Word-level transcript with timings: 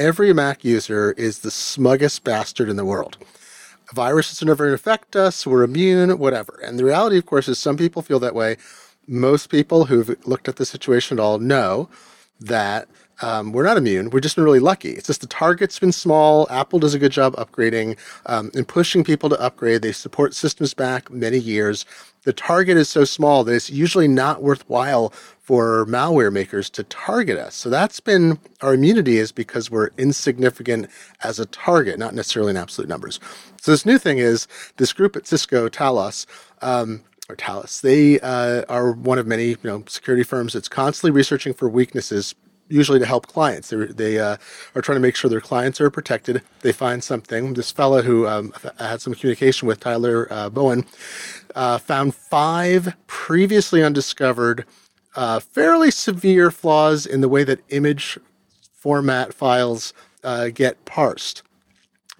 every 0.00 0.32
Mac 0.32 0.64
user 0.64 1.12
is 1.12 1.40
the 1.40 1.50
smuggest 1.50 2.24
bastard 2.24 2.70
in 2.70 2.76
the 2.76 2.86
world. 2.86 3.18
Viruses 3.94 4.42
are 4.42 4.46
never 4.46 4.64
going 4.64 4.70
to 4.70 4.74
affect 4.74 5.14
us. 5.14 5.46
We're 5.46 5.62
immune, 5.62 6.18
whatever. 6.18 6.58
And 6.64 6.78
the 6.78 6.84
reality, 6.86 7.18
of 7.18 7.26
course, 7.26 7.48
is 7.48 7.58
some 7.58 7.76
people 7.76 8.00
feel 8.00 8.18
that 8.20 8.34
way. 8.34 8.56
Most 9.06 9.50
people 9.50 9.84
who've 9.84 10.16
looked 10.26 10.48
at 10.48 10.56
the 10.56 10.64
situation 10.64 11.18
at 11.18 11.22
all 11.22 11.38
know 11.38 11.90
that 12.40 12.88
um, 13.22 13.52
we're 13.52 13.64
not 13.64 13.76
immune. 13.76 14.10
We've 14.10 14.22
just 14.22 14.36
been 14.36 14.44
really 14.44 14.60
lucky. 14.60 14.90
It's 14.90 15.06
just 15.06 15.20
the 15.20 15.26
target's 15.26 15.78
been 15.78 15.92
small. 15.92 16.46
Apple 16.50 16.78
does 16.78 16.94
a 16.94 16.98
good 16.98 17.12
job 17.12 17.34
upgrading 17.36 17.98
um, 18.26 18.50
and 18.54 18.66
pushing 18.66 19.04
people 19.04 19.28
to 19.30 19.40
upgrade. 19.40 19.82
They 19.82 19.92
support 19.92 20.34
systems 20.34 20.74
back 20.74 21.10
many 21.10 21.38
years. 21.38 21.84
The 22.22 22.32
target 22.32 22.76
is 22.76 22.88
so 22.88 23.04
small 23.04 23.44
that 23.44 23.54
it's 23.54 23.70
usually 23.70 24.08
not 24.08 24.42
worthwhile 24.42 25.10
for 25.40 25.86
malware 25.86 26.32
makers 26.32 26.70
to 26.70 26.84
target 26.84 27.38
us. 27.38 27.54
So 27.54 27.70
that's 27.70 27.98
been 27.98 28.38
our 28.60 28.74
immunity 28.74 29.18
is 29.18 29.32
because 29.32 29.70
we're 29.70 29.90
insignificant 29.98 30.88
as 31.24 31.38
a 31.40 31.46
target, 31.46 31.98
not 31.98 32.14
necessarily 32.14 32.50
in 32.50 32.56
absolute 32.56 32.88
numbers. 32.88 33.20
So 33.60 33.70
this 33.72 33.86
new 33.86 33.98
thing 33.98 34.18
is 34.18 34.46
this 34.76 34.92
group 34.92 35.16
at 35.16 35.26
Cisco, 35.26 35.68
Talos, 35.68 36.26
um, 36.62 37.02
or 37.28 37.36
Talos, 37.36 37.80
they 37.80 38.20
uh, 38.20 38.64
are 38.68 38.92
one 38.92 39.18
of 39.18 39.26
many 39.26 39.48
you 39.48 39.58
know 39.64 39.82
security 39.86 40.24
firms 40.24 40.52
that's 40.52 40.68
constantly 40.68 41.10
researching 41.10 41.54
for 41.54 41.68
weaknesses 41.68 42.34
usually 42.70 42.98
to 42.98 43.06
help 43.06 43.26
clients. 43.26 43.68
They're, 43.68 43.86
they 43.86 44.18
uh, 44.18 44.36
are 44.74 44.82
trying 44.82 44.96
to 44.96 45.00
make 45.00 45.16
sure 45.16 45.28
their 45.28 45.40
clients 45.40 45.80
are 45.80 45.90
protected. 45.90 46.42
They 46.60 46.72
find 46.72 47.02
something. 47.04 47.54
This 47.54 47.70
fellow 47.70 48.02
who 48.02 48.26
um, 48.26 48.54
had 48.78 49.00
some 49.00 49.14
communication 49.14 49.68
with 49.68 49.80
Tyler 49.80 50.28
uh, 50.30 50.50
Bohan 50.50 50.86
uh, 51.54 51.78
found 51.78 52.14
five 52.14 52.94
previously 53.06 53.82
undiscovered, 53.82 54.64
uh, 55.16 55.40
fairly 55.40 55.90
severe 55.90 56.50
flaws 56.50 57.06
in 57.06 57.20
the 57.20 57.28
way 57.28 57.44
that 57.44 57.60
image 57.70 58.18
format 58.72 59.34
files 59.34 59.92
uh, 60.24 60.48
get 60.48 60.84
parsed. 60.84 61.42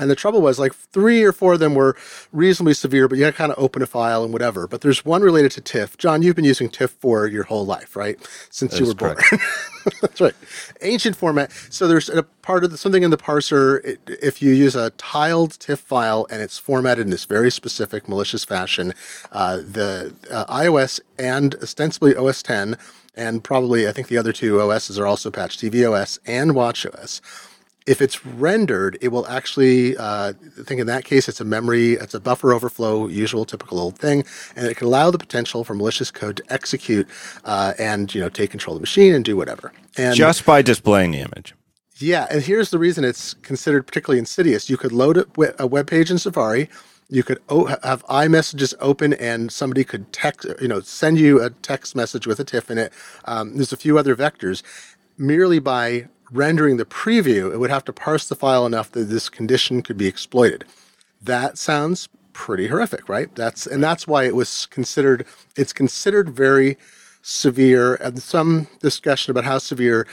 And 0.01 0.11
the 0.11 0.17
trouble 0.17 0.41
was, 0.41 0.59
like 0.59 0.75
three 0.75 1.23
or 1.23 1.31
four 1.31 1.53
of 1.53 1.61
them 1.61 1.75
were 1.75 1.95
reasonably 2.33 2.73
severe, 2.73 3.07
but 3.07 3.19
you 3.19 3.25
had 3.25 3.35
to 3.35 3.37
kind 3.37 3.53
of 3.53 3.63
open 3.63 3.83
a 3.83 3.87
file 3.87 4.25
and 4.25 4.33
whatever. 4.33 4.67
But 4.67 4.81
there's 4.81 5.05
one 5.05 5.21
related 5.21 5.53
to 5.53 5.61
TIFF. 5.61 5.99
John, 5.99 6.23
you've 6.23 6.35
been 6.35 6.45
using 6.47 6.71
TIFF 6.71 6.91
for 6.93 7.27
your 7.27 7.45
whole 7.45 7.67
life, 7.67 7.95
right? 7.95 8.19
Since 8.49 8.73
that 8.73 8.81
you 8.81 8.87
were 8.87 8.95
born. 8.95 9.17
That's 10.01 10.21
right. 10.21 10.35
Ancient 10.81 11.17
format. 11.17 11.53
So 11.69 11.87
there's 11.87 12.09
a 12.09 12.23
part 12.23 12.65
of 12.65 12.71
the, 12.71 12.79
something 12.79 13.03
in 13.03 13.11
the 13.11 13.19
parser. 13.19 13.85
It, 13.85 14.01
if 14.07 14.41
you 14.41 14.53
use 14.53 14.75
a 14.75 14.89
tiled 14.91 15.59
TIFF 15.61 15.81
file 15.81 16.27
and 16.31 16.41
it's 16.41 16.57
formatted 16.57 17.05
in 17.05 17.11
this 17.11 17.27
very 17.27 17.51
specific 17.51 18.09
malicious 18.09 18.45
fashion, 18.45 18.95
uh, 19.33 19.59
the 19.59 20.15
uh, 20.31 20.47
iOS 20.47 21.01
and 21.19 21.55
ostensibly 21.57 22.17
OS 22.17 22.43
10 22.43 22.79
and 23.17 23.45
probably 23.45 23.87
I 23.87 23.93
think 23.93 24.09
the 24.09 24.17
other 24.17 24.33
two 24.33 24.61
OSs 24.61 24.99
are 24.99 25.07
also 25.07 25.31
patched, 25.31 25.61
tvOS 25.61 26.19
and 26.27 26.53
watchOS 26.53 27.21
if 27.87 28.01
it's 28.01 28.25
rendered, 28.25 28.99
it 29.01 29.09
will 29.09 29.27
actually, 29.27 29.97
uh, 29.97 30.33
I 30.33 30.63
think 30.63 30.81
in 30.81 30.87
that 30.87 31.05
case, 31.05 31.29
it's 31.29 31.41
a 31.41 31.45
memory, 31.45 31.95
it's 31.95 32.15
a 32.15 32.21
buffer 32.21 32.53
overflow, 32.53 33.09
usual 33.09 33.45
typical 33.45 33.79
old 33.79 33.99
thing, 33.99 34.25
and 34.55 34.67
it 34.67 34.77
can 34.77 34.87
allow 34.87 35.11
the 35.11 35.19
potential 35.19 35.65
for 35.65 35.75
malicious 35.75 36.11
code 36.11 36.37
to 36.39 36.53
execute 36.53 37.09
uh, 37.45 37.73
and, 37.79 38.15
you 38.15 38.21
know, 38.21 38.29
take 38.29 38.51
control 38.51 38.77
of 38.77 38.81
the 38.81 38.83
machine 38.83 39.15
and 39.15 39.25
do 39.25 39.37
whatever. 39.37 39.73
And 39.97 40.15
Just 40.15 40.45
by 40.45 40.63
displaying 40.63 41.13
the 41.13 41.21
image. 41.21 41.55
Yeah, 41.97 42.27
and 42.31 42.43
here's 42.43 42.71
the 42.71 42.79
reason 42.79 43.05
it's 43.05 43.35
considered 43.35 43.87
particularly 43.87 44.19
insidious. 44.19 44.71
You 44.71 44.79
could 44.79 44.93
load 44.93 45.25
a 45.59 45.67
web 45.67 45.87
page 45.87 46.11
in 46.11 46.19
Safari. 46.19 46.69
You 47.11 47.23
could 47.23 47.41
have 47.49 48.05
iMessages 48.07 48.73
open, 48.81 49.15
and 49.15 49.53
somebody 49.53 49.85
could 49.85 50.11
text, 50.13 50.47
you 50.63 50.69
know, 50.69 50.81
send 50.81 51.19
you 51.19 51.43
a 51.43 51.51
text 51.51 51.97
message 51.97 52.27
with 52.27 52.41
a 52.41 52.45
TIFF 52.45 52.71
in 52.71 52.79
it. 52.79 52.93
Um, 53.25 53.57
there's 53.57 53.73
a 53.73 53.77
few 53.77 53.99
other 53.99 54.15
vectors. 54.15 54.63
Merely 55.19 55.59
by 55.59 56.09
rendering 56.33 56.77
the 56.77 56.85
preview, 56.85 57.53
it 57.53 57.59
would 57.59 57.71
have 57.71 57.85
to 57.85 57.93
parse 57.93 58.29
the 58.29 58.35
file 58.35 58.67
enough 58.67 58.93
that 58.93 59.05
this 59.05 59.29
condition 59.29 59.83
could 59.83 59.97
be 59.97 60.07
exploited. 60.07 60.65
That 61.23 61.59
sounds 61.59 62.09
pretty 62.33 62.69
horrific, 62.69 63.09
right? 63.09 63.35
That's 63.35 63.67
and 63.67 63.83
that's 63.83 64.07
why 64.07 64.25
it 64.25 64.35
was 64.35 64.67
considered 64.67 65.27
it's 65.57 65.73
considered 65.73 66.31
very 66.31 66.79
severe 67.23 67.97
and 67.97 68.23
some 68.23 68.67
discussion 68.81 69.31
about 69.31 69.45
how 69.45 69.59
severe 69.59 70.07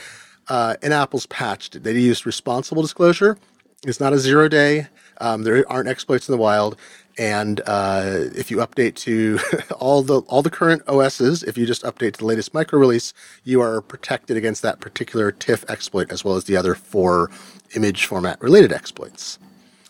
uh, 0.48 0.76
Apple's 0.82 1.26
patched 1.26 1.76
it. 1.76 1.84
They 1.84 1.92
used 1.98 2.26
responsible 2.26 2.82
disclosure. 2.82 3.38
It's 3.86 4.00
not 4.00 4.12
a 4.12 4.18
zero 4.18 4.48
day. 4.48 4.88
Um, 5.20 5.42
there 5.42 5.64
aren't 5.70 5.88
exploits 5.88 6.28
in 6.28 6.32
the 6.32 6.38
wild, 6.38 6.76
and 7.18 7.60
uh, 7.66 8.04
if 8.34 8.50
you 8.50 8.58
update 8.58 8.94
to 8.96 9.38
all 9.78 10.02
the 10.02 10.20
all 10.20 10.42
the 10.42 10.50
current 10.50 10.82
OSs, 10.86 11.42
if 11.42 11.58
you 11.58 11.66
just 11.66 11.82
update 11.82 12.12
to 12.14 12.18
the 12.18 12.26
latest 12.26 12.54
micro 12.54 12.78
release, 12.78 13.12
you 13.44 13.60
are 13.60 13.80
protected 13.80 14.36
against 14.36 14.62
that 14.62 14.80
particular 14.80 15.32
TIFF 15.32 15.68
exploit 15.68 16.12
as 16.12 16.24
well 16.24 16.36
as 16.36 16.44
the 16.44 16.56
other 16.56 16.74
four 16.74 17.30
image 17.74 18.06
format 18.06 18.40
related 18.40 18.72
exploits. 18.72 19.38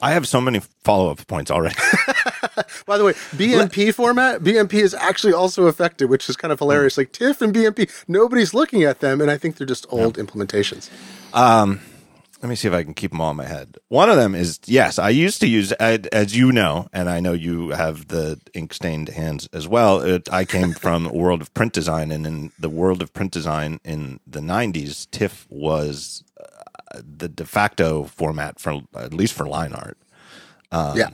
I 0.01 0.13
have 0.13 0.29
so 0.29 0.41
many 0.41 0.61
follow 0.85 1.11
up 1.11 1.27
points 1.27 1.51
already. 1.51 1.75
By 2.87 2.99
the 2.99 3.05
way, 3.05 3.13
BMP 3.35 3.93
format, 3.93 4.43
BMP 4.43 4.75
is 4.75 4.95
actually 4.95 5.33
also 5.33 5.67
affected, 5.67 6.09
which 6.09 6.29
is 6.29 6.37
kind 6.37 6.53
of 6.53 6.61
hilarious. 6.61 6.97
Like 6.97 7.11
TIFF 7.11 7.43
and 7.43 7.53
BMP, 7.53 7.91
nobody's 8.07 8.55
looking 8.55 8.85
at 8.85 9.01
them, 9.01 9.21
and 9.21 9.29
I 9.29 9.37
think 9.37 9.57
they're 9.57 9.67
just 9.67 9.87
old 9.91 10.17
yeah. 10.17 10.23
implementations. 10.23 10.89
Um, 11.35 11.81
let 12.41 12.49
me 12.49 12.55
see 12.55 12.69
if 12.69 12.75
I 12.75 12.85
can 12.85 12.95
keep 12.95 13.11
them 13.11 13.21
all 13.21 13.33
in 13.33 13.37
my 13.37 13.47
head. 13.47 13.79
One 13.89 14.09
of 14.09 14.17
them 14.17 14.35
is 14.35 14.61
yes, 14.67 14.99
I 14.99 15.09
used 15.11 15.41
to 15.41 15.49
use 15.49 15.73
as 15.73 16.37
you 16.37 16.53
know, 16.53 16.89
and 16.93 17.09
I 17.09 17.21
know 17.21 17.33
you 17.33 17.71
have 17.71 18.09
the 18.09 18.41
ink 18.55 18.73
stained 18.73 19.09
hands 19.09 19.49
as 19.53 19.67
well. 19.67 20.01
It, 20.01 20.33
I 20.33 20.45
came 20.45 20.73
from 20.85 21.05
the 21.05 21.13
world 21.13 21.41
of 21.41 21.53
print 21.55 21.73
design, 21.73 22.11
and 22.13 22.27
in 22.27 22.53
the 22.59 22.69
world 22.69 23.03
of 23.03 23.13
print 23.13 23.33
design 23.33 23.81
in 23.85 24.21
the 24.27 24.41
'90s, 24.41 25.11
TIFF 25.11 25.47
was 25.51 26.23
uh, 26.41 27.01
the 27.05 27.29
de 27.29 27.45
facto 27.45 28.05
format 28.05 28.61
for 28.61 28.83
at 28.95 29.13
least 29.13 29.35
for 29.35 29.47
line 29.47 29.73
art. 29.73 29.99
Um, 30.71 30.97
yeah, 30.97 31.11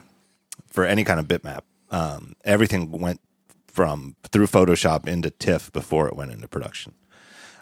for 0.69 0.85
any 0.85 1.05
kind 1.05 1.21
of 1.21 1.27
bitmap, 1.27 1.61
um, 1.91 2.35
everything 2.45 2.91
went 2.91 3.21
from 3.67 4.15
through 4.25 4.47
Photoshop 4.47 5.09
into 5.09 5.31
TIFF 5.31 5.73
before 5.73 6.07
it 6.07 6.17
went 6.17 6.33
into 6.33 6.49
production. 6.49 6.93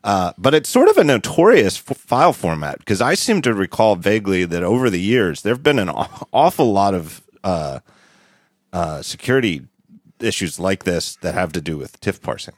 Uh, 0.04 0.32
but 0.36 0.52
it's 0.52 0.68
sort 0.68 0.88
of 0.88 0.98
a 0.98 1.04
notorious 1.04 1.78
f- 1.78 1.96
file 1.96 2.32
format 2.32 2.78
because 2.78 3.00
I 3.00 3.14
seem 3.14 3.40
to 3.42 3.54
recall 3.54 3.94
vaguely 3.94 4.44
that 4.44 4.62
over 4.64 4.90
the 4.90 5.00
years 5.00 5.42
there 5.42 5.54
have 5.54 5.62
been 5.62 5.78
an 5.78 5.88
aw- 5.88 6.24
awful 6.32 6.72
lot 6.72 6.94
of 6.94 7.22
uh, 7.44 7.80
uh, 8.72 9.02
security 9.02 9.62
issues 10.18 10.58
like 10.58 10.84
this 10.84 11.16
that 11.16 11.34
have 11.34 11.52
to 11.52 11.60
do 11.60 11.76
with 11.76 12.00
TIFF 12.00 12.20
parsing. 12.20 12.54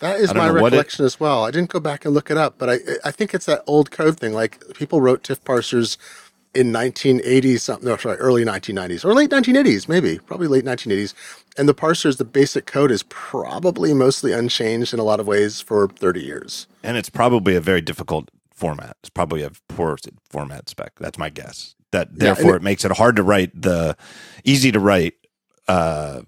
That 0.00 0.20
is 0.20 0.32
my 0.32 0.48
recollection 0.48 1.04
it, 1.04 1.06
as 1.06 1.20
well. 1.20 1.44
I 1.44 1.50
didn't 1.50 1.70
go 1.70 1.80
back 1.80 2.04
and 2.04 2.14
look 2.14 2.30
it 2.30 2.36
up, 2.36 2.56
but 2.56 2.70
I 2.70 2.78
I 3.04 3.10
think 3.10 3.34
it's 3.34 3.46
that 3.46 3.64
old 3.66 3.90
code 3.90 4.18
thing. 4.18 4.32
Like 4.32 4.62
people 4.74 5.00
wrote 5.00 5.24
TIFF 5.24 5.42
parsers 5.44 5.96
in 6.54 6.72
1980s, 6.72 7.60
something, 7.60 7.88
no, 7.88 7.96
sorry, 7.96 8.16
early 8.16 8.44
1990s 8.44 9.04
or 9.04 9.14
late 9.14 9.30
1980s, 9.30 9.88
maybe, 9.88 10.18
probably 10.18 10.46
late 10.46 10.64
1980s. 10.64 11.14
And 11.56 11.68
the 11.68 11.74
parsers, 11.74 12.16
the 12.16 12.24
basic 12.24 12.66
code 12.66 12.90
is 12.90 13.02
probably 13.04 13.92
mostly 13.92 14.32
unchanged 14.32 14.94
in 14.94 15.00
a 15.00 15.04
lot 15.04 15.20
of 15.20 15.26
ways 15.26 15.60
for 15.60 15.88
30 15.88 16.20
years. 16.20 16.66
And 16.88 16.96
it's 16.96 17.10
probably 17.10 17.54
a 17.54 17.60
very 17.60 17.82
difficult 17.82 18.30
format. 18.50 18.96
It's 19.00 19.10
probably 19.10 19.42
a 19.42 19.50
poor 19.68 19.98
format 20.30 20.70
spec. 20.70 20.92
That's 20.98 21.18
my 21.18 21.28
guess. 21.28 21.74
That 21.90 22.18
therefore 22.18 22.44
yeah, 22.44 22.52
it, 22.52 22.56
it, 22.56 22.62
makes 22.62 22.84
it 22.86 22.92
hard 22.92 23.16
to 23.16 23.22
write 23.22 23.60
the 23.60 23.94
easy 24.42 24.72
to 24.72 24.80
write, 24.80 25.12
uh, 25.68 26.22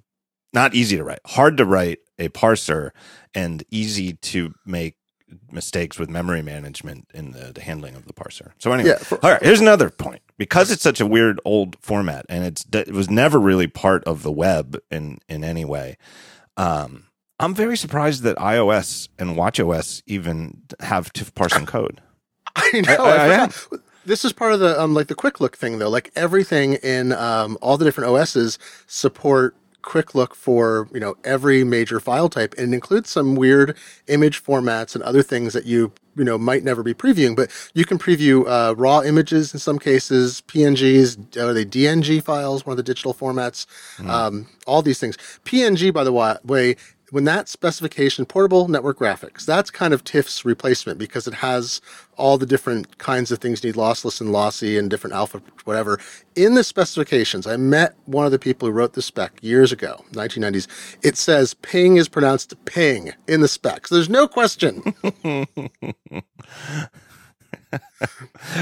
not 0.53 0.75
easy 0.75 0.99
to 0.99 1.05
write, 1.05 1.21
hard 1.25 1.57
to 1.57 1.65
write 1.65 2.01
a 2.19 2.29
parser 2.29 2.91
and 3.35 3.65
easy 3.71 4.13
to 4.13 4.53
make 4.67 4.97
mistakes 5.51 5.99
with 5.99 6.11
memory 6.11 6.43
management 6.43 7.09
in 7.15 7.33
the, 7.33 7.53
the 7.55 7.63
handling 7.63 7.95
of 7.95 8.05
the 8.07 8.13
parser. 8.13 8.53
So 8.59 8.73
anyway, 8.73 8.91
yeah, 8.91 8.99
for, 8.99 9.25
all 9.25 9.31
right. 9.31 9.43
Here's 9.43 9.61
another 9.61 9.89
point. 9.89 10.21
Because 10.37 10.71
it's 10.71 10.83
such 10.83 11.01
a 11.01 11.07
weird 11.07 11.41
old 11.47 11.77
format, 11.81 12.27
and 12.29 12.45
it's 12.45 12.67
it 12.71 12.93
was 12.93 13.09
never 13.09 13.41
really 13.41 13.67
part 13.67 14.05
of 14.05 14.23
the 14.23 14.33
web 14.33 14.79
in 14.91 15.21
in 15.27 15.43
any 15.43 15.65
way. 15.65 15.97
Um, 16.57 17.07
I'm 17.41 17.55
very 17.55 17.77
surprised 17.77 18.23
that 18.25 18.37
iOS 18.37 19.09
and 19.19 19.35
WatchOS 19.35 20.03
even 20.07 20.63
have 20.81 21.11
TIFF 21.13 21.35
parsing 21.35 21.67
code. 21.67 22.03
I 22.57 22.83
know. 22.83 23.05
I, 23.05 23.17
I, 23.17 23.45
I 23.45 23.51
this 24.05 24.25
is 24.25 24.33
part 24.33 24.53
of 24.53 24.61
the 24.61 24.81
um, 24.81 24.95
like 24.95 25.07
the 25.07 25.15
quick 25.15 25.41
look 25.41 25.57
thing 25.57 25.79
though. 25.79 25.89
Like 25.89 26.11
everything 26.15 26.75
in 26.75 27.13
um, 27.13 27.57
all 27.63 27.79
the 27.79 27.85
different 27.85 28.11
OSs 28.11 28.59
support 28.87 29.57
quick 29.83 30.15
look 30.15 30.35
for 30.35 30.89
you 30.93 31.01
know 31.01 31.17
every 31.25 31.65
major 31.65 32.01
file 32.01 32.29
type 32.29 32.55
and 32.59 32.75
includes 32.75 33.09
some 33.09 33.35
weird 33.35 33.77
image 34.09 34.43
formats 34.43 34.95
and 34.95 35.03
other 35.05 35.23
things 35.23 35.53
that 35.53 35.65
you 35.65 35.93
you 36.17 36.25
know 36.25 36.37
might 36.37 36.63
never 36.63 36.83
be 36.83 36.93
previewing 36.93 37.35
but 37.35 37.51
you 37.73 37.85
can 37.85 37.99
preview 37.99 38.45
uh, 38.47 38.75
raw 38.77 39.01
images 39.01 39.55
in 39.55 39.61
some 39.61 39.79
cases 39.79 40.43
pngs 40.49 41.37
are 41.37 41.55
they 41.55 41.65
dng 41.65 42.23
files 42.23 42.67
one 42.67 42.73
of 42.73 42.77
the 42.77 42.83
digital 42.83 43.15
formats 43.15 43.67
mm. 43.97 44.09
um, 44.09 44.47
all 44.67 44.83
these 44.83 44.99
things 44.99 45.17
png 45.45 45.93
by 45.93 46.05
the 46.05 46.13
way 46.45 46.77
when 47.11 47.25
that 47.25 47.49
specification, 47.49 48.25
portable 48.25 48.69
network 48.69 48.99
graphics, 48.99 49.45
that's 49.45 49.71
kind 49.71 49.93
of 49.93 50.05
TIFF's 50.05 50.45
replacement 50.45 50.99
because 50.99 51.27
it 51.27 51.35
has 51.35 51.81
all 52.17 52.39
the 52.39 52.47
different 52.47 52.99
kinds 52.99 53.33
of 53.33 53.39
things 53.39 53.63
you 53.63 53.71
need 53.71 53.77
lossless 53.77 54.21
and 54.21 54.33
lossy 54.33 54.79
and 54.79 54.91
different 54.91 55.15
alpha, 55.15 55.43
whatever. 55.65 55.99
In 56.37 56.55
the 56.55 56.65
specifications, 56.65 57.47
I 57.47 57.57
met 57.57 57.97
one 58.07 58.27
of 58.27 58.33
the 58.33 58.39
people 58.39 58.69
who 58.69 58.73
wrote 58.73 58.93
the 58.93 59.03
spec 59.03 59.33
years 59.43 59.73
ago, 59.73 60.05
1990s. 60.13 60.69
It 61.03 61.17
says 61.17 61.55
ping 61.55 61.97
is 61.97 62.09
pronounced 62.09 62.55
ping 62.65 63.13
in 63.27 63.41
the 63.41 63.49
specs. 63.49 63.91
There's 63.91 64.09
no 64.09 64.29
question. 64.29 64.95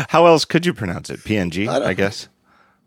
How 0.08 0.26
else 0.26 0.44
could 0.44 0.66
you 0.66 0.74
pronounce 0.74 1.10
it? 1.10 1.20
PNG, 1.20 1.68
I, 1.68 1.88
I 1.90 1.94
guess. 1.94 2.28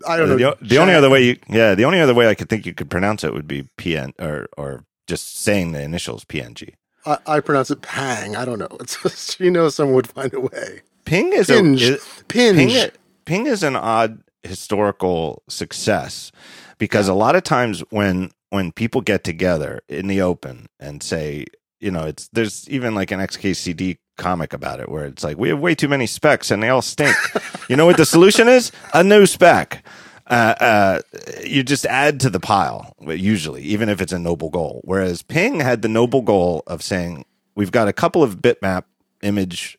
I 0.07 0.17
don't 0.17 0.29
know. 0.29 0.37
The, 0.37 0.57
the 0.61 0.77
only 0.77 0.93
other 0.93 1.09
way 1.09 1.23
you, 1.23 1.37
yeah, 1.47 1.75
the 1.75 1.85
only 1.85 1.99
other 1.99 2.13
way 2.13 2.27
I 2.27 2.35
could 2.35 2.49
think 2.49 2.65
you 2.65 2.73
could 2.73 2.89
pronounce 2.89 3.23
it 3.23 3.33
would 3.33 3.47
be 3.47 3.67
PN 3.77 4.13
or 4.19 4.47
or 4.57 4.83
just 5.11 5.39
saying 5.39 5.73
the 5.73 5.81
initials 5.81 6.23
PNG. 6.23 6.75
I, 7.05 7.17
I 7.27 7.39
pronounce 7.41 7.69
it 7.69 7.81
Pang. 7.81 8.37
I 8.37 8.45
don't 8.45 8.59
know. 8.59 8.77
It's 8.79 9.01
just, 9.03 9.39
you 9.41 9.51
know, 9.51 9.67
someone 9.67 9.95
would 9.95 10.07
find 10.07 10.33
a 10.33 10.39
way. 10.39 10.81
Ping 11.03 11.33
is 11.33 11.49
Pinge. 11.49 11.81
a 11.81 11.95
is, 11.95 12.23
Pinge. 12.29 12.55
Ping, 12.55 12.91
Ping 13.25 13.45
is 13.45 13.61
an 13.61 13.75
odd 13.75 14.21
historical 14.43 15.43
success 15.49 16.31
because 16.77 17.09
a 17.09 17.13
lot 17.13 17.35
of 17.35 17.43
times 17.43 17.81
when 17.89 18.31
when 18.51 18.71
people 18.71 19.01
get 19.01 19.25
together 19.25 19.81
in 19.89 20.07
the 20.07 20.21
open 20.21 20.67
and 20.79 21.03
say, 21.03 21.45
you 21.81 21.91
know, 21.91 22.05
it's 22.05 22.29
there's 22.29 22.69
even 22.69 22.95
like 22.95 23.11
an 23.11 23.19
XKCD 23.19 23.97
comic 24.17 24.53
about 24.53 24.79
it 24.79 24.87
where 24.87 25.05
it's 25.05 25.25
like 25.25 25.37
we 25.37 25.49
have 25.49 25.59
way 25.59 25.75
too 25.75 25.89
many 25.89 26.07
specs 26.07 26.51
and 26.51 26.63
they 26.63 26.69
all 26.69 26.81
stink. 26.81 27.15
you 27.69 27.75
know 27.75 27.85
what 27.85 27.97
the 27.97 28.05
solution 28.05 28.47
is? 28.47 28.71
A 28.93 29.03
new 29.03 29.25
spec. 29.25 29.83
Uh, 30.31 30.55
uh, 30.61 31.01
you 31.45 31.61
just 31.61 31.85
add 31.85 32.21
to 32.21 32.29
the 32.29 32.39
pile 32.39 32.95
usually, 33.05 33.61
even 33.63 33.89
if 33.89 33.99
it's 33.99 34.13
a 34.13 34.19
noble 34.19 34.49
goal. 34.49 34.79
Whereas 34.85 35.21
Ping 35.21 35.59
had 35.59 35.81
the 35.81 35.89
noble 35.89 36.21
goal 36.21 36.63
of 36.67 36.81
saying 36.81 37.25
we've 37.53 37.71
got 37.71 37.89
a 37.89 37.93
couple 37.93 38.23
of 38.23 38.37
bitmap 38.37 38.85
image 39.21 39.77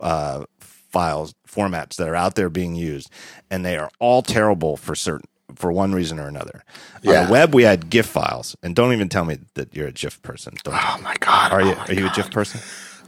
uh, 0.00 0.44
files 0.58 1.34
formats 1.46 1.96
that 1.96 2.08
are 2.08 2.16
out 2.16 2.34
there 2.34 2.48
being 2.48 2.74
used, 2.74 3.10
and 3.50 3.64
they 3.64 3.76
are 3.76 3.90
all 3.98 4.22
terrible 4.22 4.78
for 4.78 4.94
certain 4.94 5.28
for 5.54 5.70
one 5.70 5.92
reason 5.92 6.18
or 6.18 6.28
another. 6.28 6.64
Yeah. 7.02 7.20
On 7.20 7.26
the 7.26 7.32
web, 7.32 7.54
we 7.54 7.64
had 7.64 7.90
GIF 7.90 8.06
files, 8.06 8.56
and 8.62 8.74
don't 8.74 8.94
even 8.94 9.10
tell 9.10 9.26
me 9.26 9.38
that 9.52 9.74
you're 9.76 9.88
a 9.88 9.92
GIF 9.92 10.22
person. 10.22 10.54
Don't 10.64 10.74
oh 10.74 10.98
my 11.02 11.14
god! 11.20 11.52
Are 11.52 11.60
you? 11.60 11.74
Oh 11.76 11.84
are 11.88 11.94
you 11.94 12.06
a 12.06 12.10
GIF 12.10 12.30
person? 12.30 12.60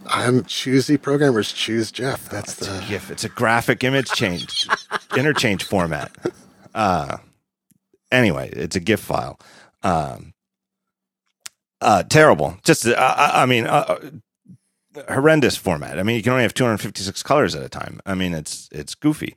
I'm 0.07 0.45
choosy 0.45 0.99
programmers 0.99 1.55
choose 1.55 1.91
GIF. 1.91 2.29
That's 2.29 2.61
oh, 2.61 2.67
the 2.67 2.87
GIF. 2.87 3.11
It's 3.11 3.25
a 3.25 3.31
graphic 3.31 3.83
image 3.83 4.11
change 4.13 4.69
interchange 5.17 5.65
format. 5.65 6.13
Uh, 6.75 7.19
anyway, 8.11 8.51
it's 8.53 8.77
a 8.77 8.81
GIF 8.81 9.01
file. 9.01 9.39
Um, 9.83 10.35
uh, 11.81 12.03
terrible. 12.05 12.57
Just, 12.65 12.87
uh, 12.87 13.15
I 13.35 13.47
mean, 13.47 13.67
uh, 13.67 13.99
horrendous 15.09 15.57
format. 15.57 15.99
I 15.99 16.03
mean, 16.03 16.17
you 16.17 16.23
can 16.23 16.33
only 16.33 16.43
have 16.43 16.55
256 16.55 17.23
colors 17.23 17.55
at 17.55 17.63
a 17.63 17.69
time. 17.69 18.01
I 18.07 18.15
mean, 18.15 18.35
it's 18.35 18.69
it's 18.73 18.95
goofy. 18.95 19.35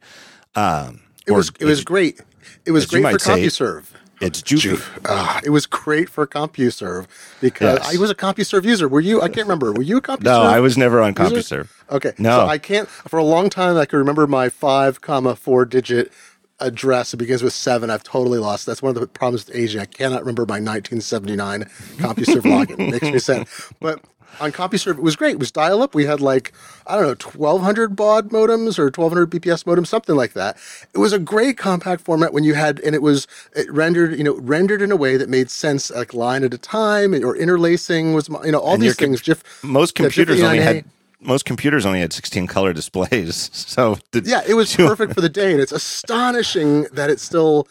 Um, 0.56 1.02
it 1.26 1.32
was 1.32 1.52
it 1.60 1.66
was 1.66 1.84
great. 1.84 2.22
It 2.66 2.72
was 2.72 2.86
great 2.86 3.04
for 3.04 3.18
CompuServe. 3.18 3.86
It's 4.22 4.42
Joofy. 4.42 4.82
Uh, 5.04 5.42
it 5.44 5.50
was 5.50 5.66
great 5.66 6.10
for 6.10 6.26
CompuServe 6.26 7.08
because 7.42 7.80
yes. 7.80 7.96
I 7.96 8.00
was 8.00 8.10
a 8.10 8.16
CompuServe 8.16 8.64
user. 8.64 8.88
Were 8.88 9.02
you? 9.02 9.22
I 9.22 9.28
can't 9.28 9.46
remember. 9.46 9.74
Were 9.74 9.82
you 9.82 9.98
a 9.98 10.02
CompuServe? 10.02 10.24
No, 10.24 10.42
I 10.42 10.62
was 10.62 10.78
never 10.78 11.02
on 11.02 11.14
CompuServe. 11.14 11.70
Okay. 11.92 12.14
No, 12.18 12.40
so 12.40 12.48
I 12.48 12.58
can't. 12.58 12.88
For 12.88 13.18
a 13.18 13.24
long 13.24 13.50
time, 13.50 13.78
I 13.78 13.86
could 13.86 13.98
remember 13.98 14.26
my 14.26 14.48
five 14.48 15.02
comma 15.02 15.36
four 15.36 15.66
digit 15.66 16.14
address. 16.60 17.14
It 17.14 17.18
begins 17.18 17.44
with 17.44 17.54
seven. 17.54 17.90
I've 17.90 18.04
totally 18.04 18.40
lost. 18.40 18.66
That's 18.66 18.82
one 18.82 18.96
of 18.96 19.00
the 19.00 19.08
problems 19.08 19.46
with 19.46 19.56
aging. 19.56 19.82
I 19.82 19.86
cannot 19.86 20.22
remember 20.22 20.44
my 20.46 20.60
1979 20.60 21.64
CompuServe 21.98 22.42
login. 22.42 22.80
It 22.80 22.92
makes 22.92 23.04
me 23.04 23.20
sad. 23.20 23.48
But 23.80 24.02
on 24.40 24.52
CompuServe, 24.52 24.98
it 24.98 25.04
was 25.04 25.16
great. 25.16 25.32
It 25.32 25.40
was 25.40 25.52
dial 25.52 25.82
up. 25.82 25.96
We 25.96 26.06
had 26.06 26.22
like, 26.22 26.54
I 26.88 26.96
don't 26.96 27.04
know, 27.04 27.30
1200 27.40 27.96
baud 27.96 28.30
modems 28.30 28.78
or 28.78 28.86
1200 28.86 29.30
BPS 29.30 29.64
modems, 29.64 29.88
something 29.88 30.16
like 30.16 30.34
that. 30.34 30.58
It 30.94 30.98
was 30.98 31.14
a 31.14 31.20
great 31.20 31.58
compact 31.58 32.02
format 32.02 32.34
when 32.34 32.44
you 32.44 32.54
had, 32.54 32.80
and 32.82 32.96
it 32.96 33.02
was 33.02 33.28
it 33.56 33.72
rendered, 33.72 34.18
you 34.18 34.24
know, 34.24 34.36
rendered 34.36 34.82
in 34.82 34.92
a 34.92 34.96
way 34.96 35.18
that 35.18 35.30
made 35.30 35.50
sense, 35.50 35.90
like 35.92 36.14
line 36.14 36.44
at 36.44 36.54
a 36.54 36.58
time, 36.58 37.14
or 37.14 37.36
interlacing 37.36 38.14
was, 38.14 38.30
you 38.44 38.52
know, 38.52 38.60
all 38.60 38.74
and 38.74 38.84
these 38.84 38.96
things. 38.96 39.22
Com- 39.22 39.36
most 39.64 39.96
computers 39.96 40.42
only 40.42 40.60
had 40.60 40.86
most 41.20 41.46
computers 41.46 41.86
only 41.86 42.00
had 42.00 42.14
16 42.14 42.48
color 42.48 42.74
displays. 42.74 43.52
So 43.76 43.98
yeah, 44.14 44.42
it 44.48 44.54
was 44.54 44.74
perfect 44.76 45.14
for 45.14 45.22
the 45.22 45.30
day, 45.30 45.52
and 45.52 45.60
it's 45.60 45.72
astonishing 45.72 46.84
that 46.94 47.10
it 47.10 47.20
still 47.20 47.68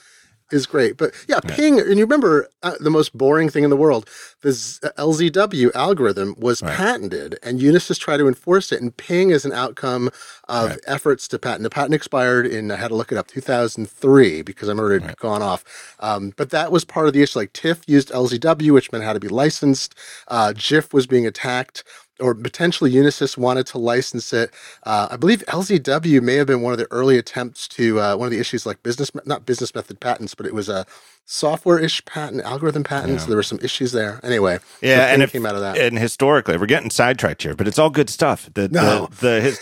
is 0.53 0.67
great. 0.67 0.97
But 0.97 1.13
yeah, 1.29 1.41
ping, 1.41 1.81
and 1.81 1.99
you 1.99 2.05
remember 2.05 2.49
uh, 2.63 2.75
the 2.81 2.91
most 2.91 3.17
boring 3.17 3.49
thing 3.49 3.65
in 3.65 3.71
the 3.71 3.77
world, 3.77 4.09
the 4.43 4.51
LZW 4.51 5.75
algorithm 5.75 6.35
was 6.39 6.63
right. 6.63 6.75
patented, 6.75 7.39
and 7.43 7.61
Unisys 7.61 7.99
tried 7.99 8.19
to 8.19 8.29
enforce 8.29 8.71
it, 8.73 8.81
and 8.81 8.97
ping 8.97 9.31
is 9.31 9.45
an 9.45 9.53
outcome 9.53 10.11
of 10.49 10.71
right. 10.71 10.81
efforts 10.87 11.27
to 11.29 11.39
patent. 11.39 11.63
The 11.63 11.71
patent 11.71 11.95
expired 11.95 12.47
in, 12.47 12.71
I 12.71 12.77
had 12.77 12.89
to 12.89 12.95
look 12.95 13.11
it 13.11 13.19
up, 13.19 13.27
2003, 13.29 14.43
because 14.43 14.69
I 14.69 14.73
remember 14.73 14.93
it 14.93 15.03
had 15.03 15.09
right. 15.09 15.17
gone 15.17 15.43
off. 15.43 15.65
Um, 16.01 16.33
but 16.37 16.51
that 16.51 16.71
was 16.71 16.85
part 16.85 17.07
of 17.07 17.15
the 17.15 17.23
issue. 17.23 17.39
Like 17.39 17.53
TIFF 17.53 17.83
used 17.87 18.11
LZW, 18.11 18.73
which 18.73 18.93
meant 18.93 19.05
had 19.05 19.15
to 19.15 19.21
be 19.21 19.29
licensed. 19.29 19.95
Uh, 20.29 20.53
GIF 20.57 20.93
was 20.93 21.07
being 21.07 21.27
attacked 21.27 21.85
or 22.21 22.35
potentially 22.35 22.93
Unisys 22.93 23.37
wanted 23.37 23.67
to 23.67 23.79
license 23.79 24.33
it. 24.33 24.53
Uh, 24.85 25.09
I 25.11 25.17
believe 25.17 25.43
LZW 25.49 26.23
may 26.23 26.35
have 26.37 26.47
been 26.47 26.63
one 26.63 26.73
of 26.73 26.79
the 26.79 26.91
early 26.91 27.19
attempts 27.19 27.67
to 27.69 28.01
uh, 28.01 28.17
one 28.17 28.27
of 28.27 28.33
the 28.33 28.39
issues 28.39 28.65
like 28.65 28.83
business, 28.83 29.11
not 29.25 29.47
business 29.47 29.75
method 29.75 30.01
patents, 30.01 30.35
but 30.35 30.47
it 30.47 30.55
was 30.55 30.69
a 30.69 30.87
software-ish 31.25 32.05
patent, 32.05 32.43
algorithm 32.43 32.85
patent. 32.85 33.15
Yeah. 33.15 33.19
So 33.19 33.27
there 33.29 33.37
were 33.37 33.43
some 33.43 33.59
issues 33.63 33.93
there. 33.93 34.21
Anyway, 34.23 34.59
yeah, 34.81 35.13
and 35.13 35.23
it 35.23 35.31
came 35.31 35.47
out 35.47 35.55
of 35.55 35.63
that. 35.63 35.77
And 35.77 35.99
historically, 35.99 36.57
we're 36.57 36.67
getting 36.67 36.91
sidetracked 36.91 37.43
here, 37.43 37.55
but 37.55 37.67
it's 37.67 37.79
all 37.79 37.91
good 37.91 38.11
stuff. 38.11 38.49
The, 38.55 38.69
no. 38.69 39.07
the, 39.07 39.17
the 39.21 39.41
his, 39.41 39.61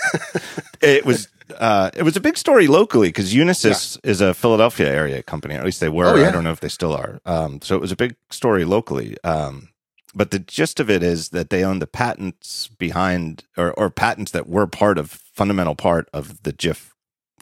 it 0.81 1.07
was. 1.07 1.29
Uh, 1.59 1.91
it 1.95 2.03
was 2.03 2.17
a 2.17 2.21
big 2.21 2.39
story 2.39 2.67
locally 2.67 3.09
because 3.09 3.35
Unisys 3.35 3.99
yeah. 4.03 4.11
is 4.11 4.23
a 4.23 4.33
Philadelphia 4.33 4.91
area 4.91 5.23
company, 5.23 5.55
at 5.55 5.63
least 5.67 5.81
they 5.81 5.89
were. 5.91 6.07
Oh, 6.07 6.15
yeah. 6.15 6.29
I 6.29 6.31
don't 6.31 6.45
know 6.45 6.53
if 6.53 6.61
they 6.61 6.69
still 6.69 6.95
are. 6.95 7.21
Um, 7.27 7.61
so 7.61 7.75
it 7.75 7.81
was 7.81 7.93
a 7.93 7.97
big 7.97 8.17
story 8.31 8.65
locally. 8.65 9.19
Um, 9.23 9.69
but 10.15 10.31
the 10.31 10.39
gist 10.39 10.81
of 10.81 10.91
it 10.91 11.03
is 11.03 11.31
that 11.31 11.51
they 11.51 11.65
own 11.65 11.79
the 11.79 11.87
patents 11.87 12.69
behind 12.69 13.45
or, 13.57 13.73
or 13.73 13.91
patents 13.91 14.33
that 14.33 14.49
were 14.49 14.67
part 14.67 14.99
of 14.99 15.11
fundamental 15.11 15.75
part 15.75 16.09
of 16.13 16.43
the 16.43 16.53
GIF 16.53 16.95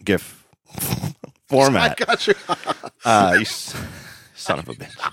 GIF 0.05 0.47
format. 1.49 2.01
I 2.01 2.05
got 2.05 2.27
you. 2.27 2.35
uh, 3.05 3.37
you 3.39 3.45
son 3.45 4.59
of 4.59 4.69
a 4.69 4.73
bitch. 4.73 5.13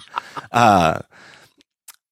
Uh, 0.52 1.00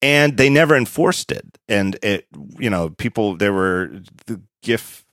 and 0.02 0.38
they 0.38 0.50
never 0.50 0.76
enforced 0.76 1.32
it. 1.32 1.58
And 1.68 1.98
it, 2.04 2.28
you 2.60 2.70
know, 2.70 2.90
people 2.90 3.36
there 3.36 3.54
were 3.54 3.92
the 4.28 4.42
GIF 4.62 5.06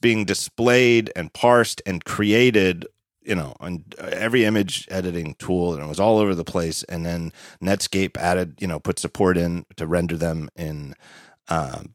being 0.00 0.24
displayed 0.24 1.12
and 1.14 1.32
parsed 1.32 1.82
and 1.84 2.04
created 2.04 2.86
you 3.24 3.34
know, 3.34 3.54
on 3.60 3.84
every 3.98 4.44
image 4.44 4.86
editing 4.90 5.34
tool, 5.34 5.74
and 5.74 5.82
it 5.82 5.88
was 5.88 6.00
all 6.00 6.18
over 6.18 6.34
the 6.34 6.44
place. 6.44 6.82
And 6.84 7.04
then 7.04 7.32
Netscape 7.62 8.16
added, 8.16 8.56
you 8.60 8.66
know, 8.66 8.78
put 8.78 8.98
support 8.98 9.36
in 9.36 9.66
to 9.76 9.86
render 9.86 10.16
them 10.16 10.48
in, 10.56 10.94
um, 11.48 11.94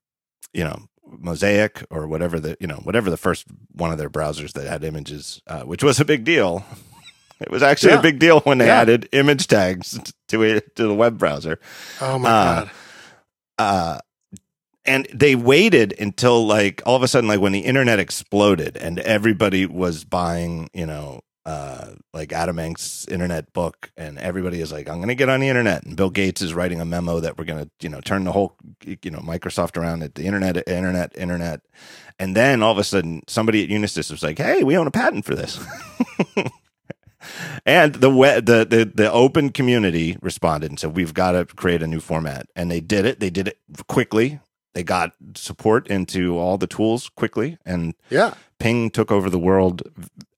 you 0.53 0.63
know, 0.63 0.87
Mosaic 1.05 1.83
or 1.89 2.07
whatever 2.07 2.39
the, 2.39 2.57
you 2.59 2.67
know, 2.67 2.81
whatever 2.83 3.09
the 3.09 3.17
first 3.17 3.45
one 3.71 3.91
of 3.91 3.97
their 3.97 4.09
browsers 4.09 4.53
that 4.53 4.67
had 4.67 4.83
images, 4.83 5.41
uh, 5.47 5.61
which 5.61 5.83
was 5.83 5.99
a 5.99 6.05
big 6.05 6.23
deal. 6.23 6.65
It 7.41 7.51
was 7.51 7.63
actually 7.63 7.93
yeah. 7.93 7.99
a 7.99 8.01
big 8.01 8.19
deal 8.19 8.41
when 8.41 8.57
they 8.57 8.65
yeah. 8.65 8.81
added 8.81 9.07
image 9.13 9.47
tags 9.47 9.97
to 10.27 10.43
it 10.43 10.75
to 10.75 10.87
the 10.87 10.93
web 10.93 11.17
browser. 11.17 11.57
Oh 12.01 12.19
my 12.19 12.29
uh, 12.29 12.43
god! 12.43 12.71
Uh, 13.57 13.99
and 14.89 15.07
they 15.13 15.35
waited 15.35 15.93
until 15.99 16.45
like 16.45 16.81
all 16.85 16.95
of 16.95 17.03
a 17.03 17.07
sudden 17.07 17.27
like 17.27 17.39
when 17.39 17.51
the 17.51 17.59
internet 17.59 17.99
exploded 17.99 18.75
and 18.75 18.99
everybody 18.99 19.65
was 19.65 20.03
buying 20.03 20.69
you 20.73 20.85
know 20.85 21.21
uh 21.49 21.95
like 22.13 22.31
adam 22.31 22.57
Engst's 22.57 23.07
internet 23.07 23.51
book 23.53 23.91
and 23.97 24.19
everybody 24.19 24.61
is 24.61 24.71
like 24.71 24.87
i'm 24.87 24.99
gonna 24.99 25.15
get 25.15 25.29
on 25.29 25.39
the 25.39 25.47
internet. 25.47 25.83
And 25.83 25.97
bill 25.97 26.11
gates 26.11 26.41
is 26.41 26.53
writing 26.53 26.79
a 26.79 26.85
memo 26.85 27.19
that 27.19 27.37
we're 27.37 27.45
gonna 27.45 27.69
you 27.81 27.89
know 27.89 28.01
turn 28.01 28.23
the 28.23 28.31
whole 28.31 28.55
you 28.85 29.09
know 29.09 29.19
microsoft 29.19 29.75
around 29.75 30.03
at 30.03 30.13
the 30.15 30.25
internet 30.25 30.55
internet 30.67 31.17
internet. 31.17 31.61
And 32.19 32.35
then 32.35 32.61
all 32.61 32.71
of 32.71 32.77
a 32.77 32.83
sudden 32.83 33.23
somebody 33.27 33.63
at 33.63 33.69
unisys 33.69 34.11
was 34.11 34.21
like 34.21 34.37
hey 34.37 34.63
we 34.63 34.77
own 34.77 34.87
a 34.87 34.91
patent 34.91 35.25
for 35.25 35.35
this. 35.35 35.59
And 37.65 37.95
the, 37.95 38.09
the 38.09 38.65
the 38.65 38.91
the 38.95 39.11
open 39.11 39.49
community 39.49 40.17
responded 40.21 40.71
and 40.71 40.79
said 40.79 40.95
we've 40.95 41.13
got 41.13 41.33
to 41.33 41.45
create 41.45 41.83
a 41.83 41.87
new 41.87 41.99
format. 41.99 42.47
And 42.55 42.71
they 42.71 42.79
did 42.79 43.05
it. 43.05 43.19
They 43.19 43.29
did 43.29 43.49
it 43.49 43.57
quickly 43.87 44.39
they 44.73 44.83
got 44.83 45.13
support 45.35 45.87
into 45.87 46.37
all 46.37 46.57
the 46.57 46.67
tools 46.67 47.09
quickly 47.09 47.57
and 47.65 47.93
yeah 48.09 48.33
ping 48.59 48.89
took 48.89 49.11
over 49.11 49.29
the 49.29 49.39
world 49.39 49.81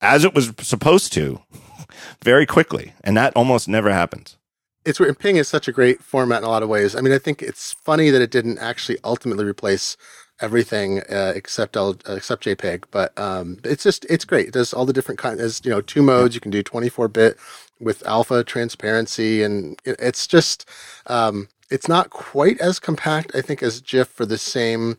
as 0.01 0.23
it 0.23 0.33
was 0.33 0.53
supposed 0.61 1.13
to 1.13 1.41
very 2.23 2.45
quickly 2.45 2.93
and 3.03 3.17
that 3.17 3.35
almost 3.35 3.67
never 3.67 3.91
happens 3.91 4.37
it's 4.83 4.99
ping 5.19 5.37
is 5.37 5.47
such 5.47 5.67
a 5.67 5.71
great 5.71 6.01
format 6.01 6.39
in 6.39 6.43
a 6.43 6.49
lot 6.49 6.63
of 6.63 6.69
ways 6.69 6.95
i 6.95 7.01
mean 7.01 7.13
i 7.13 7.17
think 7.17 7.41
it's 7.41 7.73
funny 7.73 8.09
that 8.09 8.21
it 8.21 8.31
didn't 8.31 8.57
actually 8.59 8.97
ultimately 9.03 9.45
replace 9.45 9.97
everything 10.41 11.01
uh, 11.01 11.33
except 11.35 11.77
L, 11.77 11.95
uh, 12.09 12.13
except 12.13 12.43
JPEG. 12.43 12.85
But 12.91 13.17
um, 13.17 13.59
it's 13.63 13.83
just 13.83 14.05
it's 14.09 14.25
great. 14.25 14.47
It 14.47 14.53
does 14.53 14.73
all 14.73 14.85
the 14.85 14.93
different 14.93 15.19
kinds. 15.19 15.37
There's 15.37 15.61
you 15.63 15.71
know 15.71 15.81
two 15.81 16.01
modes. 16.01 16.35
You 16.35 16.41
can 16.41 16.51
do 16.51 16.63
24 16.63 17.07
bit 17.07 17.37
with 17.79 18.05
alpha 18.05 18.43
transparency, 18.43 19.43
and 19.43 19.79
it, 19.85 19.95
it's 19.99 20.27
just 20.27 20.67
um, 21.07 21.47
it's 21.71 21.87
not 21.87 22.09
quite 22.09 22.59
as 22.59 22.79
compact, 22.79 23.31
I 23.33 23.41
think, 23.41 23.63
as 23.63 23.81
GIF 23.81 24.09
for 24.09 24.25
the 24.25 24.37
same 24.37 24.97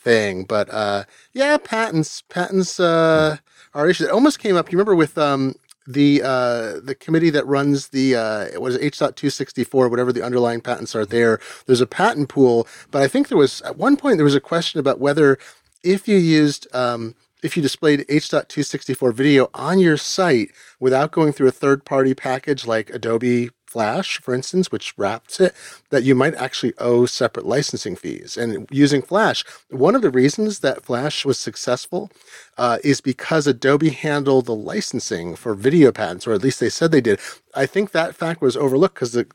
thing. 0.00 0.44
But 0.44 0.72
uh, 0.72 1.04
yeah, 1.32 1.56
patents, 1.58 2.22
patents 2.22 2.80
uh, 2.80 3.36
are 3.74 3.88
issues. 3.88 4.06
It 4.06 4.12
almost 4.12 4.38
came 4.38 4.56
up. 4.56 4.70
You 4.70 4.78
remember 4.78 4.94
with 4.94 5.18
um, 5.18 5.54
the 5.86 6.22
uh, 6.22 6.80
the 6.82 6.96
committee 6.98 7.30
that 7.30 7.46
runs 7.46 7.88
the 7.88 8.14
uh, 8.14 8.40
it, 8.44 8.60
H.264, 8.80 9.90
whatever 9.90 10.12
the 10.12 10.24
underlying 10.24 10.60
patents 10.60 10.94
are 10.94 11.04
there. 11.04 11.40
There's 11.66 11.80
a 11.80 11.86
patent 11.86 12.28
pool, 12.28 12.66
but 12.90 13.02
I 13.02 13.08
think 13.08 13.28
there 13.28 13.38
was 13.38 13.60
at 13.62 13.76
one 13.76 13.96
point 13.96 14.16
there 14.16 14.24
was 14.24 14.34
a 14.34 14.40
question 14.40 14.80
about 14.80 15.00
whether 15.00 15.38
if 15.82 16.06
you 16.06 16.16
used 16.16 16.72
um, 16.74 17.14
if 17.42 17.56
you 17.56 17.62
displayed 17.62 18.04
H.264 18.08 19.12
video 19.12 19.50
on 19.52 19.80
your 19.80 19.96
site 19.96 20.52
without 20.78 21.10
going 21.10 21.32
through 21.32 21.48
a 21.48 21.52
third 21.52 21.84
party 21.84 22.14
package 22.14 22.66
like 22.66 22.90
Adobe 22.90 23.50
Flash, 23.72 24.20
for 24.20 24.34
instance, 24.34 24.70
which 24.70 24.92
wraps 24.98 25.40
it, 25.40 25.54
that 25.90 26.02
you 26.02 26.14
might 26.14 26.34
actually 26.34 26.74
owe 26.78 27.06
separate 27.06 27.46
licensing 27.46 27.96
fees. 27.96 28.36
And 28.36 28.68
using 28.70 29.00
Flash, 29.02 29.44
one 29.70 29.94
of 29.94 30.02
the 30.02 30.10
reasons 30.10 30.58
that 30.60 30.84
Flash 30.84 31.24
was 31.24 31.38
successful 31.38 32.10
uh, 32.58 32.78
is 32.84 33.00
because 33.00 33.46
Adobe 33.46 33.90
handled 33.90 34.46
the 34.46 34.54
licensing 34.54 35.34
for 35.36 35.54
video 35.54 35.90
patents, 35.90 36.26
or 36.26 36.32
at 36.32 36.42
least 36.42 36.60
they 36.60 36.68
said 36.68 36.92
they 36.92 37.00
did. 37.00 37.18
I 37.54 37.66
think 37.66 37.90
that 37.90 38.14
fact 38.14 38.42
was 38.42 38.56
overlooked 38.56 38.96
because 38.96 39.12
the 39.12 39.26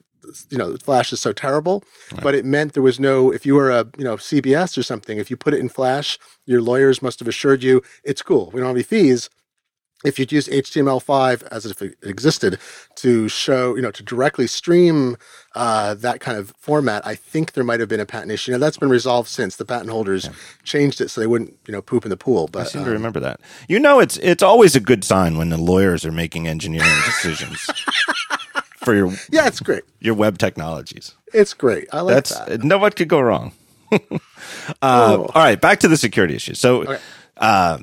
you 0.49 0.57
know 0.57 0.75
flash 0.77 1.13
is 1.13 1.21
so 1.21 1.31
terrible 1.31 1.83
right. 2.11 2.21
but 2.21 2.35
it 2.35 2.43
meant 2.43 2.73
there 2.73 2.83
was 2.83 2.99
no 2.99 3.31
if 3.31 3.45
you 3.45 3.55
were 3.55 3.71
a 3.71 3.85
you 3.97 4.03
know 4.03 4.17
cbs 4.17 4.77
or 4.77 4.83
something 4.83 5.17
if 5.17 5.31
you 5.31 5.37
put 5.37 5.53
it 5.53 5.59
in 5.59 5.69
flash 5.69 6.19
your 6.45 6.61
lawyers 6.61 7.01
must 7.01 7.19
have 7.19 7.29
assured 7.29 7.63
you 7.63 7.81
it's 8.03 8.21
cool 8.21 8.51
we 8.51 8.59
don't 8.59 8.67
have 8.67 8.75
any 8.75 8.83
fees 8.83 9.29
if 10.05 10.19
you'd 10.19 10.31
use 10.31 10.47
HTML5 10.47 11.43
as 11.49 11.65
if 11.65 11.81
it 11.81 11.97
existed 12.03 12.59
to 12.95 13.27
show, 13.27 13.75
you 13.75 13.81
know, 13.81 13.91
to 13.91 14.03
directly 14.03 14.45
stream 14.45 15.17
uh, 15.55 15.95
that 15.95 16.19
kind 16.19 16.37
of 16.37 16.53
format, 16.59 17.05
I 17.05 17.15
think 17.15 17.53
there 17.53 17.63
might 17.63 17.79
have 17.79 17.89
been 17.89 17.99
a 17.99 18.05
patent 18.05 18.31
issue. 18.31 18.51
Now 18.51 18.59
that's 18.59 18.77
been 18.77 18.89
resolved 18.89 19.27
since 19.27 19.55
the 19.55 19.65
patent 19.65 19.89
holders 19.89 20.25
yeah. 20.25 20.31
changed 20.63 21.01
it 21.01 21.09
so 21.09 21.19
they 21.19 21.27
wouldn't, 21.27 21.57
you 21.67 21.71
know, 21.71 21.81
poop 21.81 22.05
in 22.05 22.09
the 22.09 22.17
pool. 22.17 22.47
But 22.47 22.61
I 22.61 22.65
seem 22.65 22.81
um, 22.81 22.85
to 22.85 22.91
remember 22.91 23.19
that. 23.21 23.39
You 23.67 23.79
know, 23.79 23.99
it's 23.99 24.17
it's 24.17 24.43
always 24.43 24.75
a 24.75 24.79
good 24.79 25.03
sign 25.03 25.37
when 25.37 25.49
the 25.49 25.57
lawyers 25.57 26.05
are 26.05 26.11
making 26.11 26.47
engineering 26.47 26.89
decisions 27.05 27.59
for 28.77 28.93
your 28.93 29.11
yeah, 29.31 29.47
it's 29.47 29.59
great. 29.59 29.83
Your 29.99 30.13
web 30.13 30.37
technologies. 30.37 31.15
It's 31.33 31.53
great. 31.53 31.87
I 31.91 32.01
like 32.01 32.13
That's, 32.13 32.37
that. 32.39 32.63
No 32.63 32.77
what 32.77 32.95
could 32.95 33.09
go 33.09 33.19
wrong. 33.19 33.51
uh, 33.91 33.97
oh. 34.81 35.29
All 35.33 35.43
right, 35.43 35.59
back 35.59 35.79
to 35.79 35.87
the 35.87 35.97
security 35.97 36.35
issue. 36.35 36.53
So, 36.53 36.83
okay. 36.83 36.99
uh, 37.37 37.79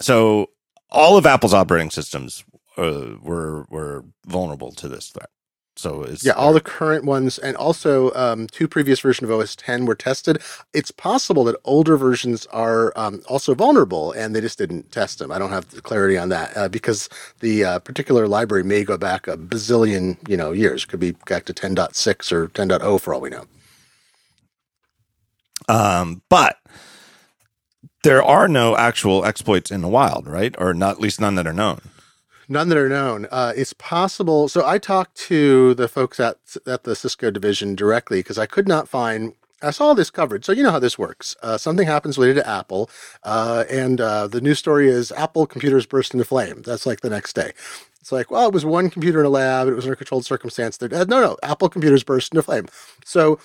so 0.00 0.50
all 0.90 1.16
of 1.16 1.26
Apple's 1.26 1.54
operating 1.54 1.90
systems 1.90 2.44
uh, 2.76 3.16
were 3.22 3.66
were 3.70 4.04
vulnerable 4.26 4.72
to 4.72 4.88
this 4.88 5.08
threat. 5.10 5.30
So 5.76 6.02
it's 6.02 6.24
yeah, 6.26 6.32
all 6.32 6.52
the 6.52 6.60
current 6.60 7.04
ones, 7.04 7.38
and 7.38 7.56
also 7.56 8.12
um, 8.14 8.48
two 8.48 8.66
previous 8.66 8.98
versions 8.98 9.30
of 9.30 9.40
OS 9.40 9.54
10 9.54 9.86
were 9.86 9.94
tested. 9.94 10.42
It's 10.74 10.90
possible 10.90 11.44
that 11.44 11.54
older 11.64 11.96
versions 11.96 12.46
are 12.46 12.92
um, 12.96 13.22
also 13.28 13.54
vulnerable, 13.54 14.10
and 14.10 14.34
they 14.34 14.40
just 14.40 14.58
didn't 14.58 14.90
test 14.90 15.20
them. 15.20 15.30
I 15.30 15.38
don't 15.38 15.50
have 15.50 15.70
the 15.70 15.80
clarity 15.80 16.18
on 16.18 16.30
that 16.30 16.56
uh, 16.56 16.68
because 16.68 17.08
the 17.38 17.64
uh, 17.64 17.78
particular 17.78 18.26
library 18.26 18.64
may 18.64 18.82
go 18.82 18.98
back 18.98 19.28
a 19.28 19.36
bazillion, 19.36 20.16
you 20.28 20.36
know, 20.36 20.50
years. 20.50 20.84
Could 20.84 20.98
be 20.98 21.12
back 21.28 21.44
to 21.44 21.54
10.6 21.54 22.32
or 22.32 22.48
10.0 22.48 23.00
for 23.00 23.14
all 23.14 23.20
we 23.20 23.30
know. 23.30 23.44
Um, 25.68 26.22
but 26.28 26.56
there 28.08 28.22
are 28.22 28.48
no 28.48 28.74
actual 28.76 29.24
exploits 29.24 29.70
in 29.70 29.82
the 29.82 29.88
wild, 29.88 30.26
right? 30.26 30.54
Or 30.58 30.72
not, 30.72 30.92
at 30.92 31.00
least 31.00 31.20
none 31.20 31.34
that 31.34 31.46
are 31.46 31.52
known. 31.52 31.80
None 32.48 32.70
that 32.70 32.78
are 32.78 32.88
known. 32.88 33.26
Uh, 33.30 33.52
it's 33.54 33.74
possible. 33.74 34.48
So 34.48 34.64
I 34.64 34.78
talked 34.78 35.14
to 35.28 35.74
the 35.74 35.88
folks 35.88 36.18
at 36.18 36.38
at 36.66 36.84
the 36.84 36.96
Cisco 36.96 37.30
division 37.30 37.74
directly 37.74 38.20
because 38.20 38.38
I 38.38 38.46
could 38.46 38.66
not 38.66 38.88
find. 38.88 39.34
I 39.60 39.72
saw 39.72 39.92
this 39.92 40.08
covered. 40.08 40.44
So 40.44 40.52
you 40.52 40.62
know 40.62 40.70
how 40.70 40.78
this 40.78 40.98
works. 40.98 41.36
Uh, 41.42 41.58
something 41.58 41.86
happens 41.86 42.16
related 42.16 42.40
to 42.40 42.48
Apple, 42.48 42.88
uh, 43.24 43.64
and 43.68 44.00
uh, 44.00 44.26
the 44.26 44.40
news 44.40 44.58
story 44.58 44.88
is 44.88 45.12
Apple 45.12 45.46
computers 45.46 45.84
burst 45.84 46.14
into 46.14 46.24
flame. 46.24 46.62
That's 46.64 46.86
like 46.86 47.00
the 47.00 47.10
next 47.10 47.34
day. 47.34 47.52
It's 48.00 48.12
like, 48.12 48.30
well, 48.30 48.46
it 48.46 48.54
was 48.54 48.64
one 48.64 48.88
computer 48.88 49.20
in 49.20 49.26
a 49.26 49.28
lab. 49.28 49.68
It 49.68 49.74
was 49.74 49.84
under 49.84 49.96
controlled 49.96 50.24
circumstance. 50.24 50.80
no, 50.80 51.04
no, 51.04 51.36
Apple 51.42 51.68
computers 51.68 52.04
burst 52.04 52.32
into 52.32 52.42
flame. 52.42 52.68
So 53.04 53.38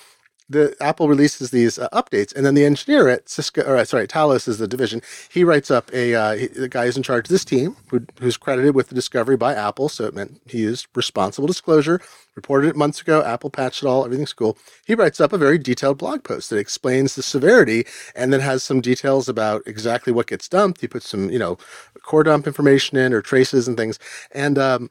the 0.50 0.76
Apple 0.82 1.08
releases 1.08 1.52
these 1.52 1.80
uh, 1.80 1.90
updates, 1.90 2.36
and 2.36 2.46
then 2.46 2.56
the 2.56 2.66
engineer 2.66 3.08
at 3.10 3.30
Cisco, 3.30 3.62
or 3.64 3.78
uh, 3.78 3.86
sorry, 3.86 4.08
Talos 4.08 4.48
is 4.48 4.58
the 4.58 4.68
division. 4.68 5.02
He 5.32 5.44
writes 5.44 5.72
up 5.72 5.92
a 5.94 6.14
uh, 6.16 6.36
he, 6.36 6.48
the 6.48 6.70
guy 6.70 6.86
who's 6.86 6.98
in 6.98 7.04
charge 7.04 7.26
of 7.26 7.30
this 7.30 7.46
team, 7.46 7.76
who, 7.90 8.06
who's 8.20 8.38
credited 8.38 8.76
with 8.76 8.90
the 8.90 8.96
discovery 8.96 9.38
by 9.38 9.54
Apple. 9.54 9.90
So 9.90 10.06
it 10.06 10.14
meant 10.14 10.42
he 10.48 10.60
used 10.60 10.88
responsible 10.96 11.48
disclosure. 11.48 12.02
Reported 12.36 12.70
it 12.70 12.76
months 12.76 13.00
ago. 13.00 13.24
Apple 13.24 13.52
patched 13.52 13.84
it 13.84 13.88
all. 13.88 14.06
Everything's 14.06 14.34
cool. 14.34 14.58
He 14.86 14.96
writes 14.96 15.22
up 15.22 15.34
a 15.34 15.38
very 15.38 15.60
detailed 15.60 16.00
blog 16.00 16.24
post 16.24 16.50
that 16.50 16.58
explains 16.58 17.14
the 17.14 17.22
severity, 17.22 17.86
and 18.16 18.34
then 18.34 18.40
has 18.40 18.64
some 18.64 18.82
details 18.82 19.30
about 19.30 19.62
exactly 19.68 20.12
what 20.12 20.28
gets 20.28 20.50
dumped. 20.50 20.82
He 20.82 20.88
puts 20.88 21.08
some, 21.08 21.30
you 21.30 21.38
know, 21.38 21.58
core 22.02 22.24
dump 22.24 22.48
information 22.48 22.98
in 22.98 23.14
or 23.14 23.22
traces 23.22 23.68
and 23.68 23.78
things, 23.78 24.00
and 24.32 24.58
um, 24.58 24.90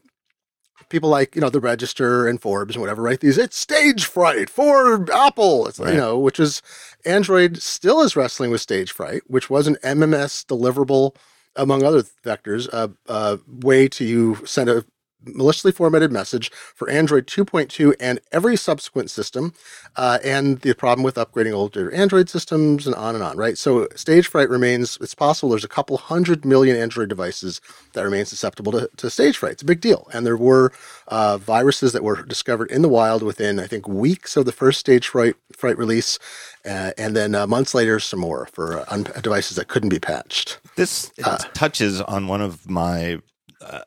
people 0.92 1.10
like 1.10 1.34
you 1.34 1.40
know 1.40 1.50
the 1.50 1.58
Register 1.58 2.28
and 2.28 2.40
Forbes 2.40 2.76
and 2.76 2.82
whatever 2.82 3.02
write 3.02 3.20
these. 3.20 3.38
It's 3.38 3.64
Stagefright 3.64 4.48
for 4.48 5.10
Apple. 5.12 5.66
It's 5.66 5.80
right. 5.80 5.94
you 5.94 5.98
know 5.98 6.16
which 6.18 6.38
is 6.38 6.62
Android 7.04 7.60
still 7.60 8.00
is 8.02 8.14
wrestling 8.14 8.52
with 8.52 8.64
Stagefright, 8.64 9.22
which 9.26 9.50
was 9.50 9.66
an 9.66 9.76
MMS 9.82 10.44
deliverable 10.44 11.16
among 11.56 11.82
other 11.82 12.02
vectors, 12.24 12.68
a 12.68 12.76
uh, 12.76 12.88
uh, 13.08 13.36
way 13.46 13.88
to 13.88 14.04
you 14.04 14.38
send 14.46 14.70
a 14.70 14.84
maliciously 15.24 15.72
formatted 15.72 16.12
message 16.12 16.50
for 16.50 16.88
Android 16.90 17.26
2.2 17.26 17.94
and 18.00 18.20
every 18.32 18.56
subsequent 18.56 19.10
system, 19.10 19.54
uh, 19.96 20.18
and 20.24 20.60
the 20.60 20.74
problem 20.74 21.04
with 21.04 21.16
upgrading 21.16 21.52
older 21.52 21.92
Android 21.92 22.28
systems 22.28 22.86
and 22.86 22.94
on 22.96 23.14
and 23.14 23.22
on, 23.22 23.36
right? 23.36 23.58
So 23.58 23.86
Stagefright 23.88 24.48
remains, 24.48 24.98
it's 25.00 25.14
possible 25.14 25.50
there's 25.50 25.64
a 25.64 25.68
couple 25.68 25.96
hundred 25.96 26.44
million 26.44 26.76
Android 26.76 27.08
devices 27.08 27.60
that 27.92 28.02
remain 28.02 28.24
susceptible 28.24 28.72
to, 28.72 28.88
to 28.96 29.06
Stagefright. 29.08 29.52
It's 29.52 29.62
a 29.62 29.66
big 29.66 29.80
deal. 29.80 30.08
And 30.12 30.26
there 30.26 30.36
were 30.36 30.72
uh, 31.08 31.38
viruses 31.38 31.92
that 31.92 32.04
were 32.04 32.22
discovered 32.22 32.70
in 32.70 32.82
the 32.82 32.88
wild 32.88 33.22
within, 33.22 33.58
I 33.58 33.66
think, 33.66 33.86
weeks 33.88 34.36
of 34.36 34.44
the 34.44 34.52
first 34.52 34.84
Stagefright, 34.84 35.34
fright 35.56 35.78
release. 35.78 36.18
Uh, 36.64 36.92
and 36.96 37.16
then 37.16 37.34
uh, 37.34 37.46
months 37.46 37.74
later, 37.74 37.98
some 38.00 38.20
more 38.20 38.46
for 38.52 38.80
uh, 38.80 38.84
un- 38.88 39.06
devices 39.20 39.56
that 39.56 39.68
couldn't 39.68 39.88
be 39.88 39.98
patched. 39.98 40.58
This 40.76 41.10
uh, 41.24 41.38
touches 41.54 42.00
on 42.00 42.28
one 42.28 42.40
of 42.40 42.68
my 42.68 43.20
uh, 43.60 43.80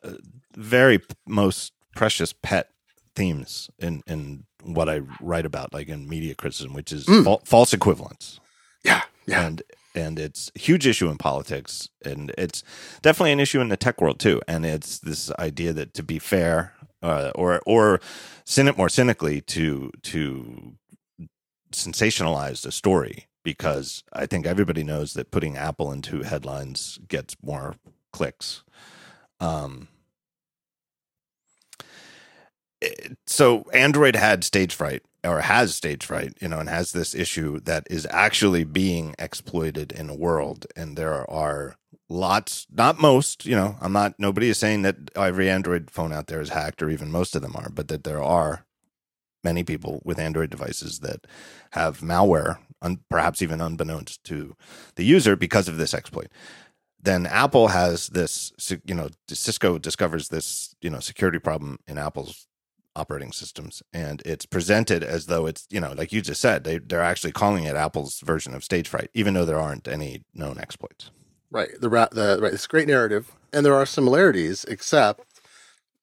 very 0.56 1.00
most 1.26 1.72
precious 1.94 2.32
pet 2.32 2.70
themes 3.14 3.70
in 3.78 4.02
in 4.06 4.44
what 4.62 4.88
I 4.88 5.02
write 5.20 5.46
about, 5.46 5.72
like 5.72 5.88
in 5.88 6.08
media 6.08 6.34
criticism, 6.34 6.72
which 6.72 6.92
is 6.92 7.06
mm. 7.06 7.24
fa- 7.24 7.44
false 7.44 7.72
equivalence. 7.72 8.40
Yeah, 8.84 9.02
yeah, 9.26 9.46
and 9.46 9.62
and 9.94 10.18
it's 10.18 10.50
a 10.54 10.58
huge 10.58 10.86
issue 10.86 11.08
in 11.08 11.18
politics, 11.18 11.88
and 12.04 12.32
it's 12.36 12.62
definitely 13.02 13.32
an 13.32 13.40
issue 13.40 13.60
in 13.60 13.68
the 13.68 13.76
tech 13.76 14.00
world 14.00 14.18
too. 14.18 14.40
And 14.48 14.66
it's 14.66 14.98
this 14.98 15.30
idea 15.38 15.72
that 15.72 15.94
to 15.94 16.02
be 16.02 16.18
fair, 16.18 16.74
uh, 17.02 17.32
or 17.34 17.60
or 17.66 18.00
it 18.56 18.78
more 18.78 18.88
cynically, 18.88 19.40
to 19.42 19.90
to 20.02 20.74
sensationalize 21.72 22.64
a 22.64 22.72
story 22.72 23.26
because 23.42 24.02
I 24.12 24.26
think 24.26 24.46
everybody 24.46 24.82
knows 24.82 25.12
that 25.14 25.30
putting 25.30 25.56
Apple 25.56 25.92
into 25.92 26.22
headlines 26.22 26.98
gets 27.08 27.36
more 27.42 27.76
clicks. 28.12 28.64
Um, 29.40 29.88
so 33.26 33.64
Android 33.72 34.16
had 34.16 34.42
Stagefright 34.42 35.00
or 35.24 35.40
has 35.40 35.78
Stagefright, 35.78 36.40
you 36.40 36.48
know, 36.48 36.58
and 36.58 36.68
has 36.68 36.92
this 36.92 37.14
issue 37.14 37.60
that 37.60 37.86
is 37.90 38.06
actually 38.10 38.64
being 38.64 39.14
exploited 39.18 39.92
in 39.92 40.06
the 40.06 40.14
world. 40.14 40.66
And 40.76 40.96
there 40.96 41.28
are 41.30 41.76
lots, 42.08 42.66
not 42.70 43.00
most, 43.00 43.46
you 43.46 43.56
know, 43.56 43.76
I'm 43.80 43.92
not, 43.92 44.14
nobody 44.18 44.48
is 44.48 44.58
saying 44.58 44.82
that 44.82 44.96
every 45.16 45.50
Android 45.50 45.90
phone 45.90 46.12
out 46.12 46.26
there 46.26 46.40
is 46.40 46.50
hacked 46.50 46.82
or 46.82 46.90
even 46.90 47.10
most 47.10 47.34
of 47.34 47.42
them 47.42 47.56
are, 47.56 47.70
but 47.70 47.88
that 47.88 48.04
there 48.04 48.22
are 48.22 48.66
many 49.42 49.64
people 49.64 50.02
with 50.04 50.18
Android 50.18 50.50
devices 50.50 51.00
that 51.00 51.26
have 51.72 52.00
malware, 52.00 52.58
un, 52.82 53.00
perhaps 53.08 53.42
even 53.42 53.60
unbeknownst 53.60 54.22
to 54.24 54.56
the 54.96 55.04
user 55.04 55.36
because 55.36 55.68
of 55.68 55.76
this 55.76 55.94
exploit 55.94 56.28
then 56.98 57.24
Apple 57.24 57.68
has 57.68 58.08
this, 58.08 58.52
you 58.84 58.94
know, 58.94 59.08
Cisco 59.28 59.78
discovers 59.78 60.28
this, 60.28 60.74
you 60.80 60.90
know, 60.90 60.98
security 60.98 61.38
problem 61.38 61.78
in 61.86 61.98
Apple's 61.98 62.48
operating 62.96 63.30
systems 63.30 63.82
and 63.92 64.22
it's 64.24 64.46
presented 64.46 65.04
as 65.04 65.26
though 65.26 65.46
it's 65.46 65.66
you 65.70 65.80
know 65.80 65.92
like 65.92 66.12
you 66.12 66.20
just 66.20 66.40
said 66.40 66.64
they, 66.64 66.78
they're 66.78 67.02
actually 67.02 67.32
calling 67.32 67.64
it 67.64 67.76
apple's 67.76 68.20
version 68.20 68.54
of 68.54 68.62
Stagefright 68.62 69.08
even 69.14 69.34
though 69.34 69.44
there 69.44 69.60
aren't 69.60 69.86
any 69.86 70.24
known 70.34 70.58
exploits. 70.58 71.10
Right 71.50 71.70
the, 71.80 71.88
the 71.88 72.38
right 72.40 72.52
it's 72.52 72.66
great 72.66 72.88
narrative 72.88 73.32
and 73.52 73.64
there 73.64 73.74
are 73.74 73.86
similarities 73.86 74.64
except 74.64 75.22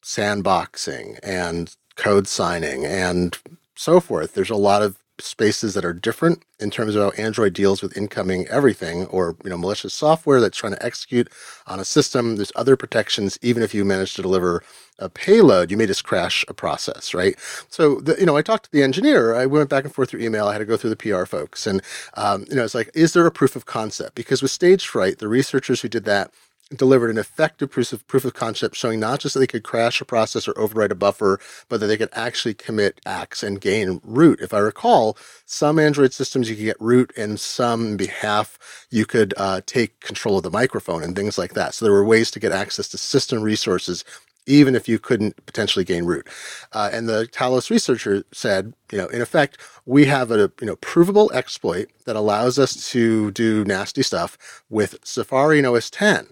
sandboxing 0.04 1.20
and 1.24 1.76
code 1.96 2.28
signing 2.28 2.86
and 2.86 3.38
so 3.76 4.00
forth. 4.00 4.34
There's 4.34 4.50
a 4.50 4.56
lot 4.56 4.82
of 4.82 5.03
spaces 5.20 5.74
that 5.74 5.86
are 5.86 5.94
different 5.94 6.44
in 6.60 6.72
terms 6.72 6.96
of 6.96 7.04
how 7.04 7.24
Android 7.24 7.54
deals 7.54 7.82
with 7.82 7.96
incoming 7.98 8.48
everything 8.48 9.06
or 9.08 9.36
you 9.44 9.50
know 9.50 9.58
malicious 9.58 9.94
software 9.94 10.42
that's 10.42 10.58
trying 10.58 10.74
to 10.74 10.86
execute 10.86 11.30
on 11.68 11.80
a 11.80 11.86
system. 11.86 12.36
There's 12.36 12.52
other 12.56 12.76
protections 12.76 13.38
even 13.42 13.64
if 13.64 13.74
you 13.74 13.86
manage 13.86 14.16
to 14.16 14.22
deliver 14.22 14.64
a 15.00 15.10
payload, 15.10 15.72
you 15.72 15.78
may 15.78 15.86
just 15.86 16.04
crash 16.04 16.46
a 16.48 16.54
process, 16.54 17.14
right? 17.14 17.36
So 17.70 17.96
the, 17.96 18.16
you 18.20 18.26
know, 18.26 18.38
I 18.38 18.42
talked 18.42 18.66
to 18.66 18.72
the 18.72 18.84
engineer. 18.84 19.36
I 19.36 19.46
went 19.46 19.70
back 19.70 19.84
and 19.84 19.94
forth 19.94 20.12
through 20.12 20.22
email. 20.22 20.48
I 20.48 20.54
had 20.54 20.60
to 20.60 20.66
go 20.66 20.78
through 20.78 20.92
the 20.92 20.96
PR 20.96 21.26
folks, 21.26 21.68
and 21.68 21.82
um, 22.16 22.46
you 22.50 22.56
know, 22.56 22.64
it's 22.64 22.76
like, 22.76 22.90
is 22.94 23.14
there 23.14 23.26
a 23.26 23.32
proof 23.32 23.56
of 23.56 23.66
concept? 23.66 24.16
Because 24.16 24.42
with 24.42 24.52
Stagefright, 24.52 25.18
the 25.18 25.28
researchers 25.28 25.82
who 25.82 25.90
did 25.90 26.06
that 26.06 26.32
delivered 26.76 27.10
an 27.10 27.18
effective 27.18 27.70
proof 27.70 27.94
of, 27.94 28.08
proof 28.08 28.26
of 28.26 28.34
concept 28.34 28.76
showing 28.76 29.00
not 29.00 29.20
just 29.20 29.34
that 29.34 29.40
they 29.40 29.48
could 29.48 29.64
crash 29.64 30.02
a 30.02 30.06
process 30.06 30.48
or 30.48 30.54
overwrite 30.54 30.92
a 30.92 30.96
buffer, 30.96 31.40
but 31.70 31.80
that 31.80 31.88
they 31.88 31.98
could 31.98 32.10
actually 32.14 32.54
commit 32.54 33.00
acts 33.06 33.44
and 33.44 33.62
gain 33.62 34.02
root. 34.04 34.40
If 34.42 34.54
I 34.54 34.60
recall, 34.60 35.18
some 35.46 35.80
Android 35.80 36.14
systems 36.14 36.50
you 36.50 36.56
could 36.56 36.66
get 36.66 36.82
root, 36.82 37.12
and 37.18 37.40
some 37.40 37.98
behalf 37.98 38.58
you 38.90 39.06
could 39.06 39.34
uh, 39.38 39.62
take 39.66 40.00
control 40.00 40.38
of 40.38 40.44
the 40.44 40.52
microphone 40.52 41.04
and 41.04 41.16
things 41.16 41.38
like 41.38 41.54
that. 41.54 41.74
So 41.74 41.86
there 41.86 41.94
were 41.94 42.06
ways 42.06 42.32
to 42.32 42.40
get 42.40 42.52
access 42.52 42.88
to 42.90 42.98
system 42.98 43.42
resources 43.42 44.04
even 44.46 44.76
if 44.76 44.90
you 44.90 45.00
couldn't 45.00 45.46
potentially 45.46 45.86
gain 45.86 46.04
root. 46.04 46.28
Uh, 46.74 46.90
and 46.92 47.08
the 47.08 47.26
Talos 47.32 47.70
researcher 47.70 48.26
said, 48.34 48.74
you 48.92 48.98
know, 48.98 49.08
in 49.08 49.22
effect, 49.22 49.58
we 49.86 50.04
have 50.04 50.32
a 50.32 50.52
you 50.60 50.68
know 50.68 50.76
provable 50.78 51.32
exploit 51.34 51.90
that 52.06 52.18
allows 52.18 52.60
us 52.60 52.90
to 52.92 53.32
do 53.32 53.64
nasty 53.64 54.04
stuff 54.04 54.64
with 54.70 54.98
Safari 55.04 55.60
and 55.60 55.68
OS 55.68 55.90
10 55.90 56.28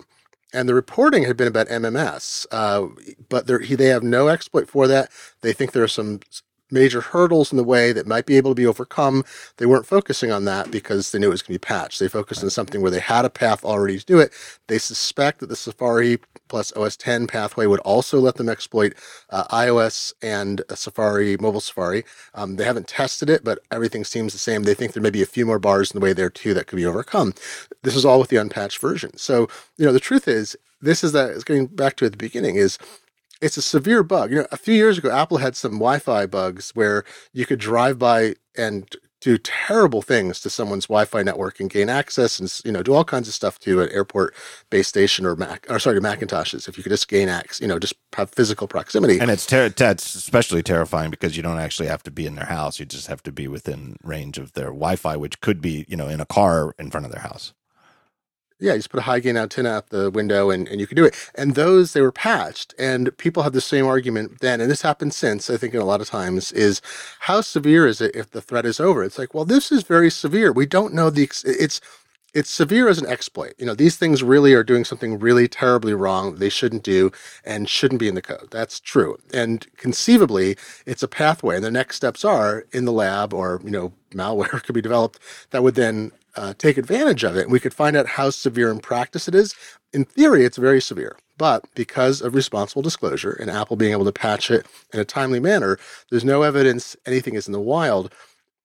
and 0.54 0.68
the 0.68 0.74
reporting 0.74 1.24
had 1.24 1.38
been 1.38 1.48
about 1.48 1.68
MMS, 1.68 2.46
uh, 2.52 2.88
but 3.30 3.48
they 3.48 3.88
have 3.88 4.04
no 4.04 4.28
exploit 4.28 4.70
for 4.70 4.88
that. 4.88 5.12
They 5.42 5.54
think 5.54 5.72
there 5.72 5.84
are 5.84 5.88
some 5.88 6.20
major 6.72 7.02
hurdles 7.02 7.52
in 7.52 7.58
the 7.58 7.64
way 7.64 7.92
that 7.94 8.08
might 8.08 8.26
be 8.26 8.38
able 8.38 8.52
to 8.52 8.56
be 8.56 8.66
overcome. 8.66 9.24
They 9.58 9.66
weren't 9.66 9.86
focusing 9.86 10.32
on 10.32 10.46
that 10.46 10.72
because 10.72 11.12
they 11.12 11.20
knew 11.20 11.28
it 11.28 11.32
was 11.32 11.42
going 11.42 11.56
to 11.56 11.60
be 11.60 11.68
patched. 11.68 12.00
They 12.00 12.08
focused 12.08 12.44
on 12.44 12.50
something 12.50 12.82
where 12.82 12.92
they 12.92 13.00
had 13.00 13.26
a 13.26 13.30
path 13.30 13.64
already 13.64 14.00
to 14.00 14.06
do 14.06 14.20
it. 14.20 14.34
They 14.68 14.78
suspect 14.78 15.40
that 15.40 15.48
the 15.48 15.56
Safari 15.56 16.20
plus 16.48 16.72
OS 16.74 16.98
10 16.98 17.28
pathway 17.28 17.66
would 17.66 17.80
also 17.82 18.20
let 18.20 18.36
them 18.36 18.50
exploit 18.50 18.94
uh, 19.30 19.46
iOS 19.56 20.14
and 20.22 20.62
Safari, 20.74 21.38
mobile 21.38 21.62
Safari. 21.62 22.04
Um, 22.36 22.58
they 22.58 22.66
haven't 22.66 22.88
tested 22.88 23.30
it, 23.30 23.44
but 23.44 23.60
everything 23.72 24.04
seems 24.04 24.34
the 24.34 24.40
same. 24.40 24.64
They 24.64 24.74
think 24.74 24.94
there 24.94 25.04
may 25.04 25.10
be 25.10 25.22
a 25.22 25.28
few 25.28 25.46
more 25.46 25.60
bars 25.60 25.92
in 25.92 26.00
the 26.00 26.04
way 26.04 26.14
there 26.14 26.30
too 26.30 26.54
that 26.54 26.68
could 26.68 26.76
be 26.76 26.86
overcome. 26.86 27.34
This 27.84 27.96
is 27.96 28.06
all 28.06 28.20
with 28.20 28.30
the 28.30 28.38
unpatched 28.38 28.80
version. 28.80 29.16
So, 29.18 29.48
you 29.78 29.86
know, 29.86 29.94
the 29.94 30.00
truth 30.00 30.28
is, 30.28 30.58
this 30.82 31.04
is 31.04 31.12
that, 31.14 31.30
is 31.32 31.44
getting 31.44 31.68
back 31.68 31.96
to 31.98 32.06
at 32.06 32.12
the 32.12 32.18
beginning, 32.18 32.56
is 32.56 32.78
it's 33.42 33.58
a 33.58 33.62
severe 33.62 34.04
bug. 34.04 34.32
You 34.32 34.38
know, 34.38 34.48
a 34.52 34.58
few 34.58 34.76
years 34.76 34.98
ago, 34.98 35.10
Apple 35.12 35.38
had 35.38 35.56
some 35.56 35.74
Wi-Fi 35.74 36.28
bugs 36.28 36.72
where 36.72 37.04
you 37.34 37.46
could 37.46 37.60
drive 37.60 38.00
by 38.00 38.36
and 38.56 38.88
do 39.22 39.38
terrible 39.38 40.02
things 40.02 40.42
to 40.42 40.50
someone's 40.50 40.88
Wi-Fi 40.88 41.22
network 41.22 41.60
and 41.60 41.70
gain 41.70 41.90
access, 41.90 42.40
and 42.40 42.62
you 42.66 42.72
know, 42.72 42.82
do 42.82 42.94
all 42.94 43.06
kinds 43.06 43.28
of 43.28 43.34
stuff 43.34 43.60
to 43.60 43.82
an 43.82 43.90
airport 43.90 44.34
base 44.70 44.88
station 44.88 45.26
or 45.26 45.36
Mac, 45.36 45.66
or 45.70 45.80
sorry, 45.80 45.96
to 45.96 46.02
Macintoshes. 46.02 46.68
If 46.68 46.76
you 46.78 46.84
could 46.84 46.92
just 46.92 47.08
gain 47.08 47.30
access, 47.30 47.62
you 47.62 47.68
know, 47.68 47.78
just 47.78 47.94
have 48.16 48.32
physical 48.32 48.68
proximity. 48.68 49.20
And 49.20 49.30
it's 49.30 49.46
ter- 49.46 49.70
that's 49.70 50.16
especially 50.16 50.64
terrifying 50.64 51.12
because 51.12 51.38
you 51.38 51.44
don't 51.44 51.60
actually 51.60 51.88
have 51.88 52.04
to 52.04 52.12
be 52.12 52.26
in 52.26 52.36
their 52.36 52.48
house; 52.48 52.80
you 52.80 52.86
just 52.86 53.08
have 53.08 53.22
to 53.24 53.32
be 53.32 53.48
within 53.48 53.96
range 54.04 54.38
of 54.40 54.54
their 54.54 54.68
Wi-Fi, 54.68 55.16
which 55.18 55.40
could 55.40 55.62
be, 55.62 55.86
you 55.88 55.96
know, 55.96 56.08
in 56.08 56.20
a 56.20 56.26
car 56.26 56.74
in 56.80 56.90
front 56.90 57.06
of 57.06 57.12
their 57.12 57.22
house. 57.22 57.54
Yeah, 58.62 58.74
you 58.74 58.80
just 58.80 58.92
put 58.92 59.00
a 59.00 59.04
high 59.04 59.20
gain 59.20 59.38
antenna 59.38 59.70
out 59.70 59.90
the 59.90 60.12
window 60.12 60.52
and, 60.52 60.68
and 60.68 60.80
you 60.80 60.88
could 60.88 60.96
do 60.98 61.06
it. 61.06 61.16
And 61.36 61.56
those, 61.56 61.94
they 61.94 62.02
were 62.02 62.12
patched. 62.12 62.76
And 62.80 63.16
people 63.18 63.44
had 63.44 63.54
the 63.54 63.62
same 63.62 63.88
argument 63.88 64.40
then, 64.40 64.62
and 64.62 64.72
this 64.72 64.84
happened 64.84 65.14
since, 65.14 65.50
I 65.50 65.58
think, 65.58 65.74
a 65.74 65.84
lot 65.84 66.02
of 66.02 66.10
times, 66.10 66.52
is 66.54 66.82
how 67.22 67.42
severe 67.42 67.88
is 67.88 68.02
it 68.02 68.16
if 68.16 68.32
the 68.32 68.42
threat 68.42 68.66
is 68.66 68.80
over? 68.80 69.04
It's 69.04 69.20
like, 69.20 69.34
well, 69.34 69.46
this 69.46 69.72
is 69.72 69.84
very 69.84 70.12
severe. 70.12 70.52
We 70.54 70.68
don't 70.68 70.94
know 70.94 71.10
the, 71.10 71.24
it's, 71.44 71.82
it's 72.34 72.50
severe 72.50 72.88
as 72.88 73.00
an 73.00 73.08
exploit. 73.08 73.54
You 73.58 73.66
know, 73.66 73.76
these 73.76 73.98
things 73.98 74.24
really 74.24 74.54
are 74.54 74.64
doing 74.64 74.86
something 74.86 75.20
really 75.20 75.48
terribly 75.48 75.94
wrong 75.94 76.36
they 76.36 76.50
shouldn't 76.50 76.84
do 76.84 77.12
and 77.44 77.68
shouldn't 77.68 78.00
be 78.00 78.08
in 78.08 78.16
the 78.16 78.22
code. 78.22 78.50
That's 78.52 78.80
true. 78.80 79.18
And 79.34 79.66
conceivably, 79.78 80.56
it's 80.86 81.04
a 81.04 81.08
pathway. 81.08 81.56
And 81.58 81.66
the 81.66 81.72
next 81.72 81.98
steps 81.98 82.24
are 82.24 82.66
in 82.72 82.86
the 82.86 82.94
lab 82.94 83.34
or, 83.34 83.60
you 83.64 83.72
know, 83.72 83.94
malware 84.12 84.64
could 84.64 84.76
be 84.76 84.82
developed 84.82 85.20
that 85.52 85.64
would 85.64 85.76
then 85.76 86.12
uh, 86.36 86.54
take 86.58 86.78
advantage 86.78 87.24
of 87.24 87.36
it. 87.36 87.44
And 87.44 87.52
we 87.52 87.60
could 87.60 87.74
find 87.74 87.96
out 87.96 88.08
how 88.08 88.30
severe 88.30 88.72
in 88.72 88.80
practice 88.80 89.28
it 89.28 89.36
is. 89.36 89.56
In 89.94 90.06
theory, 90.06 90.46
it's 90.46 90.58
very 90.58 90.82
severe. 90.82 91.18
But 91.38 91.66
because 91.76 92.22
of 92.22 92.36
responsible 92.36 92.84
disclosure 92.84 93.32
and 93.32 93.50
Apple 93.50 93.76
being 93.76 93.94
able 93.94 94.06
to 94.06 94.12
patch 94.12 94.52
it 94.52 94.66
in 94.94 95.00
a 95.00 95.06
timely 95.06 95.40
manner, 95.40 95.80
there's 96.10 96.24
no 96.24 96.44
evidence 96.44 96.96
anything 97.06 97.34
is 97.36 97.48
in 97.48 97.54
the 97.54 97.60
wild 97.60 98.14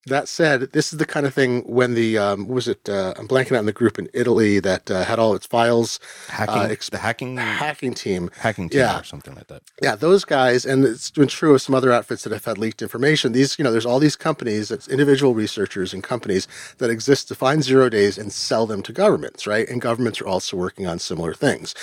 that 0.07 0.29
said, 0.29 0.73
this 0.73 0.93
is 0.93 0.99
the 0.99 1.07
kind 1.07 1.27
of 1.27 1.35
thing 1.35 1.63
when 1.63 1.95
the 1.95 2.17
um, 2.17 2.47
was 2.47 2.69
it? 2.69 2.89
Uh, 2.89 3.15
I'm 3.17 3.27
blanking 3.27 3.57
out 3.57 3.61
in 3.61 3.67
the 3.67 3.73
group 3.73 3.99
in 3.99 4.09
Italy 4.15 4.61
that 4.61 4.91
uh, 4.91 5.05
had 5.05 5.19
all 5.19 5.35
its 5.35 5.47
files. 5.47 5.99
Hacking, 6.29 6.55
uh, 6.55 6.69
ex- 6.71 6.91
the 6.91 6.99
hacking 6.99 7.37
hacking 7.37 7.95
team, 7.95 8.31
hacking 8.39 8.69
team, 8.69 8.81
yeah. 8.81 9.01
or 9.01 9.05
something 9.05 9.35
like 9.35 9.49
that. 9.49 9.63
Yeah, 9.83 9.97
those 9.97 10.25
guys, 10.25 10.65
and 10.65 10.85
it's 10.85 11.11
been 11.11 11.29
true 11.29 11.55
of 11.55 11.63
some 11.63 11.75
other 11.75 11.93
outfits 11.93 12.23
that 12.25 12.33
have 12.33 12.45
had 12.45 12.59
leaked 12.59 12.83
information. 12.83 13.33
These, 13.33 13.59
you 13.59 13.65
know, 13.65 13.73
there's 13.73 13.87
all 13.87 13.99
these 13.99 14.17
companies, 14.17 14.71
it's 14.71 14.89
individual 14.89 15.35
researchers 15.35 15.93
and 15.93 16.03
companies 16.03 16.47
that 16.79 16.91
exist 16.91 17.29
to 17.29 17.35
find 17.35 17.65
zero 17.65 17.89
days 17.89 18.17
and 18.17 18.33
sell 18.33 18.67
them 18.67 18.83
to 18.83 18.93
governments, 18.93 19.47
right? 19.47 19.69
And 19.69 19.81
governments 19.81 20.21
are 20.21 20.27
also 20.27 20.57
working 20.57 20.87
on 20.87 20.99
similar 20.99 21.35
things 21.35 21.75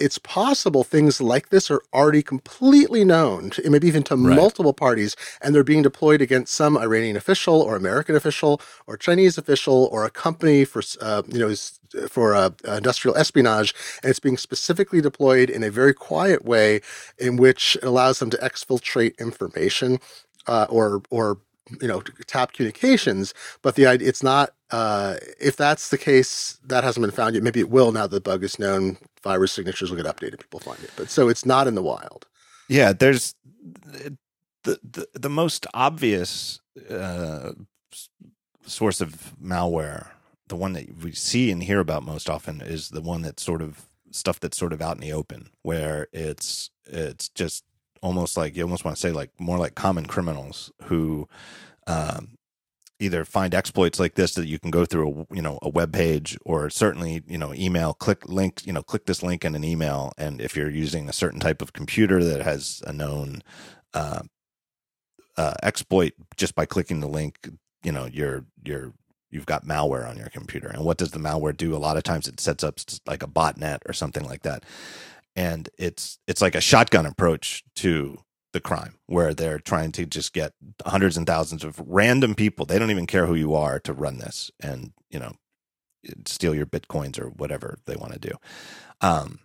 it's 0.00 0.18
possible 0.18 0.82
things 0.84 1.20
like 1.20 1.50
this 1.50 1.70
are 1.70 1.82
already 1.92 2.22
completely 2.22 3.04
known, 3.04 3.50
to, 3.50 3.70
maybe 3.70 3.86
even 3.86 4.02
to 4.04 4.16
right. 4.16 4.36
multiple 4.36 4.72
parties, 4.72 5.16
and 5.40 5.54
they're 5.54 5.64
being 5.64 5.82
deployed 5.82 6.20
against 6.20 6.54
some 6.54 6.76
Iranian 6.76 7.16
official 7.16 7.60
or 7.60 7.76
American 7.76 8.16
official 8.16 8.60
or 8.86 8.96
Chinese 8.96 9.38
official 9.38 9.88
or 9.92 10.04
a 10.04 10.10
company 10.10 10.64
for, 10.64 10.82
uh, 11.00 11.22
you 11.28 11.38
know, 11.38 11.54
for 12.08 12.34
uh, 12.34 12.50
industrial 12.64 13.16
espionage, 13.16 13.74
and 14.02 14.10
it's 14.10 14.18
being 14.18 14.36
specifically 14.36 15.00
deployed 15.00 15.48
in 15.48 15.62
a 15.62 15.70
very 15.70 15.94
quiet 15.94 16.44
way, 16.44 16.80
in 17.18 17.36
which 17.36 17.76
it 17.76 17.84
allows 17.84 18.18
them 18.18 18.30
to 18.30 18.36
exfiltrate 18.38 19.16
information 19.18 20.00
uh, 20.46 20.66
or 20.68 21.02
or 21.10 21.38
you 21.80 21.88
know 21.88 22.00
tap 22.26 22.52
communications. 22.52 23.32
But 23.62 23.76
the 23.76 23.86
idea 23.86 24.08
it's 24.08 24.22
not 24.22 24.50
uh, 24.70 25.16
if 25.40 25.56
that's 25.56 25.90
the 25.90 25.98
case 25.98 26.58
that 26.66 26.82
hasn't 26.82 27.02
been 27.02 27.12
found 27.12 27.34
yet. 27.34 27.44
Maybe 27.44 27.60
it 27.60 27.70
will 27.70 27.92
now 27.92 28.08
that 28.08 28.10
the 28.10 28.20
bug 28.20 28.42
is 28.42 28.58
known 28.58 28.98
virus 29.24 29.52
signatures 29.52 29.90
will 29.90 29.96
get 29.96 30.06
updated 30.06 30.38
people 30.38 30.60
find 30.60 30.82
it 30.84 30.90
but 30.96 31.10
so 31.10 31.28
it's 31.28 31.44
not 31.44 31.66
in 31.66 31.74
the 31.74 31.82
wild. 31.82 32.26
Yeah 32.68 32.92
there's 32.92 33.34
the 34.62 34.78
the, 34.82 35.08
the 35.14 35.28
most 35.28 35.66
obvious 35.74 36.60
uh, 36.88 37.52
source 38.66 39.00
of 39.00 39.34
malware 39.42 40.08
the 40.48 40.56
one 40.56 40.74
that 40.74 41.02
we 41.02 41.12
see 41.12 41.50
and 41.50 41.62
hear 41.62 41.80
about 41.80 42.02
most 42.02 42.28
often 42.28 42.60
is 42.60 42.90
the 42.90 43.00
one 43.00 43.22
that's 43.22 43.42
sort 43.42 43.62
of 43.62 43.86
stuff 44.10 44.38
that's 44.38 44.56
sort 44.56 44.72
of 44.72 44.80
out 44.80 44.96
in 44.96 45.00
the 45.00 45.12
open 45.12 45.50
where 45.62 46.06
it's 46.12 46.70
it's 46.86 47.28
just 47.30 47.64
almost 48.02 48.36
like 48.36 48.54
you 48.56 48.62
almost 48.62 48.84
want 48.84 48.96
to 48.96 49.00
say 49.00 49.10
like 49.10 49.30
more 49.40 49.58
like 49.58 49.74
common 49.74 50.06
criminals 50.06 50.70
who 50.84 51.26
um, 51.86 52.36
either 53.00 53.24
find 53.24 53.54
exploits 53.54 53.98
like 53.98 54.14
this 54.14 54.34
that 54.34 54.46
you 54.46 54.58
can 54.58 54.70
go 54.70 54.84
through 54.84 55.26
a 55.30 55.34
you 55.34 55.42
know 55.42 55.58
a 55.62 55.68
web 55.68 55.92
page 55.92 56.38
or 56.44 56.70
certainly 56.70 57.22
you 57.26 57.38
know 57.38 57.52
email 57.54 57.94
click 57.94 58.28
link 58.28 58.64
you 58.66 58.72
know 58.72 58.82
click 58.82 59.06
this 59.06 59.22
link 59.22 59.44
in 59.44 59.54
an 59.54 59.64
email. 59.64 60.12
And 60.16 60.40
if 60.40 60.56
you're 60.56 60.70
using 60.70 61.08
a 61.08 61.12
certain 61.12 61.40
type 61.40 61.62
of 61.62 61.72
computer 61.72 62.22
that 62.24 62.42
has 62.42 62.82
a 62.86 62.92
known 62.92 63.42
uh, 63.92 64.22
uh, 65.36 65.54
exploit 65.62 66.12
just 66.36 66.54
by 66.54 66.66
clicking 66.66 67.00
the 67.00 67.08
link 67.08 67.48
you 67.82 67.92
know 67.92 68.06
you're 68.06 68.44
you're 68.64 68.92
you've 69.34 69.46
got 69.46 69.66
malware 69.66 70.08
on 70.08 70.16
your 70.16 70.28
computer. 70.28 70.68
And 70.68 70.84
what 70.84 70.96
does 70.96 71.10
the 71.10 71.18
malware 71.18 71.56
do? 71.56 71.74
A 71.74 71.76
lot 71.76 71.96
of 71.96 72.04
times 72.04 72.28
it 72.28 72.38
sets 72.38 72.62
up 72.62 72.78
like 73.04 73.22
a 73.22 73.26
botnet 73.26 73.80
or 73.86 73.92
something 73.92 74.24
like 74.24 74.42
that. 74.42 74.62
And 75.34 75.68
it's 75.76 76.18
it's 76.28 76.40
like 76.40 76.54
a 76.54 76.60
shotgun 76.60 77.04
approach 77.04 77.64
to 77.76 78.18
the 78.54 78.60
crime 78.60 78.94
where 79.06 79.34
they're 79.34 79.58
trying 79.58 79.92
to 79.92 80.06
just 80.06 80.32
get 80.32 80.52
hundreds 80.86 81.16
and 81.16 81.26
thousands 81.26 81.64
of 81.64 81.82
random 81.84 82.34
people 82.34 82.64
they 82.64 82.78
don't 82.78 82.92
even 82.92 83.06
care 83.06 83.26
who 83.26 83.34
you 83.34 83.52
are 83.52 83.78
to 83.80 83.92
run 83.92 84.18
this 84.18 84.50
and 84.60 84.92
you 85.10 85.18
know 85.18 85.32
steal 86.24 86.54
your 86.54 86.64
bitcoins 86.64 87.18
or 87.18 87.28
whatever 87.28 87.78
they 87.86 87.96
want 87.96 88.12
to 88.12 88.18
do. 88.18 88.32
Um 89.00 89.40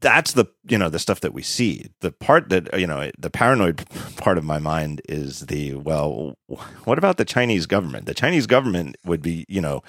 that's 0.00 0.32
the 0.32 0.46
you 0.66 0.78
know 0.78 0.88
the 0.88 0.98
stuff 0.98 1.20
that 1.20 1.34
we 1.34 1.42
see. 1.42 1.86
The 2.00 2.12
part 2.12 2.48
that 2.48 2.78
you 2.78 2.86
know 2.86 3.10
the 3.18 3.30
paranoid 3.30 3.84
part 4.16 4.38
of 4.38 4.44
my 4.44 4.58
mind 4.58 5.02
is 5.08 5.40
the 5.46 5.74
well 5.74 6.38
what 6.84 6.98
about 6.98 7.16
the 7.16 7.24
chinese 7.24 7.66
government? 7.66 8.06
The 8.06 8.14
chinese 8.14 8.46
government 8.46 8.96
would 9.04 9.22
be 9.22 9.44
you 9.48 9.60
know 9.60 9.82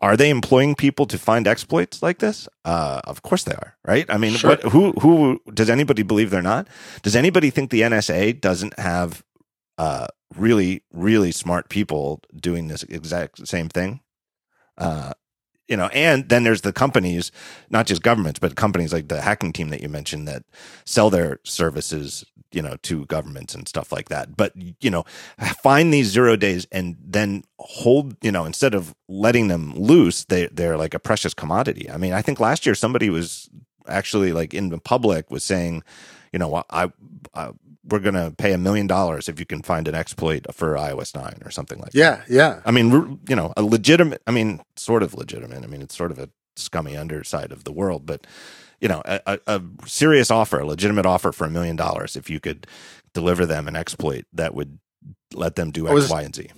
are 0.00 0.16
they 0.16 0.30
employing 0.30 0.74
people 0.74 1.06
to 1.06 1.18
find 1.18 1.46
exploits 1.46 2.02
like 2.02 2.18
this? 2.18 2.48
Uh, 2.64 3.00
of 3.04 3.22
course 3.22 3.44
they 3.44 3.54
are, 3.54 3.76
right? 3.84 4.06
I 4.08 4.18
mean, 4.18 4.34
sure. 4.34 4.50
what, 4.50 4.62
who 4.64 4.92
who 4.92 5.40
does 5.52 5.70
anybody 5.70 6.02
believe 6.02 6.30
they're 6.30 6.42
not? 6.42 6.68
Does 7.02 7.16
anybody 7.16 7.50
think 7.50 7.70
the 7.70 7.82
NSA 7.82 8.40
doesn't 8.40 8.78
have 8.78 9.24
uh, 9.78 10.08
really 10.36 10.82
really 10.92 11.32
smart 11.32 11.68
people 11.68 12.20
doing 12.34 12.68
this 12.68 12.82
exact 12.84 13.46
same 13.46 13.68
thing? 13.68 14.00
Uh, 14.76 15.12
you 15.68 15.76
know, 15.76 15.86
and 15.86 16.28
then 16.28 16.44
there's 16.44 16.60
the 16.60 16.72
companies, 16.72 17.32
not 17.70 17.86
just 17.86 18.02
governments, 18.02 18.38
but 18.38 18.56
companies 18.56 18.92
like 18.92 19.08
the 19.08 19.20
hacking 19.20 19.52
team 19.52 19.70
that 19.70 19.80
you 19.80 19.88
mentioned 19.88 20.28
that 20.28 20.44
sell 20.84 21.10
their 21.10 21.40
services, 21.44 22.24
you 22.52 22.60
know, 22.60 22.76
to 22.82 23.06
governments 23.06 23.54
and 23.54 23.66
stuff 23.66 23.90
like 23.90 24.08
that. 24.10 24.36
But, 24.36 24.52
you 24.80 24.90
know, 24.90 25.04
find 25.62 25.92
these 25.92 26.08
zero 26.08 26.36
days 26.36 26.66
and 26.70 26.96
then 27.02 27.44
hold, 27.58 28.16
you 28.22 28.30
know, 28.30 28.44
instead 28.44 28.74
of 28.74 28.94
letting 29.08 29.48
them 29.48 29.74
loose, 29.74 30.24
they, 30.24 30.48
they're 30.48 30.76
like 30.76 30.94
a 30.94 30.98
precious 30.98 31.32
commodity. 31.32 31.90
I 31.90 31.96
mean, 31.96 32.12
I 32.12 32.20
think 32.20 32.40
last 32.40 32.66
year 32.66 32.74
somebody 32.74 33.08
was 33.08 33.48
actually 33.88 34.32
like 34.32 34.52
in 34.52 34.68
the 34.68 34.78
public 34.78 35.30
was 35.30 35.44
saying, 35.44 35.82
you 36.32 36.38
know, 36.38 36.64
I, 36.68 36.90
I 37.34 37.50
we're 37.86 37.98
going 37.98 38.14
to 38.14 38.32
pay 38.36 38.52
a 38.52 38.58
million 38.58 38.86
dollars 38.86 39.28
if 39.28 39.38
you 39.38 39.46
can 39.46 39.62
find 39.62 39.86
an 39.88 39.94
exploit 39.94 40.46
for 40.54 40.74
iOS 40.74 41.14
9 41.14 41.42
or 41.44 41.50
something 41.50 41.78
like 41.78 41.90
yeah, 41.92 42.16
that. 42.16 42.30
Yeah, 42.30 42.48
yeah. 42.48 42.60
I 42.64 42.70
mean, 42.70 43.20
you 43.28 43.36
know, 43.36 43.52
a 43.56 43.62
legitimate, 43.62 44.22
I 44.26 44.30
mean, 44.30 44.60
sort 44.76 45.02
of 45.02 45.14
legitimate. 45.14 45.62
I 45.62 45.66
mean, 45.66 45.82
it's 45.82 45.96
sort 45.96 46.10
of 46.10 46.18
a 46.18 46.30
scummy 46.56 46.96
underside 46.96 47.52
of 47.52 47.64
the 47.64 47.72
world. 47.72 48.06
But 48.06 48.26
you 48.80 48.88
know, 48.88 49.02
a, 49.06 49.38
a 49.46 49.62
serious 49.86 50.30
offer, 50.30 50.60
a 50.60 50.66
legitimate 50.66 51.06
offer 51.06 51.32
for 51.32 51.46
a 51.46 51.50
million 51.50 51.76
dollars, 51.76 52.16
if 52.16 52.28
you 52.28 52.40
could 52.40 52.66
deliver 53.14 53.46
them 53.46 53.68
an 53.68 53.76
exploit 53.76 54.26
that 54.32 54.54
would 54.54 54.78
let 55.32 55.54
them 55.54 55.70
do 55.70 55.86
X, 55.86 55.94
was, 55.94 56.10
Y, 56.10 56.22
and 56.22 56.34
Z. 56.34 56.50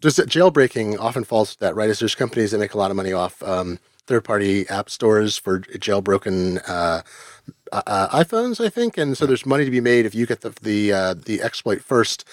Just 0.00 0.18
jailbreaking 0.18 0.98
often 0.98 1.24
falls 1.24 1.54
to 1.54 1.60
that, 1.60 1.76
right? 1.76 1.88
Is 1.88 1.98
there's 1.98 2.14
companies 2.14 2.50
that 2.50 2.58
make 2.58 2.74
a 2.74 2.78
lot 2.78 2.90
of 2.90 2.96
money 2.96 3.12
off 3.12 3.42
um, 3.42 3.78
third-party 4.06 4.68
app 4.68 4.90
stores 4.90 5.36
for 5.36 5.60
jailbroken 5.60 6.62
uh, 6.66 7.02
uh, 7.72 8.08
iPhones, 8.08 8.64
I 8.64 8.68
think, 8.68 8.96
and 8.96 9.16
so 9.16 9.26
there's 9.26 9.46
money 9.46 9.64
to 9.64 9.70
be 9.70 9.80
made 9.80 10.06
if 10.06 10.14
you 10.14 10.26
get 10.26 10.40
the 10.40 10.50
the 10.62 10.92
uh, 10.92 11.14
the 11.14 11.42
exploit 11.42 11.82
first 11.82 12.24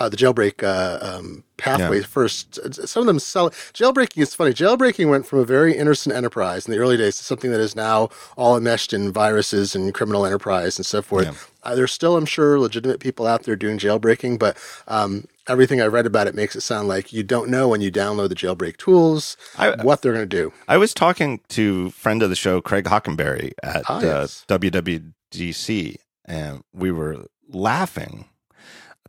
uh, 0.00 0.08
the 0.08 0.16
jailbreak 0.16 0.62
uh, 0.62 0.98
um, 1.00 1.44
pathway 1.56 1.98
yeah. 1.98 2.06
first. 2.06 2.58
Some 2.86 3.02
of 3.02 3.06
them 3.06 3.18
sell 3.18 3.50
jailbreaking. 3.50 4.22
is 4.22 4.34
funny. 4.34 4.52
Jailbreaking 4.52 5.08
went 5.08 5.26
from 5.26 5.38
a 5.38 5.44
very 5.44 5.76
innocent 5.76 6.14
enterprise 6.14 6.66
in 6.66 6.72
the 6.72 6.78
early 6.78 6.96
days 6.96 7.16
to 7.18 7.24
something 7.24 7.50
that 7.50 7.60
is 7.60 7.76
now 7.76 8.08
all 8.36 8.56
enmeshed 8.56 8.92
in 8.92 9.12
viruses 9.12 9.74
and 9.74 9.94
criminal 9.94 10.26
enterprise 10.26 10.78
and 10.78 10.86
so 10.86 11.00
forth. 11.00 11.26
Yeah. 11.26 11.70
Uh, 11.70 11.74
there's 11.74 11.92
still, 11.92 12.16
I'm 12.16 12.26
sure, 12.26 12.58
legitimate 12.58 13.00
people 13.00 13.26
out 13.26 13.44
there 13.44 13.56
doing 13.56 13.78
jailbreaking, 13.78 14.38
but 14.38 14.56
um, 14.88 15.28
everything 15.48 15.80
I 15.80 15.86
read 15.86 16.06
about 16.06 16.26
it 16.26 16.34
makes 16.34 16.56
it 16.56 16.62
sound 16.62 16.88
like 16.88 17.12
you 17.12 17.22
don't 17.22 17.48
know 17.50 17.68
when 17.68 17.80
you 17.80 17.90
download 17.90 18.28
the 18.28 18.34
jailbreak 18.34 18.76
tools 18.76 19.36
I, 19.56 19.82
what 19.82 20.02
they're 20.02 20.12
going 20.12 20.28
to 20.28 20.36
do. 20.36 20.52
I 20.68 20.76
was 20.76 20.94
talking 20.94 21.40
to 21.50 21.90
friend 21.90 22.22
of 22.22 22.30
the 22.30 22.36
show, 22.36 22.60
Craig 22.60 22.84
Hockenberry 22.84 23.52
at 23.62 23.84
ah, 23.88 24.00
yes. 24.00 24.44
uh, 24.48 24.58
WWDC, 24.58 25.96
and 26.24 26.62
we 26.72 26.90
were 26.90 27.26
laughing 27.48 28.28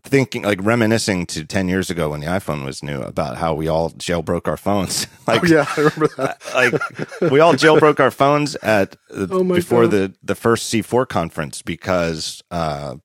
thinking 0.03 0.43
like 0.43 0.59
reminiscing 0.61 1.25
to 1.25 1.43
10 1.43 1.67
years 1.67 1.89
ago 1.89 2.09
when 2.09 2.21
the 2.21 2.27
iphone 2.27 2.63
was 2.63 2.83
new 2.83 3.01
about 3.01 3.37
how 3.37 3.55
we 3.55 3.67
all 3.67 3.89
jailbroke 3.91 4.47
our 4.47 4.55
phones 4.55 5.07
like 5.27 5.43
oh, 5.43 5.47
yeah 5.47 5.65
i 5.75 5.81
remember 5.81 6.07
that 6.15 6.39
like 7.21 7.31
we 7.31 7.39
all 7.39 7.53
jailbroke 7.53 7.99
our 7.99 8.11
phones 8.11 8.55
at 8.57 8.95
oh 9.09 9.43
before 9.43 9.83
God. 9.83 9.91
the 9.91 10.15
the 10.21 10.35
first 10.35 10.71
c4 10.71 11.07
conference 11.07 11.63
because 11.63 12.43
uh 12.51 12.95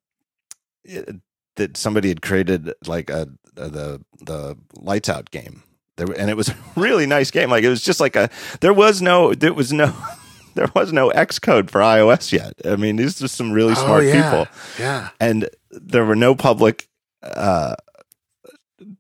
it, 0.85 1.16
that 1.56 1.76
somebody 1.76 2.08
had 2.08 2.22
created 2.22 2.72
like 2.86 3.10
a, 3.10 3.28
a 3.56 3.68
the 3.68 4.04
the 4.20 4.56
lights 4.76 5.08
out 5.08 5.30
game 5.30 5.62
there 5.96 6.06
and 6.16 6.30
it 6.30 6.36
was 6.36 6.48
a 6.48 6.56
really 6.76 7.06
nice 7.06 7.30
game 7.30 7.50
like 7.50 7.64
it 7.64 7.68
was 7.68 7.82
just 7.82 8.00
like 8.00 8.16
a 8.16 8.30
there 8.60 8.72
was 8.72 9.02
no 9.02 9.34
there 9.34 9.54
was 9.54 9.72
no 9.72 9.94
there 10.54 10.68
was 10.74 10.92
no 10.92 11.10
Xcode 11.10 11.70
for 11.70 11.80
iOS 11.80 12.32
yet. 12.32 12.54
I 12.64 12.76
mean, 12.76 12.96
these 12.96 13.22
are 13.22 13.28
some 13.28 13.52
really 13.52 13.72
oh, 13.72 13.74
smart 13.74 14.04
oh, 14.04 14.06
yeah. 14.06 14.30
people. 14.30 14.48
Yeah. 14.78 15.08
And 15.20 15.48
there 15.70 16.04
were 16.04 16.16
no 16.16 16.34
public 16.34 16.88
uh, 17.22 17.76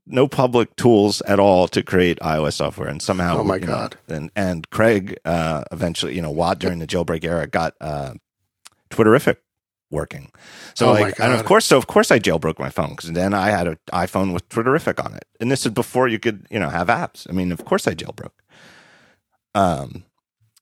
no 0.06 0.28
public 0.28 0.76
tools 0.76 1.22
at 1.22 1.40
all 1.40 1.68
to 1.68 1.82
create 1.82 2.18
iOS 2.20 2.54
software, 2.54 2.88
and 2.88 3.00
somehow, 3.00 3.38
oh 3.38 3.44
my 3.44 3.58
god! 3.58 3.96
Know, 4.08 4.16
and 4.16 4.30
and 4.36 4.70
Craig 4.70 5.18
uh, 5.24 5.64
eventually, 5.72 6.14
you 6.14 6.22
know, 6.22 6.30
Watt 6.30 6.58
during 6.58 6.80
the 6.80 6.86
jailbreak 6.86 7.24
era 7.24 7.46
got 7.46 7.74
uh, 7.80 8.14
Twitterrific 8.90 9.36
working. 9.90 10.30
So 10.74 10.90
oh 10.90 10.92
like, 10.92 11.18
and 11.20 11.32
of 11.32 11.44
course, 11.44 11.66
so 11.66 11.76
of 11.76 11.86
course, 11.86 12.10
I 12.10 12.18
jailbroke 12.18 12.58
my 12.58 12.70
phone 12.70 12.90
because 12.90 13.12
then 13.12 13.34
I 13.34 13.50
had 13.50 13.66
an 13.66 13.78
iPhone 13.92 14.32
with 14.32 14.48
Twitterrific 14.48 15.04
on 15.04 15.14
it, 15.14 15.24
and 15.40 15.50
this 15.50 15.66
is 15.66 15.72
before 15.72 16.08
you 16.08 16.18
could, 16.18 16.46
you 16.50 16.58
know, 16.58 16.68
have 16.68 16.88
apps. 16.88 17.26
I 17.28 17.32
mean, 17.32 17.52
of 17.52 17.64
course, 17.64 17.86
I 17.86 17.94
jailbroke. 17.94 18.30
Um, 19.54 20.04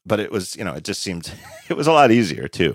but 0.07 0.19
it 0.19 0.33
was, 0.33 0.57
you 0.57 0.65
know, 0.65 0.73
it 0.73 0.85
just 0.85 1.03
seemed 1.03 1.33
it 1.69 1.77
was 1.77 1.87
a 1.87 1.93
lot 1.93 2.11
easier 2.11 2.49
too 2.49 2.75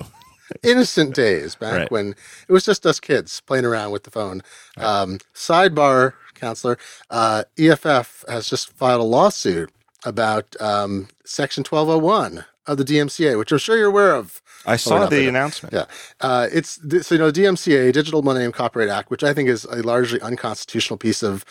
innocent 0.62 1.16
days 1.16 1.56
back 1.56 1.74
right. 1.74 1.92
when 1.92 2.16
it 2.48 2.52
was 2.52 2.66
just 2.66 2.86
us 2.86 3.00
kids 3.00 3.42
playing 3.42 3.66
around 3.66 3.92
with 3.92 4.04
the 4.04 4.12
phone. 4.12 4.42
Right. 4.78 4.86
Um, 4.86 5.20
sidebar, 5.34 6.14
counselor, 6.36 6.78
uh, 7.10 7.44
EFF 7.58 8.26
has 8.28 8.50
just 8.50 8.72
filed 8.74 9.02
a 9.02 9.06
lawsuit 9.06 9.72
about 10.06 10.56
um, 10.60 11.08
Section 11.26 11.64
1201 11.68 12.46
of 12.68 12.78
the 12.78 12.84
DMCA, 12.84 13.38
which 13.38 13.52
I'm 13.52 13.58
sure 13.58 13.78
you're 13.78 13.90
aware 13.90 14.16
of. 14.16 14.42
I 14.66 14.78
saw 14.78 15.08
the 15.08 15.28
announcement. 15.28 15.74
Yeah, 15.74 15.86
uh, 16.22 16.48
it's 16.52 16.80
so 17.06 17.16
you 17.16 17.20
know 17.20 17.32
DMCA, 17.32 17.92
Digital 17.92 18.22
Millennium 18.22 18.54
Copyright 18.54 18.90
Act, 18.90 19.10
which 19.10 19.24
I 19.24 19.34
think 19.34 19.50
is 19.50 19.66
a 19.66 19.82
largely 19.84 20.22
unconstitutional 20.22 20.98
piece 20.98 21.22
of 21.22 21.44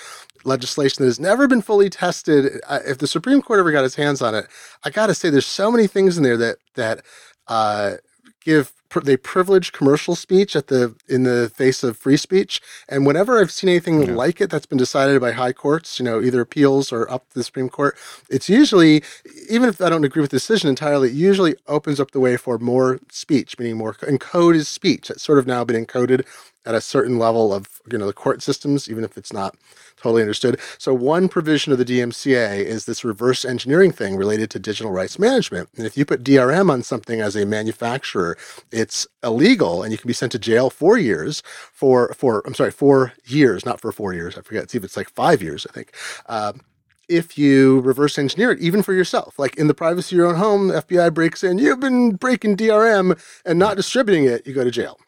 legislation 0.44 1.02
that 1.02 1.08
has 1.08 1.20
never 1.20 1.46
been 1.46 1.62
fully 1.62 1.90
tested. 1.90 2.60
Uh, 2.66 2.80
if 2.86 2.98
the 2.98 3.06
Supreme 3.06 3.42
Court 3.42 3.60
ever 3.60 3.70
got 3.70 3.84
its 3.84 3.94
hands 3.94 4.22
on 4.22 4.34
it, 4.34 4.46
I 4.84 4.90
got 4.90 5.08
to 5.08 5.14
say, 5.14 5.28
there's 5.28 5.46
so 5.46 5.70
many 5.70 5.86
things 5.86 6.16
in 6.16 6.22
there 6.22 6.38
that 6.38 6.56
that 6.74 7.04
uh, 7.48 7.96
give 8.44 8.72
they 9.00 9.16
privilege 9.16 9.72
commercial 9.72 10.14
speech 10.14 10.54
at 10.54 10.68
the 10.68 10.94
in 11.08 11.22
the 11.22 11.50
face 11.54 11.82
of 11.82 11.96
free 11.96 12.16
speech. 12.16 12.60
And 12.88 13.06
whenever 13.06 13.40
I've 13.40 13.50
seen 13.50 13.70
anything 13.70 14.02
yeah. 14.02 14.14
like 14.14 14.40
it 14.40 14.50
that's 14.50 14.66
been 14.66 14.78
decided 14.78 15.20
by 15.20 15.32
high 15.32 15.52
courts, 15.52 15.98
you 15.98 16.04
know, 16.04 16.20
either 16.20 16.40
appeals 16.40 16.92
or 16.92 17.10
up 17.10 17.28
to 17.30 17.34
the 17.34 17.44
Supreme 17.44 17.68
Court, 17.68 17.96
it's 18.28 18.48
usually 18.48 19.02
even 19.48 19.68
if 19.68 19.80
I 19.80 19.88
don't 19.88 20.04
agree 20.04 20.20
with 20.20 20.30
the 20.30 20.36
decision 20.36 20.68
entirely, 20.68 21.08
it 21.08 21.14
usually 21.14 21.54
opens 21.68 22.00
up 22.00 22.10
the 22.10 22.20
way 22.20 22.36
for 22.36 22.58
more 22.58 23.00
speech, 23.10 23.58
meaning 23.58 23.76
more 23.76 23.94
encode 23.94 24.54
is 24.54 24.68
speech. 24.68 25.10
It's 25.10 25.22
sort 25.22 25.38
of 25.38 25.46
now 25.46 25.64
been 25.64 25.84
encoded 25.84 26.26
at 26.64 26.74
a 26.74 26.80
certain 26.80 27.18
level 27.18 27.52
of 27.52 27.80
you 27.90 27.98
know 27.98 28.06
the 28.06 28.12
court 28.12 28.42
systems, 28.42 28.88
even 28.88 29.04
if 29.04 29.16
it's 29.16 29.32
not 29.32 29.56
totally 30.02 30.22
understood. 30.22 30.60
So 30.78 30.92
one 30.92 31.28
provision 31.28 31.72
of 31.72 31.78
the 31.78 31.84
DMCA 31.84 32.64
is 32.64 32.84
this 32.84 33.04
reverse 33.04 33.44
engineering 33.44 33.92
thing 33.92 34.16
related 34.16 34.50
to 34.50 34.58
digital 34.58 34.90
rights 34.90 35.18
management. 35.18 35.68
And 35.76 35.86
if 35.86 35.96
you 35.96 36.04
put 36.04 36.24
DRM 36.24 36.70
on 36.70 36.82
something 36.82 37.20
as 37.20 37.36
a 37.36 37.46
manufacturer, 37.46 38.36
it's 38.70 39.06
illegal 39.22 39.82
and 39.82 39.92
you 39.92 39.98
can 39.98 40.08
be 40.08 40.14
sent 40.14 40.32
to 40.32 40.38
jail 40.38 40.70
four 40.70 40.98
years 40.98 41.42
for 41.72 42.12
for 42.14 42.42
I'm 42.46 42.54
sorry 42.54 42.72
four 42.72 43.12
years, 43.24 43.64
not 43.64 43.80
for 43.80 43.92
four 43.92 44.12
years. 44.12 44.36
I 44.36 44.42
forget. 44.42 44.70
See 44.70 44.78
if 44.78 44.84
it's 44.84 44.96
like 44.96 45.08
five 45.08 45.42
years. 45.42 45.66
I 45.70 45.72
think. 45.72 45.94
Uh, 46.26 46.52
if 47.08 47.36
you 47.36 47.80
reverse 47.80 48.16
engineer 48.18 48.52
it, 48.52 48.60
even 48.60 48.82
for 48.82 48.94
yourself. 48.94 49.38
Like 49.38 49.56
in 49.56 49.66
the 49.66 49.74
privacy 49.74 50.16
of 50.16 50.18
your 50.18 50.26
own 50.28 50.36
home, 50.36 50.68
the 50.68 50.82
FBI 50.82 51.12
breaks 51.12 51.44
in, 51.44 51.58
you've 51.58 51.80
been 51.80 52.16
breaking 52.16 52.56
DRM 52.56 53.20
and 53.44 53.58
not 53.58 53.76
distributing 53.76 54.24
it, 54.24 54.46
you 54.46 54.54
go 54.54 54.64
to 54.64 54.70
jail. 54.70 54.98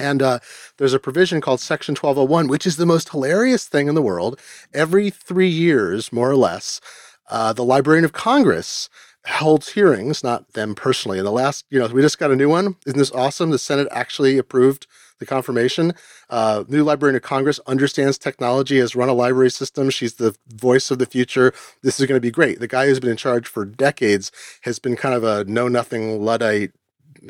And 0.00 0.22
uh, 0.22 0.38
there's 0.78 0.94
a 0.94 0.98
provision 0.98 1.40
called 1.40 1.60
Section 1.60 1.92
1201, 1.92 2.48
which 2.48 2.66
is 2.66 2.76
the 2.76 2.86
most 2.86 3.10
hilarious 3.10 3.66
thing 3.66 3.86
in 3.86 3.94
the 3.94 4.02
world. 4.02 4.40
Every 4.72 5.10
three 5.10 5.48
years, 5.48 6.12
more 6.12 6.30
or 6.30 6.36
less, 6.36 6.80
uh, 7.28 7.52
the 7.52 7.64
Librarian 7.64 8.04
of 8.04 8.12
Congress 8.12 8.88
holds 9.26 9.70
hearings, 9.70 10.24
not 10.24 10.54
them 10.54 10.74
personally. 10.74 11.18
And 11.18 11.26
the 11.26 11.32
last, 11.32 11.66
you 11.68 11.78
know, 11.78 11.86
we 11.88 12.00
just 12.00 12.18
got 12.18 12.30
a 12.30 12.36
new 12.36 12.48
one. 12.48 12.76
Isn't 12.86 12.98
this 12.98 13.12
awesome? 13.12 13.50
The 13.50 13.58
Senate 13.58 13.88
actually 13.90 14.38
approved 14.38 14.86
the 15.18 15.26
confirmation. 15.26 15.92
Uh, 16.30 16.64
new 16.66 16.82
Librarian 16.82 17.16
of 17.16 17.22
Congress 17.22 17.60
understands 17.66 18.16
technology, 18.16 18.78
has 18.78 18.96
run 18.96 19.10
a 19.10 19.12
library 19.12 19.50
system. 19.50 19.90
She's 19.90 20.14
the 20.14 20.34
voice 20.48 20.90
of 20.90 20.98
the 20.98 21.04
future. 21.04 21.52
This 21.82 22.00
is 22.00 22.06
going 22.06 22.16
to 22.16 22.22
be 22.22 22.30
great. 22.30 22.58
The 22.58 22.66
guy 22.66 22.86
who's 22.86 23.00
been 23.00 23.10
in 23.10 23.18
charge 23.18 23.46
for 23.46 23.66
decades 23.66 24.32
has 24.62 24.78
been 24.78 24.96
kind 24.96 25.14
of 25.14 25.22
a 25.22 25.44
know 25.44 25.68
nothing 25.68 26.24
Luddite 26.24 26.72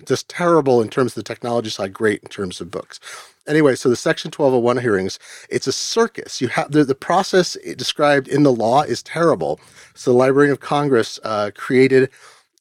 just 0.06 0.28
terrible 0.28 0.80
in 0.80 0.88
terms 0.88 1.12
of 1.12 1.16
the 1.16 1.22
technology 1.22 1.70
side, 1.70 1.92
great 1.92 2.22
in 2.22 2.28
terms 2.28 2.60
of 2.60 2.70
books. 2.70 3.00
Anyway, 3.46 3.74
so 3.74 3.88
the 3.88 3.96
Section 3.96 4.28
1201 4.28 4.78
hearings, 4.78 5.18
it's 5.48 5.66
a 5.66 5.72
circus. 5.72 6.40
You 6.40 6.48
have 6.48 6.70
the, 6.70 6.84
the 6.84 6.94
process 6.94 7.56
described 7.76 8.28
in 8.28 8.42
the 8.42 8.52
law 8.52 8.82
is 8.82 9.02
terrible. 9.02 9.60
So 9.94 10.12
the 10.12 10.18
Library 10.18 10.50
of 10.50 10.60
Congress 10.60 11.18
uh, 11.24 11.50
created 11.54 12.10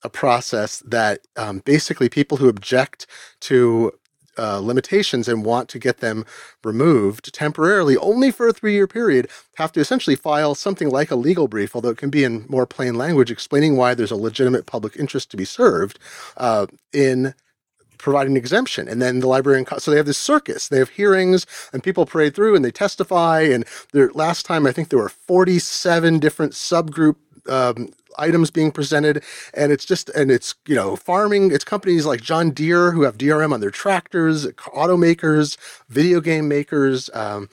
a 0.04 0.10
process 0.10 0.80
that 0.80 1.22
um, 1.36 1.60
basically 1.65 2.10
people 2.10 2.38
who 2.38 2.50
object 2.50 3.06
to 3.42 3.92
uh, 4.39 4.60
limitations 4.60 5.28
and 5.28 5.45
want 5.45 5.69
to 5.69 5.80
get 5.80 5.97
them 5.97 6.25
removed 6.63 7.34
temporarily, 7.34 7.97
only 7.97 8.32
for 8.32 8.47
a 8.47 8.54
three 8.54 8.73
year 8.73 8.88
period, 8.88 9.30
have 9.56 9.71
to 9.73 9.80
essentially 9.80 10.15
file 10.15 10.56
something 10.56 10.89
like 10.89 11.12
a 11.12 11.15
legal 11.15 11.47
brief, 11.47 11.75
although 11.75 11.89
it 11.89 11.97
can 11.97 12.10
be 12.10 12.23
in 12.23 12.45
more 12.47 12.65
plain 12.65 12.95
language, 12.95 13.32
explaining 13.32 13.75
why 13.75 13.93
there's 13.93 14.12
a 14.12 14.15
legitimate 14.15 14.65
public 14.65 14.95
interest 14.97 15.30
to 15.32 15.38
be 15.38 15.45
served 15.45 15.99
uh, 16.38 16.67
in 16.93 17.34
providing 17.99 18.34
an 18.34 18.38
exemption. 18.38 18.88
And 18.88 19.02
then 19.02 19.19
the 19.19 19.28
librarian, 19.28 19.65
so 19.78 19.91
they 19.91 19.97
have 19.97 20.06
this 20.08 20.17
circus. 20.17 20.67
They 20.67 20.80
have 20.80 20.89
hearings 20.89 21.45
and 21.71 21.84
people 21.84 22.06
parade 22.06 22.34
through 22.34 22.56
and 22.56 22.65
they 22.65 22.71
testify. 22.71 23.41
And 23.41 23.65
their 23.91 24.10
last 24.12 24.45
time, 24.45 24.65
I 24.65 24.71
think 24.71 24.89
there 24.89 24.99
were 24.99 25.10
47 25.10 26.19
different 26.19 26.54
subgroup 26.54 27.17
um, 27.49 27.89
items 28.17 28.51
being 28.51 28.71
presented. 28.71 29.23
And 29.53 29.71
it's 29.71 29.85
just 29.85 30.09
and 30.09 30.31
it's 30.31 30.55
you 30.67 30.75
know 30.75 30.95
farming 30.95 31.51
it's 31.51 31.63
companies 31.63 32.05
like 32.05 32.21
john 32.21 32.51
deere 32.51 32.91
who 32.91 33.03
have 33.03 33.17
drm 33.17 33.53
on 33.53 33.59
their 33.59 33.71
tractors 33.71 34.45
automakers 34.47 35.57
video 35.89 36.21
game 36.21 36.47
makers 36.47 37.09
um, 37.13 37.49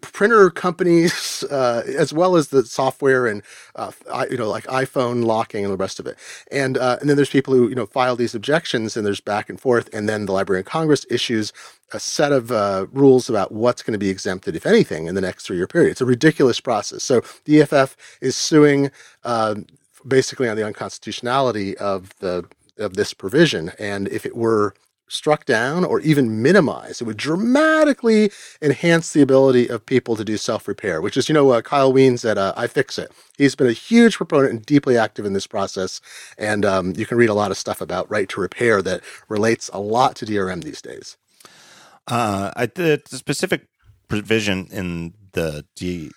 printer 0.00 0.50
companies 0.50 1.44
uh, 1.50 1.82
as 1.86 2.12
well 2.12 2.36
as 2.36 2.48
the 2.48 2.64
software 2.64 3.26
and 3.26 3.42
uh, 3.76 3.90
you 4.30 4.36
know 4.36 4.48
like 4.48 4.64
iphone 4.66 5.24
locking 5.24 5.64
and 5.64 5.72
the 5.72 5.76
rest 5.76 6.00
of 6.00 6.06
it 6.06 6.16
and 6.50 6.78
uh, 6.78 6.96
and 7.00 7.08
then 7.08 7.16
there's 7.16 7.30
people 7.30 7.54
who 7.54 7.68
you 7.68 7.74
know 7.74 7.86
file 7.86 8.16
these 8.16 8.34
objections 8.34 8.96
and 8.96 9.06
there's 9.06 9.20
back 9.20 9.48
and 9.50 9.60
forth 9.60 9.88
and 9.92 10.08
then 10.08 10.26
the 10.26 10.32
library 10.32 10.60
of 10.60 10.66
congress 10.66 11.04
issues 11.10 11.52
a 11.92 12.00
set 12.00 12.32
of 12.32 12.50
uh, 12.50 12.86
rules 12.92 13.28
about 13.28 13.52
what's 13.52 13.82
going 13.82 13.92
to 13.92 13.98
be 13.98 14.10
exempted, 14.10 14.56
if 14.56 14.66
anything, 14.66 15.06
in 15.06 15.14
the 15.14 15.20
next 15.20 15.46
three 15.46 15.56
year 15.56 15.66
period. 15.66 15.92
It's 15.92 16.00
a 16.00 16.06
ridiculous 16.06 16.60
process. 16.60 17.02
So 17.04 17.22
the 17.44 17.62
EFF 17.62 17.96
is 18.20 18.36
suing 18.36 18.90
um, 19.24 19.66
basically 20.06 20.48
on 20.48 20.56
the 20.56 20.66
unconstitutionality 20.66 21.76
of 21.78 22.12
the 22.18 22.44
of 22.78 22.94
this 22.94 23.14
provision. 23.14 23.72
And 23.78 24.08
if 24.08 24.26
it 24.26 24.36
were 24.36 24.74
struck 25.08 25.44
down 25.44 25.84
or 25.84 26.00
even 26.00 26.42
minimized, 26.42 27.00
it 27.00 27.04
would 27.04 27.16
dramatically 27.16 28.30
enhance 28.60 29.12
the 29.12 29.22
ability 29.22 29.68
of 29.68 29.84
people 29.86 30.16
to 30.16 30.24
do 30.24 30.36
self 30.36 30.66
repair, 30.66 31.00
which 31.00 31.16
is, 31.16 31.28
you 31.28 31.34
know, 31.34 31.50
uh, 31.50 31.60
Kyle 31.62 31.92
Wiens 31.92 32.28
at 32.28 32.38
uh, 32.38 32.54
iFixit. 32.56 33.08
He's 33.36 33.54
been 33.54 33.66
a 33.66 33.72
huge 33.72 34.16
proponent 34.16 34.52
and 34.52 34.66
deeply 34.66 34.96
active 34.96 35.24
in 35.24 35.32
this 35.32 35.46
process. 35.46 36.00
And 36.38 36.64
um, 36.64 36.94
you 36.96 37.06
can 37.06 37.18
read 37.18 37.28
a 37.28 37.34
lot 37.34 37.50
of 37.50 37.56
stuff 37.56 37.80
about 37.80 38.10
right 38.10 38.28
to 38.30 38.40
repair 38.40 38.82
that 38.82 39.02
relates 39.28 39.70
a 39.72 39.80
lot 39.80 40.16
to 40.16 40.26
DRM 40.26 40.64
these 40.64 40.82
days. 40.82 41.16
Uh, 42.08 42.52
I, 42.56 42.66
the 42.66 43.02
specific 43.06 43.66
provision 44.08 44.68
in 44.70 45.14
the 45.32 45.64
D, 45.74 46.10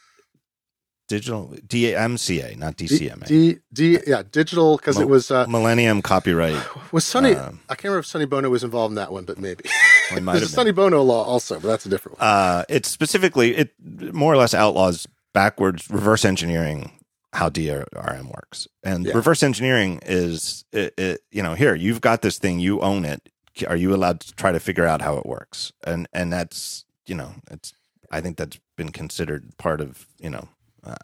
digital 1.10 1.54
DMCA, 1.68 2.56
not 2.58 2.78
DCMA. 2.78 3.28
D, 3.28 3.58
D, 3.74 3.98
D 3.98 4.04
yeah, 4.08 4.24
digital 4.32 4.78
because 4.78 4.98
it 4.98 5.10
was 5.10 5.30
uh, 5.30 5.46
Millennium 5.48 6.02
Copyright. 6.02 6.56
Was 6.94 7.04
Sonny? 7.04 7.36
Uh, 7.36 7.52
I 7.68 7.76
can't 7.76 7.86
remember 7.86 8.00
if 8.00 8.06
Sonny 8.06 8.26
Bono 8.26 8.50
was 8.50 8.64
involved 8.64 8.92
in 8.92 8.96
that 8.96 9.12
one, 9.12 9.26
but 9.26 9.38
maybe 9.38 9.64
well, 10.12 10.22
there's 10.36 10.44
a 10.44 10.48
Sonny 10.48 10.72
Bono 10.72 11.04
law 11.04 11.24
also, 11.24 11.60
but 11.60 11.68
that's 11.68 11.86
a 11.86 11.90
different 11.90 12.18
one. 12.18 12.28
Uh, 12.28 12.64
it's 12.68 12.90
specifically 12.90 13.56
it 13.56 13.74
more 13.80 14.34
or 14.34 14.38
less 14.38 14.54
outlaws 14.54 15.08
backwards 15.34 15.90
reverse 15.90 16.26
engineering 16.26 16.92
how 17.34 17.50
DRM 17.50 18.34
works, 18.34 18.68
and 18.84 19.06
yeah. 19.06 19.14
reverse 19.14 19.44
engineering 19.44 20.00
is 20.04 20.66
it, 20.72 20.94
it, 20.98 21.22
you 21.32 21.44
know 21.44 21.54
here 21.54 21.76
you've 21.76 22.02
got 22.02 22.22
this 22.22 22.40
thing 22.40 22.60
you 22.60 22.80
own 22.82 23.06
it. 23.06 23.30
Are 23.68 23.76
you 23.76 23.94
allowed 23.94 24.22
to 24.22 24.34
try 24.36 24.52
to 24.52 24.60
figure 24.60 24.86
out 24.86 25.02
how 25.02 25.18
it 25.18 25.26
works? 25.26 25.72
And 25.86 26.08
and 26.14 26.32
that's 26.32 26.86
you 27.06 27.16
know 27.16 27.34
it's 27.52 27.74
I 28.12 28.22
think 28.22 28.38
that's 28.38 28.60
been 28.78 28.92
considered 28.92 29.58
part 29.58 29.82
of 29.82 30.08
you 30.20 30.30
know 30.30 30.50
uh, 30.84 30.96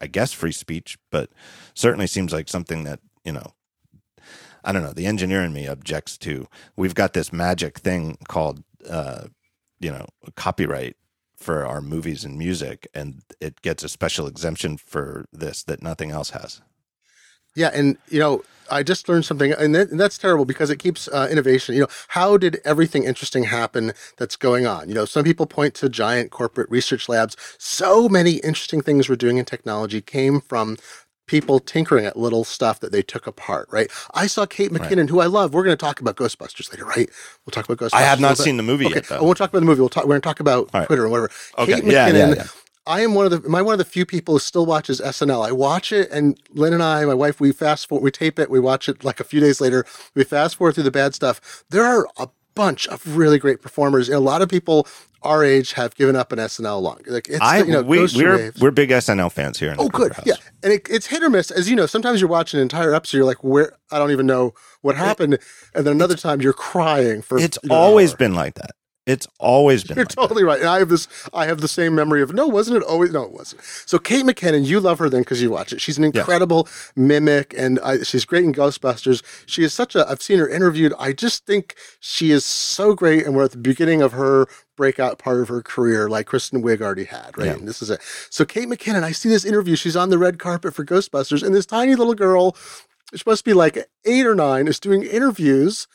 I 0.00 0.06
guess 0.06 0.32
free 0.32 0.52
speech, 0.52 0.98
but 1.10 1.30
certainly 1.74 2.06
seems 2.06 2.32
like 2.32 2.48
something 2.48 2.84
that 2.84 3.00
you 3.24 3.32
know. 3.32 3.52
I 4.64 4.72
don't 4.72 4.82
know. 4.82 4.92
The 4.92 5.06
engineer 5.06 5.42
in 5.42 5.52
me 5.52 5.66
objects 5.66 6.18
to. 6.18 6.48
We've 6.76 6.94
got 6.94 7.12
this 7.12 7.32
magic 7.32 7.78
thing 7.78 8.18
called, 8.26 8.64
uh, 8.90 9.28
you 9.78 9.90
know, 9.90 10.06
copyright 10.34 10.96
for 11.36 11.64
our 11.64 11.80
movies 11.80 12.24
and 12.24 12.36
music, 12.36 12.88
and 12.92 13.22
it 13.40 13.62
gets 13.62 13.84
a 13.84 13.88
special 13.88 14.26
exemption 14.26 14.76
for 14.76 15.26
this 15.32 15.62
that 15.62 15.82
nothing 15.82 16.10
else 16.10 16.30
has. 16.30 16.60
Yeah, 17.58 17.70
and 17.74 17.96
you 18.08 18.20
know, 18.20 18.44
I 18.70 18.82
just 18.82 19.08
learned 19.08 19.24
something, 19.24 19.52
and, 19.52 19.74
that, 19.74 19.90
and 19.90 19.98
that's 19.98 20.16
terrible 20.16 20.44
because 20.44 20.70
it 20.70 20.78
keeps 20.78 21.08
uh, 21.08 21.28
innovation. 21.30 21.74
You 21.74 21.82
know, 21.82 21.88
how 22.08 22.36
did 22.36 22.60
everything 22.64 23.04
interesting 23.04 23.44
happen 23.44 23.92
that's 24.16 24.36
going 24.36 24.64
on? 24.66 24.88
You 24.88 24.94
know, 24.94 25.04
some 25.04 25.24
people 25.24 25.46
point 25.46 25.74
to 25.74 25.88
giant 25.88 26.30
corporate 26.30 26.70
research 26.70 27.08
labs. 27.08 27.36
So 27.58 28.08
many 28.08 28.34
interesting 28.34 28.80
things 28.80 29.08
we're 29.08 29.16
doing 29.16 29.38
in 29.38 29.44
technology 29.44 30.00
came 30.00 30.40
from 30.40 30.76
people 31.26 31.58
tinkering 31.58 32.06
at 32.06 32.16
little 32.16 32.44
stuff 32.44 32.80
that 32.80 32.92
they 32.92 33.02
took 33.02 33.26
apart, 33.26 33.68
right? 33.70 33.90
I 34.14 34.28
saw 34.28 34.46
Kate 34.46 34.70
McKinnon, 34.70 34.98
right. 34.98 35.10
who 35.10 35.20
I 35.20 35.26
love. 35.26 35.52
We're 35.52 35.64
going 35.64 35.76
to 35.76 35.84
talk 35.84 36.00
about 36.00 36.16
Ghostbusters 36.16 36.70
later, 36.72 36.84
right? 36.84 37.10
We'll 37.44 37.50
talk 37.50 37.68
about 37.68 37.78
Ghostbusters. 37.78 37.98
I 37.98 38.02
have 38.02 38.20
not 38.20 38.38
seen 38.38 38.56
the 38.56 38.62
movie 38.62 38.86
okay. 38.86 38.94
yet. 38.96 39.08
Though. 39.08 39.18
I 39.18 39.22
won't 39.22 39.36
talk 39.36 39.50
about 39.50 39.60
the 39.60 39.66
movie. 39.66 39.80
We'll 39.80 39.88
talk. 39.88 40.04
We're 40.04 40.10
going 40.10 40.22
to 40.22 40.28
talk 40.28 40.40
about 40.40 40.70
right. 40.72 40.86
Twitter 40.86 41.04
or 41.04 41.08
whatever. 41.08 41.30
Okay. 41.58 41.74
Kate 41.74 41.84
McKinnon. 41.84 41.92
Yeah, 41.92 42.08
yeah, 42.08 42.34
yeah. 42.34 42.46
I 42.88 43.02
am 43.02 43.14
one 43.14 43.30
of 43.30 43.30
the 43.30 43.46
am 43.46 43.54
I 43.54 43.62
one 43.62 43.74
of 43.74 43.78
the 43.78 43.84
few 43.84 44.06
people 44.06 44.34
who 44.34 44.38
still 44.40 44.64
watches 44.64 45.00
SNL. 45.00 45.46
I 45.46 45.52
watch 45.52 45.92
it, 45.92 46.10
and 46.10 46.40
Lynn 46.52 46.72
and 46.72 46.82
I, 46.82 47.04
my 47.04 47.14
wife, 47.14 47.38
we 47.38 47.52
fast 47.52 47.86
forward, 47.86 48.02
we 48.02 48.10
tape 48.10 48.38
it, 48.38 48.50
we 48.50 48.58
watch 48.58 48.88
it 48.88 49.04
like 49.04 49.20
a 49.20 49.24
few 49.24 49.40
days 49.40 49.60
later. 49.60 49.84
We 50.14 50.24
fast 50.24 50.56
forward 50.56 50.74
through 50.74 50.84
the 50.84 50.90
bad 50.90 51.14
stuff. 51.14 51.64
There 51.68 51.84
are 51.84 52.08
a 52.16 52.28
bunch 52.54 52.88
of 52.88 53.16
really 53.16 53.38
great 53.38 53.60
performers, 53.60 54.08
and 54.08 54.16
a 54.16 54.20
lot 54.20 54.40
of 54.40 54.48
people 54.48 54.88
our 55.22 55.44
age 55.44 55.72
have 55.72 55.94
given 55.96 56.16
up 56.16 56.32
on 56.32 56.38
SNL 56.38 56.80
long. 56.80 57.00
Like 57.06 57.28
it's, 57.28 57.40
I, 57.40 57.58
you 57.58 57.72
know, 57.72 57.82
we, 57.82 58.06
we're 58.16 58.52
we're 58.58 58.70
big 58.70 58.88
SNL 58.88 59.30
fans 59.32 59.58
here. 59.58 59.74
oh, 59.78 59.88
good, 59.88 60.14
house. 60.14 60.26
yeah, 60.26 60.36
and 60.62 60.72
it, 60.72 60.86
it's 60.88 61.06
hit 61.06 61.22
or 61.22 61.28
miss. 61.28 61.50
As 61.50 61.68
you 61.68 61.76
know, 61.76 61.86
sometimes 61.86 62.20
you're 62.20 62.30
watching 62.30 62.58
an 62.58 62.62
entire 62.62 62.94
episode, 62.94 63.18
you're 63.18 63.26
like, 63.26 63.44
where 63.44 63.74
I 63.90 63.98
don't 63.98 64.12
even 64.12 64.26
know 64.26 64.54
what 64.80 64.96
happened, 64.96 65.38
and 65.74 65.86
then 65.86 65.92
another 65.92 66.16
time 66.16 66.40
you're 66.40 66.54
crying 66.54 67.20
for. 67.20 67.38
It's 67.38 67.58
you 67.62 67.68
know, 67.68 67.74
always 67.74 68.14
been 68.14 68.34
like 68.34 68.54
that. 68.54 68.70
It's 69.08 69.26
always 69.38 69.84
been. 69.84 69.96
You're 69.96 70.04
like 70.04 70.14
totally 70.14 70.42
that. 70.42 70.48
right. 70.48 70.60
And 70.60 70.68
I 70.68 70.80
have 70.80 70.90
this. 70.90 71.08
I 71.32 71.46
have 71.46 71.62
the 71.62 71.68
same 71.68 71.94
memory 71.94 72.20
of 72.20 72.34
no, 72.34 72.46
wasn't 72.46 72.76
it 72.76 72.82
always? 72.82 73.10
No, 73.10 73.22
it 73.22 73.32
wasn't. 73.32 73.62
So 73.62 73.98
Kate 73.98 74.22
McKinnon, 74.22 74.66
you 74.66 74.80
love 74.80 74.98
her 74.98 75.08
then 75.08 75.22
because 75.22 75.40
you 75.40 75.50
watch 75.50 75.72
it. 75.72 75.80
She's 75.80 75.96
an 75.96 76.04
incredible 76.04 76.64
yes. 76.66 76.92
mimic, 76.94 77.54
and 77.56 77.80
I, 77.80 78.02
she's 78.02 78.26
great 78.26 78.44
in 78.44 78.52
Ghostbusters. 78.52 79.22
She 79.46 79.64
is 79.64 79.72
such 79.72 79.96
a. 79.96 80.06
I've 80.06 80.20
seen 80.20 80.38
her 80.38 80.48
interviewed. 80.48 80.92
I 80.98 81.14
just 81.14 81.46
think 81.46 81.74
she 82.00 82.32
is 82.32 82.44
so 82.44 82.94
great, 82.94 83.24
and 83.24 83.34
we're 83.34 83.44
at 83.44 83.52
the 83.52 83.56
beginning 83.56 84.02
of 84.02 84.12
her 84.12 84.46
breakout 84.76 85.18
part 85.18 85.40
of 85.40 85.48
her 85.48 85.62
career, 85.62 86.10
like 86.10 86.26
Kristen 86.26 86.62
Wiig 86.62 86.82
already 86.82 87.04
had. 87.04 87.36
Right, 87.38 87.46
yeah. 87.46 87.54
and 87.54 87.66
this 87.66 87.80
is 87.80 87.88
it. 87.88 88.02
So 88.28 88.44
Kate 88.44 88.68
McKinnon, 88.68 89.04
I 89.04 89.12
see 89.12 89.30
this 89.30 89.46
interview. 89.46 89.74
She's 89.74 89.96
on 89.96 90.10
the 90.10 90.18
red 90.18 90.38
carpet 90.38 90.74
for 90.74 90.84
Ghostbusters, 90.84 91.42
and 91.42 91.54
this 91.54 91.64
tiny 91.64 91.94
little 91.94 92.14
girl, 92.14 92.54
she 93.14 93.22
must 93.24 93.46
be 93.46 93.54
like 93.54 93.88
eight 94.04 94.26
or 94.26 94.34
nine, 94.34 94.68
is 94.68 94.78
doing 94.78 95.02
interviews 95.02 95.86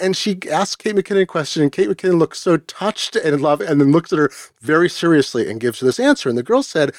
and 0.00 0.16
she 0.16 0.38
asks 0.50 0.76
Kate 0.76 0.94
McKinnon 0.94 1.22
a 1.22 1.26
question, 1.26 1.62
and 1.62 1.70
Kate 1.70 1.88
McKinnon 1.88 2.18
looks 2.18 2.40
so 2.40 2.56
touched 2.56 3.16
and 3.16 3.34
in 3.34 3.40
love, 3.40 3.60
and 3.60 3.80
then 3.80 3.92
looks 3.92 4.12
at 4.12 4.18
her 4.18 4.30
very 4.60 4.88
seriously 4.88 5.48
and 5.50 5.60
gives 5.60 5.80
her 5.80 5.86
this 5.86 6.00
answer. 6.00 6.28
And 6.28 6.36
the 6.36 6.42
girl 6.42 6.62
said, 6.62 6.94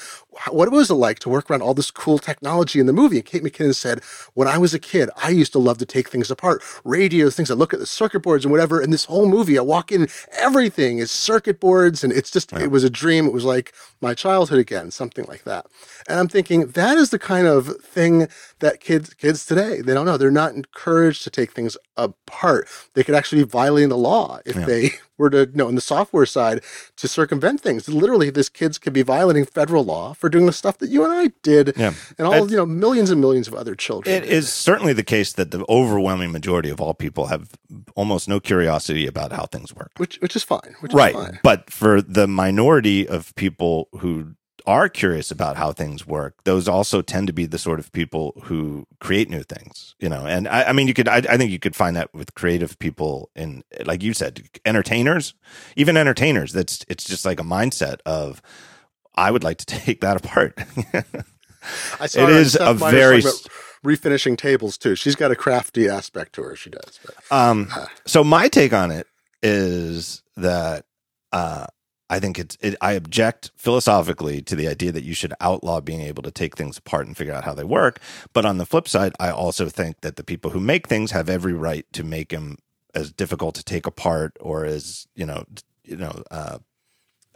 What 0.50 0.70
was 0.72 0.90
it 0.90 0.94
like 0.94 1.18
to 1.20 1.28
work 1.28 1.50
around 1.50 1.62
all 1.62 1.74
this 1.74 1.90
cool 1.90 2.18
technology 2.18 2.80
in 2.80 2.86
the 2.86 2.92
movie? 2.92 3.16
And 3.16 3.24
Kate 3.24 3.42
McKinnon 3.42 3.74
said, 3.74 4.02
When 4.34 4.48
I 4.48 4.56
was 4.58 4.72
a 4.72 4.78
kid, 4.78 5.10
I 5.16 5.30
used 5.30 5.52
to 5.52 5.58
love 5.58 5.78
to 5.78 5.86
take 5.86 6.08
things 6.08 6.30
apart 6.30 6.62
radios, 6.84 7.36
things. 7.36 7.50
I 7.50 7.54
look 7.54 7.74
at 7.74 7.80
the 7.80 7.86
circuit 7.86 8.20
boards 8.20 8.44
and 8.44 8.52
whatever. 8.52 8.80
And 8.80 8.92
this 8.92 9.04
whole 9.04 9.28
movie, 9.28 9.58
I 9.58 9.62
walk 9.62 9.92
in, 9.92 10.08
everything 10.38 10.98
is 10.98 11.10
circuit 11.10 11.60
boards. 11.60 12.02
And 12.02 12.12
it's 12.12 12.30
just, 12.30 12.52
it 12.54 12.70
was 12.70 12.84
a 12.84 12.90
dream. 12.90 13.26
It 13.26 13.32
was 13.32 13.44
like 13.44 13.74
my 14.00 14.14
childhood 14.14 14.58
again, 14.58 14.90
something 14.90 15.24
like 15.26 15.44
that. 15.44 15.66
And 16.08 16.20
I'm 16.20 16.28
thinking, 16.28 16.68
that 16.68 16.96
is 16.96 17.10
the 17.10 17.18
kind 17.18 17.46
of 17.46 17.76
thing 17.80 18.28
that 18.60 18.80
kids 18.80 19.12
kids 19.14 19.44
today 19.44 19.80
they 19.80 19.92
don't 19.92 20.06
know 20.06 20.16
they're 20.16 20.30
not 20.30 20.54
encouraged 20.54 21.22
to 21.22 21.30
take 21.30 21.52
things 21.52 21.76
apart 21.96 22.68
they 22.94 23.04
could 23.04 23.14
actually 23.14 23.42
be 23.42 23.48
violating 23.48 23.88
the 23.88 23.96
law 23.96 24.38
if 24.46 24.56
yeah. 24.56 24.64
they 24.64 24.90
were 25.18 25.28
to 25.28 25.40
you 25.40 25.52
know 25.54 25.68
in 25.68 25.74
the 25.74 25.80
software 25.80 26.26
side 26.26 26.62
to 26.96 27.06
circumvent 27.06 27.60
things 27.60 27.88
literally 27.88 28.30
these 28.30 28.48
kids 28.48 28.78
could 28.78 28.92
be 28.92 29.02
violating 29.02 29.44
federal 29.44 29.84
law 29.84 30.14
for 30.14 30.28
doing 30.28 30.46
the 30.46 30.52
stuff 30.52 30.78
that 30.78 30.88
you 30.88 31.04
and 31.04 31.12
i 31.12 31.30
did 31.42 31.74
yeah. 31.76 31.92
and 32.18 32.26
all 32.26 32.34
I, 32.34 32.38
you 32.38 32.56
know 32.56 32.66
millions 32.66 33.10
and 33.10 33.20
millions 33.20 33.46
of 33.46 33.54
other 33.54 33.74
children 33.74 34.14
it 34.14 34.24
is 34.24 34.52
certainly 34.52 34.92
the 34.92 35.04
case 35.04 35.32
that 35.34 35.50
the 35.50 35.64
overwhelming 35.68 36.32
majority 36.32 36.70
of 36.70 36.80
all 36.80 36.94
people 36.94 37.26
have 37.26 37.50
almost 37.94 38.28
no 38.28 38.40
curiosity 38.40 39.06
about 39.06 39.32
how 39.32 39.46
things 39.46 39.74
work 39.74 39.92
which 39.98 40.16
which 40.20 40.34
is 40.34 40.42
fine 40.42 40.74
which 40.80 40.92
right 40.92 41.14
is 41.14 41.20
fine. 41.20 41.40
but 41.42 41.70
for 41.70 42.00
the 42.00 42.26
minority 42.26 43.06
of 43.06 43.34
people 43.34 43.88
who 43.98 44.34
are 44.66 44.88
curious 44.88 45.30
about 45.30 45.56
how 45.56 45.72
things 45.72 46.06
work, 46.06 46.42
those 46.44 46.66
also 46.66 47.00
tend 47.00 47.26
to 47.28 47.32
be 47.32 47.46
the 47.46 47.58
sort 47.58 47.78
of 47.78 47.92
people 47.92 48.32
who 48.44 48.86
create 49.00 49.30
new 49.30 49.42
things, 49.42 49.94
you 50.00 50.08
know. 50.08 50.26
And 50.26 50.48
I, 50.48 50.64
I 50.64 50.72
mean, 50.72 50.88
you 50.88 50.94
could, 50.94 51.08
I, 51.08 51.18
I, 51.18 51.36
think 51.36 51.50
you 51.50 51.58
could 51.58 51.76
find 51.76 51.96
that 51.96 52.12
with 52.12 52.34
creative 52.34 52.78
people 52.78 53.30
in, 53.36 53.62
like 53.84 54.02
you 54.02 54.12
said, 54.12 54.48
entertainers, 54.64 55.34
even 55.76 55.96
entertainers. 55.96 56.52
That's 56.52 56.84
it's 56.88 57.04
just 57.04 57.24
like 57.24 57.38
a 57.38 57.44
mindset 57.44 58.00
of, 58.04 58.42
I 59.14 59.30
would 59.30 59.44
like 59.44 59.58
to 59.58 59.66
take 59.66 60.00
that 60.00 60.16
apart. 60.16 60.58
I 62.00 62.06
saw 62.06 62.24
it 62.24 62.30
is 62.30 62.56
a 62.60 62.74
very 62.74 63.22
refinishing 63.84 64.36
tables 64.36 64.76
too. 64.76 64.94
She's 64.94 65.14
got 65.14 65.30
a 65.30 65.36
crafty 65.36 65.88
aspect 65.88 66.34
to 66.34 66.42
her. 66.42 66.56
She 66.56 66.70
does. 66.70 66.98
But, 67.04 67.36
um, 67.36 67.68
uh. 67.74 67.86
so 68.04 68.24
my 68.24 68.48
take 68.48 68.72
on 68.72 68.90
it 68.90 69.06
is 69.42 70.22
that 70.36 70.84
uh, 71.32 71.66
I 72.08 72.20
think 72.20 72.38
it's 72.38 72.56
it, 72.60 72.76
I 72.80 72.92
object 72.92 73.50
philosophically 73.56 74.40
to 74.42 74.54
the 74.54 74.68
idea 74.68 74.92
that 74.92 75.02
you 75.02 75.14
should 75.14 75.34
outlaw 75.40 75.80
being 75.80 76.02
able 76.02 76.22
to 76.22 76.30
take 76.30 76.56
things 76.56 76.78
apart 76.78 77.06
and 77.06 77.16
figure 77.16 77.34
out 77.34 77.44
how 77.44 77.54
they 77.54 77.64
work. 77.64 78.00
But 78.32 78.44
on 78.44 78.58
the 78.58 78.66
flip 78.66 78.88
side, 78.88 79.12
I 79.18 79.30
also 79.30 79.68
think 79.68 80.00
that 80.02 80.16
the 80.16 80.24
people 80.24 80.52
who 80.52 80.60
make 80.60 80.88
things 80.88 81.10
have 81.10 81.28
every 81.28 81.52
right 81.52 81.84
to 81.92 82.04
make 82.04 82.28
them 82.28 82.58
as 82.94 83.12
difficult 83.12 83.54
to 83.56 83.64
take 83.64 83.86
apart 83.86 84.36
or 84.40 84.64
as 84.64 85.06
you 85.14 85.26
know 85.26 85.44
you 85.84 85.96
know 85.96 86.22
uh, 86.30 86.58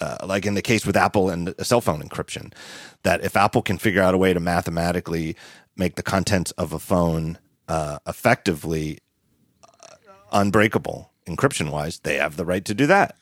uh, 0.01 0.19
like 0.25 0.47
in 0.47 0.55
the 0.55 0.63
case 0.63 0.87
with 0.87 0.97
Apple 0.97 1.31
and 1.31 1.55
cell 1.61 1.81
phone 1.81 2.03
encryption, 2.03 2.53
that 3.03 3.23
if 3.25 3.37
Apple 3.37 3.63
can 3.63 3.77
figure 3.77 4.03
out 4.03 4.15
a 4.15 4.19
way 4.19 4.33
to 4.33 4.41
mathematically 4.41 5.37
make 5.77 5.97
the 5.97 6.03
contents 6.03 6.53
of 6.53 6.73
a 6.73 6.79
phone 6.79 7.39
uh, 7.69 7.99
effectively 8.07 8.99
uh, 9.65 9.97
unbreakable 10.33 11.11
encryption 11.27 11.71
wise, 11.71 11.99
they 12.01 12.17
have 12.17 12.37
the 12.37 12.47
right 12.47 12.65
to 12.65 12.75
do 12.75 12.87
that 12.87 13.17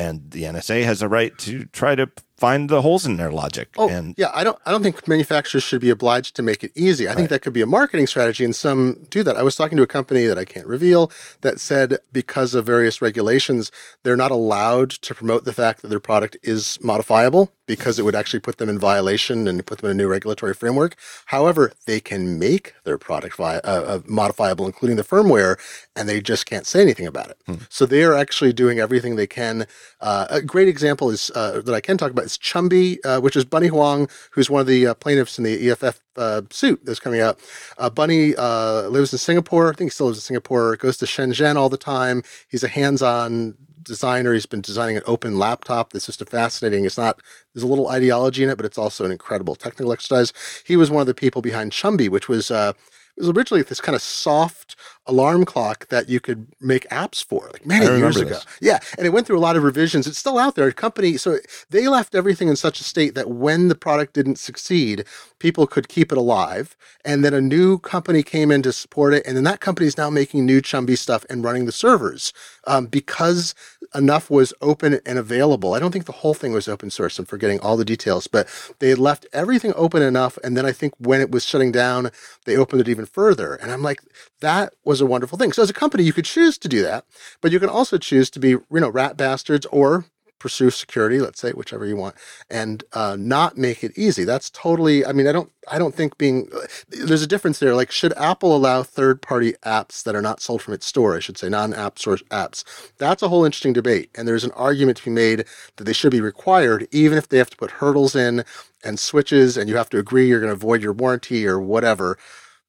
and 0.00 0.30
the 0.30 0.44
NSA 0.44 0.82
has 0.84 1.02
a 1.02 1.08
right 1.08 1.36
to 1.40 1.66
try 1.66 1.94
to 1.94 2.10
find 2.40 2.70
the 2.70 2.80
holes 2.80 3.04
in 3.04 3.18
their 3.18 3.30
logic. 3.30 3.68
Oh, 3.76 3.88
and 3.88 4.14
yeah, 4.16 4.30
I 4.32 4.42
don't 4.42 4.58
I 4.64 4.70
don't 4.70 4.82
think 4.82 5.06
manufacturers 5.06 5.62
should 5.62 5.82
be 5.82 5.90
obliged 5.90 6.34
to 6.36 6.42
make 6.42 6.64
it 6.64 6.72
easy. 6.74 7.06
I 7.06 7.10
right. 7.10 7.16
think 7.18 7.28
that 7.28 7.42
could 7.42 7.52
be 7.52 7.60
a 7.60 7.66
marketing 7.66 8.06
strategy 8.06 8.44
and 8.44 8.56
some 8.56 9.06
do 9.10 9.22
that. 9.22 9.36
I 9.36 9.42
was 9.42 9.56
talking 9.56 9.76
to 9.76 9.82
a 9.82 9.86
company 9.98 10.24
that 10.24 10.38
I 10.38 10.46
can't 10.46 10.66
reveal 10.66 11.12
that 11.42 11.60
said 11.60 11.98
because 12.12 12.54
of 12.54 12.64
various 12.64 13.02
regulations, 13.02 13.70
they're 14.02 14.16
not 14.16 14.30
allowed 14.30 14.90
to 14.90 15.14
promote 15.14 15.44
the 15.44 15.52
fact 15.52 15.82
that 15.82 15.88
their 15.88 16.00
product 16.00 16.38
is 16.42 16.78
modifiable 16.82 17.52
because 17.70 18.00
it 18.00 18.04
would 18.04 18.16
actually 18.16 18.40
put 18.40 18.56
them 18.56 18.68
in 18.68 18.80
violation 18.80 19.46
and 19.46 19.64
put 19.64 19.78
them 19.78 19.90
in 19.90 19.96
a 19.96 20.02
new 20.02 20.08
regulatory 20.08 20.54
framework. 20.54 20.96
However, 21.26 21.72
they 21.86 22.00
can 22.00 22.36
make 22.36 22.74
their 22.82 22.98
product 22.98 23.36
vi- 23.36 23.58
uh, 23.58 23.82
uh, 23.92 24.00
modifiable, 24.06 24.66
including 24.66 24.96
the 24.96 25.04
firmware, 25.04 25.56
and 25.94 26.08
they 26.08 26.20
just 26.20 26.46
can't 26.46 26.66
say 26.66 26.82
anything 26.82 27.06
about 27.06 27.30
it. 27.30 27.36
Hmm. 27.46 27.54
So 27.68 27.86
they 27.86 28.02
are 28.02 28.14
actually 28.14 28.52
doing 28.52 28.80
everything 28.80 29.14
they 29.14 29.28
can. 29.28 29.66
Uh, 30.00 30.26
a 30.30 30.42
great 30.42 30.66
example 30.66 31.10
is 31.10 31.30
uh, 31.36 31.60
that 31.60 31.72
I 31.72 31.80
can 31.80 31.96
talk 31.96 32.10
about 32.10 32.29
that's 32.30 32.38
Chumby, 32.38 32.98
uh, 33.04 33.20
which 33.20 33.36
is 33.36 33.44
Bunny 33.44 33.68
Huang, 33.68 34.08
who's 34.30 34.48
one 34.48 34.60
of 34.60 34.66
the 34.66 34.88
uh, 34.88 34.94
plaintiffs 34.94 35.38
in 35.38 35.44
the 35.44 35.70
EFF 35.70 36.00
uh, 36.16 36.42
suit 36.50 36.80
that's 36.84 37.00
coming 37.00 37.20
out. 37.20 37.40
Uh, 37.78 37.90
Bunny 37.90 38.36
uh, 38.36 38.88
lives 38.88 39.12
in 39.12 39.18
Singapore. 39.18 39.70
I 39.70 39.74
think 39.74 39.90
he 39.90 39.94
still 39.94 40.06
lives 40.06 40.18
in 40.18 40.22
Singapore. 40.22 40.76
Goes 40.76 40.96
to 40.98 41.06
Shenzhen 41.06 41.56
all 41.56 41.68
the 41.68 41.76
time. 41.76 42.22
He's 42.48 42.62
a 42.62 42.68
hands-on 42.68 43.56
designer. 43.82 44.32
He's 44.32 44.46
been 44.46 44.60
designing 44.60 44.96
an 44.96 45.02
open 45.06 45.38
laptop 45.38 45.92
that's 45.92 46.06
just 46.06 46.28
fascinating. 46.28 46.84
It's 46.84 46.98
not 46.98 47.20
there's 47.54 47.64
a 47.64 47.68
little 47.68 47.88
ideology 47.88 48.44
in 48.44 48.50
it, 48.50 48.56
but 48.56 48.66
it's 48.66 48.78
also 48.78 49.04
an 49.04 49.10
incredible 49.10 49.56
technical 49.56 49.92
exercise. 49.92 50.32
He 50.64 50.76
was 50.76 50.90
one 50.90 51.00
of 51.00 51.06
the 51.08 51.14
people 51.14 51.42
behind 51.42 51.72
Chumby, 51.72 52.08
which 52.08 52.28
was 52.28 52.50
uh, 52.50 52.74
it 53.16 53.20
was 53.20 53.30
originally 53.30 53.62
this 53.62 53.80
kind 53.80 53.96
of 53.96 54.02
soft 54.02 54.76
alarm 55.06 55.44
clock 55.44 55.88
that 55.88 56.08
you 56.08 56.20
could 56.20 56.46
make 56.60 56.88
apps 56.88 57.24
for, 57.24 57.50
like 57.52 57.66
many 57.66 57.86
years 57.86 58.16
ago. 58.16 58.30
This. 58.30 58.46
Yeah, 58.60 58.78
and 58.96 59.06
it 59.06 59.10
went 59.10 59.26
through 59.26 59.38
a 59.38 59.40
lot 59.40 59.56
of 59.56 59.62
revisions. 59.62 60.06
It's 60.06 60.18
still 60.18 60.38
out 60.38 60.54
there. 60.54 60.68
A 60.68 60.72
company, 60.72 61.16
so 61.16 61.38
they 61.70 61.88
left 61.88 62.14
everything 62.14 62.48
in 62.48 62.56
such 62.56 62.80
a 62.80 62.84
state 62.84 63.14
that 63.14 63.30
when 63.30 63.68
the 63.68 63.74
product 63.74 64.14
didn't 64.14 64.36
succeed, 64.36 65.04
people 65.38 65.66
could 65.66 65.88
keep 65.88 66.12
it 66.12 66.18
alive. 66.18 66.76
And 67.04 67.24
then 67.24 67.34
a 67.34 67.40
new 67.40 67.78
company 67.78 68.22
came 68.22 68.50
in 68.50 68.62
to 68.62 68.72
support 68.72 69.14
it, 69.14 69.26
and 69.26 69.36
then 69.36 69.44
that 69.44 69.60
company 69.60 69.86
is 69.86 69.98
now 69.98 70.10
making 70.10 70.46
new 70.46 70.60
Chumby 70.62 70.96
stuff 70.96 71.24
and 71.28 71.42
running 71.42 71.66
the 71.66 71.72
servers 71.72 72.32
um, 72.66 72.86
because 72.86 73.54
enough 73.94 74.30
was 74.30 74.52
open 74.60 75.00
and 75.04 75.18
available. 75.18 75.74
I 75.74 75.80
don't 75.80 75.90
think 75.90 76.04
the 76.04 76.12
whole 76.12 76.34
thing 76.34 76.52
was 76.52 76.68
open 76.68 76.90
source. 76.90 77.18
I'm 77.18 77.24
forgetting 77.24 77.60
all 77.60 77.76
the 77.76 77.84
details, 77.84 78.26
but 78.26 78.48
they 78.78 78.88
had 78.88 78.98
left 78.98 79.26
everything 79.32 79.72
open 79.76 80.02
enough. 80.02 80.38
And 80.44 80.56
then 80.56 80.64
I 80.64 80.72
think 80.72 80.94
when 80.98 81.20
it 81.20 81.30
was 81.30 81.44
shutting 81.44 81.72
down, 81.72 82.10
they 82.44 82.56
opened 82.56 82.82
it 82.82 82.88
even 82.88 83.06
further. 83.06 83.54
And 83.54 83.72
I'm 83.72 83.82
like, 83.82 84.00
that 84.40 84.72
was 84.90 85.00
a 85.00 85.06
wonderful 85.06 85.38
thing. 85.38 85.52
So 85.52 85.62
as 85.62 85.70
a 85.70 85.80
company, 85.82 86.02
you 86.02 86.12
could 86.12 86.24
choose 86.24 86.58
to 86.58 86.68
do 86.68 86.82
that, 86.82 87.04
but 87.40 87.52
you 87.52 87.60
can 87.60 87.68
also 87.68 87.96
choose 87.96 88.28
to 88.30 88.40
be, 88.40 88.50
you 88.50 88.66
know, 88.70 88.90
rat 88.90 89.16
bastards 89.16 89.64
or 89.66 90.04
pursue 90.40 90.70
security, 90.70 91.20
let's 91.20 91.38
say, 91.38 91.52
whichever 91.52 91.86
you 91.86 91.94
want, 91.94 92.16
and 92.48 92.82
uh, 92.94 93.14
not 93.16 93.56
make 93.56 93.84
it 93.84 93.92
easy. 93.96 94.24
That's 94.24 94.50
totally. 94.50 95.06
I 95.06 95.12
mean, 95.12 95.28
I 95.28 95.32
don't. 95.32 95.52
I 95.70 95.78
don't 95.78 95.94
think 95.94 96.18
being 96.18 96.50
there's 96.88 97.22
a 97.22 97.32
difference 97.34 97.60
there. 97.60 97.74
Like, 97.74 97.92
should 97.92 98.14
Apple 98.16 98.56
allow 98.56 98.82
third-party 98.82 99.52
apps 99.64 100.02
that 100.02 100.16
are 100.16 100.22
not 100.22 100.40
sold 100.40 100.62
from 100.62 100.74
its 100.74 100.86
store? 100.86 101.14
I 101.14 101.20
should 101.20 101.38
say, 101.38 101.48
non-App 101.48 101.98
Store 101.98 102.16
apps. 102.30 102.64
That's 102.98 103.22
a 103.22 103.28
whole 103.28 103.44
interesting 103.44 103.74
debate, 103.74 104.10
and 104.16 104.26
there's 104.26 104.44
an 104.44 104.56
argument 104.68 104.98
to 104.98 105.04
be 105.04 105.10
made 105.26 105.44
that 105.76 105.84
they 105.84 105.92
should 105.92 106.10
be 106.10 106.22
required, 106.22 106.88
even 106.90 107.16
if 107.16 107.28
they 107.28 107.38
have 107.38 107.50
to 107.50 107.56
put 107.62 107.78
hurdles 107.80 108.16
in 108.16 108.42
and 108.82 108.98
switches, 108.98 109.56
and 109.56 109.68
you 109.68 109.76
have 109.76 109.90
to 109.90 109.98
agree 109.98 110.26
you're 110.26 110.40
going 110.40 110.48
to 110.48 110.64
avoid 110.64 110.82
your 110.82 110.94
warranty 110.94 111.46
or 111.46 111.60
whatever. 111.60 112.18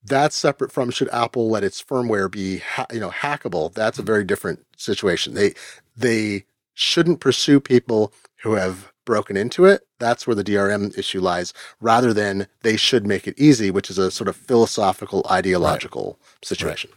That's 0.03 0.35
separate 0.35 0.71
from 0.71 0.89
should 0.89 1.09
Apple 1.09 1.49
let 1.49 1.63
its 1.63 1.81
firmware 1.81 2.29
be, 2.29 2.59
ha- 2.59 2.87
you 2.91 2.99
know, 2.99 3.11
hackable. 3.11 3.73
That's 3.73 3.99
a 3.99 4.03
very 4.03 4.23
different 4.23 4.65
situation. 4.77 5.35
They 5.35 5.53
they 5.95 6.45
shouldn't 6.73 7.19
pursue 7.19 7.59
people 7.59 8.13
who 8.41 8.53
have 8.53 8.91
broken 9.05 9.37
into 9.37 9.65
it. 9.65 9.85
That's 9.99 10.25
where 10.25 10.35
the 10.35 10.43
DRM 10.43 10.97
issue 10.97 11.21
lies, 11.21 11.53
rather 11.79 12.13
than 12.13 12.47
they 12.63 12.77
should 12.77 13.05
make 13.05 13.27
it 13.27 13.37
easy, 13.37 13.71
which 13.71 13.89
is 13.89 13.97
a 13.97 14.11
sort 14.11 14.27
of 14.27 14.35
philosophical, 14.35 15.25
ideological 15.29 16.17
right. 16.19 16.45
situation. 16.45 16.91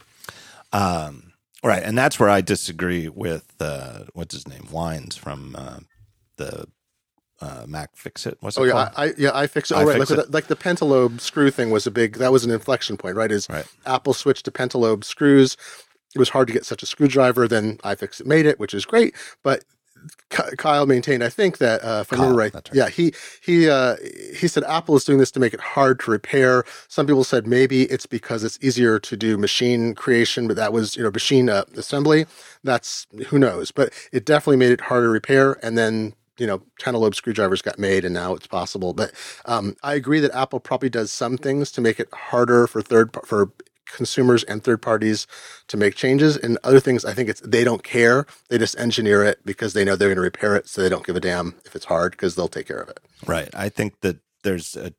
Right. 0.73 0.81
Um, 0.81 1.33
right. 1.63 1.83
And 1.83 1.97
that's 1.97 2.19
where 2.19 2.29
I 2.29 2.41
disagree 2.41 3.09
with, 3.09 3.55
uh, 3.61 4.05
what's 4.13 4.35
his 4.35 4.49
name? 4.49 4.69
Wiens 4.71 5.17
from 5.17 5.55
uh, 5.59 5.81
the 6.37 6.69
uh, 7.45 7.67
Mac 7.69 7.91
Fix 7.95 8.27
It. 8.27 8.39
What's 8.41 8.59
oh, 8.59 8.65
it 8.65 8.69
yeah, 8.69 8.73
called? 8.73 8.89
I, 8.97 9.13
yeah, 9.19 9.31
I 9.35 9.47
fix 9.47 9.71
it. 9.71 9.75
Oh, 9.75 9.85
right. 9.85 9.99
Like, 9.99 10.11
it. 10.11 10.31
like, 10.31 10.47
the 10.47 10.57
pentalobe 10.57 11.21
screw 11.21 11.51
thing 11.51 11.71
was 11.71 11.87
a 11.87 11.91
big, 11.91 12.17
that 12.19 12.33
was 12.33 12.45
an 12.45 12.51
inflection 12.51 12.97
point, 12.97 13.17
right? 13.17 13.31
Is 13.31 13.49
right. 13.49 13.67
Apple 13.87 14.15
switched 14.15 14.45
to 14.47 14.51
pentalobe 14.51 15.05
screws 15.05 15.57
it 16.15 16.19
was 16.19 16.29
hard 16.29 16.47
to 16.47 16.53
get 16.53 16.65
such 16.65 16.83
a 16.83 16.87
screwdriver. 16.87 17.49
Then 17.49 17.77
iFixit 17.79 18.27
made 18.27 18.47
it, 18.47 18.59
which 18.59 18.73
is 18.73 18.85
great. 18.85 19.15
But 19.43 19.65
Kyle 20.29 20.87
maintained, 20.87 21.25
I 21.25 21.29
think 21.29 21.59
that 21.59 21.83
uh, 21.83 22.01
if 22.03 22.13
I 22.13 22.17
remember 22.17 22.37
right, 22.37 22.55
right, 22.55 22.71
yeah, 22.73 22.89
he 22.89 23.13
he 23.43 23.69
uh, 23.69 23.97
he 24.37 24.49
said 24.49 24.63
Apple 24.65 24.97
is 24.97 25.05
doing 25.05 25.19
this 25.19 25.31
to 25.33 25.41
make 25.41 25.55
it 25.55 25.61
hard 25.61 26.01
to 26.01 26.11
repair. 26.11 26.65
Some 26.89 27.07
people 27.07 27.25
said 27.25 27.47
maybe 27.47 27.85
it's 27.85 28.07
because 28.07 28.45
it's 28.45 28.59
easier 28.63 28.99
to 28.99 29.17
do 29.17 29.39
machine 29.39 29.95
creation, 29.95 30.47
but 30.47 30.57
that 30.57 30.73
was 30.73 30.97
you 30.97 31.03
know 31.03 31.11
machine 31.11 31.49
uh, 31.49 31.65
assembly. 31.77 32.27
That's 32.63 33.07
who 33.29 33.39
knows, 33.39 33.71
but 33.71 33.93
it 34.13 34.25
definitely 34.25 34.59
made 34.59 34.73
it 34.73 34.83
harder 34.83 35.07
to 35.07 35.11
repair. 35.11 35.59
And 35.65 35.77
then 35.79 36.15
you 36.39 36.47
know, 36.47 36.63
pentalobe 36.81 37.15
screwdrivers 37.15 37.63
got 37.63 37.79
made, 37.79 38.05
and 38.05 38.15
now 38.15 38.35
it's 38.35 38.47
possible. 38.47 38.93
But 38.93 39.13
um, 39.47 39.77
I 39.83 39.95
agree 39.95 40.21
that 40.21 40.35
Apple 40.35 40.61
probably 40.61 40.91
does 40.91 41.13
some 41.13 41.37
things 41.37 41.71
to 41.73 41.81
make 41.81 42.01
it 42.01 42.09
harder 42.13 42.67
for 42.67 42.83
third 42.83 43.17
for 43.25 43.53
consumers 43.87 44.43
and 44.45 44.63
third 44.63 44.83
parties 44.83 45.27
to 45.69 45.77
make 45.77 45.95
changes. 45.95 46.37
And 46.37 46.59
other 46.65 46.81
things, 46.81 47.05
I 47.05 47.13
think 47.13 47.29
it's 47.29 47.41
they 47.41 47.65
don't 47.65 47.83
care. 47.83 48.27
They 48.49 48.59
just 48.59 48.79
engineer 48.79 49.25
it 49.25 49.45
because 49.45 49.73
they 49.73 49.85
know 49.85 49.97
they're 49.97 50.09
going 50.09 50.17
to 50.17 50.23
repair 50.23 50.57
it, 50.57 50.69
so 50.69 50.83
they 50.83 50.89
don't 50.89 51.07
give 51.07 51.17
a 51.17 51.21
damn 51.21 51.55
if 51.65 51.77
it's 51.77 51.85
hard 51.85 52.13
because 52.13 52.35
they'll 52.35 52.49
take 52.49 52.67
care 52.67 52.81
of 52.81 52.89
it. 52.89 53.01
Right. 53.27 53.49
I 53.55 53.69
think 53.69 54.01
that 54.01 54.19
there's 54.43 54.77
a. 54.77 54.93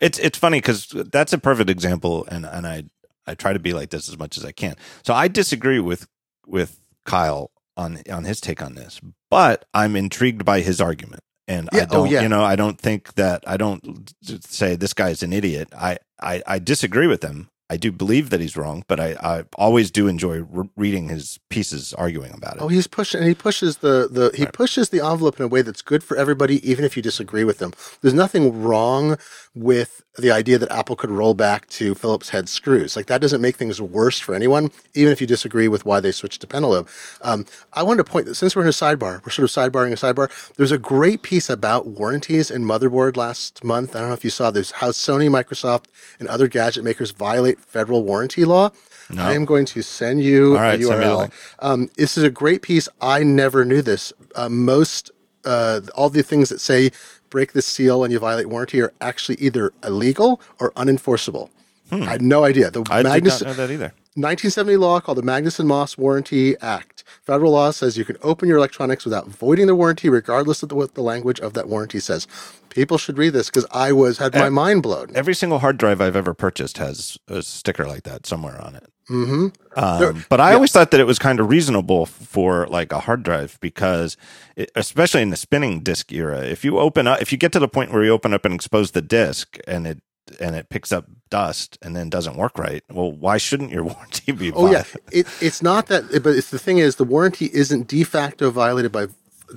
It's 0.00 0.18
it's 0.18 0.38
funny 0.38 0.58
because 0.58 0.88
that's 0.88 1.32
a 1.32 1.38
perfect 1.38 1.70
example, 1.70 2.26
and 2.30 2.44
and 2.44 2.66
I 2.66 2.84
I 3.26 3.34
try 3.34 3.52
to 3.52 3.58
be 3.58 3.72
like 3.72 3.90
this 3.90 4.08
as 4.08 4.18
much 4.18 4.36
as 4.36 4.44
I 4.44 4.52
can. 4.52 4.76
So 5.04 5.14
I 5.14 5.28
disagree 5.28 5.78
with 5.78 6.08
with 6.46 6.80
Kyle 7.04 7.50
on 7.76 8.00
on 8.10 8.24
his 8.24 8.40
take 8.40 8.62
on 8.62 8.74
this, 8.74 9.00
but 9.32 9.64
I'm 9.72 9.96
intrigued 9.96 10.44
by 10.44 10.60
his 10.60 10.78
argument. 10.78 11.22
And 11.48 11.70
yeah, 11.72 11.80
I 11.80 11.82
oh, 11.84 11.86
don't, 11.86 12.00
oh, 12.00 12.04
yeah. 12.04 12.20
you 12.20 12.28
know, 12.28 12.44
I 12.44 12.54
don't 12.54 12.78
think 12.78 13.14
that 13.14 13.42
I 13.46 13.56
don't 13.56 14.12
say 14.42 14.76
this 14.76 14.92
guy's 14.92 15.22
an 15.22 15.32
idiot. 15.32 15.68
I, 15.74 15.96
I, 16.20 16.42
I 16.46 16.58
disagree 16.58 17.06
with 17.06 17.24
him. 17.24 17.48
I 17.70 17.78
do 17.78 17.90
believe 17.90 18.28
that 18.28 18.40
he's 18.40 18.58
wrong, 18.58 18.84
but 18.86 19.00
I, 19.00 19.16
I 19.22 19.44
always 19.56 19.90
do 19.90 20.06
enjoy 20.06 20.40
re- 20.42 20.68
reading 20.76 21.08
his 21.08 21.40
pieces 21.48 21.94
arguing 21.94 22.34
about 22.34 22.56
it. 22.56 22.62
Oh, 22.62 22.68
he's 22.68 22.86
pushing, 22.86 23.20
and 23.20 23.28
he 23.28 23.34
pushes 23.34 23.78
the, 23.78 24.06
the 24.10 24.30
he 24.36 24.44
right. 24.44 24.52
pushes 24.52 24.90
the 24.90 25.02
envelope 25.02 25.40
in 25.40 25.46
a 25.46 25.48
way 25.48 25.62
that's 25.62 25.80
good 25.80 26.04
for 26.04 26.14
everybody, 26.18 26.68
even 26.70 26.84
if 26.84 26.98
you 26.98 27.02
disagree 27.02 27.44
with 27.44 27.56
them. 27.56 27.72
There's 28.02 28.12
nothing 28.12 28.62
wrong 28.62 29.16
with 29.54 30.04
the 30.18 30.30
idea 30.30 30.58
that 30.58 30.70
Apple 30.70 30.94
could 30.94 31.10
roll 31.10 31.32
back 31.32 31.68
to 31.70 31.94
Phillips 31.94 32.28
head 32.28 32.48
screws. 32.48 32.96
Like 32.96 33.06
that 33.06 33.20
doesn't 33.20 33.40
make 33.40 33.56
things 33.56 33.80
worse 33.80 34.18
for 34.18 34.34
anyone, 34.34 34.70
even 34.94 35.10
if 35.12 35.20
you 35.20 35.26
disagree 35.26 35.68
with 35.68 35.86
why 35.86 36.00
they 36.00 36.12
switched 36.12 36.42
to 36.42 36.46
pentalobe. 36.46 36.88
Um, 37.22 37.46
I 37.72 37.82
wanted 37.82 38.04
to 38.04 38.10
point 38.10 38.26
that 38.26 38.34
since 38.34 38.54
we're 38.54 38.62
in 38.62 38.68
a 38.68 38.72
sidebar, 38.72 39.24
we're 39.24 39.30
sort 39.30 39.44
of 39.44 39.72
sidebarring 39.72 39.92
a 39.92 39.96
sidebar. 39.96 40.30
There's 40.56 40.72
a 40.72 40.78
great 40.78 41.22
piece 41.22 41.48
about 41.48 41.86
warranties 41.86 42.50
in 42.50 42.64
motherboard 42.64 43.16
last 43.16 43.64
month. 43.64 43.96
I 43.96 44.00
don't 44.00 44.08
know 44.08 44.14
if 44.14 44.24
you 44.24 44.30
saw 44.30 44.50
this, 44.50 44.72
how 44.72 44.90
Sony, 44.90 45.30
Microsoft, 45.30 45.84
and 46.20 46.28
other 46.28 46.46
gadget 46.46 46.84
makers 46.84 47.10
violate 47.10 47.58
federal 47.58 48.04
warranty 48.04 48.44
law. 48.44 48.70
No. 49.10 49.22
I 49.22 49.32
am 49.32 49.44
going 49.44 49.64
to 49.66 49.82
send 49.82 50.22
you 50.22 50.56
right, 50.56 50.80
a 50.80 50.84
URL. 50.84 51.32
Um, 51.58 51.90
this 51.96 52.16
is 52.16 52.24
a 52.24 52.30
great 52.30 52.62
piece. 52.62 52.88
I 53.00 53.22
never 53.22 53.64
knew 53.64 53.82
this. 53.82 54.12
Uh, 54.34 54.48
most 54.48 55.10
uh, 55.44 55.80
all 55.94 56.08
the 56.08 56.22
things 56.22 56.48
that 56.48 56.60
say 56.60 56.90
break 57.32 57.52
the 57.52 57.62
seal 57.62 58.04
and 58.04 58.12
you 58.12 58.18
violate 58.20 58.46
warranty 58.48 58.80
are 58.80 58.92
actually 59.00 59.36
either 59.40 59.72
illegal 59.82 60.40
or 60.60 60.70
unenforceable. 60.72 61.48
Hmm. 61.90 62.02
I 62.04 62.10
had 62.12 62.22
no 62.22 62.44
idea. 62.44 62.70
The 62.70 62.84
I 62.90 63.02
Magnus- 63.02 63.38
did 63.38 63.46
not 63.46 63.56
know 63.56 63.66
that 63.66 63.72
either. 63.72 63.92
1970 64.14 64.76
law 64.76 65.00
called 65.00 65.16
the 65.16 65.22
Magnuson 65.22 65.64
Moss 65.64 65.96
Warranty 65.96 66.54
Act. 66.60 67.02
Federal 67.24 67.52
law 67.52 67.70
says 67.70 67.96
you 67.96 68.04
can 68.04 68.18
open 68.22 68.46
your 68.46 68.58
electronics 68.58 69.06
without 69.06 69.26
voiding 69.26 69.66
the 69.66 69.74
warranty, 69.74 70.10
regardless 70.10 70.62
of 70.62 70.68
the, 70.68 70.74
what 70.74 70.94
the 70.94 71.00
language 71.00 71.40
of 71.40 71.54
that 71.54 71.66
warranty 71.66 71.98
says. 71.98 72.26
People 72.68 72.98
should 72.98 73.16
read 73.16 73.32
this 73.32 73.46
because 73.48 73.64
I 73.70 73.90
was 73.92 74.18
had 74.18 74.34
my 74.34 74.50
mind 74.50 74.82
blown. 74.82 75.12
Every 75.14 75.34
single 75.34 75.60
hard 75.60 75.78
drive 75.78 76.02
I've 76.02 76.14
ever 76.16 76.34
purchased 76.34 76.76
has 76.76 77.16
a 77.26 77.42
sticker 77.42 77.86
like 77.86 78.02
that 78.02 78.26
somewhere 78.26 78.60
on 78.60 78.74
it. 78.74 78.84
Mm-hmm. 79.10 79.48
Um, 79.76 80.24
but 80.28 80.40
I 80.40 80.50
yeah. 80.50 80.54
always 80.54 80.72
thought 80.72 80.90
that 80.92 81.00
it 81.00 81.06
was 81.06 81.18
kind 81.18 81.40
of 81.40 81.48
reasonable 81.48 82.06
for 82.06 82.66
like 82.68 82.92
a 82.92 83.00
hard 83.00 83.22
drive 83.22 83.58
because, 83.60 84.16
it, 84.56 84.70
especially 84.74 85.22
in 85.22 85.30
the 85.30 85.36
spinning 85.36 85.80
disk 85.80 86.12
era, 86.12 86.40
if 86.44 86.64
you 86.64 86.78
open 86.78 87.06
up, 87.06 87.20
if 87.20 87.32
you 87.32 87.38
get 87.38 87.52
to 87.52 87.58
the 87.58 87.68
point 87.68 87.92
where 87.92 88.04
you 88.04 88.10
open 88.10 88.32
up 88.32 88.44
and 88.44 88.54
expose 88.54 88.92
the 88.92 89.02
disk 89.02 89.58
and 89.66 89.86
it 89.86 90.00
and 90.40 90.54
it 90.54 90.68
picks 90.68 90.92
up 90.92 91.06
dust 91.30 91.78
and 91.82 91.96
then 91.96 92.08
doesn't 92.08 92.36
work 92.36 92.58
right, 92.58 92.84
well, 92.90 93.10
why 93.10 93.38
shouldn't 93.38 93.72
your 93.72 93.84
warranty 93.84 94.32
be? 94.32 94.52
Oh 94.52 94.70
yeah, 94.70 94.84
it, 95.10 95.26
it's 95.40 95.62
not 95.62 95.86
that, 95.88 96.22
but 96.22 96.36
it's 96.36 96.50
the 96.50 96.58
thing 96.58 96.78
is 96.78 96.96
the 96.96 97.04
warranty 97.04 97.50
isn't 97.52 97.88
de 97.88 98.04
facto 98.04 98.50
violated 98.50 98.92
by 98.92 99.06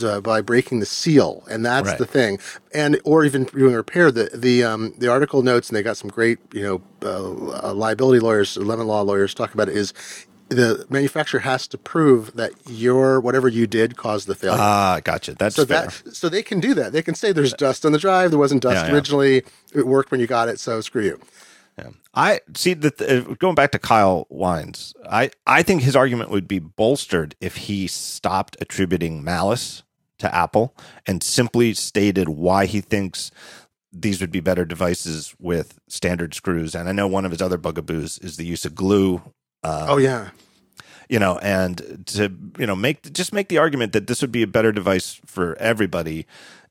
uh, 0.04 0.22
by 0.22 0.42
breaking 0.42 0.80
the 0.80 0.86
seal, 0.86 1.44
and 1.50 1.66
that's 1.66 1.90
right. 1.90 1.98
the 1.98 2.06
thing. 2.06 2.40
And 2.74 3.00
or 3.04 3.26
even 3.26 3.46
doing 3.46 3.74
a 3.74 3.78
repair. 3.78 4.12
The 4.12 4.30
the 4.34 4.64
um, 4.64 4.94
the 4.98 5.10
article 5.10 5.42
notes, 5.42 5.70
and 5.70 5.78
they 5.78 5.84
got 5.84 5.98
some 5.98 6.10
great 6.10 6.40
you 6.54 6.64
know 6.64 6.82
uh, 7.04 7.74
liability 7.74 8.20
lawyers, 8.20 8.58
lemon 8.58 8.88
law 8.88 9.02
lawyers 9.02 9.34
talk 9.34 9.54
about 9.54 9.70
it. 9.70 9.78
Is 9.78 9.94
the 10.50 10.86
manufacturer 10.90 11.40
has 11.40 11.68
to 11.68 11.78
prove 11.78 12.34
that 12.36 12.52
your 12.68 13.20
whatever 13.20 13.48
you 13.48 13.66
did 13.68 13.98
caused 13.98 14.28
the 14.28 14.36
failure. 14.36 14.60
Ah, 14.60 15.02
gotcha. 15.04 15.34
That's 15.34 15.56
so 15.56 15.66
fair. 15.66 15.88
that 15.88 16.16
so 16.16 16.30
they 16.30 16.44
can 16.44 16.60
do 16.60 16.74
that. 16.76 16.92
They 16.92 17.02
can 17.02 17.16
say 17.16 17.32
there's 17.32 17.54
dust 17.54 17.86
on 17.86 17.92
the 17.92 17.98
drive. 17.98 18.32
There 18.32 18.40
wasn't 18.40 18.62
dust 18.62 18.88
yeah, 18.88 18.94
originally. 18.94 19.36
Yeah. 19.36 19.80
It 19.80 19.88
worked 19.88 20.12
when 20.12 20.20
you 20.20 20.28
got 20.28 20.48
it. 20.50 20.60
So 20.60 20.82
screw 20.82 21.04
you. 21.04 21.20
Yeah. 21.78 21.90
I 22.14 22.40
see 22.56 22.74
that 22.74 23.02
uh, 23.02 23.34
going 23.36 23.56
back 23.56 23.72
to 23.72 23.80
Kyle 23.80 24.28
Wiens, 24.30 24.94
I, 25.10 25.32
I 25.46 25.62
think 25.62 25.82
his 25.82 25.96
argument 25.96 26.30
would 26.30 26.48
be 26.48 26.60
bolstered 26.60 27.36
if 27.42 27.58
he 27.58 27.88
stopped 27.88 28.56
attributing 28.62 29.24
malice 29.24 29.84
to 30.20 30.34
Apple 30.34 30.76
and 31.06 31.22
simply 31.22 31.74
stated 31.74 32.30
why 32.30 32.66
he 32.66 32.82
thinks 32.82 33.32
these 33.92 34.20
would 34.20 34.32
be 34.32 34.42
better 34.42 34.66
devices 34.66 35.34
with 35.40 35.80
standard 35.88 36.34
screws. 36.34 36.76
And 36.76 36.90
I 36.90 36.92
know 36.92 37.08
one 37.08 37.26
of 37.26 37.32
his 37.32 37.42
other 37.42 37.58
bugaboos 37.58 38.18
is 38.20 38.38
the 38.38 38.46
use 38.46 38.66
of 38.66 38.76
glue 38.76 39.22
uh, 39.66 39.88
oh 39.90 39.98
yeah. 39.98 40.30
You 41.10 41.20
know, 41.20 41.38
and 41.40 42.04
to 42.08 42.32
you 42.58 42.66
know 42.66 42.76
make 42.76 43.12
just 43.14 43.34
make 43.34 43.50
the 43.50 43.58
argument 43.58 43.94
that 43.94 44.08
this 44.08 44.22
would 44.22 44.32
be 44.32 44.44
a 44.44 44.48
better 44.48 44.72
device 44.72 45.20
for 45.26 45.56
everybody 45.60 46.26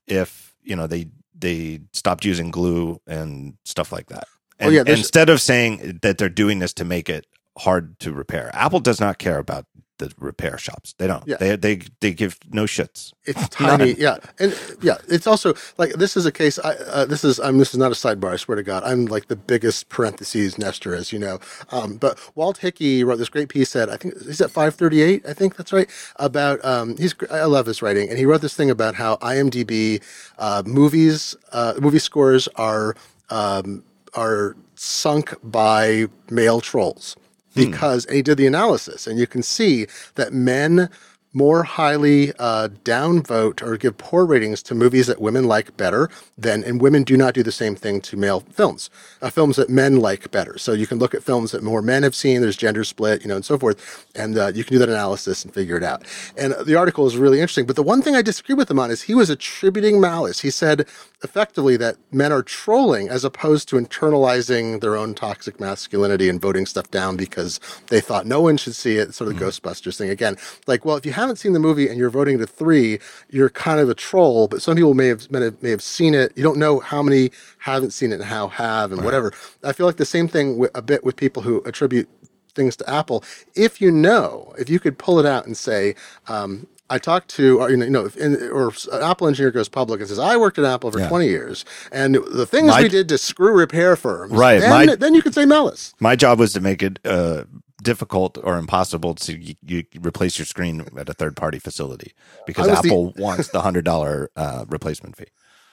if 0.07 0.55
you 0.63 0.75
know 0.75 0.87
they 0.87 1.07
they 1.37 1.81
stopped 1.93 2.25
using 2.25 2.51
glue 2.51 3.01
and 3.05 3.55
stuff 3.65 3.91
like 3.91 4.07
that. 4.07 4.25
And, 4.59 4.69
oh, 4.69 4.71
yeah, 4.71 4.83
instead 4.87 5.29
of 5.29 5.41
saying 5.41 5.99
that 6.01 6.17
they're 6.17 6.29
doing 6.29 6.59
this 6.59 6.73
to 6.73 6.85
make 6.85 7.09
it 7.09 7.27
hard 7.57 7.99
to 7.99 8.13
repair, 8.13 8.49
Apple 8.53 8.79
does 8.79 9.01
not 9.01 9.19
care 9.19 9.37
about 9.37 9.65
the 9.97 10.11
repair 10.17 10.57
shops. 10.57 10.93
They 10.97 11.07
don't. 11.07 11.25
Yeah. 11.27 11.37
They 11.37 11.55
they 11.55 11.79
they 11.99 12.13
give 12.13 12.39
no 12.51 12.63
shits. 12.63 13.13
It's 13.25 13.47
tiny. 13.49 13.93
yeah, 13.93 14.17
and 14.39 14.57
yeah, 14.81 14.97
it's 15.07 15.27
also 15.27 15.53
like 15.77 15.93
this 15.93 16.17
is 16.17 16.25
a 16.25 16.31
case. 16.31 16.59
I 16.59 16.73
uh, 16.73 17.05
this 17.05 17.23
is 17.23 17.39
I'm 17.39 17.57
this 17.57 17.73
is 17.73 17.77
not 17.77 17.91
a 17.91 17.95
sidebar. 17.95 18.33
I 18.33 18.35
swear 18.37 18.55
to 18.55 18.63
God, 18.63 18.83
I'm 18.83 19.05
like 19.05 19.27
the 19.27 19.35
biggest 19.35 19.89
parentheses 19.89 20.57
nester, 20.57 20.95
as 20.95 21.11
you 21.13 21.19
know. 21.19 21.39
Um, 21.71 21.97
but 21.97 22.19
Walt 22.35 22.57
Hickey 22.57 23.03
wrote 23.03 23.17
this 23.17 23.29
great 23.29 23.49
piece 23.49 23.75
at 23.75 23.89
I 23.89 23.97
think 23.97 24.21
he's 24.23 24.41
at 24.41 24.51
538. 24.51 25.25
I 25.27 25.33
think 25.33 25.55
that's 25.55 25.73
right. 25.73 25.89
About 26.17 26.63
um, 26.65 26.97
he's 26.97 27.15
I 27.31 27.45
love 27.45 27.65
his 27.65 27.81
writing, 27.81 28.09
and 28.09 28.17
he 28.17 28.25
wrote 28.25 28.41
this 28.41 28.55
thing 28.55 28.69
about 28.69 28.95
how 28.95 29.17
IMDb 29.17 30.01
uh, 30.37 30.63
movies 30.65 31.35
uh, 31.51 31.73
movie 31.79 31.99
scores 31.99 32.47
are 32.55 32.95
um, 33.29 33.83
are 34.13 34.55
sunk 34.75 35.33
by 35.43 36.07
male 36.29 36.59
trolls 36.59 37.15
Hmm. 37.55 37.71
because 37.71 38.05
and 38.05 38.15
he 38.15 38.21
did 38.21 38.37
the 38.37 38.47
analysis, 38.47 39.07
and 39.07 39.17
you 39.17 39.27
can 39.27 39.41
see 39.41 39.87
that 40.15 40.33
men 40.33 40.89
more 41.35 41.63
highly 41.63 42.31
uh, 42.39 42.69
downvote 42.83 43.61
or 43.61 43.75
give 43.77 43.97
poor 43.97 44.25
ratings 44.25 44.63
to 44.63 44.73
movies 44.73 45.07
that 45.07 45.19
women 45.19 45.43
like 45.43 45.75
better 45.75 46.09
than, 46.37 46.63
and 46.63 46.81
women 46.81 47.03
do 47.03 47.17
not 47.17 47.33
do 47.33 47.43
the 47.43 47.51
same 47.51 47.75
thing 47.75 47.99
to 47.99 48.15
male 48.15 48.39
films, 48.39 48.89
uh, 49.21 49.29
films 49.29 49.57
that 49.57 49.69
men 49.69 49.99
like 49.99 50.31
better. 50.31 50.57
So 50.57 50.71
you 50.71 50.87
can 50.87 50.97
look 50.97 51.13
at 51.13 51.21
films 51.23 51.51
that 51.51 51.61
more 51.61 51.81
men 51.81 52.03
have 52.03 52.15
seen, 52.15 52.41
there's 52.41 52.55
gender 52.55 52.85
split, 52.85 53.21
you 53.21 53.27
know, 53.27 53.35
and 53.35 53.43
so 53.43 53.59
forth, 53.59 54.07
and 54.15 54.37
uh, 54.37 54.53
you 54.55 54.63
can 54.63 54.73
do 54.73 54.79
that 54.79 54.89
analysis 54.89 55.43
and 55.43 55.53
figure 55.53 55.75
it 55.75 55.83
out. 55.83 56.05
And 56.37 56.55
the 56.65 56.75
article 56.75 57.05
is 57.05 57.17
really 57.17 57.41
interesting. 57.41 57.65
But 57.65 57.75
the 57.75 57.83
one 57.83 58.01
thing 58.01 58.15
I 58.15 58.21
disagree 58.21 58.55
with 58.55 58.71
him 58.71 58.79
on 58.79 58.89
is 58.89 59.01
he 59.01 59.13
was 59.13 59.29
attributing 59.29 59.99
malice. 59.99 60.39
He 60.39 60.49
said 60.49 60.87
effectively 61.21 61.75
that 61.77 61.97
men 62.11 62.31
are 62.31 62.43
trolling 62.43 63.09
as 63.09 63.25
opposed 63.25 63.67
to 63.69 63.75
internalizing 63.75 64.79
their 64.79 64.95
own 64.95 65.13
toxic 65.13 65.59
masculinity 65.59 66.29
and 66.29 66.39
voting 66.41 66.65
stuff 66.65 66.89
down 66.91 67.17
because 67.17 67.59
they 67.87 67.99
thought 67.99 68.25
no 68.25 68.41
one 68.41 68.55
should 68.55 68.75
see 68.75 68.95
it. 68.97 69.13
Sort 69.13 69.29
of 69.29 69.37
the 69.37 69.43
mm. 69.43 69.47
Ghostbusters 69.47 69.97
thing 69.97 70.09
again. 70.09 70.37
Like, 70.67 70.85
well, 70.85 70.95
if 70.95 71.05
you 71.05 71.11
haven't 71.25 71.37
seen 71.37 71.53
the 71.53 71.59
movie 71.59 71.87
and 71.87 71.97
you're 71.97 72.09
voting 72.09 72.37
to 72.37 72.47
three, 72.47 72.99
you're 73.29 73.49
kind 73.49 73.79
of 73.79 73.89
a 73.89 73.95
troll. 73.95 74.47
But 74.47 74.61
some 74.61 74.75
people 74.75 74.93
may 74.93 75.07
have 75.07 75.29
may 75.31 75.43
have, 75.43 75.61
may 75.61 75.71
have 75.71 75.81
seen 75.81 76.13
it. 76.13 76.31
You 76.35 76.43
don't 76.43 76.57
know 76.57 76.79
how 76.79 77.01
many 77.01 77.31
haven't 77.59 77.91
seen 77.91 78.11
it 78.11 78.15
and 78.15 78.23
how 78.23 78.47
have 78.47 78.91
and 78.91 78.99
right. 78.99 79.05
whatever. 79.05 79.33
I 79.63 79.73
feel 79.73 79.85
like 79.85 79.97
the 79.97 80.05
same 80.05 80.27
thing 80.27 80.57
with, 80.57 80.71
a 80.75 80.81
bit 80.81 81.03
with 81.03 81.15
people 81.15 81.41
who 81.41 81.61
attribute 81.65 82.07
things 82.53 82.75
to 82.77 82.89
Apple. 82.89 83.23
If 83.55 83.81
you 83.81 83.91
know, 83.91 84.53
if 84.57 84.69
you 84.69 84.79
could 84.79 84.97
pull 84.97 85.19
it 85.19 85.25
out 85.25 85.45
and 85.45 85.57
say, 85.57 85.95
um, 86.27 86.67
I 86.89 86.99
talked 86.99 87.29
to, 87.31 87.61
or, 87.61 87.71
you 87.71 87.77
know, 87.77 88.09
or 88.51 88.71
an 88.91 89.01
Apple 89.01 89.27
engineer 89.27 89.49
goes 89.49 89.67
public 89.67 89.99
and 89.99 90.07
says, 90.07 90.19
"I 90.19 90.37
worked 90.37 90.59
at 90.59 90.65
Apple 90.65 90.91
for 90.91 90.99
yeah. 90.99 91.09
20 91.09 91.27
years, 91.27 91.65
and 91.91 92.15
the 92.15 92.45
things 92.45 92.67
my, 92.67 92.83
we 92.83 92.89
did 92.89 93.09
to 93.09 93.17
screw 93.17 93.53
repair 93.53 93.95
firms." 93.95 94.33
Right. 94.33 94.59
Then, 94.59 94.69
my, 94.69 94.95
then 94.95 95.15
you 95.15 95.23
could 95.23 95.33
say 95.33 95.45
malice. 95.45 95.95
My 95.99 96.15
job 96.15 96.37
was 96.37 96.53
to 96.53 96.61
make 96.61 96.83
it 96.83 96.99
uh, 97.03 97.45
difficult 97.81 98.37
or 98.43 98.57
impossible 98.57 99.15
to 99.15 99.37
you, 99.37 99.55
you, 99.61 99.83
replace 99.99 100.39
your 100.39 100.45
screen 100.45 100.85
at 100.97 101.09
a 101.09 101.13
third 101.13 101.35
party 101.35 101.59
facility 101.59 102.13
because 102.45 102.67
Apple 102.67 103.11
the, 103.11 103.21
wants 103.21 103.49
the 103.49 103.61
hundred 103.61 103.85
dollar 103.85 104.31
uh, 104.35 104.65
replacement 104.67 105.17
fee. 105.17 105.25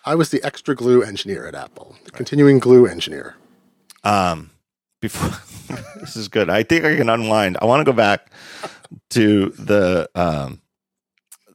I 0.04 0.14
was 0.14 0.30
the 0.30 0.42
extra 0.42 0.74
glue 0.74 1.02
engineer 1.02 1.46
at 1.46 1.54
Apple, 1.54 1.94
the 1.98 2.04
right. 2.04 2.12
continuing 2.14 2.58
glue 2.58 2.86
engineer. 2.86 3.36
Um, 4.04 4.50
before 5.00 5.30
this 6.00 6.16
is 6.16 6.28
good. 6.28 6.50
I 6.50 6.62
think 6.62 6.84
I 6.84 6.96
can 6.96 7.08
unwind. 7.08 7.56
I 7.60 7.66
want 7.66 7.80
to 7.80 7.90
go 7.90 7.96
back 7.96 8.32
to 9.10 9.50
the 9.50 10.08
um 10.14 10.60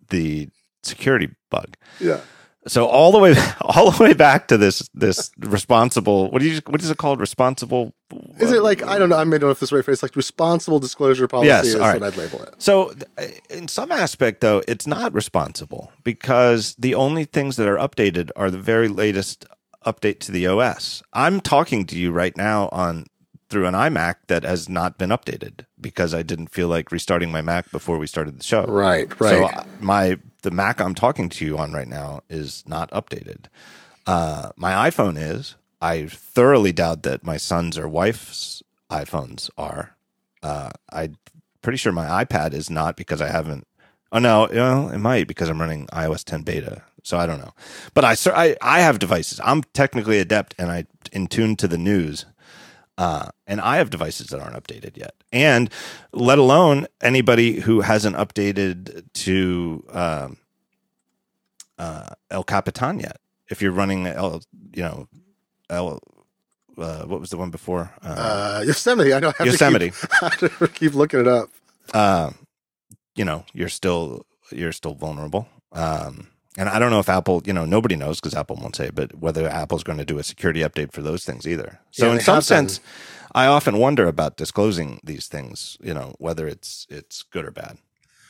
the 0.09 0.49
security 0.83 1.29
bug. 1.49 1.75
Yeah. 1.99 2.21
So 2.67 2.85
all 2.87 3.11
the 3.11 3.19
way, 3.19 3.35
all 3.61 3.91
the 3.91 4.03
way 4.03 4.13
back 4.13 4.47
to 4.49 4.57
this, 4.57 4.87
this 4.93 5.31
responsible. 5.39 6.29
What 6.31 6.41
do 6.41 6.49
you? 6.49 6.61
What 6.67 6.81
is 6.81 6.89
it 6.89 6.97
called? 6.97 7.19
Responsible. 7.19 7.93
Is 8.39 8.51
it 8.51 8.61
like 8.61 8.83
I 8.83 8.97
don't 8.97 9.09
know? 9.09 9.17
I 9.17 9.23
don't 9.23 9.41
know 9.41 9.49
if 9.49 9.59
this 9.59 9.71
right 9.71 9.83
phrase. 9.83 10.03
Like 10.03 10.15
responsible 10.15 10.79
disclosure 10.79 11.27
policy 11.27 11.47
yes, 11.47 11.65
is 11.65 11.75
what 11.77 12.03
I'd 12.03 12.17
label 12.17 12.43
it. 12.43 12.55
So, 12.57 12.93
in 13.49 13.67
some 13.67 13.91
aspect, 13.91 14.41
though, 14.41 14.61
it's 14.67 14.87
not 14.87 15.13
responsible 15.13 15.91
because 16.03 16.75
the 16.75 16.95
only 16.95 17.25
things 17.25 17.55
that 17.57 17.67
are 17.67 17.77
updated 17.77 18.31
are 18.35 18.51
the 18.51 18.59
very 18.59 18.87
latest 18.87 19.45
update 19.85 20.19
to 20.19 20.31
the 20.31 20.47
OS. 20.47 21.01
I'm 21.13 21.39
talking 21.39 21.85
to 21.87 21.97
you 21.97 22.11
right 22.11 22.35
now 22.35 22.69
on 22.71 23.05
through 23.49 23.65
an 23.65 23.73
iMac 23.73 24.15
that 24.27 24.43
has 24.43 24.67
not 24.67 24.97
been 24.97 25.09
updated 25.09 25.65
because 25.79 26.13
I 26.13 26.21
didn't 26.21 26.47
feel 26.47 26.67
like 26.67 26.91
restarting 26.91 27.31
my 27.31 27.41
Mac 27.41 27.71
before 27.71 27.97
we 27.97 28.07
started 28.07 28.37
the 28.37 28.43
show. 28.43 28.65
Right, 28.65 29.07
right. 29.21 29.51
So 29.51 29.65
my 29.79 30.17
the 30.47 30.55
Mac 30.55 30.79
I'm 30.79 30.95
talking 30.95 31.27
to 31.27 31.45
you 31.45 31.57
on 31.57 31.73
right 31.73 31.89
now 31.89 32.21
is 32.29 32.63
not 32.65 32.89
updated. 32.91 33.47
Uh, 34.05 34.51
my 34.55 34.89
iPhone 34.89 35.17
is. 35.17 35.55
I 35.81 36.05
thoroughly 36.05 36.71
doubt 36.71 37.03
that 37.03 37.25
my 37.25 37.35
son's 37.35 37.77
or 37.77 37.89
wife's 37.89 38.63
iPhones 38.89 39.49
are. 39.57 39.97
Uh, 40.41 40.69
I'm 40.89 41.17
pretty 41.61 41.75
sure 41.75 41.91
my 41.91 42.23
iPad 42.23 42.53
is 42.53 42.69
not 42.69 42.95
because 42.95 43.21
I 43.21 43.27
haven't. 43.27 43.67
Oh 44.13 44.19
no, 44.19 44.47
well, 44.49 44.87
it 44.87 44.99
might 44.99 45.27
because 45.27 45.49
I'm 45.49 45.59
running 45.59 45.85
iOS 45.87 46.23
10 46.23 46.43
beta. 46.43 46.81
So 47.03 47.17
I 47.17 47.25
don't 47.25 47.39
know, 47.39 47.53
but 47.93 48.05
I, 48.05 48.15
I 48.33 48.55
I 48.61 48.79
have 48.79 48.99
devices. 48.99 49.41
I'm 49.43 49.63
technically 49.73 50.19
adept 50.19 50.55
and 50.57 50.71
I 50.71 50.85
in 51.11 51.27
tune 51.27 51.57
to 51.57 51.67
the 51.67 51.77
news 51.77 52.25
uh, 52.97 53.29
and 53.45 53.61
I 53.61 53.77
have 53.77 53.89
devices 53.89 54.27
that 54.27 54.39
aren't 54.39 54.55
updated 54.55 54.97
yet, 54.97 55.13
and 55.31 55.69
let 56.11 56.39
alone 56.39 56.87
anybody 57.01 57.59
who 57.59 57.81
hasn't 57.81 58.15
updated 58.15 59.05
to 59.13 59.85
um, 59.89 60.37
uh, 61.77 62.09
El 62.31 62.43
Capitan 62.43 62.99
yet. 62.99 63.17
If 63.49 63.61
you're 63.61 63.71
running 63.71 64.07
El, 64.07 64.41
you 64.73 64.83
know, 64.83 65.07
El, 65.69 66.01
uh, 66.77 67.03
what 67.03 67.19
was 67.19 67.29
the 67.29 67.37
one 67.37 67.51
before? 67.51 67.93
Uh, 68.03 68.07
uh 68.07 68.63
Yosemite. 68.65 69.13
I 69.13 69.19
know. 69.19 69.33
I 69.39 69.43
Yosemite. 69.43 69.91
To 69.91 70.49
keep, 70.49 70.73
keep, 70.73 70.93
looking 70.93 71.19
it 71.19 71.27
up. 71.27 71.49
Uh, 71.93 72.31
you 73.15 73.25
know, 73.25 73.45
you're 73.53 73.69
still 73.69 74.25
you're 74.51 74.71
still 74.71 74.95
vulnerable. 74.95 75.47
Um, 75.71 76.27
and 76.57 76.67
I 76.67 76.79
don't 76.79 76.89
know 76.89 76.99
if 76.99 77.07
Apple, 77.07 77.43
you 77.45 77.53
know, 77.53 77.65
nobody 77.65 77.95
knows 77.95 78.19
because 78.19 78.33
Apple 78.33 78.55
won't 78.55 78.75
say, 78.75 78.89
but 78.89 79.15
whether 79.19 79.47
Apple's 79.47 79.83
going 79.83 79.99
to 79.99 80.05
do 80.05 80.17
a 80.17 80.23
security 80.23 80.61
update 80.61 80.91
for 80.91 81.03
those 81.03 81.23
things 81.23 81.47
either. 81.47 81.79
So 81.91 82.07
yeah, 82.07 82.15
in 82.15 82.19
some 82.19 82.41
sense, 82.41 82.79
I 83.33 83.45
often 83.45 83.77
wonder 83.77 84.07
about 84.07 84.37
disclosing 84.37 84.99
these 85.03 85.27
things, 85.27 85.77
you 85.79 85.93
know, 85.93 86.15
whether 86.17 86.47
it's 86.47 86.87
it's 86.89 87.21
good 87.21 87.45
or 87.45 87.51
bad. 87.51 87.77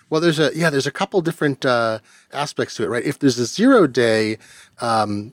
Well, 0.10 0.20
there's 0.20 0.40
a 0.40 0.52
yeah, 0.54 0.70
there's 0.70 0.88
a 0.88 0.92
couple 0.92 1.22
different 1.22 1.66
uh, 1.66 2.00
aspects 2.34 2.76
to 2.76 2.84
it, 2.84 2.88
right? 2.88 3.04
If 3.04 3.20
there's 3.20 3.40
a 3.40 3.46
zero 3.46 3.88
day, 3.88 4.38
um, 4.82 5.32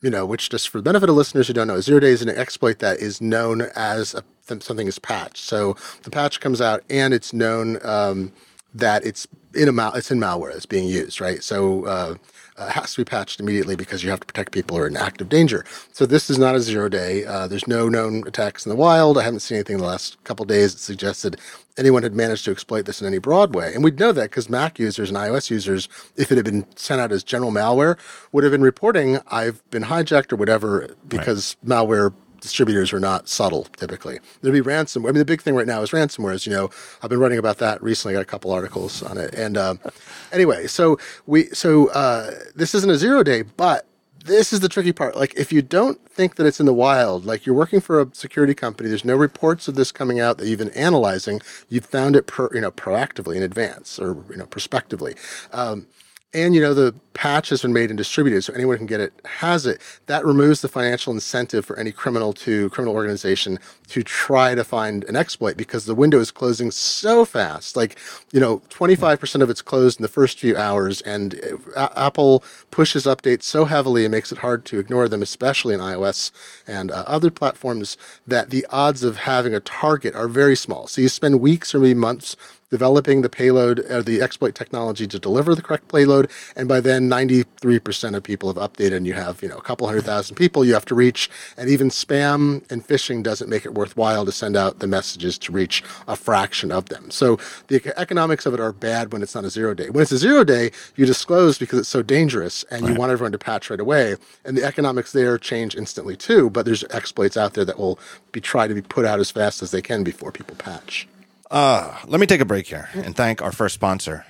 you 0.00 0.10
know, 0.10 0.24
which 0.24 0.50
just 0.50 0.68
for 0.68 0.78
the 0.78 0.82
benefit 0.82 1.08
of 1.08 1.16
listeners 1.16 1.48
who 1.48 1.54
don't 1.54 1.66
know, 1.66 1.80
zero 1.80 2.00
day 2.00 2.10
is 2.10 2.22
an 2.22 2.28
exploit 2.28 2.78
that 2.78 2.98
is 3.00 3.20
known 3.20 3.62
as 3.74 4.14
a, 4.14 4.24
something 4.60 4.86
is 4.86 4.98
patched. 4.98 5.44
So 5.44 5.76
the 6.04 6.10
patch 6.10 6.40
comes 6.40 6.60
out 6.60 6.82
and 6.88 7.12
it's 7.12 7.32
known 7.32 7.78
um, 7.84 8.32
that 8.74 9.04
it's 9.04 9.26
in 9.54 9.68
a 9.68 9.72
mal- 9.72 9.94
it's 9.94 10.10
in 10.10 10.18
malware 10.18 10.52
that's 10.52 10.66
being 10.66 10.88
used, 10.88 11.20
right? 11.20 11.42
So 11.42 11.84
uh, 11.86 12.14
uh, 12.60 12.66
it 12.66 12.72
has 12.72 12.92
to 12.94 13.00
be 13.00 13.04
patched 13.04 13.40
immediately 13.40 13.74
because 13.74 14.04
you 14.04 14.10
have 14.10 14.20
to 14.20 14.26
protect 14.26 14.52
people 14.52 14.76
who 14.76 14.82
are 14.82 14.86
in 14.86 14.96
active 14.96 15.28
danger. 15.28 15.64
So 15.92 16.06
this 16.06 16.28
is 16.28 16.38
not 16.38 16.54
a 16.54 16.60
zero 16.60 16.88
day. 16.88 17.24
Uh, 17.24 17.48
there's 17.48 17.66
no 17.66 17.88
known 17.88 18.26
attacks 18.26 18.66
in 18.66 18.70
the 18.70 18.76
wild. 18.76 19.18
I 19.18 19.22
haven't 19.22 19.40
seen 19.40 19.56
anything 19.56 19.74
in 19.74 19.80
the 19.80 19.86
last 19.86 20.22
couple 20.24 20.44
days 20.44 20.74
that 20.74 20.80
suggested 20.80 21.40
anyone 21.78 22.02
had 22.02 22.14
managed 22.14 22.44
to 22.44 22.50
exploit 22.50 22.84
this 22.84 23.00
in 23.00 23.06
any 23.06 23.18
broad 23.18 23.54
way. 23.54 23.72
And 23.74 23.82
we'd 23.82 23.98
know 23.98 24.12
that 24.12 24.30
because 24.30 24.50
Mac 24.50 24.78
users 24.78 25.08
and 25.08 25.18
iOS 25.18 25.50
users, 25.50 25.88
if 26.16 26.30
it 26.30 26.36
had 26.36 26.44
been 26.44 26.66
sent 26.76 27.00
out 27.00 27.12
as 27.12 27.24
general 27.24 27.50
malware, 27.50 27.98
would 28.32 28.44
have 28.44 28.52
been 28.52 28.62
reporting 28.62 29.18
I've 29.28 29.68
been 29.70 29.84
hijacked 29.84 30.32
or 30.32 30.36
whatever 30.36 30.94
because 31.08 31.56
right. 31.64 31.70
malware 31.70 32.12
distributors 32.40 32.92
are 32.92 33.00
not 33.00 33.28
subtle 33.28 33.64
typically. 33.76 34.18
There'd 34.40 34.52
be 34.52 34.60
ransomware. 34.60 35.08
I 35.08 35.12
mean, 35.12 35.14
the 35.14 35.24
big 35.24 35.42
thing 35.42 35.54
right 35.54 35.66
now 35.66 35.82
is 35.82 35.90
ransomware. 35.90 36.34
As 36.34 36.46
you 36.46 36.52
know, 36.52 36.70
I've 37.02 37.10
been 37.10 37.20
writing 37.20 37.38
about 37.38 37.58
that 37.58 37.82
recently. 37.82 38.14
I 38.14 38.18
got 38.18 38.22
a 38.22 38.26
couple 38.26 38.50
articles 38.50 39.02
on 39.02 39.18
it. 39.18 39.34
And 39.34 39.56
uh, 39.56 39.74
anyway, 40.32 40.66
so 40.66 40.98
we 41.26 41.46
so 41.48 41.88
uh, 41.90 42.30
this 42.54 42.74
isn't 42.74 42.90
a 42.90 42.96
zero 42.96 43.22
day, 43.22 43.42
but 43.42 43.86
this 44.24 44.52
is 44.52 44.60
the 44.60 44.68
tricky 44.68 44.92
part. 44.92 45.16
Like, 45.16 45.34
if 45.36 45.52
you 45.52 45.62
don't 45.62 46.06
think 46.08 46.36
that 46.36 46.46
it's 46.46 46.60
in 46.60 46.66
the 46.66 46.74
wild, 46.74 47.24
like 47.24 47.46
you're 47.46 47.54
working 47.54 47.80
for 47.80 48.00
a 48.00 48.08
security 48.12 48.54
company, 48.54 48.88
there's 48.88 49.04
no 49.04 49.16
reports 49.16 49.68
of 49.68 49.74
this 49.74 49.92
coming 49.92 50.20
out 50.20 50.38
that 50.38 50.46
you've 50.46 50.58
been 50.58 50.70
analyzing. 50.70 51.40
You've 51.68 51.86
found 51.86 52.16
it, 52.16 52.26
per, 52.26 52.50
you 52.54 52.60
know, 52.60 52.70
proactively 52.70 53.36
in 53.36 53.42
advance 53.42 53.98
or 53.98 54.22
you 54.30 54.36
know, 54.36 54.46
prospectively. 54.46 55.14
Um, 55.52 55.86
and 56.32 56.54
you 56.54 56.60
know 56.60 56.74
the 56.74 56.94
patch 57.12 57.48
has 57.48 57.62
been 57.62 57.72
made 57.72 57.90
and 57.90 57.98
distributed 57.98 58.42
so 58.42 58.52
anyone 58.52 58.76
can 58.76 58.86
get 58.86 59.00
it 59.00 59.12
has 59.24 59.66
it. 59.66 59.80
That 60.06 60.24
removes 60.24 60.60
the 60.60 60.68
financial 60.68 61.12
incentive 61.12 61.64
for 61.64 61.78
any 61.78 61.92
criminal 61.92 62.32
to 62.34 62.70
criminal 62.70 62.94
organization 62.94 63.58
to 63.88 64.02
try 64.02 64.54
to 64.54 64.62
find 64.62 65.04
an 65.04 65.16
exploit 65.16 65.56
because 65.56 65.86
the 65.86 65.94
window 65.94 66.20
is 66.20 66.30
closing 66.30 66.70
so 66.70 67.24
fast. 67.24 67.76
Like 67.76 67.98
you 68.32 68.40
know 68.40 68.58
25% 68.70 69.42
of 69.42 69.50
it's 69.50 69.62
closed 69.62 69.98
in 69.98 70.02
the 70.02 70.08
first 70.08 70.38
few 70.38 70.56
hours 70.56 71.00
and 71.02 71.40
uh, 71.76 71.88
apple 71.96 72.44
pushes 72.70 73.04
updates 73.04 73.42
so 73.42 73.64
heavily 73.64 74.04
and 74.04 74.12
makes 74.12 74.32
it 74.32 74.38
hard 74.38 74.64
to 74.64 74.78
ignore 74.78 75.08
them 75.08 75.22
especially 75.22 75.74
in 75.74 75.80
ios 75.80 76.30
and 76.66 76.90
uh, 76.90 77.04
other 77.06 77.30
platforms 77.30 77.96
that 78.26 78.50
the 78.50 78.66
odds 78.70 79.02
of 79.02 79.16
having 79.16 79.54
a 79.54 79.60
target 79.60 80.14
are 80.14 80.28
very 80.28 80.56
small. 80.56 80.86
So 80.86 81.00
you 81.00 81.08
spend 81.08 81.40
weeks 81.40 81.74
or 81.74 81.80
maybe 81.80 81.94
months 81.94 82.36
developing 82.70 83.22
the 83.22 83.28
payload, 83.28 83.80
uh, 83.86 84.00
the 84.00 84.22
exploit 84.22 84.54
technology 84.54 85.06
to 85.06 85.18
deliver 85.18 85.54
the 85.54 85.62
correct 85.62 85.88
payload, 85.88 86.30
and 86.56 86.68
by 86.68 86.80
then 86.80 87.08
93% 87.10 88.14
of 88.14 88.22
people 88.22 88.52
have 88.52 88.70
updated, 88.70 88.96
and 88.96 89.06
you 89.06 89.14
have 89.14 89.42
you 89.42 89.48
know 89.48 89.58
a 89.58 89.62
couple 89.62 89.86
hundred 89.86 90.04
thousand 90.04 90.36
people 90.36 90.64
you 90.64 90.74
have 90.74 90.84
to 90.84 90.94
reach, 90.94 91.28
and 91.56 91.68
even 91.68 91.90
spam 91.90 92.70
and 92.70 92.86
phishing 92.86 93.22
doesn't 93.22 93.50
make 93.50 93.64
it 93.66 93.74
worthwhile 93.74 94.24
to 94.24 94.32
send 94.32 94.56
out 94.56 94.78
the 94.78 94.86
messages 94.86 95.36
to 95.38 95.52
reach 95.52 95.82
a 96.06 96.16
fraction 96.16 96.70
of 96.70 96.86
them. 96.86 97.10
So 97.10 97.38
the 97.68 97.92
economics 97.98 98.46
of 98.46 98.54
it 98.54 98.60
are 98.60 98.72
bad 98.72 99.12
when 99.12 99.22
it's 99.22 99.34
not 99.34 99.44
a 99.44 99.50
zero 99.50 99.74
day. 99.74 99.90
When 99.90 100.02
it's 100.02 100.12
a 100.12 100.18
zero 100.18 100.44
day, 100.44 100.70
you 100.96 101.06
disclose 101.06 101.58
because 101.58 101.78
it's 101.78 101.88
so 101.88 102.02
dangerous, 102.02 102.64
and 102.70 102.82
right. 102.82 102.92
you 102.92 102.98
want 102.98 103.12
everyone 103.12 103.32
to 103.32 103.38
patch 103.38 103.70
right 103.70 103.80
away, 103.80 104.16
and 104.44 104.56
the 104.56 104.64
economics 104.64 105.12
there 105.12 105.38
change 105.38 105.74
instantly 105.74 106.16
too. 106.16 106.50
But 106.50 106.66
there's 106.66 106.84
exploits 106.90 107.36
out 107.36 107.54
there 107.54 107.64
that 107.64 107.78
will 107.78 107.98
be 108.32 108.40
try 108.40 108.68
to 108.68 108.74
be 108.74 108.82
put 108.82 109.04
out 109.04 109.20
as 109.20 109.30
fast 109.30 109.62
as 109.62 109.70
they 109.70 109.82
can 109.82 110.04
before 110.04 110.32
people 110.32 110.54
patch. 110.56 111.08
Uh, 111.50 111.98
let 112.06 112.20
me 112.20 112.26
take 112.26 112.40
a 112.40 112.44
break 112.44 112.68
here 112.68 112.88
and 112.94 113.16
thank 113.16 113.42
our 113.42 113.50
first 113.50 113.74
sponsor. 113.74 114.24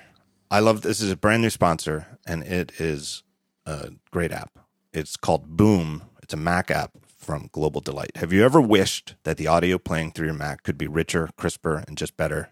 I 0.49 0.59
love 0.59 0.81
this 0.81 1.01
is 1.01 1.11
a 1.11 1.15
brand 1.15 1.43
new 1.43 1.51
sponsor 1.51 2.07
and 2.25 2.41
it 2.43 2.71
is 2.79 3.21
a 3.65 3.91
great 4.09 4.31
app. 4.31 4.57
It's 4.91 5.15
called 5.17 5.55
Boom. 5.55 6.03
It's 6.23 6.33
a 6.33 6.37
Mac 6.37 6.71
app 6.71 6.91
from 7.05 7.49
Global 7.51 7.79
Delight. 7.79 8.17
Have 8.17 8.33
you 8.33 8.43
ever 8.43 8.59
wished 8.59 9.15
that 9.23 9.37
the 9.37 9.45
audio 9.45 9.77
playing 9.77 10.11
through 10.11 10.27
your 10.27 10.35
Mac 10.35 10.63
could 10.63 10.79
be 10.79 10.87
richer, 10.87 11.29
crisper, 11.37 11.83
and 11.87 11.95
just 11.95 12.17
better? 12.17 12.49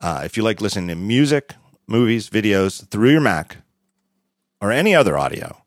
Uh, 0.00 0.22
if 0.24 0.36
you 0.36 0.44
like 0.44 0.60
listening 0.60 0.88
to 0.88 0.94
music, 0.94 1.54
movies, 1.88 2.30
videos 2.30 2.88
through 2.88 3.10
your 3.10 3.20
Mac 3.20 3.58
or 4.60 4.70
any 4.70 4.94
other 4.94 5.18
audio, 5.18 5.63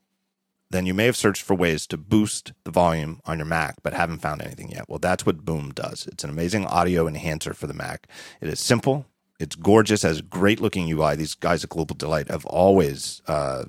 then 0.70 0.86
you 0.86 0.94
may 0.94 1.06
have 1.06 1.16
searched 1.16 1.42
for 1.42 1.56
ways 1.56 1.88
to 1.88 1.98
boost 1.98 2.54
the 2.64 2.72
volume 2.72 3.22
on 3.26 3.38
your 3.38 3.46
Mac, 3.46 3.76
but 3.84 3.94
haven't 3.94 4.20
found 4.20 4.42
anything 4.42 4.70
yet. 4.70 4.90
Well, 4.90 5.00
that's 5.00 5.26
what 5.26 5.46
Boom 5.46 5.72
does. 5.72 6.08
It's 6.08 6.24
an 6.24 6.30
amazing 6.30 6.66
audio 6.66 7.08
enhancer 7.08 7.54
for 7.54 7.68
the 7.68 7.74
Mac. 7.74 8.08
It 8.42 8.50
is 8.50 8.60
simple, 8.60 9.06
it's 9.40 9.56
gorgeous, 9.56 10.02
has 10.02 10.22
great 10.22 10.60
looking 10.60 10.90
UI. 10.92 11.16
These 11.16 11.36
guys 11.36 11.64
at 11.64 11.70
Global 11.70 11.96
Delight 11.96 12.30
have 12.30 12.46
always, 12.46 13.22
uh, 13.28 13.66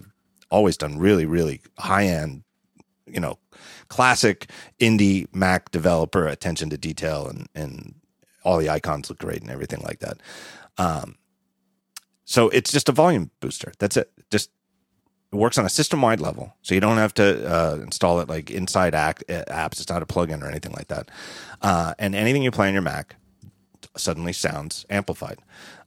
always 0.51 0.77
done 0.77 0.99
really, 0.99 1.27
really 1.27 1.61
high 1.79 2.07
end, 2.07 2.43
you 3.07 3.21
know, 3.21 3.39
classic 3.89 4.51
indie 4.81 5.27
Mac 5.35 5.71
developer 5.71 6.27
attention 6.27 6.71
to 6.71 6.79
detail 6.79 7.27
and 7.27 7.49
and 7.55 7.95
all 8.45 8.59
the 8.59 8.71
icons 8.71 9.11
look 9.11 9.19
great 9.19 9.43
and 9.43 9.51
everything 9.51 9.83
like 9.83 9.99
that. 10.01 10.19
Um, 10.79 11.17
so 12.25 12.49
it's 12.51 12.73
just 12.73 12.89
a 12.89 12.93
volume 12.93 13.31
booster. 13.41 13.73
That's 13.79 13.97
it. 13.97 14.11
Just 14.31 14.51
it 15.33 15.37
works 15.37 15.59
on 15.59 15.67
a 15.67 15.69
system 15.71 16.01
wide 16.03 16.21
level, 16.21 16.55
so 16.63 16.75
you 16.75 16.81
don't 16.81 16.97
have 16.97 17.13
to 17.15 17.47
uh, 17.47 17.75
install 17.83 18.21
it 18.21 18.29
like 18.29 18.51
inside 18.51 18.95
act, 18.95 19.25
uh, 19.29 19.45
apps. 19.49 19.81
It's 19.81 19.89
not 19.89 20.03
a 20.03 20.07
plugin 20.07 20.43
or 20.43 20.49
anything 20.49 20.73
like 20.73 20.89
that. 20.89 21.11
Uh, 21.61 21.95
and 21.99 22.15
anything 22.15 22.43
you 22.43 22.51
play 22.51 22.69
on 22.69 22.73
your 22.73 22.83
Mac 22.83 23.17
suddenly 23.97 24.33
sounds 24.33 24.87
amplified. 24.89 25.39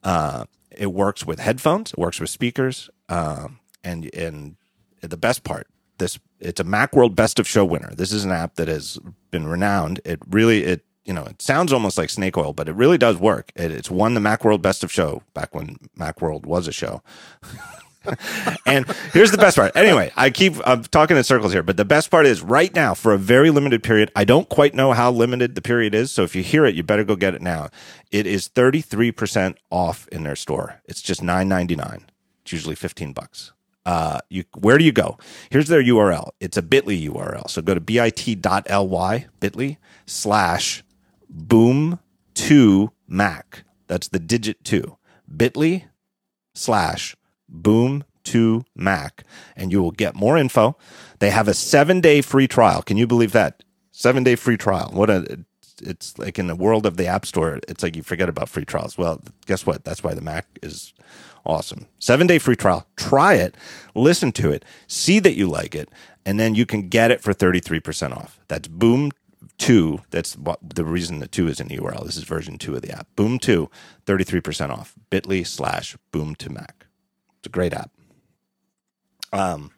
Uh, 0.04 0.46
it 0.70 0.94
works 0.94 1.26
with 1.26 1.40
headphones. 1.40 1.92
It 1.92 1.98
works 1.98 2.20
with 2.20 2.30
speakers. 2.30 2.90
Um, 3.10 3.60
and 3.84 4.14
and 4.14 4.56
the 5.02 5.18
best 5.18 5.44
part, 5.44 5.68
this 5.98 6.20
it's 6.40 6.60
a 6.60 6.64
MacWorld 6.64 7.16
Best 7.16 7.40
of 7.40 7.48
Show 7.48 7.66
winner. 7.66 7.94
This 7.96 8.12
is 8.12 8.24
an 8.24 8.32
app 8.32 8.56
that 8.56 8.68
has 8.68 9.00
been 9.32 9.48
renowned. 9.48 10.02
It 10.06 10.20
really 10.30 10.64
it 10.64 10.86
you 11.04 11.14
know 11.14 11.24
it 11.24 11.42
sounds 11.42 11.74
almost 11.74 11.98
like 11.98 12.10
snake 12.10 12.38
oil, 12.38 12.54
but 12.54 12.70
it 12.70 12.76
really 12.76 12.98
does 12.98 13.18
work. 13.18 13.52
It, 13.56 13.72
it's 13.72 13.90
won 13.92 14.14
the 14.14 14.22
MacWorld 14.22 14.62
Best 14.62 14.84
of 14.84 14.92
Show 14.92 15.24
back 15.34 15.56
when 15.56 15.78
MacWorld 15.98 16.46
was 16.46 16.68
a 16.68 16.72
show. 16.72 17.02
and 18.66 18.86
here's 19.14 19.32
the 19.32 19.38
best 19.38 19.58
part. 19.58 19.76
Anyway, 19.76 20.12
I 20.16 20.30
keep 20.30 20.56
I'm 20.66 20.84
talking 20.84 21.18
in 21.18 21.24
circles 21.24 21.54
here, 21.54 21.64
but 21.64 21.78
the 21.78 21.86
best 21.86 22.10
part 22.10 22.26
is 22.26 22.42
right 22.42 22.74
now 22.74 22.94
for 22.94 23.14
a 23.14 23.18
very 23.18 23.50
limited 23.52 23.84
period. 23.84 24.12
I 24.16 24.24
don't 24.24 24.50
quite 24.50 24.74
know 24.74 24.94
how 24.94 25.12
limited 25.12 25.56
the 25.56 25.62
period 25.62 25.94
is, 25.94 26.12
so 26.12 26.24
if 26.24 26.36
you 26.36 26.44
hear 26.44 26.66
it, 26.66 26.76
you 26.76 26.84
better 26.84 27.04
go 27.04 27.16
get 27.16 27.36
it 27.36 27.42
now. 27.42 27.70
It 28.12 28.26
is 28.26 28.50
33% 28.50 29.56
off 29.70 30.08
in 30.08 30.24
their 30.24 30.36
store. 30.36 30.82
It's 30.86 31.02
just 31.02 31.22
9.99. 31.22 32.04
It's 32.42 32.52
usually 32.52 32.76
15 32.76 33.14
bucks. 33.14 33.54
Uh, 33.86 34.20
you 34.30 34.44
where 34.58 34.78
do 34.78 34.84
you 34.84 34.92
go? 34.92 35.18
Here's 35.50 35.68
their 35.68 35.84
URL. 35.84 36.30
It's 36.40 36.58
a 36.58 36.62
Bitly 36.62 37.08
URL. 37.08 37.50
So 37.50 37.62
go 37.62 37.74
to 37.74 37.82
bit.ly 37.82 39.26
Bitly 39.40 39.78
slash 40.06 40.84
boom 41.30 42.00
two 42.34 42.92
Mac. 43.08 43.64
That's 43.88 44.08
the 44.08 44.20
digit 44.20 44.64
two. 44.64 44.98
Bitly 45.34 45.86
slash 46.54 47.16
boom 47.52 48.04
to 48.24 48.64
Mac, 48.76 49.24
and 49.56 49.72
you 49.72 49.82
will 49.82 49.92
get 49.92 50.16
more 50.16 50.38
info. 50.38 50.78
They 51.20 51.30
have 51.30 51.48
a 51.48 51.54
seven 51.54 52.02
day 52.02 52.22
free 52.22 52.48
trial. 52.48 52.82
Can 52.82 52.98
you 52.98 53.08
believe 53.08 53.32
that? 53.34 53.64
Seven 53.92 54.24
day 54.24 54.36
free 54.36 54.58
trial. 54.58 54.90
What 54.94 55.10
a 55.10 55.46
it's 55.84 56.18
like 56.18 56.38
in 56.38 56.48
the 56.48 56.56
world 56.56 56.86
of 56.86 56.98
the 56.98 57.08
App 57.08 57.26
Store, 57.26 57.60
it's 57.68 57.84
like 57.84 57.96
you 57.96 58.04
forget 58.04 58.30
about 58.30 58.50
free 58.50 58.66
trials. 58.66 58.98
Well, 58.98 59.22
guess 59.46 59.66
what? 59.66 59.84
That's 59.84 60.04
why 60.04 60.14
the 60.14 60.22
Mac 60.22 60.46
is 60.62 60.94
awesome. 61.46 61.88
Seven 62.00 62.28
day 62.28 62.40
free 62.40 62.56
trial. 62.56 62.88
Try 62.96 63.34
it, 63.36 63.56
listen 63.96 64.32
to 64.34 64.52
it, 64.52 64.64
see 64.88 65.20
that 65.20 65.36
you 65.36 65.48
like 65.48 65.76
it, 65.76 65.90
and 66.26 66.40
then 66.40 66.56
you 66.56 66.66
can 66.66 66.88
get 66.88 67.12
it 67.12 67.22
for 67.22 67.34
33% 67.34 68.16
off. 68.16 68.40
That's 68.48 68.68
Boom 68.68 69.12
2. 69.58 70.02
That's 70.12 70.38
what, 70.38 70.60
the 70.64 70.86
reason 70.86 71.20
the 71.20 71.28
2 71.28 71.48
is 71.48 71.60
in 71.60 71.68
the 71.68 71.78
URL. 71.78 72.06
This 72.06 72.18
is 72.18 72.24
version 72.24 72.58
2 72.58 72.76
of 72.76 72.82
the 72.82 72.92
app. 72.92 73.08
Boom 73.16 73.40
2, 73.40 73.70
33% 74.06 74.70
off. 74.70 74.96
bit.ly 75.10 75.44
slash 75.44 75.98
boom 76.12 76.36
to 76.36 76.50
Mac. 76.50 76.81
It's 77.42 77.48
a 77.48 77.50
great 77.50 77.74
app. 77.74 77.90
Um, 79.34 79.72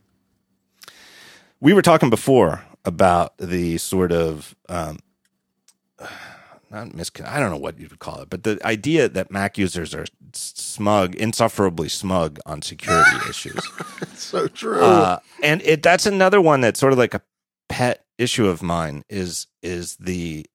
we 1.61 1.72
were 1.72 1.82
talking 1.82 2.09
before 2.09 2.61
about 2.84 3.38
the 3.38 3.78
sort 3.78 4.11
of 4.11 4.53
um, 4.68 4.99
not 6.70 6.89
miscon- 6.89 7.26
I 7.26 7.39
don't 7.39 7.51
know 7.51 7.57
what 7.57 7.80
you 7.80 7.88
would 7.89 7.99
call 7.99 8.20
it, 8.20 8.30
but 8.30 8.43
the 8.43 8.59
idea 8.66 9.07
that 9.07 9.32
Mac 9.32 9.57
users 9.57 9.95
are 9.95 10.05
smug, 10.34 11.16
insufferably 11.16 11.88
smug 11.88 12.38
on 12.45 12.61
security 12.61 13.16
issues. 13.30 13.66
It's 14.01 14.24
so 14.24 14.47
true. 14.49 14.82
Uh, 14.82 15.20
and 15.41 15.61
it 15.61 15.82
that's 15.84 16.05
another 16.05 16.41
one 16.41 16.59
that's 16.59 16.82
sort 16.82 16.91
of 16.91 16.99
like 16.99 17.14
a 17.14 17.22
pet 17.70 18.03
issue 18.18 18.47
of 18.47 18.61
mine 18.61 19.05
is 19.07 19.47
is 19.61 19.95
the 19.95 20.45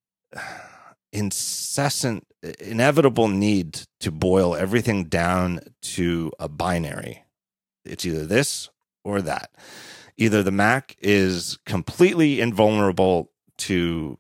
incessant 1.11 2.27
inevitable 2.43 3.29
need 3.29 3.83
to 4.01 4.11
boil 4.11 4.55
everything 4.55 5.05
down 5.05 5.61
to 5.83 6.33
a 6.39 6.49
binary. 6.49 7.25
It's 7.85 8.07
either 8.07 8.27
this 8.27 8.69
or 9.05 9.23
that. 9.23 9.51
Either 10.17 10.43
the 10.43 10.53
Mac 10.53 10.97
is 11.01 11.59
completely 11.65 12.41
invulnerable 12.41 13.31
to 13.59 14.19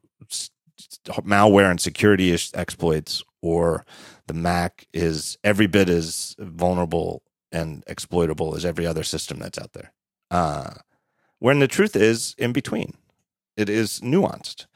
malware 1.20 1.70
and 1.70 1.80
security 1.80 2.36
exploits, 2.54 3.22
or 3.42 3.84
the 4.26 4.34
Mac 4.34 4.86
is 4.92 5.38
every 5.42 5.66
bit 5.66 5.88
as 5.88 6.34
vulnerable 6.38 7.22
and 7.50 7.82
exploitable 7.86 8.54
as 8.54 8.64
every 8.64 8.86
other 8.86 9.02
system 9.02 9.38
that's 9.38 9.58
out 9.58 9.72
there. 9.72 9.92
Uh, 10.30 10.74
when 11.38 11.58
the 11.60 11.68
truth 11.68 11.96
is 11.96 12.34
in 12.38 12.52
between, 12.52 12.94
it 13.56 13.68
is 13.68 14.00
nuanced 14.00 14.66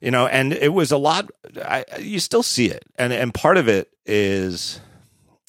you 0.00 0.10
know, 0.10 0.26
and 0.26 0.52
it 0.52 0.72
was 0.72 0.90
a 0.90 0.96
lot. 0.96 1.30
I, 1.56 1.84
you 1.98 2.20
still 2.20 2.42
see 2.42 2.66
it, 2.66 2.84
and 2.96 3.12
and 3.12 3.34
part 3.34 3.56
of 3.56 3.68
it 3.68 3.90
is 4.06 4.80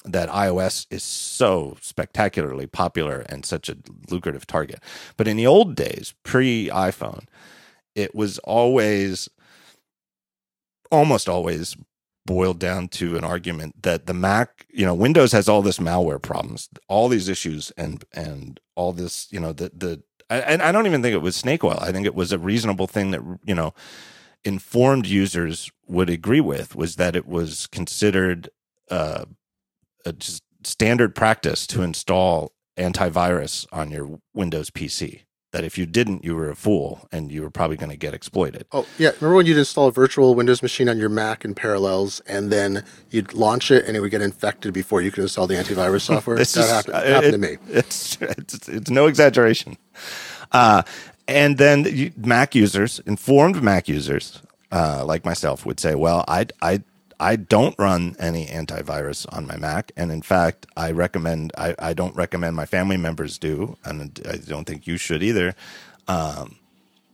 that 0.04 0.28
iOS 0.28 0.86
is 0.90 1.02
so 1.02 1.76
spectacularly 1.80 2.66
popular 2.66 3.20
and 3.28 3.46
such 3.46 3.68
a 3.68 3.76
lucrative 4.10 4.46
target. 4.46 4.80
But 5.16 5.28
in 5.28 5.36
the 5.36 5.46
old 5.46 5.74
days, 5.74 6.14
pre 6.22 6.68
iPhone, 6.68 7.24
it 7.94 8.14
was 8.14 8.38
always, 8.40 9.28
almost 10.90 11.28
always 11.28 11.76
boiled 12.26 12.58
down 12.58 12.88
to 12.88 13.16
an 13.16 13.24
argument 13.24 13.82
that 13.82 14.06
the 14.06 14.14
Mac, 14.14 14.66
you 14.72 14.84
know, 14.84 14.94
Windows 14.94 15.32
has 15.32 15.48
all 15.48 15.62
this 15.62 15.78
malware 15.78 16.20
problems, 16.20 16.68
all 16.88 17.08
these 17.08 17.28
issues, 17.28 17.70
and 17.76 18.04
and 18.12 18.60
all 18.74 18.92
this, 18.92 19.28
you 19.32 19.40
know, 19.40 19.52
the 19.52 19.70
the. 19.74 20.02
And 20.30 20.62
I 20.62 20.72
don't 20.72 20.86
even 20.86 21.02
think 21.02 21.14
it 21.14 21.18
was 21.18 21.36
snake 21.36 21.62
oil. 21.62 21.78
I 21.78 21.92
think 21.92 22.06
it 22.06 22.14
was 22.14 22.32
a 22.32 22.38
reasonable 22.38 22.86
thing 22.86 23.10
that 23.10 23.20
you 23.44 23.54
know 23.54 23.74
informed 24.44 25.06
users 25.06 25.70
would 25.86 26.10
agree 26.10 26.40
with 26.40 26.74
was 26.74 26.96
that 26.96 27.16
it 27.16 27.26
was 27.26 27.66
considered 27.68 28.50
uh, 28.90 29.24
a 30.04 30.12
just 30.12 30.42
standard 30.64 31.14
practice 31.14 31.66
to 31.68 31.82
install 31.82 32.52
antivirus 32.76 33.66
on 33.72 33.90
your 33.90 34.20
Windows 34.34 34.70
PC. 34.70 35.22
That 35.52 35.64
if 35.64 35.76
you 35.76 35.84
didn't, 35.84 36.24
you 36.24 36.34
were 36.34 36.48
a 36.48 36.56
fool 36.56 37.06
and 37.12 37.30
you 37.30 37.42
were 37.42 37.50
probably 37.50 37.76
going 37.76 37.90
to 37.90 37.96
get 37.96 38.14
exploited. 38.14 38.64
Oh, 38.72 38.86
yeah. 38.96 39.10
Remember 39.20 39.36
when 39.36 39.44
you'd 39.44 39.58
install 39.58 39.88
a 39.88 39.92
virtual 39.92 40.34
Windows 40.34 40.62
machine 40.62 40.88
on 40.88 40.96
your 40.96 41.10
Mac 41.10 41.44
in 41.44 41.54
Parallels 41.54 42.20
and 42.20 42.50
then 42.50 42.86
you'd 43.10 43.34
launch 43.34 43.70
it 43.70 43.84
and 43.84 43.94
it 43.94 44.00
would 44.00 44.10
get 44.10 44.22
infected 44.22 44.72
before 44.72 45.02
you 45.02 45.10
could 45.10 45.20
install 45.20 45.46
the 45.46 45.56
antivirus 45.56 46.00
software? 46.06 46.36
that 46.36 46.56
is, 46.56 46.70
happened, 46.70 46.94
happened 46.94 47.26
it, 47.26 47.32
to 47.32 47.38
me. 47.38 47.56
It's, 47.68 48.16
it's, 48.22 48.66
it's 48.66 48.90
no 48.90 49.06
exaggeration. 49.06 49.76
Uh, 50.52 50.82
and 51.32 51.58
then 51.58 52.12
Mac 52.16 52.54
users, 52.54 53.00
informed 53.00 53.62
Mac 53.62 53.88
users 53.88 54.40
uh, 54.70 55.04
like 55.04 55.24
myself, 55.24 55.66
would 55.66 55.80
say, 55.80 55.94
"Well, 55.94 56.24
I 56.28 56.46
I 56.60 56.82
I 57.18 57.36
don't 57.36 57.76
run 57.78 58.16
any 58.18 58.46
antivirus 58.46 59.26
on 59.32 59.46
my 59.46 59.56
Mac, 59.56 59.92
and 59.96 60.10
in 60.10 60.22
fact, 60.22 60.66
I 60.76 60.90
recommend 60.90 61.52
I, 61.56 61.74
I 61.78 61.92
don't 61.94 62.16
recommend 62.16 62.56
my 62.56 62.66
family 62.66 62.96
members 62.96 63.38
do, 63.38 63.76
and 63.84 64.20
I 64.28 64.36
don't 64.36 64.66
think 64.66 64.86
you 64.86 64.96
should 64.96 65.22
either. 65.22 65.54
Um, 66.08 66.56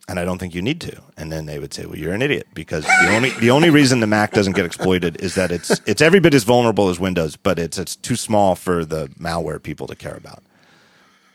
and 0.09 0.19
I 0.19 0.25
don't 0.25 0.39
think 0.39 0.55
you 0.55 0.62
need 0.62 0.81
to. 0.81 1.03
And 1.19 1.31
then 1.31 1.45
they 1.45 1.59
would 1.59 1.75
say, 1.75 1.85
"Well, 1.85 1.99
you're 1.99 2.14
an 2.14 2.23
idiot 2.23 2.47
because 2.55 2.85
the 2.85 3.14
only 3.14 3.31
the 3.31 3.51
only 3.51 3.71
reason 3.71 4.01
the 4.01 4.07
Mac 4.07 4.33
doesn't 4.33 4.55
get 4.57 4.64
exploited 4.64 5.21
is 5.21 5.35
that 5.35 5.53
it's 5.53 5.81
it's 5.87 6.01
every 6.01 6.21
bit 6.21 6.33
as 6.35 6.45
vulnerable 6.45 6.89
as 6.89 6.99
Windows, 6.99 7.37
but 7.37 7.59
it's 7.59 7.79
it's 7.79 7.95
too 7.95 8.16
small 8.16 8.55
for 8.55 8.85
the 8.85 9.09
malware 9.21 9.62
people 9.62 9.87
to 9.87 9.95
care 9.95 10.16
about." 10.16 10.43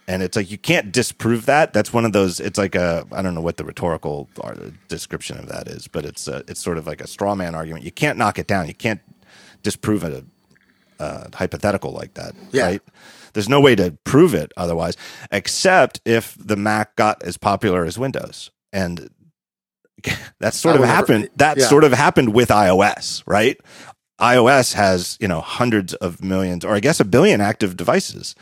And 0.07 0.21
it's 0.21 0.35
like 0.35 0.51
you 0.51 0.57
can't 0.57 0.91
disprove 0.91 1.45
that. 1.45 1.71
That's 1.73 1.93
one 1.93 2.03
of 2.03 2.11
those. 2.11 2.39
It's 2.39 2.57
like 2.57 2.75
a 2.75 3.05
I 3.11 3.21
don't 3.21 3.35
know 3.35 3.41
what 3.41 3.57
the 3.57 3.63
rhetorical 3.63 4.29
description 4.89 5.37
of 5.37 5.47
that 5.47 5.67
is, 5.67 5.87
but 5.87 6.05
it's 6.05 6.27
a, 6.27 6.43
it's 6.47 6.61
sort 6.61 6.77
of 6.77 6.85
like 6.85 7.01
a 7.01 7.07
straw 7.07 7.35
man 7.35 7.55
argument. 7.55 7.85
You 7.85 7.91
can't 7.91 8.17
knock 8.17 8.37
it 8.37 8.47
down. 8.47 8.67
You 8.67 8.73
can't 8.73 8.99
disprove 9.61 10.03
a, 10.03 10.25
a 10.99 11.35
hypothetical 11.35 11.91
like 11.91 12.15
that, 12.15 12.33
yeah. 12.51 12.65
right? 12.65 12.81
There's 13.33 13.49
no 13.49 13.61
way 13.61 13.75
to 13.75 13.97
prove 14.03 14.33
it 14.33 14.51
otherwise, 14.57 14.95
except 15.31 16.01
if 16.05 16.37
the 16.37 16.57
Mac 16.57 16.95
got 16.95 17.23
as 17.23 17.37
popular 17.37 17.85
as 17.85 17.97
Windows 17.97 18.51
and 18.73 19.09
that 20.39 20.53
sort 20.53 20.75
of 20.75 20.83
happened. 20.83 21.29
That 21.37 21.57
yeah. 21.57 21.67
sort 21.67 21.85
of 21.85 21.93
happened 21.93 22.33
with 22.33 22.49
iOS, 22.49 23.23
right? 23.25 23.57
iOS 24.19 24.73
has 24.73 25.17
you 25.19 25.27
know 25.27 25.41
hundreds 25.41 25.93
of 25.95 26.23
millions, 26.23 26.63
or 26.65 26.73
I 26.75 26.79
guess 26.79 26.99
a 26.99 27.05
billion 27.05 27.41
active 27.41 27.75
devices. 27.75 28.35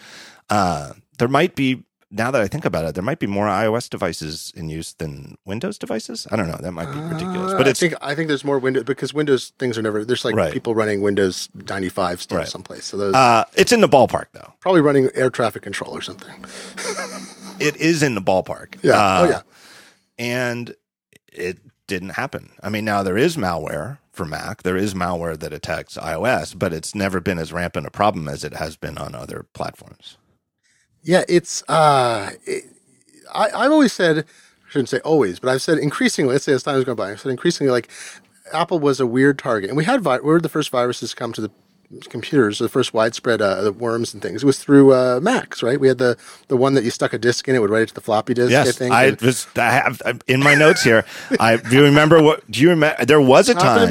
Uh, 0.49 0.93
there 1.21 1.29
might 1.29 1.55
be 1.55 1.83
now 2.13 2.29
that 2.29 2.41
I 2.41 2.47
think 2.49 2.65
about 2.65 2.83
it, 2.83 2.93
there 2.93 3.03
might 3.03 3.19
be 3.19 3.27
more 3.27 3.45
iOS 3.45 3.89
devices 3.89 4.51
in 4.53 4.67
use 4.67 4.91
than 4.93 5.37
Windows 5.45 5.77
devices. 5.77 6.27
I 6.29 6.35
don't 6.35 6.49
know. 6.49 6.57
That 6.59 6.73
might 6.73 6.91
be 6.91 6.99
ridiculous, 6.99 7.53
but 7.53 7.67
uh, 7.67 7.69
I 7.69 7.73
think 7.73 7.93
I 8.01 8.15
think 8.15 8.27
there's 8.27 8.43
more 8.43 8.59
Windows 8.59 8.83
because 8.83 9.13
Windows 9.13 9.53
things 9.57 9.77
are 9.77 9.81
never. 9.81 10.03
There's 10.03 10.25
like 10.25 10.35
right. 10.35 10.51
people 10.51 10.75
running 10.75 11.01
Windows 11.01 11.47
95 11.53 12.21
still 12.21 12.39
right. 12.39 12.47
someplace. 12.47 12.83
So 12.83 12.97
those, 12.97 13.13
uh, 13.13 13.45
it's 13.53 13.71
in 13.71 13.79
the 13.79 13.87
ballpark 13.87 14.25
though. 14.33 14.51
Probably 14.59 14.81
running 14.81 15.09
air 15.13 15.29
traffic 15.29 15.61
control 15.61 15.95
or 15.95 16.01
something. 16.01 16.33
it 17.61 17.77
is 17.77 18.03
in 18.03 18.15
the 18.15 18.21
ballpark. 18.21 18.75
Yeah. 18.83 18.93
Uh, 18.93 19.21
oh 19.21 19.29
yeah 19.29 19.41
and 20.21 20.75
it 21.33 21.57
didn't 21.87 22.09
happen. 22.09 22.51
I 22.61 22.69
mean, 22.69 22.85
now 22.85 23.01
there 23.01 23.17
is 23.17 23.37
malware 23.37 23.97
for 24.11 24.23
Mac. 24.23 24.61
There 24.61 24.77
is 24.77 24.93
malware 24.93 25.37
that 25.39 25.51
attacks 25.51 25.97
iOS, 25.97 26.57
but 26.57 26.73
it's 26.73 26.93
never 26.93 27.19
been 27.19 27.39
as 27.39 27.51
rampant 27.51 27.87
a 27.87 27.91
problem 27.91 28.29
as 28.29 28.43
it 28.43 28.53
has 28.53 28.75
been 28.75 28.99
on 28.99 29.15
other 29.15 29.47
platforms. 29.53 30.17
Yeah, 31.03 31.23
it's. 31.27 31.63
Uh, 31.67 32.31
it, 32.45 32.65
I, 33.33 33.49
I've 33.51 33.71
always 33.71 33.93
said, 33.93 34.19
I 34.19 34.69
shouldn't 34.69 34.89
say 34.89 34.99
always, 34.99 35.39
but 35.39 35.49
I've 35.49 35.61
said 35.61 35.77
increasingly. 35.77 36.33
Let's 36.33 36.45
say 36.45 36.53
as 36.53 36.63
time 36.63 36.75
has 36.75 36.83
gone 36.83 36.95
by, 36.95 37.11
I've 37.11 37.21
said 37.21 37.31
increasingly 37.31 37.71
like 37.71 37.89
Apple 38.53 38.79
was 38.79 38.99
a 38.99 39.07
weird 39.07 39.39
target, 39.39 39.69
and 39.69 39.77
we 39.77 39.85
had 39.85 40.01
vi- 40.01 40.19
we 40.19 40.27
were 40.27 40.39
the 40.39 40.49
first 40.49 40.69
viruses 40.69 41.11
to 41.11 41.15
come 41.15 41.33
to 41.33 41.41
the 41.41 41.51
computers, 42.09 42.59
the 42.59 42.69
first 42.69 42.93
widespread 42.93 43.41
uh, 43.41 43.71
worms 43.77 44.13
and 44.13 44.21
things, 44.21 44.43
it 44.43 44.45
was 44.45 44.59
through 44.59 44.93
uh, 44.93 45.19
Macs, 45.21 45.61
right? 45.61 45.79
We 45.79 45.87
had 45.87 45.97
the 45.97 46.17
the 46.47 46.57
one 46.57 46.73
that 46.75 46.83
you 46.83 46.91
stuck 46.91 47.13
a 47.13 47.17
disk 47.17 47.47
in; 47.47 47.55
it 47.55 47.59
would 47.59 47.69
write 47.69 47.83
it 47.83 47.89
to 47.89 47.93
the 47.93 48.01
floppy 48.01 48.33
disk. 48.33 48.51
Yes, 48.51 48.67
I 48.67 48.71
think. 48.71 48.93
I 48.93 49.05
and, 49.05 49.21
was. 49.21 49.47
I 49.55 49.71
have 49.71 50.01
in 50.27 50.39
my 50.41 50.55
notes 50.55 50.83
here. 50.83 51.05
I 51.39 51.57
do 51.57 51.75
you 51.75 51.83
remember 51.83 52.21
what? 52.21 52.49
Do 52.49 52.61
you 52.61 52.69
remember? 52.69 53.05
There 53.05 53.21
was 53.21 53.49
a 53.49 53.53
time. 53.53 53.89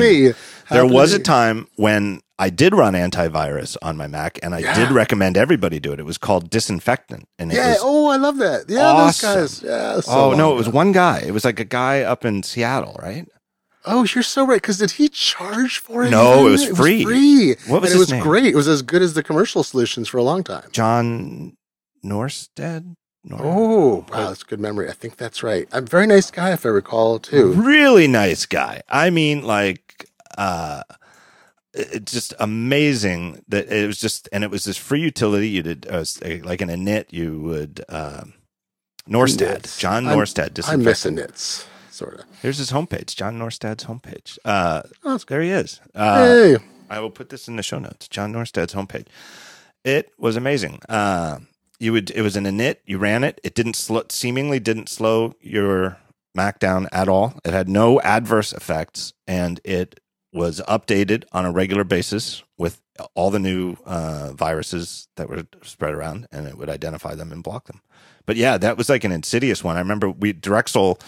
There 0.70 0.86
was 0.86 1.12
a 1.12 1.18
time 1.18 1.68
when 1.76 2.20
I 2.38 2.48
did 2.50 2.74
run 2.74 2.94
antivirus 2.94 3.76
on 3.82 3.96
my 3.96 4.06
Mac, 4.06 4.38
and 4.42 4.54
I 4.54 4.60
yeah. 4.60 4.74
did 4.74 4.90
recommend 4.90 5.36
everybody 5.36 5.78
do 5.78 5.92
it. 5.92 6.00
It 6.00 6.04
was 6.04 6.18
called 6.18 6.48
Disinfectant, 6.50 7.28
and 7.38 7.52
yeah, 7.52 7.76
oh, 7.80 8.08
I 8.08 8.16
love 8.16 8.38
that. 8.38 8.64
Yeah, 8.68 8.86
awesome. 8.86 9.30
those 9.30 9.60
guys. 9.60 9.62
Yeah. 9.62 10.00
So 10.00 10.12
oh 10.12 10.34
no, 10.34 10.52
it 10.52 10.56
was 10.56 10.68
one 10.68 10.92
guy. 10.92 11.20
It 11.20 11.32
was 11.32 11.44
like 11.44 11.60
a 11.60 11.64
guy 11.64 12.02
up 12.02 12.24
in 12.24 12.42
Seattle, 12.42 12.96
right? 13.02 13.28
Oh, 13.84 14.04
you're 14.14 14.22
so 14.22 14.46
right. 14.46 14.60
Because 14.60 14.78
did 14.78 14.92
he 14.92 15.08
charge 15.08 15.78
for 15.78 16.04
it? 16.04 16.10
No, 16.10 16.46
it 16.46 16.50
was 16.50 16.66
free. 16.68 17.02
It 17.02 17.06
was 17.06 17.14
free. 17.14 17.54
What 17.66 17.82
was 17.82 17.90
and 17.92 17.96
it 17.96 18.00
was 18.00 18.12
name? 18.12 18.22
great. 18.22 18.46
It 18.46 18.56
was 18.56 18.68
as 18.68 18.82
good 18.82 19.02
as 19.02 19.14
the 19.14 19.22
commercial 19.22 19.62
solutions 19.62 20.08
for 20.08 20.18
a 20.18 20.22
long 20.22 20.44
time. 20.44 20.68
John 20.72 21.56
Norstad. 22.04 22.94
Nor- 23.22 23.40
oh, 23.42 24.06
wow, 24.10 24.28
that's 24.28 24.42
good 24.44 24.60
memory. 24.60 24.88
I 24.88 24.92
think 24.92 25.16
that's 25.16 25.42
right. 25.42 25.68
I'm 25.72 25.84
A 25.84 25.86
very 25.86 26.06
nice 26.06 26.30
guy, 26.30 26.52
if 26.52 26.64
I 26.64 26.70
recall, 26.70 27.18
too. 27.18 27.52
Really 27.52 28.06
nice 28.06 28.46
guy. 28.46 28.80
I 28.88 29.10
mean, 29.10 29.42
like, 29.42 30.06
uh, 30.39 30.83
it's 31.72 32.12
just 32.12 32.35
amazing 32.41 33.45
that 33.49 33.70
it 33.70 33.87
was 33.87 34.01
just, 34.01 34.28
and 34.33 34.45
it 34.45 34.51
was 34.51 34.64
this 34.64 34.76
free 34.76 35.01
utility. 35.01 35.49
You 35.49 35.62
did, 35.62 35.87
uh, 35.89 36.05
like 36.43 36.61
in 36.61 36.68
init, 36.68 37.07
you 37.11 37.41
would, 37.41 37.85
um, 37.89 38.35
Norstad, 39.09 39.78
John 39.78 40.05
Norstad. 40.05 40.68
I 40.68 40.76
miss 40.76 41.07
inits 41.07 41.66
sort 41.91 42.20
of. 42.20 42.24
Here's 42.43 42.59
his 42.59 42.72
homepage, 42.72 43.14
John 43.14 43.39
Norstad's 43.39 43.85
homepage. 43.85 44.39
Uh, 44.45 44.83
oh, 45.05 45.18
there 45.28 45.43
he 45.43 45.51
is. 45.51 45.81
Uh, 45.95 46.24
hey. 46.24 46.57
I 46.89 47.01
will 47.01 47.11
put 47.11 47.28
this 47.28 47.47
in 47.47 47.57
the 47.57 47.62
show 47.62 47.78
notes. 47.78 48.09
John 48.09 48.33
Norstad's 48.33 48.74
homepage. 48.74 49.07
It 49.85 50.12
was 50.18 50.37
amazing. 50.37 50.81
Uh, 50.89 51.39
you 51.78 51.93
would 51.93 52.11
it 52.11 52.22
was 52.22 52.37
an 52.37 52.45
init. 52.45 52.76
You 52.85 52.99
ran 52.99 53.24
it. 53.24 53.41
It 53.43 53.55
didn't 53.55 53.76
slow, 53.76 54.03
seemingly 54.09 54.61
didn't 54.61 54.89
slow 54.89 55.35
your 55.41 55.99
Mac 56.35 56.59
down 56.59 56.89
at 56.93 57.09
all. 57.09 57.35
It 57.45 57.53
had 57.53 57.68
no 57.68 58.01
adverse 58.01 58.53
effects, 58.53 59.12
and 59.26 59.61
it 59.64 60.01
was 60.33 60.61
updated 60.68 61.24
on 61.33 61.45
a 61.45 61.53
regular 61.53 61.85
basis 61.85 62.43
with 62.57 62.81
all 63.14 63.31
the 63.31 63.39
new 63.39 63.76
uh, 63.85 64.33
viruses 64.33 65.09
that 65.16 65.28
were 65.28 65.45
spread 65.62 65.95
around, 65.95 66.26
and 66.31 66.47
it 66.47 66.57
would 66.57 66.68
identify 66.68 67.14
them 67.14 67.33
and 67.33 67.43
block 67.43 67.66
them. 67.66 67.81
But 68.26 68.37
yeah, 68.37 68.59
that 68.59 68.76
was 68.76 68.89
like 68.89 69.05
an 69.05 69.12
insidious 69.12 69.64
one. 69.64 69.76
I 69.76 69.81
remember 69.81 70.11
we 70.11 70.33
Drexel 70.33 70.99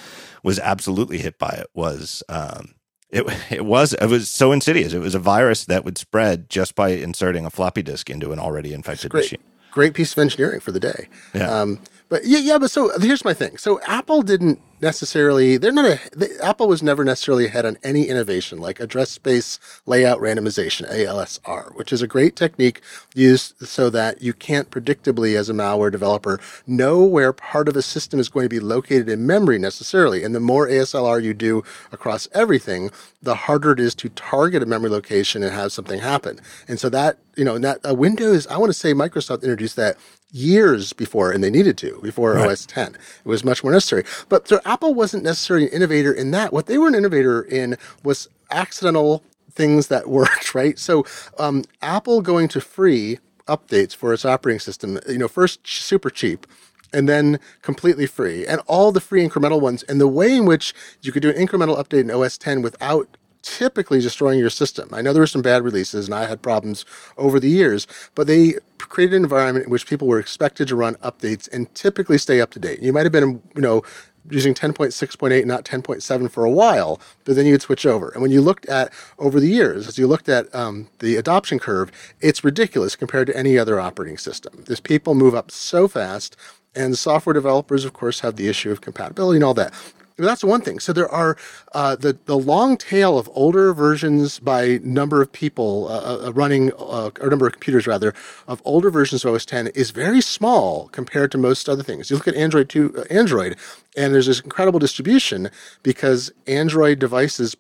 was 0.42 0.58
absolutely 0.58 1.18
hit 1.18 1.38
by 1.38 1.50
it. 1.50 1.66
Was 1.74 2.22
um, 2.28 2.74
it? 3.10 3.24
It 3.50 3.64
was 3.64 3.92
it 3.92 4.06
was 4.06 4.28
so 4.28 4.50
insidious. 4.50 4.92
It 4.92 4.98
was 4.98 5.14
a 5.14 5.20
virus 5.20 5.66
that 5.66 5.84
would 5.84 5.98
spread 5.98 6.48
just 6.50 6.74
by 6.74 6.90
inserting 6.90 7.46
a 7.46 7.50
floppy 7.50 7.82
disk 7.82 8.10
into 8.10 8.32
an 8.32 8.38
already 8.38 8.72
infected 8.72 9.10
great, 9.10 9.24
machine. 9.24 9.42
Great 9.70 9.94
piece 9.94 10.12
of 10.12 10.18
engineering 10.18 10.60
for 10.60 10.72
the 10.72 10.80
day. 10.80 11.08
Yeah. 11.34 11.60
Um, 11.60 11.80
but 12.08 12.24
yeah, 12.24 12.38
yeah. 12.38 12.58
But 12.58 12.70
so 12.70 12.98
here's 12.98 13.24
my 13.24 13.34
thing. 13.34 13.56
So 13.56 13.80
Apple 13.82 14.22
didn't 14.22 14.60
necessarily 14.82 15.56
they're 15.56 15.72
not 15.72 15.86
a 15.86 16.44
apple 16.44 16.68
was 16.68 16.82
never 16.82 17.04
necessarily 17.04 17.46
ahead 17.46 17.64
on 17.64 17.78
any 17.84 18.08
innovation 18.08 18.58
like 18.58 18.80
address 18.80 19.10
space 19.10 19.58
layout 19.86 20.18
randomization 20.20 20.90
aslr 20.90 21.74
which 21.76 21.92
is 21.92 22.02
a 22.02 22.06
great 22.06 22.36
technique 22.36 22.80
used 23.14 23.54
so 23.66 23.88
that 23.90 24.20
you 24.20 24.32
can't 24.32 24.70
predictably 24.70 25.36
as 25.36 25.48
a 25.48 25.54
malware 25.54 25.90
developer 25.90 26.40
know 26.66 27.02
where 27.04 27.32
part 27.32 27.68
of 27.68 27.76
a 27.76 27.82
system 27.82 28.20
is 28.20 28.28
going 28.28 28.44
to 28.44 28.48
be 28.48 28.60
located 28.60 29.08
in 29.08 29.26
memory 29.26 29.58
necessarily. 29.58 30.24
And 30.24 30.34
the 30.34 30.40
more 30.40 30.66
aslr 30.68 31.22
you 31.22 31.34
do 31.34 31.62
across 31.92 32.28
everything 32.32 32.90
the 33.22 33.34
harder 33.34 33.72
it 33.72 33.80
is 33.80 33.94
to 33.96 34.08
target 34.10 34.62
a 34.62 34.66
memory 34.66 34.90
location 34.90 35.42
and 35.42 35.52
have 35.52 35.72
something 35.72 36.00
happen. 36.00 36.40
And 36.68 36.80
so 36.80 36.88
that 36.90 37.18
you 37.36 37.44
know 37.44 37.58
that 37.58 37.78
uh, 37.88 37.94
windows 37.94 38.46
i 38.48 38.56
want 38.56 38.68
to 38.68 38.78
say 38.78 38.92
microsoft 38.92 39.42
introduced 39.42 39.76
that 39.76 39.96
years 40.32 40.92
before, 40.92 41.30
and 41.30 41.44
they 41.44 41.50
needed 41.50 41.76
to 41.78 42.00
before 42.02 42.32
right. 42.34 42.50
OS 42.50 42.66
10. 42.66 42.94
It 42.94 42.98
was 43.24 43.44
much 43.44 43.62
more 43.62 43.72
necessary. 43.72 44.04
But 44.28 44.48
so 44.48 44.60
Apple 44.64 44.94
wasn't 44.94 45.22
necessarily 45.22 45.66
an 45.66 45.72
innovator 45.72 46.12
in 46.12 46.30
that. 46.32 46.52
What 46.52 46.66
they 46.66 46.78
were 46.78 46.88
an 46.88 46.94
innovator 46.94 47.42
in 47.42 47.76
was 48.02 48.28
accidental 48.50 49.22
things 49.52 49.88
that 49.88 50.08
worked, 50.08 50.54
right? 50.54 50.78
So 50.78 51.04
um, 51.38 51.64
Apple 51.82 52.22
going 52.22 52.48
to 52.48 52.60
free 52.60 53.18
updates 53.46 53.94
for 53.94 54.12
its 54.12 54.24
operating 54.24 54.60
system, 54.60 54.98
you 55.08 55.18
know, 55.18 55.28
first 55.28 55.66
super 55.66 56.10
cheap 56.10 56.46
and 56.94 57.08
then 57.08 57.40
completely 57.62 58.06
free, 58.06 58.46
and 58.46 58.60
all 58.66 58.92
the 58.92 59.00
free 59.00 59.26
incremental 59.26 59.62
ones, 59.62 59.82
and 59.84 59.98
the 59.98 60.06
way 60.06 60.36
in 60.36 60.44
which 60.44 60.74
you 61.00 61.10
could 61.10 61.22
do 61.22 61.30
an 61.30 61.36
incremental 61.36 61.78
update 61.78 62.00
in 62.00 62.10
OS 62.10 62.36
10 62.36 62.60
without 62.60 63.16
typically 63.42 64.00
destroying 64.00 64.38
your 64.38 64.50
system. 64.50 64.88
I 64.92 65.02
know 65.02 65.12
there 65.12 65.22
were 65.22 65.26
some 65.26 65.42
bad 65.42 65.62
releases 65.62 66.06
and 66.06 66.14
I 66.14 66.26
had 66.26 66.42
problems 66.42 66.84
over 67.18 67.38
the 67.38 67.48
years, 67.48 67.86
but 68.14 68.26
they 68.26 68.54
created 68.78 69.16
an 69.16 69.24
environment 69.24 69.66
in 69.66 69.70
which 69.70 69.86
people 69.86 70.08
were 70.08 70.18
expected 70.18 70.68
to 70.68 70.76
run 70.76 70.94
updates 70.96 71.52
and 71.52 71.72
typically 71.74 72.18
stay 72.18 72.40
up 72.40 72.50
to 72.52 72.58
date. 72.58 72.80
You 72.80 72.92
might 72.92 73.04
have 73.04 73.12
been, 73.12 73.42
you 73.54 73.62
know, 73.62 73.82
using 74.30 74.54
10.6.8, 74.54 75.44
not 75.44 75.64
10.7 75.64 76.30
for 76.30 76.44
a 76.44 76.50
while, 76.50 77.00
but 77.24 77.34
then 77.34 77.46
you'd 77.46 77.62
switch 77.62 77.84
over. 77.84 78.10
And 78.10 78.22
when 78.22 78.30
you 78.30 78.40
looked 78.40 78.66
at 78.66 78.92
over 79.18 79.40
the 79.40 79.48
years, 79.48 79.88
as 79.88 79.98
you 79.98 80.06
looked 80.06 80.28
at 80.28 80.52
um, 80.54 80.88
the 81.00 81.16
adoption 81.16 81.58
curve, 81.58 81.90
it's 82.20 82.44
ridiculous 82.44 82.94
compared 82.94 83.26
to 83.28 83.36
any 83.36 83.58
other 83.58 83.80
operating 83.80 84.18
system. 84.18 84.64
These 84.68 84.80
people 84.80 85.14
move 85.14 85.34
up 85.34 85.50
so 85.50 85.88
fast. 85.88 86.36
And 86.74 86.96
software 86.96 87.34
developers, 87.34 87.84
of 87.84 87.92
course, 87.92 88.20
have 88.20 88.36
the 88.36 88.48
issue 88.48 88.70
of 88.70 88.80
compatibility 88.80 89.36
and 89.36 89.44
all 89.44 89.52
that 89.54 89.74
that's 90.16 90.44
one 90.44 90.60
thing. 90.60 90.78
So 90.78 90.92
there 90.92 91.08
are 91.08 91.36
uh, 91.72 91.96
the 91.96 92.18
the 92.26 92.38
long 92.38 92.76
tail 92.76 93.18
of 93.18 93.28
older 93.32 93.72
versions 93.72 94.38
by 94.38 94.80
number 94.82 95.22
of 95.22 95.32
people 95.32 95.88
uh, 95.88 95.92
uh, 95.92 96.26
uh 96.26 96.32
running 96.32 96.72
uh, 96.78 97.10
or 97.20 97.30
number 97.30 97.46
of 97.46 97.52
computers 97.52 97.86
rather 97.86 98.14
of 98.46 98.60
older 98.64 98.90
versions 98.90 99.24
of 99.24 99.34
OS 99.34 99.46
10 99.46 99.68
is 99.68 99.90
very 99.90 100.20
small 100.20 100.88
compared 100.88 101.32
to 101.32 101.38
most 101.38 101.68
other 101.68 101.82
things. 101.82 102.10
You 102.10 102.16
look 102.16 102.28
at 102.28 102.34
Android 102.34 102.68
to 102.70 102.94
uh, 102.96 103.04
Android, 103.10 103.56
and 103.96 104.14
there's 104.14 104.26
this 104.26 104.40
incredible 104.40 104.78
distribution 104.78 105.50
because 105.82 106.32
Android 106.46 106.98
devices 106.98 107.56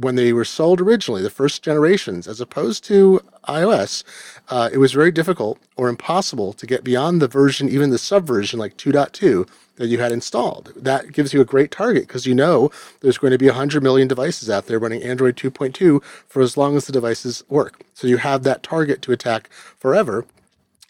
when 0.00 0.14
they 0.14 0.32
were 0.32 0.44
sold 0.44 0.80
originally, 0.80 1.22
the 1.22 1.30
first 1.30 1.62
generations, 1.62 2.26
as 2.26 2.40
opposed 2.40 2.82
to 2.84 3.20
iOS, 3.46 4.02
uh, 4.48 4.70
it 4.72 4.78
was 4.78 4.92
very 4.92 5.10
difficult 5.10 5.58
or 5.76 5.88
impossible 5.88 6.52
to 6.54 6.66
get 6.66 6.82
beyond 6.82 7.20
the 7.20 7.28
version, 7.28 7.68
even 7.68 7.90
the 7.90 7.98
subversion 7.98 8.58
like 8.58 8.76
2.2, 8.76 9.46
that 9.76 9.88
you 9.88 9.98
had 9.98 10.12
installed. 10.12 10.72
That 10.76 11.12
gives 11.12 11.32
you 11.32 11.40
a 11.40 11.44
great 11.44 11.70
target 11.70 12.06
because 12.06 12.26
you 12.26 12.34
know 12.34 12.70
there's 13.00 13.18
going 13.18 13.30
to 13.32 13.38
be 13.38 13.46
100 13.46 13.82
million 13.82 14.08
devices 14.08 14.48
out 14.50 14.66
there 14.66 14.78
running 14.78 15.02
Android 15.02 15.36
2.2 15.36 16.02
for 16.28 16.42
as 16.42 16.56
long 16.56 16.76
as 16.76 16.86
the 16.86 16.92
devices 16.92 17.44
work. 17.48 17.82
So 17.94 18.06
you 18.06 18.18
have 18.18 18.42
that 18.42 18.62
target 18.62 19.02
to 19.02 19.12
attack 19.12 19.48
forever. 19.78 20.26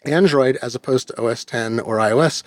Android, 0.03 0.57
as 0.61 0.73
opposed 0.73 1.09
to 1.09 1.21
OS 1.21 1.45
10 1.45 1.79
or 1.79 1.97
iOS, 1.97 2.43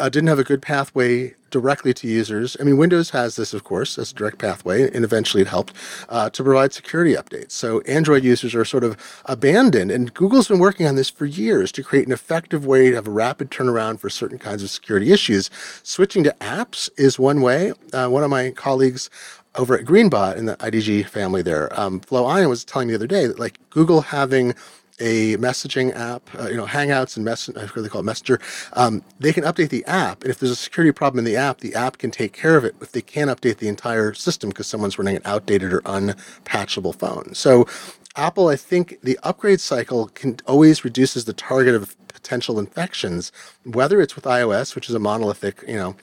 uh, 0.00 0.08
didn't 0.08 0.28
have 0.28 0.38
a 0.38 0.44
good 0.44 0.62
pathway 0.62 1.34
directly 1.50 1.92
to 1.92 2.08
users. 2.08 2.56
I 2.60 2.64
mean, 2.64 2.76
Windows 2.76 3.10
has 3.10 3.36
this, 3.36 3.52
of 3.52 3.64
course, 3.64 3.98
as 3.98 4.12
a 4.12 4.14
direct 4.14 4.38
pathway, 4.38 4.90
and 4.92 5.04
eventually 5.04 5.42
it 5.42 5.48
helped 5.48 5.74
uh, 6.08 6.30
to 6.30 6.42
provide 6.42 6.72
security 6.72 7.14
updates. 7.14 7.52
So 7.52 7.80
Android 7.82 8.24
users 8.24 8.54
are 8.54 8.64
sort 8.64 8.84
of 8.84 8.96
abandoned, 9.26 9.90
and 9.90 10.12
Google's 10.14 10.48
been 10.48 10.58
working 10.58 10.86
on 10.86 10.96
this 10.96 11.10
for 11.10 11.26
years 11.26 11.70
to 11.72 11.82
create 11.82 12.06
an 12.06 12.12
effective 12.12 12.64
way 12.66 12.90
to 12.90 12.96
have 12.96 13.06
a 13.06 13.10
rapid 13.10 13.50
turnaround 13.50 13.98
for 13.98 14.08
certain 14.08 14.38
kinds 14.38 14.62
of 14.62 14.70
security 14.70 15.12
issues. 15.12 15.50
Switching 15.82 16.24
to 16.24 16.34
apps 16.40 16.88
is 16.96 17.18
one 17.18 17.42
way. 17.42 17.72
Uh, 17.92 18.08
one 18.08 18.24
of 18.24 18.30
my 18.30 18.50
colleagues 18.52 19.10
over 19.56 19.76
at 19.76 19.84
Greenbot 19.84 20.36
in 20.36 20.46
the 20.46 20.56
IDG 20.58 21.06
family 21.06 21.42
there, 21.42 21.68
um, 21.78 22.00
Flo 22.00 22.24
Ion 22.26 22.48
was 22.48 22.64
telling 22.64 22.86
me 22.88 22.92
the 22.92 22.98
other 22.98 23.06
day 23.08 23.26
that 23.26 23.40
like 23.40 23.58
Google 23.70 24.00
having 24.00 24.54
a 25.00 25.36
messaging 25.38 25.94
app, 25.96 26.22
uh, 26.38 26.48
you 26.48 26.56
know, 26.56 26.66
Hangouts 26.66 27.16
and 27.16 27.24
mess, 27.24 27.48
I 27.48 27.66
forget 27.66 27.84
they 27.84 27.88
call 27.88 28.02
it 28.02 28.04
Messenger, 28.04 28.40
um, 28.74 29.02
they 29.18 29.32
can 29.32 29.44
update 29.44 29.70
the 29.70 29.84
app. 29.86 30.22
And 30.22 30.30
if 30.30 30.38
there's 30.38 30.52
a 30.52 30.56
security 30.56 30.92
problem 30.92 31.18
in 31.18 31.24
the 31.24 31.36
app, 31.36 31.58
the 31.58 31.74
app 31.74 31.98
can 31.98 32.10
take 32.10 32.32
care 32.32 32.56
of 32.56 32.64
it 32.64 32.74
if 32.80 32.92
they 32.92 33.02
can't 33.02 33.30
update 33.30 33.58
the 33.58 33.68
entire 33.68 34.14
system 34.14 34.50
because 34.50 34.66
someone's 34.66 34.98
running 34.98 35.16
an 35.16 35.22
outdated 35.24 35.72
or 35.72 35.80
unpatchable 35.82 36.94
phone. 36.94 37.34
So 37.34 37.66
Apple, 38.16 38.48
I 38.48 38.56
think 38.56 38.98
the 39.02 39.18
upgrade 39.22 39.60
cycle 39.60 40.08
can 40.08 40.38
always 40.46 40.84
reduces 40.84 41.24
the 41.24 41.32
target 41.32 41.74
of 41.74 41.96
potential 42.08 42.58
infections, 42.58 43.32
whether 43.64 44.00
it's 44.00 44.16
with 44.16 44.24
iOS, 44.24 44.74
which 44.74 44.88
is 44.88 44.94
a 44.94 44.98
monolithic, 44.98 45.64
you 45.66 45.76
know, 45.76 45.96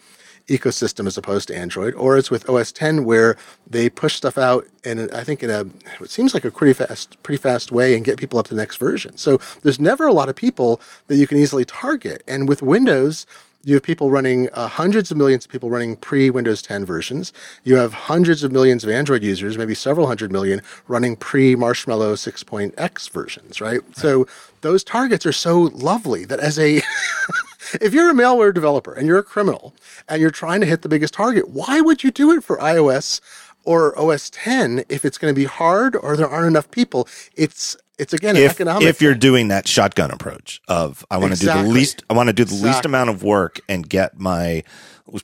ecosystem 0.48 1.08
as 1.08 1.18
opposed 1.18 1.48
to 1.50 1.56
Android, 1.56 1.94
or 1.96 2.18
it's 2.18 2.32
with 2.32 2.50
OS 2.50 2.72
10 2.72 3.04
where 3.06 3.38
they 3.70 3.90
push 3.90 4.16
stuff 4.16 4.38
out 4.38 4.66
and 4.84 5.12
I 5.12 5.24
think 5.24 5.44
in 5.44 5.50
a 5.50 5.66
it 6.02 6.10
seems 6.10 6.34
like 6.34 6.46
a 6.46 6.52
pretty 6.52 6.74
fast 6.74 7.22
pretty 7.24 7.42
fast 7.42 7.72
way 7.72 7.96
and 7.96 8.06
get 8.06 8.18
people 8.18 8.40
up 8.40 8.48
to 8.48 8.56
the 8.56 8.62
next 8.62 8.78
version. 8.78 9.18
So 9.18 9.40
there's 9.62 9.80
never 9.80 10.08
a 10.08 10.14
lot 10.14 10.30
of 10.30 10.36
people 10.36 10.80
that 11.08 11.18
you 11.18 11.28
can 11.28 11.38
easily 11.38 11.66
target. 11.66 12.24
And 12.28 12.48
with 12.48 12.62
Windows, 12.62 13.26
you 13.64 13.74
have 13.74 13.84
people 13.84 14.10
running 14.10 14.50
uh, 14.54 14.70
hundreds 14.70 15.12
of 15.12 15.18
millions 15.18 15.44
of 15.44 15.52
people 15.52 15.70
running 15.70 15.98
pre 15.98 16.30
Windows 16.30 16.62
10 16.62 16.86
versions. 16.86 17.34
You 17.66 17.76
have 17.76 17.94
hundreds 17.94 18.42
of 18.42 18.52
millions 18.54 18.86
of 18.86 18.90
Android 18.90 19.24
users, 19.24 19.58
maybe 19.58 19.76
several 19.76 20.08
hundred 20.08 20.32
million, 20.32 20.62
running 20.88 21.18
pre 21.18 21.54
Marshmallow 21.56 22.14
6.x 22.14 23.08
versions, 23.10 23.60
right? 23.60 23.82
right? 23.82 23.98
So 23.98 24.26
those 24.62 24.86
targets 24.86 25.26
are 25.26 25.34
so 25.34 25.64
lovely 25.74 26.24
that 26.26 26.40
as 26.40 26.58
a 26.58 26.82
if 27.82 27.94
you're 27.94 28.10
a 28.10 28.14
malware 28.14 28.54
developer 28.54 28.94
and 28.94 29.08
you're 29.08 29.20
a 29.20 29.24
criminal 29.24 29.74
and 30.08 30.22
you're 30.22 30.32
trying 30.32 30.62
to 30.62 30.68
hit 30.68 30.82
the 30.82 30.90
biggest 30.90 31.14
target, 31.14 31.50
why 31.50 31.82
would 31.82 32.04
you 32.04 32.12
do 32.12 32.32
it 32.32 32.44
for 32.44 32.58
iOS 32.58 33.22
or 33.64 33.98
OS 34.00 34.30
10 34.30 34.86
if 34.90 35.04
it's 35.06 35.18
going 35.18 35.34
to 35.34 35.40
be 35.40 35.46
hard 35.46 35.96
or 35.96 36.16
there 36.16 36.30
aren't 36.30 36.48
enough 36.48 36.72
people? 36.72 37.08
It's 37.36 37.76
it's 37.98 38.14
again 38.14 38.36
if, 38.36 38.52
economic. 38.52 38.88
If 38.88 39.02
you're 39.02 39.16
doing 39.16 39.48
that 39.48 39.68
shotgun 39.68 40.12
approach 40.12 40.62
of 40.68 41.06
I 41.10 41.18
want 41.18 41.30
to 41.30 41.34
exactly. 41.34 41.64
do 41.64 41.68
the 41.68 41.74
least, 41.74 42.04
I 42.10 42.14
want 42.14 42.28
to 42.28 42.34
do 42.34 42.44
the 42.44 42.54
exactly. 42.54 42.70
least 42.70 42.86
amount 42.86 43.10
of 43.10 43.24
work 43.24 43.60
and 43.68 43.88
get 43.88 44.20
my 44.20 44.64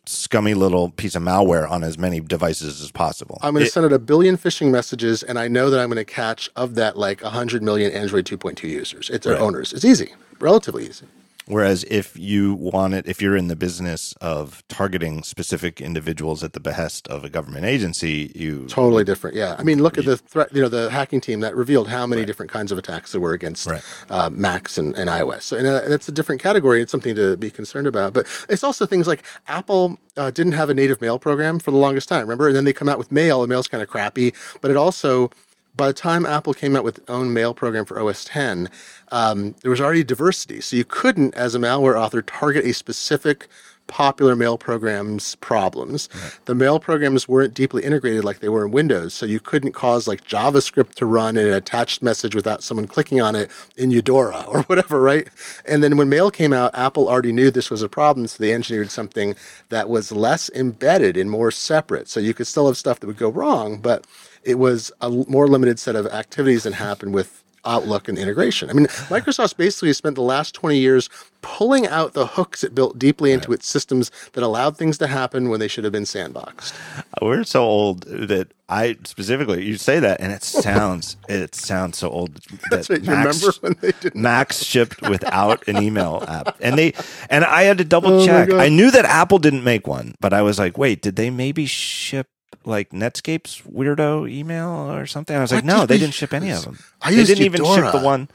scummy 0.06 0.54
little 0.54 0.90
piece 0.92 1.16
of 1.16 1.22
malware 1.22 1.70
on 1.70 1.84
as 1.84 1.98
many 1.98 2.20
devices 2.20 2.82
as 2.82 2.92
possible. 2.92 3.38
I'm 3.42 3.54
going 3.54 3.66
to 3.66 3.72
send 3.72 3.86
out 3.86 3.94
a 3.94 4.00
billion 4.00 4.38
phishing 4.38 4.72
messages, 4.72 5.24
and 5.24 5.38
I 5.38 5.48
know 5.48 5.70
that 5.70 5.80
I'm 5.80 5.90
going 5.90 6.04
to 6.04 6.06
catch 6.06 6.50
of 6.56 6.76
that 6.76 6.98
like 6.98 7.22
100 7.22 7.62
million 7.62 7.92
Android 7.92 8.26
2.2 8.26 8.64
users. 8.64 9.10
It's 9.10 9.28
right. 9.28 9.40
owners. 9.40 9.74
It's 9.74 9.86
easy, 9.86 10.14
relatively 10.40 10.88
easy. 10.88 11.06
Whereas 11.46 11.84
if 11.86 12.18
you 12.18 12.54
want 12.54 12.94
it, 12.94 13.08
if 13.08 13.22
you're 13.22 13.36
in 13.36 13.48
the 13.48 13.56
business 13.56 14.14
of 14.22 14.64
targeting 14.70 15.24
specific 15.24 15.82
individuals 15.82 16.44
at 16.44 16.54
the 16.54 16.60
behest 16.60 17.08
of 17.10 17.24
a 17.24 17.30
government 17.30 17.66
agency, 17.66 18.32
you 18.36 18.66
totally 18.68 19.04
different. 19.04 19.36
Yeah, 19.36 19.56
I 19.58 19.64
mean, 19.64 19.84
look 19.84 19.98
you, 19.98 20.02
at 20.02 20.06
the 20.06 20.18
threat. 20.18 20.54
You 20.54 20.62
know, 20.62 20.70
the 20.70 20.90
hacking 20.90 21.22
team 21.22 21.42
that 21.42 21.56
revealed 21.56 21.90
how 21.90 22.08
many 22.08 22.22
right. 22.22 22.28
different 22.28 22.52
kinds 22.52 22.72
of 22.72 22.78
attacks 22.78 23.12
there 23.12 23.22
were 23.22 23.34
against 23.34 23.68
right. 23.68 23.84
uh, 24.10 24.30
Macs 24.30 24.78
and, 24.78 24.96
and, 24.96 25.10
iOS. 25.10 25.42
So, 25.44 25.58
and, 25.58 25.68
uh, 25.68 25.88
that's 25.88 26.08
a 26.08 26.12
different 26.12 26.42
category. 26.42 26.82
It's 26.82 26.92
something 26.92 27.16
to 27.16 27.36
be 27.38 27.52
concerned 27.52 27.88
about. 27.88 28.14
But 28.14 28.28
it's 28.50 28.64
also 28.64 28.86
things 28.86 29.08
like 29.08 29.24
Apple 29.48 29.98
uh, 30.16 30.32
didn't 30.32 30.54
have 30.54 30.70
a 30.70 30.74
native 30.74 31.02
mail 31.02 31.20
program 31.20 31.60
for 31.60 31.72
the 31.72 31.78
longest 31.78 32.08
time. 32.08 32.22
Remember, 32.22 32.48
and 32.48 32.56
then 32.56 32.64
they 32.64 32.74
come 32.74 32.88
out 32.88 32.98
with 32.98 33.12
mail, 33.12 33.44
and 33.44 33.50
mail's 33.50 33.68
kind 33.68 33.84
of 33.84 33.90
crappy. 33.90 34.34
But 34.62 34.72
it 34.72 34.78
also 34.78 35.30
by 35.76 35.88
the 35.88 35.94
time 35.94 36.26
Apple 36.26 36.54
came 36.54 36.76
out 36.76 36.84
with 36.84 37.00
its 37.00 37.10
own 37.10 37.34
mail 37.34 37.54
program 37.54 37.86
for 37.86 38.00
OS 38.00 38.26
10, 38.26 38.70
um, 39.12 39.56
there 39.62 39.72
was 39.72 39.82
already 39.82 40.04
diversity. 40.04 40.62
So 40.62 40.76
you 40.76 40.86
couldn't, 40.86 41.34
as 41.36 41.56
a 41.56 41.60
malware 41.60 42.00
author, 42.00 42.22
target 42.22 42.66
a 42.66 42.74
specific 42.74 43.48
popular 43.88 44.36
mail 44.36 44.58
programs 44.58 45.36
problems. 45.36 46.08
Right. 46.14 46.40
The 46.46 46.56
mail 46.56 46.80
programs 46.80 47.28
weren't 47.28 47.54
deeply 47.54 47.84
integrated 47.84 48.24
like 48.24 48.40
they 48.40 48.50
were 48.50 48.66
in 48.66 48.72
Windows, 48.72 49.14
so 49.14 49.26
you 49.26 49.40
couldn't 49.40 49.74
cause 49.74 50.08
like 50.08 50.26
JavaScript 50.26 50.96
to 50.96 51.06
run 51.06 51.38
in 51.38 51.48
an 51.48 51.54
attached 51.54 52.02
message 52.02 52.34
without 52.34 52.64
someone 52.64 52.88
clicking 52.88 53.22
on 53.22 53.36
it 53.36 53.52
in 53.76 53.92
Eudora 53.92 54.44
or 54.48 54.62
whatever, 54.64 55.02
right? 55.02 55.28
And 55.66 55.84
then 55.84 55.98
when 55.98 56.10
mail 56.10 56.32
came 56.32 56.54
out, 56.54 56.74
Apple 56.74 57.10
already 57.10 57.32
knew 57.32 57.52
this 57.52 57.70
was 57.70 57.82
a 57.82 57.90
problem, 57.90 58.28
so 58.28 58.42
they 58.42 58.54
engineered 58.54 58.90
something 58.90 59.36
that 59.70 59.90
was 59.90 60.12
less 60.12 60.50
embedded 60.52 61.18
and 61.18 61.30
more 61.30 61.52
separate. 61.52 62.08
So 62.08 62.20
you 62.20 62.34
could 62.34 62.48
still 62.48 62.68
have 62.68 62.78
stuff 62.78 63.00
that 63.00 63.08
would 63.08 63.18
go 63.18 63.30
wrong, 63.30 63.78
but 63.78 64.06
it 64.44 64.60
was 64.60 64.92
a 65.02 65.10
more 65.10 65.48
limited 65.48 65.80
set 65.80 65.96
of 65.96 66.08
activities 66.08 66.64
than 66.64 66.74
happened 66.74 67.14
with 67.14 67.44
Outlook 67.66 68.10
and 68.10 68.18
integration. 68.18 68.70
I 68.70 68.74
mean, 68.74 68.88
Microsoft's 68.88 69.54
basically 69.54 69.94
spent 69.94 70.16
the 70.16 70.22
last 70.22 70.54
20 70.54 70.78
years 70.78 71.10
pulling 71.42 71.88
out 71.88 72.12
the 72.12 72.28
hooks 72.28 72.62
it 72.62 72.76
built 72.76 73.00
deeply 73.00 73.32
into 73.32 73.50
right. 73.50 73.60
its 73.60 73.68
systems 73.68 74.12
that 74.34 74.44
allowed 74.44 74.76
things 74.76 74.98
to 74.98 75.08
happen 75.08 75.48
when 75.48 75.62
they 75.62 75.70
should 75.70 75.86
have 75.86 75.94
been 75.94 76.04
sandboxed. 76.04 76.74
Uh, 76.98 77.04
we're 77.22 77.46
so 77.46 77.64
old 77.64 78.02
that 78.04 78.52
I 78.68 78.98
specifically 79.06 79.64
you 79.64 79.78
say 79.78 80.00
that 80.00 80.20
and 80.20 80.34
it 80.34 80.44
sounds 80.44 81.16
it 81.30 81.56
sounds 81.56 81.98
so 81.98 82.10
old. 82.10 82.36
That 82.70 82.90
right. 82.90 83.02
Max, 83.04 83.42
remember 83.42 83.58
when 83.62 83.76
they 83.80 83.92
did 83.98 84.16
Max 84.16 84.64
shipped 84.64 85.02
without 85.02 85.66
an 85.68 85.82
email 85.82 86.22
app, 86.28 86.58
and 86.60 86.78
they 86.78 86.94
and 87.30 87.46
I 87.46 87.64
had 87.64 87.78
to 87.78 87.86
double 87.86 88.22
oh 88.22 88.26
check. 88.26 88.52
I 88.52 88.68
knew 88.68 88.92
that 88.92 89.06
Apple 89.06 89.40
didn't 89.40 89.64
make 89.64 89.88
one, 89.88 90.16
but 90.20 90.34
I 90.34 90.42
was 90.42 90.60
like, 90.60 90.78
wait, 90.78 91.02
did 91.02 91.16
they 91.16 91.30
maybe 91.30 91.66
ship 91.66 92.28
like 92.66 92.92
Netscape's 92.92 93.62
weirdo 93.62 94.30
email 94.30 94.70
or 94.70 95.06
something? 95.06 95.36
I 95.36 95.42
was 95.42 95.52
what 95.52 95.58
like, 95.58 95.66
no, 95.66 95.86
they, 95.86 95.98
didn't 95.98 96.14
ship 96.14 96.34
any 96.34 96.52
of 96.52 96.64
them. 96.64 96.80
I 97.02 97.12
they 97.12 97.24
didn't 97.24 97.44
Eudora. 97.46 97.46
even 97.46 97.84
ship 97.84 97.92
the 97.92 98.06
one. 98.06 98.30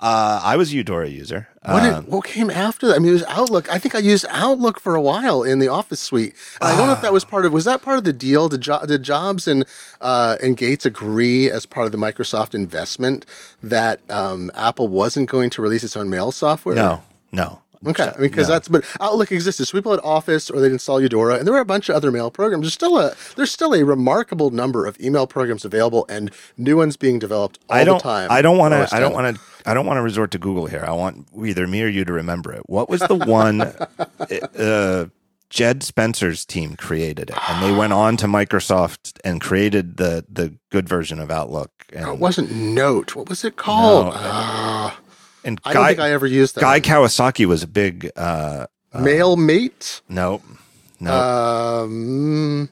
Uh, 0.00 0.40
I 0.42 0.56
was 0.56 0.72
a 0.72 0.76
Eudora 0.76 1.08
user. 1.08 1.48
What, 1.62 1.80
did, 1.80 1.92
um, 1.94 2.04
what 2.06 2.26
came 2.26 2.50
after 2.50 2.88
that? 2.88 2.96
I 2.96 2.98
mean, 2.98 3.10
it 3.10 3.12
was 3.12 3.22
Outlook. 3.24 3.72
I 3.72 3.78
think 3.78 3.94
I 3.94 4.00
used 4.00 4.26
Outlook 4.28 4.78
for 4.78 4.94
a 4.94 5.00
while 5.00 5.42
in 5.42 5.60
the 5.60 5.68
Office 5.68 6.00
suite. 6.00 6.34
I 6.60 6.76
don't 6.76 6.88
know 6.88 6.92
if 6.92 7.00
that 7.00 7.12
was 7.12 7.24
part 7.24 7.46
of. 7.46 7.52
Was 7.52 7.64
that 7.64 7.80
part 7.80 7.96
of 7.96 8.04
the 8.04 8.12
deal? 8.12 8.48
Did, 8.50 8.60
jo- 8.60 8.84
did 8.86 9.02
Jobs 9.02 9.48
and 9.48 9.64
uh, 10.02 10.36
and 10.42 10.58
Gates 10.58 10.84
agree 10.84 11.50
as 11.50 11.64
part 11.64 11.86
of 11.86 11.92
the 11.92 11.96
Microsoft 11.96 12.54
investment 12.54 13.24
that 13.62 14.00
um, 14.10 14.50
Apple 14.54 14.88
wasn't 14.88 15.30
going 15.30 15.48
to 15.50 15.62
release 15.62 15.84
its 15.84 15.96
own 15.96 16.10
mail 16.10 16.32
software? 16.32 16.74
No, 16.74 17.02
no. 17.32 17.60
Okay, 17.86 18.04
I 18.04 18.06
mean, 18.06 18.30
because 18.30 18.48
that's 18.48 18.68
but 18.68 18.84
Outlook 19.00 19.32
existed. 19.32 19.66
So 19.66 19.76
people 19.76 19.92
had 19.92 20.00
Office 20.02 20.50
or 20.50 20.60
they'd 20.60 20.72
install 20.72 21.00
Eudora, 21.00 21.36
and 21.36 21.46
there 21.46 21.52
were 21.54 21.60
a 21.60 21.64
bunch 21.64 21.88
of 21.88 21.96
other 21.96 22.10
mail 22.10 22.30
programs. 22.30 22.64
There's 22.64 22.74
still 22.74 22.98
a 22.98 23.14
there's 23.36 23.50
still 23.50 23.74
a 23.74 23.84
remarkable 23.84 24.50
number 24.50 24.86
of 24.86 24.98
email 25.00 25.26
programs 25.26 25.64
available, 25.64 26.06
and 26.08 26.30
new 26.56 26.76
ones 26.76 26.96
being 26.96 27.18
developed 27.18 27.58
all 27.68 27.76
I 27.76 27.84
don't, 27.84 27.98
the 27.98 28.02
time. 28.02 28.30
I 28.30 28.42
don't 28.42 28.58
want 28.58 28.72
to. 28.72 28.94
I 28.94 29.00
don't 29.00 29.12
want 29.12 29.36
to. 29.36 29.42
I 29.66 29.74
don't 29.74 29.86
want 29.86 29.98
to 29.98 30.02
resort 30.02 30.30
to 30.32 30.38
Google 30.38 30.66
here. 30.66 30.84
I 30.86 30.92
want 30.92 31.26
either 31.44 31.66
me 31.66 31.82
or 31.82 31.88
you 31.88 32.04
to 32.04 32.12
remember 32.12 32.52
it. 32.52 32.62
What 32.66 32.88
was 32.88 33.00
the 33.00 33.14
one? 33.14 33.60
uh, 34.58 35.06
Jed 35.54 35.84
Spencer's 35.84 36.44
team 36.44 36.74
created 36.74 37.30
it, 37.30 37.38
and 37.48 37.62
they 37.62 37.70
went 37.70 37.92
on 38.04 38.16
to 38.18 38.26
Microsoft 38.26 39.20
and 39.24 39.40
created 39.40 39.98
the 39.98 40.24
the 40.28 40.56
good 40.70 40.88
version 40.88 41.20
of 41.20 41.30
Outlook. 41.30 41.70
And, 41.92 42.08
it 42.08 42.18
wasn't 42.18 42.50
Note. 42.50 43.14
What 43.14 43.28
was 43.28 43.44
it 43.44 43.56
called? 43.56 44.06
No, 44.06 44.12
uh, 44.20 44.90
and 45.44 45.60
I 45.64 45.72
Guy, 45.72 45.78
don't 45.78 45.86
think 45.88 46.00
I 46.00 46.10
ever 46.12 46.26
used 46.26 46.54
that. 46.56 46.60
Guy 46.60 46.80
Kawasaki 46.80 47.46
was 47.46 47.62
a 47.62 47.66
big 47.66 48.10
uh, 48.16 48.66
uh, 48.92 49.00
male 49.00 49.36
mate. 49.36 50.00
No, 50.08 50.42
no. 51.00 51.12
Um, 51.12 52.70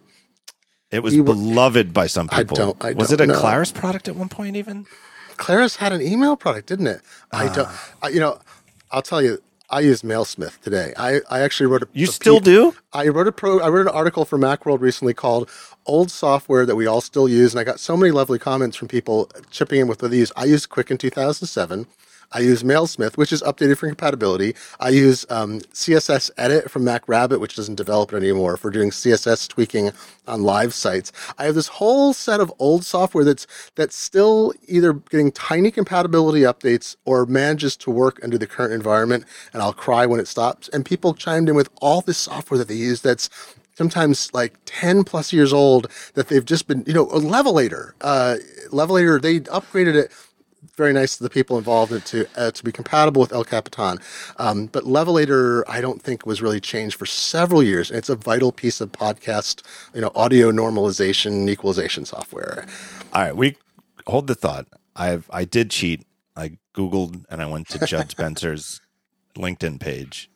it 0.90 1.02
was 1.02 1.14
beloved 1.14 1.92
by 1.92 2.06
some 2.06 2.28
people. 2.28 2.56
I 2.56 2.60
don't. 2.60 2.84
I 2.84 2.92
was 2.92 3.10
don't 3.10 3.30
it 3.30 3.34
a. 3.34 3.38
Claris 3.38 3.72
product 3.72 4.08
at 4.08 4.16
one 4.16 4.28
point? 4.28 4.56
Even 4.56 4.86
Claris 5.36 5.76
had 5.76 5.92
an 5.92 6.02
email 6.02 6.36
product, 6.36 6.68
didn't 6.68 6.86
it? 6.86 7.00
I 7.32 7.46
don't. 7.46 7.68
Ah. 7.68 7.92
I, 8.02 8.08
you 8.08 8.20
know, 8.20 8.40
I'll 8.90 9.02
tell 9.02 9.22
you. 9.22 9.42
I 9.70 9.80
use 9.80 10.02
MailSmith 10.02 10.60
today. 10.60 10.92
I, 10.98 11.20
I 11.30 11.40
actually 11.40 11.64
wrote 11.64 11.82
a. 11.82 11.88
You 11.94 12.04
a 12.04 12.08
still 12.08 12.40
P- 12.40 12.44
do? 12.44 12.74
I 12.92 13.08
wrote 13.08 13.26
a 13.26 13.32
pro. 13.32 13.58
I 13.58 13.70
wrote 13.70 13.86
an 13.86 13.94
article 13.94 14.26
for 14.26 14.38
MacWorld 14.38 14.80
recently 14.80 15.14
called 15.14 15.48
"Old 15.86 16.10
Software 16.10 16.66
That 16.66 16.76
We 16.76 16.86
All 16.86 17.00
Still 17.00 17.26
Use," 17.26 17.54
and 17.54 17.60
I 17.60 17.64
got 17.64 17.80
so 17.80 17.96
many 17.96 18.10
lovely 18.10 18.38
comments 18.38 18.76
from 18.76 18.88
people 18.88 19.30
chipping 19.50 19.80
in 19.80 19.88
with 19.88 20.00
these. 20.00 20.30
I 20.36 20.44
used 20.44 20.68
Quicken 20.68 20.98
2007. 20.98 21.86
I 22.32 22.40
use 22.40 22.62
MailSmith, 22.62 23.16
which 23.16 23.32
is 23.32 23.42
updated 23.42 23.78
for 23.78 23.88
compatibility. 23.88 24.54
I 24.80 24.90
use 24.90 25.26
um, 25.30 25.60
CSS 25.60 26.30
Edit 26.36 26.70
from 26.70 26.84
MacRabbit, 26.84 27.40
which 27.40 27.56
doesn't 27.56 27.76
develop 27.76 28.12
it 28.12 28.16
anymore 28.16 28.56
for 28.56 28.70
doing 28.70 28.90
CSS 28.90 29.48
tweaking 29.48 29.92
on 30.26 30.42
live 30.42 30.74
sites. 30.74 31.12
I 31.38 31.44
have 31.44 31.54
this 31.54 31.68
whole 31.68 32.12
set 32.12 32.40
of 32.40 32.52
old 32.58 32.84
software 32.84 33.24
that's 33.24 33.46
that's 33.74 33.96
still 33.96 34.52
either 34.66 34.94
getting 34.94 35.32
tiny 35.32 35.70
compatibility 35.70 36.40
updates 36.40 36.96
or 37.04 37.26
manages 37.26 37.76
to 37.78 37.90
work 37.90 38.20
under 38.22 38.38
the 38.38 38.46
current 38.46 38.72
environment, 38.72 39.24
and 39.52 39.62
I'll 39.62 39.72
cry 39.72 40.06
when 40.06 40.20
it 40.20 40.28
stops. 40.28 40.68
And 40.68 40.84
people 40.84 41.14
chimed 41.14 41.48
in 41.48 41.54
with 41.54 41.68
all 41.80 42.00
this 42.00 42.18
software 42.18 42.58
that 42.58 42.68
they 42.68 42.74
use 42.74 43.00
that's 43.02 43.28
sometimes 43.74 44.32
like 44.34 44.54
10 44.66 45.04
plus 45.04 45.32
years 45.32 45.52
old 45.52 45.88
that 46.14 46.28
they've 46.28 46.44
just 46.44 46.66
been, 46.68 46.84
you 46.86 46.92
know, 46.92 47.06
a 47.06 47.18
Levelator, 47.18 47.92
uh, 48.02 48.36
Levelator, 48.70 49.20
they 49.20 49.40
upgraded 49.40 49.94
it 49.94 50.12
very 50.82 50.92
nice 50.92 51.14
of 51.14 51.22
the 51.22 51.30
people 51.30 51.56
involved 51.58 51.92
to 52.06 52.26
uh, 52.36 52.50
to 52.50 52.64
be 52.64 52.72
compatible 52.72 53.20
with 53.20 53.32
El 53.32 53.44
Capitan. 53.44 53.98
Um, 54.38 54.66
but 54.66 54.82
Levelator, 54.82 55.62
I 55.68 55.80
don't 55.80 56.02
think 56.02 56.26
was 56.26 56.42
really 56.42 56.60
changed 56.60 56.96
for 56.98 57.06
several 57.06 57.62
years. 57.62 57.90
It's 57.90 58.08
a 58.08 58.16
vital 58.16 58.50
piece 58.50 58.80
of 58.80 58.90
podcast, 58.90 59.62
you 59.94 60.00
know, 60.00 60.10
audio 60.16 60.50
normalization 60.50 61.48
equalization 61.48 62.04
software. 62.04 62.66
All 63.12 63.22
right, 63.22 63.36
we 63.36 63.56
hold 64.08 64.26
the 64.26 64.34
thought. 64.34 64.66
I've 64.96 65.30
I 65.32 65.44
did 65.44 65.70
cheat. 65.70 66.04
I 66.36 66.58
googled 66.74 67.24
and 67.30 67.40
I 67.40 67.46
went 67.46 67.68
to 67.68 67.86
Judd 67.86 68.10
Spencer's 68.16 68.80
LinkedIn 69.36 69.78
page. 69.78 70.30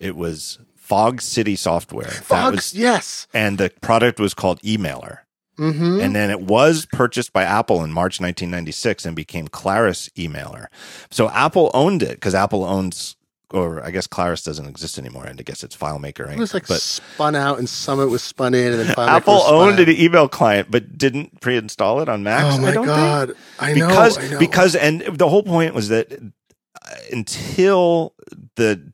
It 0.00 0.16
was 0.16 0.58
Fog 0.74 1.20
City 1.20 1.56
Software. 1.56 2.08
Fog, 2.08 2.54
was, 2.54 2.74
yes. 2.74 3.26
And 3.34 3.58
the 3.58 3.70
product 3.80 4.18
was 4.18 4.34
called 4.34 4.60
Emailer. 4.62 5.18
Mm-hmm. 5.58 6.00
And 6.00 6.16
then 6.16 6.30
it 6.30 6.40
was 6.40 6.86
purchased 6.86 7.32
by 7.32 7.42
Apple 7.42 7.84
in 7.84 7.92
March 7.92 8.20
1996 8.20 9.04
and 9.04 9.14
became 9.14 9.48
Claris 9.48 10.08
Emailer. 10.16 10.66
So 11.10 11.28
Apple 11.28 11.70
owned 11.74 12.02
it 12.02 12.14
because 12.14 12.34
Apple 12.34 12.64
owns, 12.64 13.16
or 13.50 13.84
I 13.84 13.90
guess 13.90 14.06
Claris 14.06 14.42
doesn't 14.42 14.66
exist 14.66 14.98
anymore, 14.98 15.26
and 15.26 15.38
I 15.38 15.42
guess 15.42 15.62
it's 15.62 15.76
FileMaker. 15.76 16.32
It 16.32 16.38
was 16.38 16.54
like 16.54 16.66
but 16.66 16.80
spun 16.80 17.36
out, 17.36 17.58
and 17.58 17.68
some 17.68 17.98
of 18.00 18.08
it 18.08 18.10
was 18.10 18.22
spun 18.22 18.54
in, 18.54 18.72
and 18.72 18.80
then 18.80 18.96
FileMaker 18.96 19.08
Apple 19.08 19.42
owned 19.42 19.78
an 19.78 19.90
email 19.90 20.26
client, 20.26 20.70
but 20.70 20.96
didn't 20.96 21.40
pre-install 21.42 22.00
it 22.00 22.08
on 22.08 22.22
Macs. 22.22 22.56
Oh 22.56 22.60
my 22.60 22.70
I 22.70 22.74
god! 22.74 23.28
Think. 23.28 23.38
I 23.58 23.74
know 23.74 23.88
because 23.88 24.18
I 24.18 24.28
know. 24.28 24.38
because 24.38 24.74
and 24.74 25.00
the 25.02 25.28
whole 25.28 25.42
point 25.42 25.74
was 25.74 25.90
that 25.90 26.12
uh, 26.12 26.94
until 27.12 28.14
the 28.56 28.90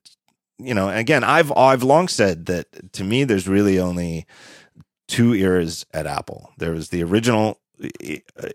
you 0.58 0.74
know 0.74 0.88
again 0.88 1.22
I've 1.22 1.52
I've 1.52 1.84
long 1.84 2.08
said 2.08 2.46
that 2.46 2.92
to 2.94 3.04
me 3.04 3.22
there's 3.22 3.46
really 3.46 3.78
only 3.78 4.26
two 5.08 5.34
eras 5.34 5.84
at 5.92 6.06
Apple. 6.06 6.52
There 6.58 6.72
was 6.72 6.90
the 6.90 7.02
original 7.02 7.58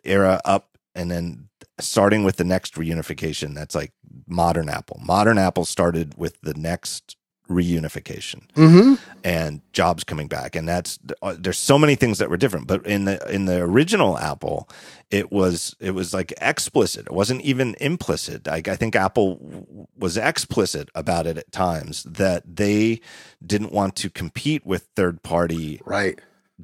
era 0.04 0.40
up, 0.46 0.78
and 0.96 1.12
then 1.12 1.50
starting 1.80 2.24
with 2.24 2.38
the 2.38 2.44
NeXT 2.44 2.74
reunification. 2.74 3.56
That's 3.56 3.76
like 3.76 3.92
modern 4.28 4.70
Apple. 4.70 5.00
Modern 5.04 5.38
Apple 5.38 5.66
started 5.66 6.16
with 6.18 6.40
the 6.42 6.54
NeXT 6.54 7.16
reunification 7.50 8.48
mm-hmm. 8.54 8.94
and 9.24 9.62
jobs 9.74 10.06
coming 10.06 10.28
back 10.28 10.56
and 10.56 10.68
that's 10.68 10.98
uh, 11.22 11.36
there's 11.38 11.60
so 11.60 11.78
many 11.78 11.94
things 11.94 12.18
that 12.18 12.30
were 12.30 12.38
different 12.38 12.68
but 12.68 12.86
in 12.88 13.04
the 13.04 13.34
in 13.34 13.46
the 13.46 13.62
original 13.62 14.18
apple 14.18 14.70
it 15.12 15.30
was 15.30 15.76
it 15.82 15.92
was 15.92 16.14
like 16.14 16.34
explicit 16.40 17.06
it 17.06 17.12
wasn't 17.12 17.42
even 17.42 17.76
implicit 17.82 18.48
I, 18.48 18.62
I 18.66 18.76
think 18.78 18.96
apple 18.96 19.90
was 19.98 20.16
explicit 20.16 20.90
about 20.96 21.28
it 21.28 21.38
at 21.38 21.52
times 21.52 22.04
that 22.04 22.56
they 22.56 23.02
didn't 23.46 23.74
want 23.74 23.98
to 23.98 24.10
compete 24.10 24.66
with 24.66 24.88
third 24.96 25.22
party 25.22 25.82
right 25.86 26.20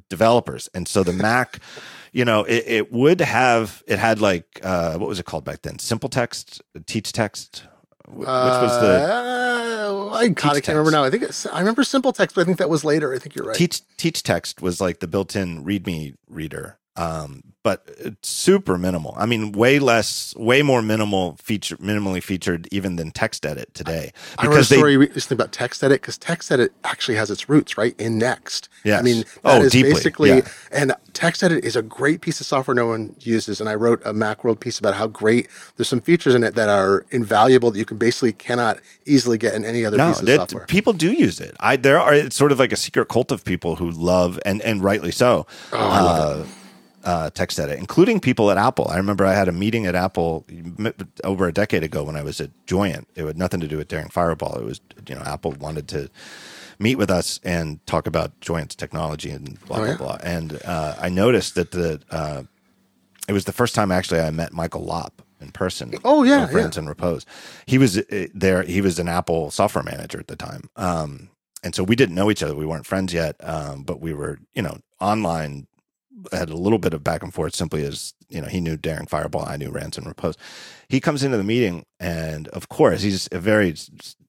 developers. 0.08 0.68
And 0.74 0.86
so 0.86 1.02
the 1.02 1.12
Mac, 1.12 1.60
you 2.12 2.24
know, 2.24 2.44
it, 2.44 2.64
it 2.66 2.92
would 2.92 3.20
have, 3.20 3.82
it 3.86 3.98
had 3.98 4.20
like, 4.20 4.60
uh, 4.62 4.96
what 4.98 5.08
was 5.08 5.18
it 5.18 5.26
called 5.26 5.44
back 5.44 5.62
then? 5.62 5.78
Simple 5.78 6.08
text, 6.08 6.62
teach 6.86 7.12
text. 7.12 7.64
Which 8.08 8.26
was 8.26 8.80
the? 8.80 9.12
Uh, 9.12 10.10
I 10.12 10.28
God, 10.28 10.56
I 10.56 10.60
can't 10.60 10.76
remember 10.76 10.90
now. 10.90 11.04
I 11.04 11.10
think 11.10 11.22
it's, 11.22 11.46
I 11.46 11.60
remember 11.60 11.84
simple 11.84 12.12
text, 12.12 12.34
but 12.34 12.42
I 12.42 12.44
think 12.44 12.58
that 12.58 12.68
was 12.68 12.84
later. 12.84 13.14
I 13.14 13.18
think 13.18 13.36
you're 13.36 13.46
right. 13.46 13.56
Teach 13.56 13.82
Teach 13.96 14.24
Text 14.24 14.60
was 14.60 14.80
like 14.80 14.98
the 14.98 15.06
built-in 15.06 15.64
README 15.64 16.16
reader, 16.28 16.78
um, 16.96 17.42
but 17.62 17.86
super 18.22 18.78
minimal. 18.78 19.14
I 19.18 19.26
mean, 19.26 19.52
way 19.52 19.78
less, 19.78 20.34
way 20.36 20.62
more 20.62 20.80
minimal 20.80 21.36
feature, 21.36 21.76
minimally 21.76 22.22
featured 22.22 22.66
even 22.72 22.96
than 22.96 23.12
TextEdit 23.12 23.74
today. 23.74 24.12
I 24.38 24.46
read 24.46 24.60
a 24.60 24.64
story 24.64 24.92
they, 24.92 24.98
recently 24.98 25.34
about 25.34 25.52
TextEdit 25.52 25.90
because 25.90 26.18
TextEdit 26.18 26.70
actually 26.84 27.16
has 27.16 27.30
its 27.30 27.48
roots 27.50 27.76
right 27.76 27.94
in 28.00 28.18
NeXT. 28.18 28.68
Yeah, 28.84 28.98
I 28.98 29.02
mean, 29.02 29.24
that 29.42 29.60
oh, 29.60 29.62
is 29.62 29.72
deeply. 29.72 29.92
basically, 29.92 30.28
yeah. 30.30 30.48
and 30.72 30.94
TextEdit 31.12 31.60
is 31.60 31.76
a 31.76 31.82
great 31.82 32.22
piece 32.22 32.40
of 32.40 32.46
software 32.46 32.74
no 32.74 32.86
one 32.86 33.14
uses. 33.20 33.60
And 33.60 33.68
I 33.68 33.74
wrote 33.74 34.00
a 34.06 34.14
Macworld 34.14 34.60
piece 34.60 34.78
about 34.78 34.94
how 34.94 35.06
great 35.06 35.48
there's 35.76 35.88
some 35.88 36.00
features 36.00 36.34
in 36.34 36.42
it 36.42 36.54
that 36.54 36.70
are 36.70 37.04
invaluable 37.10 37.70
that 37.70 37.78
you 37.78 37.84
can 37.84 37.98
basically 37.98 38.32
cannot 38.32 38.78
easily 39.04 39.36
get 39.36 39.54
in 39.54 39.66
any 39.66 39.84
other 39.84 39.98
no, 39.98 40.08
piece 40.08 40.22
of 40.22 40.28
software. 40.28 40.66
People 40.66 40.94
do 40.94 41.12
use 41.12 41.40
it. 41.40 41.54
I 41.60 41.76
there 41.76 42.00
are 42.00 42.14
it's 42.14 42.36
sort 42.36 42.52
of 42.52 42.58
like 42.58 42.72
a 42.72 42.76
secret 42.76 43.06
cult 43.08 43.30
of 43.30 43.44
people 43.44 43.76
who 43.76 43.90
love 43.90 44.40
and 44.46 44.62
and 44.62 44.82
rightly 44.82 45.12
so. 45.12 45.46
Oh, 45.72 45.78
I 45.78 46.00
love 46.00 46.56
uh, 47.04 47.10
uh, 47.20 47.30
TextEdit, 47.30 47.76
including 47.76 48.20
people 48.20 48.50
at 48.50 48.58
Apple. 48.58 48.88
I 48.88 48.96
remember 48.96 49.24
I 49.24 49.34
had 49.34 49.48
a 49.48 49.52
meeting 49.52 49.86
at 49.86 49.94
Apple 49.94 50.46
over 51.24 51.46
a 51.46 51.52
decade 51.52 51.82
ago 51.82 52.04
when 52.04 52.16
I 52.16 52.22
was 52.22 52.40
at 52.40 52.50
Joyent. 52.66 53.08
It 53.14 53.24
had 53.24 53.38
nothing 53.38 53.60
to 53.60 53.68
do 53.68 53.76
with 53.76 53.88
Daring 53.88 54.08
Fireball. 54.08 54.56
It 54.58 54.64
was, 54.64 54.80
you 55.06 55.14
know, 55.14 55.22
Apple 55.22 55.52
wanted 55.52 55.88
to 55.88 56.10
meet 56.78 56.96
with 56.96 57.10
us 57.10 57.40
and 57.44 57.84
talk 57.86 58.06
about 58.06 58.40
Joyent's 58.40 58.74
technology 58.74 59.30
and 59.30 59.60
blah, 59.66 59.76
oh, 59.76 59.80
blah, 59.80 59.90
yeah. 59.90 59.96
blah. 59.96 60.18
And 60.22 60.60
uh, 60.64 60.96
I 60.98 61.08
noticed 61.08 61.54
that 61.56 61.72
the, 61.72 62.00
uh, 62.10 62.44
it 63.28 63.32
was 63.32 63.44
the 63.44 63.52
first 63.52 63.74
time 63.74 63.92
actually 63.92 64.20
I 64.20 64.30
met 64.30 64.52
Michael 64.52 64.84
Lopp 64.84 65.22
in 65.40 65.50
person. 65.52 65.92
Oh, 66.04 66.22
yeah. 66.22 66.46
Friends 66.46 66.76
yeah. 66.76 66.80
and 66.80 66.88
Repose. 66.88 67.26
He 67.66 67.78
was 67.78 67.98
uh, 67.98 68.26
there. 68.34 68.62
He 68.62 68.80
was 68.80 68.98
an 68.98 69.08
Apple 69.08 69.50
software 69.50 69.84
manager 69.84 70.18
at 70.18 70.28
the 70.28 70.36
time. 70.36 70.70
Um, 70.76 71.30
and 71.62 71.74
so 71.74 71.82
we 71.84 71.96
didn't 71.96 72.14
know 72.14 72.30
each 72.30 72.42
other. 72.42 72.54
We 72.54 72.64
weren't 72.64 72.86
friends 72.86 73.12
yet, 73.12 73.36
um, 73.40 73.82
but 73.82 74.00
we 74.00 74.14
were, 74.14 74.38
you 74.54 74.62
know, 74.62 74.78
online 75.00 75.66
had 76.32 76.50
a 76.50 76.56
little 76.56 76.78
bit 76.78 76.94
of 76.94 77.04
back 77.04 77.22
and 77.22 77.32
forth 77.32 77.54
simply 77.54 77.84
as 77.84 78.14
you 78.28 78.40
know 78.40 78.48
he 78.48 78.60
knew 78.60 78.76
Daring 78.76 79.06
Fireball, 79.06 79.44
I 79.46 79.56
knew 79.56 79.70
Rands 79.70 79.96
and 79.96 80.06
Repose. 80.06 80.36
He 80.88 81.00
comes 81.00 81.22
into 81.22 81.36
the 81.36 81.44
meeting, 81.44 81.86
and 81.98 82.48
of 82.48 82.68
course 82.68 83.02
he's 83.02 83.28
a 83.32 83.38
very 83.38 83.74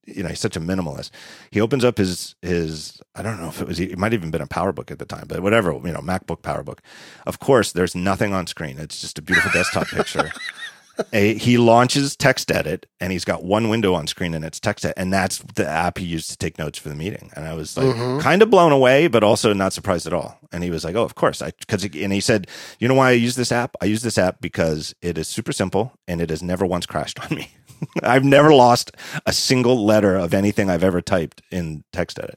you 0.06 0.24
know 0.24 0.30
he's 0.30 0.40
such 0.40 0.56
a 0.56 0.62
minimalist. 0.62 1.12
He 1.52 1.62
opens 1.62 1.84
up 1.84 1.98
his 1.98 2.36
his 2.42 3.02
I 3.16 3.22
don't 3.22 3.40
know 3.40 3.50
if 3.50 3.62
it 3.62 3.68
was 3.68 3.80
it 3.80 3.98
might 3.98 4.12
have 4.12 4.22
even 4.22 4.32
been 4.32 4.42
a 4.42 4.48
PowerBook 4.48 4.92
at 4.92 5.00
the 5.00 5.06
time, 5.06 5.26
but 5.28 5.42
whatever 5.42 5.72
you 5.72 5.92
know 5.92 6.02
MacBook 6.02 6.42
PowerBook. 6.42 6.80
Of 7.26 7.40
course, 7.40 7.72
there's 7.72 7.96
nothing 7.96 8.34
on 8.34 8.48
screen. 8.48 8.78
It's 8.80 9.00
just 9.02 9.20
a 9.20 9.22
beautiful 9.22 9.52
desktop 9.52 9.88
picture. 9.88 10.32
a, 11.14 11.36
he 11.36 11.58
launches 11.58 12.16
TextEdit 12.16 12.84
and 13.00 13.12
he's 13.12 13.26
got 13.26 13.44
one 13.44 13.70
window 13.70 13.94
on 13.94 14.08
screen 14.08 14.34
and 14.34 14.46
it's 14.46 14.60
TextEdit 14.60 14.94
and 14.98 15.12
that's 15.12 15.40
the 15.56 15.68
app 15.68 15.98
he 15.98 16.06
used 16.06 16.30
to 16.30 16.38
take 16.38 16.58
notes 16.58 16.78
for 16.78 16.90
the 16.90 16.96
meeting 16.96 17.32
and 17.36 17.46
i 17.46 17.54
was 17.54 17.78
like 17.78 17.88
mm-hmm. 17.88 18.20
kind 18.20 18.42
of 18.42 18.50
blown 18.50 18.72
away 18.72 19.08
but 19.08 19.24
also 19.24 19.54
not 19.54 19.74
surprised 19.74 20.08
at 20.08 20.14
all 20.14 20.38
and 20.52 20.64
he 20.64 20.70
was 20.70 20.84
like 20.84 20.96
oh 20.96 21.04
of 21.04 21.16
course 21.16 21.42
i 21.42 21.52
because 21.60 21.84
and 21.84 22.14
he 22.14 22.20
said 22.20 22.48
you 22.80 22.88
know 22.88 22.94
why 22.94 23.10
i 23.10 23.12
use 23.12 23.36
this 23.36 23.52
app 23.52 23.76
i 23.82 23.86
use 23.86 24.02
this 24.02 24.18
app 24.18 24.42
because 24.42 24.94
it 25.02 25.18
is 25.18 25.28
super 25.28 25.52
simple 25.52 25.94
and 26.08 26.22
it 26.22 26.30
has 26.30 26.44
never 26.44 26.66
once 26.66 26.86
crashed 26.86 27.20
on 27.20 27.36
me 27.36 27.52
i've 28.04 28.24
never 28.24 28.54
lost 28.54 28.92
a 29.26 29.34
single 29.34 29.86
letter 29.86 30.16
of 30.16 30.34
anything 30.34 30.70
i've 30.70 30.84
ever 30.84 31.02
typed 31.02 31.42
in 31.52 31.84
TextEdit 31.94 32.36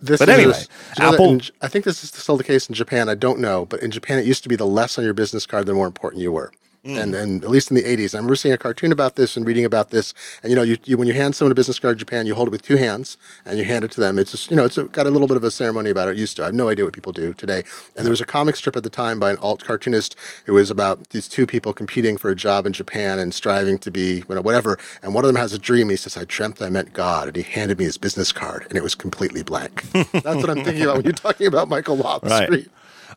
this 0.00 0.18
but 0.18 0.28
anyway, 0.28 0.58
Apple. 0.98 1.32
In, 1.32 1.42
I 1.60 1.68
think 1.68 1.84
this 1.84 2.02
is 2.02 2.10
still 2.10 2.36
the 2.36 2.44
case 2.44 2.68
in 2.68 2.74
Japan. 2.74 3.08
I 3.08 3.14
don't 3.14 3.40
know, 3.40 3.66
but 3.66 3.82
in 3.82 3.90
Japan, 3.90 4.18
it 4.18 4.24
used 4.24 4.42
to 4.44 4.48
be 4.48 4.56
the 4.56 4.66
less 4.66 4.96
on 4.96 5.04
your 5.04 5.12
business 5.12 5.46
card, 5.46 5.66
the 5.66 5.74
more 5.74 5.86
important 5.86 6.22
you 6.22 6.32
were. 6.32 6.50
Mm. 6.86 7.02
And, 7.02 7.14
and 7.14 7.44
at 7.44 7.50
least 7.50 7.70
in 7.70 7.76
the 7.76 7.82
80s, 7.82 8.14
I 8.14 8.18
remember 8.18 8.36
seeing 8.36 8.54
a 8.54 8.58
cartoon 8.58 8.92
about 8.92 9.16
this 9.16 9.36
and 9.36 9.46
reading 9.46 9.64
about 9.64 9.90
this. 9.90 10.14
And 10.42 10.50
you 10.50 10.56
know, 10.56 10.62
you, 10.62 10.76
you 10.84 10.96
when 10.96 11.08
you 11.08 11.14
hand 11.14 11.34
someone 11.34 11.52
a 11.52 11.54
business 11.54 11.78
card 11.78 11.94
in 11.94 11.98
Japan, 11.98 12.26
you 12.26 12.34
hold 12.34 12.48
it 12.48 12.52
with 12.52 12.62
two 12.62 12.76
hands 12.76 13.16
and 13.44 13.58
you 13.58 13.64
hand 13.64 13.84
it 13.84 13.90
to 13.92 14.00
them. 14.00 14.18
It's 14.18 14.30
just 14.30 14.50
you 14.50 14.56
know, 14.56 14.64
it's 14.64 14.78
a, 14.78 14.84
got 14.84 15.06
a 15.06 15.10
little 15.10 15.26
bit 15.26 15.36
of 15.36 15.44
a 15.44 15.50
ceremony 15.50 15.90
about 15.90 16.08
it. 16.08 16.12
it. 16.12 16.18
Used 16.18 16.36
to, 16.36 16.42
I 16.42 16.46
have 16.46 16.54
no 16.54 16.68
idea 16.68 16.84
what 16.84 16.94
people 16.94 17.12
do 17.12 17.34
today. 17.34 17.64
And 17.96 18.06
there 18.06 18.10
was 18.10 18.20
a 18.20 18.26
comic 18.26 18.56
strip 18.56 18.76
at 18.76 18.82
the 18.82 18.90
time 18.90 19.18
by 19.18 19.30
an 19.30 19.36
alt 19.38 19.64
cartoonist 19.64 20.16
who 20.44 20.54
was 20.54 20.70
about 20.70 21.10
these 21.10 21.28
two 21.28 21.46
people 21.46 21.72
competing 21.72 22.16
for 22.16 22.30
a 22.30 22.36
job 22.36 22.66
in 22.66 22.72
Japan 22.72 23.18
and 23.18 23.34
striving 23.34 23.78
to 23.78 23.90
be 23.90 24.24
you 24.28 24.34
know, 24.34 24.42
whatever. 24.42 24.78
And 25.02 25.14
one 25.14 25.24
of 25.24 25.28
them 25.28 25.36
has 25.36 25.52
a 25.52 25.58
dream. 25.58 25.88
He 25.88 25.96
says, 25.96 26.16
"I 26.16 26.24
dreamt 26.24 26.62
I 26.62 26.70
met 26.70 26.92
God," 26.92 27.28
and 27.28 27.36
he 27.36 27.42
handed 27.42 27.78
me 27.78 27.84
his 27.84 27.98
business 27.98 28.32
card, 28.32 28.66
and 28.68 28.76
it 28.76 28.82
was 28.82 28.94
completely 28.94 29.42
blank. 29.42 29.84
That's 29.92 30.24
what 30.24 30.50
I'm 30.50 30.64
thinking 30.64 30.82
about 30.82 30.96
when 30.96 31.04
you're 31.04 31.12
talking 31.12 31.46
about 31.46 31.68
Michael 31.68 31.96
Lopp's 31.96 32.30
right. 32.30 32.68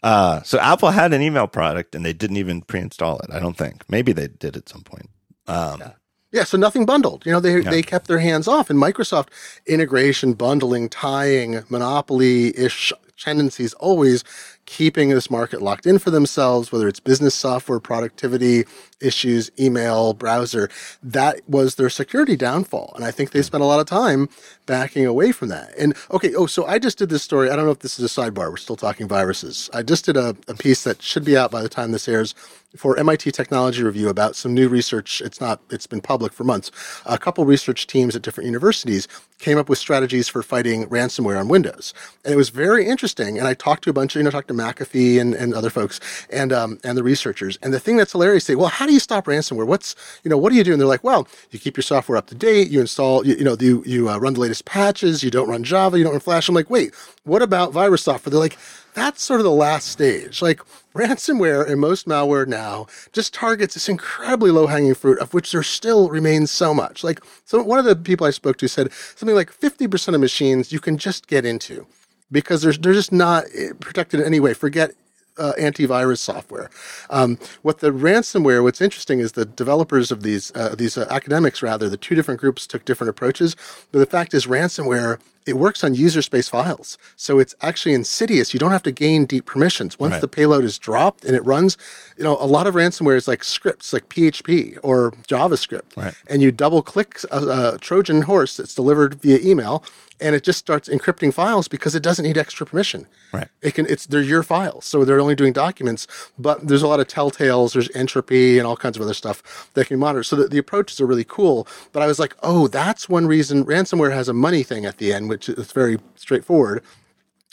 Uh, 0.02 0.42
so 0.44 0.60
Apple 0.60 0.92
had 0.92 1.14
an 1.14 1.22
email 1.22 1.48
product 1.48 1.96
and 1.96 2.06
they 2.06 2.14
didn't 2.14 2.38
even 2.38 2.62
pre-install 2.62 3.20
it. 3.20 3.30
I 3.32 3.40
don't 3.40 3.58
think. 3.58 3.84
Maybe 3.90 4.12
they 4.14 4.28
did 4.28 4.56
at 4.56 4.70
some 4.70 4.82
point. 4.82 5.10
Um, 5.48 5.80
yeah. 5.80 5.92
yeah. 6.32 6.44
so 6.44 6.58
nothing 6.58 6.86
bundled. 6.86 7.26
You 7.26 7.32
know, 7.32 7.40
they 7.40 7.60
yeah. 7.62 7.70
they 7.70 7.82
kept 7.82 8.08
their 8.08 8.20
hands 8.20 8.48
off. 8.48 8.70
And 8.70 8.82
Microsoft 8.82 9.30
integration, 9.66 10.34
bundling, 10.34 10.90
tying, 10.90 11.64
monopoly 11.70 12.58
ish 12.58 12.94
tendencies 13.20 13.74
always 13.74 14.24
keeping 14.66 15.10
this 15.10 15.30
market 15.32 15.62
locked 15.62 15.86
in 15.86 16.00
for 16.00 16.12
themselves, 16.12 16.72
whether 16.72 16.88
it's 16.88 17.00
business 17.00 17.36
software, 17.36 17.80
productivity 17.80 18.66
issues, 19.02 19.50
email, 19.60 20.14
browser. 20.14 20.70
That 21.02 21.42
was 21.48 21.76
their 21.76 21.90
security 21.90 22.36
downfall. 22.36 22.94
And 22.96 23.04
I 23.04 23.12
think 23.12 23.32
they 23.32 23.42
spent 23.42 23.64
a 23.64 23.66
lot 23.68 23.80
of 23.80 23.88
time 23.88 24.30
backing 24.70 25.04
away 25.04 25.32
from 25.32 25.48
that. 25.50 25.74
And 25.80 25.96
okay, 26.12 26.36
oh, 26.36 26.46
so 26.46 26.64
I 26.68 26.78
just 26.78 27.00
did 27.00 27.10
this 27.10 27.24
story. 27.24 27.50
I 27.50 27.56
don't 27.56 27.66
know 27.66 27.72
if 27.72 27.80
this 27.80 28.00
is 28.00 28.06
a 28.06 28.22
sidebar. 28.22 28.52
We're 28.52 28.58
still 28.58 28.76
talking 28.76 29.08
viruses. 29.08 29.68
I 29.74 29.82
just 29.82 30.06
did 30.06 30.16
a, 30.16 30.36
a 30.48 30.54
piece 30.54 30.84
that 30.84 31.02
should 31.02 31.26
be 31.26 31.36
out 31.36 31.50
by 31.50 31.64
the 31.64 31.70
time 31.70 31.92
this 31.92 32.08
airs 32.08 32.36
for 32.76 32.98
MIT 33.00 33.32
Technology 33.32 33.82
Review 33.82 34.10
about 34.10 34.36
some 34.36 34.54
new 34.54 34.68
research. 34.70 35.22
It's 35.22 35.42
not, 35.42 35.60
it's 35.72 35.88
been 35.88 36.02
public 36.02 36.32
for 36.32 36.44
months. 36.44 36.70
A 37.08 37.18
couple 37.18 37.44
research 37.44 37.88
teams 37.88 38.16
at 38.16 38.22
different 38.22 38.46
universities 38.46 39.08
came 39.40 39.58
up 39.58 39.70
with 39.70 39.80
strategies 39.80 40.28
for 40.28 40.44
fighting 40.44 40.86
ransomware 40.86 41.40
on 41.40 41.48
Windows. 41.48 41.94
And 42.24 42.34
it 42.34 42.38
was 42.38 42.50
very 42.50 42.86
interesting. 42.86 43.40
And 43.40 43.48
I 43.48 43.56
talked 43.56 43.86
to 43.86 43.90
a 43.90 43.94
bunch 43.94 44.16
of, 44.16 44.20
you 44.20 44.24
know, 44.24 44.30
talked 44.30 44.50
to 44.50 44.54
McAfee 44.54 45.20
and, 45.20 45.34
and 45.34 45.54
other 45.56 45.72
folks 45.72 46.00
and, 46.30 46.54
um, 46.54 46.80
and 46.84 46.96
the 46.96 47.04
researchers. 47.04 47.58
And 47.64 47.74
the 47.74 47.80
thing 47.80 47.98
that's 47.98 48.12
hilarious, 48.12 48.46
say, 48.46 48.56
well, 48.56 48.68
how 48.68 48.86
do 48.86 48.94
you 48.94 49.00
stop 49.00 49.26
ransomware? 49.26 49.66
What's, 49.66 49.96
you 50.24 50.30
know, 50.30 50.38
what 50.38 50.52
do 50.52 50.58
you 50.58 50.64
do? 50.64 50.74
And 50.74 50.80
they're 50.80 50.88
like, 50.88 51.04
well, 51.04 51.28
you 51.50 51.58
keep 51.58 51.76
your 51.76 51.84
software 51.84 52.18
up 52.18 52.28
to 52.28 52.36
date. 52.36 52.70
You 52.70 52.82
install, 52.82 53.26
you, 53.26 53.36
you 53.36 53.44
know, 53.44 53.58
you, 53.60 53.82
you 53.86 54.10
uh, 54.10 54.18
run 54.20 54.36
the 54.36 54.42
latest 54.42 54.59
patches. 54.62 55.24
You 55.24 55.32
don't 55.32 55.50
run 55.50 55.64
Java. 55.64 55.98
You 55.98 56.04
don't 56.04 56.14
run 56.14 56.20
Flash. 56.20 56.50
I'm 56.50 56.56
like, 56.56 56.70
wait, 56.70 56.94
what 57.24 57.42
about 57.42 57.72
virus 57.72 58.04
software? 58.04 58.32
They're 58.32 58.40
like, 58.40 58.58
that's 58.94 59.24
sort 59.24 59.40
of 59.40 59.44
the 59.44 59.52
last 59.52 59.90
stage. 59.90 60.42
Like 60.42 60.62
ransomware 60.94 61.68
and 61.68 61.80
most 61.80 62.08
malware 62.08 62.48
now 62.48 62.88
just 63.14 63.34
targets 63.34 63.76
this 63.76 63.90
incredibly 63.90 64.52
low 64.52 64.68
hanging 64.68 64.96
fruit 64.96 65.20
of 65.20 65.34
which 65.34 65.52
there 65.52 65.64
still 65.64 66.10
remains 66.10 66.52
so 66.52 66.74
much. 66.74 67.04
Like, 67.04 67.22
so 67.46 67.62
one 67.62 67.80
of 67.80 67.86
the 67.86 67.96
people 67.96 68.28
I 68.28 68.32
spoke 68.32 68.58
to 68.58 68.68
said 68.68 68.92
something 69.16 69.36
like 69.36 69.52
50% 69.52 70.16
of 70.16 70.22
machines 70.22 70.72
you 70.72 70.80
can 70.80 70.98
just 70.98 71.28
get 71.28 71.46
into 71.46 71.86
because 72.32 72.62
they're, 72.62 72.74
they're 72.74 72.94
just 72.94 73.12
not 73.12 73.46
eh, 73.56 73.70
protected 73.80 74.20
in 74.20 74.26
any 74.26 74.40
way. 74.40 74.54
Forget 74.54 74.92
uh, 75.40 75.54
antivirus 75.58 76.20
software. 76.20 76.70
Um, 77.10 77.40
what 77.62 77.80
the 77.80 77.92
ransomware, 77.92 78.62
what's 78.64 78.82
interesting 78.82 79.20
is 79.20 79.32
the 79.32 79.46
developers 79.46 80.12
of 80.12 80.24
these, 80.24 80.52
uh, 80.56 80.76
these 80.76 80.98
uh, 80.98 81.08
academics 81.10 81.62
rather, 81.62 81.90
the 81.90 81.98
two 81.98 82.16
different 82.16 82.40
groups 82.40 82.68
took 82.68 82.86
different 82.86 83.10
approaches. 83.10 83.56
But 83.92 84.00
the 84.00 84.06
fact 84.06 84.34
is, 84.34 84.46
ransomware, 84.46 85.20
it 85.50 85.58
works 85.58 85.84
on 85.84 85.96
user 85.96 86.22
space 86.22 86.48
files. 86.48 86.98
So 87.16 87.40
it's 87.40 87.56
actually 87.62 87.94
insidious. 87.94 88.54
You 88.54 88.60
don't 88.60 88.72
have 88.72 88.84
to 88.84 88.92
gain 88.92 89.26
deep 89.26 89.46
permissions. 89.46 90.00
Once 90.00 90.14
right. 90.14 90.22
the 90.22 90.28
payload 90.28 90.64
is 90.64 90.78
dropped 90.78 91.26
and 91.26 91.36
it 91.36 91.44
runs, 91.46 91.78
you 92.18 92.24
know, 92.24 92.38
a 92.40 92.46
lot 92.46 92.68
of 92.68 92.76
ransomware 92.76 93.16
is 93.16 93.28
like 93.28 93.44
scripts, 93.44 93.92
like 93.92 94.10
PHP 94.10 94.78
or 94.84 95.12
JavaScript. 95.28 95.98
Right. 95.98 96.14
And 96.28 96.42
you 96.42 96.52
double 96.52 96.82
click 96.82 97.20
a, 97.32 97.74
a 97.74 97.78
Trojan 97.80 98.24
horse 98.24 98.58
that's 98.58 98.76
delivered 98.76 99.16
via 99.16 99.40
email 99.40 99.84
and 100.22 100.36
it 100.36 100.44
just 100.44 100.60
starts 100.60 100.90
encrypting 100.90 101.34
files 101.34 101.68
because 101.68 101.96
it 101.96 102.04
doesn't 102.04 102.26
need 102.26 102.38
extra 102.38 102.66
permission. 102.66 103.08
Right. 103.32 103.48
It 103.62 103.74
can. 103.74 103.86
It's 103.88 104.06
they're 104.06 104.22
your 104.22 104.44
files, 104.44 104.86
so 104.86 105.06
they're 105.06 105.20
only 105.20 105.36
doing 105.36 105.54
documents. 105.54 106.08
But 106.38 106.68
there's 106.68 106.82
a 106.82 106.88
lot 106.88 107.00
of 107.00 107.08
telltales. 107.08 107.74
There's 107.74 107.90
entropy 107.96 108.58
and 108.58 108.68
all 108.68 108.76
kinds 108.76 108.98
of 108.98 109.02
other 109.02 109.14
stuff 109.14 109.70
that 109.74 109.88
can 109.88 110.00
monitor. 110.00 110.24
So 110.24 110.36
the, 110.36 110.48
the 110.48 110.58
approaches 110.58 111.00
are 111.00 111.06
really 111.06 111.24
cool. 111.24 111.68
But 111.92 112.04
I 112.04 112.08
was 112.08 112.20
like, 112.20 112.36
oh, 112.44 112.68
that's 112.68 113.08
one 113.08 113.28
reason 113.28 113.66
ransomware 113.66 114.12
has 114.12 114.28
a 114.28 114.34
money 114.34 114.64
thing 114.64 114.86
at 114.86 114.98
the 114.98 115.14
end, 115.14 115.30
which 115.48 115.58
is 115.58 115.72
very 115.72 115.98
straightforward. 116.16 116.84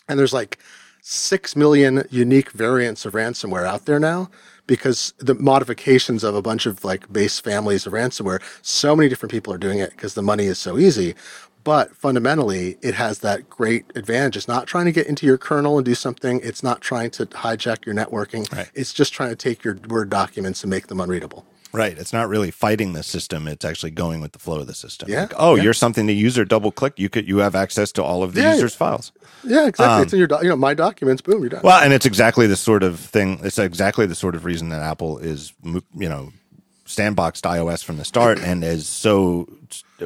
And 0.09 0.19
there's 0.19 0.33
like 0.33 0.59
six 1.03 1.55
million 1.55 2.05
unique 2.11 2.51
variants 2.51 3.05
of 3.05 3.13
ransomware 3.13 3.65
out 3.65 3.87
there 3.87 4.01
now 4.01 4.29
because 4.67 5.15
the 5.19 5.35
modifications 5.35 6.25
of 6.25 6.35
a 6.35 6.43
bunch 6.43 6.67
of 6.67 6.85
like 6.85 7.13
base 7.13 7.39
families 7.39 7.87
of 7.87 7.93
ransomware, 7.93 8.43
so 8.63 8.97
many 8.97 9.09
different 9.09 9.31
people 9.31 9.53
are 9.53 9.59
doing 9.59 9.79
it 9.79 9.91
because 9.91 10.15
the 10.15 10.23
money 10.23 10.47
is 10.47 10.59
so 10.59 10.79
easy. 10.79 11.15
But 11.63 11.97
fundamentally, 11.97 12.79
it 12.83 12.95
has 12.95 13.21
that 13.21 13.49
great 13.51 13.85
advantage. 13.97 14.37
It's 14.37 14.49
not 14.49 14.67
trying 14.67 14.87
to 14.87 14.93
get 14.93 15.07
into 15.07 15.27
your 15.27 15.39
kernel 15.39 15.79
and 15.79 15.85
do 15.85 15.97
something. 15.97 16.41
It's 16.43 16.63
not 16.63 16.81
trying 16.81 17.11
to 17.13 17.27
hijack 17.27 17.85
your 17.87 17.95
networking. 17.95 18.53
Right. 18.53 18.71
It's 18.75 18.93
just 18.93 19.13
trying 19.13 19.31
to 19.31 19.37
take 19.37 19.65
your 19.65 19.77
Word 19.89 20.09
documents 20.09 20.63
and 20.63 20.71
make 20.71 20.87
them 20.87 21.01
unreadable. 21.01 21.45
Right. 21.73 21.99
It's 21.99 22.13
not 22.13 22.29
really 22.29 22.51
fighting 22.51 22.93
the 22.93 23.03
system. 23.03 23.47
It's 23.49 23.65
actually 23.65 23.91
going 23.91 24.21
with 24.21 24.33
the 24.33 24.39
flow 24.39 24.61
of 24.61 24.67
the 24.67 24.75
system. 24.75 25.11
Yeah. 25.11 25.23
Like, 25.23 25.35
oh, 25.37 25.57
yeah. 25.57 25.65
you're 25.65 25.75
something 25.75 26.07
the 26.07 26.15
user 26.15 26.45
double 26.45 26.73
click. 26.73 26.99
You 26.99 27.09
could 27.09 27.29
you 27.29 27.39
have 27.39 27.55
access 27.55 27.93
to 27.93 28.03
all 28.03 28.23
of 28.23 28.35
the 28.35 28.43
yeah, 28.43 28.55
user's 28.55 28.75
yeah. 28.75 28.79
files. 28.79 29.13
Yeah, 29.45 29.67
exactly. 29.67 29.95
Um, 29.95 30.03
it's 30.03 30.13
in 30.13 30.19
your 30.19 30.29
do- 30.29 30.39
you 30.43 30.49
know 30.49 30.57
my 30.57 30.75
documents. 30.75 31.23
Boom, 31.23 31.41
you're 31.41 31.51
done. 31.51 31.61
Well, 31.63 31.83
and 31.83 31.93
it's 31.93 32.07
exactly 32.07 32.47
the 32.47 32.57
sort 32.57 32.83
of 32.83 32.99
thing. 32.99 33.41
It's 33.43 33.59
exactly 33.59 34.07
the 34.07 34.15
sort 34.15 34.35
of 34.35 34.45
reason 34.45 34.71
that 34.71 34.81
Apple 34.83 35.19
is 35.19 35.53
you 35.65 36.09
know 36.09 36.33
sandboxed 36.87 37.43
iOS 37.43 37.85
from 37.85 37.97
the 37.97 38.05
start 38.05 38.39
and 38.39 38.63
is 38.63 38.89
so 38.89 39.49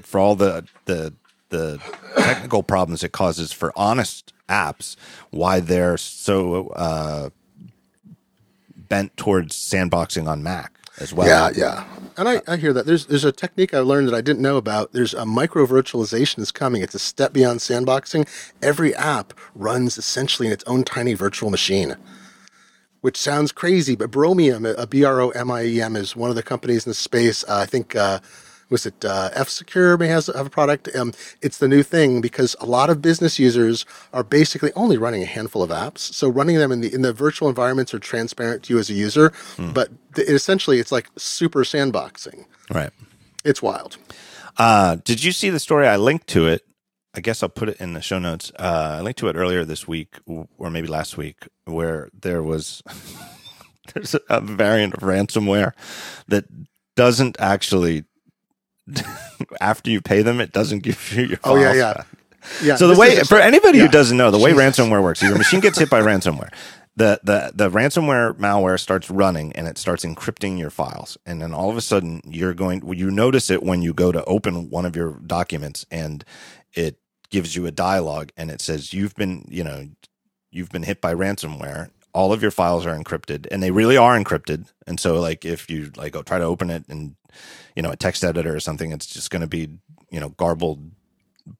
for 0.02 0.18
all 0.18 0.34
the 0.34 0.66
the 0.86 1.12
the 1.50 1.78
technical 2.16 2.62
problems 2.62 3.04
it 3.04 3.12
causes 3.12 3.52
for 3.52 3.72
honest 3.76 4.32
apps, 4.48 4.96
why 5.30 5.60
they're 5.60 5.96
so 5.96 6.68
uh, 6.68 7.30
bent 8.76 9.16
towards 9.16 9.56
sandboxing 9.56 10.26
on 10.26 10.42
Mac 10.42 10.79
as 11.00 11.12
well. 11.14 11.28
Yeah, 11.28 11.50
yeah. 11.56 11.84
And 12.16 12.28
I, 12.28 12.42
I 12.46 12.56
hear 12.56 12.72
that. 12.72 12.86
There's 12.86 13.06
there's 13.06 13.24
a 13.24 13.32
technique 13.32 13.74
I 13.74 13.80
learned 13.80 14.08
that 14.08 14.14
I 14.14 14.20
didn't 14.20 14.42
know 14.42 14.56
about. 14.56 14.92
There's 14.92 15.14
a 15.14 15.26
micro 15.26 15.66
virtualization 15.66 16.40
is 16.40 16.52
coming. 16.52 16.82
It's 16.82 16.94
a 16.94 16.98
step 16.98 17.32
beyond 17.32 17.60
sandboxing. 17.60 18.28
Every 18.62 18.94
app 18.94 19.34
runs 19.54 19.98
essentially 19.98 20.48
in 20.48 20.52
its 20.52 20.64
own 20.66 20.84
tiny 20.84 21.14
virtual 21.14 21.50
machine. 21.50 21.96
Which 23.00 23.16
sounds 23.16 23.52
crazy, 23.52 23.96
but 23.96 24.10
Bromium, 24.10 24.74
a 24.78 24.86
B 24.86 25.04
R 25.04 25.20
O 25.20 25.30
M 25.30 25.50
I 25.50 25.64
E 25.64 25.80
M, 25.80 25.96
is 25.96 26.14
one 26.16 26.30
of 26.30 26.36
the 26.36 26.42
companies 26.42 26.86
in 26.86 26.90
the 26.90 26.94
space. 26.94 27.44
Uh, 27.48 27.56
I 27.58 27.66
think 27.66 27.96
uh, 27.96 28.20
was 28.70 28.86
it 28.86 29.04
uh, 29.04 29.30
F 29.34 29.48
Secure 29.48 29.98
may 29.98 30.06
has 30.06 30.28
have 30.28 30.46
a 30.46 30.50
product. 30.50 30.88
Um, 30.94 31.12
it's 31.42 31.58
the 31.58 31.68
new 31.68 31.82
thing 31.82 32.20
because 32.20 32.56
a 32.60 32.66
lot 32.66 32.88
of 32.88 33.02
business 33.02 33.38
users 33.38 33.84
are 34.12 34.22
basically 34.22 34.72
only 34.74 34.96
running 34.96 35.22
a 35.22 35.26
handful 35.26 35.62
of 35.62 35.70
apps. 35.70 35.98
So 35.98 36.28
running 36.28 36.56
them 36.56 36.72
in 36.72 36.80
the 36.80 36.92
in 36.94 37.02
the 37.02 37.12
virtual 37.12 37.48
environments 37.48 37.92
are 37.92 37.98
transparent 37.98 38.62
to 38.64 38.74
you 38.74 38.78
as 38.78 38.88
a 38.88 38.94
user, 38.94 39.32
hmm. 39.56 39.72
but 39.72 39.90
it, 40.16 40.28
essentially 40.28 40.78
it's 40.78 40.92
like 40.92 41.08
super 41.16 41.64
sandboxing. 41.64 42.46
Right. 42.72 42.90
It's 43.44 43.60
wild. 43.60 43.98
Uh, 44.56 44.96
did 45.04 45.22
you 45.22 45.32
see 45.32 45.50
the 45.50 45.60
story? 45.60 45.86
I 45.86 45.96
linked 45.96 46.26
to 46.28 46.46
it. 46.46 46.62
I 47.14 47.20
guess 47.20 47.42
I'll 47.42 47.48
put 47.48 47.68
it 47.68 47.80
in 47.80 47.94
the 47.94 48.02
show 48.02 48.20
notes. 48.20 48.52
Uh, 48.58 48.96
I 48.98 49.00
linked 49.00 49.18
to 49.20 49.28
it 49.28 49.36
earlier 49.36 49.64
this 49.64 49.88
week, 49.88 50.16
or 50.26 50.70
maybe 50.70 50.86
last 50.86 51.16
week, 51.16 51.48
where 51.64 52.08
there 52.12 52.42
was 52.42 52.82
there's 53.94 54.14
a 54.28 54.40
variant 54.40 54.94
of 54.94 55.00
ransomware 55.00 55.72
that 56.28 56.44
doesn't 56.94 57.40
actually 57.40 58.04
after 59.60 59.90
you 59.90 60.00
pay 60.00 60.22
them, 60.22 60.40
it 60.40 60.52
doesn't 60.52 60.80
give 60.80 61.12
you 61.12 61.24
your. 61.24 61.38
Oh 61.44 61.56
yeah, 61.56 61.72
yeah, 61.72 61.94
back. 61.94 62.06
yeah. 62.62 62.76
So 62.76 62.88
the 62.88 62.98
way 62.98 63.20
for 63.20 63.38
anybody 63.38 63.78
yeah. 63.78 63.86
who 63.86 63.90
doesn't 63.90 64.16
know, 64.16 64.30
the 64.30 64.38
way 64.38 64.52
ransomware 64.52 65.02
works, 65.02 65.22
your 65.22 65.36
machine 65.36 65.60
gets 65.60 65.78
hit 65.78 65.90
by 65.90 66.00
ransomware. 66.02 66.52
The, 66.96 67.20
the 67.22 67.52
the 67.54 67.70
ransomware 67.70 68.34
malware 68.34 68.78
starts 68.78 69.10
running 69.10 69.52
and 69.52 69.66
it 69.68 69.78
starts 69.78 70.04
encrypting 70.04 70.58
your 70.58 70.70
files 70.70 71.16
and 71.24 71.40
then 71.40 71.54
all 71.54 71.70
of 71.70 71.76
a 71.76 71.80
sudden 71.80 72.20
you're 72.24 72.52
going 72.52 72.82
you 72.94 73.10
notice 73.10 73.48
it 73.48 73.62
when 73.62 73.80
you 73.80 73.94
go 73.94 74.10
to 74.12 74.22
open 74.24 74.68
one 74.68 74.84
of 74.84 74.96
your 74.96 75.12
documents 75.24 75.86
and 75.90 76.24
it 76.74 76.98
gives 77.30 77.54
you 77.56 77.64
a 77.64 77.70
dialogue 77.70 78.32
and 78.36 78.50
it 78.50 78.60
says 78.60 78.92
you've 78.92 79.14
been 79.14 79.46
you 79.48 79.64
know 79.64 79.88
you've 80.50 80.68
been 80.70 80.82
hit 80.82 81.00
by 81.00 81.14
ransomware 81.14 81.90
all 82.12 82.32
of 82.32 82.42
your 82.42 82.50
files 82.50 82.86
are 82.86 82.96
encrypted 82.96 83.46
and 83.50 83.62
they 83.62 83.70
really 83.70 83.96
are 83.96 84.18
encrypted. 84.18 84.66
And 84.86 84.98
so 84.98 85.20
like 85.20 85.44
if 85.44 85.70
you 85.70 85.92
like 85.96 86.12
go 86.12 86.22
try 86.22 86.38
to 86.38 86.44
open 86.44 86.70
it 86.70 86.84
and 86.88 87.14
you 87.76 87.82
know 87.82 87.90
a 87.90 87.96
text 87.96 88.24
editor 88.24 88.54
or 88.54 88.60
something 88.60 88.92
it's 88.92 89.06
just 89.06 89.30
going 89.30 89.42
to 89.42 89.48
be 89.48 89.68
you 90.10 90.18
know 90.20 90.30
garbled 90.30 90.90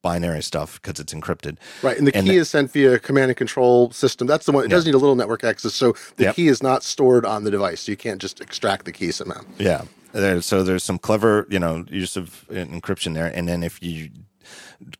binary 0.02 0.42
stuff 0.42 0.80
because 0.80 1.00
it's 1.00 1.14
encrypted. 1.14 1.56
Right 1.82 1.96
and 1.96 2.06
the 2.06 2.14
and 2.14 2.26
key 2.26 2.36
is 2.36 2.50
sent 2.50 2.72
via 2.72 2.98
command 2.98 3.30
and 3.30 3.36
control 3.36 3.90
system. 3.90 4.26
That's 4.26 4.46
the 4.46 4.52
one 4.52 4.64
it 4.64 4.70
yeah. 4.70 4.76
does 4.76 4.86
need 4.86 4.94
a 4.94 4.98
little 4.98 5.16
network 5.16 5.44
access 5.44 5.74
so 5.74 5.94
the 6.16 6.24
yep. 6.24 6.36
key 6.36 6.48
is 6.48 6.62
not 6.62 6.82
stored 6.82 7.24
on 7.24 7.44
the 7.44 7.50
device. 7.50 7.82
So 7.82 7.92
you 7.92 7.96
can't 7.96 8.20
just 8.20 8.40
extract 8.40 8.84
the 8.84 8.92
key 8.92 9.12
somehow. 9.12 9.42
Yeah. 9.58 9.84
There, 10.12 10.42
so 10.42 10.64
there's 10.64 10.82
some 10.82 10.98
clever 10.98 11.46
you 11.48 11.60
know 11.60 11.84
use 11.88 12.16
of 12.16 12.44
uh, 12.50 12.54
encryption 12.54 13.14
there 13.14 13.26
and 13.26 13.48
then 13.48 13.62
if 13.62 13.80
you 13.80 14.10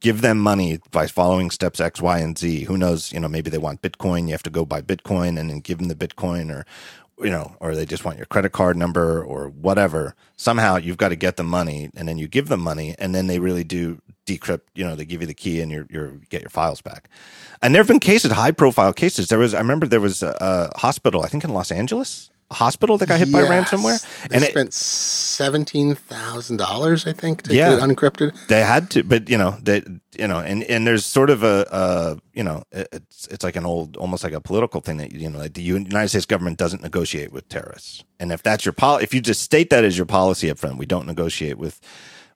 give 0.01 0.21
them 0.21 0.39
money 0.39 0.81
by 0.91 1.07
following 1.07 1.51
steps 1.51 1.81
X, 1.81 2.01
Y, 2.01 2.19
and 2.19 2.37
Z. 2.39 2.65
Who 2.65 2.77
knows? 2.77 3.13
You 3.13 3.21
know, 3.21 3.29
maybe 3.29 3.51
they 3.51 3.59
want 3.59 3.83
Bitcoin. 3.83 4.27
You 4.27 4.33
have 4.33 4.43
to 4.45 4.51
go 4.51 4.65
buy 4.65 4.83
Bitcoin 4.83 5.39
and 5.39 5.51
then 5.51 5.61
give 5.61 5.79
them 5.79 5.89
the 5.89 5.95
Bitcoin, 5.95 6.51
or 6.51 6.65
you 7.23 7.31
know, 7.31 7.57
or 7.61 7.75
they 7.75 7.85
just 7.85 8.05
want 8.05 8.17
your 8.17 8.27
credit 8.27 8.53
card 8.53 8.77
number 8.77 9.23
or 9.23 9.49
whatever. 9.49 10.15
Somehow 10.37 10.77
you've 10.77 10.97
got 10.97 11.11
to 11.11 11.17
get 11.17 11.37
the 11.37 11.43
money 11.43 11.91
and 11.95 12.09
then 12.09 12.19
you 12.19 12.29
give 12.29 12.49
them 12.49 12.61
money 12.61 12.95
and 12.99 13.15
then 13.15 13.27
they 13.27 13.39
really 13.39 13.65
do 13.65 14.01
decrypt, 14.27 14.63
you 14.75 14.85
know, 14.85 14.95
they 14.95 15.05
give 15.05 15.21
you 15.21 15.27
the 15.27 15.35
key 15.35 15.61
and 15.61 15.71
you 15.71 15.87
you 15.91 16.23
get 16.31 16.41
your 16.41 16.51
files 16.51 16.81
back. 16.81 17.09
And 17.63 17.75
there 17.75 17.81
have 17.81 17.89
been 17.89 18.01
cases, 18.01 18.33
high 18.33 18.53
profile 18.53 18.93
cases. 18.93 19.29
There 19.29 19.39
was, 19.39 19.55
I 19.55 19.59
remember 19.59 19.87
there 19.87 20.01
was 20.01 20.23
a, 20.23 20.37
a 20.41 20.79
hospital, 20.79 21.23
I 21.23 21.29
think 21.29 21.45
in 21.45 21.51
Los 21.53 21.71
Angeles, 21.71 22.31
hospital 22.53 22.99
that 22.99 23.09
got 23.09 23.19
hit 23.19 23.29
yes. 23.29 23.49
by 23.49 23.55
ransomware. 23.55 24.29
They 24.29 24.37
and 24.37 24.45
spent 24.45 24.69
it, 24.69 24.75
seventeen 24.75 25.95
thousand 25.95 26.57
dollars, 26.57 27.07
I 27.07 27.13
think, 27.13 27.43
to 27.43 27.55
yeah, 27.55 27.71
get 27.71 27.79
it 27.79 27.83
unencrypted. 27.83 28.47
They 28.49 28.63
had 28.63 28.91
to, 28.91 29.05
but 29.05 29.29
you 29.29 29.39
know, 29.39 29.57
they, 29.63 29.83
you 30.19 30.27
know, 30.27 30.39
and 30.39 30.65
and 30.65 30.87
there's 30.87 31.07
sort 31.07 31.31
of 31.31 31.43
a, 31.43 31.67
a, 31.71 32.19
you 32.35 32.43
know, 32.43 32.65
it's 32.73 33.27
it's 33.29 33.45
like 33.45 33.57
an 33.57 33.65
old, 33.65 33.97
almost 33.97 34.25
like 34.25 34.33
a 34.33 34.41
political 34.41 34.81
thing 34.81 34.97
that 34.99 35.13
you 35.13 35.31
know, 35.31 35.39
like 35.39 35.55
the 35.55 35.63
United 35.63 36.09
States 36.09 36.27
government 36.27 36.59
doesn't 36.59 36.83
negotiate 36.83 37.33
with 37.33 37.49
terrorists, 37.49 38.05
and 38.19 38.33
if 38.33 38.43
that's 38.43 38.65
your 38.65 38.73
policy, 38.73 39.05
if 39.05 39.15
you 39.15 39.21
just 39.21 39.43
state 39.43 39.71
that 39.71 39.85
as 39.85 39.97
your 39.97 40.07
policy 40.07 40.51
up 40.51 40.59
front, 40.59 40.79
we 40.79 40.87
don't 40.87 41.07
negotiate 41.07 41.59
with 41.59 41.81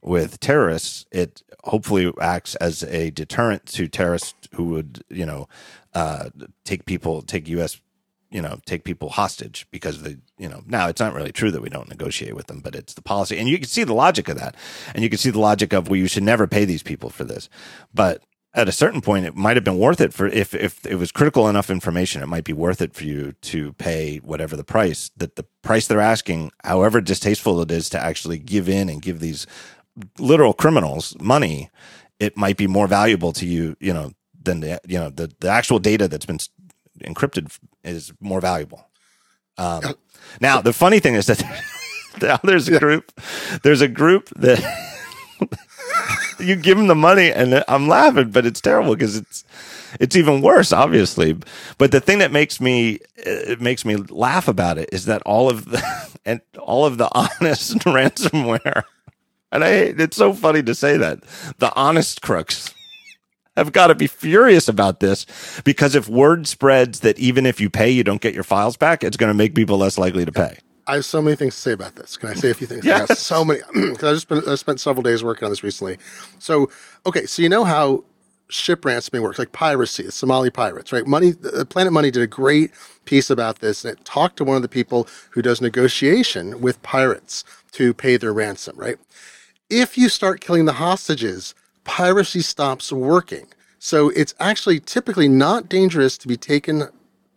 with 0.00 0.38
terrorists. 0.38 1.06
It 1.10 1.42
hopefully 1.64 2.12
acts 2.20 2.54
as 2.56 2.82
a 2.84 3.10
deterrent 3.10 3.66
to 3.66 3.88
terrorists 3.88 4.48
who 4.54 4.64
would, 4.66 5.02
you 5.08 5.24
know, 5.24 5.48
uh, 5.94 6.28
take 6.64 6.84
people, 6.84 7.22
take 7.22 7.48
U.S 7.48 7.80
you 8.34 8.42
know 8.42 8.58
take 8.66 8.82
people 8.82 9.10
hostage 9.10 9.66
because 9.70 10.02
the 10.02 10.18
you 10.36 10.48
know 10.48 10.62
now 10.66 10.88
it's 10.88 11.00
not 11.00 11.14
really 11.14 11.32
true 11.32 11.52
that 11.52 11.62
we 11.62 11.70
don't 11.70 11.88
negotiate 11.88 12.34
with 12.34 12.48
them 12.48 12.60
but 12.60 12.74
it's 12.74 12.94
the 12.94 13.00
policy. 13.02 13.38
And 13.38 13.48
you 13.48 13.58
can 13.58 13.68
see 13.68 13.84
the 13.84 13.94
logic 13.94 14.28
of 14.28 14.36
that. 14.38 14.56
And 14.92 15.04
you 15.04 15.08
can 15.08 15.18
see 15.18 15.30
the 15.30 15.38
logic 15.38 15.72
of 15.72 15.88
well 15.88 15.96
you 15.96 16.08
should 16.08 16.24
never 16.24 16.46
pay 16.46 16.64
these 16.64 16.82
people 16.82 17.08
for 17.08 17.22
this. 17.22 17.48
But 17.94 18.24
at 18.52 18.68
a 18.68 18.72
certain 18.72 19.00
point 19.00 19.24
it 19.24 19.36
might 19.36 19.56
have 19.56 19.64
been 19.64 19.78
worth 19.78 20.00
it 20.00 20.12
for 20.12 20.26
if 20.26 20.52
if 20.52 20.84
it 20.84 20.96
was 20.96 21.12
critical 21.12 21.48
enough 21.48 21.70
information 21.70 22.22
it 22.22 22.26
might 22.26 22.44
be 22.44 22.52
worth 22.52 22.82
it 22.82 22.94
for 22.94 23.04
you 23.04 23.32
to 23.40 23.72
pay 23.74 24.18
whatever 24.18 24.56
the 24.56 24.64
price 24.64 25.10
that 25.16 25.36
the 25.36 25.44
price 25.62 25.86
they're 25.86 26.00
asking 26.00 26.50
however 26.64 27.00
distasteful 27.00 27.60
it 27.60 27.70
is 27.70 27.88
to 27.88 27.98
actually 27.98 28.38
give 28.38 28.68
in 28.68 28.88
and 28.88 29.02
give 29.02 29.20
these 29.20 29.46
literal 30.18 30.52
criminals 30.52 31.16
money 31.20 31.70
it 32.20 32.36
might 32.36 32.56
be 32.56 32.66
more 32.66 32.86
valuable 32.86 33.32
to 33.32 33.46
you 33.46 33.76
you 33.80 33.92
know 33.92 34.12
than 34.44 34.60
the 34.60 34.80
you 34.86 34.98
know 34.98 35.10
the, 35.10 35.32
the 35.40 35.48
actual 35.48 35.78
data 35.78 36.06
that's 36.06 36.26
been 36.26 36.38
encrypted 37.04 37.56
is 37.82 38.12
more 38.20 38.40
valuable. 38.40 38.86
Um, 39.56 39.94
now 40.40 40.60
the 40.60 40.72
funny 40.72 41.00
thing 41.00 41.14
is 41.14 41.26
that 41.26 41.42
now 42.22 42.38
there's 42.42 42.68
a 42.68 42.78
group, 42.78 43.12
there's 43.62 43.80
a 43.80 43.88
group 43.88 44.28
that 44.36 44.60
you 46.38 46.56
give 46.56 46.76
them 46.76 46.86
the 46.86 46.94
money, 46.94 47.32
and 47.32 47.64
I'm 47.68 47.88
laughing, 47.88 48.30
but 48.30 48.46
it's 48.46 48.60
terrible 48.60 48.94
because 48.94 49.16
it's 49.16 49.44
it's 50.00 50.16
even 50.16 50.40
worse, 50.42 50.72
obviously. 50.72 51.36
But 51.78 51.92
the 51.92 52.00
thing 52.00 52.18
that 52.18 52.32
makes 52.32 52.60
me 52.60 52.98
it 53.16 53.60
makes 53.60 53.84
me 53.84 53.96
laugh 53.96 54.48
about 54.48 54.78
it 54.78 54.88
is 54.92 55.06
that 55.06 55.22
all 55.22 55.48
of 55.48 55.66
the 55.66 55.82
and 56.24 56.40
all 56.58 56.86
of 56.86 56.98
the 56.98 57.08
honest 57.12 57.78
ransomware, 57.80 58.84
and 59.52 59.64
I 59.64 59.68
it's 59.68 60.16
so 60.16 60.32
funny 60.32 60.62
to 60.62 60.74
say 60.74 60.96
that 60.96 61.20
the 61.58 61.72
honest 61.74 62.22
crooks 62.22 62.73
have 63.56 63.72
got 63.72 63.88
to 63.88 63.94
be 63.94 64.06
furious 64.06 64.68
about 64.68 65.00
this 65.00 65.26
because 65.64 65.94
if 65.94 66.08
word 66.08 66.46
spreads 66.46 67.00
that 67.00 67.18
even 67.18 67.46
if 67.46 67.60
you 67.60 67.70
pay, 67.70 67.90
you 67.90 68.04
don't 68.04 68.20
get 68.20 68.34
your 68.34 68.44
files 68.44 68.76
back, 68.76 69.04
it's 69.04 69.16
going 69.16 69.30
to 69.30 69.34
make 69.34 69.54
people 69.54 69.78
less 69.78 69.98
likely 69.98 70.24
to 70.24 70.32
pay. 70.32 70.58
I 70.86 70.96
have 70.96 71.04
so 71.04 71.22
many 71.22 71.36
things 71.36 71.54
to 71.54 71.60
say 71.60 71.72
about 71.72 71.96
this. 71.96 72.16
Can 72.16 72.28
I 72.28 72.34
say 72.34 72.50
a 72.50 72.54
few 72.54 72.66
things? 72.66 72.84
Yes. 72.84 73.18
so 73.18 73.44
many 73.44 73.60
because 73.74 74.04
I 74.04 74.12
just 74.12 74.28
been, 74.28 74.42
I 74.46 74.54
spent 74.56 74.80
several 74.80 75.02
days 75.02 75.24
working 75.24 75.46
on 75.46 75.50
this 75.50 75.62
recently. 75.62 75.98
So 76.38 76.70
okay, 77.06 77.26
so 77.26 77.42
you 77.42 77.48
know 77.48 77.64
how 77.64 78.04
ship 78.48 78.84
ransoming 78.84 79.22
works, 79.22 79.38
like 79.38 79.52
piracy, 79.52 80.02
the 80.02 80.12
Somali 80.12 80.50
pirates, 80.50 80.92
right? 80.92 81.06
Money, 81.06 81.32
Planet 81.70 81.92
Money 81.92 82.10
did 82.10 82.22
a 82.22 82.26
great 82.26 82.70
piece 83.06 83.30
about 83.30 83.60
this, 83.60 83.84
and 83.84 83.96
it 83.96 84.04
talked 84.04 84.36
to 84.36 84.44
one 84.44 84.56
of 84.56 84.62
the 84.62 84.68
people 84.68 85.08
who 85.30 85.42
does 85.42 85.60
negotiation 85.60 86.60
with 86.60 86.82
pirates 86.82 87.44
to 87.72 87.94
pay 87.94 88.16
their 88.16 88.32
ransom, 88.32 88.76
right? 88.76 88.98
If 89.70 89.96
you 89.96 90.08
start 90.08 90.40
killing 90.40 90.66
the 90.66 90.74
hostages, 90.74 91.54
piracy 91.84 92.40
stops 92.40 92.92
working. 92.92 93.46
So 93.78 94.08
it's 94.10 94.34
actually 94.40 94.80
typically 94.80 95.28
not 95.28 95.68
dangerous 95.68 96.16
to 96.18 96.28
be 96.28 96.36
taken 96.36 96.88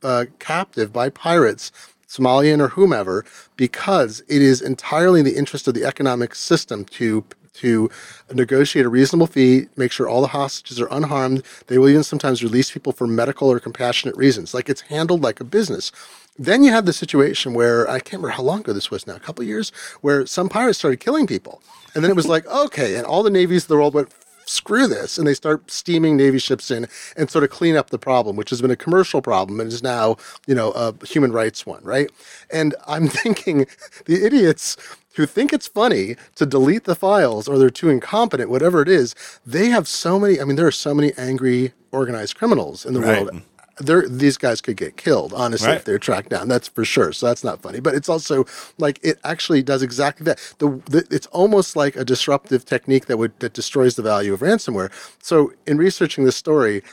uh, 0.04 0.26
captive 0.40 0.94
by 0.94 1.10
pirates, 1.10 1.72
Somalian 2.08 2.62
or 2.62 2.70
whomever, 2.70 3.26
because 3.58 4.22
it 4.30 4.42
is 4.42 4.62
entirely 4.62 5.20
in 5.20 5.26
the 5.26 5.36
interest 5.36 5.68
of 5.68 5.74
the 5.74 5.84
economic 5.84 6.36
system 6.36 6.86
to 6.86 7.26
to 7.58 7.90
negotiate 8.32 8.86
a 8.86 8.90
reasonable 8.90 9.26
fee, 9.26 9.68
make 9.76 9.92
sure 9.92 10.08
all 10.08 10.22
the 10.22 10.28
hostages 10.28 10.80
are 10.80 10.88
unharmed. 10.92 11.44
They 11.66 11.80
will 11.80 11.90
even 11.90 12.04
sometimes 12.04 12.44
release 12.44 12.70
people 12.70 12.94
for 12.94 13.08
medical 13.08 13.52
or 13.52 13.60
compassionate 13.60 14.16
reasons. 14.16 14.54
Like 14.54 14.70
it's 14.70 14.82
handled 14.82 15.24
like 15.24 15.40
a 15.40 15.44
business. 15.44 15.92
Then 16.38 16.64
you 16.64 16.72
have 16.72 16.86
the 16.86 16.94
situation 16.94 17.56
where 17.56 17.90
I 17.90 18.00
can't 18.00 18.22
remember 18.22 18.30
how 18.30 18.44
long 18.44 18.60
ago 18.60 18.74
this 18.74 18.92
was 18.92 19.08
now, 19.08 19.16
a 19.16 19.20
couple 19.20 19.44
years, 19.44 19.72
where 20.02 20.28
some 20.28 20.50
pirates 20.50 20.78
started 20.78 21.00
killing 21.00 21.26
people. 21.26 21.64
And 21.96 22.04
then 22.04 22.12
it 22.12 22.16
was 22.16 22.28
like, 22.28 22.46
okay, 22.46 22.96
and 22.96 23.08
all 23.08 23.24
the 23.24 23.32
navies 23.32 23.64
of 23.64 23.70
the 23.70 23.76
world 23.76 23.96
went, 23.96 24.14
screw 24.50 24.88
this. 24.88 25.18
And 25.18 25.28
they 25.28 25.34
start 25.34 25.70
steaming 25.70 26.18
Navy 26.18 26.40
ships 26.40 26.72
in 26.72 26.88
and 27.16 27.30
sort 27.30 27.44
of 27.44 27.50
clean 27.50 27.76
up 27.76 27.90
the 27.90 28.00
problem, 28.00 28.36
which 28.36 28.50
has 28.50 28.62
been 28.62 28.72
a 28.72 28.76
commercial 28.76 29.22
problem 29.22 29.60
and 29.60 29.72
is 29.72 29.84
now, 29.84 30.18
you 30.46 30.56
know, 30.56 30.72
a 30.72 30.94
human 31.06 31.32
rights 31.32 31.66
one, 31.66 31.84
right? 31.84 32.10
And 32.50 32.76
I'm 32.88 33.08
thinking 33.24 33.68
the 34.06 34.26
idiots 34.26 34.78
who 35.16 35.26
think 35.26 35.52
it's 35.52 35.68
funny 35.68 36.16
to 36.36 36.46
delete 36.46 36.84
the 36.84 36.96
files 36.96 37.48
or 37.48 37.58
they're 37.58 37.70
too 37.72 37.90
incompetent, 37.90 38.52
whatever 38.52 38.82
it 38.82 38.88
is, 38.88 39.16
they 39.46 39.70
have 39.70 39.88
so 39.88 40.20
many, 40.20 40.40
I 40.40 40.44
mean, 40.44 40.56
there 40.56 40.68
are 40.68 40.72
so 40.72 40.94
many 40.94 41.12
angry 41.18 41.74
organized 41.92 42.38
criminals 42.38 42.86
in 42.86 42.94
the 42.94 43.02
right. 43.02 43.24
world 43.24 43.42
these 43.80 44.38
guys 44.38 44.62
could 44.62 44.78
get 44.78 44.98
killed, 44.98 45.34
honestly, 45.34 45.68
right. 45.68 45.78
if 45.78 45.86
they're 45.86 46.00
tracked 46.00 46.30
down. 46.30 46.48
That's 46.48 46.68
for 46.68 46.84
sure. 46.84 47.12
So 47.14 47.28
that's 47.28 47.44
not 47.44 47.62
funny. 47.62 47.80
But 47.80 47.96
it's 47.96 48.10
also 48.10 48.46
like 48.78 49.00
it 49.04 49.20
actually 49.24 49.62
does 49.62 49.84
exactly 49.84 50.24
that. 50.26 50.40
The, 50.60 50.82
the, 50.86 51.08
it's 51.12 51.28
almost 51.28 51.76
like 51.76 51.96
a 51.96 52.06
disruptive 52.06 52.66
technique 52.66 53.06
that 53.06 53.18
would 53.18 53.40
that 53.40 53.54
destroys 53.54 53.96
the 53.96 54.02
value 54.02 54.34
of 54.34 54.40
ransomware. 54.40 54.92
So 55.22 55.54
in 55.66 55.78
researching 55.78 56.26
this 56.26 56.36
story, 56.36 56.84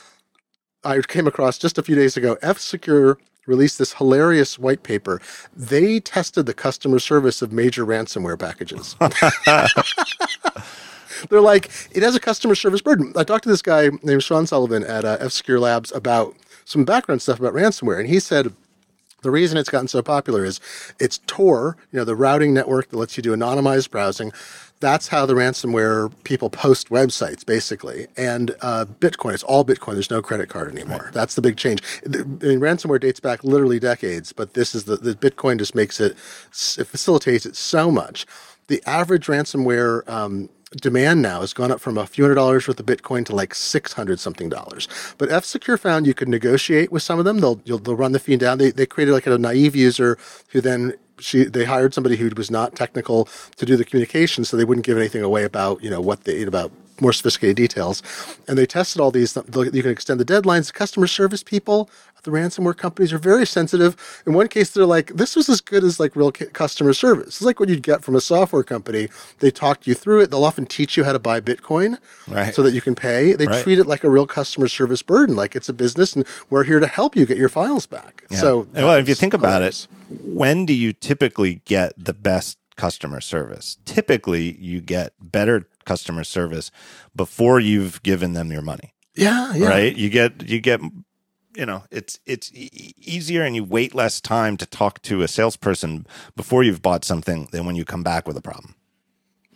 I 0.84 1.00
came 1.00 1.26
across 1.26 1.58
just 1.58 1.78
a 1.78 1.82
few 1.82 1.94
days 1.94 2.16
ago. 2.16 2.36
F 2.42 2.58
Secure 2.58 3.18
released 3.46 3.78
this 3.78 3.94
hilarious 3.94 4.58
white 4.58 4.82
paper. 4.82 5.20
They 5.54 6.00
tested 6.00 6.46
the 6.46 6.54
customer 6.54 6.98
service 6.98 7.42
of 7.42 7.52
major 7.52 7.84
ransomware 7.84 8.38
packages. 8.38 8.96
They're 11.30 11.40
like, 11.40 11.70
it 11.92 12.02
has 12.02 12.14
a 12.14 12.20
customer 12.20 12.54
service 12.54 12.82
burden. 12.82 13.12
I 13.16 13.24
talked 13.24 13.44
to 13.44 13.48
this 13.48 13.62
guy 13.62 13.90
named 14.02 14.22
Sean 14.22 14.46
Sullivan 14.46 14.84
at 14.84 15.04
uh, 15.04 15.16
F 15.20 15.32
Secure 15.32 15.60
Labs 15.60 15.92
about 15.92 16.34
some 16.64 16.84
background 16.84 17.22
stuff 17.22 17.38
about 17.38 17.54
ransomware, 17.54 17.98
and 17.98 18.08
he 18.08 18.20
said 18.20 18.52
the 19.24 19.30
reason 19.30 19.56
it's 19.56 19.70
gotten 19.70 19.88
so 19.88 20.02
popular 20.02 20.44
is 20.44 20.60
it's 21.00 21.18
Tor, 21.26 21.76
you 21.90 21.98
know, 21.98 22.04
the 22.04 22.14
routing 22.14 22.54
network 22.54 22.90
that 22.90 22.96
lets 22.98 23.16
you 23.16 23.22
do 23.22 23.34
anonymized 23.34 23.90
browsing. 23.90 24.32
That's 24.80 25.08
how 25.08 25.24
the 25.24 25.32
ransomware 25.32 26.12
people 26.24 26.50
post 26.50 26.90
websites, 26.90 27.44
basically. 27.44 28.06
And 28.18 28.54
uh, 28.60 28.84
Bitcoin, 29.00 29.32
it's 29.32 29.42
all 29.42 29.64
Bitcoin. 29.64 29.94
There's 29.94 30.10
no 30.10 30.20
credit 30.20 30.50
card 30.50 30.70
anymore. 30.70 31.04
Right. 31.04 31.12
That's 31.14 31.36
the 31.36 31.40
big 31.40 31.56
change. 31.56 31.82
I 32.04 32.18
mean, 32.18 32.60
ransomware 32.60 33.00
dates 33.00 33.18
back 33.18 33.42
literally 33.42 33.80
decades, 33.80 34.32
but 34.32 34.52
this 34.52 34.74
is 34.74 34.84
the, 34.84 34.96
the 34.96 35.14
Bitcoin 35.14 35.58
just 35.58 35.74
makes 35.74 36.00
it, 36.00 36.12
it 36.12 36.86
facilitates 36.86 37.46
it 37.46 37.56
so 37.56 37.90
much. 37.90 38.26
The 38.66 38.82
average 38.86 39.26
ransomware 39.26 40.06
um, 40.06 40.50
demand 40.80 41.22
now 41.22 41.40
has 41.40 41.52
gone 41.52 41.70
up 41.70 41.80
from 41.80 41.98
a 41.98 42.06
few 42.06 42.24
hundred 42.24 42.36
dollars 42.36 42.68
worth 42.68 42.80
of 42.80 42.86
Bitcoin 42.86 43.24
to 43.26 43.34
like 43.34 43.54
six 43.54 43.92
hundred 43.92 44.20
something 44.20 44.48
dollars. 44.48 44.88
But 45.18 45.30
F 45.30 45.44
Secure 45.44 45.78
found 45.78 46.06
you 46.06 46.14
could 46.14 46.28
negotiate 46.28 46.92
with 46.92 47.02
some 47.02 47.18
of 47.18 47.24
them. 47.24 47.38
They'll 47.40 47.56
they'll 47.56 47.96
run 47.96 48.12
the 48.12 48.18
fee 48.18 48.36
down. 48.36 48.58
They 48.58 48.70
they 48.70 48.86
created 48.86 49.12
like 49.12 49.26
a 49.26 49.38
naive 49.38 49.76
user 49.76 50.18
who 50.50 50.60
then 50.60 50.94
she 51.18 51.44
they 51.44 51.64
hired 51.64 51.94
somebody 51.94 52.16
who 52.16 52.30
was 52.36 52.50
not 52.50 52.74
technical 52.76 53.28
to 53.56 53.66
do 53.66 53.76
the 53.76 53.84
communication, 53.84 54.44
so 54.44 54.56
they 54.56 54.64
wouldn't 54.64 54.86
give 54.86 54.98
anything 54.98 55.22
away 55.22 55.44
about 55.44 55.82
you 55.82 55.90
know 55.90 56.00
what 56.00 56.24
they 56.24 56.42
about 56.42 56.72
more 57.00 57.12
sophisticated 57.12 57.56
details. 57.56 58.02
And 58.48 58.56
they 58.58 58.66
tested 58.66 59.00
all 59.00 59.10
these. 59.10 59.36
You 59.36 59.82
can 59.82 59.90
extend 59.90 60.20
the 60.20 60.24
deadlines. 60.24 60.72
Customer 60.72 61.06
service 61.06 61.42
people 61.42 61.90
the 62.24 62.30
ransomware 62.30 62.76
companies 62.76 63.12
are 63.12 63.18
very 63.18 63.46
sensitive. 63.46 64.22
In 64.26 64.32
one 64.32 64.48
case, 64.48 64.70
they're 64.70 64.86
like, 64.86 65.08
this 65.14 65.36
was 65.36 65.48
as 65.48 65.60
good 65.60 65.84
as 65.84 66.00
like 66.00 66.16
real 66.16 66.32
customer 66.32 66.92
service. 66.92 67.28
It's 67.28 67.42
like 67.42 67.60
what 67.60 67.68
you'd 67.68 67.82
get 67.82 68.02
from 68.02 68.16
a 68.16 68.20
software 68.20 68.62
company. 68.62 69.08
They 69.38 69.50
talk 69.50 69.86
you 69.86 69.94
through 69.94 70.22
it. 70.22 70.30
They'll 70.30 70.44
often 70.44 70.66
teach 70.66 70.96
you 70.96 71.04
how 71.04 71.12
to 71.12 71.18
buy 71.18 71.40
Bitcoin 71.40 71.98
right. 72.28 72.54
so 72.54 72.62
that 72.62 72.72
you 72.72 72.80
can 72.80 72.94
pay. 72.94 73.34
They 73.34 73.46
right. 73.46 73.62
treat 73.62 73.78
it 73.78 73.86
like 73.86 74.04
a 74.04 74.10
real 74.10 74.26
customer 74.26 74.68
service 74.68 75.02
burden, 75.02 75.36
like 75.36 75.54
it's 75.54 75.68
a 75.68 75.74
business 75.74 76.14
and 76.16 76.26
we're 76.50 76.64
here 76.64 76.80
to 76.80 76.86
help 76.86 77.16
you 77.16 77.26
get 77.26 77.38
your 77.38 77.48
files 77.48 77.86
back. 77.86 78.24
Yeah. 78.30 78.38
So, 78.38 78.66
well, 78.72 78.96
if 78.96 79.08
you 79.08 79.14
think 79.14 79.34
about 79.34 79.62
it, 79.62 79.86
when 80.08 80.66
do 80.66 80.74
you 80.74 80.92
typically 80.92 81.62
get 81.64 81.92
the 82.02 82.14
best 82.14 82.58
customer 82.76 83.20
service? 83.20 83.78
Typically, 83.84 84.56
you 84.58 84.80
get 84.80 85.12
better 85.20 85.68
customer 85.84 86.24
service 86.24 86.70
before 87.14 87.60
you've 87.60 88.02
given 88.02 88.32
them 88.32 88.50
your 88.50 88.62
money. 88.62 88.94
Yeah, 89.14 89.54
yeah. 89.54 89.68
Right? 89.68 89.96
You 89.96 90.10
get 90.10 90.48
you 90.48 90.60
get 90.60 90.80
you 91.54 91.66
know 91.66 91.84
it's 91.90 92.18
it's 92.26 92.50
easier 92.52 93.42
and 93.42 93.56
you 93.56 93.64
wait 93.64 93.94
less 93.94 94.20
time 94.20 94.56
to 94.56 94.66
talk 94.66 95.00
to 95.02 95.22
a 95.22 95.28
salesperson 95.28 96.06
before 96.36 96.62
you've 96.62 96.82
bought 96.82 97.04
something 97.04 97.48
than 97.52 97.66
when 97.66 97.76
you 97.76 97.84
come 97.84 98.02
back 98.02 98.26
with 98.26 98.36
a 98.36 98.42
problem. 98.42 98.74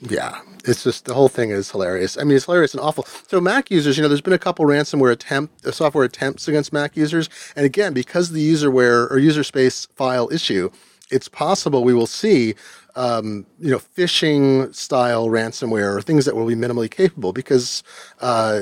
Yeah. 0.00 0.40
It's 0.64 0.84
just 0.84 1.06
the 1.06 1.14
whole 1.14 1.28
thing 1.28 1.50
is 1.50 1.70
hilarious. 1.70 2.16
I 2.16 2.24
mean 2.24 2.36
it's 2.36 2.44
hilarious 2.44 2.72
and 2.72 2.80
awful. 2.80 3.04
So 3.04 3.40
mac 3.40 3.70
users 3.70 3.96
you 3.96 4.02
know 4.02 4.08
there's 4.08 4.20
been 4.20 4.32
a 4.32 4.38
couple 4.38 4.64
ransomware 4.64 5.12
attempt 5.12 5.66
uh, 5.66 5.72
software 5.72 6.04
attempts 6.04 6.46
against 6.46 6.72
mac 6.72 6.96
users. 6.96 7.28
And 7.56 7.66
again 7.66 7.92
because 7.94 8.30
the 8.30 8.52
userware 8.52 9.10
or 9.10 9.18
user 9.18 9.42
space 9.42 9.86
file 9.96 10.28
issue 10.32 10.70
it's 11.10 11.28
possible 11.28 11.84
we 11.84 11.94
will 11.94 12.06
see 12.06 12.54
um, 12.94 13.46
you 13.58 13.70
know 13.70 13.78
phishing 13.78 14.74
style 14.74 15.28
ransomware 15.28 15.96
or 15.96 16.02
things 16.02 16.24
that 16.24 16.36
will 16.36 16.46
be 16.46 16.54
minimally 16.54 16.90
capable 16.90 17.32
because 17.32 17.82
uh, 18.20 18.60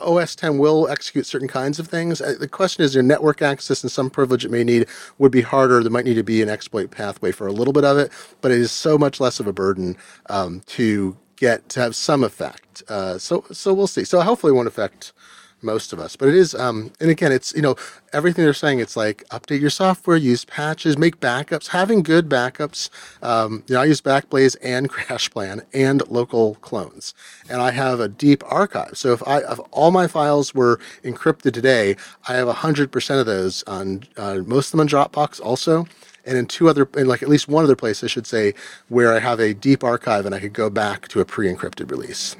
OS 0.00 0.34
10 0.34 0.58
will 0.58 0.88
execute 0.88 1.26
certain 1.26 1.48
kinds 1.48 1.78
of 1.78 1.88
things. 1.88 2.20
Uh, 2.20 2.34
the 2.38 2.48
question 2.48 2.84
is 2.84 2.94
your 2.94 3.02
network 3.02 3.42
access 3.42 3.82
and 3.82 3.90
some 3.90 4.10
privilege 4.10 4.44
it 4.44 4.50
may 4.50 4.64
need 4.64 4.86
would 5.18 5.32
be 5.32 5.42
harder. 5.42 5.82
There 5.82 5.90
might 5.90 6.04
need 6.04 6.14
to 6.14 6.22
be 6.22 6.42
an 6.42 6.48
exploit 6.48 6.90
pathway 6.90 7.32
for 7.32 7.46
a 7.46 7.52
little 7.52 7.72
bit 7.72 7.84
of 7.84 7.98
it, 7.98 8.12
but 8.40 8.50
it 8.50 8.58
is 8.58 8.72
so 8.72 8.98
much 8.98 9.20
less 9.20 9.40
of 9.40 9.46
a 9.46 9.52
burden 9.52 9.96
um, 10.30 10.62
to 10.66 11.16
get 11.36 11.68
to 11.70 11.80
have 11.80 11.96
some 11.96 12.22
effect. 12.22 12.82
Uh, 12.88 13.18
so 13.18 13.44
so 13.52 13.74
we'll 13.74 13.86
see. 13.86 14.04
So 14.04 14.20
hopefully 14.20 14.52
it 14.52 14.54
won't 14.54 14.68
affect 14.68 15.12
most 15.64 15.92
of 15.92 15.98
us. 15.98 16.16
But 16.16 16.28
it 16.28 16.34
is, 16.34 16.54
um, 16.54 16.92
and 17.00 17.10
again, 17.10 17.32
it's 17.32 17.54
you 17.54 17.62
know 17.62 17.76
everything 18.12 18.44
they're 18.44 18.54
saying. 18.54 18.80
It's 18.80 18.96
like 18.96 19.24
update 19.28 19.60
your 19.60 19.70
software, 19.70 20.16
use 20.16 20.44
patches, 20.44 20.96
make 20.96 21.20
backups, 21.20 21.68
having 21.68 22.02
good 22.02 22.28
backups. 22.28 22.90
Um, 23.22 23.64
you 23.66 23.74
know, 23.74 23.80
I 23.80 23.86
use 23.86 24.00
Backblaze 24.00 24.56
and 24.62 24.90
CrashPlan 24.94 25.64
and 25.72 26.06
local 26.08 26.56
clones, 26.56 27.14
and 27.48 27.60
I 27.60 27.70
have 27.72 28.00
a 28.00 28.08
deep 28.08 28.42
archive. 28.46 28.96
So 28.96 29.12
if 29.12 29.26
I 29.26 29.38
if 29.38 29.58
all 29.70 29.90
my 29.90 30.06
files 30.06 30.54
were 30.54 30.78
encrypted 31.02 31.52
today, 31.52 31.96
I 32.28 32.34
have 32.34 32.48
hundred 32.48 32.92
percent 32.92 33.20
of 33.20 33.26
those 33.26 33.62
on 33.64 34.04
uh, 34.16 34.36
most 34.46 34.68
of 34.68 34.70
them 34.72 34.80
on 34.80 34.88
Dropbox 34.88 35.40
also 35.40 35.86
and 36.26 36.38
in 36.38 36.46
two 36.46 36.68
other, 36.68 36.88
in 36.96 37.06
like 37.06 37.22
at 37.22 37.28
least 37.28 37.48
one 37.48 37.64
other 37.64 37.76
place, 37.76 38.02
I 38.02 38.06
should 38.06 38.26
say, 38.26 38.54
where 38.88 39.12
I 39.12 39.18
have 39.18 39.40
a 39.40 39.54
deep 39.54 39.84
archive 39.84 40.26
and 40.26 40.34
I 40.34 40.40
could 40.40 40.52
go 40.52 40.70
back 40.70 41.08
to 41.08 41.20
a 41.20 41.24
pre-encrypted 41.24 41.90
release. 41.90 42.36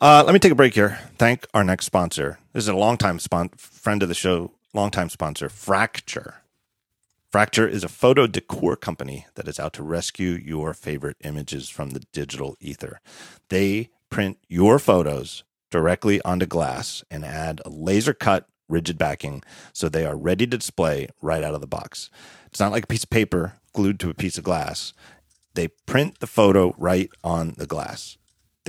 Uh, 0.00 0.22
let 0.24 0.32
me 0.32 0.38
take 0.38 0.52
a 0.52 0.54
break 0.54 0.74
here. 0.74 0.98
Thank 1.18 1.46
our 1.52 1.62
next 1.62 1.84
sponsor. 1.84 2.38
This 2.54 2.64
is 2.64 2.68
a 2.68 2.74
longtime 2.74 3.18
spon- 3.18 3.50
friend 3.58 4.02
of 4.02 4.08
the 4.08 4.14
show, 4.14 4.52
longtime 4.72 5.10
sponsor, 5.10 5.50
Fracture. 5.50 6.36
Fracture 7.30 7.68
is 7.68 7.84
a 7.84 7.88
photo 7.88 8.26
decor 8.26 8.76
company 8.76 9.26
that 9.34 9.46
is 9.46 9.60
out 9.60 9.74
to 9.74 9.82
rescue 9.82 10.30
your 10.30 10.72
favorite 10.72 11.18
images 11.22 11.68
from 11.68 11.90
the 11.90 12.00
digital 12.12 12.56
ether. 12.60 13.00
They 13.50 13.90
print 14.08 14.38
your 14.48 14.78
photos 14.78 15.44
directly 15.70 16.22
onto 16.22 16.46
glass 16.46 17.04
and 17.10 17.22
add 17.22 17.60
a 17.66 17.68
laser 17.68 18.14
cut 18.14 18.48
rigid 18.70 18.96
backing 18.96 19.42
so 19.74 19.88
they 19.88 20.06
are 20.06 20.16
ready 20.16 20.46
to 20.46 20.56
display 20.56 21.08
right 21.20 21.44
out 21.44 21.54
of 21.54 21.60
the 21.60 21.66
box. 21.66 22.08
It's 22.46 22.58
not 22.58 22.72
like 22.72 22.84
a 22.84 22.88
piece 22.88 23.04
of 23.04 23.10
paper 23.10 23.56
glued 23.74 24.00
to 24.00 24.10
a 24.10 24.14
piece 24.14 24.38
of 24.38 24.44
glass. 24.44 24.94
They 25.52 25.68
print 25.68 26.20
the 26.20 26.26
photo 26.26 26.74
right 26.78 27.10
on 27.22 27.54
the 27.58 27.66
glass 27.66 28.16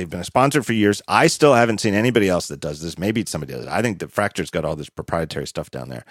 they've 0.01 0.09
been 0.09 0.19
a 0.19 0.23
sponsor 0.23 0.63
for 0.63 0.73
years. 0.73 0.99
I 1.07 1.27
still 1.27 1.53
haven't 1.53 1.79
seen 1.79 1.93
anybody 1.93 2.27
else 2.27 2.47
that 2.47 2.59
does 2.59 2.81
this. 2.81 2.97
Maybe 2.97 3.21
it's 3.21 3.29
somebody 3.29 3.53
else. 3.53 3.67
I 3.67 3.83
think 3.83 3.99
that 3.99 4.11
Fracture's 4.11 4.49
got 4.49 4.65
all 4.65 4.75
this 4.75 4.89
proprietary 4.89 5.45
stuff 5.45 5.69
down 5.69 5.89
there. 5.89 6.05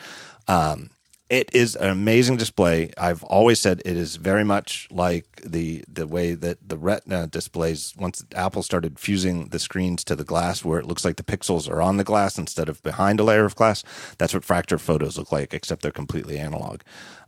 Um, 0.47 0.91
it 1.29 1.51
is 1.53 1.75
an 1.75 1.91
amazing 1.91 2.37
display. 2.37 2.93
I've 2.97 3.25
always 3.25 3.61
said 3.61 3.83
it 3.85 3.97
is 3.97 4.15
very 4.17 4.45
much 4.45 4.87
like 4.93 5.27
the 5.45 5.85
the 5.93 6.07
way 6.07 6.35
that 6.35 6.59
the 6.69 6.77
Retina 6.77 7.27
displays. 7.27 7.95
Once 7.97 8.25
Apple 8.35 8.63
started 8.63 8.99
fusing 8.99 9.49
the 9.49 9.59
screens 9.59 10.05
to 10.05 10.17
the 10.17 10.25
glass, 10.25 10.65
where 10.65 10.79
it 10.79 10.87
looks 10.87 11.05
like 11.05 11.17
the 11.17 11.23
pixels 11.25 11.69
are 11.69 11.83
on 11.83 11.97
the 11.97 12.05
glass 12.05 12.39
instead 12.39 12.69
of 12.69 12.83
behind 12.83 13.19
a 13.19 13.25
layer 13.25 13.45
of 13.45 13.57
glass, 13.57 13.83
that's 14.19 14.35
what 14.35 14.45
Fracture 14.45 14.79
photos 14.79 15.19
look 15.19 15.33
like, 15.33 15.53
except 15.53 15.83
they're 15.83 15.93
completely 15.93 16.39
analog. 16.39 16.81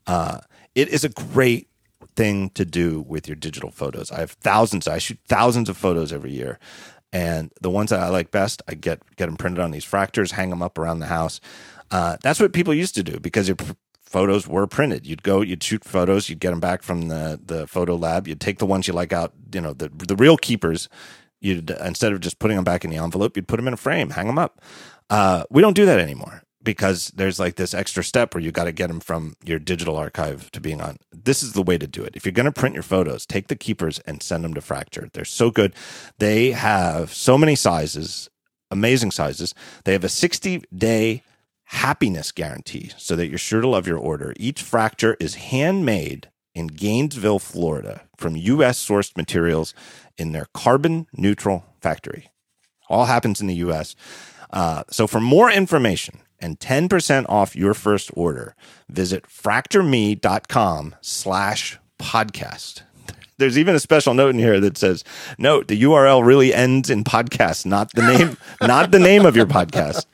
Uh, 0.06 0.38
it 0.74 0.88
is 0.88 1.04
a 1.04 1.08
great 1.08 1.68
thing 2.16 2.50
to 2.50 2.64
do 2.64 3.00
with 3.00 3.28
your 3.28 3.36
digital 3.36 3.70
photos. 3.70 4.10
I 4.10 4.20
have 4.20 4.32
thousands. 4.32 4.88
I 4.88 4.98
shoot 4.98 5.18
thousands 5.26 5.68
of 5.68 5.76
photos 5.76 6.12
every 6.12 6.32
year, 6.32 6.58
and 7.12 7.52
the 7.60 7.70
ones 7.70 7.90
that 7.90 8.00
I 8.00 8.08
like 8.08 8.30
best, 8.30 8.62
I 8.68 8.74
get 8.74 9.00
get 9.16 9.26
them 9.26 9.36
printed 9.36 9.60
on 9.60 9.70
these 9.70 9.84
fractures, 9.84 10.32
hang 10.32 10.50
them 10.50 10.62
up 10.62 10.78
around 10.78 11.00
the 11.00 11.06
house. 11.06 11.40
Uh, 11.90 12.16
that's 12.22 12.40
what 12.40 12.52
people 12.52 12.72
used 12.72 12.94
to 12.94 13.02
do 13.02 13.20
because 13.20 13.48
your 13.48 13.56
photos 14.00 14.46
were 14.46 14.66
printed. 14.66 15.06
You'd 15.06 15.22
go, 15.22 15.40
you'd 15.40 15.62
shoot 15.62 15.84
photos, 15.84 16.28
you'd 16.28 16.40
get 16.40 16.50
them 16.50 16.60
back 16.60 16.82
from 16.82 17.08
the 17.08 17.40
the 17.44 17.66
photo 17.66 17.96
lab. 17.96 18.26
You'd 18.26 18.40
take 18.40 18.58
the 18.58 18.66
ones 18.66 18.86
you 18.86 18.94
like 18.94 19.12
out, 19.12 19.32
you 19.52 19.60
know, 19.60 19.72
the 19.72 19.88
the 19.88 20.16
real 20.16 20.36
keepers. 20.36 20.88
You'd 21.40 21.70
instead 21.70 22.12
of 22.12 22.20
just 22.20 22.38
putting 22.38 22.56
them 22.56 22.64
back 22.64 22.84
in 22.84 22.90
the 22.90 22.98
envelope, 22.98 23.36
you'd 23.36 23.48
put 23.48 23.56
them 23.56 23.68
in 23.68 23.74
a 23.74 23.78
frame, 23.78 24.10
hang 24.10 24.26
them 24.26 24.38
up. 24.38 24.62
Uh, 25.10 25.44
we 25.50 25.60
don't 25.60 25.74
do 25.74 25.84
that 25.86 25.98
anymore 25.98 26.42
because 26.62 27.08
there's 27.14 27.40
like 27.40 27.56
this 27.56 27.74
extra 27.74 28.04
step 28.04 28.34
where 28.34 28.42
you 28.42 28.52
got 28.52 28.64
to 28.64 28.72
get 28.72 28.88
them 28.88 29.00
from 29.00 29.36
your 29.44 29.58
digital 29.58 29.96
archive 29.96 30.50
to 30.52 30.60
being 30.60 30.80
on. 30.80 30.96
This 31.12 31.42
is 31.42 31.52
the 31.52 31.62
way 31.62 31.78
to 31.78 31.86
do 31.86 32.02
it. 32.02 32.14
If 32.14 32.24
you're 32.24 32.32
going 32.32 32.46
to 32.46 32.52
print 32.52 32.74
your 32.74 32.82
photos, 32.82 33.26
take 33.26 33.48
the 33.48 33.56
keepers 33.56 33.98
and 34.00 34.22
send 34.22 34.44
them 34.44 34.54
to 34.54 34.60
Fracture. 34.60 35.10
They're 35.12 35.24
so 35.24 35.50
good. 35.50 35.74
They 36.18 36.52
have 36.52 37.12
so 37.12 37.36
many 37.36 37.56
sizes, 37.56 38.30
amazing 38.70 39.10
sizes. 39.10 39.54
They 39.84 39.92
have 39.92 40.04
a 40.04 40.08
60 40.08 40.64
day 40.74 41.22
happiness 41.64 42.32
guarantee 42.32 42.90
so 42.98 43.16
that 43.16 43.28
you're 43.28 43.38
sure 43.38 43.60
to 43.60 43.68
love 43.68 43.86
your 43.86 43.98
order. 43.98 44.34
Each 44.36 44.62
fracture 44.62 45.16
is 45.18 45.36
handmade 45.36 46.28
in 46.54 46.66
Gainesville, 46.66 47.38
Florida, 47.38 48.02
from 48.16 48.36
U.S. 48.36 48.86
sourced 48.86 49.16
materials 49.16 49.72
in 50.18 50.32
their 50.32 50.46
carbon 50.52 51.06
neutral 51.14 51.64
factory. 51.80 52.30
All 52.88 53.06
happens 53.06 53.40
in 53.40 53.46
the 53.46 53.54
U.S. 53.56 53.96
Uh, 54.52 54.84
so 54.90 55.06
for 55.06 55.20
more 55.20 55.50
information 55.50 56.20
and 56.40 56.58
10% 56.58 57.26
off 57.28 57.56
your 57.56 57.74
first 57.74 58.10
order, 58.14 58.54
visit 58.88 59.24
fractureme.com 59.26 60.94
slash 61.00 61.78
podcast. 61.98 62.82
There's 63.38 63.58
even 63.58 63.74
a 63.74 63.80
special 63.80 64.14
note 64.14 64.30
in 64.30 64.38
here 64.38 64.60
that 64.60 64.76
says, 64.76 65.02
"Note: 65.38 65.66
the 65.68 65.82
URL 65.82 66.24
really 66.24 66.52
ends 66.54 66.90
in 66.90 67.02
podcast, 67.02 67.64
not 67.66 67.90
the 67.92 68.02
name, 68.02 68.36
not 68.60 68.90
the 68.90 68.98
name 69.00 69.24
of 69.26 69.34
your 69.34 69.46
podcast." 69.46 70.06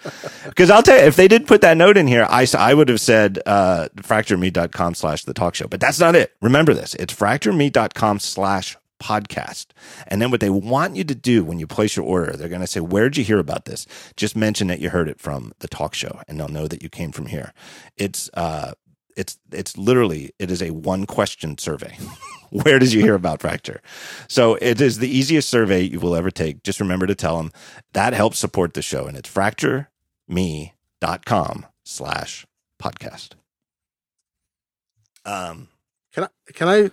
Because 0.46 0.70
I'll 0.70 0.82
tell 0.82 0.98
you, 0.98 1.04
if 1.04 1.16
they 1.16 1.28
did 1.28 1.46
put 1.46 1.60
that 1.62 1.76
note 1.76 1.96
in 1.96 2.06
here, 2.06 2.26
I 2.30 2.46
I 2.56 2.72
would 2.72 2.88
have 2.88 3.00
said 3.00 3.38
uh, 3.44 3.88
fractureme.com 3.96 4.94
slash 4.94 5.24
the 5.24 5.34
talk 5.34 5.54
show, 5.56 5.66
but 5.66 5.80
that's 5.80 5.98
not 6.00 6.14
it. 6.14 6.32
Remember 6.40 6.72
this: 6.72 6.94
it's 6.94 7.12
fractureme.com 7.12 8.18
slash 8.18 8.76
podcast. 8.98 9.68
And 10.06 10.20
then 10.20 10.30
what 10.30 10.40
they 10.40 10.50
want 10.50 10.96
you 10.96 11.04
to 11.04 11.14
do 11.14 11.44
when 11.44 11.58
you 11.58 11.66
place 11.66 11.96
your 11.96 12.06
order, 12.06 12.36
they're 12.36 12.48
going 12.48 12.60
to 12.60 12.66
say, 12.66 12.80
Where'd 12.80 13.16
you 13.16 13.24
hear 13.24 13.38
about 13.38 13.64
this? 13.64 13.86
Just 14.16 14.36
mention 14.36 14.68
that 14.68 14.80
you 14.80 14.90
heard 14.90 15.08
it 15.08 15.20
from 15.20 15.52
the 15.60 15.68
talk 15.68 15.94
show 15.94 16.20
and 16.28 16.38
they'll 16.38 16.48
know 16.48 16.68
that 16.68 16.82
you 16.82 16.88
came 16.88 17.12
from 17.12 17.26
here. 17.26 17.52
It's, 17.96 18.30
uh, 18.34 18.72
it's, 19.16 19.38
it's 19.50 19.76
literally, 19.76 20.30
it 20.38 20.50
is 20.50 20.62
a 20.62 20.70
one 20.70 21.06
question 21.06 21.58
survey. 21.58 21.96
Where 22.50 22.78
did 22.78 22.92
you 22.92 23.02
hear 23.02 23.14
about 23.14 23.42
fracture? 23.42 23.82
So 24.28 24.56
it 24.60 24.80
is 24.80 24.98
the 24.98 25.08
easiest 25.08 25.50
survey 25.50 25.82
you 25.82 26.00
will 26.00 26.16
ever 26.16 26.30
take. 26.30 26.62
Just 26.62 26.80
remember 26.80 27.06
to 27.06 27.14
tell 27.14 27.36
them 27.36 27.52
that 27.92 28.14
helps 28.14 28.38
support 28.38 28.72
the 28.74 28.80
show. 28.80 29.06
And 29.06 29.18
it's 29.18 29.28
fractureme.com 29.28 31.66
slash 31.84 32.46
podcast. 32.82 33.32
Um, 35.26 35.68
can 36.14 36.24
I, 36.24 36.28
can 36.54 36.68
I 36.68 36.90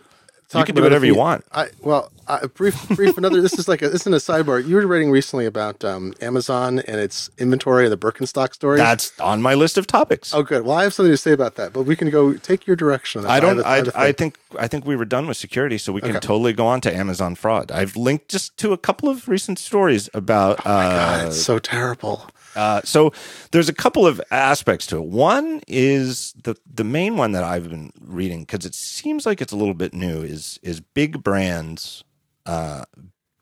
you 0.60 0.66
can 0.66 0.76
do 0.76 0.82
whatever 0.82 1.06
you, 1.06 1.16
want. 1.16 1.46
I, 1.52 1.70
well, 1.82 2.12
uh, 2.28 2.48
brief, 2.48 2.88
brief. 2.90 3.18
Another. 3.18 3.42
This 3.42 3.58
is 3.58 3.68
like 3.68 3.82
a, 3.82 3.90
this 3.90 4.08
is 4.08 4.14
a 4.14 4.34
sidebar. 4.34 4.66
You 4.66 4.76
were 4.76 4.88
writing 4.88 5.12
recently 5.12 5.46
about 5.46 5.84
um, 5.84 6.14
Amazon 6.22 6.80
and 6.80 7.00
its 7.00 7.30
inventory 7.38 7.86
and 7.86 7.92
the 7.92 7.98
Birkenstock 7.98 8.54
story. 8.54 8.78
That's 8.78 9.18
on 9.20 9.42
my 9.42 9.54
list 9.54 9.78
of 9.78 9.88
topics. 9.88 10.34
Oh, 10.34 10.44
good. 10.44 10.66
Well, 10.66 10.78
I 10.78 10.84
have 10.84 10.94
something 10.94 11.12
to 11.12 11.18
say 11.18 11.32
about 11.32 11.56
that, 11.56 11.74
but 11.74 11.84
we 11.84 11.96
can 11.96 12.10
go 12.10 12.34
take 12.34 12.68
your 12.68 12.76
direction. 12.76 13.26
I 13.26 13.40
don't. 13.40 13.64
I, 13.64 13.78
I, 13.78 14.08
I, 14.08 14.12
think. 14.12 14.38
I 14.58 14.68
think 14.68 14.86
we 14.86 14.96
were 14.96 15.06
done 15.06 15.28
with 15.28 15.38
security, 15.38 15.78
so 15.78 15.94
we 15.94 16.02
can 16.02 16.12
okay. 16.12 16.20
totally 16.20 16.54
go 16.54 16.66
on 16.68 16.82
to 16.82 16.96
Amazon 16.96 17.36
fraud. 17.36 17.72
I've 17.72 17.96
linked 17.96 18.30
just 18.30 18.58
to 18.58 18.74
a 18.74 18.78
couple 18.78 19.10
of 19.10 19.28
recent 19.28 19.60
stories 19.60 20.10
about. 20.14 20.60
Oh 20.66 20.70
my 20.70 20.86
uh, 20.86 20.90
God, 20.90 21.28
it's 21.28 21.42
so 21.42 21.60
terrible. 21.60 22.28
Uh, 22.56 22.82
so 22.84 23.12
there's 23.52 23.70
a 23.70 23.74
couple 23.74 24.08
of 24.08 24.22
aspects 24.32 24.88
to 24.88 24.98
it. 24.98 25.04
One 25.06 25.62
is 25.68 26.34
the 26.44 26.56
the 26.72 26.84
main 26.84 27.18
one 27.18 27.34
that 27.34 27.44
I've 27.44 27.70
been 27.70 27.92
reading 28.02 28.42
because 28.42 28.66
it 28.66 28.76
seems 28.76 29.26
like 29.26 29.42
it's 29.42 29.54
a 29.54 29.58
little 29.58 29.74
bit 29.74 29.94
new 29.94 30.22
is 30.22 30.60
is 30.64 30.80
big 30.80 31.24
brands 31.24 32.04
uh, 32.46 32.86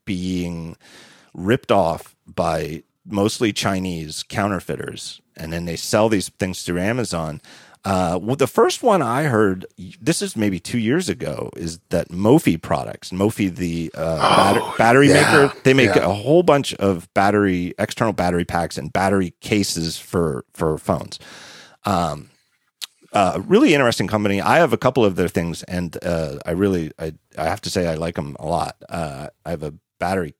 being 0.05 0.77
ripped 1.33 1.71
off 1.71 2.15
by 2.25 2.83
mostly 3.05 3.53
Chinese 3.53 4.23
counterfeiters, 4.23 5.21
and 5.35 5.53
then 5.53 5.65
they 5.65 5.75
sell 5.75 6.09
these 6.09 6.29
things 6.29 6.63
through 6.63 6.79
Amazon. 6.79 7.41
Uh, 7.85 8.17
well, 8.21 8.37
the 8.37 8.47
first 8.47 8.81
one 8.81 9.01
I 9.01 9.23
heard, 9.23 9.65
this 9.99 10.21
is 10.21 10.37
maybe 10.37 10.59
two 10.59 10.77
years 10.77 11.09
ago, 11.09 11.49
is 11.57 11.79
that 11.89 12.09
Mophie 12.09 12.61
products, 12.61 13.11
Mophie, 13.11 13.53
the 13.53 13.91
uh, 13.93 14.19
oh, 14.21 14.35
batter- 14.37 14.77
battery 14.77 15.09
yeah, 15.09 15.15
maker, 15.15 15.53
they 15.63 15.73
make 15.73 15.95
yeah. 15.95 16.05
a 16.05 16.13
whole 16.13 16.43
bunch 16.43 16.73
of 16.75 17.13
battery, 17.13 17.73
external 17.77 18.13
battery 18.13 18.45
packs 18.45 18.77
and 18.77 18.93
battery 18.93 19.33
cases 19.41 19.97
for 19.97 20.45
for 20.53 20.77
phones. 20.77 21.19
Um, 21.83 22.29
uh, 23.11 23.41
really 23.45 23.73
interesting 23.73 24.07
company. 24.07 24.41
I 24.41 24.57
have 24.57 24.73
a 24.73 24.77
couple 24.77 25.03
of 25.03 25.15
their 25.17 25.27
things, 25.27 25.61
and 25.63 25.97
uh, 26.03 26.39
I 26.45 26.51
really, 26.51 26.91
I, 26.97 27.13
I 27.37 27.45
have 27.45 27.61
to 27.61 27.69
say, 27.69 27.87
I 27.87 27.95
like 27.95 28.15
them 28.15 28.35
a 28.39 28.47
lot. 28.47 28.77
Uh, 28.89 29.27
I 29.45 29.49
have 29.51 29.61
a 29.61 29.73
battery 29.99 30.35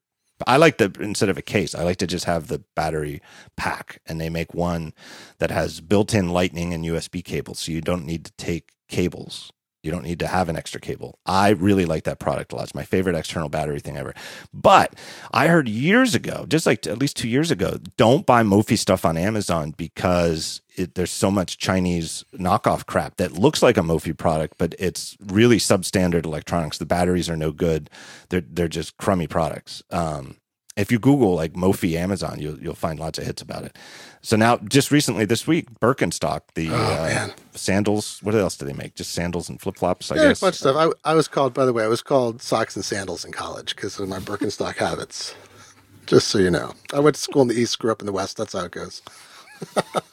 I 0.47 0.57
like 0.57 0.77
the 0.77 0.95
instead 0.99 1.29
of 1.29 1.37
a 1.37 1.41
case, 1.41 1.75
I 1.75 1.83
like 1.83 1.97
to 1.97 2.07
just 2.07 2.25
have 2.25 2.47
the 2.47 2.63
battery 2.75 3.21
pack, 3.55 4.01
and 4.05 4.19
they 4.19 4.29
make 4.29 4.53
one 4.53 4.93
that 5.39 5.51
has 5.51 5.81
built-in 5.81 6.29
Lightning 6.29 6.73
and 6.73 6.83
USB 6.83 7.23
cables, 7.23 7.59
so 7.59 7.71
you 7.71 7.81
don't 7.81 8.05
need 8.05 8.25
to 8.25 8.31
take 8.33 8.71
cables. 8.87 9.51
You 9.83 9.91
don't 9.91 10.03
need 10.03 10.19
to 10.19 10.27
have 10.27 10.47
an 10.47 10.55
extra 10.55 10.79
cable. 10.79 11.19
I 11.25 11.49
really 11.49 11.85
like 11.85 12.05
that 12.05 12.17
product 12.17 12.53
a 12.53 12.55
lot. 12.55 12.63
It's 12.63 12.75
my 12.75 12.85
favorite 12.85 13.17
external 13.17 13.49
battery 13.49 13.81
thing 13.81 13.97
ever. 13.97 14.13
But 14.53 14.95
I 15.33 15.47
heard 15.47 15.67
years 15.67 16.15
ago, 16.15 16.45
just 16.47 16.65
like 16.65 16.87
at 16.87 16.99
least 16.99 17.17
two 17.17 17.27
years 17.27 17.51
ago, 17.51 17.77
don't 17.97 18.25
buy 18.25 18.43
Mophie 18.43 18.77
stuff 18.77 19.03
on 19.03 19.17
Amazon 19.17 19.71
because 19.75 20.61
it, 20.75 20.95
there's 20.95 21.11
so 21.11 21.29
much 21.29 21.57
Chinese 21.57 22.25
knockoff 22.33 22.85
crap 22.85 23.17
that 23.17 23.33
looks 23.33 23.61
like 23.61 23.77
a 23.77 23.81
Mophie 23.81 24.17
product, 24.17 24.55
but 24.57 24.75
it's 24.79 25.17
really 25.19 25.57
substandard 25.57 26.25
electronics. 26.25 26.77
The 26.77 26.85
batteries 26.85 27.29
are 27.29 27.37
no 27.37 27.51
good. 27.51 27.89
They're 28.29 28.41
they're 28.41 28.67
just 28.67 28.97
crummy 28.97 29.27
products. 29.27 29.83
Um, 29.91 30.37
if 30.75 30.91
you 30.91 30.97
Google 30.97 31.35
like 31.35 31.53
Mophie 31.53 31.95
Amazon, 31.95 32.39
you'll 32.39 32.59
you'll 32.59 32.73
find 32.73 32.99
lots 32.99 33.19
of 33.19 33.25
hits 33.25 33.41
about 33.41 33.63
it. 33.63 33.77
So 34.21 34.35
now, 34.35 34.57
just 34.57 34.89
recently 34.89 35.25
this 35.25 35.45
week, 35.45 35.69
Birkenstock, 35.79 36.41
the 36.55 36.69
oh, 36.71 36.75
uh, 36.75 37.29
sandals. 37.51 38.19
What 38.23 38.33
else 38.33 38.57
do 38.57 38.65
they 38.65 38.73
make? 38.73 38.95
Just 38.95 39.11
sandals 39.11 39.49
and 39.49 39.61
flip 39.61 39.77
flops, 39.77 40.11
I 40.11 40.15
yeah, 40.15 40.27
guess. 40.29 40.41
A 40.41 40.45
bunch 40.45 40.55
of 40.55 40.59
stuff. 40.59 40.75
I, 41.05 41.11
I 41.11 41.13
was 41.13 41.27
called, 41.27 41.53
by 41.53 41.65
the 41.65 41.73
way, 41.73 41.83
I 41.83 41.87
was 41.87 42.01
called 42.01 42.41
socks 42.41 42.75
and 42.75 42.83
sandals 42.83 43.23
in 43.25 43.31
college 43.31 43.75
because 43.75 43.99
of 43.99 44.07
my 44.09 44.19
Birkenstock 44.19 44.77
habits. 44.77 45.35
Just 46.05 46.29
so 46.29 46.39
you 46.39 46.49
know, 46.49 46.73
I 46.91 46.99
went 46.99 47.15
to 47.15 47.21
school 47.21 47.43
in 47.43 47.47
the 47.47 47.55
East, 47.55 47.79
grew 47.79 47.91
up 47.91 48.01
in 48.01 48.05
the 48.05 48.11
West. 48.11 48.37
That's 48.37 48.53
how 48.53 48.65
it 48.65 48.71
goes. 48.71 49.01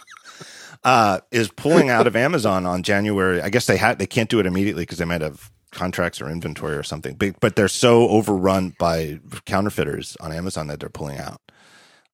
uh, 0.85 1.21
is 1.31 1.51
pulling 1.51 1.91
out 1.91 2.07
of 2.07 2.17
Amazon 2.17 2.67
on 2.67 2.83
January. 2.83 3.41
I 3.41 3.51
guess 3.51 3.67
they 3.67 3.77
had 3.77 3.99
they 3.99 4.07
can't 4.07 4.31
do 4.31 4.41
it 4.41 4.47
immediately 4.47 4.83
because 4.83 4.99
they 4.99 5.05
might 5.05 5.21
have 5.21 5.51
contracts 5.71 6.21
or 6.21 6.29
inventory 6.29 6.77
or 6.77 6.83
something. 6.83 7.15
But, 7.15 7.39
but 7.41 7.57
they're 7.57 7.69
so 7.69 8.09
overrun 8.09 8.75
by 8.79 9.21
counterfeiters 9.45 10.17
on 10.21 10.33
Amazon 10.33 10.67
that 10.67 10.81
they're 10.81 10.89
pulling 10.89 11.19
out. 11.19 11.41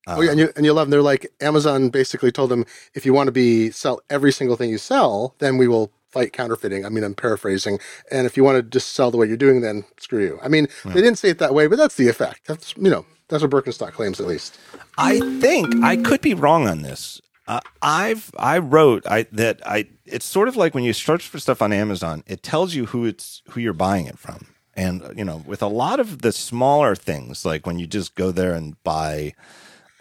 Uh, 0.07 0.17
oh 0.19 0.21
yeah, 0.21 0.31
and 0.31 0.39
you 0.39 0.53
and 0.55 0.65
you 0.65 0.73
love 0.73 0.87
them. 0.87 0.91
They're 0.93 1.03
like 1.03 1.33
Amazon 1.41 1.89
basically 1.89 2.31
told 2.31 2.51
them 2.51 2.65
if 2.95 3.05
you 3.05 3.13
want 3.13 3.27
to 3.27 3.33
be 3.33 3.71
sell 3.71 4.01
every 4.09 4.31
single 4.33 4.57
thing 4.57 4.71
you 4.71 4.79
sell, 4.79 5.35
then 5.39 5.57
we 5.57 5.67
will 5.67 5.91
fight 6.11 6.33
counterfeiting. 6.33 6.87
I 6.87 6.91
mean, 6.91 7.03
I'm 7.03 7.15
paraphrasing. 7.15 7.81
And 8.13 8.25
if 8.25 8.37
you 8.37 8.45
want 8.45 8.57
to 8.57 8.63
just 8.63 8.93
sell 8.93 9.11
the 9.11 9.17
way 9.17 9.27
you're 9.27 9.37
doing, 9.37 9.63
then 9.63 9.85
screw 9.99 10.23
you. 10.23 10.39
I 10.43 10.49
mean, 10.49 10.69
yeah. 10.85 10.93
they 10.93 11.03
didn't 11.03 11.19
say 11.19 11.29
it 11.31 11.39
that 11.39 11.55
way, 11.55 11.67
but 11.67 11.77
that's 11.77 11.97
the 11.97 12.09
effect. 12.09 12.47
That's 12.47 12.77
you 12.77 12.89
know 12.89 13.05
that's 13.29 13.43
what 13.43 13.51
Birkenstock 13.51 13.93
claims 13.93 14.21
at 14.21 14.27
least. 14.27 14.59
I 14.97 15.19
think 15.41 15.75
I 15.83 15.97
could 15.97 16.21
be 16.21 16.35
wrong 16.35 16.69
on 16.69 16.83
this. 16.83 17.21
Uh, 17.49 17.61
I've 17.81 18.31
I 18.39 18.59
wrote 18.59 19.07
I 19.07 19.25
that 19.33 19.67
I 19.67 19.87
it's 20.05 20.27
sort 20.27 20.49
of 20.49 20.57
like 20.57 20.75
when 20.75 20.85
you 20.85 20.93
search 20.93 21.29
for 21.29 21.39
stuff 21.39 21.63
on 21.63 21.73
Amazon, 21.73 22.25
it 22.27 22.43
tells 22.43 22.75
you 22.75 22.87
who 22.87 23.05
it's 23.05 23.43
who 23.51 23.61
you're 23.61 23.73
buying 23.73 24.07
it 24.07 24.19
from. 24.19 24.47
And 24.75 25.03
you 25.17 25.25
know, 25.25 25.43
with 25.47 25.63
a 25.63 25.69
lot 25.69 26.01
of 26.01 26.23
the 26.23 26.33
smaller 26.33 26.95
things, 26.95 27.45
like 27.45 27.67
when 27.67 27.79
you 27.79 27.87
just 27.87 28.15
go 28.15 28.31
there 28.31 28.53
and 28.53 28.83
buy 28.83 29.35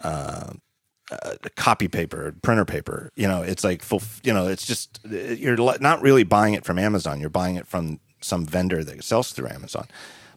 uh, 0.02 0.52
uh, 1.10 1.34
copy 1.54 1.88
paper, 1.88 2.34
printer 2.42 2.64
paper, 2.64 3.10
you 3.14 3.28
know, 3.28 3.42
it's 3.42 3.64
like 3.64 3.82
full. 3.82 4.02
You 4.22 4.34
know, 4.34 4.48
it's 4.48 4.66
just 4.66 5.00
you're 5.08 5.56
not 5.56 6.02
really 6.02 6.24
buying 6.24 6.54
it 6.54 6.64
from 6.64 6.78
Amazon. 6.78 7.20
You're 7.20 7.30
buying 7.30 7.56
it 7.56 7.66
from 7.66 8.00
some 8.20 8.44
vendor 8.44 8.82
that 8.82 9.04
sells 9.04 9.32
through 9.32 9.48
Amazon. 9.48 9.86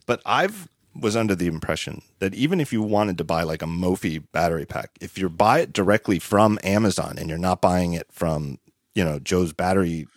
But 0.05 0.21
I've 0.25 0.67
was 0.95 1.15
under 1.15 1.35
the 1.35 1.47
impression 1.47 2.01
that 2.19 2.33
even 2.33 2.59
if 2.59 2.73
you 2.73 2.81
wanted 2.81 3.17
to 3.17 3.23
buy 3.23 3.43
like 3.43 3.61
a 3.61 3.67
Mophie 3.67 4.23
battery 4.31 4.65
pack, 4.65 4.91
if 5.01 5.17
you 5.17 5.29
buy 5.29 5.59
it 5.59 5.73
directly 5.73 6.19
from 6.19 6.59
Amazon 6.63 7.15
and 7.17 7.29
you're 7.29 7.37
not 7.37 7.61
buying 7.61 7.93
it 7.93 8.07
from, 8.11 8.59
you 8.95 9.03
know, 9.03 9.19
Joe's 9.19 9.53
battery 9.53 10.07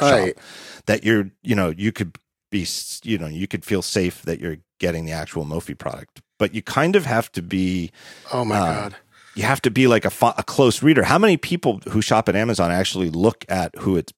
right. 0.00 0.34
shop, 0.36 0.44
that 0.86 1.04
you're, 1.04 1.30
you 1.42 1.54
know, 1.54 1.70
you 1.70 1.92
could 1.92 2.16
be, 2.50 2.66
you 3.02 3.18
know, 3.18 3.26
you 3.26 3.46
could 3.46 3.64
feel 3.64 3.82
safe 3.82 4.22
that 4.22 4.40
you're 4.40 4.58
getting 4.78 5.04
the 5.04 5.12
actual 5.12 5.44
Mophie 5.44 5.78
product. 5.78 6.22
But 6.38 6.54
you 6.54 6.62
kind 6.62 6.96
of 6.96 7.06
have 7.06 7.32
to 7.32 7.42
be. 7.42 7.90
Oh 8.32 8.44
my 8.44 8.58
uh, 8.58 8.64
God. 8.64 8.96
You 9.34 9.42
have 9.42 9.60
to 9.62 9.70
be 9.70 9.86
like 9.86 10.06
a, 10.06 10.12
a 10.38 10.42
close 10.42 10.82
reader. 10.82 11.02
How 11.02 11.18
many 11.18 11.36
people 11.36 11.80
who 11.90 12.00
shop 12.00 12.28
at 12.28 12.36
Amazon 12.36 12.70
actually 12.70 13.10
look 13.10 13.44
at 13.50 13.74
who 13.76 13.96
it's 13.96 14.12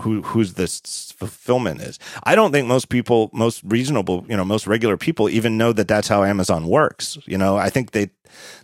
who 0.00 0.22
who's 0.22 0.54
this 0.54 1.12
fulfillment 1.16 1.80
is. 1.80 1.98
I 2.24 2.34
don't 2.34 2.52
think 2.52 2.66
most 2.66 2.88
people, 2.88 3.30
most 3.32 3.62
reasonable, 3.64 4.24
you 4.28 4.36
know, 4.36 4.44
most 4.44 4.66
regular 4.66 4.96
people 4.96 5.28
even 5.28 5.56
know 5.56 5.72
that 5.72 5.88
that's 5.88 6.08
how 6.08 6.24
Amazon 6.24 6.66
works. 6.66 7.18
You 7.26 7.38
know, 7.38 7.56
I 7.56 7.70
think 7.70 7.92
they 7.92 8.10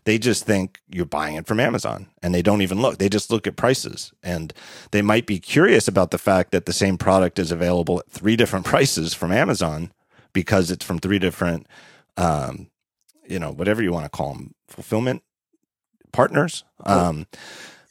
they 0.05 0.19
just 0.19 0.44
think 0.44 0.81
you're 0.89 1.06
buying 1.06 1.36
it 1.36 1.47
from 1.47 1.61
Amazon 1.61 2.06
and 2.23 2.35
they 2.35 2.43
don't 2.43 2.62
even 2.62 2.81
look. 2.81 2.98
They 2.98 3.09
just 3.09 3.31
look 3.31 3.47
at 3.47 3.56
prices 3.56 4.12
and 4.23 4.52
they 4.90 5.02
might 5.02 5.27
be 5.27 5.39
curious 5.39 5.89
about 5.89 6.11
the 6.11 6.19
fact 6.19 6.52
that 6.52 6.66
the 6.66 6.73
same 6.73 6.98
product 6.98 7.39
is 7.39 7.51
available 7.51 7.98
at 8.01 8.11
three 8.11 8.36
different 8.36 8.65
prices 8.73 9.15
from 9.15 9.32
Amazon 9.32 9.93
because 10.32 10.70
it's 10.70 10.85
from 10.85 10.98
three 10.98 11.19
different 11.19 11.66
um 12.16 12.69
you 13.27 13.39
know, 13.39 13.51
whatever 13.51 13.82
you 13.82 13.90
want 13.90 14.05
to 14.05 14.11
call 14.11 14.35
them, 14.35 14.55
fulfillment 14.69 15.23
partners. 16.12 16.65
Um 16.85 17.27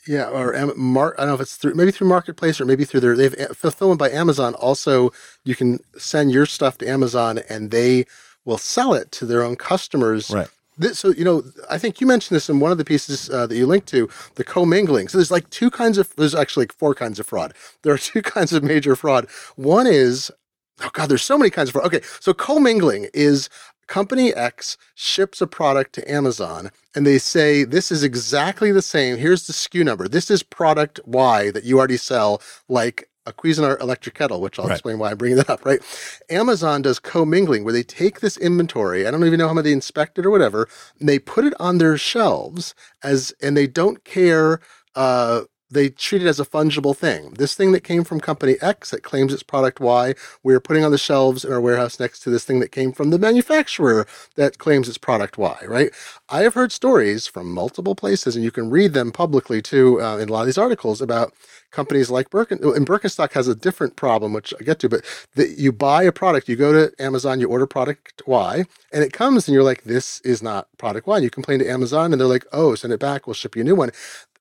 yeah, 0.07 0.29
or 0.29 0.53
Mar- 0.75 1.15
I 1.17 1.21
don't 1.21 1.29
know 1.29 1.35
if 1.35 1.41
it's 1.41 1.55
through 1.55 1.75
maybe 1.75 1.91
through 1.91 2.07
Marketplace 2.07 2.59
or 2.59 2.65
maybe 2.65 2.85
through 2.85 2.99
their 2.99 3.15
they've 3.15 3.35
eh, 3.37 3.47
fulfillment 3.53 3.99
by 3.99 4.09
Amazon. 4.09 4.53
Also, 4.55 5.11
you 5.45 5.55
can 5.55 5.79
send 5.97 6.31
your 6.31 6.45
stuff 6.45 6.77
to 6.79 6.87
Amazon 6.87 7.39
and 7.49 7.71
they 7.71 8.05
will 8.45 8.57
sell 8.57 8.93
it 8.93 9.11
to 9.13 9.25
their 9.25 9.43
own 9.43 9.55
customers. 9.55 10.29
Right. 10.29 10.49
This, 10.77 10.99
so 10.99 11.09
you 11.09 11.23
know, 11.23 11.43
I 11.69 11.77
think 11.77 12.01
you 12.01 12.07
mentioned 12.07 12.35
this 12.35 12.49
in 12.49 12.59
one 12.59 12.71
of 12.71 12.77
the 12.77 12.85
pieces 12.85 13.29
uh, 13.29 13.47
that 13.47 13.55
you 13.55 13.65
linked 13.65 13.87
to 13.89 14.09
the 14.35 14.43
commingling. 14.43 15.07
So 15.07 15.17
there's 15.17 15.31
like 15.31 15.49
two 15.49 15.69
kinds 15.69 15.97
of 15.97 16.13
there's 16.15 16.35
actually 16.35 16.63
like 16.63 16.73
four 16.73 16.95
kinds 16.95 17.19
of 17.19 17.27
fraud. 17.27 17.53
There 17.83 17.93
are 17.93 17.97
two 17.97 18.21
kinds 18.23 18.53
of 18.53 18.63
major 18.63 18.95
fraud. 18.95 19.29
One 19.55 19.87
is 19.87 20.31
oh 20.81 20.89
god, 20.93 21.09
there's 21.09 21.23
so 21.23 21.37
many 21.37 21.49
kinds 21.49 21.69
of 21.69 21.73
fraud. 21.73 21.85
Okay, 21.85 22.01
so 22.19 22.33
commingling 22.33 23.07
is 23.13 23.49
company 23.87 24.33
X 24.33 24.77
ships 24.95 25.41
a 25.41 25.47
product 25.47 25.93
to 25.93 26.11
Amazon 26.11 26.71
and 26.95 27.05
they 27.05 27.17
say, 27.17 27.63
This 27.63 27.91
is 27.91 28.03
exactly 28.03 28.71
the 28.71 28.81
same. 28.81 29.17
Here's 29.17 29.47
the 29.47 29.53
SKU 29.53 29.83
number. 29.83 30.07
This 30.07 30.29
is 30.31 30.43
product 30.43 30.99
Y 31.05 31.51
that 31.51 31.63
you 31.63 31.77
already 31.77 31.97
sell, 31.97 32.41
like 32.67 33.09
a 33.25 33.33
Cuisinart 33.33 33.79
electric 33.79 34.15
kettle, 34.15 34.41
which 34.41 34.59
I'll 34.59 34.65
right. 34.65 34.73
explain 34.73 34.99
why 34.99 35.11
I'm 35.11 35.17
bringing 35.17 35.37
that 35.37 35.49
up, 35.49 35.65
right? 35.65 35.81
Amazon 36.29 36.81
does 36.81 36.99
commingling 36.99 37.63
where 37.63 37.73
they 37.73 37.83
take 37.83 38.19
this 38.19 38.37
inventory, 38.37 39.07
I 39.07 39.11
don't 39.11 39.23
even 39.25 39.39
know 39.39 39.47
how 39.47 39.53
many 39.53 39.69
they 39.69 39.73
inspect 39.73 40.19
it 40.19 40.25
or 40.25 40.29
whatever, 40.29 40.67
and 40.99 41.07
they 41.07 41.19
put 41.19 41.45
it 41.45 41.53
on 41.59 41.77
their 41.77 41.97
shelves 41.97 42.75
as, 43.01 43.33
and 43.41 43.55
they 43.55 43.67
don't 43.67 44.03
care 44.03 44.59
uh, 44.95 45.41
they 45.73 45.89
treat 45.89 46.21
it 46.21 46.27
as 46.27 46.39
a 46.39 46.45
fungible 46.45 46.95
thing. 46.95 47.31
This 47.31 47.55
thing 47.55 47.71
that 47.73 47.83
came 47.83 48.03
from 48.03 48.19
company 48.19 48.55
X 48.61 48.91
that 48.91 49.03
claims 49.03 49.33
it's 49.33 49.43
product 49.43 49.79
Y, 49.79 50.13
we're 50.43 50.59
putting 50.59 50.83
on 50.83 50.91
the 50.91 50.97
shelves 50.97 51.43
in 51.43 51.51
our 51.51 51.61
warehouse 51.61 51.99
next 51.99 52.19
to 52.21 52.29
this 52.29 52.45
thing 52.45 52.59
that 52.59 52.71
came 52.71 52.91
from 52.91 53.09
the 53.09 53.19
manufacturer 53.19 54.07
that 54.35 54.57
claims 54.57 54.87
it's 54.87 54.97
product 54.97 55.37
Y, 55.37 55.57
right? 55.67 55.91
I 56.29 56.41
have 56.41 56.53
heard 56.53 56.71
stories 56.71 57.27
from 57.27 57.51
multiple 57.51 57.95
places, 57.95 58.35
and 58.35 58.43
you 58.43 58.51
can 58.51 58.69
read 58.69 58.93
them 58.93 59.11
publicly 59.11 59.61
too 59.61 60.01
uh, 60.01 60.17
in 60.17 60.29
a 60.29 60.31
lot 60.31 60.41
of 60.41 60.45
these 60.47 60.57
articles 60.57 61.01
about 61.01 61.33
companies 61.71 62.09
like 62.09 62.29
Birken. 62.29 62.63
And 62.75 62.87
Birkenstock 62.87 63.33
has 63.33 63.47
a 63.47 63.55
different 63.55 63.95
problem, 63.95 64.31
which 64.31 64.53
I 64.59 64.63
get 64.63 64.79
to, 64.79 64.89
but 64.89 65.03
that 65.35 65.57
you 65.57 65.71
buy 65.71 66.03
a 66.03 66.11
product, 66.11 66.47
you 66.47 66.55
go 66.55 66.71
to 66.71 66.93
Amazon, 67.03 67.39
you 67.39 67.49
order 67.49 67.67
product 67.67 68.21
Y, 68.25 68.63
and 68.91 69.03
it 69.03 69.11
comes 69.11 69.47
and 69.47 69.53
you're 69.53 69.63
like, 69.63 69.83
this 69.83 70.21
is 70.21 70.41
not 70.41 70.67
product 70.77 71.07
Y. 71.07 71.17
And 71.17 71.23
you 71.23 71.29
complain 71.29 71.59
to 71.59 71.69
Amazon, 71.69 72.13
and 72.13 72.21
they're 72.21 72.27
like, 72.27 72.45
oh, 72.53 72.75
send 72.75 72.93
it 72.93 72.99
back, 72.99 73.27
we'll 73.27 73.33
ship 73.33 73.55
you 73.55 73.61
a 73.61 73.65
new 73.65 73.75
one. 73.75 73.91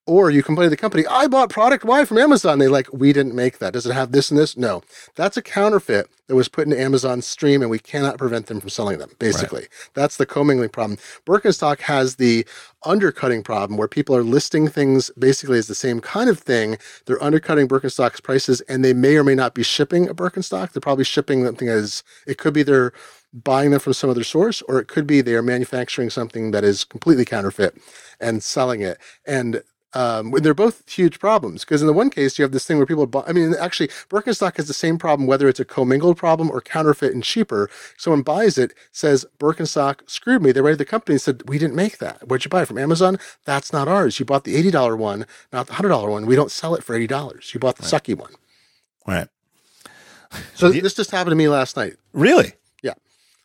Or 0.04 0.30
you 0.30 0.42
complain 0.42 0.66
to 0.66 0.70
the 0.70 0.76
company, 0.76 1.06
I 1.06 1.28
bought 1.28 1.48
product 1.48 1.84
Y 1.84 2.04
from 2.04 2.18
Amazon. 2.18 2.58
They 2.58 2.66
like, 2.66 2.92
we 2.92 3.12
didn't 3.12 3.36
make 3.36 3.58
that. 3.58 3.72
Does 3.72 3.86
it 3.86 3.92
have 3.92 4.10
this 4.10 4.32
and 4.32 4.40
this? 4.40 4.56
No. 4.56 4.82
That's 5.14 5.36
a 5.36 5.42
counterfeit 5.42 6.08
that 6.26 6.34
was 6.34 6.48
put 6.48 6.64
into 6.64 6.80
Amazon's 6.80 7.24
stream 7.24 7.62
and 7.62 7.70
we 7.70 7.78
cannot 7.78 8.18
prevent 8.18 8.46
them 8.46 8.58
from 8.58 8.68
selling 8.68 8.98
them, 8.98 9.12
basically. 9.20 9.60
Right. 9.60 9.90
That's 9.94 10.16
the 10.16 10.26
commingling 10.26 10.70
problem. 10.70 10.98
Birkenstock 11.24 11.80
has 11.82 12.16
the 12.16 12.44
undercutting 12.84 13.44
problem 13.44 13.78
where 13.78 13.86
people 13.86 14.16
are 14.16 14.24
listing 14.24 14.66
things 14.66 15.08
basically 15.16 15.58
as 15.58 15.68
the 15.68 15.74
same 15.74 16.00
kind 16.00 16.28
of 16.28 16.40
thing. 16.40 16.78
They're 17.06 17.22
undercutting 17.22 17.68
Birkenstock's 17.68 18.20
prices 18.20 18.60
and 18.62 18.84
they 18.84 18.94
may 18.94 19.16
or 19.16 19.22
may 19.22 19.36
not 19.36 19.54
be 19.54 19.62
shipping 19.62 20.08
a 20.08 20.14
Birkenstock. 20.14 20.72
They're 20.72 20.80
probably 20.80 21.04
shipping 21.04 21.44
something 21.44 21.68
as 21.68 22.02
it 22.26 22.38
could 22.38 22.54
be 22.54 22.64
they're 22.64 22.92
buying 23.32 23.70
them 23.70 23.80
from 23.80 23.94
some 23.94 24.10
other 24.10 24.24
source, 24.24 24.60
or 24.62 24.78
it 24.78 24.88
could 24.88 25.06
be 25.06 25.20
they 25.20 25.34
are 25.34 25.42
manufacturing 25.42 26.10
something 26.10 26.50
that 26.50 26.64
is 26.64 26.84
completely 26.84 27.24
counterfeit 27.24 27.76
and 28.20 28.42
selling 28.42 28.82
it. 28.82 28.98
And 29.26 29.62
um, 29.94 30.30
they're 30.30 30.54
both 30.54 30.88
huge 30.88 31.18
problems 31.18 31.64
because 31.64 31.80
in 31.80 31.86
the 31.86 31.92
one 31.92 32.10
case 32.10 32.38
you 32.38 32.42
have 32.42 32.52
this 32.52 32.66
thing 32.66 32.78
where 32.78 32.86
people 32.86 33.06
buy, 33.06 33.24
I 33.26 33.32
mean 33.32 33.54
actually 33.60 33.88
Birkenstock 34.08 34.56
has 34.56 34.68
the 34.68 34.74
same 34.74 34.98
problem 34.98 35.26
whether 35.26 35.48
it's 35.48 35.60
a 35.60 35.64
commingled 35.64 36.16
problem 36.16 36.50
or 36.50 36.60
counterfeit 36.60 37.12
and 37.12 37.22
cheaper. 37.22 37.70
Someone 37.96 38.22
buys 38.22 38.58
it, 38.58 38.72
says 38.92 39.26
Birkenstock 39.38 40.08
screwed 40.08 40.42
me. 40.42 40.52
They 40.52 40.60
write 40.60 40.78
the 40.78 40.84
company 40.84 41.14
and 41.14 41.20
said 41.22 41.42
we 41.48 41.58
didn't 41.58 41.76
make 41.76 41.98
that. 41.98 42.26
Where'd 42.28 42.44
you 42.44 42.48
buy 42.48 42.62
it 42.62 42.68
from 42.68 42.78
Amazon? 42.78 43.18
That's 43.44 43.72
not 43.72 43.88
ours. 43.88 44.18
You 44.18 44.24
bought 44.24 44.44
the 44.44 44.56
eighty 44.56 44.70
dollar 44.70 44.96
one, 44.96 45.26
not 45.52 45.66
the 45.66 45.74
hundred 45.74 45.90
dollar 45.90 46.10
one. 46.10 46.26
We 46.26 46.36
don't 46.36 46.50
sell 46.50 46.74
it 46.74 46.84
for 46.84 46.94
eighty 46.94 47.06
dollars. 47.06 47.52
You 47.52 47.60
bought 47.60 47.76
the 47.76 47.82
right. 47.82 48.02
sucky 48.02 48.16
one. 48.16 48.32
Right. 49.06 49.28
So 50.54 50.70
this 50.70 50.94
just 50.94 51.10
happened 51.10 51.32
to 51.32 51.36
me 51.36 51.48
last 51.48 51.76
night. 51.76 51.96
Really? 52.12 52.54
Yeah. 52.82 52.94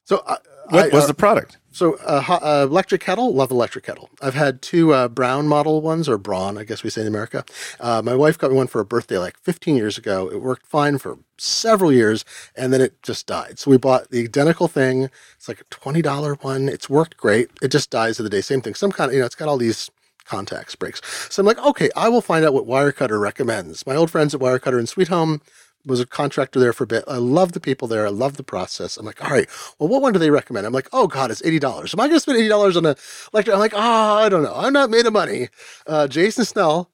So 0.06 0.24
uh, 0.26 0.38
what 0.70 0.92
I, 0.92 0.96
was 0.96 1.06
uh, 1.06 1.08
the 1.08 1.14
product? 1.14 1.58
So, 1.72 1.96
uh, 1.98 2.40
uh, 2.42 2.66
electric 2.68 3.02
kettle, 3.02 3.34
love 3.34 3.52
electric 3.52 3.86
kettle. 3.86 4.10
I've 4.22 4.34
had 4.34 4.62
two 4.62 4.94
uh, 4.94 5.08
brown 5.08 5.48
model 5.48 5.82
ones, 5.82 6.10
or 6.10 6.18
braun, 6.18 6.58
I 6.58 6.64
guess 6.64 6.84
we 6.84 6.90
say 6.90 7.02
in 7.02 7.08
America. 7.08 7.46
Uh, 7.80 8.02
my 8.04 8.16
wife 8.16 8.38
got 8.38 8.50
me 8.50 8.58
one 8.58 8.68
for 8.68 8.82
a 8.82 8.86
birthday 8.86 9.18
like 9.18 9.38
15 9.40 9.76
years 9.76 9.98
ago. 9.98 10.28
It 10.28 10.42
worked 10.42 10.66
fine 10.66 10.98
for 10.98 11.20
several 11.38 11.92
years, 11.92 12.26
and 12.56 12.74
then 12.74 12.82
it 12.82 13.02
just 13.04 13.28
died. 13.28 13.60
So 13.60 13.70
we 13.70 13.78
bought 13.78 14.10
the 14.10 14.24
identical 14.24 14.68
thing. 14.68 15.10
It's 15.36 15.48
like 15.48 15.62
a 15.62 15.66
$20 15.66 16.44
one. 16.44 16.68
It's 16.68 16.90
worked 16.90 17.16
great. 17.18 17.50
It 17.62 17.68
just 17.68 17.92
dies 17.92 18.20
of 18.20 18.24
the 18.24 18.30
day. 18.30 18.42
Same 18.42 18.62
thing. 18.62 18.74
Some 18.74 18.92
kind 18.92 19.10
of, 19.10 19.14
you 19.14 19.20
know, 19.20 19.28
it's 19.28 19.36
got 19.36 19.48
all 19.48 19.58
these 19.58 19.92
contacts 20.26 20.76
breaks. 20.76 21.02
So 21.30 21.42
I'm 21.42 21.46
like, 21.48 21.64
okay, 21.64 21.90
I 21.96 22.10
will 22.10 22.22
find 22.22 22.46
out 22.46 22.54
what 22.54 22.66
Wirecutter 22.66 23.20
recommends. 23.20 23.86
My 23.88 23.96
old 23.96 24.12
friends 24.12 24.36
at 24.36 24.42
Wirecutter 24.42 24.80
in 24.80 24.88
Sweet 24.88 25.08
Home 25.08 25.42
was 25.88 26.00
a 26.00 26.06
contractor 26.06 26.60
there 26.60 26.74
for 26.74 26.84
a 26.84 26.88
bit. 26.88 27.04
I 27.08 27.18
love 27.18 27.54
the 27.54 27.60
people 27.60 27.88
there. 27.88 28.06
I 28.06 28.10
love 28.10 28.38
the 28.38 28.44
process. 28.44 28.98
I'm 28.98 29.06
like, 29.06 29.24
all 29.24 29.32
right, 29.32 29.50
well, 29.80 29.90
what 29.90 30.02
one 30.02 30.14
do 30.14 30.20
they 30.20 30.30
recommend? 30.30 30.68
I'm 30.68 30.74
like, 30.74 30.90
oh 30.94 31.08
God, 31.08 31.32
it's 31.32 31.44
eighty 31.44 31.60
dollars. 31.60 31.94
Am 31.94 32.00
I 32.00 32.08
going 32.08 32.18
to 32.18 32.20
spend 32.20 32.38
eighty 32.38 32.50
dollars 32.50 32.78
on 32.78 32.86
a 32.86 32.96
lecture? 33.34 33.54
I'm 33.54 33.60
like, 33.60 33.74
oh, 33.74 33.80
I 33.80 34.30
don't 34.30 34.44
know. 34.44 34.54
I'm 34.54 34.74
not 34.74 34.90
made 34.90 35.06
of 35.06 35.14
money. 35.14 35.50
Uh, 35.88 36.08
Jason 36.08 36.46
Snell 36.46 36.92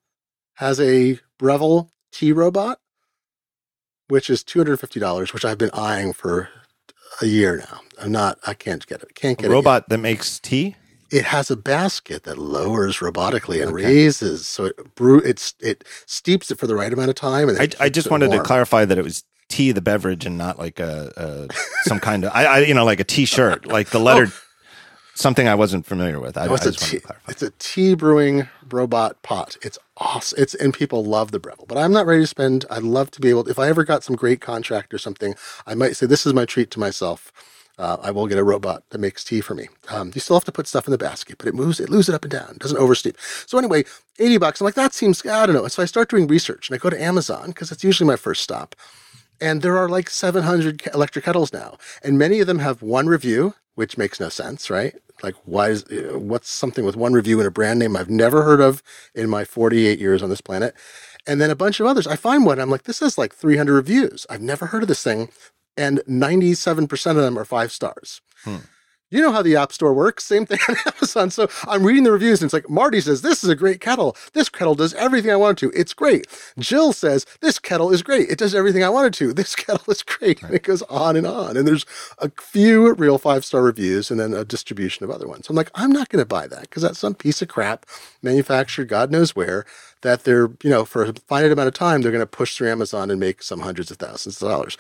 has 0.56 0.80
a 0.80 1.20
Breville 1.40 1.90
tea 2.12 2.32
robot, 2.32 2.80
which 4.08 4.30
is 4.30 4.44
two 4.44 4.60
hundred 4.60 4.80
fifty 4.80 5.00
dollars, 5.00 5.34
which 5.34 5.44
I've 5.44 5.58
been 5.58 5.72
eyeing 5.74 6.14
for 6.14 6.50
a 7.22 7.26
year 7.26 7.58
now. 7.58 7.82
I'm 8.02 8.12
not. 8.12 8.40
I 8.46 8.54
can't 8.54 8.86
get 8.86 9.02
it. 9.02 9.16
Can't 9.16 9.38
get 9.38 9.46
it. 9.48 9.50
a 9.50 9.52
robot 9.52 9.90
that 9.90 9.98
makes 9.98 10.40
tea 10.40 10.76
it 11.14 11.26
has 11.26 11.52
a 11.52 11.56
basket 11.56 12.24
that 12.24 12.40
lowers 12.40 12.98
robotically 12.98 13.62
and 13.62 13.72
okay. 13.72 13.86
raises, 13.86 14.48
so 14.48 14.66
it 14.66 14.96
brew 14.96 15.20
it's 15.20 15.54
it 15.60 15.84
steeps 16.08 16.50
it 16.50 16.58
for 16.58 16.66
the 16.66 16.76
right 16.76 16.92
amount 16.92 17.10
of 17.10 17.16
time. 17.16 17.50
And 17.50 17.60
I, 17.62 17.86
I 17.86 17.90
just 17.90 18.10
wanted 18.10 18.30
warm. 18.30 18.42
to 18.42 18.44
clarify 18.44 18.84
that 18.84 18.98
it 18.98 19.04
was 19.04 19.24
tea, 19.48 19.72
the 19.72 19.82
beverage, 19.82 20.26
and 20.26 20.40
not 20.40 20.58
like 20.58 20.80
a, 20.80 21.14
a 21.16 21.54
some 21.84 22.00
kind 22.00 22.26
of 22.26 22.32
I, 22.34 22.46
I, 22.46 22.60
you 22.62 22.74
know 22.74 22.84
like 22.84 23.00
a 23.00 23.04
T-shirt, 23.04 23.68
like 23.68 23.92
the 23.92 24.00
letter. 24.00 24.28
Oh. 24.28 24.40
Something 25.16 25.48
I 25.48 25.54
wasn't 25.54 25.86
familiar 25.86 26.20
with. 26.20 26.40
I, 26.40 26.48
no, 26.48 26.56
it's, 26.56 26.90
tea, 26.90 27.00
it's 27.28 27.44
a 27.44 27.52
tea 27.60 27.94
brewing 27.94 28.50
robot 28.72 29.22
pot. 29.22 29.56
It's 29.62 29.78
awesome. 29.98 30.42
It's 30.42 30.56
and 30.56 30.74
people 30.74 31.06
love 31.06 31.30
the 31.30 31.40
Breville, 31.40 31.68
but 31.68 31.78
I'm 31.78 31.92
not 31.92 32.08
ready 32.08 32.24
to 32.24 32.28
spend. 32.28 32.66
I'd 32.72 32.82
love 32.82 33.12
to 33.12 33.22
be 33.22 33.30
able. 33.30 33.44
To, 33.44 33.52
if 33.52 33.60
I 33.60 33.70
ever 33.70 33.84
got 33.84 34.04
some 34.04 34.16
great 34.16 34.42
contract 34.42 34.92
or 34.92 34.98
something, 34.98 35.36
I 35.68 35.76
might 35.76 35.96
say 35.96 36.08
this 36.08 36.26
is 36.26 36.34
my 36.34 36.46
treat 36.46 36.72
to 36.72 36.80
myself 36.80 37.32
uh, 37.78 37.98
I 38.02 38.12
will 38.12 38.28
get 38.28 38.38
a 38.38 38.44
robot 38.44 38.84
that 38.90 39.00
makes 39.00 39.24
tea 39.24 39.42
for 39.42 39.56
me. 39.56 39.68
Um, 39.90 40.12
you 40.14 40.22
still 40.22 40.36
have 40.36 40.46
to 40.46 40.52
put 40.52 40.68
stuff 40.68 40.88
in 40.88 40.92
the 40.92 40.98
basket, 40.98 41.38
but 41.38 41.48
it 41.48 41.56
moves 41.56 41.80
it 41.80 41.90
moves 41.90 42.08
it 42.08 42.16
up 42.16 42.24
and 42.24 42.32
down. 42.32 42.58
Doesn't 42.60 42.78
oversteep. 42.78 43.16
So 43.50 43.58
anyway, 43.58 43.84
80 44.20 44.38
bucks. 44.38 44.62
I'm 44.62 44.66
like, 44.66 44.76
that 44.76 44.94
seems 44.94 45.26
I 45.26 45.46
don't 45.46 45.56
know. 45.56 45.68
So 45.68 45.82
I 45.82 45.86
start 45.86 46.10
doing 46.10 46.28
research 46.28 46.70
and 46.70 46.76
I 46.76 46.78
go 46.80 46.90
to 46.90 47.02
Amazon 47.02 47.48
because 47.48 47.72
it's 47.72 47.84
usually 47.84 48.08
my 48.08 48.16
first 48.16 48.44
stop. 48.44 48.76
And 49.42 49.62
there 49.62 49.78
are 49.78 49.90
like 49.90 50.10
700 50.10 50.90
electric 50.94 51.26
kettles 51.26 51.52
now, 51.52 51.78
and 52.04 52.18
many 52.18 52.40
of 52.40 52.48
them 52.48 52.60
have 52.60 52.82
one 52.82 53.08
review, 53.08 53.56
which 53.76 53.98
makes 53.98 54.20
no 54.20 54.30
sense, 54.30 54.70
right? 54.70 54.96
Like, 55.24 55.36
why 55.46 55.70
is 55.70 55.84
uh, 55.86 56.20
what's 56.20 56.50
something 56.50 56.86
with 56.86 56.96
one 56.96 57.14
review 57.14 57.40
and 57.40 57.48
a 57.48 57.52
brand 57.52 57.80
name 57.80 57.96
I've 57.98 58.10
never 58.10 58.44
heard 58.44 58.62
of 58.62 58.84
in 59.16 59.30
my 59.30 59.44
48 59.44 60.00
years 60.00 60.22
on 60.22 60.30
this 60.30 60.42
planet? 60.42 60.76
And 61.26 61.42
then 61.42 61.50
a 61.50 61.56
bunch 61.56 61.80
of 61.80 61.88
others. 61.88 62.06
I 62.06 62.16
find 62.16 62.46
one, 62.46 62.60
I'm 62.60 62.70
like, 62.70 62.84
this 62.84 63.00
has 63.00 63.18
like 63.18 63.34
300 63.34 63.74
reviews. 63.74 64.26
I've 64.30 64.42
never 64.42 64.68
heard 64.68 64.84
of 64.84 64.90
this 64.90 65.04
thing 65.04 65.30
and 65.78 66.00
97% 66.08 67.12
of 67.12 67.16
them 67.18 67.38
are 67.38 67.46
five 67.46 67.72
stars. 67.72 68.22
Hmm. 68.44 68.58
you 69.10 69.22
know 69.22 69.32
how 69.32 69.42
the 69.42 69.56
App 69.56 69.72
Store 69.72 69.94
works. 69.94 70.26
Same 70.26 70.46
thing 70.46 70.60
on 70.68 70.76
Amazon. 70.86 71.30
So 71.30 71.48
I'm 71.68 71.86
reading 71.86 72.04
the 72.04 72.12
reviews 72.12 72.42
and 72.42 72.48
it's 72.48 72.54
like, 72.54 72.70
Marty 72.70 73.00
says, 73.00 73.22
this 73.22 73.44
is 73.44 73.50
a 73.50 73.56
great 73.56 73.80
kettle. 73.80 74.18
This 74.34 74.50
kettle 74.50 74.76
does 74.76 74.94
everything 74.96 75.32
I 75.32 75.36
want 75.36 75.62
it 75.62 75.72
to. 75.72 75.80
It's 75.80 75.94
great. 75.94 76.28
Jill 76.60 76.92
says, 76.94 77.26
this 77.40 77.60
kettle 77.60 77.92
is 77.92 78.02
great. 78.02 78.30
It 78.30 78.40
does 78.40 78.56
everything 78.56 78.84
I 78.84 78.90
want 78.90 79.08
it 79.08 79.14
to. 79.20 79.34
This 79.44 79.56
kettle 79.56 79.92
is 79.92 80.04
great. 80.04 80.42
And 80.42 80.54
it 80.54 80.64
goes 80.64 80.82
on 80.84 81.16
and 81.16 81.28
on. 81.28 81.56
And 81.58 81.68
there's 81.68 81.86
a 82.18 82.32
few 82.40 82.94
real 82.96 83.18
five 83.18 83.46
star 83.46 83.62
reviews 83.62 84.10
and 84.12 84.20
then 84.20 84.34
a 84.34 84.44
distribution 84.44 85.04
of 85.04 85.12
other 85.12 85.28
ones. 85.28 85.46
So 85.48 85.52
I'm 85.52 85.56
like, 85.58 85.72
I'm 85.76 85.92
not 85.92 86.10
going 86.10 86.22
to 86.22 86.28
buy 86.28 86.48
that 86.48 86.62
because 86.64 86.82
that's 86.82 87.00
some 87.00 87.14
piece 87.16 87.42
of 87.42 87.48
crap 87.48 87.86
manufactured 88.22 88.88
God 88.88 89.12
knows 89.12 89.36
where 89.36 89.66
that 90.04 90.26
they're, 90.26 90.50
you 90.64 90.72
know, 90.72 90.86
for 90.86 91.06
a 91.06 91.14
finite 91.14 91.52
amount 91.52 91.70
of 91.70 91.76
time, 91.76 92.04
they're 92.04 92.14
going 92.14 92.22
to 92.22 92.28
push 92.28 92.58
through 92.58 92.72
Amazon 92.72 93.12
and 93.12 93.20
make 93.20 93.44
some 93.44 93.62
hundreds 93.62 93.92
of 93.92 93.98
thousands 93.98 94.42
of 94.42 94.50
dollars. 94.50 94.78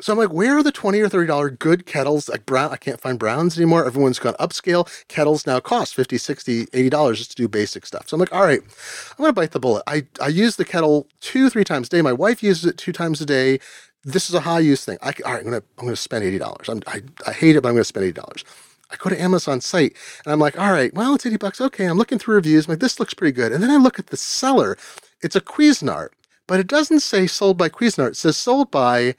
So 0.00 0.12
I'm 0.12 0.20
like, 0.20 0.32
where 0.32 0.58
are 0.58 0.64
the 0.64 0.72
twenty 0.72 1.00
or 1.00 1.08
thirty 1.08 1.28
dollar 1.28 1.50
good 1.50 1.86
kettles? 1.86 2.28
Like 2.28 2.46
brown, 2.46 2.72
I 2.72 2.76
can't 2.78 3.00
find 3.00 3.18
browns 3.18 3.58
anymore. 3.58 3.86
Everyone's 3.86 4.20
gone 4.20 4.34
upscale. 4.34 4.88
Kettles 5.08 5.46
now 5.46 5.60
cost 5.60 5.94
50 5.96 6.18
60 6.18 6.62
80 6.62 6.90
dollars 6.90 7.18
just 7.18 7.32
to 7.32 7.36
do 7.36 7.48
basic 7.48 7.86
stuff. 7.86 8.08
So 8.08 8.16
I'm 8.16 8.20
like, 8.20 8.34
all 8.34 8.44
right, 8.44 8.60
I'm 8.62 9.24
gonna 9.24 9.32
bite 9.34 9.52
the 9.52 9.60
bullet. 9.60 9.84
I 9.88 10.06
I 10.22 10.28
use 10.28 10.56
the 10.56 10.66
kettle 10.66 11.08
two 11.20 11.50
three 11.50 11.64
times 11.64 11.88
a 11.88 11.90
day. 11.90 12.02
My 12.02 12.12
wife 12.14 12.42
uses 12.42 12.66
it 12.66 12.78
two 12.78 12.92
times 12.92 13.22
a 13.22 13.26
day. 13.26 13.60
This 14.04 14.28
is 14.28 14.36
a 14.36 14.40
high 14.40 14.60
use 14.60 14.84
thing. 14.84 14.98
I, 15.02 15.14
all 15.24 15.32
right, 15.32 15.40
I'm 15.40 15.44
gonna 15.46 15.62
I'm 15.78 15.86
gonna 15.86 15.96
spend 15.96 16.24
eighty 16.24 16.38
dollars. 16.38 16.68
I 16.86 17.02
I 17.26 17.32
hate 17.32 17.56
it, 17.56 17.62
but 17.62 17.70
I'm 17.70 17.76
gonna 17.76 17.84
spend 17.84 18.04
eighty 18.04 18.14
dollars. 18.14 18.44
I 18.90 18.96
go 18.96 19.10
to 19.10 19.20
Amazon 19.20 19.60
site 19.60 19.96
and 20.24 20.32
I'm 20.32 20.38
like, 20.38 20.58
all 20.58 20.70
right, 20.70 20.92
well, 20.94 21.14
it's 21.14 21.26
80 21.26 21.36
bucks. 21.38 21.60
Okay. 21.60 21.86
I'm 21.86 21.98
looking 21.98 22.18
through 22.18 22.36
reviews. 22.36 22.66
I'm 22.66 22.72
like, 22.72 22.80
this 22.80 23.00
looks 23.00 23.14
pretty 23.14 23.32
good. 23.32 23.52
And 23.52 23.62
then 23.62 23.70
I 23.70 23.76
look 23.76 23.98
at 23.98 24.08
the 24.08 24.16
seller. 24.16 24.76
It's 25.22 25.36
a 25.36 25.40
Cuisinart, 25.40 26.10
but 26.46 26.60
it 26.60 26.66
doesn't 26.66 27.00
say 27.00 27.26
sold 27.26 27.58
by 27.58 27.68
Cuisinart. 27.68 28.10
It 28.10 28.16
says 28.16 28.36
sold 28.36 28.70
by 28.70 29.14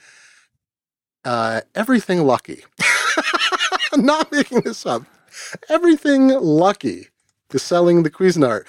uh, 1.25 1.61
Everything 1.75 2.23
Lucky. 2.23 2.63
I'm 3.93 4.05
not 4.05 4.31
making 4.31 4.61
this 4.61 4.85
up. 4.85 5.03
Everything 5.69 6.29
Lucky 6.29 7.07
is 7.53 7.61
selling 7.61 8.03
the 8.03 8.11
Cuisinart. 8.11 8.65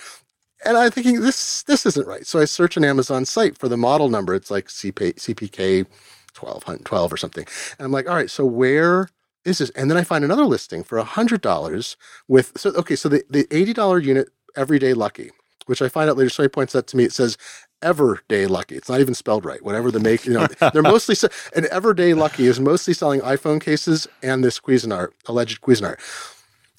And 0.64 0.76
I'm 0.76 0.90
thinking 0.90 1.20
this 1.20 1.62
this 1.62 1.86
isn't 1.86 2.06
right. 2.08 2.26
So 2.26 2.40
I 2.40 2.44
search 2.44 2.76
an 2.76 2.84
Amazon 2.84 3.24
site 3.24 3.56
for 3.56 3.68
the 3.68 3.76
model 3.76 4.08
number. 4.08 4.34
It's 4.34 4.50
like 4.50 4.66
CP, 4.66 5.14
CPK 5.14 5.86
12, 6.34 6.84
12 6.84 7.12
or 7.12 7.16
something. 7.16 7.46
And 7.78 7.86
I'm 7.86 7.92
like, 7.92 8.08
all 8.08 8.16
right, 8.16 8.30
so 8.30 8.44
where 8.44 9.08
is? 9.48 9.70
And 9.70 9.90
then 9.90 9.98
I 9.98 10.04
find 10.04 10.24
another 10.24 10.44
listing 10.44 10.84
for 10.84 11.02
$100 11.02 11.96
with, 12.28 12.52
so, 12.56 12.70
okay, 12.72 12.96
so 12.96 13.08
the, 13.08 13.24
the 13.30 13.44
$80 13.44 14.02
unit 14.04 14.28
Everyday 14.56 14.94
Lucky, 14.94 15.30
which 15.66 15.82
I 15.82 15.88
find 15.88 16.10
out 16.10 16.16
later, 16.16 16.30
so 16.30 16.42
he 16.42 16.48
points 16.48 16.72
that 16.72 16.86
to 16.88 16.96
me. 16.96 17.04
It 17.04 17.12
says 17.12 17.38
Everyday 17.82 18.46
Lucky. 18.46 18.76
It's 18.76 18.88
not 18.88 19.00
even 19.00 19.14
spelled 19.14 19.44
right. 19.44 19.62
Whatever 19.64 19.90
the 19.90 20.00
make, 20.00 20.26
you 20.26 20.34
know, 20.34 20.46
they're 20.72 20.82
mostly 20.82 21.16
an 21.54 21.66
Everyday 21.70 22.14
Lucky 22.14 22.46
is 22.46 22.60
mostly 22.60 22.94
selling 22.94 23.20
iPhone 23.20 23.60
cases 23.60 24.06
and 24.22 24.44
this 24.44 24.60
Cuisinart, 24.60 25.10
alleged 25.26 25.60
Cuisinart. 25.62 25.98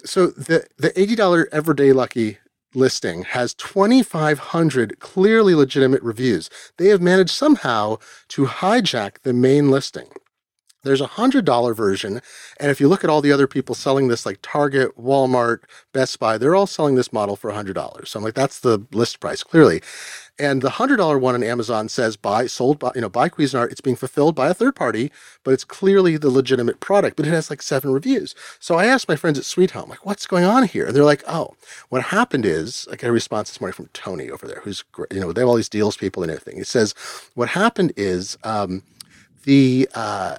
So 0.05 0.27
the 0.27 0.65
the 0.77 0.97
eighty 0.99 1.15
dollar 1.15 1.49
Everyday 1.51 1.93
Lucky 1.93 2.37
listing 2.75 3.23
has 3.23 3.53
2,500 3.55 4.99
clearly 4.99 5.55
legitimate 5.55 6.03
reviews. 6.03 6.49
They 6.77 6.89
have 6.89 7.01
managed 7.01 7.31
somehow 7.31 7.97
to 8.29 8.45
hijack 8.45 9.21
the 9.23 9.33
main 9.33 9.71
listing. 9.71 10.07
There's 10.83 11.01
a 11.01 11.07
hundred 11.07 11.45
dollar 11.45 11.73
version, 11.73 12.21
and 12.59 12.71
if 12.71 12.79
you 12.79 12.87
look 12.87 13.03
at 13.03 13.09
all 13.09 13.21
the 13.21 13.33
other 13.33 13.47
people 13.47 13.75
selling 13.75 14.07
this, 14.07 14.25
like 14.25 14.39
Target, 14.41 14.97
Walmart, 14.97 15.59
Best 15.93 16.19
Buy, 16.19 16.37
they're 16.37 16.55
all 16.55 16.67
selling 16.67 16.95
this 16.95 17.11
model 17.11 17.35
for 17.35 17.49
a 17.49 17.53
hundred 17.53 17.73
dollars. 17.73 18.09
So 18.09 18.19
I'm 18.19 18.23
like, 18.23 18.33
that's 18.33 18.59
the 18.59 18.85
list 18.93 19.19
price 19.19 19.43
clearly. 19.43 19.81
And 20.39 20.61
the 20.61 20.69
hundred 20.69 20.97
dollar 20.97 21.19
one 21.19 21.35
on 21.35 21.43
Amazon 21.43 21.89
says 21.89 22.15
buy 22.15 22.47
sold 22.47 22.79
by 22.79 22.91
you 22.95 23.01
know 23.01 23.09
by 23.09 23.27
Cuisinart. 23.27 23.71
It's 23.71 23.81
being 23.81 23.97
fulfilled 23.97 24.35
by 24.35 24.47
a 24.47 24.53
third 24.53 24.73
party, 24.73 25.11
but 25.43 25.53
it's 25.53 25.65
clearly 25.65 26.15
the 26.15 26.29
legitimate 26.29 26.79
product. 26.79 27.17
But 27.17 27.27
it 27.27 27.31
has 27.31 27.49
like 27.49 27.61
seven 27.61 27.91
reviews. 27.91 28.33
So 28.59 28.75
I 28.75 28.85
asked 28.85 29.09
my 29.09 29.17
friends 29.17 29.37
at 29.37 29.43
Sweet 29.43 29.71
Home, 29.71 29.89
like, 29.89 30.05
what's 30.05 30.25
going 30.25 30.45
on 30.45 30.63
here? 30.63 30.85
And 30.85 30.95
they're 30.95 31.03
like, 31.03 31.23
oh, 31.27 31.55
what 31.89 32.03
happened 32.03 32.45
is 32.45 32.87
I 32.89 32.95
get 32.95 33.09
a 33.09 33.11
response 33.11 33.49
this 33.49 33.59
morning 33.59 33.73
from 33.73 33.89
Tony 33.91 34.29
over 34.29 34.47
there, 34.47 34.61
who's 34.63 34.81
great. 34.81 35.11
You 35.11 35.19
know, 35.19 35.33
they 35.33 35.41
have 35.41 35.49
all 35.49 35.55
these 35.55 35.67
deals 35.67 35.97
people 35.97 36.23
and 36.23 36.31
everything. 36.31 36.55
He 36.57 36.63
says 36.63 36.95
what 37.35 37.49
happened 37.49 37.91
is 37.97 38.37
um, 38.45 38.81
the 39.43 39.89
uh, 39.93 40.37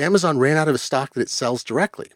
Amazon 0.00 0.38
ran 0.38 0.56
out 0.56 0.68
of 0.68 0.74
a 0.74 0.78
stock 0.78 1.14
that 1.14 1.20
it 1.22 1.30
sells 1.30 1.64
directly. 1.64 2.08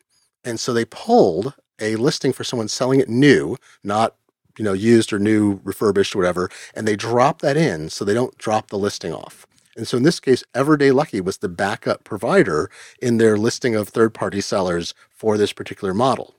And 0.44 0.60
so 0.60 0.72
they 0.72 0.84
pulled 0.86 1.54
a 1.80 1.96
listing 1.96 2.32
for 2.32 2.44
someone 2.44 2.68
selling 2.68 3.00
it 3.00 3.08
new, 3.08 3.56
not 3.84 4.16
you 4.58 4.64
know 4.64 4.72
used 4.72 5.12
or 5.12 5.18
new, 5.18 5.60
refurbished, 5.64 6.14
or 6.14 6.18
whatever, 6.18 6.50
and 6.74 6.86
they 6.88 6.96
drop 6.96 7.40
that 7.40 7.56
in 7.56 7.90
so 7.90 8.04
they 8.04 8.14
don't 8.14 8.36
drop 8.38 8.68
the 8.70 8.78
listing 8.78 9.12
off. 9.12 9.46
And 9.76 9.88
so 9.88 9.96
in 9.96 10.04
this 10.04 10.20
case, 10.20 10.44
Everyday 10.54 10.92
Lucky 10.92 11.20
was 11.20 11.38
the 11.38 11.48
backup 11.48 12.04
provider 12.04 12.70
in 13.02 13.18
their 13.18 13.36
listing 13.36 13.74
of 13.74 13.88
third-party 13.88 14.40
sellers 14.40 14.94
for 15.10 15.36
this 15.36 15.52
particular 15.52 15.92
model. 15.94 16.34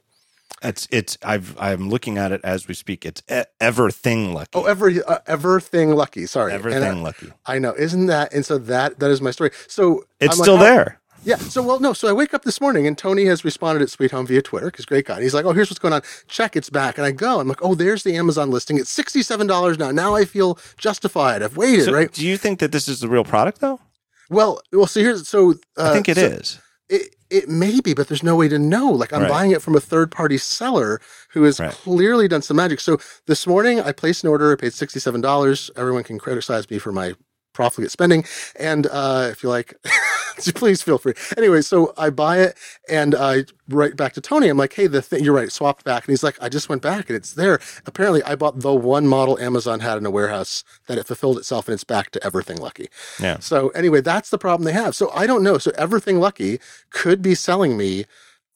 It's 0.64 0.88
it's 0.90 1.18
I've 1.24 1.56
I'm 1.60 1.90
looking 1.90 2.18
at 2.18 2.32
it 2.32 2.42
as 2.44 2.68
we 2.68 2.74
speak. 2.74 3.06
It's 3.06 3.22
e- 3.32 3.44
Everthing 3.60 4.34
Lucky. 4.34 4.52
Oh, 4.54 4.66
every 4.66 5.04
uh, 5.04 5.20
Everthing 5.28 5.96
Lucky. 5.96 6.26
Sorry, 6.26 6.54
Everything 6.54 7.04
Lucky. 7.04 7.34
I 7.46 7.60
know, 7.60 7.74
isn't 7.78 8.08
that? 8.08 8.34
And 8.34 8.46
so 8.46 8.58
that 8.60 9.00
that 9.00 9.12
is 9.12 9.22
my 9.22 9.32
story. 9.32 9.52
So 9.68 10.06
it's 10.20 10.38
I'm 10.38 10.44
still 10.44 10.56
like, 10.56 10.64
there. 10.64 11.02
Yeah. 11.26 11.38
So, 11.38 11.64
well, 11.64 11.80
no. 11.80 11.92
So 11.92 12.08
I 12.08 12.14
wake 12.14 12.34
up 12.34 12.44
this 12.44 12.62
morning 12.62 12.86
and 12.88 12.98
Tony 12.98 13.26
has 13.26 13.44
responded 13.44 13.82
at 13.82 13.90
Sweet 13.90 14.12
Home 14.12 14.28
via 14.28 14.42
Twitter 14.42 14.68
because 14.68 14.86
great 14.86 15.06
guy. 15.06 15.16
And 15.16 15.24
he's 15.24 15.34
like, 15.34 15.44
oh, 15.44 15.54
here's 15.54 15.70
what's 15.70 15.80
going 15.80 15.94
on. 15.94 16.04
Check, 16.28 16.56
it's 16.56 16.70
back. 16.70 16.98
And 16.98 17.06
I 17.06 17.12
go, 17.12 17.40
I'm 17.40 17.48
like, 17.48 17.64
oh, 17.64 17.76
there's 17.76 18.04
the 18.04 18.16
Amazon 18.16 18.52
listing. 18.52 18.78
It's 18.78 18.96
$67 18.96 19.80
now. 19.80 19.92
Now 19.92 20.16
I 20.16 20.26
feel 20.26 20.60
justified. 20.78 21.42
I've 21.42 21.58
waited, 21.58 21.86
so 21.86 21.94
right? 21.94 22.12
Do 22.12 22.26
you 22.26 22.38
think 22.38 22.60
that 22.60 22.72
this 22.72 22.88
is 22.88 23.00
the 23.00 23.10
real 23.10 23.24
product 23.24 23.60
though? 23.60 23.82
Well, 24.30 24.62
well, 24.72 24.88
so 24.88 25.00
here's, 25.00 25.28
so. 25.28 25.56
Uh, 25.78 25.90
I 25.90 25.94
think 25.94 26.10
it 26.10 26.18
so 26.18 26.26
is. 26.26 26.60
It, 26.88 27.16
it 27.32 27.50
may 27.50 27.80
be, 27.80 27.94
but 27.96 28.08
there's 28.08 28.24
no 28.24 28.36
way 28.36 28.48
to 28.48 28.60
know. 28.60 28.92
Like 28.92 29.12
I'm 29.12 29.24
right. 29.24 29.30
buying 29.30 29.52
it 29.52 29.62
from 29.62 29.76
a 29.76 29.80
third 29.80 30.12
party 30.12 30.38
seller 30.38 31.02
who 31.32 31.44
has 31.44 31.60
right. 31.60 31.72
clearly 31.72 32.28
done 32.28 32.44
some 32.44 32.58
magic. 32.58 32.80
So 32.80 33.00
this 33.26 33.48
morning 33.48 33.82
I 33.82 33.92
placed 33.92 34.24
an 34.24 34.30
order. 34.30 34.52
I 34.52 34.56
paid 34.56 34.72
$67. 34.72 35.72
Everyone 35.76 36.04
can 36.04 36.20
criticize 36.20 36.70
me 36.70 36.78
for 36.78 36.92
my 36.92 37.16
profligate 37.56 37.92
spending. 37.92 38.26
And 38.58 38.88
uh, 38.88 39.30
if 39.32 39.42
you 39.42 39.50
like, 39.50 39.74
please 40.56 40.82
feel 40.82 40.98
free. 40.98 41.14
Anyway, 41.38 41.62
so 41.62 41.94
I 41.98 42.10
buy 42.12 42.40
it 42.40 42.58
and 42.88 43.16
I 43.16 43.46
write 43.70 43.96
back 43.96 44.14
to 44.14 44.22
Tony. 44.22 44.48
I'm 44.48 44.58
like, 44.58 44.74
hey, 44.74 44.88
the 44.88 45.02
thing, 45.02 45.24
you're 45.24 45.34
right, 45.34 45.52
swapped 45.52 45.84
back. 45.84 46.06
And 46.06 46.12
he's 46.12 46.24
like, 46.24 46.38
I 46.42 46.50
just 46.50 46.70
went 46.70 46.82
back 46.82 47.10
and 47.10 47.16
it's 47.16 47.34
there. 47.34 47.60
Apparently, 47.86 48.22
I 48.24 48.36
bought 48.36 48.60
the 48.60 48.74
one 48.74 49.08
model 49.08 49.40
Amazon 49.40 49.80
had 49.80 49.98
in 49.98 50.06
a 50.06 50.12
warehouse 50.12 50.64
that 50.88 50.98
it 50.98 51.08
fulfilled 51.08 51.38
itself 51.38 51.68
and 51.68 51.74
it's 51.74 51.84
back 51.84 52.12
to 52.12 52.24
Everything 52.24 52.58
Lucky. 52.58 52.90
Yeah. 53.20 53.40
So 53.40 53.70
anyway, 53.70 54.02
that's 54.02 54.30
the 54.30 54.38
problem 54.38 54.66
they 54.66 54.74
have. 54.74 54.96
So 54.96 55.10
I 55.12 55.26
don't 55.26 55.44
know. 55.44 55.58
So 55.58 55.72
Everything 55.78 56.20
Lucky 56.20 56.60
could 56.92 57.22
be 57.22 57.34
selling 57.34 57.78
me 57.78 58.06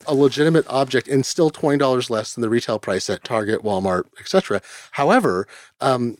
a 0.07 0.13
legitimate 0.13 0.65
object 0.67 1.07
and 1.07 1.25
still 1.25 1.51
$20 1.51 2.09
less 2.09 2.33
than 2.33 2.41
the 2.41 2.49
retail 2.49 2.79
price 2.79 3.09
at 3.09 3.23
Target, 3.23 3.63
Walmart, 3.63 4.05
etc. 4.19 4.61
However, 4.91 5.47
um, 5.81 6.17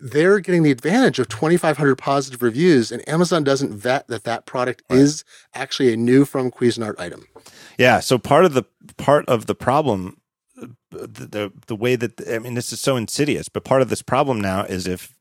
they're 0.00 0.40
getting 0.40 0.62
the 0.62 0.70
advantage 0.70 1.18
of 1.18 1.28
2,500 1.28 1.96
positive 1.96 2.42
reviews, 2.42 2.90
and 2.90 3.06
Amazon 3.08 3.44
doesn't 3.44 3.74
vet 3.74 4.08
that 4.08 4.24
that 4.24 4.46
product 4.46 4.82
right. 4.88 4.98
is 4.98 5.24
actually 5.54 5.92
a 5.92 5.96
new 5.96 6.24
from 6.24 6.50
Cuisinart 6.50 6.98
item. 6.98 7.26
Yeah. 7.76 8.00
So 8.00 8.18
part 8.18 8.44
of 8.44 8.54
the 8.54 8.64
part 8.96 9.26
of 9.26 9.46
the 9.46 9.54
problem, 9.54 10.20
the, 10.90 11.06
the 11.06 11.52
the 11.66 11.76
way 11.76 11.96
that 11.96 12.20
I 12.28 12.38
mean, 12.38 12.54
this 12.54 12.72
is 12.72 12.80
so 12.80 12.96
insidious. 12.96 13.48
But 13.48 13.64
part 13.64 13.82
of 13.82 13.88
this 13.88 14.02
problem 14.02 14.40
now 14.40 14.64
is 14.64 14.86
if 14.86 15.14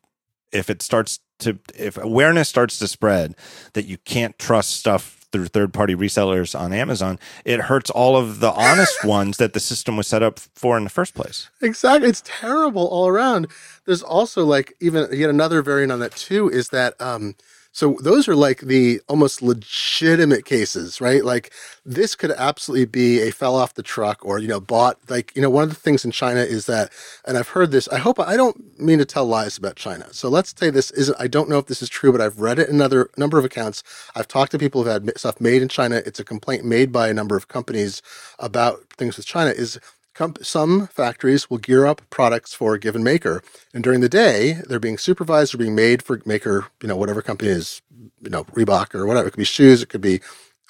if 0.51 0.69
it 0.69 0.81
starts 0.81 1.19
to 1.39 1.59
if 1.75 1.97
awareness 1.97 2.49
starts 2.49 2.79
to 2.79 2.87
spread 2.87 3.35
that 3.73 3.85
you 3.85 3.97
can't 3.99 4.37
trust 4.39 4.71
stuff 4.71 5.16
through 5.37 5.47
third 5.47 5.73
party 5.73 5.95
resellers 5.95 6.59
on 6.59 6.73
Amazon, 6.73 7.19
it 7.45 7.61
hurts 7.61 7.89
all 7.91 8.17
of 8.17 8.39
the 8.39 8.51
honest 8.51 9.03
ones 9.05 9.37
that 9.37 9.53
the 9.53 9.59
system 9.59 9.95
was 9.95 10.07
set 10.07 10.23
up 10.23 10.39
for 10.39 10.77
in 10.77 10.83
the 10.83 10.89
first 10.89 11.13
place. 11.13 11.49
Exactly. 11.61 12.09
It's 12.09 12.23
terrible 12.25 12.87
all 12.87 13.07
around. 13.07 13.47
There's 13.85 14.01
also 14.01 14.43
like 14.43 14.73
even 14.79 15.07
yet 15.11 15.29
another 15.29 15.61
variant 15.61 15.91
on 15.91 15.99
that 15.99 16.15
too 16.15 16.49
is 16.49 16.69
that 16.69 16.99
um, 16.99 17.35
so 17.77 17.95
those 18.01 18.27
are 18.27 18.35
like 18.35 18.61
the 18.61 19.01
almost 19.07 19.43
legitimate 19.43 20.45
cases, 20.45 20.99
right? 20.99 21.23
Like 21.23 21.53
this 21.85 22.15
could 22.15 22.31
absolutely 22.31 22.85
be 22.85 23.21
a 23.21 23.31
fell 23.31 23.55
off 23.55 23.75
the 23.75 23.83
truck 23.83 24.25
or, 24.25 24.39
you 24.39 24.47
know, 24.47 24.59
bought 24.59 24.97
like, 25.11 25.31
you 25.35 25.43
know, 25.43 25.51
one 25.51 25.61
of 25.61 25.69
the 25.69 25.75
things 25.75 26.03
in 26.03 26.09
China 26.09 26.39
is 26.39 26.65
that, 26.65 26.91
and 27.23 27.37
I've 27.37 27.49
heard 27.49 27.69
this, 27.69 27.87
I 27.89 27.99
hope 27.99 28.19
I 28.19 28.35
don't 28.35 28.79
mean 28.79 28.97
to 28.97 29.05
tell 29.05 29.27
lies 29.27 29.59
about 29.59 29.75
China. 29.75 30.11
So 30.11 30.27
let's 30.27 30.55
say 30.57 30.71
this 30.71 30.89
isn't, 30.89 31.21
I 31.21 31.27
don't 31.27 31.49
know 31.49 31.59
if 31.59 31.67
this 31.67 31.83
is 31.83 31.87
true, 31.87 32.11
but 32.11 32.19
I've 32.19 32.39
read 32.39 32.57
it 32.57 32.67
in 32.67 32.73
another 32.73 33.11
number 33.15 33.37
of 33.37 33.45
accounts. 33.45 33.83
I've 34.15 34.27
talked 34.27 34.53
to 34.53 34.57
people 34.57 34.81
who've 34.81 34.91
had 34.91 35.15
stuff 35.15 35.39
made 35.39 35.61
in 35.61 35.69
China. 35.69 36.01
It's 36.03 36.19
a 36.19 36.23
complaint 36.23 36.65
made 36.65 36.91
by 36.91 37.09
a 37.09 37.13
number 37.13 37.37
of 37.37 37.47
companies 37.47 38.01
about 38.39 38.91
things 38.97 39.17
with 39.17 39.27
China 39.27 39.51
is 39.51 39.79
some 40.41 40.87
factories 40.87 41.49
will 41.49 41.57
gear 41.57 41.85
up 41.85 42.01
products 42.09 42.53
for 42.53 42.73
a 42.73 42.79
given 42.79 43.03
maker, 43.03 43.41
and 43.73 43.83
during 43.83 44.01
the 44.01 44.09
day 44.09 44.61
they're 44.67 44.79
being 44.79 44.97
supervised 44.97 45.53
or 45.53 45.57
being 45.57 45.75
made 45.75 46.01
for 46.01 46.21
maker, 46.25 46.67
you 46.81 46.87
know, 46.87 46.95
whatever 46.95 47.21
company 47.21 47.49
is, 47.49 47.81
you 48.21 48.29
know, 48.29 48.43
Reebok 48.45 48.95
or 48.95 49.05
whatever. 49.05 49.27
It 49.27 49.31
could 49.31 49.37
be 49.37 49.45
shoes, 49.45 49.81
it 49.81 49.89
could 49.89 50.01
be 50.01 50.21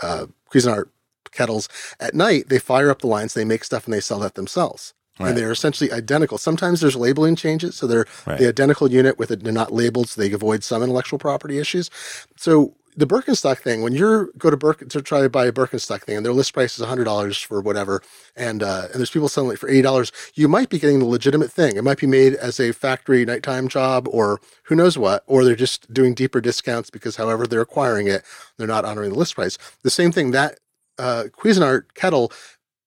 uh, 0.02 0.28
Cuisinart 0.52 0.90
kettles. 1.32 1.69
At 1.99 2.14
night 2.14 2.49
they 2.49 2.60
fire 2.60 2.90
up 2.90 3.02
the 3.02 3.07
lines, 3.07 3.34
they 3.34 3.45
make 3.45 3.64
stuff, 3.64 3.86
and 3.86 3.94
they 3.94 4.02
sell 4.02 4.19
that 4.19 4.36
themselves. 4.36 4.94
Right. 5.19 5.30
And 5.30 5.38
they're 5.38 5.52
essentially 5.52 5.91
identical. 5.91 6.38
Sometimes 6.38 6.80
there's 6.80 6.95
labeling 6.95 7.36
changes, 7.36 7.76
so 7.76 7.88
they're 7.88 8.06
right. 8.28 8.38
the 8.38 8.48
identical 8.48 8.91
unit 8.91 9.18
with 9.18 9.32
it. 9.32 9.44
They're 9.44 9.52
not 9.52 9.74
labeled, 9.74 10.10
so 10.10 10.22
they 10.22 10.32
avoid 10.32 10.64
some 10.64 10.84
intellectual 10.84 11.18
property 11.18 11.57
issues. 11.57 11.90
So 12.36 12.76
the 12.98 13.07
Birkenstock 13.07 13.60
thing, 13.60 13.84
when 13.84 13.94
you 13.94 14.34
go 14.40 14.49
to 14.49 14.57
Birken 14.57 14.90
to 14.90 15.02
try 15.02 15.22
to 15.22 15.30
buy 15.30 15.45
a 15.45 15.53
Birkenstock 15.53 16.03
thing 16.03 16.18
and 16.18 16.26
their 16.26 16.34
list 16.34 16.53
price 16.53 16.80
is 16.80 16.86
hundred 16.86 17.06
dollars 17.06 17.38
for 17.40 17.61
whatever, 17.61 18.03
and 18.36 18.64
uh, 18.64 18.88
and 18.91 18.95
there's 18.95 19.11
people 19.11 19.30
selling 19.30 19.53
it 19.53 19.60
for 19.60 19.69
eighty 19.69 19.84
dollars, 19.84 20.11
you 20.36 20.48
might 20.49 20.69
be 20.69 20.80
getting 20.80 20.99
the 20.99 21.06
legitimate 21.06 21.52
thing. 21.52 21.78
It 21.78 21.84
might 21.84 21.99
be 21.99 22.07
made 22.07 22.36
as 22.36 22.60
a 22.60 22.74
factory 22.74 23.26
nighttime 23.26 23.69
job 23.69 24.07
or 24.10 24.41
who 24.64 24.76
knows 24.76 24.98
what, 24.98 25.24
or 25.28 25.45
they're 25.45 25.56
just 25.56 25.94
doing 25.94 26.15
deeper 26.15 26.41
discounts 26.41 26.90
because 26.90 27.15
however 27.18 27.48
they're 27.48 27.61
acquiring 27.61 28.07
it, 28.07 28.24
they're 28.57 28.68
not 28.68 28.86
honoring 28.86 29.11
the 29.11 29.19
list 29.19 29.36
price. 29.36 29.57
The 29.84 29.91
same 29.91 30.11
thing 30.11 30.32
that 30.32 30.60
uh, 30.99 31.26
Cuisinart 31.32 31.84
kettle 31.95 32.32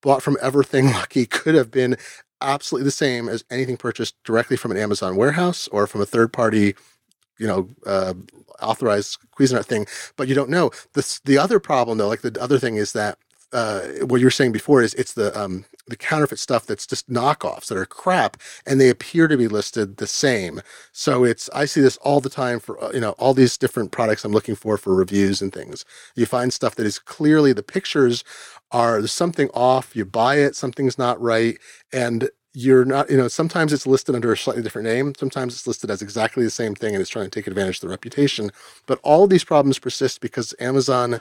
bought 0.03 0.23
from 0.23 0.37
Everything 0.43 0.87
Lucky 0.93 1.27
could 1.27 1.55
have 1.55 1.71
been 1.71 1.97
absolutely 2.41 2.85
the 2.85 2.91
same 2.93 3.29
as 3.29 3.45
anything 3.51 3.77
purchased 3.77 4.15
directly 4.25 4.57
from 4.57 4.71
an 4.71 4.77
Amazon 4.79 5.17
warehouse 5.17 5.69
or 5.69 5.87
from 5.87 6.01
a 6.01 6.07
third 6.07 6.33
party, 6.33 6.75
you 7.41 7.49
know, 7.49 7.71
uh, 7.87 8.15
authorized 8.63 9.19
Cuisinart 9.39 9.67
thing. 9.67 9.87
But 10.17 10.29
you 10.29 10.37
don't 10.37 10.51
know. 10.51 10.73
The 10.95 11.21
the 11.27 11.39
other 11.39 11.61
problem 11.61 11.99
though, 11.99 12.09
like 12.09 12.23
the 12.23 12.39
other 12.43 12.61
thing 12.61 12.77
is 12.77 12.95
that 12.95 13.19
uh, 13.55 13.83
what 14.07 14.21
you 14.21 14.27
were 14.27 14.33
saying 14.33 14.53
before 14.53 14.83
is 14.83 14.95
it's 14.95 15.15
the 15.15 15.39
um, 15.41 15.67
the 15.89 15.97
counterfeit 15.97 16.39
stuff 16.41 16.67
that's 16.67 16.87
just 16.87 17.11
knockoffs 17.11 17.69
that 17.69 17.79
are 17.79 17.87
crap, 17.87 18.39
and 18.67 18.81
they 18.81 18.91
appear 18.91 19.29
to 19.29 19.39
be 19.39 19.49
listed 19.49 19.99
the 19.99 20.09
same. 20.09 20.63
So 20.93 21.25
it's 21.25 21.51
I 21.55 21.67
see 21.67 21.83
this 21.83 21.99
all 21.99 22.21
the 22.21 22.31
time 22.31 22.61
for 22.61 22.83
uh, 22.85 22.93
you 22.93 23.01
know 23.01 23.13
all 23.13 23.35
these 23.35 23.59
different 23.59 23.93
products 23.93 24.25
I'm 24.25 24.33
looking 24.33 24.57
for 24.57 24.79
for 24.79 24.95
reviews 24.95 25.43
and 25.43 25.53
things. 25.53 25.85
You 26.17 26.27
find 26.27 26.53
stuff 26.53 26.77
that 26.77 26.87
is 26.87 27.01
clearly 27.01 27.55
the 27.55 27.65
pictures 27.65 28.25
are 28.73 29.01
there's 29.01 29.13
something 29.13 29.51
off. 29.55 29.97
You 29.97 30.07
buy 30.07 30.37
it, 30.37 30.57
something's 30.57 30.99
not 30.99 31.21
right, 31.23 31.59
and 31.93 32.31
you're 32.53 32.85
not, 32.85 33.11
you 33.11 33.17
know, 33.17 33.29
sometimes 33.29 33.73
it's 33.73 33.87
listed 33.87 34.15
under 34.15 34.33
a 34.33 34.37
slightly 34.37 34.63
different 34.63 34.87
name. 34.87 35.15
Sometimes 35.17 35.55
it's 35.55 35.67
listed 35.67 35.91
as 35.91 36.03
exactly 36.03 36.43
the 36.43 36.51
same 36.51 36.75
thing 36.75 36.95
and 36.95 37.01
it's 37.01 37.11
trying 37.11 37.27
to 37.27 37.31
take 37.31 37.47
advantage 37.47 37.77
of 37.77 37.83
the 37.83 37.89
reputation. 37.89 38.51
But 38.87 38.99
all 39.03 39.27
these 39.27 39.45
problems 39.45 39.79
persist 39.79 40.21
because 40.21 40.55
Amazon 40.59 41.21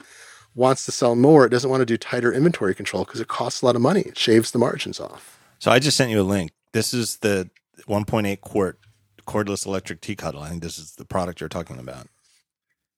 wants 0.54 0.84
to 0.86 0.92
sell 0.92 1.14
more, 1.14 1.46
it 1.46 1.50
doesn't 1.50 1.70
want 1.70 1.82
to 1.82 1.86
do 1.86 1.96
tighter 1.96 2.32
inventory 2.32 2.74
control 2.74 3.04
because 3.04 3.20
it 3.20 3.28
costs 3.28 3.62
a 3.62 3.66
lot 3.66 3.76
of 3.76 3.82
money. 3.82 4.00
It 4.00 4.18
shaves 4.18 4.50
the 4.50 4.58
margins 4.58 4.98
off. 4.98 5.38
So 5.60 5.70
I 5.70 5.78
just 5.78 5.96
sent 5.96 6.10
you 6.10 6.20
a 6.20 6.22
link. 6.22 6.50
This 6.72 6.92
is 6.92 7.18
the 7.18 7.48
1.8 7.88 8.40
quart 8.40 8.78
cordless 9.26 9.66
electric 9.66 10.00
tea 10.00 10.16
kettle. 10.16 10.42
I 10.42 10.48
think 10.48 10.62
this 10.62 10.78
is 10.78 10.96
the 10.96 11.04
product 11.04 11.40
you're 11.40 11.48
talking 11.48 11.78
about. 11.78 12.08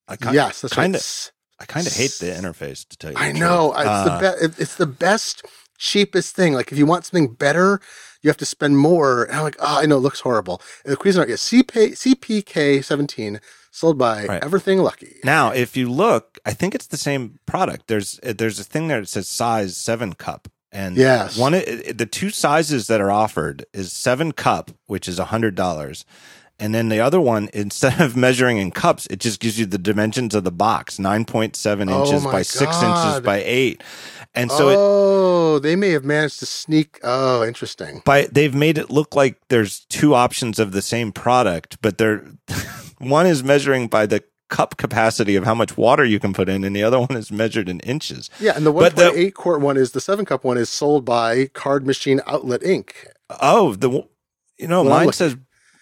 I 0.08 0.16
kind, 0.16 0.34
yes, 0.34 0.62
that's 0.62 0.74
kind 0.74 0.94
of. 0.94 1.30
I 1.60 1.64
kind 1.64 1.86
of 1.86 1.92
hate 1.92 2.16
the 2.18 2.26
interface 2.26 2.88
to 2.88 2.96
tell 2.96 3.12
you. 3.12 3.18
I 3.18 3.30
know 3.30 3.72
it's 3.72 3.86
uh, 3.86 4.04
the 4.04 4.20
best. 4.20 4.60
It's 4.60 4.74
the 4.76 4.86
best, 4.86 5.46
cheapest 5.78 6.34
thing. 6.34 6.54
Like 6.54 6.72
if 6.72 6.78
you 6.78 6.86
want 6.86 7.04
something 7.04 7.34
better, 7.34 7.80
you 8.22 8.30
have 8.30 8.36
to 8.38 8.46
spend 8.46 8.78
more. 8.78 9.24
And 9.24 9.36
I'm 9.36 9.42
like, 9.42 9.56
oh, 9.60 9.80
I 9.80 9.86
know 9.86 9.96
it 9.96 10.00
looks 10.00 10.20
horrible. 10.20 10.62
And 10.84 10.92
the 10.92 10.96
Cuisinart 10.96 11.28
is 11.28 11.40
CP, 11.40 11.92
CPK 11.92 12.84
17 12.84 13.40
sold 13.72 13.98
by 13.98 14.26
right. 14.26 14.44
Everything 14.44 14.78
Lucky. 14.78 15.16
Now, 15.24 15.50
if 15.50 15.76
you 15.76 15.90
look, 15.90 16.38
I 16.46 16.52
think 16.52 16.74
it's 16.74 16.86
the 16.86 16.96
same 16.96 17.40
product. 17.46 17.88
There's 17.88 18.20
uh, 18.22 18.34
there's 18.36 18.60
a 18.60 18.64
thing 18.64 18.86
there 18.88 19.00
that 19.00 19.08
says 19.08 19.28
size 19.28 19.76
seven 19.76 20.12
cup, 20.12 20.48
and 20.70 20.96
yes, 20.96 21.36
one 21.36 21.54
uh, 21.54 21.58
uh, 21.58 21.92
the 21.94 22.06
two 22.06 22.30
sizes 22.30 22.86
that 22.86 23.00
are 23.00 23.10
offered 23.10 23.64
is 23.72 23.92
seven 23.92 24.32
cup, 24.32 24.70
which 24.86 25.08
is 25.08 25.18
a 25.18 25.26
hundred 25.26 25.56
dollars. 25.56 26.04
And 26.62 26.72
then 26.72 26.90
the 26.90 27.00
other 27.00 27.20
one, 27.20 27.50
instead 27.54 28.00
of 28.00 28.16
measuring 28.16 28.58
in 28.58 28.70
cups, 28.70 29.06
it 29.10 29.18
just 29.18 29.40
gives 29.40 29.58
you 29.58 29.66
the 29.66 29.78
dimensions 29.78 30.34
of 30.34 30.44
the 30.44 30.52
box 30.52 30.96
9.7 30.96 31.80
inches 31.80 32.24
oh 32.24 32.24
by 32.24 32.32
God. 32.32 32.46
six 32.46 32.82
inches 32.82 33.20
by 33.20 33.42
eight. 33.44 33.82
And 34.34 34.50
so 34.50 34.68
oh, 34.74 35.56
it, 35.56 35.60
they 35.60 35.76
may 35.76 35.90
have 35.90 36.04
managed 36.04 36.38
to 36.38 36.46
sneak. 36.46 37.00
Oh, 37.02 37.44
interesting. 37.44 38.00
By 38.04 38.28
they've 38.32 38.54
made 38.54 38.78
it 38.78 38.88
look 38.88 39.14
like 39.14 39.36
there's 39.48 39.84
two 39.86 40.14
options 40.14 40.58
of 40.58 40.72
the 40.72 40.80
same 40.80 41.12
product, 41.12 41.76
but 41.82 41.98
they're 41.98 42.24
one 42.98 43.26
is 43.26 43.44
measuring 43.44 43.88
by 43.88 44.06
the 44.06 44.24
cup 44.48 44.78
capacity 44.78 45.36
of 45.36 45.44
how 45.44 45.54
much 45.54 45.76
water 45.76 46.04
you 46.04 46.18
can 46.18 46.32
put 46.32 46.48
in, 46.48 46.64
and 46.64 46.74
the 46.74 46.82
other 46.82 46.98
one 46.98 47.14
is 47.14 47.30
measured 47.30 47.68
in 47.68 47.80
inches. 47.80 48.30
Yeah, 48.40 48.52
and 48.56 48.64
the 48.64 48.72
one 48.72 48.90
point 48.92 49.16
eight 49.16 49.34
quart 49.34 49.60
one 49.60 49.76
is 49.76 49.92
the 49.92 50.00
seven 50.00 50.24
cup 50.24 50.44
one 50.44 50.56
is 50.56 50.70
sold 50.70 51.04
by 51.04 51.48
Card 51.48 51.86
Machine 51.86 52.22
Outlet 52.26 52.62
Inc. 52.62 52.92
Oh, 53.40 53.74
the 53.74 53.90
you 54.58 54.66
know 54.66 54.82
well, 54.82 55.04
mine 55.04 55.12
says 55.12 55.36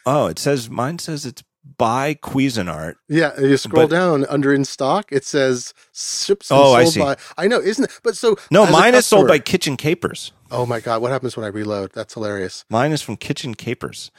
oh 0.07 0.27
it 0.27 0.39
says 0.39 0.71
mine 0.71 0.99
says 0.99 1.27
it's 1.27 1.43
by 1.77 2.15
Cuisinart. 2.15 2.95
Yeah, 3.09 3.39
you 3.39 3.57
scroll 3.57 3.87
but, 3.87 3.91
down 3.91 4.27
under 4.27 4.53
in 4.53 4.65
stock, 4.65 5.13
it 5.13 5.25
says 5.25 5.75
ships. 5.93 6.51
oh, 6.51 6.75
I 6.75 6.85
see. 6.85 7.01
By, 7.01 7.17
I 7.37 7.49
know, 7.49 7.61
isn't 7.61 7.85
it? 7.85 8.01
But 8.03 8.17
so 8.17 8.37
no, 8.51 8.65
mine 8.65 8.93
customer, 8.93 8.99
is 8.99 9.07
sold 9.07 9.29
by 9.29 9.39
Kitchen 9.39 9.77
Capers. 9.77 10.33
Oh 10.51 10.67
my 10.67 10.81
god, 10.81 11.03
what 11.03 11.11
happens 11.11 11.37
when 11.37 11.45
I 11.45 11.49
reload? 11.49 11.93
That's 11.93 12.15
hilarious. 12.15 12.65
Mine 12.69 12.93
is 12.93 13.03
from 13.03 13.17
Kitchen 13.17 13.55
Capers. 13.55 14.11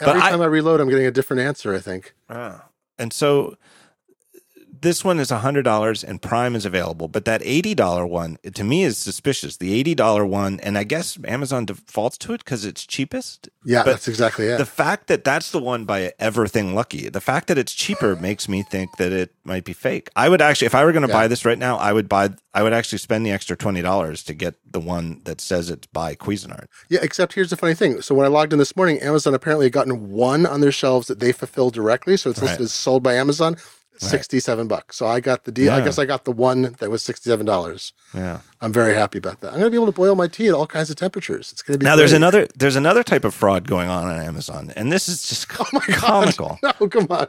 Every 0.00 0.20
but 0.20 0.30
time 0.30 0.40
I, 0.40 0.44
I, 0.44 0.48
reload, 0.48 0.80
I'm 0.80 0.88
getting 0.88 1.06
a 1.06 1.10
different 1.10 1.42
answer. 1.42 1.74
I 1.74 1.78
think. 1.78 2.14
Ah. 2.28 2.66
And 2.98 3.12
so 3.12 3.56
this 4.80 5.04
one 5.04 5.18
is 5.18 5.30
$100 5.30 6.04
and 6.04 6.22
Prime 6.22 6.54
is 6.54 6.64
available, 6.64 7.08
but 7.08 7.24
that 7.24 7.42
$80 7.42 8.08
one 8.08 8.38
to 8.54 8.64
me 8.64 8.84
is 8.84 8.98
suspicious. 8.98 9.56
The 9.56 9.82
$80 9.82 10.28
one, 10.28 10.60
and 10.60 10.78
I 10.78 10.84
guess 10.84 11.18
Amazon 11.24 11.64
defaults 11.64 12.18
to 12.18 12.32
it 12.34 12.44
because 12.44 12.64
it's 12.64 12.86
cheapest. 12.86 13.48
Yeah, 13.64 13.82
but 13.84 13.92
that's 13.92 14.08
exactly 14.08 14.46
it. 14.46 14.58
The 14.58 14.66
fact 14.66 15.08
that 15.08 15.24
that's 15.24 15.50
the 15.50 15.58
one 15.58 15.84
by 15.84 16.12
Everything 16.18 16.74
Lucky, 16.74 17.08
the 17.08 17.20
fact 17.20 17.48
that 17.48 17.58
it's 17.58 17.74
cheaper 17.74 18.16
makes 18.16 18.48
me 18.48 18.62
think 18.62 18.96
that 18.98 19.12
it 19.12 19.34
might 19.44 19.64
be 19.64 19.72
fake. 19.72 20.08
I 20.16 20.28
would 20.28 20.40
actually, 20.40 20.66
if 20.66 20.74
I 20.74 20.84
were 20.84 20.92
going 20.92 21.06
to 21.06 21.08
yeah. 21.08 21.20
buy 21.20 21.28
this 21.28 21.44
right 21.44 21.58
now, 21.58 21.76
I 21.76 21.92
would 21.92 22.08
buy, 22.08 22.30
I 22.54 22.62
would 22.62 22.72
actually 22.72 22.98
spend 22.98 23.26
the 23.26 23.30
extra 23.30 23.56
$20 23.56 24.24
to 24.24 24.34
get 24.34 24.54
the 24.70 24.80
one 24.80 25.22
that 25.24 25.40
says 25.40 25.70
it's 25.70 25.86
by 25.86 26.14
Cuisinart. 26.14 26.66
Yeah, 26.88 27.00
except 27.02 27.34
here's 27.34 27.50
the 27.50 27.56
funny 27.56 27.74
thing. 27.74 28.00
So 28.02 28.14
when 28.14 28.26
I 28.26 28.28
logged 28.28 28.52
in 28.52 28.58
this 28.58 28.76
morning, 28.76 29.00
Amazon 29.00 29.34
apparently 29.34 29.66
had 29.66 29.72
gotten 29.72 30.10
one 30.10 30.46
on 30.46 30.60
their 30.60 30.72
shelves 30.72 31.08
that 31.08 31.20
they 31.20 31.32
fulfill 31.32 31.70
directly. 31.70 32.16
So 32.16 32.30
it's 32.30 32.40
listed 32.40 32.60
right. 32.60 32.64
as 32.64 32.72
sold 32.72 33.02
by 33.02 33.14
Amazon. 33.14 33.56
67 33.98 34.68
bucks. 34.68 34.96
So 34.96 35.06
I 35.06 35.20
got 35.20 35.44
the 35.44 35.52
deal. 35.52 35.66
Yeah. 35.66 35.76
I 35.76 35.80
guess 35.84 35.98
I 35.98 36.04
got 36.04 36.24
the 36.24 36.32
one 36.32 36.74
that 36.78 36.90
was 36.90 37.02
$67. 37.02 37.92
Yeah. 38.14 38.40
I'm 38.60 38.72
very 38.72 38.94
happy 38.94 39.18
about 39.18 39.40
that. 39.40 39.48
I'm 39.48 39.58
going 39.60 39.64
to 39.66 39.70
be 39.70 39.76
able 39.76 39.86
to 39.86 39.92
boil 39.92 40.14
my 40.14 40.28
tea 40.28 40.48
at 40.48 40.54
all 40.54 40.66
kinds 40.66 40.90
of 40.90 40.96
temperatures. 40.96 41.52
It's 41.52 41.62
going 41.62 41.74
to 41.74 41.78
be 41.78 41.84
Now 41.84 41.92
great. 41.94 42.00
there's 42.02 42.12
another 42.12 42.46
there's 42.56 42.76
another 42.76 43.02
type 43.02 43.24
of 43.24 43.34
fraud 43.34 43.66
going 43.68 43.88
on 43.88 44.04
on 44.04 44.20
Amazon 44.20 44.72
and 44.76 44.90
this 44.92 45.08
is 45.08 45.28
just 45.28 45.46
oh 45.60 45.66
my 45.72 45.80
comical. 45.80 46.58
God. 46.62 46.74
No, 46.80 46.88
come 46.88 47.06
on. 47.10 47.26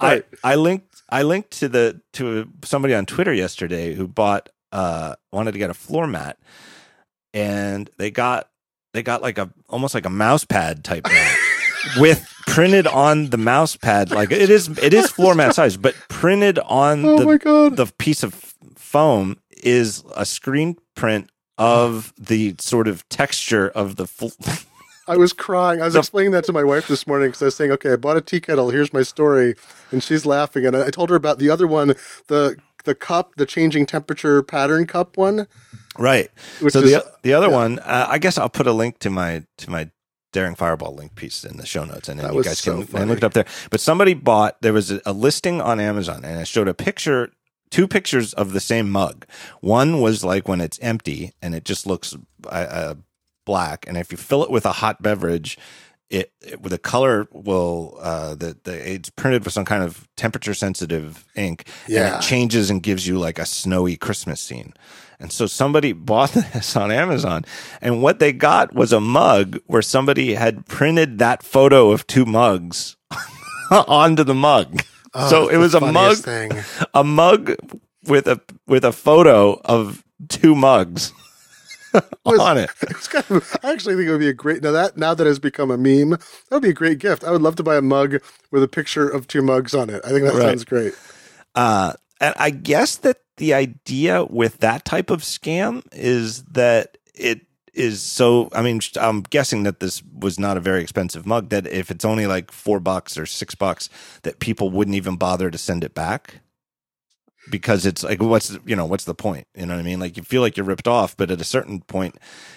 I 0.00 0.22
I 0.44 0.54
linked 0.56 1.02
I 1.08 1.22
linked 1.22 1.50
to 1.60 1.68
the 1.68 2.00
to 2.14 2.48
somebody 2.64 2.94
on 2.94 3.06
Twitter 3.06 3.32
yesterday 3.32 3.94
who 3.94 4.06
bought 4.06 4.48
uh 4.72 5.14
wanted 5.32 5.52
to 5.52 5.58
get 5.58 5.70
a 5.70 5.74
floor 5.74 6.06
mat 6.06 6.38
and 7.34 7.90
they 7.98 8.10
got 8.10 8.48
they 8.92 9.02
got 9.02 9.22
like 9.22 9.38
a 9.38 9.50
almost 9.68 9.94
like 9.94 10.04
a 10.06 10.10
mouse 10.10 10.44
pad 10.44 10.84
type 10.84 11.06
mat 11.06 11.38
with 11.98 12.26
printed 12.46 12.86
on 12.86 13.30
the 13.30 13.36
mouse 13.36 13.76
pad 13.76 14.10
like 14.10 14.32
it 14.32 14.50
is 14.50 14.68
it 14.78 14.94
is 14.94 15.10
floor 15.10 15.34
mat 15.34 15.54
size 15.54 15.76
but 15.76 15.94
printed 16.08 16.58
on 16.60 17.04
oh 17.04 17.18
the, 17.18 17.70
the 17.74 17.92
piece 17.98 18.22
of 18.22 18.34
foam 18.76 19.36
is 19.62 20.02
a 20.16 20.24
screen 20.24 20.76
print 20.94 21.30
of 21.58 22.12
the 22.18 22.54
sort 22.58 22.88
of 22.88 23.06
texture 23.08 23.68
of 23.68 23.96
the 23.96 24.06
fl- 24.06 24.28
I 25.08 25.16
was 25.16 25.32
crying. 25.32 25.80
I 25.80 25.86
was 25.86 25.96
explaining 25.96 26.32
that 26.32 26.44
to 26.44 26.52
my 26.52 26.62
wife 26.62 26.86
this 26.86 27.06
morning 27.06 27.28
because 27.28 27.40
I 27.40 27.46
was 27.46 27.56
saying, 27.56 27.72
"Okay, 27.72 27.94
I 27.94 27.96
bought 27.96 28.18
a 28.18 28.20
tea 28.20 28.40
kettle. 28.40 28.68
Here's 28.68 28.92
my 28.92 29.02
story," 29.02 29.54
and 29.90 30.02
she's 30.02 30.26
laughing. 30.26 30.66
And 30.66 30.76
I 30.76 30.90
told 30.90 31.08
her 31.08 31.16
about 31.16 31.38
the 31.38 31.48
other 31.48 31.66
one, 31.66 31.94
the 32.26 32.56
the 32.84 32.94
cup, 32.94 33.34
the 33.36 33.46
changing 33.46 33.86
temperature 33.86 34.42
pattern 34.42 34.86
cup 34.86 35.16
one. 35.16 35.46
Right. 35.98 36.30
so 36.60 36.80
is, 36.80 36.92
the 36.92 37.04
the 37.22 37.32
other 37.32 37.48
yeah. 37.48 37.54
one, 37.54 37.78
uh, 37.80 38.06
I 38.08 38.18
guess 38.18 38.36
I'll 38.36 38.50
put 38.50 38.66
a 38.66 38.72
link 38.72 38.98
to 39.00 39.10
my 39.10 39.44
to 39.58 39.70
my 39.70 39.90
Daring 40.38 40.54
Fireball 40.54 40.94
link 40.94 41.16
piece 41.16 41.42
in 41.42 41.56
the 41.56 41.66
show 41.66 41.84
notes, 41.84 42.08
and 42.08 42.20
then 42.20 42.32
you 42.32 42.44
guys 42.44 42.60
so 42.60 42.84
can 42.84 43.08
look 43.08 43.18
it 43.18 43.24
up 43.24 43.32
there. 43.32 43.46
But 43.70 43.80
somebody 43.80 44.14
bought 44.14 44.62
there 44.62 44.72
was 44.72 44.92
a, 44.92 45.00
a 45.04 45.12
listing 45.12 45.60
on 45.60 45.80
Amazon, 45.80 46.24
and 46.24 46.40
it 46.40 46.46
showed 46.46 46.68
a 46.68 46.74
picture, 46.74 47.32
two 47.70 47.88
pictures 47.88 48.34
of 48.34 48.52
the 48.52 48.60
same 48.60 48.88
mug. 48.88 49.26
One 49.62 50.00
was 50.00 50.22
like 50.22 50.46
when 50.46 50.60
it's 50.60 50.78
empty 50.78 51.32
and 51.42 51.56
it 51.56 51.64
just 51.64 51.88
looks 51.88 52.16
uh, 52.46 52.48
uh, 52.48 52.94
black, 53.44 53.84
and 53.88 53.96
if 53.96 54.12
you 54.12 54.16
fill 54.16 54.44
it 54.44 54.50
with 54.52 54.64
a 54.64 54.74
hot 54.74 55.02
beverage, 55.02 55.58
it, 56.08 56.32
it 56.40 56.62
the 56.62 56.78
color 56.78 57.26
will 57.32 57.98
uh 58.00 58.36
the, 58.36 58.56
the 58.62 58.92
it's 58.92 59.10
printed 59.10 59.44
with 59.44 59.52
some 59.52 59.64
kind 59.64 59.82
of 59.82 60.08
temperature 60.16 60.54
sensitive 60.54 61.26
ink 61.34 61.68
yeah. 61.88 62.14
and 62.14 62.14
it 62.14 62.26
changes 62.26 62.70
and 62.70 62.82
gives 62.82 63.06
you 63.06 63.18
like 63.18 63.38
a 63.38 63.44
snowy 63.44 63.94
christmas 63.94 64.40
scene 64.40 64.72
and 65.20 65.32
so 65.32 65.46
somebody 65.46 65.92
bought 65.92 66.30
this 66.52 66.76
on 66.76 66.90
Amazon. 66.90 67.44
And 67.80 68.02
what 68.02 68.18
they 68.18 68.32
got 68.32 68.74
was 68.74 68.92
a 68.92 69.00
mug 69.00 69.58
where 69.66 69.82
somebody 69.82 70.34
had 70.34 70.66
printed 70.66 71.18
that 71.18 71.42
photo 71.42 71.90
of 71.90 72.06
two 72.06 72.24
mugs 72.24 72.96
onto 73.70 74.24
the 74.24 74.34
mug. 74.34 74.82
Oh, 75.14 75.28
so 75.28 75.48
it 75.48 75.56
was 75.56 75.74
a 75.74 75.80
mug, 75.80 76.18
thing. 76.18 76.52
a 76.94 77.02
mug 77.02 77.54
with 78.06 78.28
a 78.28 78.40
with 78.66 78.84
a 78.84 78.92
photo 78.92 79.60
of 79.64 80.04
two 80.28 80.54
mugs 80.54 81.12
was, 82.24 82.38
on 82.38 82.58
it. 82.58 82.70
it 82.82 83.08
kind 83.10 83.24
of, 83.30 83.56
I 83.62 83.72
actually 83.72 83.96
think 83.96 84.08
it 84.08 84.12
would 84.12 84.20
be 84.20 84.28
a 84.28 84.34
great 84.34 84.62
now 84.62 84.72
that 84.72 84.96
now 84.96 85.14
that 85.14 85.26
has 85.26 85.38
become 85.38 85.70
a 85.70 85.78
meme. 85.78 86.10
That 86.10 86.50
would 86.50 86.62
be 86.62 86.70
a 86.70 86.74
great 86.74 86.98
gift. 86.98 87.24
I 87.24 87.30
would 87.30 87.42
love 87.42 87.56
to 87.56 87.62
buy 87.62 87.76
a 87.76 87.82
mug 87.82 88.16
with 88.50 88.62
a 88.62 88.68
picture 88.68 89.08
of 89.08 89.26
two 89.26 89.42
mugs 89.42 89.74
on 89.74 89.88
it. 89.90 90.02
I 90.04 90.10
think 90.10 90.24
that 90.24 90.34
right. 90.34 90.42
sounds 90.42 90.64
great. 90.64 90.94
Uh, 91.54 91.94
and 92.20 92.34
I 92.38 92.50
guess 92.50 92.96
that 92.96 93.18
the 93.38 93.54
idea 93.54 94.24
with 94.24 94.58
that 94.58 94.84
type 94.84 95.10
of 95.10 95.22
scam 95.22 95.82
is 95.92 96.42
that 96.44 96.98
it 97.14 97.42
is 97.74 98.02
so 98.02 98.48
i 98.52 98.62
mean 98.62 98.80
i'm 99.00 99.22
guessing 99.22 99.62
that 99.62 99.80
this 99.80 100.02
was 100.18 100.38
not 100.38 100.56
a 100.56 100.60
very 100.60 100.82
expensive 100.82 101.24
mug 101.26 101.48
that 101.50 101.66
if 101.66 101.90
it's 101.90 102.04
only 102.04 102.26
like 102.26 102.50
four 102.50 102.80
bucks 102.80 103.16
or 103.16 103.24
six 103.24 103.54
bucks 103.54 103.88
that 104.22 104.40
people 104.40 104.70
wouldn't 104.70 104.96
even 104.96 105.16
bother 105.16 105.50
to 105.50 105.58
send 105.58 105.84
it 105.84 105.94
back 105.94 106.40
because 107.50 107.86
it's 107.86 108.02
like 108.02 108.20
what's 108.22 108.56
you 108.66 108.76
know 108.76 108.86
what's 108.86 109.04
the 109.04 109.14
point? 109.14 109.46
You 109.54 109.66
know 109.66 109.74
what 109.74 109.80
I 109.80 109.84
mean? 109.84 110.00
Like 110.00 110.16
you 110.16 110.22
feel 110.22 110.42
like 110.42 110.56
you're 110.56 110.66
ripped 110.66 110.88
off, 110.88 111.16
but 111.16 111.30
at 111.30 111.40
a 111.40 111.44
certain 111.44 111.80
point, 111.80 112.16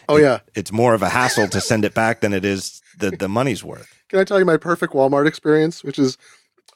oh 0.09 0.17
it, 0.17 0.23
yeah, 0.23 0.39
it's 0.53 0.71
more 0.71 0.93
of 0.93 1.01
a 1.01 1.09
hassle 1.09 1.47
to 1.47 1.61
send 1.61 1.85
it 1.85 1.93
back 1.93 2.21
than 2.21 2.33
it 2.33 2.45
is 2.45 2.81
the 2.97 3.11
the 3.11 3.29
money's 3.29 3.63
worth. 3.63 3.87
Can 4.09 4.19
I 4.19 4.23
tell 4.23 4.39
you 4.39 4.45
my 4.45 4.57
perfect 4.57 4.93
Walmart 4.93 5.27
experience, 5.27 5.83
which 5.83 5.97
is 5.97 6.17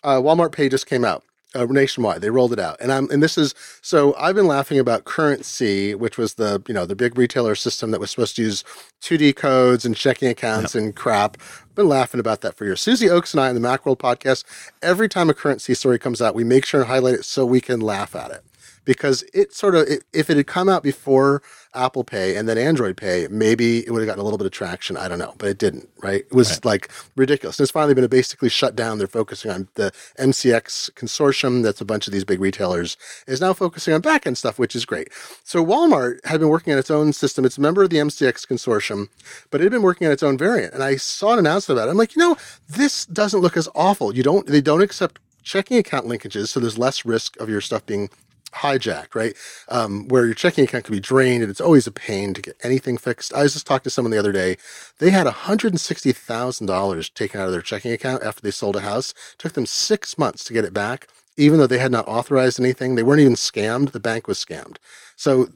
uh, 0.04 0.22
Walmart 0.22 0.52
Pay 0.52 0.70
just 0.70 0.88
came 0.88 1.04
out 1.04 1.24
uh, 1.56 1.66
nationwide. 1.66 2.22
They 2.22 2.30
rolled 2.30 2.54
it 2.54 2.60
out, 2.60 2.78
and 2.80 2.92
I'm 2.92 3.10
and 3.10 3.24
this 3.24 3.38
is 3.38 3.56
so 3.82 4.16
I've 4.16 4.36
been 4.36 4.48
laughing 4.48 4.80
about 4.80 5.06
CurrentC, 5.06 5.96
which 5.96 6.18
was 6.18 6.36
the 6.36 6.62
you 6.68 6.74
know 6.74 6.86
the 6.86 6.96
big 6.96 7.18
retailer 7.18 7.56
system 7.56 7.92
that 7.92 8.00
was 8.00 8.12
supposed 8.12 8.36
to 8.36 8.44
use 8.44 8.64
2D 9.02 9.36
codes 9.36 9.86
and 9.86 9.96
checking 9.96 10.28
accounts 10.28 10.76
yep. 10.76 10.84
and 10.84 10.96
crap. 10.96 11.38
I've 11.40 11.76
been 11.76 11.90
laughing 11.90 12.20
about 12.20 12.42
that 12.42 12.56
for 12.56 12.66
years. 12.66 12.82
Susie 12.82 13.08
Ochs 13.08 13.34
and 13.34 13.42
I 13.42 13.50
in 13.50 13.60
the 13.60 13.68
Macworld 13.68 13.98
podcast, 13.98 14.44
every 14.82 15.10
time 15.10 15.30
a 15.30 15.34
CurrentC 15.34 15.76
story 15.76 16.00
comes 16.00 16.22
out, 16.22 16.36
we 16.36 16.44
make 16.44 16.66
sure 16.66 16.82
and 16.82 16.90
highlight 16.90 17.16
it 17.16 17.26
so 17.26 17.46
we 17.46 17.62
can 17.62 17.80
laugh 17.80 18.16
at 18.16 18.32
it 18.32 18.44
because 18.86 19.24
it 19.34 19.54
sort 19.54 19.76
of 19.76 19.88
if 20.14 20.30
it 20.30 20.38
had 20.38 20.48
come 20.48 20.70
out 20.70 20.84
before 20.84 21.42
Apple 21.74 22.04
Pay 22.04 22.38
and 22.38 22.48
then 22.48 22.58
Android 22.58 22.96
Pay, 22.96 23.28
maybe 23.30 23.86
it 23.86 23.92
would 23.92 24.00
have 24.00 24.08
gotten 24.08 24.22
a 24.22 24.24
little 24.24 24.38
bit 24.38 24.46
of 24.46 24.52
traction. 24.52 24.96
I 24.96 25.08
don't 25.08 25.20
know, 25.20 25.34
but 25.38 25.50
it 25.50 25.58
didn't. 25.58 25.90
Right? 26.02 26.22
It 26.22 26.34
was 26.34 26.52
right. 26.52 26.66
like 26.66 26.92
ridiculous. 27.16 27.60
And 27.60 27.66
it's 27.66 27.72
finally 27.72 27.94
been 27.94 28.08
basically 28.08 28.50
shut 28.50 28.76
down. 28.76 28.98
They're 28.98 29.08
focusing 29.08 29.52
on 29.52 29.68
the 29.74 29.92
MCX 30.20 30.92
consortium. 30.92 31.64
That's 31.64 31.82
a 31.82 31.86
bunch 31.86 32.08
of 32.08 32.14
these 32.14 32.24
big 32.24 32.40
retailers 32.40 32.98
is 33.28 33.42
now 33.42 33.54
focusing 33.54 33.94
on 33.94 34.02
backend 34.02 34.38
stuff, 34.38 34.60
which 34.60 34.76
is 34.76 34.86
great. 34.86 35.10
So 35.44 35.66
Walmart 35.66 36.24
had 36.26 36.40
been 36.40 36.50
working 36.50 36.74
on 36.74 36.80
its 36.80 36.92
own 36.92 37.14
system. 37.14 37.46
It's 37.46 37.58
a 37.58 37.62
member 37.62 37.84
of 37.84 37.90
the 37.90 37.98
MCX 37.98 38.48
consortium, 38.48 39.10
but 39.50 39.62
it 39.62 39.66
had 39.66 39.72
been 39.72 39.82
working 39.82 40.08
on 40.08 40.14
its 40.14 40.24
own 40.24 40.38
variant. 40.38 40.74
And 40.74 40.84
I 40.84 40.96
saw 40.96 41.34
an 41.34 41.40
announcement 41.40 41.80
about 41.80 41.88
it. 41.88 41.92
I'm 41.92 41.98
like, 41.98 42.16
you 42.16 42.22
know, 42.22 42.38
this 42.70 43.06
doesn't 43.06 43.42
look 43.42 43.58
as 43.58 43.68
awful. 43.76 44.16
You 44.16 44.24
don't. 44.24 44.48
They 44.48 44.62
don't 44.62 44.82
accept 44.82 45.20
checking 45.44 45.78
account 45.78 46.08
linkages, 46.08 46.48
so 46.48 46.60
there's 46.60 46.78
less 46.78 47.06
risk 47.06 47.40
of 47.40 47.50
your 47.50 47.62
stuff 47.62 47.86
being 47.86 48.10
hijacked, 48.56 49.16
right? 49.16 49.36
Um, 49.70 50.08
where 50.08 50.26
your 50.26 50.34
checking 50.34 50.64
account 50.64 50.86
can 50.86 50.96
be 50.96 51.00
drained 51.00 51.44
and 51.44 51.52
it's 51.52 51.62
always 51.62 51.88
a 51.88 51.92
pain 51.92 52.34
to 52.34 52.42
get 52.42 52.58
anything 52.64 52.98
fixed. 52.98 53.34
I 53.34 53.44
was 53.44 53.54
just 53.54 53.68
talking 53.68 53.84
to 53.84 53.90
someone 53.90 54.12
the 54.12 54.18
other 54.18 54.32
day. 54.32 54.58
They 55.00 55.10
had 55.10 55.28
$160,000 55.28 57.14
taken 57.14 57.42
out 57.42 57.48
of 57.48 57.52
their 57.52 57.62
checking 57.62 57.92
account 57.92 58.24
after 58.24 58.42
they 58.42 58.52
sold 58.52 58.76
a 58.76 58.82
house. 58.82 59.12
It 59.34 59.40
took 59.40 59.54
them 59.54 59.66
six 59.66 60.18
months 60.18 60.44
to 60.46 60.54
get 60.54 60.66
it 60.66 60.74
back, 60.74 61.08
even 61.38 61.60
though 61.60 61.68
they 61.68 61.80
had 61.80 61.92
not 61.92 62.08
authorized 62.08 62.60
anything. 62.60 62.96
They 62.96 63.04
weren't 63.04 63.22
even 63.22 63.36
scammed. 63.36 63.92
The 63.92 64.00
bank 64.00 64.28
was 64.28 64.44
scammed. 64.44 64.78
So 65.16 65.50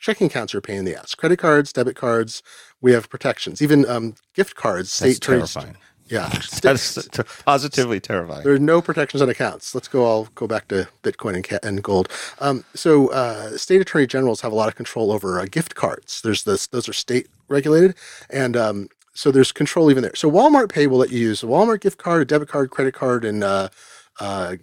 checking 0.00 0.28
accounts 0.28 0.54
are 0.54 0.58
a 0.58 0.62
pain 0.62 0.78
in 0.78 0.84
the 0.84 0.96
ass. 0.96 1.14
Credit 1.14 1.38
cards, 1.38 1.72
debit 1.72 1.96
cards, 1.96 2.42
we 2.80 2.92
have 2.92 3.10
protections. 3.10 3.60
Even 3.60 3.88
um, 3.88 4.14
gift 4.34 4.54
cards, 4.54 4.90
state 4.90 5.20
terrifying. 5.20 5.76
Yeah, 6.08 6.28
that's 6.62 6.98
positively 7.44 8.00
terrifying. 8.00 8.44
There 8.44 8.54
are 8.54 8.58
no 8.58 8.82
protections 8.82 9.22
on 9.22 9.28
accounts. 9.28 9.74
Let's 9.74 9.88
go. 9.88 10.06
I'll 10.06 10.28
go 10.34 10.46
back 10.46 10.68
to 10.68 10.88
Bitcoin 11.02 11.34
and, 11.34 11.44
ca- 11.44 11.58
and 11.62 11.82
gold. 11.82 12.08
Um, 12.40 12.64
so, 12.74 13.08
uh, 13.08 13.56
state 13.56 13.80
attorney 13.80 14.06
generals 14.06 14.40
have 14.42 14.52
a 14.52 14.54
lot 14.54 14.68
of 14.68 14.76
control 14.76 15.12
over 15.12 15.40
uh, 15.40 15.46
gift 15.46 15.74
cards. 15.74 16.22
There's 16.22 16.44
this; 16.44 16.66
those 16.66 16.88
are 16.88 16.92
state 16.92 17.28
regulated, 17.48 17.94
and 18.30 18.56
um, 18.56 18.88
so 19.14 19.30
there's 19.30 19.52
control 19.52 19.90
even 19.90 20.02
there. 20.02 20.14
So, 20.16 20.30
Walmart 20.30 20.70
Pay 20.70 20.86
will 20.86 20.98
let 20.98 21.10
you 21.10 21.18
use 21.20 21.42
a 21.42 21.46
Walmart 21.46 21.80
gift 21.80 21.98
card, 21.98 22.22
a 22.22 22.24
debit 22.24 22.48
card, 22.48 22.70
credit 22.70 22.94
card, 22.94 23.24
and 23.24 23.44
uh, 23.44 23.68
uh 24.20 24.56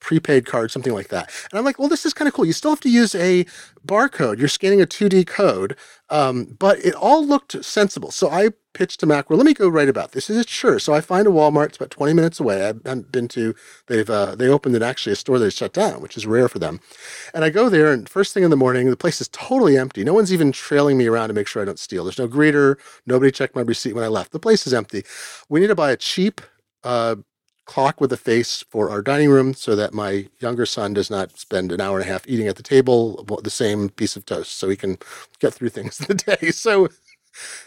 prepaid 0.00 0.46
card, 0.46 0.70
something 0.70 0.92
like 0.92 1.08
that. 1.08 1.30
And 1.50 1.58
I'm 1.58 1.64
like, 1.64 1.78
well, 1.78 1.88
this 1.88 2.04
is 2.04 2.14
kind 2.14 2.28
of 2.28 2.34
cool. 2.34 2.44
You 2.44 2.52
still 2.52 2.70
have 2.70 2.80
to 2.80 2.90
use 2.90 3.14
a 3.14 3.44
barcode. 3.86 4.38
You're 4.38 4.48
scanning 4.48 4.80
a 4.80 4.86
2D 4.86 5.26
code, 5.26 5.76
um, 6.10 6.56
but 6.58 6.78
it 6.84 6.94
all 6.94 7.24
looked 7.24 7.64
sensible. 7.64 8.10
So 8.10 8.28
I 8.30 8.50
pitched 8.72 9.00
to 9.00 9.06
Mac, 9.06 9.28
well, 9.28 9.36
let 9.36 9.46
me 9.46 9.54
go 9.54 9.68
write 9.68 9.88
about 9.88 10.12
this. 10.12 10.30
Is 10.30 10.36
it 10.36 10.48
sure? 10.48 10.78
So 10.78 10.92
I 10.92 11.00
find 11.00 11.26
a 11.26 11.30
Walmart. 11.30 11.66
It's 11.66 11.76
about 11.76 11.90
20 11.90 12.12
minutes 12.12 12.40
away. 12.40 12.64
I've 12.66 13.10
been 13.12 13.28
to, 13.28 13.54
they've, 13.86 14.08
uh, 14.08 14.34
they 14.36 14.48
opened 14.48 14.76
it 14.76 14.82
actually 14.82 15.12
a 15.12 15.16
store 15.16 15.38
they 15.38 15.50
shut 15.50 15.72
down, 15.72 16.00
which 16.00 16.16
is 16.16 16.26
rare 16.26 16.48
for 16.48 16.58
them. 16.58 16.80
And 17.34 17.44
I 17.44 17.50
go 17.50 17.68
there 17.68 17.92
and 17.92 18.08
first 18.08 18.32
thing 18.32 18.44
in 18.44 18.50
the 18.50 18.56
morning, 18.56 18.88
the 18.88 18.96
place 18.96 19.20
is 19.20 19.28
totally 19.28 19.76
empty. 19.76 20.04
No 20.04 20.14
one's 20.14 20.32
even 20.32 20.52
trailing 20.52 20.98
me 20.98 21.06
around 21.06 21.28
to 21.28 21.34
make 21.34 21.48
sure 21.48 21.62
I 21.62 21.66
don't 21.66 21.78
steal. 21.78 22.04
There's 22.04 22.18
no 22.18 22.28
greeter. 22.28 22.76
Nobody 23.06 23.32
checked 23.32 23.56
my 23.56 23.62
receipt 23.62 23.94
when 23.94 24.04
I 24.04 24.08
left. 24.08 24.32
The 24.32 24.38
place 24.38 24.66
is 24.66 24.74
empty. 24.74 25.04
We 25.48 25.60
need 25.60 25.68
to 25.68 25.74
buy 25.74 25.90
a 25.90 25.96
cheap, 25.96 26.40
uh, 26.84 27.16
clock 27.70 28.00
with 28.00 28.12
a 28.12 28.16
face 28.16 28.64
for 28.68 28.90
our 28.90 29.00
dining 29.00 29.30
room 29.30 29.54
so 29.54 29.76
that 29.76 29.94
my 29.94 30.26
younger 30.40 30.66
son 30.66 30.92
does 30.92 31.08
not 31.08 31.38
spend 31.38 31.70
an 31.70 31.80
hour 31.80 32.00
and 32.00 32.08
a 32.08 32.12
half 32.12 32.26
eating 32.26 32.48
at 32.48 32.56
the 32.56 32.64
table 32.64 33.24
the 33.44 33.48
same 33.48 33.90
piece 33.90 34.16
of 34.16 34.26
toast 34.26 34.56
so 34.56 34.68
he 34.68 34.74
can 34.74 34.98
get 35.38 35.54
through 35.54 35.68
things 35.76 36.00
in 36.00 36.06
the 36.08 36.14
day. 36.14 36.50
So 36.50 36.88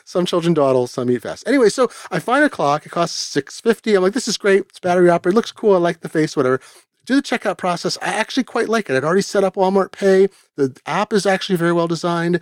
some 0.03 0.25
children 0.25 0.53
dawdle, 0.53 0.87
some 0.87 1.09
eat 1.09 1.21
fast. 1.21 1.47
Anyway, 1.47 1.69
so 1.69 1.89
I 2.11 2.19
find 2.19 2.43
a 2.43 2.49
clock. 2.49 2.85
It 2.85 2.89
costs 2.89 3.17
six 3.17 3.61
fifty. 3.61 3.95
I'm 3.95 4.03
like, 4.03 4.11
this 4.11 4.27
is 4.27 4.35
great. 4.37 4.63
It's 4.63 4.79
battery 4.81 5.09
operated. 5.09 5.37
Looks 5.37 5.53
cool. 5.53 5.73
I 5.73 5.77
like 5.77 6.01
the 6.01 6.09
face. 6.09 6.35
Whatever. 6.35 6.59
Do 7.05 7.15
the 7.15 7.21
checkout 7.21 7.57
process. 7.57 7.97
I 8.01 8.07
actually 8.07 8.43
quite 8.43 8.67
like 8.67 8.89
it. 8.89 8.97
I'd 8.97 9.05
already 9.05 9.21
set 9.21 9.45
up 9.45 9.55
Walmart 9.55 9.93
Pay. 9.93 10.27
The 10.57 10.77
app 10.85 11.13
is 11.13 11.25
actually 11.25 11.55
very 11.55 11.71
well 11.71 11.87
designed. 11.87 12.41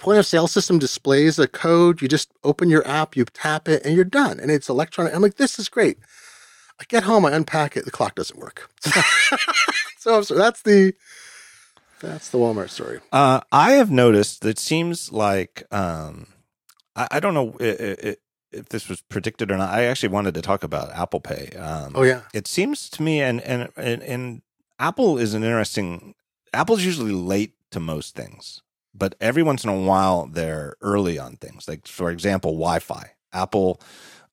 Point 0.00 0.18
of 0.18 0.26
sale 0.26 0.48
system 0.48 0.80
displays 0.80 1.38
a 1.38 1.46
code. 1.46 2.02
You 2.02 2.08
just 2.08 2.32
open 2.42 2.70
your 2.70 2.86
app, 2.86 3.16
you 3.16 3.24
tap 3.24 3.68
it, 3.68 3.84
and 3.84 3.94
you're 3.94 4.04
done. 4.04 4.40
And 4.40 4.50
it's 4.50 4.68
electronic. 4.68 5.14
I'm 5.14 5.22
like, 5.22 5.36
this 5.36 5.58
is 5.60 5.68
great. 5.68 5.98
I 6.80 6.84
get 6.88 7.04
home, 7.04 7.24
I 7.24 7.32
unpack 7.32 7.76
it, 7.76 7.84
the 7.84 7.90
clock 7.90 8.14
doesn't 8.14 8.38
work. 8.38 8.70
so, 9.98 10.22
so 10.22 10.34
that's 10.34 10.62
the 10.62 10.94
that's 12.00 12.28
the 12.28 12.38
Walmart 12.38 12.70
story. 12.70 13.00
Uh, 13.12 13.40
I 13.50 13.72
have 13.72 13.90
noticed 13.90 14.42
that 14.42 14.50
it 14.50 14.58
seems 14.58 15.12
like 15.12 15.64
um, 15.70 16.26
I, 16.94 17.08
I, 17.12 17.20
don't 17.20 17.32
know 17.32 17.56
it, 17.58 18.20
if 18.52 18.68
this 18.68 18.88
was 18.88 19.00
predicted 19.02 19.50
or 19.50 19.56
not. 19.56 19.72
I 19.72 19.84
actually 19.84 20.10
wanted 20.10 20.34
to 20.34 20.42
talk 20.42 20.62
about 20.62 20.92
Apple 20.92 21.20
Pay. 21.20 21.50
Um, 21.56 21.92
oh 21.94 22.02
yeah, 22.02 22.22
it 22.34 22.46
seems 22.46 22.90
to 22.90 23.02
me, 23.02 23.20
and, 23.20 23.40
and 23.42 23.70
and 23.76 24.02
and 24.02 24.42
Apple 24.78 25.18
is 25.18 25.34
an 25.34 25.42
interesting. 25.42 26.14
Apple's 26.52 26.84
usually 26.84 27.12
late 27.12 27.54
to 27.70 27.80
most 27.80 28.14
things, 28.14 28.62
but 28.94 29.14
every 29.20 29.42
once 29.42 29.64
in 29.64 29.70
a 29.70 29.78
while 29.78 30.26
they're 30.26 30.74
early 30.80 31.18
on 31.18 31.36
things. 31.36 31.66
Like 31.68 31.86
for 31.86 32.10
example, 32.10 32.52
Wi-Fi. 32.52 33.12
Apple 33.32 33.80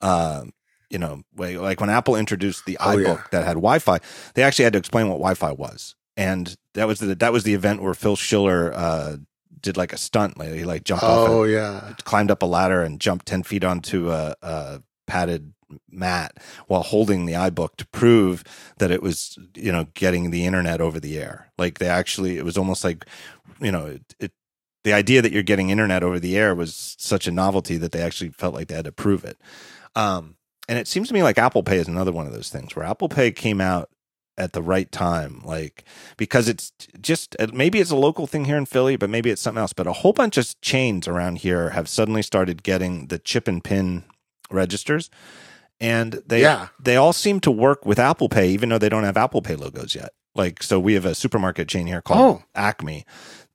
uh, 0.02 0.46
you 0.94 1.00
know, 1.00 1.24
like 1.36 1.82
when 1.82 1.90
Apple 1.90 2.16
introduced 2.16 2.66
the 2.66 2.78
oh, 2.78 2.96
iBook 2.96 3.18
yeah. 3.18 3.28
that 3.32 3.44
had 3.44 3.56
Wi-Fi, 3.56 4.00
they 4.36 4.44
actually 4.44 4.64
had 4.64 4.74
to 4.74 4.80
explain 4.80 5.08
what 5.10 5.16
Wi-Fi 5.16 5.52
was, 5.52 5.96
and 6.16 6.56
that 6.76 6.88
was 6.88 7.00
the 7.00 7.16
that 7.16 7.34
was 7.34 7.44
the 7.44 7.56
event 7.56 7.82
where 7.82 7.96
Phil 7.96 8.16
Schiller 8.16 8.72
uh, 8.76 9.18
did 9.60 9.76
like 9.76 9.92
a 9.92 9.98
stunt, 9.98 10.38
like 10.38 10.54
he 10.54 10.64
like 10.64 10.84
jumped 10.84 11.04
oh, 11.04 11.08
off, 11.08 11.30
oh 11.30 11.44
yeah, 11.46 11.94
climbed 12.04 12.30
up 12.30 12.44
a 12.44 12.46
ladder 12.46 12.84
and 12.84 13.02
jumped 13.02 13.26
ten 13.26 13.42
feet 13.42 13.64
onto 13.64 14.12
a, 14.12 14.36
a 14.44 14.84
padded 15.08 15.54
mat 15.90 16.38
while 16.68 16.84
holding 16.84 17.26
the 17.26 17.34
iBook 17.34 17.76
to 17.78 17.88
prove 17.88 18.44
that 18.78 18.92
it 18.92 19.02
was 19.02 19.40
you 19.56 19.72
know 19.72 19.88
getting 19.96 20.30
the 20.30 20.46
internet 20.46 20.80
over 20.80 21.00
the 21.00 21.18
air. 21.18 21.52
Like 21.58 21.80
they 21.80 21.88
actually, 21.88 22.38
it 22.38 22.46
was 22.46 22.58
almost 22.58 22.84
like 22.84 23.06
you 23.60 23.72
know 23.72 23.88
it, 23.88 24.16
it 24.20 24.32
the 24.84 24.94
idea 24.94 25.24
that 25.24 25.32
you're 25.32 25.42
getting 25.42 25.72
internet 25.72 26.04
over 26.04 26.20
the 26.20 26.38
air 26.38 26.54
was 26.54 26.96
such 27.00 27.26
a 27.26 27.32
novelty 27.32 27.78
that 27.78 27.94
they 27.94 28.02
actually 28.02 28.30
felt 28.30 28.54
like 28.54 28.68
they 28.68 28.76
had 28.76 28.86
to 28.86 28.92
prove 28.92 29.26
it. 29.26 29.40
Um, 29.96 30.36
and 30.68 30.80
it 30.80 30.88
seems 30.88 31.08
to 31.10 31.14
me 31.14 31.24
like 31.24 31.38
Apple 31.38 31.64
Pay 31.64 31.78
is 31.78 31.88
another 31.88 32.12
one 32.12 32.28
of 32.28 32.34
those 32.34 32.50
things 32.50 32.76
where 32.76 32.86
Apple 32.86 33.10
Pay 33.10 33.32
came 33.32 33.60
out 33.60 33.90
at 34.38 34.54
the 34.54 34.62
right 34.62 34.92
time, 34.92 35.42
like 35.44 35.84
because 36.18 36.48
it's 36.48 36.72
just 37.00 37.36
maybe 37.54 37.80
it's 37.80 37.92
a 37.92 37.96
local 37.96 38.28
thing 38.28 38.46
here 38.46 38.58
in 38.58 38.66
Philly, 38.66 38.96
but 38.96 39.10
maybe 39.10 39.30
it's 39.30 39.42
something 39.42 39.62
else. 39.62 39.74
But 39.74 39.88
a 39.88 39.94
whole 39.94 40.14
bunch 40.14 40.38
of 40.38 40.60
chains 40.62 41.08
around 41.08 41.40
here 41.40 41.70
have 41.70 41.88
suddenly 41.88 42.22
started 42.22 42.64
getting 42.64 43.08
the 43.08 43.20
chip 43.20 43.48
and 43.48 43.64
pin 43.64 44.04
registers, 44.50 45.10
and 45.80 46.22
they 46.26 46.42
yeah. 46.42 46.70
they 46.80 46.96
all 46.96 47.14
seem 47.14 47.40
to 47.42 47.52
work 47.52 47.86
with 47.86 48.00
Apple 48.00 48.30
Pay, 48.30 48.50
even 48.50 48.70
though 48.70 48.78
they 48.78 48.90
don't 48.90 49.04
have 49.04 49.18
Apple 49.18 49.42
Pay 49.42 49.56
logos 49.56 49.96
yet. 49.96 50.14
Like 50.36 50.64
so, 50.64 50.80
we 50.80 50.94
have 50.94 51.06
a 51.06 51.14
supermarket 51.14 51.68
chain 51.68 51.86
here 51.86 52.02
called 52.02 52.42
oh. 52.42 52.44
Acme. 52.56 53.06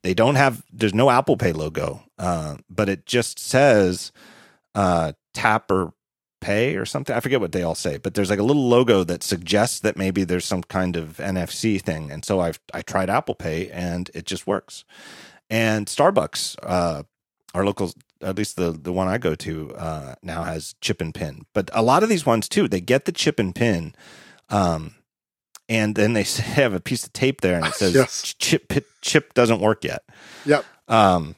They 0.05 0.15
don't 0.15 0.37
have 0.37 0.63
there's 0.73 0.95
no 0.95 1.11
Apple 1.11 1.37
Pay 1.37 1.53
logo, 1.53 2.05
uh, 2.19 2.57
but 2.71 2.89
it 2.89 3.05
just 3.05 3.41
says 3.41 4.13
uh, 4.77 5.13
tap 5.35 5.71
or 5.73 5.93
pay 6.41 6.77
or 6.77 6.85
something. 6.85 7.15
I 7.15 7.21
forget 7.21 7.41
what 7.41 7.53
they 7.53 7.63
all 7.63 7.75
say, 7.75 7.99
but 7.99 8.15
there's 8.15 8.31
like 8.31 8.39
a 8.39 8.45
little 8.45 8.69
logo 8.69 9.05
that 9.05 9.23
suggests 9.23 9.81
that 9.81 9.97
maybe 9.97 10.25
there's 10.25 10.45
some 10.45 10.63
kind 10.63 10.97
of 10.97 11.17
NFC 11.19 11.81
thing. 11.81 12.11
And 12.11 12.25
so 12.25 12.41
I've 12.41 12.61
I 12.73 12.83
tried 12.83 13.11
Apple 13.11 13.35
Pay 13.35 13.71
and 13.71 14.11
it 14.15 14.27
just 14.27 14.47
works. 14.47 14.85
And 15.51 15.87
Starbucks, 15.87 16.57
uh, 16.63 17.03
our 17.55 17.65
local, 17.65 17.93
at 18.21 18.37
least 18.37 18.57
the 18.57 18.73
the 18.73 18.93
one 18.93 19.09
I 19.09 19.19
go 19.19 19.35
to 19.35 19.75
uh, 19.75 20.15
now 20.23 20.45
has 20.45 20.75
chip 20.81 21.01
and 21.01 21.15
pin. 21.15 21.47
But 21.55 21.71
a 21.73 21.83
lot 21.83 22.03
of 22.03 22.09
these 22.09 22.27
ones 22.27 22.49
too, 22.49 22.69
they 22.69 22.81
get 22.81 23.05
the 23.05 23.13
chip 23.13 23.39
and 23.39 23.55
pin. 23.55 23.95
Um, 24.49 24.95
and 25.69 25.95
then 25.95 26.13
they 26.15 26.23
have 26.55 26.73
a 26.73 26.81
piece 26.81 27.05
of 27.05 27.13
tape 27.13 27.41
there 27.41 27.57
and 27.57 27.67
it 27.67 27.75
says 27.75 27.95
yes. 27.95 28.35
chip 28.39 28.73
chip 29.03 29.35
doesn't 29.35 29.61
work 29.61 29.85
yet. 29.85 30.03
Yep. 30.47 30.65
Um, 30.89 31.37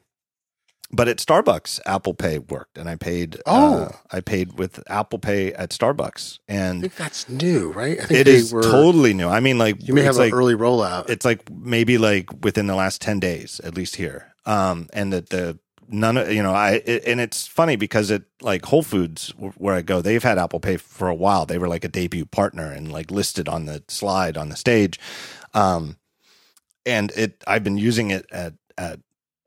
but 0.93 1.09
at 1.09 1.19
Starbucks, 1.19 1.81
Apple 1.87 2.15
Pay 2.15 2.39
worked, 2.39 2.77
and 2.77 2.89
I 2.89 2.97
paid. 2.97 3.37
Uh, 3.37 3.39
oh, 3.47 3.83
uh, 3.83 3.93
I 4.11 4.21
paid 4.21 4.59
with 4.59 4.83
Apple 4.91 5.19
Pay 5.19 5.53
at 5.53 5.71
Starbucks, 5.71 6.41
and 6.49 6.79
I 6.79 6.81
think 6.83 6.97
that's 6.97 7.29
new, 7.29 7.71
right? 7.73 8.01
I 8.01 8.05
think 8.05 8.21
it 8.21 8.29
is 8.29 8.53
were, 8.53 8.63
totally 8.63 9.15
new. 9.15 9.29
I 9.29 9.41
mean, 9.41 9.59
like 9.59 9.87
you 9.87 9.95
may 9.95 10.03
have 10.03 10.17
like, 10.17 10.33
an 10.33 10.39
early 10.39 10.55
rollout. 10.55 11.09
It's 11.09 11.25
like 11.25 11.49
maybe 11.51 11.97
like 11.97 12.45
within 12.45 12.67
the 12.67 12.75
last 12.75 13.01
ten 13.01 13.21
days, 13.21 13.61
at 13.63 13.75
least 13.75 13.97
here. 13.97 14.35
Um, 14.47 14.89
and 14.93 15.13
that 15.13 15.31
the 15.31 15.59
none 15.89 16.17
of 16.17 16.33
you 16.33 16.43
know 16.43 16.53
I 16.53 16.83
it, 16.85 17.05
and 17.07 17.21
it's 17.21 17.47
funny 17.47 17.77
because 17.77 18.11
it 18.11 18.25
like 18.43 18.65
Whole 18.67 18.83
Foods 18.83 19.33
where 19.39 19.75
I 19.75 19.83
go, 19.83 20.03
they've 20.03 20.23
had 20.23 20.39
Apple 20.39 20.61
Pay 20.61 20.77
for 20.77 21.09
a 21.09 21.15
while. 21.15 21.47
They 21.47 21.59
were 21.59 21.69
like 21.69 21.85
a 21.85 21.89
debut 21.89 22.27
partner 22.27 22.73
and 22.73 22.91
like 22.91 23.13
listed 23.13 23.49
on 23.49 23.67
the 23.67 23.85
slide 23.87 24.37
on 24.37 24.49
the 24.49 24.57
stage. 24.57 24.99
Um, 25.55 25.99
and 26.85 27.13
it 27.13 27.45
I've 27.47 27.63
been 27.63 27.79
using 27.79 28.11
it 28.11 28.27
at 28.33 28.55
at 28.77 28.99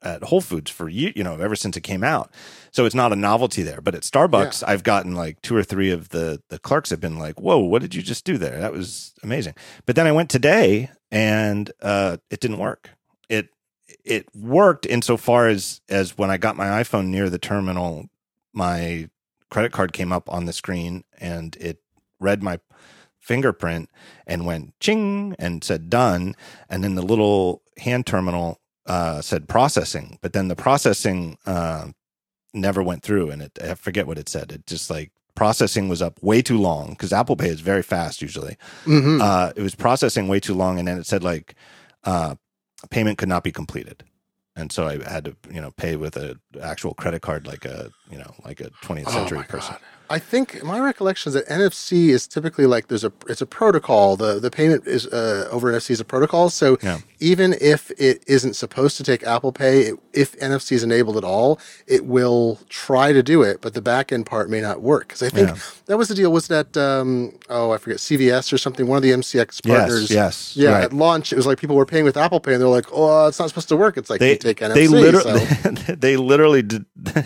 at 0.03 0.23
Whole 0.23 0.41
Foods 0.41 0.69
for 0.69 0.89
you 0.89 1.11
you 1.15 1.23
know 1.23 1.39
ever 1.39 1.55
since 1.55 1.77
it 1.77 1.81
came 1.81 2.03
out. 2.03 2.31
So 2.71 2.85
it's 2.85 2.95
not 2.95 3.13
a 3.13 3.15
novelty 3.15 3.63
there. 3.63 3.81
But 3.81 3.95
at 3.95 4.01
Starbucks, 4.01 4.61
yeah. 4.61 4.69
I've 4.69 4.83
gotten 4.83 5.15
like 5.15 5.41
two 5.41 5.55
or 5.55 5.63
three 5.63 5.91
of 5.91 6.09
the 6.09 6.41
the 6.49 6.59
clerks 6.59 6.89
have 6.89 6.99
been 6.99 7.19
like, 7.19 7.39
"Whoa, 7.39 7.59
what 7.59 7.81
did 7.81 7.95
you 7.95 8.01
just 8.01 8.25
do 8.25 8.37
there? 8.37 8.59
That 8.59 8.73
was 8.73 9.13
amazing." 9.23 9.55
But 9.85 9.95
then 9.95 10.07
I 10.07 10.11
went 10.11 10.29
today 10.29 10.89
and 11.11 11.71
uh, 11.81 12.17
it 12.29 12.39
didn't 12.39 12.57
work. 12.57 12.89
It 13.29 13.49
it 14.03 14.27
worked 14.35 14.85
insofar 14.85 15.47
as 15.47 15.81
as 15.89 16.17
when 16.17 16.29
I 16.29 16.37
got 16.37 16.57
my 16.57 16.83
iPhone 16.83 17.07
near 17.07 17.29
the 17.29 17.39
terminal, 17.39 18.09
my 18.53 19.09
credit 19.49 19.71
card 19.71 19.93
came 19.93 20.11
up 20.11 20.27
on 20.31 20.45
the 20.45 20.53
screen 20.53 21.03
and 21.19 21.55
it 21.57 21.77
read 22.19 22.41
my 22.41 22.59
fingerprint 23.19 23.89
and 24.25 24.45
went 24.45 24.77
ching 24.79 25.35
and 25.39 25.63
said 25.63 25.89
done, 25.89 26.35
and 26.69 26.83
then 26.83 26.95
the 26.95 27.01
little 27.01 27.61
hand 27.77 28.05
terminal 28.05 28.59
uh, 28.85 29.21
said 29.21 29.47
processing, 29.47 30.17
but 30.21 30.33
then 30.33 30.47
the 30.47 30.55
processing 30.55 31.37
uh, 31.45 31.87
never 32.53 32.83
went 32.83 33.03
through, 33.03 33.29
and 33.29 33.41
it 33.41 33.57
I 33.61 33.75
forget 33.75 34.07
what 34.07 34.17
it 34.17 34.29
said. 34.29 34.51
It 34.51 34.65
just 34.67 34.89
like 34.89 35.11
processing 35.35 35.89
was 35.89 36.01
up 36.01 36.21
way 36.21 36.41
too 36.41 36.59
long 36.59 36.91
because 36.91 37.13
Apple 37.13 37.35
Pay 37.35 37.49
is 37.49 37.61
very 37.61 37.83
fast 37.83 38.21
usually. 38.21 38.57
Mm-hmm. 38.85 39.21
Uh, 39.21 39.51
it 39.55 39.61
was 39.61 39.75
processing 39.75 40.27
way 40.27 40.39
too 40.39 40.53
long, 40.53 40.79
and 40.79 40.87
then 40.87 40.99
it 40.99 41.05
said 41.05 41.23
like 41.23 41.55
uh, 42.03 42.35
payment 42.89 43.17
could 43.17 43.29
not 43.29 43.43
be 43.43 43.51
completed 43.51 44.03
and 44.55 44.71
so 44.71 44.87
I 44.87 45.09
had 45.09 45.25
to 45.25 45.35
you 45.51 45.61
know 45.61 45.71
pay 45.71 45.95
with 45.95 46.15
an 46.17 46.39
actual 46.61 46.93
credit 46.93 47.21
card 47.21 47.47
like 47.47 47.65
a 47.65 47.89
you 48.13 48.19
know 48.19 48.33
like 48.45 48.61
a 48.61 48.69
20th 48.83 49.09
century 49.09 49.39
oh 49.39 49.43
person. 49.43 49.73
God. 49.73 49.81
I 50.09 50.19
think 50.19 50.63
my 50.63 50.79
recollection 50.79 51.29
is 51.29 51.33
that 51.33 51.47
NFC 51.47 52.09
is 52.09 52.27
typically 52.27 52.67
like 52.67 52.87
there's 52.87 53.03
a 53.03 53.11
it's 53.27 53.41
a 53.41 53.45
protocol. 53.47 54.15
The 54.15 54.39
the 54.39 54.51
payment 54.51 54.85
is 54.85 55.07
uh, 55.07 55.47
over 55.49 55.71
NFC 55.71 55.91
is 55.91 55.99
a 55.99 56.05
protocol. 56.05 56.51
So 56.51 56.77
yeah. 56.83 56.99
even 57.19 57.55
if 57.59 57.89
it 57.97 58.23
isn't 58.27 58.53
supposed 58.53 58.95
to 58.97 59.03
take 59.03 59.23
Apple 59.23 59.51
Pay, 59.51 59.81
it, 59.81 59.99
if 60.13 60.37
NFC 60.39 60.73
is 60.73 60.83
enabled 60.83 61.17
at 61.17 61.23
all, 61.23 61.59
it 61.87 62.05
will 62.05 62.59
try 62.69 63.11
to 63.11 63.23
do 63.23 63.41
it, 63.41 63.61
but 63.61 63.73
the 63.73 63.81
back 63.81 64.11
end 64.11 64.27
part 64.27 64.51
may 64.51 64.61
not 64.61 64.81
work. 64.81 65.07
Because 65.07 65.23
I 65.23 65.29
think 65.29 65.49
yeah. 65.49 65.57
that 65.85 65.97
was 65.97 66.09
the 66.09 66.15
deal. 66.15 66.31
Was 66.31 66.47
that 66.49 66.77
um, 66.77 67.39
oh 67.49 67.71
I 67.71 67.77
forget 67.77 67.97
CVS 67.97 68.53
or 68.53 68.59
something? 68.59 68.85
One 68.85 68.97
of 68.97 69.03
the 69.03 69.11
MCX 69.11 69.65
partners. 69.65 70.11
Yes. 70.11 70.55
yes 70.55 70.57
yeah. 70.57 70.73
Right. 70.73 70.83
At 70.83 70.93
launch, 70.93 71.31
it 71.31 71.37
was 71.37 71.47
like 71.47 71.59
people 71.59 71.75
were 71.75 71.87
paying 71.87 72.05
with 72.05 72.17
Apple 72.17 72.39
Pay, 72.39 72.53
and 72.53 72.61
they're 72.61 72.67
like, 72.67 72.87
oh, 72.91 73.27
it's 73.27 73.39
not 73.39 73.49
supposed 73.49 73.69
to 73.69 73.77
work. 73.77 73.97
It's 73.97 74.09
like 74.09 74.19
they 74.19 74.37
take 74.37 74.59
NFC. 74.59 74.73
They 74.73 74.87
literally 74.87 75.39
so. 75.39 75.69
they 75.95 76.17
literally 76.17 76.61
did. 76.61 76.85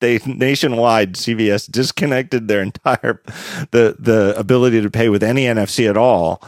they 0.00 0.15
nationwide 0.24 1.14
CVS 1.14 1.70
disconnected 1.70 2.48
their 2.48 2.62
entire 2.62 3.22
the 3.70 3.96
the 3.98 4.34
ability 4.38 4.80
to 4.82 4.90
pay 4.90 5.08
with 5.08 5.22
any 5.22 5.44
NFC 5.44 5.88
at 5.88 5.96
all 5.96 6.42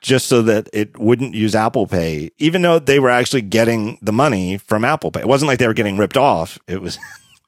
just 0.00 0.28
so 0.28 0.42
that 0.42 0.68
it 0.72 0.98
wouldn't 0.98 1.34
use 1.34 1.54
Apple 1.54 1.86
Pay, 1.86 2.30
even 2.38 2.62
though 2.62 2.78
they 2.78 2.98
were 2.98 3.10
actually 3.10 3.42
getting 3.42 3.98
the 4.00 4.12
money 4.12 4.56
from 4.56 4.84
Apple 4.84 5.10
Pay. 5.10 5.20
It 5.20 5.28
wasn't 5.28 5.48
like 5.48 5.58
they 5.58 5.66
were 5.66 5.74
getting 5.74 5.98
ripped 5.98 6.16
off. 6.16 6.58
It 6.66 6.80
was 6.80 6.98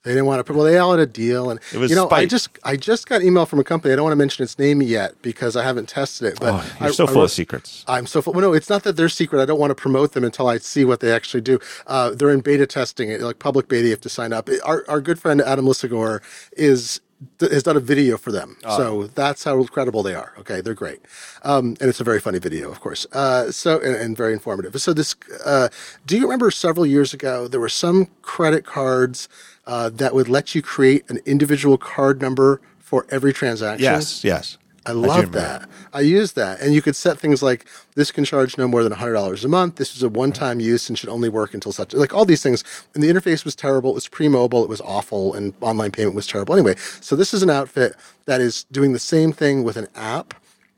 They 0.04 0.10
didn't 0.10 0.26
want 0.26 0.40
to 0.40 0.44
put. 0.44 0.56
Well, 0.56 0.64
they 0.64 0.78
all 0.78 0.90
had 0.90 1.00
a 1.00 1.06
deal, 1.06 1.50
and 1.50 1.60
it 1.72 1.78
was 1.78 1.90
you 1.90 1.96
know, 1.96 2.06
spite. 2.06 2.22
I 2.22 2.26
just 2.26 2.48
I 2.64 2.76
just 2.76 3.08
got 3.08 3.22
email 3.22 3.46
from 3.46 3.60
a 3.60 3.64
company. 3.64 3.92
I 3.92 3.96
don't 3.96 4.02
want 4.02 4.12
to 4.12 4.16
mention 4.16 4.42
its 4.42 4.58
name 4.58 4.82
yet 4.82 5.20
because 5.22 5.54
I 5.54 5.62
haven't 5.62 5.88
tested 5.88 6.32
it. 6.32 6.40
But 6.40 6.54
oh, 6.54 6.76
you're 6.80 6.88
I, 6.88 6.92
so 6.92 7.06
full 7.06 7.22
I, 7.22 7.24
of 7.24 7.30
secrets. 7.30 7.84
I'm 7.86 8.06
so 8.06 8.20
full. 8.20 8.32
Well, 8.32 8.42
no, 8.42 8.52
it's 8.52 8.68
not 8.68 8.82
that 8.82 8.96
they're 8.96 9.08
secret. 9.08 9.40
I 9.40 9.44
don't 9.44 9.60
want 9.60 9.70
to 9.70 9.76
promote 9.76 10.12
them 10.12 10.24
until 10.24 10.48
I 10.48 10.58
see 10.58 10.84
what 10.84 10.98
they 10.98 11.12
actually 11.12 11.42
do. 11.42 11.60
Uh, 11.86 12.10
they're 12.10 12.30
in 12.30 12.40
beta 12.40 12.66
testing, 12.66 13.10
it, 13.10 13.20
like 13.20 13.38
public 13.38 13.68
beta. 13.68 13.84
You 13.84 13.90
have 13.90 14.00
to 14.00 14.08
sign 14.08 14.32
up. 14.32 14.48
Our 14.64 14.84
our 14.88 15.00
good 15.00 15.20
friend 15.20 15.40
Adam 15.40 15.66
Lisagor 15.66 16.20
is 16.56 17.00
has 17.40 17.62
done 17.62 17.76
a 17.76 17.80
video 17.80 18.16
for 18.16 18.32
them. 18.32 18.56
Oh. 18.64 18.76
So 18.76 19.06
that's 19.08 19.44
how 19.44 19.64
credible 19.64 20.02
they 20.02 20.14
are. 20.14 20.34
Okay, 20.38 20.60
they're 20.60 20.74
great, 20.74 21.00
um, 21.42 21.76
and 21.80 21.88
it's 21.88 22.00
a 22.00 22.04
very 22.04 22.20
funny 22.20 22.38
video, 22.38 22.70
of 22.70 22.80
course. 22.80 23.06
Uh, 23.12 23.50
so 23.50 23.78
and, 23.80 23.96
and, 23.96 24.16
very 24.16 24.32
informative. 24.32 24.80
So 24.80 24.92
this, 24.92 25.14
uh, 25.44 25.68
do 26.06 26.16
you 26.16 26.22
remember 26.22 26.50
several 26.50 26.86
years 26.86 27.14
ago 27.14 27.48
there 27.48 27.60
were 27.60 27.68
some 27.68 28.08
credit 28.22 28.64
cards 28.64 29.28
uh, 29.66 29.88
that 29.90 30.14
would 30.14 30.28
let 30.28 30.54
you 30.54 30.62
create 30.62 31.08
an 31.08 31.20
individual 31.24 31.78
card 31.78 32.20
number 32.20 32.60
for 32.92 33.06
every 33.10 33.32
transaction. 33.32 33.84
Yes, 33.84 34.22
yes. 34.22 34.58
I 34.84 34.92
love 34.92 35.10
I 35.18 35.24
that. 35.26 35.68
I 35.92 36.00
use 36.00 36.32
that. 36.32 36.60
And 36.60 36.74
you 36.74 36.82
could 36.82 36.96
set 36.96 37.18
things 37.18 37.42
like 37.42 37.66
this 37.94 38.10
can 38.10 38.24
charge 38.24 38.58
no 38.58 38.66
more 38.66 38.82
than 38.82 38.92
$100 38.92 39.44
a 39.44 39.48
month. 39.48 39.76
This 39.76 39.94
is 39.94 40.02
a 40.02 40.08
one 40.08 40.32
time 40.32 40.60
use 40.60 40.88
and 40.88 40.98
should 40.98 41.08
only 41.08 41.28
work 41.28 41.54
until 41.54 41.72
such, 41.72 41.94
like 41.94 42.12
all 42.12 42.24
these 42.24 42.42
things. 42.42 42.64
And 42.94 43.02
the 43.02 43.08
interface 43.08 43.44
was 43.44 43.54
terrible. 43.54 43.90
It 43.90 43.94
was 43.94 44.08
pre 44.08 44.28
mobile. 44.28 44.62
It 44.64 44.68
was 44.68 44.80
awful. 44.80 45.34
And 45.34 45.54
online 45.60 45.92
payment 45.92 46.16
was 46.16 46.26
terrible. 46.26 46.54
Anyway, 46.54 46.74
so 47.00 47.14
this 47.14 47.32
is 47.32 47.42
an 47.42 47.50
outfit 47.50 47.94
that 48.24 48.40
is 48.40 48.64
doing 48.72 48.92
the 48.92 48.98
same 48.98 49.32
thing 49.32 49.62
with 49.62 49.76
an 49.76 49.88
app. 49.94 50.34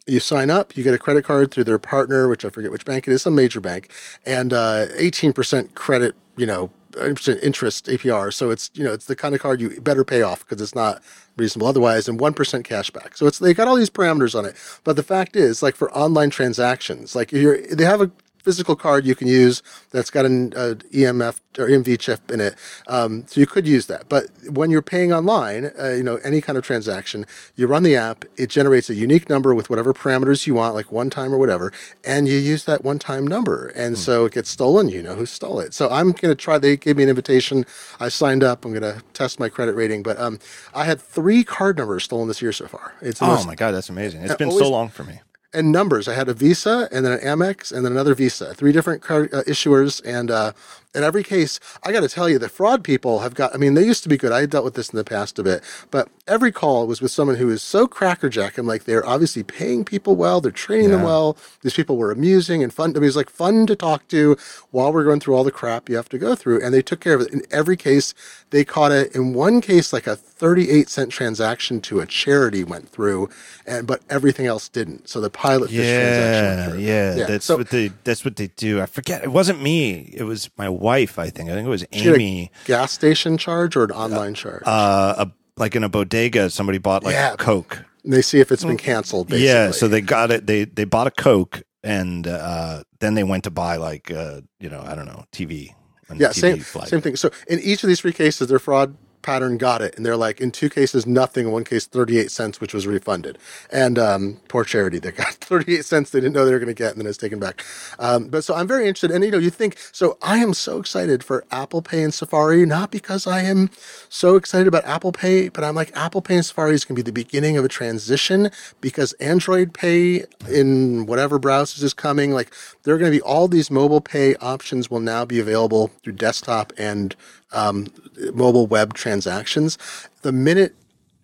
You 0.06 0.20
sign 0.20 0.50
up, 0.50 0.76
you 0.76 0.84
get 0.84 0.92
a 0.92 0.98
credit 0.98 1.24
card 1.24 1.50
through 1.50 1.64
their 1.64 1.78
partner, 1.78 2.28
which 2.28 2.44
I 2.44 2.50
forget 2.50 2.70
which 2.70 2.84
bank 2.84 3.08
it 3.08 3.12
is, 3.12 3.22
some 3.22 3.34
major 3.34 3.58
bank, 3.58 3.90
and 4.26 4.52
uh, 4.52 4.86
18% 4.98 5.74
credit, 5.74 6.14
you 6.36 6.44
know, 6.44 6.70
interest 6.96 7.86
APR. 7.86 8.32
So 8.32 8.50
it's 8.50 8.70
you 8.74 8.84
know 8.84 8.92
it's 8.92 9.06
the 9.06 9.16
kind 9.16 9.34
of 9.34 9.40
card 9.40 9.60
you 9.60 9.80
better 9.80 10.04
pay 10.04 10.22
off 10.22 10.40
because 10.40 10.60
it's 10.60 10.74
not 10.74 11.02
reasonable 11.36 11.68
otherwise, 11.68 12.08
and 12.08 12.20
one 12.20 12.34
percent 12.34 12.64
cash 12.64 12.90
back. 12.90 13.16
So 13.16 13.26
it's 13.26 13.38
they 13.38 13.54
got 13.54 13.68
all 13.68 13.76
these 13.76 13.90
parameters 13.90 14.38
on 14.38 14.44
it. 14.44 14.56
But 14.84 14.96
the 14.96 15.02
fact 15.02 15.36
is, 15.36 15.62
like 15.62 15.76
for 15.76 15.92
online 15.92 16.30
transactions, 16.30 17.14
like 17.14 17.32
you're 17.32 17.60
they 17.66 17.84
have 17.84 18.00
a 18.00 18.10
physical 18.44 18.76
card 18.76 19.06
you 19.06 19.14
can 19.14 19.26
use 19.26 19.62
that's 19.90 20.10
got 20.10 20.26
an 20.26 20.52
uh, 20.54 20.74
EMF 20.92 21.40
or 21.58 21.68
EMV 21.68 21.98
chip 21.98 22.30
in 22.30 22.40
it. 22.40 22.54
Um, 22.86 23.24
so 23.26 23.40
you 23.40 23.46
could 23.46 23.66
use 23.66 23.86
that. 23.86 24.08
But 24.08 24.26
when 24.50 24.70
you're 24.70 24.82
paying 24.82 25.12
online, 25.12 25.70
uh, 25.80 25.90
you 25.90 26.02
know, 26.02 26.16
any 26.16 26.40
kind 26.40 26.58
of 26.58 26.64
transaction, 26.64 27.26
you 27.56 27.66
run 27.66 27.82
the 27.82 27.96
app, 27.96 28.24
it 28.36 28.50
generates 28.50 28.90
a 28.90 28.94
unique 28.94 29.28
number 29.28 29.54
with 29.54 29.70
whatever 29.70 29.94
parameters 29.94 30.46
you 30.46 30.54
want, 30.54 30.74
like 30.74 30.92
one 30.92 31.10
time 31.10 31.32
or 31.32 31.38
whatever, 31.38 31.72
and 32.04 32.28
you 32.28 32.36
use 32.36 32.64
that 32.64 32.84
one 32.84 32.98
time 32.98 33.26
number. 33.26 33.68
And 33.68 33.96
mm. 33.96 33.98
so 33.98 34.26
it 34.26 34.32
gets 34.32 34.50
stolen, 34.50 34.88
you 34.88 35.02
know 35.02 35.14
who 35.14 35.26
stole 35.26 35.60
it. 35.60 35.72
So 35.72 35.88
I'm 35.88 36.12
going 36.12 36.30
to 36.30 36.34
try, 36.34 36.58
they 36.58 36.76
gave 36.76 36.96
me 36.96 37.04
an 37.04 37.08
invitation. 37.08 37.64
I 37.98 38.08
signed 38.08 38.44
up. 38.44 38.64
I'm 38.64 38.72
going 38.72 38.82
to 38.82 39.02
test 39.14 39.40
my 39.40 39.48
credit 39.48 39.74
rating. 39.74 40.02
But 40.02 40.18
um, 40.18 40.38
I 40.74 40.84
had 40.84 41.00
three 41.00 41.44
card 41.44 41.78
numbers 41.78 42.04
stolen 42.04 42.28
this 42.28 42.42
year 42.42 42.52
so 42.52 42.66
far. 42.66 42.94
It's 43.00 43.22
oh 43.22 43.26
most, 43.26 43.46
my 43.46 43.54
God, 43.54 43.72
that's 43.72 43.88
amazing. 43.88 44.22
It's 44.22 44.34
been 44.34 44.48
always, 44.48 44.64
so 44.64 44.70
long 44.70 44.88
for 44.88 45.04
me 45.04 45.20
and 45.54 45.72
numbers. 45.72 46.08
I 46.08 46.14
had 46.14 46.28
a 46.28 46.34
Visa 46.34 46.88
and 46.92 47.04
then 47.04 47.12
an 47.12 47.20
Amex 47.20 47.72
and 47.72 47.84
then 47.84 47.92
another 47.92 48.14
Visa, 48.14 48.52
three 48.54 48.72
different 48.72 49.02
card 49.02 49.32
uh, 49.32 49.42
issuers. 49.44 50.02
And 50.04 50.30
uh, 50.30 50.52
in 50.94 51.02
every 51.02 51.22
case, 51.22 51.58
I 51.82 51.92
got 51.92 52.00
to 52.00 52.08
tell 52.08 52.28
you, 52.28 52.38
the 52.38 52.48
fraud 52.48 52.84
people 52.84 53.20
have 53.20 53.34
got, 53.34 53.54
I 53.54 53.58
mean, 53.58 53.74
they 53.74 53.84
used 53.84 54.02
to 54.04 54.08
be 54.08 54.16
good. 54.16 54.32
I 54.32 54.46
dealt 54.46 54.64
with 54.64 54.74
this 54.74 54.90
in 54.90 54.96
the 54.96 55.04
past 55.04 55.38
a 55.38 55.42
bit, 55.42 55.62
but 55.90 56.08
every 56.26 56.52
call 56.52 56.86
was 56.86 57.00
with 57.00 57.10
someone 57.10 57.36
who 57.36 57.50
is 57.50 57.62
so 57.62 57.86
crackerjack. 57.86 58.56
I'm 58.58 58.66
like, 58.66 58.84
they're 58.84 59.06
obviously 59.06 59.42
paying 59.42 59.84
people 59.84 60.16
well, 60.16 60.40
they're 60.40 60.52
training 60.52 60.90
yeah. 60.90 60.96
them 60.96 61.04
well. 61.04 61.36
These 61.62 61.74
people 61.74 61.96
were 61.96 62.10
amusing 62.10 62.62
and 62.62 62.72
fun. 62.72 62.90
I 62.90 62.94
mean, 62.94 63.04
it 63.04 63.06
was 63.06 63.16
like 63.16 63.30
fun 63.30 63.66
to 63.66 63.76
talk 63.76 64.08
to 64.08 64.36
while 64.70 64.92
we're 64.92 65.04
going 65.04 65.20
through 65.20 65.34
all 65.34 65.44
the 65.44 65.50
crap 65.50 65.88
you 65.88 65.96
have 65.96 66.08
to 66.10 66.18
go 66.18 66.34
through. 66.34 66.62
And 66.62 66.72
they 66.72 66.82
took 66.82 67.00
care 67.00 67.14
of 67.14 67.22
it. 67.22 67.32
In 67.32 67.42
every 67.50 67.76
case, 67.76 68.14
they 68.50 68.64
caught 68.64 68.92
it. 68.92 69.14
In 69.14 69.34
one 69.34 69.60
case, 69.60 69.92
like 69.92 70.06
a 70.06 70.16
38 70.44 70.88
cent 70.88 71.10
transaction 71.10 71.80
to 71.80 72.00
a 72.00 72.06
charity 72.06 72.64
went 72.64 72.88
through, 72.88 73.28
and 73.66 73.86
but 73.86 74.02
everything 74.10 74.46
else 74.46 74.68
didn't. 74.68 75.08
So 75.08 75.20
the 75.20 75.30
pilot 75.30 75.70
yeah, 75.70 75.82
transaction. 75.82 76.80
Yeah, 76.80 77.14
yeah, 77.14 77.26
that's 77.26 77.46
so, 77.46 77.56
what 77.56 77.70
they 77.70 77.92
that's 78.04 78.24
what 78.24 78.36
they 78.36 78.48
do. 78.48 78.80
I 78.80 78.86
forget. 78.86 79.24
It 79.24 79.32
wasn't 79.32 79.62
me. 79.62 80.12
It 80.14 80.24
was 80.24 80.50
my 80.58 80.68
wife, 80.84 81.18
I 81.18 81.30
think. 81.30 81.50
I 81.50 81.54
think 81.54 81.66
it 81.66 81.70
was 81.70 81.84
Amy. 81.92 82.52
gas 82.66 82.92
station 82.92 83.38
charge 83.38 83.74
or 83.74 83.84
an 83.84 83.90
online 83.90 84.34
charge? 84.34 84.62
Uh, 84.64 85.26
a, 85.26 85.30
like 85.56 85.74
in 85.74 85.82
a 85.82 85.88
bodega, 85.88 86.50
somebody 86.50 86.78
bought 86.78 87.02
like 87.02 87.14
yeah. 87.14 87.34
Coke. 87.36 87.84
They 88.04 88.20
see 88.20 88.38
if 88.38 88.52
it's 88.52 88.64
been 88.64 88.76
canceled. 88.76 89.28
Basically. 89.28 89.46
Yeah, 89.46 89.70
so 89.70 89.88
they 89.88 90.02
got 90.02 90.30
it. 90.30 90.46
They 90.46 90.66
they 90.66 90.84
bought 90.84 91.06
a 91.06 91.10
Coke, 91.10 91.62
and 91.82 92.26
uh, 92.26 92.84
then 93.00 93.14
they 93.14 93.24
went 93.24 93.44
to 93.44 93.50
buy 93.50 93.76
like 93.76 94.10
uh, 94.10 94.42
you 94.60 94.68
know 94.68 94.82
I 94.86 94.94
don't 94.94 95.06
know 95.06 95.24
TV. 95.32 95.74
Yeah, 96.14 96.28
TV 96.28 96.34
same 96.34 96.60
flight. 96.60 96.88
same 96.88 97.00
thing. 97.00 97.16
So 97.16 97.30
in 97.48 97.60
each 97.60 97.82
of 97.82 97.88
these 97.88 98.00
three 98.00 98.12
cases, 98.12 98.48
they're 98.48 98.58
fraud 98.58 98.94
pattern 99.24 99.58
got 99.58 99.82
it. 99.82 99.96
And 99.96 100.06
they're 100.06 100.16
like, 100.16 100.40
in 100.40 100.52
two 100.52 100.70
cases, 100.70 101.06
nothing. 101.06 101.46
In 101.46 101.52
one 101.52 101.64
case, 101.64 101.86
38 101.86 102.30
cents, 102.30 102.60
which 102.60 102.72
was 102.72 102.86
refunded. 102.86 103.38
And 103.70 103.98
um, 103.98 104.40
poor 104.48 104.64
charity, 104.64 105.00
they 105.00 105.10
got 105.10 105.34
38 105.34 105.84
cents 105.84 106.10
they 106.10 106.20
didn't 106.20 106.34
know 106.34 106.44
they 106.44 106.52
were 106.52 106.58
going 106.60 106.68
to 106.68 106.74
get, 106.74 106.92
and 106.92 107.00
then 107.00 107.08
it's 107.08 107.18
taken 107.18 107.40
back. 107.40 107.64
Um, 107.98 108.28
but 108.28 108.44
so 108.44 108.54
I'm 108.54 108.68
very 108.68 108.86
interested. 108.86 109.10
And, 109.10 109.24
you 109.24 109.32
know, 109.32 109.38
you 109.38 109.50
think, 109.50 109.78
so 109.90 110.18
I 110.22 110.38
am 110.38 110.54
so 110.54 110.78
excited 110.78 111.24
for 111.24 111.44
Apple 111.50 111.82
Pay 111.82 112.04
and 112.04 112.14
Safari, 112.14 112.64
not 112.66 112.90
because 112.90 113.26
I 113.26 113.42
am 113.42 113.70
so 114.08 114.36
excited 114.36 114.68
about 114.68 114.84
Apple 114.84 115.12
Pay, 115.12 115.48
but 115.48 115.64
I'm 115.64 115.74
like, 115.74 115.90
Apple 115.96 116.22
Pay 116.22 116.36
and 116.36 116.46
Safari 116.46 116.74
is 116.74 116.84
going 116.84 116.96
to 116.96 117.02
be 117.02 117.10
the 117.10 117.12
beginning 117.12 117.56
of 117.56 117.64
a 117.64 117.68
transition 117.68 118.50
because 118.80 119.14
Android 119.14 119.74
Pay 119.74 120.24
in 120.48 121.06
whatever 121.06 121.40
browsers 121.40 121.82
is 121.82 121.94
coming, 121.94 122.32
like, 122.32 122.52
there 122.84 122.94
are 122.94 122.98
going 122.98 123.10
to 123.10 123.16
be 123.16 123.22
all 123.22 123.48
these 123.48 123.70
mobile 123.70 124.00
pay 124.00 124.34
options 124.36 124.90
will 124.90 125.00
now 125.00 125.24
be 125.24 125.40
available 125.40 125.90
through 126.02 126.12
desktop 126.12 126.72
and 126.76 127.16
um, 127.54 127.86
mobile 128.34 128.66
web 128.66 128.94
transactions. 128.94 129.78
The 130.22 130.32
minute 130.32 130.74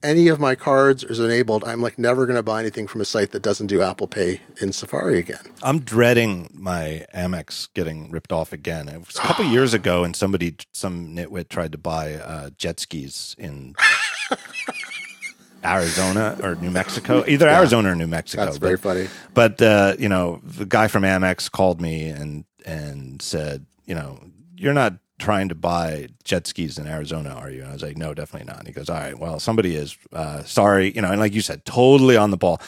any 0.02 0.28
of 0.28 0.40
my 0.40 0.54
cards 0.54 1.04
is 1.04 1.20
enabled, 1.20 1.64
I'm 1.64 1.80
like 1.80 1.98
never 1.98 2.26
going 2.26 2.36
to 2.36 2.42
buy 2.42 2.60
anything 2.60 2.86
from 2.86 3.00
a 3.00 3.04
site 3.04 3.32
that 3.32 3.42
doesn't 3.42 3.66
do 3.66 3.82
Apple 3.82 4.06
Pay 4.06 4.40
in 4.60 4.72
Safari 4.72 5.18
again. 5.18 5.40
I'm 5.62 5.80
dreading 5.80 6.50
my 6.54 7.06
Amex 7.14 7.68
getting 7.74 8.10
ripped 8.10 8.32
off 8.32 8.52
again. 8.52 8.88
It 8.88 9.06
was 9.06 9.16
a 9.16 9.20
couple 9.20 9.44
years 9.50 9.74
ago, 9.74 10.04
and 10.04 10.16
somebody, 10.16 10.56
some 10.72 11.14
nitwit, 11.14 11.48
tried 11.48 11.72
to 11.72 11.78
buy 11.78 12.14
uh, 12.14 12.50
jet 12.56 12.80
skis 12.80 13.34
in. 13.38 13.74
Arizona 15.62 16.38
or 16.42 16.54
New 16.54 16.70
Mexico, 16.70 17.22
either 17.28 17.44
yeah, 17.44 17.58
Arizona 17.58 17.92
or 17.92 17.94
New 17.94 18.06
Mexico. 18.06 18.46
That's 18.46 18.56
very 18.56 18.78
funny. 18.78 19.08
But 19.34 19.60
uh, 19.60 19.94
you 19.98 20.08
know, 20.08 20.40
the 20.42 20.64
guy 20.64 20.88
from 20.88 21.02
Amex 21.02 21.50
called 21.50 21.82
me 21.82 22.08
and 22.08 22.46
and 22.64 23.20
said, 23.20 23.66
you 23.84 23.94
know, 23.94 24.18
you're 24.56 24.72
not 24.72 24.94
trying 25.20 25.48
to 25.48 25.54
buy 25.54 26.08
jet 26.24 26.46
skis 26.46 26.78
in 26.78 26.86
Arizona, 26.86 27.30
are 27.30 27.50
you? 27.50 27.60
And 27.60 27.70
I 27.70 27.72
was 27.72 27.82
like, 27.82 27.96
no, 27.96 28.14
definitely 28.14 28.46
not. 28.46 28.58
And 28.58 28.66
he 28.66 28.72
goes, 28.72 28.88
all 28.88 28.96
right, 28.96 29.18
well, 29.18 29.38
somebody 29.38 29.76
is. 29.76 29.96
Uh, 30.12 30.42
sorry, 30.42 30.92
you 30.92 31.02
know, 31.02 31.10
and 31.10 31.20
like 31.20 31.34
you 31.34 31.40
said, 31.40 31.64
totally 31.64 32.16
on 32.16 32.30
the 32.30 32.36
ball. 32.36 32.60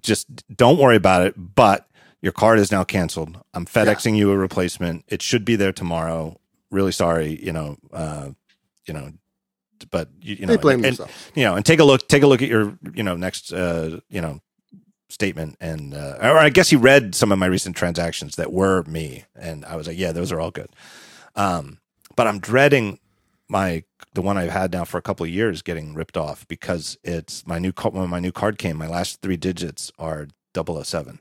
Just 0.00 0.26
don't 0.56 0.78
worry 0.78 0.96
about 0.96 1.26
it. 1.26 1.34
But 1.36 1.86
your 2.20 2.32
card 2.32 2.58
is 2.58 2.72
now 2.72 2.82
canceled. 2.82 3.38
I'm 3.54 3.66
FedExing 3.66 4.12
yeah. 4.12 4.18
you 4.18 4.30
a 4.32 4.36
replacement. 4.36 5.04
It 5.08 5.22
should 5.22 5.44
be 5.44 5.56
there 5.56 5.72
tomorrow. 5.72 6.40
Really 6.70 6.92
sorry, 6.92 7.38
you 7.44 7.52
know, 7.52 7.76
uh, 7.92 8.30
you 8.86 8.94
know, 8.94 9.12
but 9.90 10.08
you, 10.20 10.36
you 10.36 10.46
know, 10.46 10.54
they 10.54 10.60
blame 10.60 10.76
and, 10.76 10.84
themselves. 10.84 11.12
You 11.34 11.44
know, 11.44 11.54
and 11.54 11.66
take 11.66 11.80
a 11.80 11.84
look, 11.84 12.08
take 12.08 12.22
a 12.22 12.26
look 12.26 12.40
at 12.40 12.48
your, 12.48 12.78
you 12.94 13.02
know, 13.02 13.16
next, 13.16 13.52
uh, 13.52 14.00
you 14.08 14.20
know, 14.20 14.40
statement 15.12 15.56
and 15.60 15.92
uh, 15.92 16.16
or 16.22 16.38
I 16.38 16.48
guess 16.48 16.70
he 16.70 16.76
read 16.76 17.14
some 17.14 17.30
of 17.30 17.38
my 17.38 17.46
recent 17.46 17.76
transactions 17.76 18.36
that 18.36 18.50
were 18.50 18.82
me 18.84 19.24
and 19.36 19.64
I 19.66 19.76
was 19.76 19.86
like, 19.86 19.98
yeah, 19.98 20.12
those 20.12 20.32
are 20.32 20.40
all 20.40 20.50
good. 20.50 20.70
Um, 21.36 21.78
but 22.16 22.26
I'm 22.26 22.38
dreading 22.38 22.98
my 23.48 23.84
the 24.14 24.22
one 24.22 24.36
I've 24.36 24.50
had 24.50 24.72
now 24.72 24.84
for 24.84 24.98
a 24.98 25.02
couple 25.02 25.24
of 25.24 25.30
years 25.30 25.62
getting 25.62 25.94
ripped 25.94 26.16
off 26.16 26.46
because 26.48 26.98
it's 27.02 27.46
my 27.46 27.58
new 27.58 27.72
when 27.90 28.10
my 28.10 28.20
new 28.20 28.32
card 28.32 28.58
came, 28.58 28.76
my 28.76 28.86
last 28.86 29.20
three 29.22 29.36
digits 29.36 29.90
are 29.98 30.28
007. 30.54 31.20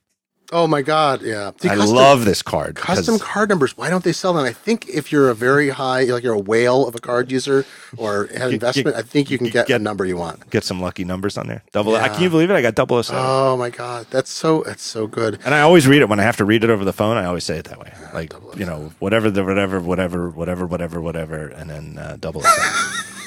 Oh 0.54 0.68
my 0.68 0.82
god, 0.82 1.22
yeah. 1.22 1.52
I 1.64 1.76
custom, 1.76 1.96
love 1.96 2.26
this 2.26 2.42
card. 2.42 2.76
Custom 2.76 3.18
card 3.20 3.48
numbers. 3.48 3.78
Why 3.78 3.90
don't 3.90 4.04
they 4.04 4.12
sell 4.12 4.34
them? 4.34 4.44
I 4.44 4.52
think 4.52 4.90
if 4.90 5.10
you're 5.10 5.30
a 5.30 5.34
very 5.34 5.70
high, 5.70 6.04
like 6.04 6.24
you're 6.24 6.34
a 6.34 6.40
whale 6.40 6.86
of 6.86 6.94
a 6.94 7.00
card 7.00 7.32
user 7.32 7.66
or 7.96 8.28
have 8.36 8.52
investment, 8.52 8.98
I 8.98 9.02
think 9.02 9.32
you 9.32 9.38
can 9.38 9.48
get, 9.48 9.68
get, 9.68 9.80
a 9.80 9.84
number 9.84 10.06
you 10.06 10.18
want. 10.18 10.50
Get 10.50 10.66
some 10.66 10.82
lucky 10.82 11.06
numbers 11.06 11.38
on 11.38 11.48
there. 11.48 11.64
Double. 11.72 11.94
Yeah. 11.94 12.06
Can 12.10 12.24
you 12.24 12.30
believe 12.30 12.50
it? 12.50 12.54
I 12.54 12.62
got 12.62 12.76
double 12.76 13.02
007. 13.02 13.24
Oh 13.26 13.56
my 13.56 13.70
god, 13.70 14.08
that's 14.10 14.30
so 14.30 14.64
that's 14.64 14.84
so 14.84 15.08
good. 15.08 15.40
And 15.46 15.56
I 15.56 15.62
always 15.62 15.88
read 15.88 16.02
it 16.02 16.10
when 16.10 16.20
I 16.20 16.24
have 16.24 16.36
to 16.38 16.46
read 16.46 16.66
it 16.66 16.70
over 16.70 16.84
the 16.84 16.94
phone. 16.94 17.16
I 17.16 17.24
always 17.24 17.46
say 17.46 17.58
it 17.58 17.66
that 17.66 17.80
way, 17.80 17.94
like 18.14 18.34
you 18.58 18.66
know, 18.66 18.92
whatever 19.00 19.32
the 19.32 19.46
whatever 19.46 19.80
whatever 19.80 20.30
whatever 20.30 20.66
whatever 20.66 21.00
whatever, 21.00 21.48
and 21.48 21.70
then 21.70 21.98
uh, 21.98 22.18
double 22.20 22.42
007. 22.42 23.08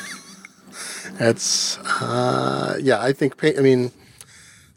It's 1.20 1.78
uh, 1.78 2.76
yeah. 2.80 3.00
I 3.00 3.12
think. 3.12 3.36
I 3.44 3.60
mean 3.60 3.92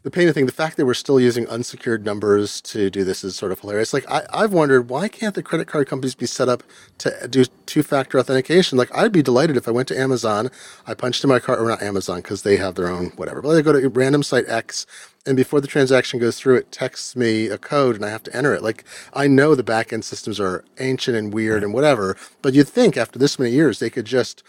the 0.04 0.10
painting 0.12 0.32
thing, 0.32 0.46
the 0.46 0.52
fact 0.52 0.76
that 0.76 0.86
we're 0.86 0.94
still 0.94 1.18
using 1.18 1.48
unsecured 1.48 2.04
numbers 2.04 2.60
to 2.60 2.88
do 2.88 3.02
this 3.02 3.24
is 3.24 3.34
sort 3.34 3.50
of 3.50 3.60
hilarious. 3.60 3.92
Like 3.92 4.08
I, 4.08 4.24
I've 4.32 4.52
wondered 4.52 4.88
why 4.88 5.08
can't 5.08 5.34
the 5.34 5.42
credit 5.42 5.66
card 5.66 5.88
companies 5.88 6.14
be 6.14 6.26
set 6.26 6.48
up 6.48 6.62
to 6.98 7.26
do 7.28 7.44
two-factor 7.66 8.18
authentication? 8.18 8.78
Like 8.78 8.96
I'd 8.96 9.10
be 9.10 9.22
delighted 9.22 9.56
if 9.56 9.66
I 9.66 9.72
went 9.72 9.88
to 9.88 9.98
Amazon, 9.98 10.50
I 10.86 10.94
punched 10.94 11.24
in 11.24 11.28
my 11.28 11.40
card, 11.40 11.58
or 11.58 11.68
not 11.68 11.82
Amazon 11.82 12.18
because 12.18 12.42
they 12.42 12.56
have 12.58 12.76
their 12.76 12.88
own 12.88 13.06
whatever. 13.16 13.42
But 13.42 13.56
I 13.56 13.62
go 13.62 13.72
to 13.72 13.88
random 13.88 14.22
site 14.22 14.48
X, 14.48 14.86
and 15.26 15.36
before 15.36 15.60
the 15.60 15.66
transaction 15.66 16.20
goes 16.20 16.38
through, 16.38 16.56
it 16.56 16.70
texts 16.70 17.16
me 17.16 17.48
a 17.48 17.58
code, 17.58 17.96
and 17.96 18.04
I 18.04 18.10
have 18.10 18.22
to 18.22 18.36
enter 18.36 18.54
it. 18.54 18.62
Like 18.62 18.84
I 19.14 19.26
know 19.26 19.56
the 19.56 19.64
back 19.64 19.92
end 19.92 20.04
systems 20.04 20.38
are 20.38 20.64
ancient 20.78 21.16
and 21.16 21.34
weird 21.34 21.64
and 21.64 21.74
whatever, 21.74 22.16
but 22.40 22.54
you'd 22.54 22.68
think 22.68 22.96
after 22.96 23.18
this 23.18 23.36
many 23.38 23.50
years 23.50 23.80
they 23.80 23.90
could 23.90 24.04
just 24.04 24.44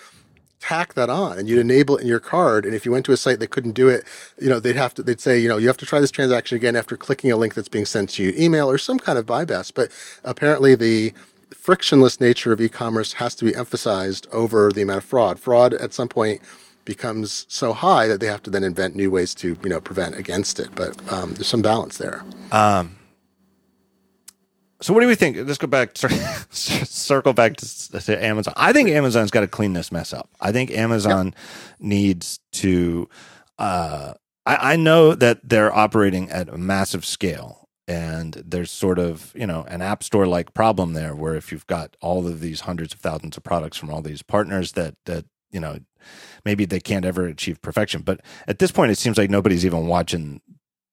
tack 0.59 0.93
that 0.93 1.09
on 1.09 1.37
and 1.37 1.47
you'd 1.47 1.59
enable 1.59 1.97
it 1.97 2.01
in 2.01 2.07
your 2.07 2.19
card. 2.19 2.65
And 2.65 2.75
if 2.75 2.85
you 2.85 2.91
went 2.91 3.05
to 3.05 3.11
a 3.11 3.17
site 3.17 3.39
that 3.39 3.49
couldn't 3.49 3.71
do 3.71 3.87
it, 3.87 4.03
you 4.41 4.49
know, 4.49 4.59
they'd 4.59 4.75
have 4.75 4.93
to, 4.95 5.03
they'd 5.03 5.21
say, 5.21 5.39
you 5.39 5.47
know, 5.47 5.57
you 5.57 5.67
have 5.67 5.77
to 5.77 5.85
try 5.85 5.99
this 5.99 6.11
transaction 6.11 6.55
again 6.55 6.75
after 6.75 6.97
clicking 6.97 7.31
a 7.31 7.37
link 7.37 7.53
that's 7.53 7.69
being 7.69 7.85
sent 7.85 8.09
to 8.11 8.23
you, 8.23 8.33
email 8.37 8.69
or 8.69 8.77
some 8.77 8.99
kind 8.99 9.17
of 9.17 9.25
bypass. 9.25 9.71
But 9.71 9.91
apparently 10.23 10.75
the 10.75 11.13
frictionless 11.51 12.19
nature 12.19 12.51
of 12.51 12.61
e-commerce 12.61 13.13
has 13.13 13.35
to 13.35 13.45
be 13.45 13.55
emphasized 13.55 14.27
over 14.31 14.71
the 14.71 14.81
amount 14.81 14.97
of 14.97 15.05
fraud. 15.05 15.39
Fraud 15.39 15.73
at 15.73 15.93
some 15.93 16.09
point 16.09 16.41
becomes 16.85 17.45
so 17.47 17.71
high 17.71 18.07
that 18.07 18.19
they 18.19 18.27
have 18.27 18.43
to 18.43 18.49
then 18.49 18.63
invent 18.63 18.95
new 18.95 19.11
ways 19.11 19.33
to, 19.35 19.57
you 19.63 19.69
know, 19.69 19.79
prevent 19.79 20.15
against 20.15 20.59
it. 20.59 20.69
But 20.75 20.97
um, 21.11 21.33
there's 21.33 21.47
some 21.47 21.61
balance 21.61 21.97
there. 21.97 22.23
Um, 22.51 22.98
so 24.81 24.93
what 24.93 25.01
do 25.01 25.07
we 25.07 25.15
think? 25.15 25.35
Let's 25.37 25.57
go 25.57 25.67
back, 25.67 25.91
circle 26.51 27.33
back 27.33 27.57
to, 27.57 27.99
to, 27.99 28.23
Amazon. 28.23 28.53
I 28.55 28.71
think 28.71 28.89
Amazon's 28.89 29.31
got 29.31 29.41
to 29.41 29.47
clean 29.47 29.73
this 29.73 29.91
mess 29.91 30.13
up. 30.13 30.29
I 30.39 30.51
think 30.51 30.71
Amazon 30.71 31.27
yep. 31.27 31.35
needs 31.79 32.39
to. 32.53 33.09
Uh, 33.57 34.13
I, 34.45 34.73
I 34.73 34.75
know 34.77 35.15
that 35.15 35.41
they're 35.47 35.75
operating 35.75 36.29
at 36.29 36.47
a 36.47 36.57
massive 36.57 37.05
scale, 37.05 37.67
and 37.89 38.33
there's 38.45 38.71
sort 38.71 38.99
of 38.99 39.33
you 39.35 39.45
know 39.45 39.65
an 39.67 39.81
app 39.81 40.01
store 40.01 40.27
like 40.27 40.53
problem 40.53 40.93
there, 40.93 41.13
where 41.13 41.35
if 41.35 41.51
you've 41.51 41.67
got 41.67 41.97
all 41.99 42.25
of 42.25 42.39
these 42.39 42.61
hundreds 42.61 42.93
of 42.93 43.01
thousands 43.01 43.35
of 43.35 43.43
products 43.43 43.77
from 43.77 43.89
all 43.89 44.01
these 44.01 44.21
partners, 44.21 44.71
that 44.73 44.95
that 45.05 45.25
you 45.51 45.59
know 45.59 45.79
maybe 46.45 46.63
they 46.63 46.79
can't 46.79 47.03
ever 47.03 47.25
achieve 47.25 47.61
perfection. 47.61 48.01
But 48.01 48.21
at 48.47 48.59
this 48.59 48.71
point, 48.71 48.91
it 48.91 48.97
seems 48.97 49.17
like 49.17 49.29
nobody's 49.29 49.65
even 49.65 49.87
watching 49.87 50.39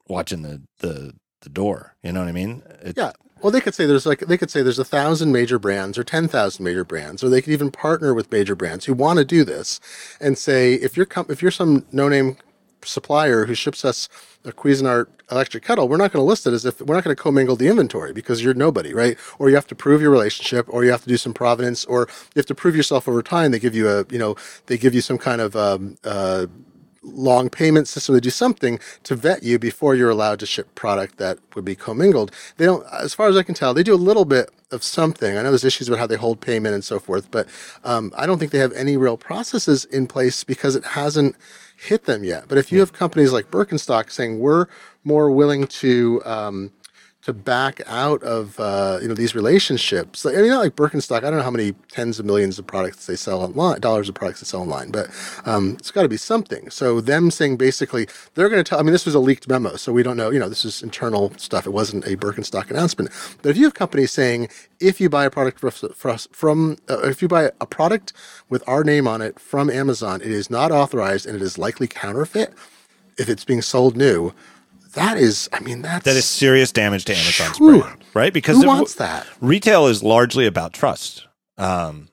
watching 0.09 0.43
the 0.43 0.63
the 0.79 1.15
the 1.43 1.49
door. 1.49 1.95
You 2.03 2.11
know 2.11 2.21
what 2.21 2.29
I 2.29 2.33
mean? 2.33 2.65
It, 2.83 2.97
yeah. 2.97 3.13
Well, 3.43 3.53
they 3.53 3.61
could 3.61 3.75
say 3.75 3.87
there's 3.87 4.07
like 4.07 4.21
they 4.21 4.39
could 4.39 4.51
say 4.51 4.63
there's 4.63 4.79
a 4.81 4.85
thousand 4.85 5.33
major 5.33 5.59
brands 5.59 5.99
or 5.99 6.05
ten 6.05 6.29
thousand 6.29 6.65
major 6.65 6.85
brands, 6.85 7.23
or 7.23 7.29
they 7.29 7.43
could 7.43 7.53
even 7.53 7.71
partner 7.71 8.15
with 8.15 8.33
major 8.33 8.57
brands 8.57 8.87
who 8.87 8.95
want 8.95 9.19
to 9.19 9.25
do 9.25 9.45
this, 9.45 9.81
and 10.21 10.39
say 10.39 10.75
if 10.75 10.97
you're 10.97 11.07
com- 11.07 11.27
if 11.29 11.43
you're 11.43 11.53
some 11.53 11.87
no 11.93 12.09
name 12.09 12.37
supplier 12.85 13.47
who 13.47 13.55
ships 13.55 13.85
us 13.85 14.09
a 14.45 14.53
Cuisinart 14.53 15.09
electric 15.31 15.65
kettle, 15.65 15.89
we're 15.89 15.97
not 15.99 16.13
going 16.13 16.23
to 16.23 16.29
list 16.29 16.47
it 16.47 16.55
as 16.55 16.65
if 16.65 16.81
we're 16.81 16.95
not 16.95 17.05
going 17.05 17.15
to 17.17 17.23
commingle 17.23 17.57
the 17.57 17.69
inventory 17.69 18.13
because 18.13 18.43
you're 18.43 18.55
nobody, 18.55 18.95
right? 18.95 19.19
Or 19.39 19.49
you 19.51 19.57
have 19.57 19.67
to 19.69 19.75
prove 19.75 20.01
your 20.01 20.11
relationship, 20.11 20.67
or 20.69 20.85
you 20.85 20.91
have 20.93 21.03
to 21.03 21.09
do 21.09 21.17
some 21.17 21.35
provenance, 21.35 21.85
or 21.87 22.09
you 22.35 22.41
have 22.41 22.47
to 22.47 22.55
prove 22.55 22.77
yourself 22.77 23.09
over 23.09 23.23
time. 23.23 23.53
They 23.53 23.59
give 23.59 23.75
you 23.75 23.89
a, 23.89 24.07
you 24.11 24.19
know, 24.19 24.37
they 24.67 24.79
give 24.79 24.95
you 24.95 25.01
some 25.03 25.19
kind 25.19 25.41
of 25.41 25.57
um, 25.57 25.99
uh, 26.05 26.47
long 27.07 27.49
payment 27.49 27.89
system 27.89 28.15
to 28.15 28.21
do 28.21 28.31
something 28.31 28.79
to 29.05 29.15
vet 29.15 29.43
you 29.43 29.59
before 29.59 29.95
you're 29.95 30.11
allowed 30.11 30.41
to 30.41 30.47
ship 30.47 30.75
product 30.75 31.19
that 31.19 31.39
would 31.55 31.65
be 31.65 31.77
commingled. 31.77 32.31
They 32.57 32.67
don't, 32.67 32.87
as 32.93 33.15
far 33.15 33.29
as 33.29 33.37
I 33.37 33.43
can 33.43 33.55
tell, 33.55 33.75
they 33.75 33.83
do 33.83 33.95
a 33.95 33.97
little 33.97 34.25
bit 34.25 34.51
of 34.73 34.83
something. 34.83 35.37
I 35.37 35.43
know 35.43 35.51
there's 35.51 35.65
issues 35.65 35.89
about 35.89 35.99
how 36.01 36.07
they 36.07 36.17
hold 36.17 36.41
payment 36.41 36.75
and 36.75 36.85
so 36.85 36.99
forth, 36.99 37.31
but 37.31 37.49
um, 37.85 38.13
I 38.17 38.27
don't 38.27 38.39
think 38.39 38.51
they 38.51 38.59
have 38.59 38.73
any 38.73 38.97
real 38.97 39.17
processes 39.17 39.85
in 39.87 40.07
place 40.07 40.45
because 40.45 40.75
it 40.75 40.85
hasn't 40.85 41.37
hit 41.77 42.05
them 42.05 42.25
yet. 42.25 42.45
But 42.49 42.59
if 42.59 42.73
you 42.73 42.81
have 42.81 42.93
companies 42.93 43.33
like 43.33 43.51
Birkenstock 43.51 44.11
saying 44.11 44.41
we're 44.41 44.67
more 45.05 45.31
willing 45.31 45.67
to 45.69 46.23
um, 46.25 46.73
to 47.27 47.33
back 47.33 47.81
out 47.89 48.23
of 48.23 48.59
uh, 48.61 49.01
you 49.03 49.09
know 49.09 49.15
these 49.15 49.35
relationships. 49.35 50.25
Like, 50.25 50.37
I 50.37 50.43
mean, 50.43 50.51
not 50.51 50.61
like 50.61 50.77
Birkenstock. 50.77 51.19
I 51.19 51.21
don't 51.23 51.39
know 51.39 51.43
how 51.43 51.51
many 51.51 51.73
tens 51.91 52.21
of 52.21 52.25
millions 52.25 52.57
of 52.57 52.69
products 52.69 53.07
they 53.07 53.17
sell 53.17 53.43
online, 53.43 53.81
dollars 53.81 54.09
of 54.09 54.15
products 54.15 54.41
they 54.41 54.45
sell 54.45 54.61
online, 54.61 54.93
but 54.93 55.11
um, 55.45 55.75
it's 55.77 55.91
got 55.91 56.03
to 56.03 56.09
be 56.09 56.17
something. 56.17 56.71
So 56.71 57.01
them 57.01 57.33
saying 57.33 57.57
basically 57.57 58.07
they're 58.35 58.49
going 58.49 58.63
to 58.63 58.69
tell. 58.69 58.79
I 58.79 58.83
mean, 58.85 58.93
this 58.93 59.05
was 59.05 59.17
a 59.17 59.19
leaked 59.19 59.49
memo, 59.49 59.75
so 59.75 59.93
we 59.93 60.05
don't 60.05 60.17
know. 60.17 60.31
You 60.31 60.39
know, 60.39 60.49
this 60.49 60.65
is 60.65 60.85
internal 60.85 61.33
stuff. 61.37 61.67
It 61.67 61.71
wasn't 61.71 62.07
a 62.07 62.17
Birkenstock 62.17 62.71
announcement. 62.71 63.11
But 63.43 63.51
if 63.51 63.57
you 63.57 63.65
have 63.65 63.75
companies 63.75 64.13
saying 64.13 64.49
if 64.79 65.01
you 65.01 65.09
buy 65.09 65.25
a 65.25 65.31
product 65.31 65.59
from 66.31 66.77
uh, 66.89 67.01
if 67.01 67.23
you 67.23 67.27
buy 67.27 67.51
a 67.61 67.67
product 67.67 68.13
with 68.49 68.63
our 68.69 68.85
name 68.85 69.09
on 69.09 69.21
it 69.21 69.41
from 69.41 69.69
Amazon, 69.69 70.21
it 70.21 70.31
is 70.31 70.49
not 70.49 70.71
authorized 70.71 71.27
and 71.27 71.35
it 71.35 71.43
is 71.43 71.59
likely 71.59 71.89
counterfeit. 71.89 72.55
If 73.19 73.29
it's 73.29 73.45
being 73.45 73.63
sold 73.63 73.97
new, 73.97 74.33
that 74.97 75.19
is, 75.19 75.49
I 75.53 75.61
mean, 75.61 75.83
that's 75.83 76.05
that 76.05 76.17
is 76.17 76.25
serious 76.25 76.73
damage 76.73 77.05
to 77.07 77.15
Amazon's 77.15 77.59
whew, 77.59 77.83
brand, 77.83 78.05
right? 78.15 78.33
Because 78.33 78.61
who 78.61 78.67
wants 78.67 78.95
that? 78.97 79.27
Retail 79.41 79.87
is 79.87 80.03
largely 80.03 80.47
about 80.47 80.73
trust, 80.73 81.27
um, 81.57 82.09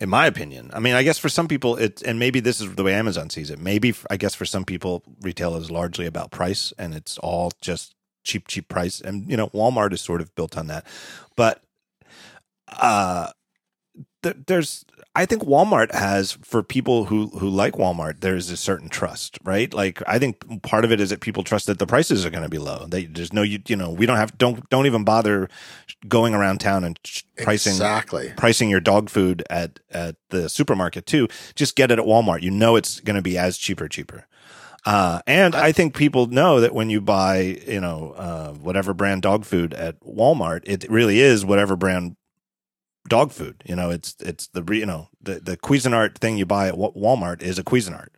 in 0.00 0.08
my 0.08 0.26
opinion. 0.26 0.70
I 0.72 0.80
mean, 0.80 0.94
I 0.94 1.02
guess 1.02 1.18
for 1.18 1.28
some 1.28 1.48
people, 1.48 1.76
it 1.76 2.02
and 2.02 2.18
maybe 2.18 2.40
this 2.40 2.60
is 2.60 2.74
the 2.74 2.82
way 2.82 2.94
Amazon 2.94 3.28
sees 3.30 3.50
it. 3.50 3.58
Maybe 3.58 3.94
I 4.10 4.16
guess 4.16 4.34
for 4.34 4.44
some 4.44 4.64
people, 4.64 5.02
retail 5.20 5.56
is 5.56 5.70
largely 5.70 6.06
about 6.06 6.30
price, 6.30 6.72
and 6.78 6.94
it's 6.94 7.18
all 7.18 7.52
just 7.60 7.94
cheap, 8.24 8.48
cheap 8.48 8.68
price. 8.68 9.00
And 9.00 9.28
you 9.30 9.36
know, 9.36 9.48
Walmart 9.48 9.92
is 9.92 10.00
sort 10.00 10.20
of 10.20 10.34
built 10.34 10.56
on 10.56 10.68
that, 10.68 10.86
but 11.36 11.62
uh, 12.68 13.30
there's 14.22 14.84
I 15.14 15.26
think 15.26 15.42
Walmart 15.42 15.92
has 15.92 16.38
for 16.42 16.62
people 16.62 17.06
who 17.06 17.28
who 17.38 17.48
like 17.48 17.74
Walmart, 17.74 18.20
there's 18.20 18.50
a 18.50 18.56
certain 18.56 18.88
trust, 18.88 19.38
right? 19.44 19.72
Like 19.72 20.02
I 20.06 20.18
think 20.18 20.62
part 20.62 20.84
of 20.84 20.92
it 20.92 21.00
is 21.00 21.10
that 21.10 21.20
people 21.20 21.42
trust 21.42 21.66
that 21.66 21.78
the 21.78 21.86
prices 21.86 22.24
are 22.26 22.30
going 22.30 22.42
to 22.42 22.48
be 22.48 22.58
low. 22.58 22.86
They 22.86 23.04
just 23.04 23.32
know 23.32 23.42
you 23.42 23.60
you 23.66 23.76
know 23.76 23.90
we 23.90 24.06
don't 24.06 24.16
have 24.16 24.36
don't 24.38 24.68
don't 24.70 24.86
even 24.86 25.04
bother 25.04 25.48
going 26.06 26.34
around 26.34 26.60
town 26.60 26.84
and 26.84 26.98
pricing 27.42 27.72
exactly 27.72 28.32
pricing 28.36 28.70
your 28.70 28.80
dog 28.80 29.10
food 29.10 29.44
at 29.50 29.80
at 29.90 30.16
the 30.30 30.48
supermarket 30.48 31.06
too. 31.06 31.28
Just 31.54 31.76
get 31.76 31.90
it 31.90 31.98
at 31.98 32.04
Walmart. 32.04 32.42
You 32.42 32.50
know 32.50 32.76
it's 32.76 33.00
going 33.00 33.16
to 33.16 33.22
be 33.22 33.38
as 33.38 33.56
cheaper 33.58 33.88
cheaper. 33.88 34.26
Uh, 34.86 35.20
and 35.26 35.54
I, 35.54 35.66
I, 35.66 35.72
think 35.72 35.94
people 35.94 36.28
know 36.28 36.60
that 36.60 36.72
when 36.72 36.88
you 36.88 37.00
buy, 37.00 37.60
you 37.66 37.80
know, 37.80 38.14
uh, 38.16 38.52
whatever 38.52 38.94
brand 38.94 39.22
dog 39.22 39.44
food 39.44 39.74
at 39.74 39.98
Walmart, 40.00 40.60
it 40.64 40.88
really 40.88 41.20
is 41.20 41.44
whatever 41.44 41.74
brand 41.76 42.16
dog 43.08 43.32
food. 43.32 43.62
You 43.66 43.76
know, 43.76 43.90
it's 43.90 44.16
it's 44.20 44.48
the 44.48 44.64
you 44.74 44.86
know 44.86 45.08
the 45.20 45.40
the 45.40 45.56
Cuisinart 45.56 46.18
thing 46.18 46.38
you 46.38 46.46
buy 46.46 46.68
at 46.68 46.74
Walmart 46.74 47.42
is 47.42 47.58
a 47.58 47.64
Cuisinart. 47.64 48.08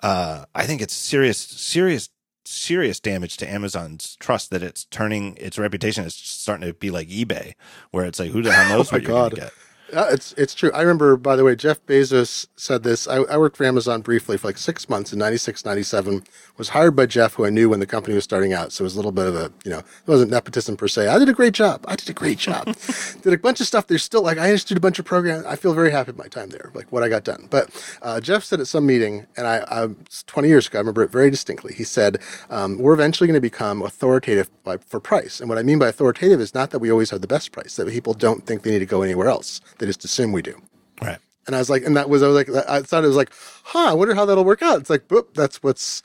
Uh, 0.00 0.44
I 0.54 0.66
think 0.66 0.82
it's 0.82 0.94
serious, 0.94 1.38
serious, 1.38 2.10
serious 2.44 3.00
damage 3.00 3.36
to 3.38 3.50
Amazon's 3.50 4.16
trust 4.20 4.50
that 4.50 4.62
it's 4.62 4.84
turning 4.86 5.36
its 5.38 5.58
reputation 5.58 6.04
is 6.04 6.14
starting 6.14 6.66
to 6.66 6.74
be 6.74 6.90
like 6.90 7.08
eBay, 7.08 7.54
where 7.90 8.04
it's 8.04 8.18
like 8.18 8.30
who 8.30 8.42
the 8.42 8.52
hell 8.52 8.68
knows 8.76 8.92
oh 8.92 8.96
what 8.96 9.02
you're 9.02 9.12
going 9.12 9.30
to 9.30 9.36
get. 9.36 9.52
Uh, 9.92 10.08
it's 10.10 10.32
it's 10.34 10.54
true. 10.54 10.70
I 10.72 10.80
remember, 10.80 11.16
by 11.16 11.36
the 11.36 11.44
way, 11.44 11.54
Jeff 11.54 11.84
Bezos 11.86 12.46
said 12.56 12.82
this. 12.82 13.06
I, 13.06 13.16
I, 13.16 13.36
worked 13.36 13.56
for 13.56 13.64
Amazon 13.64 14.00
briefly 14.00 14.38
for 14.38 14.48
like 14.48 14.56
six 14.56 14.88
months 14.88 15.12
in 15.12 15.18
96, 15.18 15.64
97. 15.64 16.24
Was 16.56 16.70
hired 16.70 16.96
by 16.96 17.04
Jeff, 17.06 17.34
who 17.34 17.44
I 17.44 17.50
knew 17.50 17.68
when 17.68 17.80
the 17.80 17.86
company 17.86 18.14
was 18.14 18.24
starting 18.24 18.52
out. 18.52 18.72
So 18.72 18.82
it 18.82 18.86
was 18.86 18.94
a 18.94 18.96
little 18.96 19.12
bit 19.12 19.26
of 19.26 19.36
a, 19.36 19.52
you 19.64 19.70
know, 19.70 19.78
it 19.80 20.06
wasn't 20.06 20.30
nepotism 20.30 20.76
per 20.76 20.88
se. 20.88 21.08
I 21.08 21.18
did 21.18 21.28
a 21.28 21.34
great 21.34 21.52
job. 21.52 21.84
I 21.86 21.96
did 21.96 22.08
a 22.08 22.14
great 22.14 22.38
job. 22.38 22.64
did 23.22 23.32
a 23.32 23.38
bunch 23.38 23.60
of 23.60 23.66
stuff. 23.66 23.86
There's 23.86 24.02
still 24.02 24.22
like 24.22 24.38
I 24.38 24.50
instituted 24.50 24.78
a 24.78 24.80
bunch 24.80 24.98
of 24.98 25.04
programs. 25.04 25.44
I 25.44 25.56
feel 25.56 25.74
very 25.74 25.90
happy 25.90 26.12
with 26.12 26.18
my 26.18 26.28
time 26.28 26.48
there, 26.48 26.70
like 26.74 26.90
what 26.90 27.02
I 27.02 27.08
got 27.10 27.24
done. 27.24 27.46
But 27.50 27.70
uh, 28.00 28.20
Jeff 28.20 28.42
said 28.42 28.60
at 28.60 28.66
some 28.66 28.86
meeting, 28.86 29.26
and 29.36 29.46
I, 29.46 29.64
I 29.68 29.88
20 30.26 30.48
years 30.48 30.66
ago, 30.66 30.78
I 30.78 30.80
remember 30.80 31.02
it 31.02 31.10
very 31.10 31.30
distinctly. 31.30 31.74
He 31.74 31.84
said, 31.84 32.18
um, 32.48 32.78
"We're 32.78 32.94
eventually 32.94 33.26
going 33.26 33.34
to 33.34 33.40
become 33.40 33.82
authoritative 33.82 34.48
by, 34.64 34.78
for 34.78 34.98
price." 34.98 35.40
And 35.40 35.48
what 35.48 35.58
I 35.58 35.62
mean 35.62 35.78
by 35.78 35.88
authoritative 35.88 36.40
is 36.40 36.54
not 36.54 36.70
that 36.70 36.78
we 36.78 36.90
always 36.90 37.10
have 37.10 37.20
the 37.20 37.26
best 37.26 37.52
price. 37.52 37.76
That 37.76 37.88
people 37.88 38.14
don't 38.14 38.46
think 38.46 38.62
they 38.62 38.70
need 38.70 38.78
to 38.78 38.86
go 38.86 39.02
anywhere 39.02 39.28
else. 39.28 39.60
They 39.78 39.83
just 39.84 40.04
assume 40.04 40.32
we 40.32 40.42
do. 40.42 40.60
Right. 41.02 41.18
And 41.46 41.54
I 41.54 41.58
was 41.58 41.68
like, 41.68 41.84
and 41.84 41.96
that 41.96 42.08
was, 42.08 42.22
I 42.22 42.28
was 42.28 42.36
like, 42.36 42.66
I 42.68 42.82
thought 42.82 43.04
it 43.04 43.08
was 43.08 43.16
like, 43.16 43.30
huh, 43.64 43.90
I 43.90 43.92
wonder 43.92 44.14
how 44.14 44.24
that'll 44.24 44.44
work 44.44 44.62
out. 44.62 44.80
It's 44.80 44.90
like, 44.90 45.08
boop, 45.08 45.34
that's 45.34 45.62
what's 45.62 46.02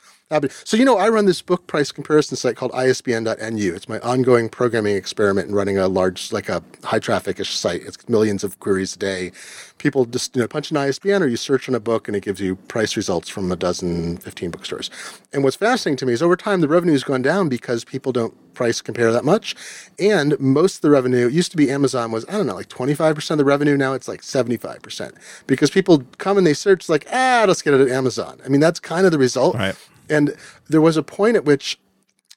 So, 0.64 0.76
you 0.76 0.84
know, 0.84 0.96
I 0.96 1.08
run 1.08 1.26
this 1.26 1.42
book 1.42 1.66
price 1.66 1.90
comparison 1.90 2.36
site 2.36 2.54
called 2.54 2.70
isbn.nu. 2.70 3.74
It's 3.74 3.88
my 3.88 3.98
ongoing 3.98 4.48
programming 4.48 4.94
experiment 4.94 5.48
in 5.48 5.54
running 5.56 5.76
a 5.76 5.88
large, 5.88 6.30
like 6.30 6.48
a 6.48 6.62
high 6.84 7.00
traffic-ish 7.00 7.56
site. 7.56 7.82
It's 7.82 8.08
millions 8.08 8.44
of 8.44 8.60
queries 8.60 8.94
a 8.94 8.98
day. 8.98 9.32
People 9.78 10.04
just, 10.04 10.36
you 10.36 10.42
know, 10.42 10.46
punch 10.46 10.70
an 10.70 10.76
ISBN 10.76 11.24
or 11.24 11.26
you 11.26 11.36
search 11.36 11.68
on 11.68 11.74
a 11.74 11.80
book 11.80 12.06
and 12.06 12.16
it 12.16 12.22
gives 12.22 12.40
you 12.40 12.54
price 12.54 12.96
results 12.96 13.28
from 13.28 13.50
a 13.50 13.56
dozen, 13.56 14.18
15 14.18 14.50
bookstores. 14.52 14.88
And 15.32 15.42
what's 15.42 15.56
fascinating 15.56 15.96
to 15.96 16.06
me 16.06 16.12
is 16.12 16.22
over 16.22 16.36
time, 16.36 16.60
the 16.60 16.68
revenue 16.68 16.92
has 16.92 17.02
gone 17.02 17.22
down 17.22 17.48
because 17.48 17.84
people 17.84 18.12
don't 18.12 18.34
price 18.54 18.80
compare 18.80 19.10
that 19.10 19.24
much. 19.24 19.56
And 19.98 20.38
most 20.38 20.76
of 20.76 20.82
the 20.82 20.90
revenue 20.90 21.26
used 21.26 21.50
to 21.50 21.56
be 21.56 21.70
Amazon 21.72 22.12
was, 22.12 22.24
I 22.28 22.32
don't 22.32 22.46
know, 22.46 22.54
like 22.54 22.68
25% 22.68 23.30
of 23.32 23.38
the 23.38 23.44
revenue. 23.44 23.76
Now 23.76 23.94
it's 23.94 24.06
like 24.06 24.20
75% 24.20 25.12
because 25.48 25.70
people 25.70 26.04
come 26.18 26.38
and 26.38 26.46
they 26.46 26.54
search 26.54 26.88
like, 26.88 27.06
ah, 27.12 27.44
let's 27.48 27.62
get 27.62 27.74
it 27.74 27.80
at 27.80 27.88
Amazon. 27.88 28.40
I 28.44 28.48
mean, 28.48 28.60
that's 28.60 28.78
kind 28.78 29.06
of 29.06 29.12
the 29.12 29.18
result. 29.18 29.56
Right. 29.56 29.74
And 30.10 30.34
there 30.68 30.80
was 30.80 30.96
a 30.96 31.02
point 31.02 31.36
at 31.36 31.44
which 31.44 31.78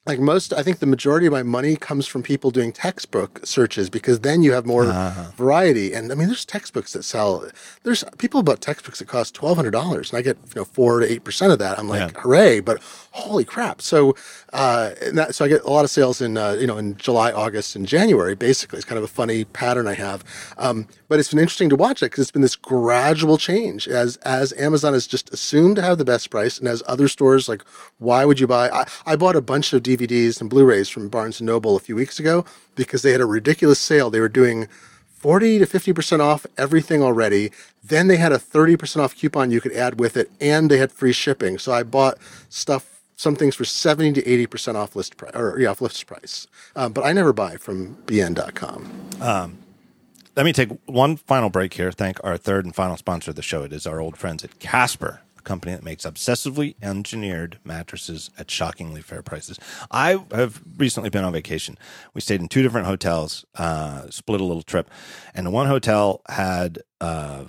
like 0.05 0.19
most 0.19 0.53
i 0.53 0.61
think 0.61 0.79
the 0.79 0.85
majority 0.85 1.25
of 1.25 1.31
my 1.31 1.43
money 1.43 1.75
comes 1.75 2.05
from 2.07 2.21
people 2.21 2.51
doing 2.51 2.71
textbook 2.71 3.39
searches 3.45 3.89
because 3.89 4.19
then 4.19 4.41
you 4.41 4.51
have 4.51 4.65
more 4.65 4.85
uh-huh. 4.85 5.31
variety 5.35 5.93
and 5.93 6.11
i 6.11 6.15
mean 6.15 6.27
there's 6.27 6.45
textbooks 6.45 6.93
that 6.93 7.03
sell 7.03 7.47
there's 7.83 8.03
people 8.17 8.39
about 8.39 8.61
textbooks 8.61 8.99
that 8.99 9.07
cost 9.07 9.35
$1200 9.35 10.09
and 10.09 10.17
i 10.17 10.21
get 10.21 10.37
you 10.47 10.61
know 10.61 10.65
4 10.65 11.01
to 11.01 11.19
8% 11.19 11.51
of 11.51 11.59
that 11.59 11.79
i'm 11.79 11.87
like 11.87 12.13
yeah. 12.13 12.21
hooray 12.21 12.59
but 12.59 12.81
holy 13.13 13.45
crap 13.45 13.81
so 13.81 14.15
uh, 14.53 14.91
that, 15.13 15.35
so 15.35 15.45
i 15.45 15.47
get 15.47 15.63
a 15.63 15.69
lot 15.69 15.85
of 15.85 15.91
sales 15.91 16.19
in 16.19 16.37
uh, 16.37 16.51
you 16.53 16.67
know 16.67 16.77
in 16.77 16.97
july 16.97 17.31
august 17.31 17.75
and 17.75 17.87
january 17.87 18.35
basically 18.35 18.77
it's 18.77 18.85
kind 18.85 18.97
of 18.97 19.03
a 19.03 19.07
funny 19.07 19.45
pattern 19.45 19.87
i 19.87 19.93
have 19.93 20.23
um, 20.57 20.87
but 21.07 21.19
it's 21.19 21.29
been 21.29 21.39
interesting 21.39 21.69
to 21.69 21.75
watch 21.75 22.01
it 22.01 22.07
because 22.07 22.23
it's 22.23 22.31
been 22.31 22.41
this 22.41 22.55
gradual 22.55 23.37
change 23.37 23.87
as 23.87 24.17
as 24.17 24.51
amazon 24.53 24.93
has 24.93 25.07
just 25.07 25.31
assumed 25.33 25.75
to 25.75 25.81
have 25.81 25.97
the 25.97 26.05
best 26.05 26.29
price 26.29 26.57
and 26.57 26.67
as 26.67 26.81
other 26.87 27.07
stores 27.07 27.47
like 27.47 27.63
why 27.99 28.25
would 28.25 28.39
you 28.39 28.47
buy 28.47 28.69
i, 28.69 28.85
I 29.05 29.15
bought 29.15 29.35
a 29.35 29.41
bunch 29.41 29.73
of 29.73 29.83
DVDs 29.83 30.41
and 30.41 30.49
Blu-rays 30.49 30.89
from 30.89 31.09
Barnes 31.09 31.39
and 31.39 31.47
Noble 31.47 31.75
a 31.75 31.79
few 31.79 31.95
weeks 31.95 32.19
ago 32.19 32.45
because 32.75 33.01
they 33.01 33.11
had 33.11 33.21
a 33.21 33.25
ridiculous 33.25 33.79
sale. 33.79 34.09
They 34.09 34.19
were 34.19 34.29
doing 34.29 34.67
40 35.07 35.59
to 35.59 35.65
50% 35.65 36.19
off 36.19 36.45
everything 36.57 37.01
already. 37.01 37.51
Then 37.83 38.07
they 38.07 38.17
had 38.17 38.31
a 38.31 38.37
30% 38.37 38.97
off 38.97 39.15
coupon 39.15 39.51
you 39.51 39.61
could 39.61 39.73
add 39.73 39.99
with 39.99 40.17
it 40.17 40.31
and 40.41 40.69
they 40.69 40.77
had 40.77 40.91
free 40.91 41.13
shipping. 41.13 41.57
So 41.57 41.71
I 41.71 41.83
bought 41.83 42.17
stuff 42.49 42.92
some 43.23 43.35
things 43.35 43.55
for 43.55 43.65
70 43.65 44.21
to 44.21 44.47
80% 44.47 44.75
off 44.75 44.95
list 44.95 45.17
price 45.17 45.31
or 45.33 45.57
yeah, 45.59 45.69
off 45.69 45.81
list 45.81 46.05
price. 46.05 46.45
Um, 46.75 46.91
but 46.91 47.05
I 47.05 47.13
never 47.13 47.33
buy 47.33 47.55
from 47.55 47.95
bn.com. 48.05 49.09
Um, 49.21 49.57
let 50.35 50.45
me 50.45 50.53
take 50.53 50.69
one 50.85 51.15
final 51.15 51.49
break 51.49 51.73
here. 51.73 51.91
Thank 51.91 52.23
our 52.23 52.37
third 52.37 52.65
and 52.65 52.75
final 52.75 52.97
sponsor 52.97 53.31
of 53.31 53.35
the 53.35 53.41
show. 53.41 53.63
It 53.63 53.73
is 53.73 53.87
our 53.87 53.99
old 53.99 54.17
friends 54.17 54.43
at 54.43 54.59
Casper 54.59 55.21
a 55.37 55.41
company 55.41 55.73
that 55.73 55.83
makes 55.83 56.05
obsessively 56.05 56.75
engineered 56.81 57.59
mattresses 57.63 58.29
at 58.37 58.49
shockingly 58.49 59.01
fair 59.01 59.21
prices. 59.21 59.59
I 59.91 60.23
have 60.31 60.61
recently 60.77 61.09
been 61.09 61.23
on 61.23 61.33
vacation. 61.33 61.77
We 62.13 62.21
stayed 62.21 62.41
in 62.41 62.47
two 62.47 62.61
different 62.63 62.87
hotels, 62.87 63.45
uh, 63.55 64.09
split 64.09 64.41
a 64.41 64.45
little 64.45 64.63
trip, 64.63 64.89
and 65.33 65.53
one 65.53 65.67
hotel 65.67 66.21
had, 66.27 66.79
uh, 66.99 67.45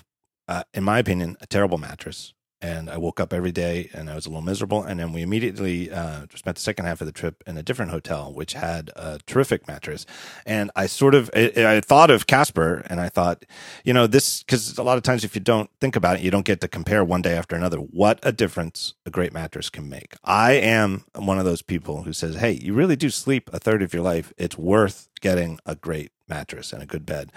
uh, 0.46 0.64
in 0.74 0.84
my 0.84 0.98
opinion, 0.98 1.36
a 1.40 1.46
terrible 1.46 1.78
mattress 1.78 2.33
and 2.64 2.88
I 2.88 2.96
woke 2.96 3.20
up 3.20 3.34
every 3.34 3.52
day 3.52 3.90
and 3.92 4.08
I 4.08 4.14
was 4.14 4.24
a 4.24 4.30
little 4.30 4.40
miserable. 4.40 4.82
And 4.82 4.98
then 4.98 5.12
we 5.12 5.20
immediately 5.20 5.90
uh, 5.90 6.24
spent 6.34 6.56
the 6.56 6.62
second 6.62 6.86
half 6.86 7.02
of 7.02 7.06
the 7.06 7.12
trip 7.12 7.44
in 7.46 7.58
a 7.58 7.62
different 7.62 7.90
hotel, 7.90 8.32
which 8.32 8.54
had 8.54 8.90
a 8.96 9.20
terrific 9.26 9.68
mattress. 9.68 10.06
And 10.46 10.70
I 10.74 10.86
sort 10.86 11.14
of 11.14 11.30
I, 11.34 11.52
I 11.56 11.80
thought 11.82 12.10
of 12.10 12.26
Casper, 12.26 12.82
and 12.88 13.00
I 13.02 13.10
thought, 13.10 13.44
you 13.84 13.92
know, 13.92 14.06
this 14.06 14.42
because 14.42 14.78
a 14.78 14.82
lot 14.82 14.96
of 14.96 15.02
times 15.02 15.24
if 15.24 15.34
you 15.34 15.42
don't 15.42 15.68
think 15.78 15.94
about 15.94 16.16
it, 16.16 16.22
you 16.22 16.30
don't 16.30 16.46
get 16.46 16.62
to 16.62 16.68
compare 16.68 17.04
one 17.04 17.20
day 17.20 17.36
after 17.36 17.54
another. 17.54 17.76
What 17.76 18.18
a 18.22 18.32
difference 18.32 18.94
a 19.04 19.10
great 19.10 19.34
mattress 19.34 19.68
can 19.68 19.90
make. 19.90 20.14
I 20.24 20.52
am 20.52 21.04
one 21.14 21.38
of 21.38 21.44
those 21.44 21.60
people 21.60 22.04
who 22.04 22.14
says, 22.14 22.36
hey, 22.36 22.52
you 22.52 22.72
really 22.72 22.96
do 22.96 23.10
sleep 23.10 23.50
a 23.52 23.58
third 23.58 23.82
of 23.82 23.92
your 23.92 24.02
life. 24.02 24.32
It's 24.38 24.56
worth 24.56 25.08
getting 25.20 25.58
a 25.66 25.74
great 25.74 26.12
mattress 26.28 26.72
and 26.72 26.82
a 26.82 26.86
good 26.86 27.04
bed. 27.04 27.30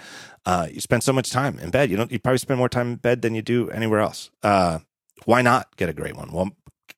Uh, 0.46 0.68
you 0.70 0.80
spend 0.80 1.02
so 1.02 1.12
much 1.12 1.30
time 1.30 1.58
in 1.58 1.70
bed. 1.70 1.90
You 1.90 1.98
don't. 1.98 2.10
You 2.10 2.18
probably 2.18 2.38
spend 2.38 2.56
more 2.56 2.70
time 2.70 2.92
in 2.92 2.96
bed 2.96 3.20
than 3.20 3.34
you 3.34 3.42
do 3.42 3.68
anywhere 3.70 4.00
else. 4.00 4.30
Uh, 4.42 4.78
why 5.24 5.42
not 5.42 5.76
get 5.76 5.88
a 5.88 5.94
great 5.94 6.16
one? 6.16 6.32
Well, 6.32 6.50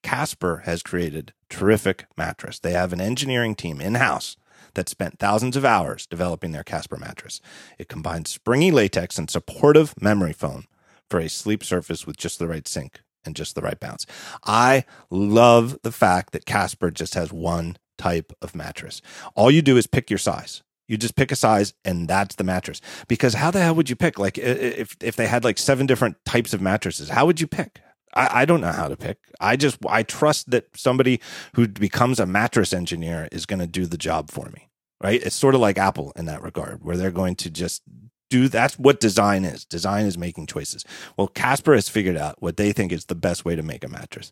Casper 0.03 0.63
has 0.65 0.83
created 0.83 1.33
terrific 1.49 2.05
mattress. 2.17 2.59
They 2.59 2.71
have 2.71 2.93
an 2.93 3.01
engineering 3.01 3.55
team 3.55 3.81
in 3.81 3.95
house 3.95 4.37
that 4.73 4.89
spent 4.89 5.19
thousands 5.19 5.55
of 5.55 5.65
hours 5.65 6.07
developing 6.07 6.51
their 6.51 6.63
Casper 6.63 6.97
mattress. 6.97 7.41
It 7.77 7.89
combines 7.89 8.29
springy 8.29 8.71
latex 8.71 9.17
and 9.17 9.29
supportive 9.29 9.99
memory 10.01 10.33
foam 10.33 10.65
for 11.09 11.19
a 11.19 11.29
sleep 11.29 11.63
surface 11.63 12.07
with 12.07 12.17
just 12.17 12.39
the 12.39 12.47
right 12.47 12.67
sink 12.67 13.01
and 13.25 13.35
just 13.35 13.55
the 13.55 13.61
right 13.61 13.79
bounce. 13.79 14.05
I 14.45 14.85
love 15.09 15.77
the 15.83 15.91
fact 15.91 16.31
that 16.33 16.45
Casper 16.45 16.89
just 16.89 17.13
has 17.15 17.31
one 17.31 17.77
type 17.97 18.33
of 18.41 18.55
mattress. 18.55 19.01
All 19.35 19.51
you 19.51 19.61
do 19.61 19.77
is 19.77 19.87
pick 19.87 20.09
your 20.09 20.17
size. 20.17 20.63
You 20.87 20.97
just 20.97 21.15
pick 21.15 21.31
a 21.31 21.35
size 21.35 21.73
and 21.85 22.07
that's 22.07 22.35
the 22.35 22.43
mattress. 22.43 22.81
Because 23.07 23.35
how 23.35 23.51
the 23.51 23.61
hell 23.61 23.75
would 23.75 23.89
you 23.89 23.95
pick? 23.95 24.17
Like 24.17 24.37
if 24.37 24.97
if 25.01 25.15
they 25.15 25.27
had 25.27 25.43
like 25.43 25.57
seven 25.57 25.85
different 25.85 26.17
types 26.25 26.53
of 26.53 26.61
mattresses, 26.61 27.09
how 27.09 27.25
would 27.25 27.39
you 27.39 27.47
pick? 27.47 27.81
I, 28.13 28.41
I 28.41 28.45
don't 28.45 28.61
know 28.61 28.71
how 28.71 28.87
to 28.87 28.95
pick. 28.95 29.17
I 29.39 29.55
just 29.55 29.77
I 29.87 30.03
trust 30.03 30.51
that 30.51 30.65
somebody 30.75 31.19
who 31.53 31.67
becomes 31.67 32.19
a 32.19 32.25
mattress 32.25 32.73
engineer 32.73 33.27
is 33.31 33.45
going 33.45 33.59
to 33.59 33.67
do 33.67 33.85
the 33.85 33.97
job 33.97 34.29
for 34.29 34.49
me. 34.49 34.69
Right? 35.01 35.21
It's 35.23 35.35
sort 35.35 35.55
of 35.55 35.61
like 35.61 35.79
Apple 35.79 36.13
in 36.15 36.25
that 36.25 36.43
regard, 36.43 36.83
where 36.83 36.95
they're 36.95 37.09
going 37.11 37.35
to 37.37 37.49
just 37.49 37.81
do 38.29 38.47
that's 38.47 38.79
what 38.79 38.99
design 38.99 39.45
is. 39.45 39.65
Design 39.65 40.05
is 40.05 40.17
making 40.17 40.47
choices. 40.47 40.85
Well, 41.17 41.27
Casper 41.27 41.73
has 41.73 41.89
figured 41.89 42.17
out 42.17 42.41
what 42.41 42.57
they 42.57 42.71
think 42.71 42.91
is 42.91 43.05
the 43.05 43.15
best 43.15 43.45
way 43.45 43.55
to 43.55 43.63
make 43.63 43.83
a 43.83 43.89
mattress. 43.89 44.31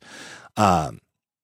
Um, 0.57 1.01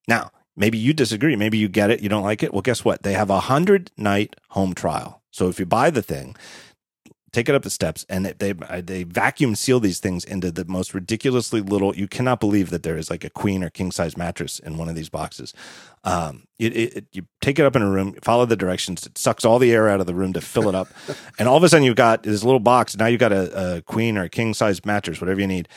now, 0.08 0.30
maybe 0.56 0.78
you 0.78 0.92
disagree. 0.92 1.36
Maybe 1.36 1.58
you 1.58 1.68
get 1.68 1.90
it. 1.90 2.00
You 2.00 2.08
don't 2.08 2.22
like 2.22 2.42
it. 2.42 2.52
Well, 2.52 2.62
guess 2.62 2.84
what? 2.84 3.02
They 3.02 3.12
have 3.12 3.30
a 3.30 3.40
hundred 3.40 3.90
night 3.96 4.36
home 4.50 4.74
trial. 4.74 5.22
So 5.30 5.48
if 5.48 5.60
you 5.60 5.66
buy 5.66 5.90
the 5.90 6.02
thing, 6.02 6.34
take 7.36 7.50
it 7.50 7.54
up 7.54 7.62
the 7.62 7.70
steps, 7.70 8.06
and 8.08 8.24
they 8.24 8.52
they 8.52 9.02
vacuum 9.02 9.54
seal 9.54 9.78
these 9.78 10.00
things 10.00 10.24
into 10.24 10.50
the 10.50 10.64
most 10.64 10.94
ridiculously 10.94 11.60
little. 11.60 11.94
You 11.94 12.08
cannot 12.08 12.40
believe 12.40 12.70
that 12.70 12.82
there 12.82 12.96
is 12.96 13.10
like 13.10 13.24
a 13.24 13.30
queen 13.30 13.62
or 13.62 13.68
king 13.68 13.92
size 13.92 14.16
mattress 14.16 14.58
in 14.58 14.78
one 14.78 14.88
of 14.88 14.94
these 14.94 15.10
boxes. 15.10 15.52
Um, 16.02 16.46
it, 16.58 16.74
it, 16.76 17.04
you 17.12 17.26
take 17.42 17.58
it 17.58 17.66
up 17.66 17.76
in 17.76 17.82
a 17.82 17.90
room, 17.90 18.14
follow 18.22 18.46
the 18.46 18.56
directions. 18.56 19.04
It 19.04 19.18
sucks 19.18 19.44
all 19.44 19.58
the 19.58 19.70
air 19.72 19.88
out 19.88 20.00
of 20.00 20.06
the 20.06 20.14
room 20.14 20.32
to 20.32 20.40
fill 20.40 20.68
it 20.70 20.74
up, 20.74 20.88
and 21.38 21.46
all 21.46 21.58
of 21.58 21.62
a 21.62 21.68
sudden 21.68 21.84
you've 21.84 21.96
got 21.96 22.22
this 22.22 22.42
little 22.42 22.60
box. 22.60 22.96
Now 22.96 23.06
you've 23.06 23.20
got 23.20 23.32
a, 23.32 23.76
a 23.76 23.82
queen 23.82 24.16
or 24.16 24.24
a 24.24 24.30
king 24.30 24.54
size 24.54 24.84
mattress, 24.86 25.20
whatever 25.20 25.40
you 25.40 25.46
need. 25.46 25.68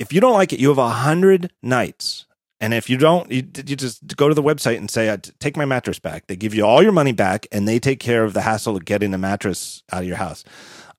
If 0.00 0.12
you 0.12 0.20
don't 0.20 0.34
like 0.34 0.52
it, 0.52 0.58
you 0.58 0.68
have 0.68 0.78
a 0.78 0.88
hundred 0.88 1.52
nights 1.62 2.26
and 2.58 2.72
if 2.72 2.88
you 2.88 2.96
don't, 2.96 3.30
you, 3.30 3.42
you, 3.66 3.76
just 3.76 4.16
go 4.16 4.28
to 4.28 4.34
the 4.34 4.42
website 4.42 4.78
and 4.78 4.90
say, 4.90 5.14
"Take 5.40 5.58
my 5.58 5.66
mattress 5.66 5.98
back." 5.98 6.26
They 6.26 6.36
give 6.36 6.54
you 6.54 6.64
all 6.64 6.82
your 6.82 6.92
money 6.92 7.12
back, 7.12 7.46
and 7.52 7.68
they 7.68 7.78
take 7.78 8.00
care 8.00 8.24
of 8.24 8.32
the 8.32 8.40
hassle 8.40 8.76
of 8.76 8.86
getting 8.86 9.10
the 9.10 9.18
mattress 9.18 9.82
out 9.92 10.02
of 10.02 10.08
your 10.08 10.16
house. 10.16 10.42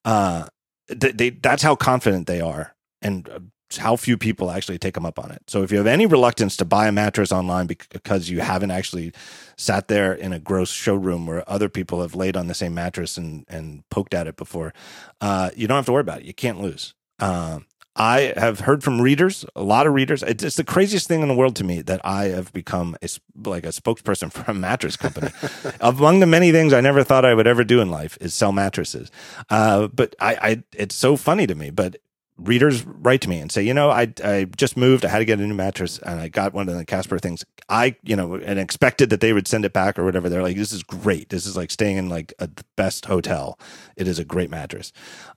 Uh, 0.08 0.46
they, 0.88 1.12
they, 1.12 1.28
that's 1.28 1.62
how 1.62 1.76
confident 1.76 2.26
they 2.26 2.40
are, 2.40 2.74
and 3.02 3.28
uh, 3.28 3.40
how 3.76 3.94
few 3.94 4.16
people 4.16 4.50
actually 4.50 4.78
take 4.78 4.94
them 4.94 5.04
up 5.04 5.18
on 5.18 5.30
it. 5.30 5.42
So 5.48 5.62
if 5.62 5.70
you 5.70 5.76
have 5.76 5.86
any 5.86 6.06
reluctance 6.06 6.56
to 6.56 6.64
buy 6.64 6.88
a 6.88 6.92
mattress 6.92 7.30
online 7.30 7.66
because 7.66 8.30
you 8.30 8.40
haven't 8.40 8.70
actually 8.70 9.12
sat 9.58 9.88
there 9.88 10.14
in 10.14 10.32
a 10.32 10.38
gross 10.38 10.70
showroom 10.70 11.26
where 11.26 11.44
other 11.46 11.68
people 11.68 12.00
have 12.00 12.14
laid 12.14 12.38
on 12.38 12.46
the 12.46 12.54
same 12.54 12.72
mattress 12.72 13.18
and 13.18 13.44
and 13.48 13.86
poked 13.90 14.14
at 14.14 14.26
it 14.26 14.36
before, 14.36 14.72
uh, 15.20 15.50
you 15.54 15.68
don't 15.68 15.76
have 15.76 15.84
to 15.84 15.92
worry 15.92 16.00
about 16.00 16.20
it. 16.20 16.24
You 16.24 16.32
can't 16.32 16.62
lose. 16.62 16.94
Um, 17.18 17.66
I 17.98 18.32
have 18.36 18.60
heard 18.60 18.84
from 18.84 19.00
readers, 19.00 19.44
a 19.56 19.62
lot 19.62 19.88
of 19.88 19.92
readers. 19.92 20.22
It's, 20.22 20.54
the 20.54 20.64
craziest 20.64 21.08
thing 21.08 21.20
in 21.20 21.28
the 21.28 21.34
world 21.34 21.56
to 21.56 21.64
me 21.64 21.82
that 21.82 22.00
I 22.04 22.26
have 22.26 22.52
become 22.52 22.96
a, 23.02 23.08
like 23.44 23.64
a 23.64 23.70
spokesperson 23.70 24.32
for 24.32 24.48
a 24.50 24.54
mattress 24.54 24.96
company. 24.96 25.32
Among 25.80 26.20
the 26.20 26.26
many 26.26 26.52
things 26.52 26.72
I 26.72 26.80
never 26.80 27.02
thought 27.02 27.24
I 27.24 27.34
would 27.34 27.48
ever 27.48 27.64
do 27.64 27.80
in 27.80 27.90
life 27.90 28.16
is 28.20 28.34
sell 28.34 28.52
mattresses. 28.52 29.10
Uh, 29.50 29.88
but 29.88 30.14
I, 30.20 30.34
I, 30.40 30.62
it's 30.74 30.94
so 30.94 31.16
funny 31.16 31.46
to 31.48 31.56
me. 31.56 31.70
But 31.70 31.96
readers 32.38 32.84
write 32.86 33.20
to 33.22 33.28
me 33.28 33.38
and 33.38 33.50
say, 33.50 33.62
you 33.62 33.74
know, 33.74 33.90
I 33.90 34.12
I 34.24 34.46
just 34.56 34.76
moved, 34.76 35.04
I 35.04 35.08
had 35.08 35.18
to 35.18 35.24
get 35.24 35.40
a 35.40 35.46
new 35.46 35.54
mattress, 35.54 35.98
and 35.98 36.20
I 36.20 36.28
got 36.28 36.54
one 36.54 36.68
of 36.68 36.76
the 36.76 36.84
Casper 36.84 37.18
things. 37.18 37.44
I 37.68 37.96
you 38.02 38.16
know 38.16 38.36
and 38.36 38.58
expected 38.58 39.10
that 39.10 39.20
they 39.20 39.32
would 39.32 39.48
send 39.48 39.64
it 39.64 39.72
back 39.72 39.98
or 39.98 40.04
whatever. 40.04 40.28
They're 40.28 40.42
like, 40.42 40.56
this 40.56 40.72
is 40.72 40.82
great. 40.82 41.28
This 41.28 41.46
is 41.46 41.56
like 41.56 41.70
staying 41.70 41.96
in 41.96 42.08
like 42.08 42.32
a, 42.38 42.46
the 42.46 42.64
best 42.76 43.06
hotel. 43.06 43.58
It 43.96 44.08
is 44.08 44.18
a 44.18 44.24
great 44.24 44.50
mattress. 44.50 44.92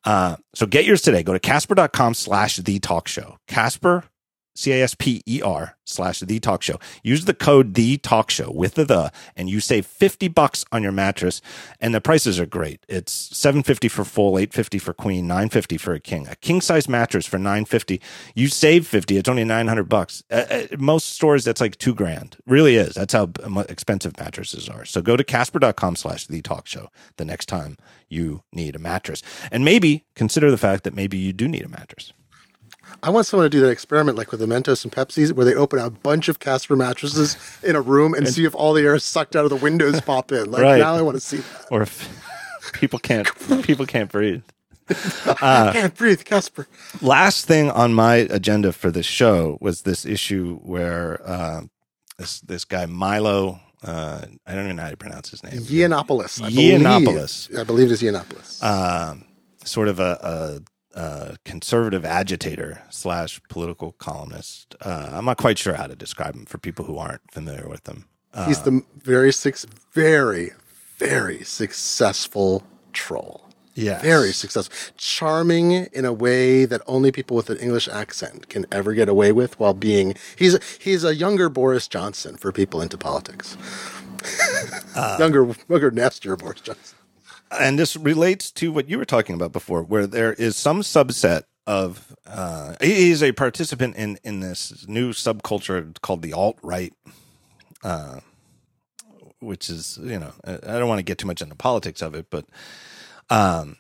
Uh, 0.05 0.37
so 0.53 0.65
get 0.65 0.85
yours 0.85 1.01
today. 1.01 1.23
Go 1.23 1.33
to 1.33 1.39
casper.com 1.39 2.13
slash 2.13 2.57
the 2.57 2.79
talk 2.79 3.07
show. 3.07 3.37
Casper 3.47 4.05
C 4.53 4.71
A 4.71 4.83
S 4.83 4.95
P 4.95 5.23
E 5.27 5.41
R 5.41 5.77
slash 5.85 6.19
the 6.19 6.39
talk 6.39 6.61
show. 6.61 6.79
Use 7.03 7.25
the 7.25 7.33
code 7.33 7.73
the 7.73 7.97
talk 7.97 8.29
show 8.29 8.51
with 8.51 8.75
the 8.75 8.85
the 8.85 9.11
and 9.35 9.49
you 9.49 9.59
save 9.59 9.85
50 9.85 10.27
bucks 10.29 10.65
on 10.71 10.83
your 10.83 10.91
mattress. 10.91 11.41
And 11.79 11.93
the 11.93 12.01
prices 12.01 12.39
are 12.39 12.45
great. 12.45 12.85
It's 12.87 13.11
750 13.11 13.87
for 13.87 14.03
full, 14.03 14.37
850 14.37 14.79
for 14.79 14.93
queen, 14.93 15.27
950 15.27 15.77
for 15.77 15.93
a 15.93 15.99
king. 15.99 16.27
A 16.27 16.35
king 16.35 16.61
size 16.61 16.87
mattress 16.87 17.25
for 17.25 17.37
950. 17.37 18.01
You 18.35 18.47
save 18.47 18.87
50. 18.87 19.17
It's 19.17 19.29
only 19.29 19.43
900 19.43 19.83
bucks. 19.89 20.23
Uh, 20.29 20.67
most 20.77 21.09
stores, 21.09 21.43
that's 21.43 21.61
like 21.61 21.77
two 21.77 21.93
grand. 21.93 22.37
Really 22.45 22.75
is. 22.75 22.95
That's 22.95 23.13
how 23.13 23.29
expensive 23.69 24.17
mattresses 24.17 24.69
are. 24.69 24.85
So 24.85 25.01
go 25.01 25.15
to 25.17 25.23
casper.com 25.23 25.95
slash 25.95 26.27
the 26.27 26.41
talk 26.41 26.67
show 26.67 26.89
the 27.17 27.25
next 27.25 27.47
time 27.47 27.77
you 28.09 28.43
need 28.51 28.75
a 28.75 28.79
mattress. 28.79 29.21
And 29.51 29.63
maybe 29.63 30.05
consider 30.15 30.51
the 30.51 30.57
fact 30.57 30.83
that 30.83 30.93
maybe 30.93 31.17
you 31.17 31.33
do 31.33 31.47
need 31.47 31.63
a 31.63 31.69
mattress. 31.69 32.13
I 33.03 33.09
want 33.09 33.25
someone 33.25 33.45
to 33.45 33.49
do 33.49 33.59
that 33.61 33.69
experiment 33.69 34.17
like 34.17 34.31
with 34.31 34.39
the 34.39 34.45
Mentos 34.45 34.83
and 34.83 34.91
Pepsis 34.91 35.31
where 35.33 35.45
they 35.45 35.55
open 35.55 35.79
a 35.79 35.89
bunch 35.89 36.29
of 36.29 36.39
Casper 36.39 36.75
mattresses 36.75 37.37
in 37.63 37.75
a 37.75 37.81
room 37.81 38.13
and, 38.13 38.25
and 38.25 38.33
see 38.33 38.45
if 38.45 38.55
all 38.55 38.73
the 38.73 38.83
air 38.83 38.97
sucked 38.99 39.35
out 39.35 39.43
of 39.43 39.49
the 39.49 39.55
windows 39.55 39.99
pop 40.05 40.31
in. 40.31 40.51
Like 40.51 40.61
right. 40.61 40.79
now 40.79 40.95
I 40.95 41.01
want 41.01 41.15
to 41.15 41.21
see 41.21 41.37
that. 41.37 41.67
Or 41.71 41.81
if 41.81 42.09
people 42.73 42.99
can't 42.99 43.27
people 43.63 43.85
can't 43.85 44.11
breathe. 44.11 44.43
Uh, 45.25 45.71
can't 45.71 45.95
breathe, 45.95 46.25
Casper. 46.25 46.67
Last 47.01 47.45
thing 47.45 47.71
on 47.71 47.93
my 47.93 48.15
agenda 48.15 48.73
for 48.73 48.91
this 48.91 49.05
show 49.05 49.57
was 49.61 49.83
this 49.83 50.05
issue 50.05 50.57
where 50.59 51.21
uh, 51.25 51.61
this 52.17 52.41
this 52.41 52.65
guy 52.65 52.85
Milo 52.87 53.59
uh, 53.83 54.25
I 54.45 54.53
don't 54.53 54.65
even 54.65 54.75
know 54.75 54.83
how 54.83 54.89
to 54.91 54.97
pronounce 54.97 55.31
his 55.31 55.43
name. 55.43 55.53
Yiannopoulos. 55.53 56.41
I 56.41 56.49
Yiannopoulos. 56.49 57.47
Believe, 57.47 57.61
I 57.61 57.63
believe 57.63 57.91
it's 57.91 58.03
Yiannopoulos. 58.03 58.63
Um, 58.63 59.25
sort 59.63 59.87
of 59.87 59.99
a, 59.99 60.61
uh, 60.95 61.35
conservative 61.45 62.05
agitator 62.05 62.81
slash 62.89 63.41
political 63.49 63.93
columnist. 63.93 64.75
Uh, 64.81 65.09
I'm 65.13 65.25
not 65.25 65.37
quite 65.37 65.57
sure 65.57 65.73
how 65.73 65.87
to 65.87 65.95
describe 65.95 66.35
him 66.35 66.45
for 66.45 66.57
people 66.57 66.85
who 66.85 66.97
aren't 66.97 67.29
familiar 67.31 67.67
with 67.67 67.87
him. 67.87 68.05
Uh, 68.33 68.47
He's 68.47 68.61
the 68.61 68.83
very 69.01 69.33
six, 69.33 69.65
very, 69.93 70.51
very 70.97 71.43
successful 71.43 72.63
troll. 72.93 73.45
Yeah, 73.73 74.01
very 74.01 74.33
successful, 74.33 74.75
charming 74.97 75.71
in 75.71 76.03
a 76.03 76.11
way 76.11 76.65
that 76.65 76.81
only 76.87 77.09
people 77.09 77.37
with 77.37 77.49
an 77.49 77.57
English 77.57 77.87
accent 77.87 78.49
can 78.49 78.65
ever 78.69 78.93
get 78.93 79.07
away 79.07 79.31
with. 79.31 79.57
While 79.61 79.73
being, 79.73 80.15
he's 80.35 80.59
he's 80.77 81.05
a 81.05 81.15
younger 81.15 81.47
Boris 81.47 81.87
Johnson 81.87 82.35
for 82.35 82.51
people 82.51 82.81
into 82.81 82.97
politics. 82.97 83.55
Uh, 84.93 85.15
younger, 85.19 85.55
younger, 85.69 85.89
nastier 85.89 86.35
Boris 86.35 86.59
Johnson 86.59 86.97
and 87.59 87.77
this 87.77 87.95
relates 87.95 88.51
to 88.51 88.71
what 88.71 88.89
you 88.89 88.97
were 88.97 89.05
talking 89.05 89.35
about 89.35 89.51
before, 89.51 89.83
where 89.83 90.07
there 90.07 90.33
is 90.33 90.55
some 90.55 90.81
subset 90.81 91.43
of 91.67 92.15
uh, 92.25 92.75
he's 92.81 93.21
a 93.21 93.31
participant 93.31 93.95
in 93.95 94.17
in 94.23 94.39
this 94.39 94.85
new 94.87 95.11
subculture 95.11 95.99
called 96.01 96.21
the 96.21 96.33
alt 96.33 96.57
right, 96.61 96.93
uh, 97.83 98.19
which 99.39 99.69
is 99.69 99.99
you 100.01 100.19
know 100.19 100.33
I 100.45 100.79
don't 100.79 100.87
want 100.87 100.99
to 100.99 101.03
get 101.03 101.17
too 101.17 101.27
much 101.27 101.41
into 101.41 101.55
politics 101.55 102.01
of 102.01 102.15
it, 102.15 102.27
but 102.29 102.45
um, 103.29 103.77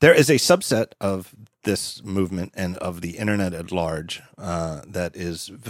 there 0.00 0.14
is 0.14 0.30
a 0.30 0.34
subset 0.34 0.92
of 1.00 1.34
this 1.64 2.02
movement 2.02 2.52
and 2.54 2.76
of 2.78 3.00
the 3.00 3.18
internet 3.18 3.52
at 3.52 3.72
large 3.72 4.22
uh, 4.36 4.82
that 4.86 5.16
is. 5.16 5.50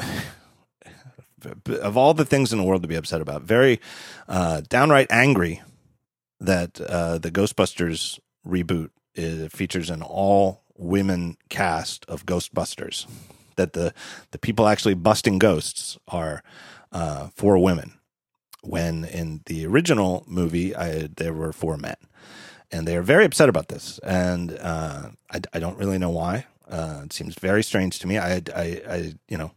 of 1.81 1.97
all 1.97 2.15
the 2.15 2.25
things 2.25 2.53
in 2.53 2.59
the 2.59 2.65
world 2.65 2.83
to 2.83 2.89
be 2.89 2.97
upset 2.97 3.21
about, 3.21 3.43
very 3.43 3.81
uh, 4.27 4.61
downright 4.69 5.07
angry 5.09 5.63
that 6.41 6.81
uh, 6.81 7.19
the 7.19 7.31
Ghostbusters 7.31 8.19
reboot 8.47 8.91
is, 9.15 9.51
features 9.53 9.91
an 9.91 10.03
all 10.03 10.63
women 10.77 11.37
cast 11.49 12.05
of 12.07 12.27
Ghostbusters. 12.27 13.07
That 13.57 13.73
the 13.73 13.93
the 14.31 14.39
people 14.39 14.69
actually 14.69 14.95
busting 14.95 15.39
ghosts 15.39 15.99
are 16.07 16.43
uh, 16.93 17.29
four 17.35 17.59
women, 17.59 17.99
when 18.63 19.05
in 19.05 19.41
the 19.47 19.67
original 19.67 20.25
movie 20.29 20.77
I, 20.77 21.09
there 21.17 21.33
were 21.33 21.53
four 21.53 21.77
men, 21.77 21.97
and 22.71 22.87
they 22.87 22.97
are 22.97 23.03
very 23.03 23.25
upset 23.25 23.49
about 23.49 23.69
this, 23.69 23.99
and 24.05 24.57
uh, 24.61 25.09
I, 25.33 25.41
I 25.53 25.59
don't 25.59 25.77
really 25.77 25.99
know 25.99 26.11
why. 26.11 26.47
Uh, 26.69 27.03
it 27.05 27.13
seems 27.13 27.35
very 27.35 27.65
strange 27.65 27.99
to 27.99 28.07
me. 28.07 28.19
I, 28.19 28.43
I, 28.55 28.83
I 28.89 29.15
you 29.29 29.39
know, 29.39 29.51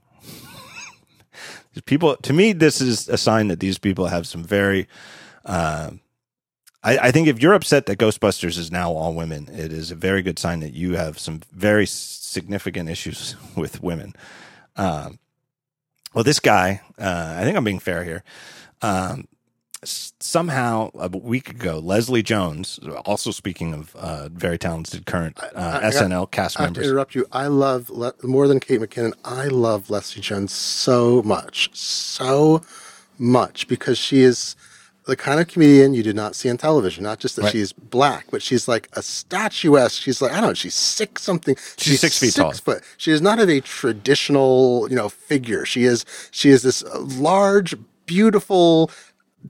people 1.85 2.15
to 2.15 2.33
me 2.33 2.53
this 2.53 2.81
is 2.81 3.07
a 3.07 3.17
sign 3.17 3.49
that 3.49 3.59
these 3.59 3.77
people 3.77 4.07
have 4.07 4.25
some 4.25 4.43
very 4.43 4.87
uh, 5.45 5.91
I, 6.83 6.97
I, 6.97 7.11
think 7.11 7.27
if 7.27 7.41
you're 7.41 7.53
upset 7.53 7.85
that 7.85 7.99
Ghostbusters 7.99 8.57
is 8.57 8.71
now 8.71 8.91
all 8.91 9.13
women, 9.13 9.47
it 9.51 9.71
is 9.71 9.91
a 9.91 9.95
very 9.95 10.21
good 10.21 10.39
sign 10.39 10.61
that 10.61 10.73
you 10.73 10.95
have 10.95 11.19
some 11.19 11.41
very 11.51 11.85
significant 11.85 12.89
issues 12.89 13.35
with 13.55 13.83
women. 13.83 14.13
Um, 14.75 15.19
well, 16.13 16.23
this 16.23 16.39
guy, 16.39 16.81
uh, 16.97 17.35
I 17.37 17.43
think 17.43 17.55
I'm 17.55 17.63
being 17.63 17.79
fair 17.79 18.03
here. 18.03 18.23
Um, 18.81 19.27
somehow 19.83 20.91
a 20.93 21.07
week 21.09 21.49
ago, 21.49 21.79
Leslie 21.79 22.21
Jones, 22.21 22.79
also 23.05 23.31
speaking 23.31 23.73
of 23.73 23.95
uh, 23.95 24.29
very 24.29 24.57
talented 24.57 25.05
current 25.05 25.39
uh, 25.39 25.79
I, 25.81 25.87
I, 25.87 25.89
SNL 25.91 26.29
cast 26.29 26.59
I 26.59 26.65
members. 26.65 26.83
to 26.83 26.89
interrupt 26.89 27.15
you. 27.15 27.25
I 27.31 27.47
love 27.47 27.89
Le- 27.89 28.13
more 28.23 28.47
than 28.47 28.59
Kate 28.59 28.79
McKinnon. 28.79 29.13
I 29.25 29.45
love 29.45 29.89
Leslie 29.89 30.21
Jones 30.21 30.53
so 30.53 31.23
much, 31.23 31.69
so 31.73 32.61
much 33.17 33.67
because 33.67 33.97
she 33.97 34.21
is 34.21 34.55
the 35.11 35.17
kind 35.17 35.41
of 35.41 35.47
comedian 35.49 35.93
you 35.93 36.03
do 36.03 36.13
not 36.13 36.35
see 36.35 36.49
on 36.49 36.55
television. 36.55 37.03
Not 37.03 37.19
just 37.19 37.35
that 37.35 37.43
right. 37.43 37.51
she's 37.51 37.73
black, 37.73 38.27
but 38.31 38.41
she's 38.41 38.69
like 38.69 38.87
a 38.93 39.01
statuesque. 39.01 40.01
She's 40.01 40.21
like 40.21 40.31
I 40.31 40.39
don't 40.39 40.51
know. 40.51 40.53
She's 40.53 40.73
six 40.73 41.21
something. 41.21 41.57
She's, 41.75 41.91
she's 41.91 41.99
six 41.99 42.17
feet 42.17 42.33
six 42.33 42.35
tall. 42.35 42.53
Foot. 42.53 42.83
She 42.95 43.11
is 43.11 43.21
not 43.21 43.37
of 43.39 43.49
a 43.49 43.59
traditional 43.59 44.87
you 44.89 44.95
know 44.95 45.09
figure. 45.09 45.65
She 45.65 45.83
is 45.83 46.05
she 46.31 46.49
is 46.49 46.63
this 46.63 46.81
large, 47.19 47.75
beautiful 48.05 48.89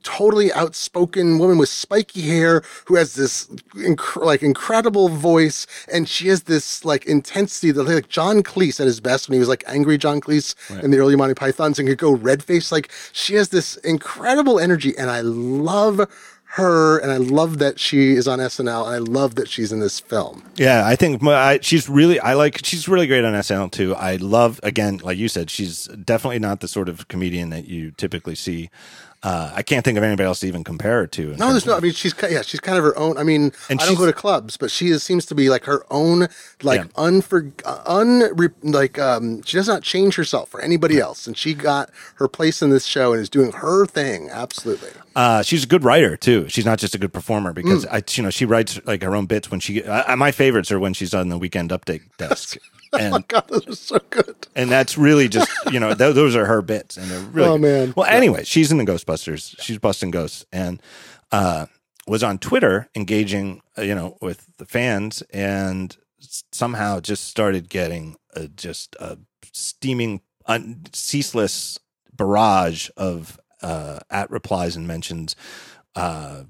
totally 0.03 0.51
outspoken 0.53 1.39
woman 1.39 1.57
with 1.57 1.69
spiky 1.69 2.21
hair 2.21 2.63
who 2.85 2.95
has 2.95 3.15
this 3.15 3.47
inc- 3.75 4.15
like 4.15 4.41
incredible 4.41 5.09
voice 5.09 5.67
and 5.91 6.07
she 6.07 6.27
has 6.27 6.43
this 6.43 6.83
like 6.85 7.05
intensity 7.05 7.71
that 7.71 7.83
like 7.83 8.09
John 8.09 8.43
Cleese 8.43 8.79
at 8.79 8.87
his 8.87 8.99
best 8.99 9.27
when 9.27 9.35
he 9.35 9.39
was 9.39 9.49
like 9.49 9.63
angry 9.67 9.97
John 9.97 10.21
Cleese 10.21 10.55
right. 10.69 10.83
in 10.83 10.91
the 10.91 10.97
early 10.97 11.15
Monty 11.15 11.33
Pythons 11.33 11.79
and 11.79 11.87
could 11.87 11.97
go 11.97 12.13
red 12.13 12.43
face 12.43 12.71
like 12.71 12.91
she 13.11 13.35
has 13.35 13.49
this 13.49 13.77
incredible 13.77 14.59
energy 14.59 14.97
and 14.97 15.09
I 15.09 15.21
love 15.21 16.09
her 16.53 16.97
and 16.97 17.11
I 17.11 17.17
love 17.17 17.59
that 17.59 17.79
she 17.79 18.11
is 18.11 18.27
on 18.27 18.39
SNL 18.39 18.85
and 18.85 18.93
I 18.93 18.97
love 18.97 19.35
that 19.35 19.47
she's 19.47 19.71
in 19.71 19.79
this 19.79 20.01
film. 20.01 20.43
Yeah, 20.57 20.85
I 20.85 20.97
think 20.97 21.23
I, 21.23 21.59
she's 21.61 21.87
really 21.87 22.19
I 22.19 22.33
like 22.33 22.59
she's 22.65 22.89
really 22.89 23.07
great 23.07 23.23
on 23.23 23.33
SNL 23.33 23.71
too. 23.71 23.95
I 23.95 24.17
love 24.17 24.59
again 24.61 24.97
like 24.97 25.17
you 25.17 25.29
said 25.29 25.49
she's 25.49 25.85
definitely 25.87 26.39
not 26.39 26.59
the 26.59 26.67
sort 26.67 26.89
of 26.89 27.07
comedian 27.07 27.51
that 27.51 27.67
you 27.69 27.91
typically 27.91 28.35
see 28.35 28.69
uh, 29.23 29.51
I 29.53 29.61
can't 29.61 29.85
think 29.85 29.99
of 29.99 30.03
anybody 30.03 30.25
else 30.25 30.39
to 30.39 30.47
even 30.47 30.63
compare 30.63 31.01
her 31.01 31.07
to. 31.07 31.35
No, 31.35 31.51
there's 31.51 31.65
no. 31.65 31.77
I 31.77 31.79
mean, 31.79 31.93
she's 31.93 32.13
yeah, 32.27 32.41
she's 32.41 32.59
kind 32.59 32.77
of 32.77 32.83
her 32.83 32.97
own. 32.97 33.17
I 33.19 33.23
mean, 33.23 33.51
and 33.69 33.79
I 33.79 33.85
don't 33.85 33.95
go 33.95 34.07
to 34.07 34.13
clubs, 34.13 34.57
but 34.57 34.71
she 34.71 34.87
is, 34.87 35.03
seems 35.03 35.27
to 35.27 35.35
be 35.35 35.49
like 35.49 35.65
her 35.65 35.85
own, 35.91 36.27
like 36.63 36.81
yeah. 36.81 36.87
unfor 36.95 37.51
un 37.85 38.51
like 38.63 38.97
um. 38.97 39.43
She 39.43 39.57
does 39.57 39.67
not 39.67 39.83
change 39.83 40.15
herself 40.15 40.49
for 40.49 40.59
anybody 40.59 40.99
else, 40.99 41.27
and 41.27 41.37
she 41.37 41.53
got 41.53 41.91
her 42.15 42.27
place 42.27 42.63
in 42.63 42.71
this 42.71 42.85
show 42.85 43.13
and 43.13 43.21
is 43.21 43.29
doing 43.29 43.51
her 43.51 43.85
thing. 43.85 44.29
Absolutely. 44.31 44.89
Uh, 45.15 45.43
she's 45.43 45.65
a 45.65 45.67
good 45.67 45.83
writer 45.83 46.17
too. 46.17 46.49
She's 46.49 46.65
not 46.65 46.79
just 46.79 46.95
a 46.95 46.97
good 46.97 47.13
performer 47.13 47.53
because 47.53 47.85
mm. 47.85 47.93
I, 47.93 48.03
you 48.17 48.23
know, 48.23 48.31
she 48.31 48.45
writes 48.45 48.79
like 48.85 49.03
her 49.03 49.15
own 49.15 49.27
bits 49.27 49.51
when 49.51 49.59
she. 49.59 49.83
Uh, 49.83 50.15
my 50.15 50.31
favorites 50.31 50.71
are 50.71 50.79
when 50.79 50.95
she's 50.95 51.13
on 51.13 51.29
the 51.29 51.37
weekend 51.37 51.69
update 51.69 52.01
desk. 52.17 52.57
And, 52.99 53.13
oh 53.13 53.17
my 53.19 53.23
god, 53.27 53.47
those 53.47 53.67
are 53.67 53.75
so 53.75 53.99
good. 54.09 54.47
And 54.53 54.69
that's 54.69 54.97
really 54.97 55.29
just 55.29 55.49
you 55.71 55.79
know 55.79 55.93
th- 55.93 56.13
those 56.13 56.35
are 56.35 56.45
her 56.45 56.61
bits, 56.61 56.97
and 56.97 57.09
they're 57.09 57.21
really. 57.21 57.47
Oh 57.49 57.57
man. 57.57 57.93
Well, 57.95 58.05
anyway, 58.05 58.43
she's 58.43 58.69
in 58.71 58.77
the 58.77 58.85
Ghostbusters. 58.85 59.55
She's 59.61 59.77
busting 59.77 60.11
ghosts, 60.11 60.45
and 60.51 60.81
uh, 61.31 61.67
was 62.05 62.21
on 62.21 62.37
Twitter 62.37 62.89
engaging, 62.93 63.61
uh, 63.77 63.83
you 63.83 63.95
know, 63.95 64.17
with 64.21 64.57
the 64.57 64.65
fans, 64.65 65.21
and 65.31 65.95
somehow 66.51 66.99
just 66.99 67.27
started 67.29 67.69
getting 67.69 68.17
a, 68.35 68.49
just 68.49 68.95
a 68.99 69.17
steaming, 69.53 70.21
un- 70.45 70.83
ceaseless 70.91 71.79
barrage 72.13 72.89
of 72.97 73.39
uh, 73.61 73.99
at 74.09 74.29
replies 74.29 74.75
and 74.75 74.85
mentions. 74.85 75.35
Uh, 75.95 76.43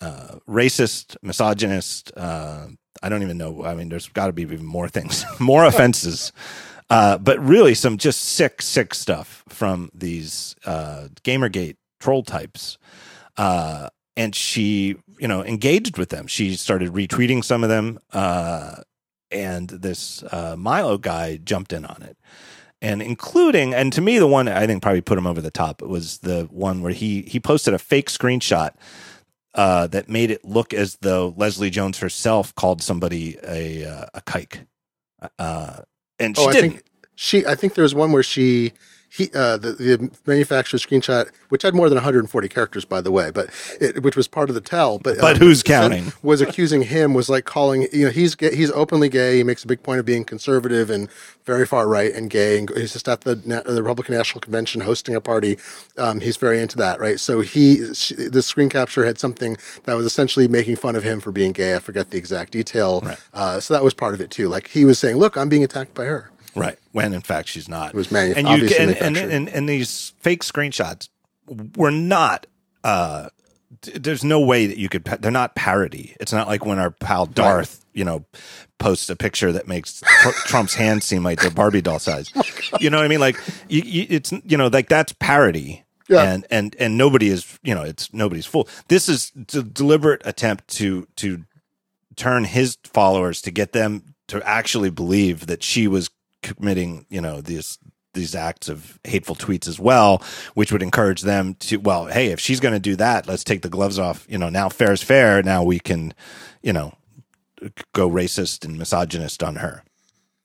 uh, 0.00 0.36
racist, 0.48 1.16
misogynist, 1.22 2.10
uh, 2.16 2.68
I 3.02 3.08
don't 3.08 3.22
even 3.22 3.38
know. 3.38 3.64
I 3.64 3.74
mean, 3.74 3.88
there's 3.88 4.08
got 4.08 4.26
to 4.26 4.32
be 4.32 4.42
even 4.42 4.64
more 4.64 4.88
things, 4.88 5.24
more 5.40 5.64
offenses. 5.64 6.32
Uh, 6.88 7.18
but 7.18 7.38
really, 7.38 7.74
some 7.74 7.98
just 7.98 8.20
sick, 8.20 8.60
sick 8.62 8.94
stuff 8.94 9.44
from 9.48 9.90
these 9.94 10.56
uh, 10.64 11.08
Gamergate 11.22 11.76
troll 12.00 12.22
types. 12.22 12.78
Uh, 13.36 13.88
and 14.16 14.34
she, 14.34 14.96
you 15.18 15.28
know, 15.28 15.44
engaged 15.44 15.96
with 15.96 16.08
them. 16.08 16.26
She 16.26 16.56
started 16.56 16.90
retweeting 16.92 17.44
some 17.44 17.62
of 17.62 17.70
them. 17.70 17.98
Uh, 18.12 18.82
and 19.30 19.68
this 19.68 20.22
uh, 20.24 20.56
Milo 20.58 20.98
guy 20.98 21.36
jumped 21.36 21.72
in 21.72 21.84
on 21.84 22.02
it, 22.02 22.16
and 22.82 23.00
including 23.00 23.74
and 23.74 23.92
to 23.92 24.00
me 24.00 24.18
the 24.18 24.26
one 24.26 24.48
I 24.48 24.66
think 24.66 24.82
probably 24.82 25.00
put 25.00 25.18
him 25.18 25.26
over 25.26 25.40
the 25.40 25.50
top 25.50 25.82
was 25.82 26.18
the 26.18 26.48
one 26.50 26.82
where 26.82 26.92
he 26.92 27.22
he 27.22 27.38
posted 27.38 27.74
a 27.74 27.78
fake 27.78 28.08
screenshot 28.08 28.72
uh, 29.54 29.86
that 29.88 30.08
made 30.08 30.30
it 30.30 30.44
look 30.44 30.72
as 30.72 30.96
though 31.00 31.34
Leslie 31.36 31.70
Jones 31.70 31.98
herself 31.98 32.54
called 32.54 32.82
somebody 32.82 33.36
a 33.46 33.84
uh, 33.84 34.06
a 34.14 34.20
kike, 34.22 34.66
uh, 35.38 35.78
and 36.18 36.36
she 36.36 36.44
oh, 36.44 36.52
didn't. 36.52 36.64
I 36.64 36.72
think 36.74 36.84
she. 37.16 37.46
I 37.46 37.54
think 37.54 37.74
there 37.74 37.82
was 37.82 37.94
one 37.94 38.12
where 38.12 38.22
she 38.22 38.72
he 39.12 39.28
uh, 39.34 39.56
the, 39.56 39.72
the 39.72 40.10
manufacturer 40.24 40.78
screenshot, 40.78 41.30
which 41.48 41.62
had 41.62 41.74
more 41.74 41.88
than 41.88 41.96
140 41.96 42.48
characters, 42.48 42.84
by 42.84 43.00
the 43.00 43.10
way, 43.10 43.32
but 43.32 43.50
it, 43.80 44.04
which 44.04 44.14
was 44.14 44.28
part 44.28 44.48
of 44.48 44.54
the 44.54 44.60
tell. 44.60 45.00
But 45.00 45.18
but 45.18 45.36
uh, 45.36 45.38
who's 45.38 45.64
counting? 45.64 46.12
Was 46.22 46.40
accusing 46.40 46.82
him 46.82 47.12
was 47.12 47.28
like 47.28 47.44
calling 47.44 47.88
you 47.92 48.04
know 48.04 48.10
he's 48.12 48.36
he's 48.38 48.70
openly 48.70 49.08
gay. 49.08 49.38
He 49.38 49.42
makes 49.42 49.64
a 49.64 49.66
big 49.66 49.82
point 49.82 49.98
of 49.98 50.06
being 50.06 50.24
conservative 50.24 50.90
and 50.90 51.10
very 51.44 51.66
far 51.66 51.88
right 51.88 52.14
and 52.14 52.30
gay. 52.30 52.58
And 52.58 52.70
he's 52.70 52.92
just 52.92 53.08
at 53.08 53.22
the 53.22 53.34
the 53.34 53.82
Republican 53.82 54.14
National 54.14 54.40
Convention 54.40 54.80
hosting 54.80 55.16
a 55.16 55.20
party. 55.20 55.58
Um, 55.98 56.20
he's 56.20 56.36
very 56.36 56.60
into 56.60 56.76
that, 56.76 57.00
right? 57.00 57.18
So 57.18 57.40
he 57.40 57.78
the 57.78 58.42
screen 58.42 58.68
capture 58.68 59.04
had 59.04 59.18
something 59.18 59.56
that 59.84 59.94
was 59.94 60.06
essentially 60.06 60.46
making 60.46 60.76
fun 60.76 60.94
of 60.94 61.02
him 61.02 61.18
for 61.18 61.32
being 61.32 61.50
gay. 61.50 61.74
I 61.74 61.80
forget 61.80 62.10
the 62.10 62.18
exact 62.18 62.52
detail. 62.52 63.00
Right. 63.00 63.18
Uh, 63.34 63.58
so 63.58 63.74
that 63.74 63.82
was 63.82 63.92
part 63.92 64.14
of 64.14 64.20
it 64.20 64.30
too. 64.30 64.48
Like 64.48 64.68
he 64.68 64.84
was 64.84 65.00
saying, 65.00 65.16
"Look, 65.16 65.36
I'm 65.36 65.48
being 65.48 65.64
attacked 65.64 65.94
by 65.94 66.04
her." 66.04 66.30
Right. 66.54 66.78
When 66.92 67.12
in 67.12 67.20
fact 67.20 67.48
she's 67.48 67.68
not. 67.68 67.90
It 67.90 67.94
was 67.94 68.10
manu- 68.10 68.34
and 68.34 68.48
you 68.48 68.68
and, 68.78 68.90
and, 68.96 69.16
and, 69.16 69.48
and 69.48 69.68
these 69.68 70.12
fake 70.20 70.42
screenshots 70.42 71.08
were 71.76 71.90
not 71.90 72.46
uh 72.84 73.28
there's 73.82 74.24
no 74.24 74.40
way 74.40 74.66
that 74.66 74.78
you 74.78 74.88
could 74.88 75.04
they're 75.04 75.30
not 75.30 75.54
parody. 75.54 76.16
It's 76.20 76.32
not 76.32 76.48
like 76.48 76.66
when 76.66 76.78
our 76.78 76.90
pal 76.90 77.26
Darth, 77.26 77.78
right. 77.78 77.98
you 77.98 78.04
know, 78.04 78.24
posts 78.78 79.08
a 79.10 79.16
picture 79.16 79.52
that 79.52 79.68
makes 79.68 80.02
Trump's 80.46 80.74
hands 80.74 81.04
seem 81.04 81.22
like 81.22 81.40
they're 81.40 81.50
Barbie 81.50 81.80
doll 81.80 81.98
size. 81.98 82.32
you 82.80 82.90
know 82.90 82.98
what 82.98 83.04
I 83.04 83.08
mean? 83.08 83.20
Like 83.20 83.36
you, 83.68 83.82
you, 83.82 84.06
it's 84.08 84.32
you 84.44 84.56
know 84.56 84.66
like 84.66 84.88
that's 84.88 85.12
parody. 85.12 85.84
Yeah. 86.08 86.24
And 86.24 86.46
and 86.50 86.76
and 86.80 86.98
nobody 86.98 87.28
is 87.28 87.58
you 87.62 87.74
know 87.74 87.82
it's 87.82 88.12
nobody's 88.12 88.46
fool. 88.46 88.68
This 88.88 89.08
is 89.08 89.30
a 89.54 89.62
deliberate 89.62 90.22
attempt 90.24 90.66
to 90.76 91.06
to 91.16 91.44
turn 92.16 92.44
his 92.44 92.76
followers 92.84 93.40
to 93.42 93.50
get 93.52 93.72
them 93.72 94.14
to 94.26 94.42
actually 94.46 94.90
believe 94.90 95.46
that 95.46 95.62
she 95.62 95.86
was 95.86 96.10
committing, 96.42 97.06
you 97.08 97.20
know, 97.20 97.40
these 97.40 97.78
these 98.12 98.34
acts 98.34 98.68
of 98.68 98.98
hateful 99.04 99.36
tweets 99.36 99.68
as 99.68 99.78
well, 99.78 100.22
which 100.54 100.72
would 100.72 100.82
encourage 100.82 101.22
them 101.22 101.54
to, 101.54 101.76
well, 101.76 102.06
hey, 102.06 102.32
if 102.32 102.40
she's 102.40 102.58
going 102.58 102.74
to 102.74 102.80
do 102.80 102.96
that, 102.96 103.28
let's 103.28 103.44
take 103.44 103.62
the 103.62 103.68
gloves 103.68 104.00
off. 104.00 104.26
You 104.28 104.36
know, 104.36 104.48
now 104.48 104.68
fair 104.68 104.92
is 104.92 105.02
fair. 105.02 105.42
Now 105.42 105.62
we 105.62 105.78
can, 105.78 106.12
you 106.60 106.72
know, 106.72 106.94
go 107.92 108.10
racist 108.10 108.64
and 108.64 108.78
misogynist 108.78 109.42
on 109.42 109.56
her. 109.56 109.84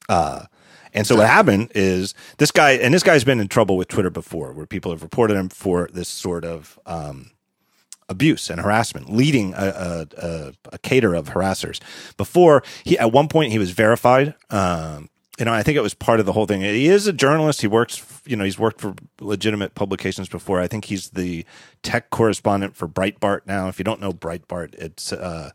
Uh, 0.08 0.44
and 0.94 1.06
so 1.06 1.16
what 1.16 1.26
happened 1.26 1.72
is 1.74 2.14
this 2.38 2.50
guy, 2.50 2.72
and 2.72 2.94
this 2.94 3.02
guy's 3.02 3.24
been 3.24 3.40
in 3.40 3.48
trouble 3.48 3.76
with 3.76 3.88
Twitter 3.88 4.10
before, 4.10 4.52
where 4.52 4.66
people 4.66 4.92
have 4.92 5.02
reported 5.02 5.36
him 5.36 5.48
for 5.48 5.88
this 5.92 6.08
sort 6.08 6.44
of 6.44 6.78
um, 6.86 7.32
abuse 8.08 8.48
and 8.48 8.60
harassment, 8.60 9.12
leading 9.12 9.52
a, 9.54 9.56
a, 9.56 10.06
a, 10.16 10.52
a, 10.72 10.78
cater 10.78 11.14
of 11.14 11.30
harassers. 11.30 11.80
Before 12.16 12.62
he, 12.84 12.98
at 12.98 13.12
one 13.12 13.28
point, 13.28 13.52
he 13.52 13.58
was 13.58 13.72
verified. 13.72 14.34
Um, 14.48 15.10
you 15.38 15.44
know, 15.44 15.52
I 15.52 15.62
think 15.62 15.76
it 15.76 15.82
was 15.82 15.94
part 15.94 16.18
of 16.18 16.26
the 16.26 16.32
whole 16.32 16.46
thing. 16.46 16.62
He 16.62 16.88
is 16.88 17.06
a 17.06 17.12
journalist. 17.12 17.60
He 17.60 17.66
works, 17.66 18.02
you 18.24 18.36
know, 18.36 18.44
he's 18.44 18.58
worked 18.58 18.80
for 18.80 18.94
legitimate 19.20 19.74
publications 19.74 20.28
before. 20.28 20.60
I 20.60 20.66
think 20.66 20.86
he's 20.86 21.10
the 21.10 21.44
tech 21.82 22.10
correspondent 22.10 22.74
for 22.74 22.88
Breitbart 22.88 23.40
now. 23.46 23.68
If 23.68 23.78
you 23.78 23.84
don't 23.84 24.00
know 24.00 24.12
Breitbart, 24.12 24.74
it's 24.74 25.12
uh, 25.12 25.50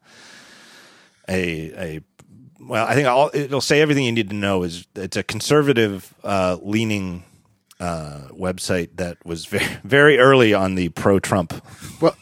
a 1.28 1.72
a 1.74 2.02
well, 2.60 2.86
I 2.86 2.94
think 2.94 3.08
all, 3.08 3.32
it'll 3.34 3.60
say 3.60 3.82
everything 3.82 4.06
you 4.06 4.12
need 4.12 4.30
to 4.30 4.36
know. 4.36 4.64
Is 4.64 4.86
it's 4.96 5.18
a 5.18 5.24
conservative 5.24 6.14
uh, 6.24 6.58
leaning 6.62 7.24
uh, 7.80 8.28
website 8.32 8.90
that 8.98 9.18
was 9.26 9.46
very 9.46 9.66
very 9.84 10.20
early 10.20 10.54
on 10.54 10.76
the 10.76 10.90
pro 10.90 11.20
Trump. 11.20 11.54
Well, 12.00 12.16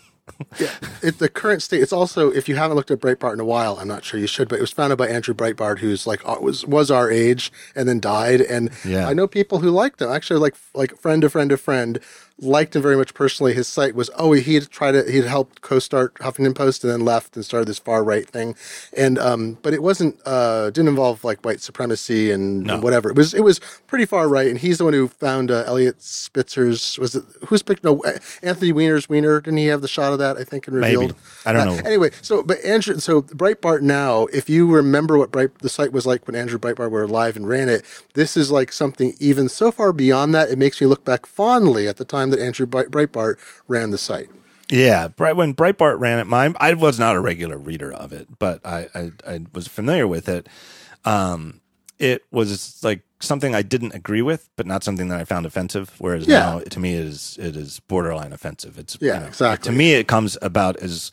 yeah, 0.59 0.73
it, 1.01 1.19
the 1.19 1.29
current 1.29 1.61
state. 1.61 1.81
It's 1.81 1.93
also 1.93 2.31
if 2.31 2.47
you 2.47 2.55
haven't 2.55 2.77
looked 2.77 2.91
at 2.91 2.99
Breitbart 2.99 3.33
in 3.33 3.39
a 3.39 3.45
while, 3.45 3.77
I'm 3.79 3.87
not 3.87 4.03
sure 4.03 4.19
you 4.19 4.27
should, 4.27 4.49
but 4.49 4.57
it 4.57 4.61
was 4.61 4.71
founded 4.71 4.97
by 4.97 5.07
Andrew 5.07 5.33
Breitbart, 5.33 5.79
who's 5.79 6.07
like 6.07 6.25
uh, 6.27 6.37
was 6.41 6.65
was 6.65 6.89
our 6.91 7.09
age 7.11 7.51
and 7.75 7.87
then 7.87 7.99
died. 7.99 8.41
And 8.41 8.71
yeah. 8.85 9.07
I 9.07 9.13
know 9.13 9.27
people 9.27 9.59
who 9.59 9.69
liked 9.69 10.01
him. 10.01 10.09
Actually, 10.09 10.39
like 10.39 10.55
like 10.73 10.97
friend 10.97 11.23
of 11.23 11.31
friend 11.31 11.51
of 11.51 11.61
friend 11.61 11.99
liked 12.41 12.75
him 12.75 12.81
very 12.81 12.95
much 12.95 13.13
personally. 13.13 13.53
His 13.53 13.67
site 13.67 13.95
was 13.95 14.09
oh 14.17 14.31
he 14.33 14.55
had 14.55 14.69
tried 14.69 14.91
to 14.93 15.11
he'd 15.11 15.25
helped 15.25 15.61
co-start 15.61 16.13
Huffington 16.15 16.55
Post 16.55 16.83
and 16.83 16.91
then 16.91 17.01
left 17.01 17.35
and 17.35 17.45
started 17.45 17.67
this 17.67 17.79
far 17.79 18.03
right 18.03 18.27
thing, 18.27 18.55
and 18.95 19.17
um 19.19 19.57
but 19.61 19.73
it 19.73 19.83
wasn't 19.83 20.19
uh 20.25 20.69
didn't 20.69 20.89
involve 20.89 21.23
like 21.23 21.43
white 21.43 21.61
supremacy 21.61 22.31
and, 22.31 22.63
no. 22.63 22.75
and 22.75 22.83
whatever. 22.83 23.09
It 23.09 23.17
was 23.17 23.33
it 23.33 23.43
was 23.43 23.59
pretty 23.87 24.05
far 24.05 24.27
right, 24.27 24.47
and 24.47 24.57
he's 24.57 24.77
the 24.77 24.83
one 24.83 24.93
who 24.93 25.07
found 25.07 25.51
uh, 25.51 25.63
Eliot 25.65 26.01
Spitzer's 26.01 26.97
was 26.99 27.15
it 27.15 27.23
who's 27.47 27.61
picked 27.61 27.83
no 27.83 28.01
Anthony 28.41 28.71
Weiner's 28.71 29.09
Weiner 29.09 29.41
didn't 29.41 29.57
he 29.57 29.67
have 29.67 29.81
the 29.81 29.87
shot 29.87 30.13
of 30.13 30.19
that 30.19 30.37
I 30.37 30.43
think 30.43 30.67
and 30.67 30.75
revealed 30.75 31.11
Maybe. 31.11 31.15
I 31.45 31.53
don't 31.53 31.67
uh, 31.67 31.75
know 31.75 31.81
anyway 31.85 32.11
so 32.21 32.43
but 32.43 32.63
Andrew 32.63 32.97
so 32.99 33.21
Breitbart 33.21 33.81
now 33.81 34.25
if 34.27 34.49
you 34.49 34.69
remember 34.69 35.17
what 35.17 35.31
Bright 35.31 35.59
the 35.59 35.69
site 35.69 35.91
was 35.91 36.05
like 36.05 36.27
when 36.27 36.35
Andrew 36.35 36.59
Breitbart 36.59 36.91
were 36.91 37.03
alive 37.03 37.35
and 37.35 37.47
ran 37.47 37.69
it 37.69 37.83
this 38.13 38.37
is 38.37 38.51
like 38.51 38.71
something 38.71 39.13
even 39.19 39.49
so 39.49 39.71
far 39.71 39.93
beyond 39.93 40.33
that 40.35 40.49
it 40.49 40.57
makes 40.57 40.79
me 40.79 40.87
look 40.87 41.03
back 41.05 41.25
fondly 41.25 41.87
at 41.87 41.97
the 41.97 42.05
time 42.05 42.28
time 42.29 42.37
that 42.37 42.45
Andrew 42.45 42.65
Breitbart 42.65 43.37
ran 43.67 43.91
the 43.91 43.97
site. 43.97 44.29
Yeah, 44.71 45.07
when 45.17 45.55
Breitbart 45.55 45.99
ran 45.99 46.19
it, 46.19 46.27
my 46.27 46.53
I 46.59 46.73
was 46.73 46.99
not 46.99 47.15
a 47.15 47.19
regular 47.19 47.57
reader 47.57 47.91
of 47.91 48.13
it, 48.13 48.27
but 48.37 48.65
I 48.65 48.87
I, 48.93 49.11
I 49.27 49.39
was 49.53 49.67
familiar 49.67 50.07
with 50.07 50.29
it. 50.29 50.47
Um, 51.05 51.61
it 51.97 52.23
was 52.31 52.83
like 52.83 53.01
something 53.19 53.55
I 53.55 53.61
didn't 53.61 53.93
agree 53.93 54.21
with, 54.21 54.49
but 54.55 54.67
not 54.67 54.83
something 54.83 55.09
that 55.09 55.19
I 55.19 55.25
found 55.25 55.45
offensive. 55.45 55.93
Whereas 55.97 56.27
yeah. 56.27 56.39
now, 56.39 56.59
to 56.59 56.79
me, 56.79 56.93
it 56.93 57.05
is 57.05 57.37
it 57.41 57.55
is 57.55 57.79
borderline 57.81 58.31
offensive. 58.31 58.77
It's 58.77 58.97
yeah, 59.01 59.15
you 59.15 59.19
know, 59.21 59.27
exactly. 59.27 59.71
To 59.71 59.77
me, 59.77 59.93
it 59.93 60.07
comes 60.07 60.37
about 60.41 60.77
as 60.77 61.11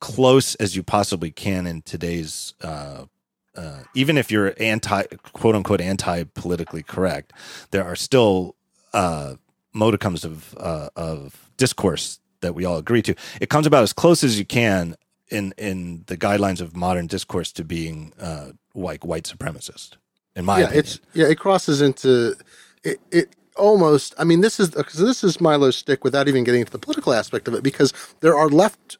close 0.00 0.54
as 0.56 0.76
you 0.76 0.82
possibly 0.82 1.30
can 1.30 1.66
in 1.66 1.82
today's. 1.82 2.54
Uh, 2.60 3.06
uh, 3.54 3.82
even 3.94 4.16
if 4.16 4.30
you're 4.30 4.54
anti 4.58 5.02
quote 5.32 5.54
unquote 5.54 5.80
anti 5.80 6.24
politically 6.24 6.82
correct, 6.82 7.32
there 7.70 7.84
are 7.84 7.96
still 7.96 8.56
uh, 8.92 9.34
modicums 9.74 10.24
of 10.24 10.54
uh, 10.58 10.88
of 10.96 11.50
discourse 11.56 12.20
that 12.40 12.54
we 12.54 12.64
all 12.64 12.76
agree 12.76 13.02
to. 13.02 13.14
It 13.40 13.48
comes 13.48 13.66
about 13.66 13.82
as 13.82 13.92
close 13.92 14.24
as 14.24 14.38
you 14.38 14.44
can 14.44 14.96
in 15.28 15.54
in 15.56 16.04
the 16.06 16.16
guidelines 16.16 16.60
of 16.60 16.76
modern 16.76 17.06
discourse 17.06 17.52
to 17.52 17.64
being 17.64 18.12
uh, 18.20 18.52
like 18.74 19.04
white 19.04 19.24
supremacist. 19.24 19.96
In 20.34 20.44
my 20.44 20.58
yeah, 20.58 20.64
opinion. 20.64 20.84
it's 20.84 21.00
yeah, 21.14 21.26
it 21.26 21.38
crosses 21.38 21.80
into 21.80 22.36
it. 22.84 23.00
it 23.10 23.36
almost 23.56 24.14
i 24.18 24.24
mean 24.24 24.40
this 24.40 24.58
is 24.58 24.70
because 24.70 24.98
this 24.98 25.22
is 25.22 25.38
milo's 25.38 25.76
stick 25.76 26.04
without 26.04 26.26
even 26.26 26.42
getting 26.42 26.60
into 26.60 26.72
the 26.72 26.78
political 26.78 27.12
aspect 27.12 27.46
of 27.46 27.52
it 27.52 27.62
because 27.62 27.92
there 28.20 28.34
are 28.34 28.48
left 28.48 28.96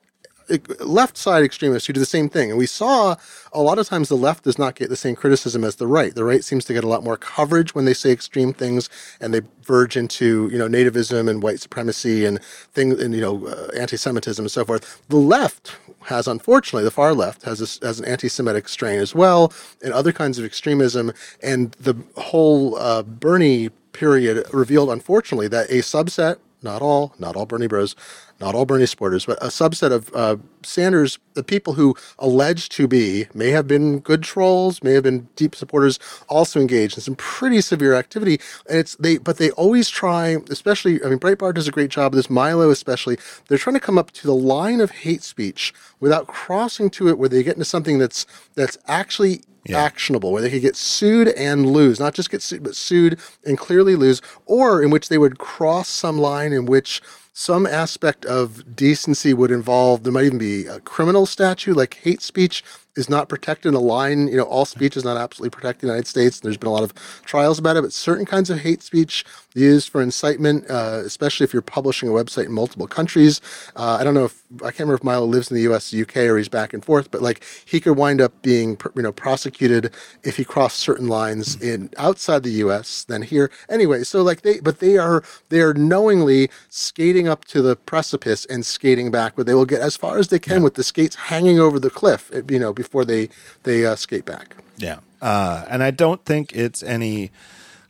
left 0.81 1.16
side 1.16 1.44
extremists 1.44 1.86
who 1.86 1.93
do 1.93 2.01
the 2.01 2.06
same 2.06 2.28
thing. 2.28 2.51
And 2.51 2.59
we 2.59 2.66
saw 2.66 3.16
a 3.52 3.60
lot 3.60 3.78
of 3.78 3.89
times 3.89 4.09
the 4.09 4.16
left 4.16 4.44
does 4.44 4.59
not 4.59 4.74
get 4.74 4.89
the 4.89 4.97
same 4.97 5.14
criticism 5.14 5.64
as 5.64 5.77
the 5.77 5.86
right. 5.86 6.14
The 6.14 6.24
right 6.24 6.44
seems 6.44 6.64
to 6.66 6.73
get 6.73 6.85
a 6.85 6.89
lot 6.89 7.05
more 7.05 7.16
coverage 7.16 7.74
when 7.74 7.85
they 7.85 7.94
say 7.94 8.10
extreme 8.10 8.52
things 8.52 8.89
and 9.20 9.32
they 9.32 9.43
verge 9.62 9.97
into, 9.97 10.48
you 10.51 10.59
know, 10.59 10.69
nativism 10.69 11.28
and 11.28 11.43
white 11.43 11.60
supremacy 11.60 12.24
and 12.24 12.43
things 12.73 13.01
and, 13.01 13.14
you 13.14 13.20
know, 13.20 13.47
uh, 13.47 13.69
anti-Semitism 13.77 14.44
and 14.44 14.51
so 14.51 14.64
forth. 14.64 15.02
The 15.09 15.16
left 15.16 15.77
has, 16.06 16.27
unfortunately, 16.27 16.85
the 16.85 16.90
far 16.90 17.14
left 17.14 17.43
has, 17.43 17.60
a, 17.60 17.86
has 17.86 18.01
an 18.01 18.06
anti-Semitic 18.06 18.69
strain 18.69 18.98
as 18.98 19.14
well 19.14 19.52
and 19.82 19.93
other 19.93 20.12
kinds 20.12 20.39
of 20.39 20.44
extremism. 20.44 21.12
And 21.43 21.73
the 21.73 21.97
whole 22.16 22.77
uh, 22.77 23.02
Bernie 23.02 23.70
period 23.93 24.47
revealed, 24.52 24.90
unfortunately, 24.90 25.48
that 25.48 25.70
a 25.70 25.78
subset 25.78 26.39
not 26.62 26.81
all, 26.81 27.14
not 27.19 27.36
all 27.36 27.47
Bernie 27.47 27.66
Bros, 27.66 27.97
not 28.43 28.56
all 28.56 28.66
Bernie 28.66 28.86
supporters, 28.86 29.24
but 29.24 29.39
a 29.40 29.47
subset 29.47 29.93
of 29.93 30.10
uh, 30.14 30.36
Sanders, 30.64 31.19
the 31.35 31.44
people 31.44 31.74
who 31.74 31.94
allege 32.19 32.69
to 32.70 32.89
be, 32.89 33.27
may 33.35 33.51
have 33.51 33.69
been 33.69 34.01
good 34.01 34.23
trolls, 34.24 34.82
may 34.82 34.93
have 34.94 35.05
been 35.05 35.28
deep 35.36 35.55
supporters, 35.55 36.01
also 36.28 36.60
engaged 36.60 36.98
in 36.98 37.02
some 37.02 37.14
pretty 37.14 37.60
severe 37.60 37.94
activity. 37.94 38.40
And 38.69 38.78
it's 38.78 38.97
they, 38.97 39.19
but 39.19 39.39
they 39.39 39.52
always 39.52 39.89
try, 39.89 40.39
especially, 40.51 41.02
I 41.05 41.09
mean, 41.09 41.20
Breitbart 41.20 41.55
does 41.55 41.69
a 41.69 41.73
great 41.73 41.90
job 41.90 42.12
of 42.12 42.16
this, 42.16 42.28
Milo 42.28 42.70
especially. 42.70 43.16
They're 43.47 43.59
trying 43.59 43.74
to 43.74 43.81
come 43.81 43.97
up 43.97 44.10
to 44.12 44.27
the 44.27 44.35
line 44.35 44.81
of 44.81 44.90
hate 44.90 45.23
speech 45.23 45.73
without 46.01 46.27
crossing 46.27 46.90
to 46.90 47.09
it, 47.09 47.19
where 47.19 47.28
they 47.28 47.44
get 47.44 47.55
into 47.55 47.64
something 47.64 47.98
that's 47.98 48.27
that's 48.56 48.77
actually 48.89 49.43
yeah. 49.64 49.78
actionable, 49.78 50.32
where 50.32 50.43
they 50.43 50.51
could 50.51 50.62
get 50.62 50.74
sued 50.74 51.28
and 51.28 51.66
lose, 51.66 52.01
not 52.01 52.14
just 52.14 52.31
get 52.31 52.43
sued, 52.43 52.64
but 52.64 52.74
sued 52.74 53.20
and 53.44 53.56
clearly 53.56 53.94
lose, 53.94 54.20
or 54.47 54.82
in 54.82 54.90
which 54.90 55.09
they 55.09 55.19
would 55.19 55.39
cross 55.39 55.89
some 55.89 56.19
line 56.19 56.52
in 56.52 56.66
which 56.66 57.01
some 57.33 57.67
aspect 57.67 58.25
of 58.27 58.77
decency 58.77 59.33
would 59.33 59.51
involve, 59.51 60.03
there 60.03 60.13
might 60.13 60.25
even 60.25 60.39
be 60.39 60.67
a 60.67 60.81
criminal 60.81 61.27
statute 61.27 61.77
like 61.77 61.95
hate 61.95 62.23
speech 62.23 62.63
is 62.97 63.09
not 63.09 63.28
protected 63.28 63.69
in 63.69 63.74
the 63.74 63.81
line. 63.81 64.28
You 64.28 64.36
know, 64.36 64.44
all 64.44 64.64
speech 64.64 64.97
is 64.97 65.05
not 65.05 65.16
absolutely 65.16 65.51
protected 65.51 65.85
in 65.85 65.89
the 65.89 65.94
United 65.94 66.09
States. 66.09 66.40
There's 66.40 66.56
been 66.56 66.69
a 66.69 66.73
lot 66.73 66.82
of 66.82 66.93
trials 67.24 67.59
about 67.59 67.77
it, 67.77 67.82
but 67.82 67.93
certain 67.93 68.27
kinds 68.27 68.51
of 68.51 68.60
hate 68.60 68.82
speech 68.82 69.24
used 69.55 69.89
for 69.89 70.01
incitement, 70.02 70.64
uh, 70.70 71.02
especially 71.05 71.44
if 71.44 71.52
you're 71.52 71.62
publishing 71.62 72.09
a 72.09 72.12
website 72.12 72.47
in 72.47 72.52
multiple 72.52 72.86
countries. 72.86 73.40
Uh, 73.77 73.97
I 74.01 74.05
don't 74.05 74.14
know 74.14 74.24
if 74.24 74.43
I 74.56 74.66
can't 74.66 74.81
remember 74.81 74.94
if 74.94 75.05
Milo 75.05 75.27
lives 75.27 75.51
in 75.51 75.55
the 75.55 75.62
U.S., 75.62 75.94
UK, 75.94 76.16
or 76.19 76.36
he's 76.36 76.48
back 76.48 76.73
and 76.73 76.85
forth, 76.85 77.10
but 77.10 77.23
like 77.23 77.44
he 77.64 77.81
could 77.81 77.97
wind 77.97 78.20
up 78.20 78.32
being 78.43 78.78
you 78.94 79.02
know 79.02 79.12
prosecuted 79.12 79.93
if 80.23 80.36
he 80.36 80.44
crossed 80.44 80.78
certain 80.78 81.09
lines 81.09 81.60
in 81.62 81.90
outside 81.97 82.43
the 82.43 82.51
U.S. 82.51 83.05
than 83.05 83.23
here. 83.23 83.51
Anyway, 83.69 84.05
so 84.05 84.23
like 84.23 84.43
they, 84.43 84.60
but 84.60 84.81
they 84.81 84.98
are 84.98 85.23
they 85.48 85.60
are 85.60 85.74
knowingly 85.74 86.51
skating 86.69 87.28
up 87.28 87.44
to 87.47 87.62
the 87.62 87.77
precipice 87.77 88.44
and 88.47 88.64
skating 88.66 89.10
back, 89.10 89.35
but 89.36 89.47
they 89.47 89.55
will 89.55 89.66
get 89.66 89.81
as 89.81 89.97
far 89.97 90.19
as 90.19 90.28
they 90.28 90.39
can 90.39 90.59
yeah. 90.59 90.64
with 90.64 90.74
the 90.74 90.85
skates 90.85 91.16
hanging 91.16 91.59
over 91.59 91.78
the 91.78 91.90
cliff, 91.90 92.31
you 92.48 92.59
know, 92.59 92.73
before 92.83 93.05
they 93.05 93.29
they 93.63 93.87
uh, 93.87 93.97
skate 93.97 94.25
back. 94.25 94.57
Yeah, 94.77 95.01
uh, 95.21 95.65
and 95.69 95.83
I 95.83 95.91
don't 95.91 96.25
think 96.25 96.55
it's 96.55 96.83
any 96.83 97.31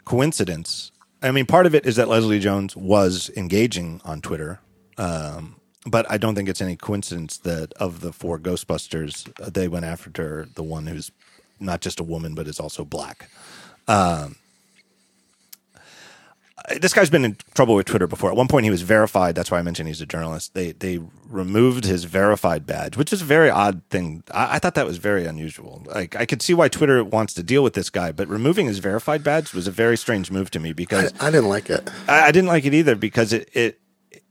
coincidence 0.05 0.93
I 1.23 1.31
mean, 1.31 1.47
part 1.47 1.66
of 1.66 1.74
it 1.74 1.86
is 1.86 1.97
that 1.97 2.09
Leslie 2.09 2.40
Jones 2.40 2.77
was 2.77 3.31
engaging 3.36 4.01
on 4.05 4.20
Twitter, 4.20 4.59
um, 4.98 5.56
but 5.86 6.05
I 6.10 6.19
don't 6.19 6.35
think 6.35 6.48
it's 6.48 6.60
any 6.60 6.74
coincidence 6.74 7.39
that 7.39 7.73
of 7.74 8.01
the 8.01 8.12
four 8.12 8.39
Ghostbusters, 8.39 9.31
uh, 9.40 9.48
they 9.48 9.69
went 9.69 9.85
after 9.85 10.48
the 10.55 10.64
one 10.64 10.86
who's 10.86 11.12
not 11.60 11.81
just 11.81 12.01
a 12.01 12.05
woman 12.05 12.35
but 12.35 12.48
is 12.48 12.59
also 12.59 12.85
black. 12.85 13.28
Um, 13.86 14.36
this 16.80 16.93
guy's 16.93 17.10
been 17.10 17.24
in 17.24 17.36
trouble 17.55 17.74
with 17.74 17.86
Twitter 17.86 18.06
before. 18.06 18.30
At 18.30 18.36
one 18.36 18.48
point, 18.48 18.64
he 18.64 18.70
was 18.70 18.82
verified. 18.82 19.34
That's 19.34 19.51
why 19.51 19.59
I 19.59 19.62
mentioned 19.62 19.89
he's 19.89 20.01
a 20.01 20.06
journalist. 20.06 20.55
They 20.55 20.72
they 20.72 21.01
removed 21.28 21.84
his 21.84 22.05
verified 22.05 22.66
badge, 22.66 22.97
which 22.97 23.12
is 23.12 23.22
a 23.22 23.24
very 23.24 23.51
odd 23.51 23.82
thing. 23.90 24.22
I, 24.32 24.56
I, 24.56 24.59
thought 24.59 24.74
that 24.74 24.86
was 24.86 24.98
very 24.98 25.26
unusual. 25.26 25.82
Like 25.86 26.14
I 26.16 26.26
could 26.26 26.43
see 26.43 26.55
why 26.55 26.68
Twitter 26.68 27.02
wants 27.02 27.34
to 27.34 27.43
deal 27.43 27.62
with 27.62 27.74
this 27.74 27.90
guy, 27.90 28.12
but 28.12 28.28
removing 28.28 28.66
his 28.66 28.78
verified 28.78 29.24
badge 29.24 29.52
was 29.52 29.66
a 29.66 29.70
very 29.70 29.97
strange 29.97 30.30
move 30.30 30.51
to 30.52 30.60
me 30.60 30.72
because 30.72 31.12
I, 31.20 31.28
I 31.28 31.30
didn't 31.30 31.48
like 31.48 31.70
it. 31.70 31.89
I, 32.09 32.26
I, 32.26 32.32
didn't 32.32 32.48
like 32.48 32.64
it 32.64 32.74
either 32.74 32.94
because 32.94 33.32
it 33.32 33.48
it 33.52 33.80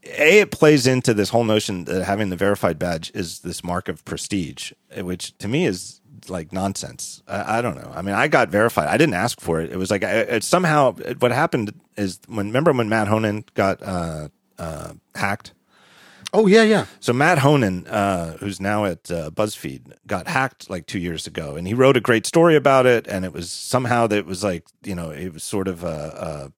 a 0.04 0.42
it 0.42 0.52
plays 0.52 0.88
into 0.88 1.14
this 1.14 1.30
whole 1.30 1.44
notion 1.44 1.86
that 1.86 2.04
having 2.04 2.30
the 2.30 2.36
verified 2.36 2.80
badge 2.80 3.12
is 3.14 3.40
this 3.40 3.64
mark 3.64 3.88
of 3.88 4.04
prestige, 4.06 4.72
which 4.98 5.38
to 5.38 5.48
me 5.48 5.66
is 5.66 6.01
like 6.30 6.52
nonsense. 6.52 7.22
I, 7.28 7.60
I, 7.60 7.62
don't 7.62 7.76
know. 7.76 7.92
I 7.94 8.02
mean, 8.02 8.16
I 8.16 8.28
got 8.28 8.50
verified. 8.50 8.88
I 8.88 8.98
didn't 8.98 9.16
ask 9.16 9.40
for 9.40 9.62
it. 9.62 9.72
It 9.72 9.78
was 9.78 9.92
like 9.92 10.04
it, 10.04 10.44
somehow 10.44 10.94
what 11.20 11.32
happened 11.32 11.74
is 11.98 12.20
when 12.28 12.48
remember 12.48 12.72
when 12.74 12.90
Matt 12.90 13.08
Honan 13.08 13.46
got 13.54 13.82
uh, 13.82 14.30
uh, 14.58 14.94
hacked. 15.16 15.54
Oh 16.34 16.48
yeah, 16.48 16.64
yeah. 16.64 16.86
So 17.02 17.12
Matt 17.12 17.40
Honan, 17.40 17.88
uh, 17.88 18.38
who's 18.38 18.62
now 18.62 18.86
at 18.86 19.12
uh, 19.12 19.32
BuzzFeed, 19.32 19.94
got 20.08 20.28
hacked 20.28 20.70
like 20.70 20.86
two 20.86 21.00
years 21.00 21.28
ago, 21.28 21.56
and 21.56 21.68
he 21.68 21.74
wrote 21.74 21.98
a 21.98 22.02
great 22.02 22.26
story 22.26 22.56
about 22.56 22.86
it. 22.86 23.06
And 23.08 23.26
it 23.26 23.34
was 23.34 23.50
somehow 23.50 24.08
that 24.08 24.18
it 24.18 24.26
was 24.26 24.44
like 24.44 24.66
you 24.84 24.96
know 24.96 25.10
it 25.10 25.34
was 25.34 25.44
sort 25.44 25.68
of 25.68 25.84
a, 25.84 25.88
a 26.48 26.54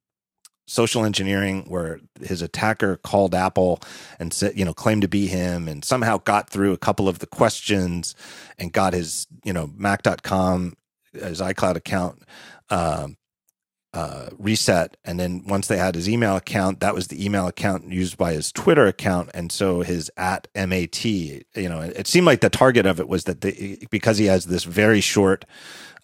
social 0.66 1.04
engineering 1.04 1.66
where 1.68 2.00
his 2.22 2.42
attacker 2.42 2.98
called 2.98 3.36
Apple 3.36 3.82
and 4.20 4.34
said, 4.34 4.58
you 4.58 4.64
know, 4.64 4.74
claimed 4.74 5.02
to 5.02 5.08
be 5.08 5.28
him 5.28 5.68
and 5.68 5.84
somehow 5.84 6.18
got 6.18 6.50
through 6.50 6.72
a 6.72 6.78
couple 6.78 7.10
of 7.10 7.20
the 7.20 7.28
questions 7.28 8.16
and 8.58 8.72
got 8.72 8.94
his, 8.94 9.28
you 9.44 9.52
know, 9.52 9.70
Mac.com, 9.76 10.76
his 11.12 11.42
iCloud 11.42 11.76
account 11.76 12.24
um, 12.70 13.18
uh, 13.94 14.30
reset. 14.40 14.98
And 15.04 15.20
then 15.20 15.44
once 15.46 15.68
they 15.68 15.78
had 15.78 15.96
his 15.96 16.10
email 16.10 16.36
account, 16.36 16.80
that 16.80 16.96
was 16.96 17.08
the 17.08 17.24
email 17.24 17.48
account 17.48 17.92
used 17.92 18.18
by 18.18 18.34
his 18.34 18.52
Twitter 18.52 18.88
account. 18.88 19.30
And 19.34 19.52
so 19.52 19.82
his 19.82 20.10
at 20.18 20.48
MAT, 20.56 21.06
you 21.06 21.44
know, 21.56 21.82
it 21.82 22.08
seemed 22.08 22.26
like 22.26 22.42
the 22.42 22.50
target 22.50 22.86
of 22.86 23.00
it 23.00 23.08
was 23.08 23.26
that 23.26 23.42
they, 23.42 23.86
because 23.92 24.18
he 24.18 24.26
has 24.26 24.46
this 24.46 24.64
very 24.64 25.02
short 25.02 25.46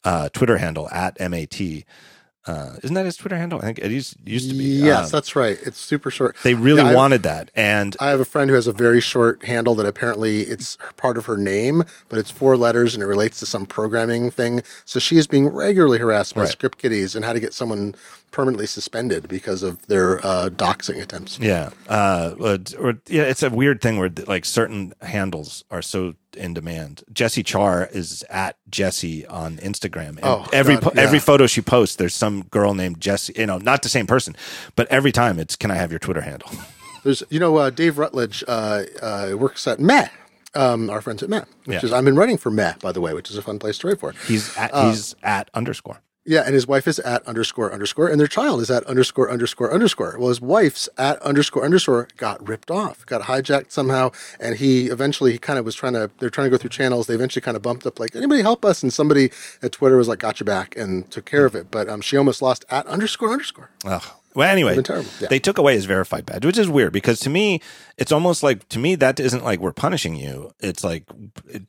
uh, 0.04 0.30
Twitter 0.30 0.58
handle 0.58 0.90
at 0.90 1.20
MAT 1.20 1.86
uh, 2.50 2.76
isn't 2.82 2.96
that 2.96 3.06
his 3.06 3.16
Twitter 3.16 3.38
handle? 3.38 3.60
I 3.60 3.66
think 3.66 3.80
it 3.80 3.92
used, 3.92 4.18
used 4.26 4.50
to 4.50 4.56
be. 4.56 4.64
Yes, 4.64 5.06
um, 5.06 5.12
that's 5.12 5.36
right. 5.36 5.60
It's 5.64 5.80
super 5.80 6.10
short. 6.10 6.36
They 6.44 6.56
really 6.56 6.82
yeah, 6.82 6.96
wanted 6.96 7.22
that, 7.24 7.52
and 7.56 7.96
I 8.00 8.10
have 8.10 8.20
a 8.20 8.26
friend 8.26 8.50
who 8.50 8.56
has 8.56 8.66
a 8.66 8.74
very 8.74 9.02
short 9.02 9.46
handle 9.46 9.76
that 9.76 9.86
apparently 9.86 10.42
it's 10.42 10.78
part 10.98 11.18
of 11.18 11.26
her 11.28 11.38
name, 11.38 11.84
but 12.10 12.18
it's 12.18 12.32
four 12.32 12.58
letters 12.58 12.96
and 12.96 13.04
it 13.04 13.06
relates 13.06 13.40
to 13.40 13.46
some 13.46 13.66
programming 13.66 14.32
thing. 14.32 14.64
So 14.86 15.00
she 15.00 15.18
is 15.18 15.28
being 15.28 15.48
regularly 15.48 16.00
harassed 16.00 16.34
by 16.34 16.42
right. 16.42 16.50
script 16.50 16.80
kiddies 16.80 17.16
and 17.16 17.24
how 17.24 17.34
to 17.34 17.40
get 17.40 17.54
someone 17.54 17.94
permanently 18.32 18.68
suspended 18.68 19.28
because 19.28 19.64
of 19.64 19.86
their 19.88 20.26
uh, 20.26 20.50
doxing 20.50 21.02
attempts. 21.02 21.40
Yeah, 21.40 21.72
uh, 21.88 22.36
or, 22.40 22.96
yeah, 23.08 23.24
it's 23.24 23.44
a 23.44 23.50
weird 23.50 23.82
thing 23.82 23.98
where 23.98 24.12
like 24.28 24.46
certain 24.46 24.94
handles 25.02 25.64
are 25.72 25.82
so 25.82 26.16
in 26.36 26.54
demand. 26.54 27.04
Jessie 27.12 27.44
Char 27.44 27.90
is 27.92 28.24
at 28.30 28.58
Jesse 28.70 29.26
on 29.28 29.58
Instagram. 29.58 30.10
And 30.10 30.24
oh, 30.24 30.48
every 30.54 30.78
God, 30.78 30.94
yeah. 30.96 31.02
every 31.02 31.20
photo 31.20 31.48
she 31.48 31.62
posts, 31.62 31.96
there's 31.98 32.16
some 32.16 32.44
girl 32.44 32.74
named 32.74 33.00
Jesse. 33.00 33.34
You 33.36 33.46
know, 33.46 33.58
not 33.58 33.82
the 33.82 33.90
same 33.90 34.08
person, 34.08 34.36
but 34.76 34.88
every 34.88 35.12
time 35.12 35.40
it's, 35.40 35.56
"Can 35.56 35.72
I 35.72 35.76
have 35.76 35.92
your 35.92 36.00
Twitter 36.00 36.22
handle?" 36.22 36.50
There's, 37.04 37.24
you 37.30 37.40
know, 37.40 37.56
uh, 37.56 37.70
Dave 37.70 37.98
Rutledge 37.98 38.44
uh, 38.46 38.84
uh, 39.02 39.34
works 39.38 39.66
at 39.68 39.80
Meh. 39.80 40.10
Um, 40.54 40.90
our 40.90 41.00
friends 41.00 41.22
at 41.24 41.30
Meh, 41.30 41.46
which 41.66 41.76
yeah. 41.76 41.86
is 41.86 41.94
I've 41.94 42.04
been 42.04 42.16
running 42.16 42.38
for 42.38 42.50
Meh, 42.50 42.74
by 42.82 42.92
the 42.92 43.00
way, 43.00 43.14
which 43.14 43.30
is 43.30 43.38
a 43.38 43.42
fun 43.42 43.58
place 43.58 43.78
to 43.80 43.88
write 43.88 44.00
for. 44.00 44.14
He's 44.28 44.56
at, 44.58 44.74
uh, 44.74 44.90
he's 44.90 45.16
at 45.22 45.50
underscore. 45.54 46.02
Yeah, 46.30 46.44
and 46.46 46.54
his 46.54 46.68
wife 46.68 46.88
is 46.88 47.00
at 47.00 47.28
underscore 47.28 47.74
underscore, 47.74 48.08
and 48.08 48.20
their 48.20 48.28
child 48.28 48.62
is 48.62 48.70
at 48.70 48.84
underscore 48.84 49.32
underscore 49.32 49.74
underscore. 49.74 50.16
Well, 50.20 50.30
his 50.30 50.40
wife's 50.40 50.88
at 50.96 51.20
underscore 51.24 51.66
underscore 51.66 52.08
got 52.18 52.48
ripped 52.48 52.70
off, 52.70 53.04
got 53.08 53.24
hijacked 53.24 53.72
somehow, 53.72 54.12
and 54.40 54.58
he 54.58 54.90
eventually 54.90 55.32
he 55.32 55.40
kind 55.40 55.58
of 55.58 55.66
was 55.66 55.74
trying 55.74 55.94
to. 55.94 56.12
They're 56.20 56.30
trying 56.30 56.46
to 56.46 56.52
go 56.52 56.58
through 56.58 56.70
channels. 56.70 57.08
They 57.08 57.16
eventually 57.16 57.42
kind 57.42 57.58
of 57.58 57.64
bumped 57.64 57.88
up 57.88 58.00
like, 58.00 58.16
anybody 58.16 58.44
help 58.44 58.64
us? 58.64 58.84
And 58.84 58.94
somebody 58.94 59.32
at 59.64 59.72
Twitter 59.72 59.98
was 59.98 60.08
like, 60.08 60.20
got 60.20 60.40
your 60.40 60.46
back, 60.46 60.78
and 60.78 61.10
took 61.10 61.26
care 61.26 61.48
of 61.48 61.56
it. 61.56 61.72
But 61.72 61.90
um, 61.90 62.00
she 62.00 62.16
almost 62.16 62.44
lost 62.44 62.64
at 62.70 62.86
underscore 62.86 63.32
underscore. 63.32 63.72
Oh, 63.84 64.19
well, 64.36 64.50
anyway, 64.50 64.80
yeah. 64.88 65.28
they 65.30 65.40
took 65.40 65.58
away 65.58 65.74
his 65.74 65.86
verified 65.86 66.26
badge, 66.26 66.46
which 66.46 66.58
is 66.58 66.70
weird 66.70 66.94
because 66.94 67.20
to 67.22 67.30
me, 67.30 67.62
it's 67.98 68.12
almost 68.12 68.44
like 68.44 68.68
to 68.70 68.80
me 68.80 68.96
that 68.96 69.20
isn't 69.20 69.44
like 69.44 69.60
we're 69.60 69.74
punishing 69.74 70.16
you. 70.16 70.52
It's 70.60 70.84
like 70.84 71.06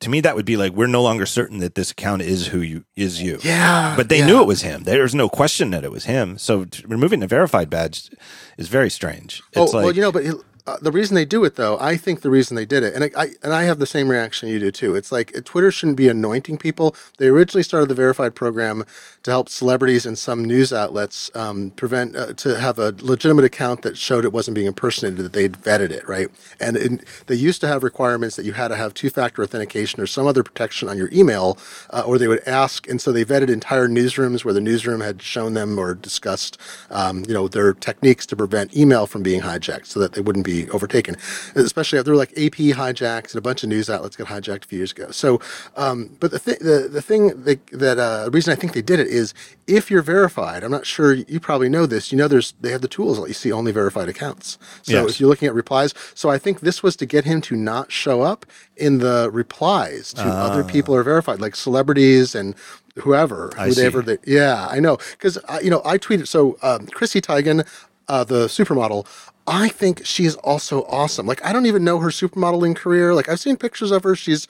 to 0.01 0.11
me 0.11 0.21
that 0.21 0.37
would 0.37 0.45
be 0.45 0.57
like 0.59 0.73
we're 0.73 0.87
no 0.87 1.03
longer 1.03 1.25
certain 1.25 1.59
that 1.59 1.75
this 1.75 1.91
account 1.91 2.23
is 2.23 2.49
who 2.49 2.61
you 2.61 2.85
is 2.97 3.23
you. 3.23 3.39
Yeah, 3.43 3.95
but 3.97 4.11
they 4.11 4.19
yeah. 4.19 4.27
knew 4.27 4.41
it 4.43 4.47
was 4.47 4.63
him. 4.63 4.83
There's 4.83 5.15
no 5.15 5.29
question 5.29 5.71
that 5.71 5.85
it 5.85 5.91
was 5.91 6.05
him. 6.05 6.37
So 6.37 6.67
removing 6.85 7.21
the 7.21 7.27
verified 7.27 7.71
badge 7.71 8.11
is 8.59 8.69
very 8.69 8.91
strange. 8.91 9.43
It's 9.53 9.73
oh 9.73 9.77
like, 9.77 9.85
well, 9.85 9.95
you 9.95 10.03
know, 10.03 10.13
but 10.13 10.25
uh, 10.71 10.77
the 10.81 10.93
reason 10.93 11.15
they 11.15 11.25
do 11.25 11.45
it, 11.45 11.57
though, 11.57 11.79
I 11.81 11.97
think 11.97 12.21
the 12.21 12.31
reason 12.31 12.55
they 12.55 12.65
did 12.65 12.83
it, 12.83 12.95
and 12.95 13.05
I, 13.05 13.11
I, 13.17 13.27
and 13.43 13.53
I 13.53 13.63
have 13.65 13.79
the 13.79 13.87
same 13.87 14.09
reaction 14.09 14.49
you 14.49 14.59
do 14.59 14.71
too. 14.71 14.95
It's 14.95 15.13
like 15.13 15.33
Twitter 15.45 15.71
shouldn't 15.71 15.97
be 15.97 16.09
anointing 16.09 16.59
people. 16.59 16.95
They 17.19 17.29
originally 17.29 17.63
started 17.63 17.89
the 17.89 17.95
verified 17.95 18.35
program 18.35 18.85
to 19.23 19.31
help 19.31 19.49
celebrities 19.49 20.07
and 20.07 20.17
some 20.19 20.45
news 20.45 20.73
outlets 20.73 21.31
um, 21.35 21.71
prevent 21.71 22.17
uh, 22.17 22.33
to 22.35 22.59
have 22.59 22.79
a 22.79 22.95
legitimate 23.01 23.45
account 23.45 23.83
that 23.83 23.99
showed 23.99 24.25
it 24.25 24.33
wasn't 24.33 24.55
being 24.55 24.67
impersonated, 24.67 25.25
that 25.25 25.33
they'd 25.33 25.53
vetted 25.55 25.91
it 25.91 26.09
right. 26.09 26.29
And 26.59 26.77
in, 26.77 27.01
they 27.27 27.35
used 27.35 27.61
to 27.63 27.69
have 27.69 27.83
requirements 27.83 28.37
that 28.37 28.45
you 28.45 28.53
had 28.53 28.69
to 28.69 28.77
have 28.77 28.95
two-factor 28.95 29.43
authentication 29.43 30.01
or 30.01 30.07
some 30.07 30.27
other 30.27 30.43
protection 30.43 30.89
on 30.89 30.97
your 30.97 31.11
email, 31.13 31.59
uh, 31.91 32.03
or 32.07 32.19
they 32.19 32.29
would 32.29 32.47
ask. 32.47 32.89
And 32.89 33.01
so 33.01 33.13
they 33.13 33.25
vetted 33.25 33.51
entire 33.51 33.89
newsrooms 33.89 34.45
where 34.45 34.55
the 34.55 34.61
newsroom 34.61 35.01
had 35.01 35.21
shown 35.21 35.55
them 35.55 35.79
or 35.79 35.95
discussed, 35.95 36.59
um, 36.91 37.25
you 37.27 37.35
know, 37.35 37.49
their 37.49 37.75
techniques 37.75 38.25
to 38.27 38.37
prevent 38.37 38.77
email 38.77 39.07
from 39.07 39.23
being 39.23 39.43
hijacked, 39.43 39.87
so 39.87 40.01
that 40.01 40.13
they 40.13 40.21
wouldn't 40.21 40.47
be 40.47 40.60
overtaken. 40.71 41.17
Especially 41.55 42.01
were 42.03 42.17
like 42.17 42.31
AP 42.33 42.77
hijacks 42.77 43.33
and 43.33 43.37
a 43.37 43.41
bunch 43.41 43.63
of 43.63 43.69
news 43.69 43.89
outlets 43.89 44.17
got 44.17 44.29
hijacked 44.29 44.65
a 44.65 44.67
few 44.67 44.79
years 44.79 44.93
ago. 44.93 45.11
So, 45.11 45.41
um, 45.77 46.17
but 46.21 46.31
the 46.31 46.39
thing, 46.39 46.57
the 46.61 46.89
the 46.91 47.03
thing 47.03 47.43
that, 47.45 47.67
that 47.69 47.99
uh, 47.99 48.25
the 48.27 48.31
reason 48.31 48.53
I 48.53 48.57
think 48.57 48.73
they 48.73 48.83
did 48.83 49.01
it 49.01 49.07
is 49.07 49.35
if 49.67 49.91
you're 49.91 50.03
verified. 50.03 50.65
I'm 50.65 50.71
not 50.71 50.87
sure 50.87 51.15
you 51.15 51.41
probably 51.41 51.69
know 51.69 51.87
this. 51.87 52.13
You 52.13 52.19
know, 52.19 52.29
there's 52.29 52.53
they 52.61 52.71
have 52.71 52.83
the 52.83 52.89
tools 52.89 53.19
that 53.19 53.29
you 53.29 53.35
see 53.35 53.53
only 53.53 53.73
verified 53.73 54.09
accounts. 54.09 54.59
So 54.83 54.93
yes. 54.93 55.11
if 55.11 55.21
you're 55.21 55.29
looking 55.29 55.49
at 55.49 55.55
replies, 55.55 55.95
so 56.15 56.29
I 56.29 56.39
think 56.39 56.61
this 56.61 56.83
was 56.83 56.97
to 56.97 57.07
get 57.07 57.25
him 57.25 57.41
to 57.43 57.57
not 57.57 57.93
show 57.93 58.23
up 58.23 58.47
in 58.77 58.99
the 58.99 59.31
replies 59.33 60.13
to 60.15 60.23
uh. 60.23 60.33
other 60.33 60.65
people 60.65 60.95
are 60.95 61.03
verified, 61.03 61.41
like 61.41 61.55
celebrities 61.55 62.35
and 62.35 62.55
whoever, 62.97 63.51
whoever 63.57 64.19
yeah, 64.25 64.67
I 64.71 64.81
know. 64.81 64.99
Cause 65.19 65.39
you 65.63 65.71
know, 65.71 65.83
I 65.85 65.99
tweeted, 65.99 66.27
so, 66.27 66.59
um, 66.63 66.87
Chrissy 66.87 67.21
Teigen, 67.21 67.67
uh, 68.09 68.25
the 68.25 68.47
supermodel, 68.47 69.07
I 69.47 69.69
think 69.69 70.07
she 70.07 70.25
is 70.25 70.37
also 70.37 70.85
awesome. 70.85 71.27
Like 71.27 71.45
I 71.45 71.53
don't 71.53 71.67
even 71.67 71.85
know 71.85 71.99
her 71.99 72.09
supermodeling 72.11 72.77
career. 72.77 73.15
Like 73.15 73.29
I've 73.29 73.41
seen 73.41 73.57
pictures 73.57 73.91
of 73.91 74.05
her. 74.05 74.17
She's 74.17 74.47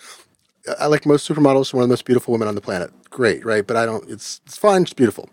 I 0.79 0.87
like 0.87 1.07
most 1.07 1.29
supermodels, 1.29 1.73
one 1.73 1.83
of 1.83 1.89
the 1.89 1.93
most 1.93 2.05
beautiful 2.05 2.33
women 2.33 2.49
on 2.49 2.55
the 2.55 2.61
planet. 2.61 2.93
Great, 3.11 3.45
right? 3.45 3.67
But 3.67 3.77
I 3.77 3.87
don't. 3.87 4.09
It's 4.09 4.41
it's 4.47 4.57
fine. 4.59 4.83
It's 4.83 4.93
beautiful. 4.93 5.29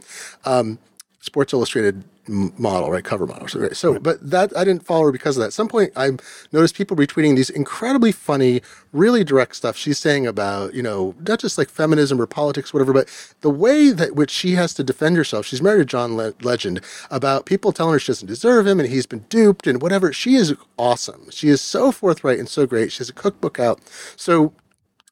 Um, 0.45 0.79
Sports 1.21 1.53
Illustrated 1.53 2.03
model, 2.29 2.91
right? 2.91 3.03
Cover 3.03 3.27
model. 3.27 3.47
So, 3.47 3.59
right. 3.59 3.75
so 3.75 3.93
right. 3.93 4.03
but 4.03 4.29
that 4.29 4.55
I 4.57 4.63
didn't 4.63 4.85
follow 4.85 5.05
her 5.05 5.11
because 5.11 5.37
of 5.37 5.41
that. 5.41 5.47
At 5.47 5.53
some 5.53 5.67
point, 5.67 5.91
I 5.95 6.11
noticed 6.51 6.75
people 6.75 6.97
retweeting 6.97 7.35
these 7.35 7.49
incredibly 7.49 8.11
funny, 8.11 8.61
really 8.93 9.23
direct 9.23 9.55
stuff 9.55 9.77
she's 9.77 9.99
saying 9.99 10.27
about, 10.27 10.73
you 10.73 10.83
know, 10.83 11.15
not 11.27 11.39
just 11.39 11.57
like 11.57 11.69
feminism 11.69 12.21
or 12.21 12.27
politics, 12.27 12.73
whatever, 12.73 12.93
but 12.93 13.09
the 13.41 13.49
way 13.49 13.91
that 13.91 14.15
which 14.15 14.31
she 14.31 14.53
has 14.53 14.73
to 14.75 14.83
defend 14.83 15.17
herself. 15.17 15.45
She's 15.45 15.61
married 15.61 15.79
to 15.79 15.85
John 15.85 16.15
Le- 16.17 16.33
Legend 16.41 16.81
about 17.11 17.45
people 17.45 17.71
telling 17.71 17.93
her 17.93 17.99
she 17.99 18.11
doesn't 18.11 18.27
deserve 18.27 18.67
him 18.67 18.79
and 18.79 18.89
he's 18.89 19.05
been 19.05 19.25
duped 19.29 19.67
and 19.67 19.81
whatever. 19.81 20.13
She 20.13 20.35
is 20.35 20.55
awesome. 20.77 21.29
She 21.31 21.49
is 21.49 21.61
so 21.61 21.91
forthright 21.91 22.39
and 22.39 22.49
so 22.49 22.65
great. 22.65 22.91
She 22.91 22.99
has 22.99 23.09
a 23.09 23.13
cookbook 23.13 23.59
out. 23.59 23.79
So 24.15 24.53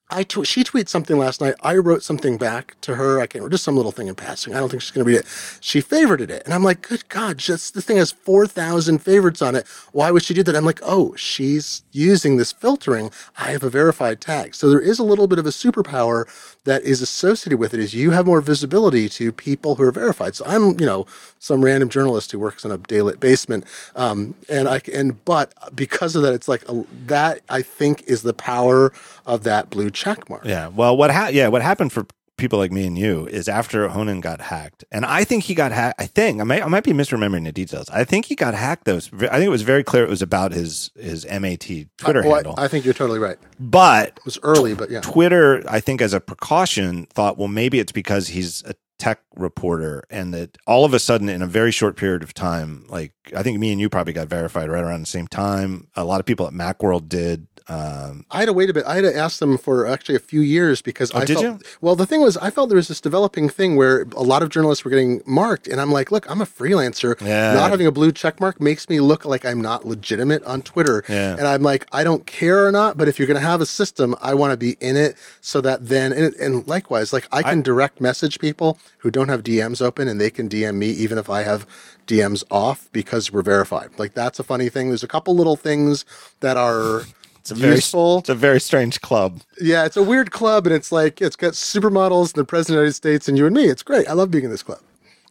I 0.10 0.22
she 0.46 0.64
tweeted 0.64 0.90
something 0.90 1.18
last 1.20 1.42
night. 1.42 1.56
I 1.64 1.76
wrote 1.78 2.04
something 2.04 2.38
back 2.38 2.78
to 2.84 2.96
her. 2.96 3.20
I 3.22 3.28
can't 3.28 3.52
just 3.52 3.66
some 3.66 3.76
little 3.78 3.92
thing 3.92 4.08
in 4.08 4.16
passing. 4.16 4.56
I 4.56 4.60
don't 4.60 4.70
think 4.70 4.82
she's 4.84 4.92
going 4.94 5.06
to 5.06 5.12
read 5.12 5.20
it. 5.20 5.28
She 5.62 5.82
favorited 5.82 6.32
it, 6.32 6.44
and 6.46 6.54
I'm 6.54 6.64
like, 6.64 6.82
good 6.88 7.10
God, 7.10 7.40
just 7.40 7.76
this 7.76 7.86
thing 7.86 7.98
has 7.98 8.14
four 8.14 8.48
thousand 8.48 9.00
favorites 9.00 9.42
on 9.44 9.56
it. 9.56 9.68
Why 9.94 10.12
would 10.12 10.24
she 10.24 10.34
do 10.36 10.44
that? 10.44 10.56
I'm 10.56 10.66
like, 10.66 10.80
oh, 10.84 11.16
she's 11.18 11.84
using 11.92 12.38
this 12.38 12.54
filtering. 12.54 13.12
I 13.38 13.52
have 13.52 13.64
a 13.64 13.70
verified 13.72 14.22
tag, 14.22 14.56
so 14.56 14.70
there 14.70 14.80
is 14.82 15.00
a 15.00 15.04
little 15.04 15.28
bit 15.28 15.40
of 15.40 15.48
a 15.48 15.52
superpower 15.52 16.26
that 16.66 16.84
is 16.84 17.02
associated 17.02 17.58
with 17.60 17.74
it. 17.74 17.82
Is 17.82 17.94
you 17.94 18.12
have 18.12 18.28
more 18.28 18.42
visibility 18.42 19.10
to 19.10 19.34
people 19.34 19.76
who 19.76 19.84
are 19.84 19.92
verified. 19.92 20.36
So 20.36 20.46
I'm, 20.48 20.80
you 20.80 20.88
know, 20.88 21.08
some 21.40 21.66
random 21.66 21.90
journalist 21.90 22.32
who 22.32 22.40
works 22.40 22.64
in 22.64 22.72
a 22.72 22.78
daylit 22.78 23.20
basement, 23.20 23.66
um, 23.98 24.36
and 24.50 24.70
I 24.70 24.82
and 24.94 25.24
but 25.26 25.54
because 25.76 26.16
of 26.16 26.24
that, 26.24 26.34
it's 26.34 26.48
like 26.48 26.64
a, 26.70 26.86
that. 27.08 27.42
I 27.50 27.64
think 27.64 28.04
is 28.08 28.24
the 28.24 28.34
power 28.34 28.94
of 29.26 29.44
that 29.44 29.70
blue 29.70 29.90
check 29.90 30.30
mark. 30.30 30.46
Yeah. 30.46 30.68
Well, 30.68 30.96
what 30.96 31.12
ha- 31.12 31.28
yeah, 31.28 31.48
what 31.48 31.62
happened 31.62 31.92
for 31.92 32.06
people 32.38 32.60
like 32.60 32.72
me 32.72 32.86
and 32.86 32.98
you 32.98 33.28
is 33.28 33.48
after 33.48 33.88
Honan 33.88 34.20
got 34.22 34.42
hacked, 34.42 34.84
and 34.92 35.06
I 35.06 35.24
think 35.24 35.46
he 35.46 35.56
got 35.56 35.72
hacked. 35.72 36.02
I 36.02 36.06
think 36.06 36.42
I 36.42 36.44
might 36.44 36.64
I 36.64 36.68
might 36.68 36.84
be 36.84 36.92
misremembering 36.92 37.46
the 37.46 37.52
details. 37.52 37.90
I 37.90 38.04
think 38.04 38.26
he 38.26 38.36
got 38.36 38.54
hacked. 38.54 38.86
Though 38.86 38.98
I 38.98 39.00
think 39.00 39.46
it 39.46 39.50
was 39.50 39.62
very 39.62 39.84
clear 39.84 40.04
it 40.04 40.10
was 40.10 40.22
about 40.22 40.52
his 40.52 40.92
his 40.96 41.26
MAT 41.26 41.66
Twitter 41.98 42.24
I, 42.24 42.28
well, 42.28 42.36
handle. 42.36 42.56
I, 42.58 42.66
I, 42.66 42.68
think 42.68 42.86
you're 42.86 42.94
totally 42.94 43.20
right. 43.20 43.38
But 43.60 44.10
it 44.18 44.26
was 44.26 44.40
early, 44.44 44.76
but 44.76 44.90
yeah, 44.90 45.02
Twitter 45.02 45.64
I 45.68 45.80
think 45.80 46.02
as 46.02 46.14
a 46.14 46.20
precaution 46.20 47.06
thought, 47.08 47.38
well, 47.38 47.48
maybe 47.48 47.80
it's 47.80 47.92
because 47.92 48.30
he's 48.30 48.64
a 48.64 48.76
tech 48.98 49.20
reporter 49.36 50.04
and 50.10 50.34
that 50.34 50.58
all 50.66 50.86
of 50.86 50.94
a 50.94 51.00
sudden 51.00 51.28
in 51.28 51.42
a 51.42 51.48
very 51.48 51.72
short 51.72 51.98
period 51.98 52.24
of 52.24 52.34
time 52.34 52.86
like 52.88 53.12
i 53.36 53.44
think 53.44 53.60
me 53.60 53.70
and 53.70 53.82
you 53.82 53.90
probably 53.90 54.14
got 54.14 54.30
verified 54.30 54.70
right 54.70 54.84
around 54.84 55.02
the 55.02 55.06
same 55.06 55.28
time 55.28 55.88
a 55.98 56.06
lot 56.06 56.22
of 56.22 56.26
people 56.26 56.48
at 56.48 56.54
macworld 56.54 57.10
did 57.10 57.46
um, 57.68 58.26
I 58.30 58.40
had 58.40 58.46
to 58.46 58.54
wait 58.54 58.70
a 58.70 58.74
bit. 58.74 58.86
I 58.86 58.96
had 58.96 59.02
to 59.02 59.18
ask 59.18 59.40
them 59.40 59.58
for 59.58 59.88
actually 59.88 60.16
a 60.16 60.20
few 60.20 60.42
years 60.42 60.84
because 60.84 61.12
oh, 61.16 61.20
I 61.20 61.26
did 61.26 61.40
felt, 61.40 61.46
you? 61.46 61.60
well, 61.82 61.96
the 61.96 62.06
thing 62.06 62.22
was, 62.22 62.38
I 62.38 62.52
felt 62.52 62.70
there 62.70 62.76
was 62.76 62.90
this 62.90 63.02
developing 63.02 63.50
thing 63.50 63.76
where 63.76 64.04
a 64.16 64.22
lot 64.22 64.44
of 64.44 64.50
journalists 64.50 64.86
were 64.86 64.92
getting 64.92 65.22
marked, 65.26 65.68
and 65.68 65.82
I'm 65.82 65.92
like, 65.92 66.12
look, 66.12 66.30
I'm 66.30 66.42
a 66.42 66.46
freelancer. 66.46 67.20
Yeah. 67.22 67.54
Not 67.56 67.72
having 67.72 67.88
a 67.88 67.92
blue 67.92 68.12
check 68.12 68.40
mark 68.40 68.62
makes 68.62 68.88
me 68.88 69.00
look 69.00 69.26
like 69.26 69.46
I'm 69.46 69.62
not 69.62 69.84
legitimate 69.84 70.44
on 70.44 70.62
Twitter. 70.62 71.04
Yeah. 71.10 71.38
And 71.38 71.48
I'm 71.48 71.64
like, 71.64 71.88
I 71.92 72.04
don't 72.04 72.28
care 72.28 72.68
or 72.68 72.72
not, 72.72 72.98
but 72.98 73.08
if 73.08 73.18
you're 73.18 73.28
going 73.28 73.40
to 73.40 73.48
have 73.48 73.62
a 73.62 73.66
system, 73.66 74.16
I 74.22 74.36
want 74.36 74.52
to 74.52 74.58
be 74.58 74.78
in 74.80 74.96
it 74.96 75.16
so 75.42 75.60
that 75.62 75.88
then, 75.88 76.14
and, 76.14 76.36
and 76.36 76.68
likewise, 76.68 77.14
like 77.14 77.28
I 77.32 77.42
can 77.42 77.60
I, 77.60 77.64
direct 77.64 78.00
message 78.00 78.38
people 78.40 78.78
who 79.00 79.10
don't 79.10 79.30
have 79.30 79.42
DMs 79.42 79.82
open, 79.82 80.08
and 80.08 80.22
they 80.22 80.30
can 80.30 80.48
DM 80.48 80.76
me 80.76 80.90
even 80.92 81.18
if 81.18 81.32
I 81.32 81.42
have 81.42 81.66
DMs 82.06 82.44
off 82.52 82.90
because 82.92 83.32
we're 83.32 83.42
verified. 83.42 83.90
Like 83.98 84.14
that's 84.14 84.38
a 84.40 84.44
funny 84.44 84.70
thing. 84.70 84.90
There's 84.90 85.04
a 85.04 85.08
couple 85.08 85.36
little 85.36 85.56
things 85.56 86.06
that 86.42 86.58
are 86.58 87.06
it's 87.46 87.52
a 87.52 87.56
very 87.56 87.76
useful. 87.76 88.18
It's 88.18 88.30
a 88.30 88.34
very 88.34 88.60
strange 88.60 89.02
club. 89.02 89.42
Yeah, 89.62 89.86
it's 89.86 89.96
a 89.96 90.02
weird 90.02 90.32
club, 90.32 90.66
and 90.66 90.76
it's 90.76 90.92
like 90.92 91.22
it's 91.22 91.36
got 91.36 91.54
supermodels 91.54 92.34
and 92.34 92.42
the 92.42 92.44
president 92.44 92.78
of 92.78 92.80
the 92.80 92.86
United 92.86 92.96
States 92.96 93.28
and 93.28 93.38
you 93.38 93.46
and 93.46 93.56
me. 93.56 93.66
It's 93.66 93.84
great. 93.84 94.10
I 94.10 94.14
love 94.14 94.32
being 94.32 94.46
in 94.46 94.50
this 94.50 94.64
club. 94.64 94.80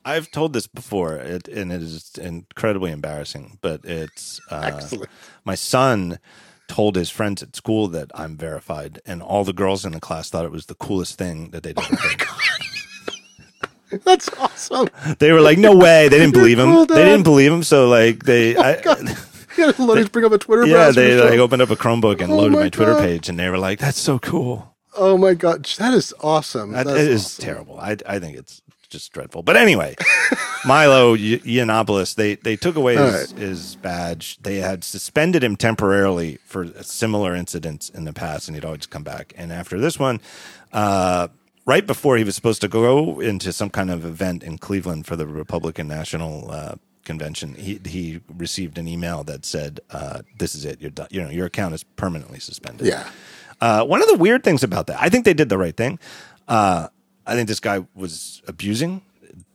I've 0.04 0.30
told 0.30 0.52
this 0.52 0.68
before, 0.68 1.16
it, 1.16 1.48
and 1.48 1.72
it 1.72 1.82
is 1.82 2.12
incredibly 2.16 2.92
embarrassing. 2.92 3.58
But 3.62 3.84
it's 3.84 4.40
uh, 4.48 4.60
excellent. 4.62 5.10
My 5.44 5.56
son 5.56 6.20
told 6.68 6.94
his 6.94 7.10
friends 7.10 7.42
at 7.42 7.56
school 7.56 7.88
that 7.88 8.12
I'm 8.14 8.36
verified, 8.36 9.00
and 9.04 9.20
all 9.20 9.42
the 9.42 9.52
girls 9.52 9.84
in 9.84 9.90
the 9.90 10.00
class 10.00 10.30
thought 10.30 10.44
it 10.44 10.52
was 10.52 10.66
the 10.66 10.76
coolest 10.76 11.18
thing 11.18 11.50
that 11.50 11.64
they'd 11.64 11.76
ever 11.76 11.96
heard. 11.96 12.22
That's 14.04 14.28
awesome. 14.38 14.88
They 15.18 15.32
were 15.32 15.40
like, 15.40 15.58
"No 15.58 15.74
way!" 15.74 16.08
They 16.08 16.18
didn't 16.18 16.34
believe 16.34 16.60
him. 16.60 16.70
Cool, 16.70 16.86
they 16.86 17.04
didn't 17.04 17.24
believe 17.24 17.50
him. 17.50 17.64
So 17.64 17.88
like 17.88 18.22
they. 18.22 18.54
Oh 18.54 18.62
I, 18.62 19.16
yeah, 19.56 19.72
let 19.78 20.12
bring 20.12 20.24
up 20.24 20.32
a 20.32 20.38
Twitter. 20.38 20.66
Yeah, 20.66 20.90
they 20.90 21.20
like 21.20 21.38
opened 21.38 21.62
up 21.62 21.70
a 21.70 21.76
Chromebook 21.76 22.20
and 22.20 22.32
oh 22.32 22.36
loaded 22.36 22.52
my, 22.52 22.62
my 22.64 22.68
Twitter 22.68 22.96
page, 22.96 23.28
and 23.28 23.38
they 23.38 23.48
were 23.48 23.58
like, 23.58 23.78
"That's 23.78 23.98
so 23.98 24.18
cool." 24.18 24.74
Oh 24.96 25.18
my 25.18 25.34
god, 25.34 25.64
that 25.78 25.94
is 25.94 26.14
awesome. 26.20 26.72
That 26.72 26.86
That's 26.86 27.00
it 27.00 27.08
is 27.08 27.24
awesome. 27.24 27.44
terrible. 27.44 27.78
I 27.78 27.96
I 28.06 28.18
think 28.18 28.36
it's 28.36 28.62
just 28.94 29.12
dreadful. 29.12 29.42
But 29.42 29.56
anyway, 29.56 29.96
Milo 30.64 31.16
Yiannopoulos, 31.16 32.14
they 32.14 32.36
they 32.36 32.56
took 32.56 32.76
away 32.76 32.96
his, 32.96 33.32
right. 33.32 33.40
his, 33.40 33.76
badge. 33.76 34.38
They 34.38 34.56
had 34.56 34.84
suspended 34.84 35.42
him 35.42 35.56
temporarily 35.56 36.38
for 36.44 36.68
similar 36.82 37.34
incidents 37.34 37.88
in 37.88 38.04
the 38.04 38.12
past, 38.12 38.48
and 38.48 38.54
he'd 38.54 38.64
always 38.64 38.86
come 38.86 39.02
back. 39.02 39.34
And 39.36 39.52
after 39.52 39.78
this 39.78 39.98
one, 39.98 40.20
uh, 40.72 41.28
right 41.66 41.86
before 41.86 42.16
he 42.16 42.24
was 42.24 42.34
supposed 42.36 42.60
to 42.60 42.68
go 42.68 43.20
into 43.20 43.52
some 43.52 43.70
kind 43.70 43.90
of 43.90 44.04
event 44.04 44.42
in 44.42 44.58
Cleveland 44.58 45.06
for 45.06 45.16
the 45.16 45.26
Republican 45.26 45.88
National 45.88 46.50
uh, 46.50 46.76
convention, 47.04 47.54
he 47.54 47.80
he 47.84 48.20
received 48.36 48.78
an 48.78 48.88
email 48.88 49.24
that 49.24 49.44
said, 49.44 49.80
uh, 49.90 50.22
"This 50.38 50.54
is 50.54 50.64
it. 50.64 50.80
You're 50.80 50.90
done. 50.90 51.08
You 51.10 51.22
know, 51.22 51.30
your 51.30 51.46
account 51.46 51.74
is 51.74 51.82
permanently 51.82 52.40
suspended." 52.40 52.86
Yeah. 52.86 53.08
Uh, 53.60 53.84
one 53.84 54.02
of 54.02 54.08
the 54.08 54.16
weird 54.16 54.42
things 54.42 54.62
about 54.62 54.88
that, 54.88 55.00
I 55.00 55.08
think 55.08 55.24
they 55.24 55.34
did 55.34 55.48
the 55.48 55.58
right 55.58 55.76
thing. 55.76 55.98
Uh, 56.48 56.88
I 57.26 57.34
think 57.34 57.48
this 57.48 57.60
guy 57.60 57.86
was 57.94 58.42
abusing 58.46 59.02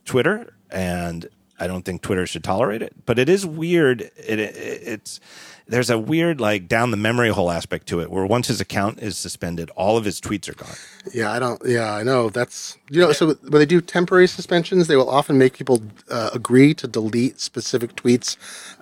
Twitter, 0.04 0.54
and 0.70 1.28
I 1.58 1.66
don't 1.66 1.84
think 1.84 2.02
Twitter 2.02 2.26
should 2.26 2.42
tolerate 2.42 2.82
it. 2.82 2.94
But 3.06 3.18
it 3.18 3.28
is 3.28 3.46
weird. 3.46 4.00
It, 4.00 4.40
it, 4.40 4.56
it's 4.56 5.20
there's 5.70 5.88
a 5.88 5.98
weird 5.98 6.40
like 6.40 6.66
down 6.66 6.90
the 6.90 6.96
memory 6.96 7.30
hole 7.30 7.50
aspect 7.50 7.86
to 7.88 8.00
it, 8.00 8.10
where 8.10 8.26
once 8.26 8.48
his 8.48 8.60
account 8.60 8.98
is 9.00 9.16
suspended, 9.16 9.70
all 9.70 9.96
of 9.96 10.04
his 10.04 10.20
tweets 10.20 10.48
are 10.48 10.54
gone. 10.54 10.74
Yeah, 11.14 11.30
I 11.30 11.38
don't. 11.38 11.62
Yeah, 11.64 11.94
I 11.94 12.02
know. 12.02 12.28
That's 12.28 12.76
you 12.90 13.00
know. 13.00 13.12
So 13.12 13.34
when 13.34 13.60
they 13.60 13.66
do 13.66 13.80
temporary 13.80 14.26
suspensions, 14.26 14.88
they 14.88 14.96
will 14.96 15.08
often 15.08 15.38
make 15.38 15.54
people 15.54 15.80
uh, 16.10 16.30
agree 16.34 16.74
to 16.74 16.88
delete 16.88 17.40
specific 17.40 17.94
tweets 17.94 18.36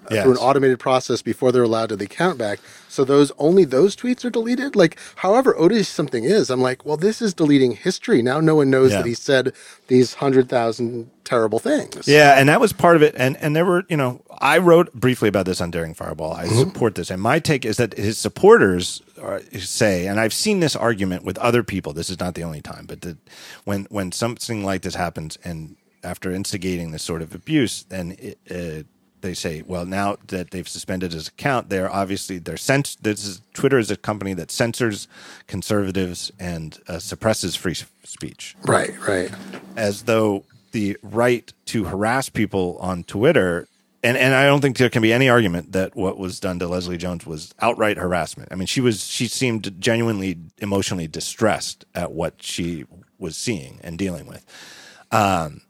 uh, 0.04 0.14
yes. 0.14 0.22
through 0.24 0.32
an 0.32 0.38
automated 0.38 0.78
process 0.78 1.22
before 1.22 1.52
they're 1.52 1.62
allowed 1.62 1.90
to 1.90 1.96
the 1.96 2.06
account 2.06 2.38
back. 2.38 2.58
So 2.98 3.04
those 3.04 3.30
only 3.38 3.64
those 3.64 3.94
tweets 3.94 4.24
are 4.24 4.30
deleted. 4.30 4.74
Like, 4.74 4.98
however 5.14 5.56
odious 5.56 5.88
something 5.88 6.24
is, 6.24 6.50
I'm 6.50 6.60
like, 6.60 6.84
well, 6.84 6.96
this 6.96 7.22
is 7.22 7.32
deleting 7.32 7.76
history. 7.76 8.22
Now 8.22 8.40
no 8.40 8.56
one 8.56 8.70
knows 8.70 8.90
yeah. 8.90 8.96
that 8.96 9.06
he 9.06 9.14
said 9.14 9.52
these 9.86 10.14
hundred 10.14 10.48
thousand 10.48 11.08
terrible 11.22 11.60
things. 11.60 12.08
Yeah, 12.08 12.34
and 12.36 12.48
that 12.48 12.60
was 12.60 12.72
part 12.72 12.96
of 12.96 13.02
it. 13.02 13.14
And 13.16 13.36
and 13.36 13.54
there 13.54 13.64
were, 13.64 13.84
you 13.88 13.96
know, 13.96 14.20
I 14.40 14.58
wrote 14.58 14.92
briefly 14.94 15.28
about 15.28 15.46
this 15.46 15.60
on 15.60 15.70
Daring 15.70 15.94
Fireball. 15.94 16.32
I 16.32 16.46
mm-hmm. 16.46 16.58
support 16.58 16.96
this, 16.96 17.08
and 17.08 17.22
my 17.22 17.38
take 17.38 17.64
is 17.64 17.76
that 17.76 17.96
his 17.96 18.18
supporters 18.18 19.00
are, 19.22 19.42
say, 19.60 20.08
and 20.08 20.18
I've 20.18 20.34
seen 20.34 20.58
this 20.58 20.74
argument 20.74 21.22
with 21.22 21.38
other 21.38 21.62
people. 21.62 21.92
This 21.92 22.10
is 22.10 22.18
not 22.18 22.34
the 22.34 22.42
only 22.42 22.62
time, 22.62 22.86
but 22.86 23.02
that 23.02 23.16
when 23.62 23.86
when 23.90 24.10
something 24.10 24.64
like 24.64 24.82
this 24.82 24.96
happens, 24.96 25.38
and 25.44 25.76
after 26.02 26.32
instigating 26.32 26.90
this 26.90 27.04
sort 27.04 27.22
of 27.22 27.32
abuse, 27.32 27.84
then 27.84 28.16
it, 28.18 28.38
uh, 28.50 28.82
they 29.20 29.34
say, 29.34 29.62
well, 29.66 29.84
now 29.84 30.16
that 30.28 30.50
they've 30.50 30.68
suspended 30.68 31.12
his 31.12 31.28
account, 31.28 31.68
they're 31.68 31.90
obviously 31.90 32.38
they're 32.38 32.56
cens- 32.56 32.98
This 33.00 33.24
is 33.24 33.42
Twitter 33.54 33.78
is 33.78 33.90
a 33.90 33.96
company 33.96 34.34
that 34.34 34.50
censors 34.50 35.08
conservatives 35.46 36.30
and 36.38 36.78
uh, 36.88 36.98
suppresses 36.98 37.56
free 37.56 37.76
speech. 38.04 38.56
Right, 38.62 38.98
right. 39.06 39.30
As 39.76 40.02
though 40.02 40.44
the 40.72 40.96
right 41.02 41.52
to 41.66 41.84
harass 41.84 42.28
people 42.28 42.78
on 42.80 43.04
Twitter 43.04 43.66
and 44.02 44.16
and 44.16 44.34
I 44.34 44.46
don't 44.46 44.60
think 44.60 44.76
there 44.76 44.90
can 44.90 45.02
be 45.02 45.12
any 45.12 45.28
argument 45.28 45.72
that 45.72 45.96
what 45.96 46.18
was 46.18 46.38
done 46.38 46.58
to 46.60 46.68
Leslie 46.68 46.96
Jones 46.96 47.26
was 47.26 47.52
outright 47.60 47.96
harassment. 47.96 48.50
I 48.52 48.54
mean, 48.54 48.66
she 48.66 48.80
was 48.80 49.06
she 49.06 49.26
seemed 49.26 49.80
genuinely 49.80 50.38
emotionally 50.58 51.08
distressed 51.08 51.84
at 51.94 52.12
what 52.12 52.42
she 52.42 52.84
was 53.18 53.36
seeing 53.36 53.80
and 53.82 53.98
dealing 53.98 54.26
with. 54.26 54.46
Um, 55.10 55.62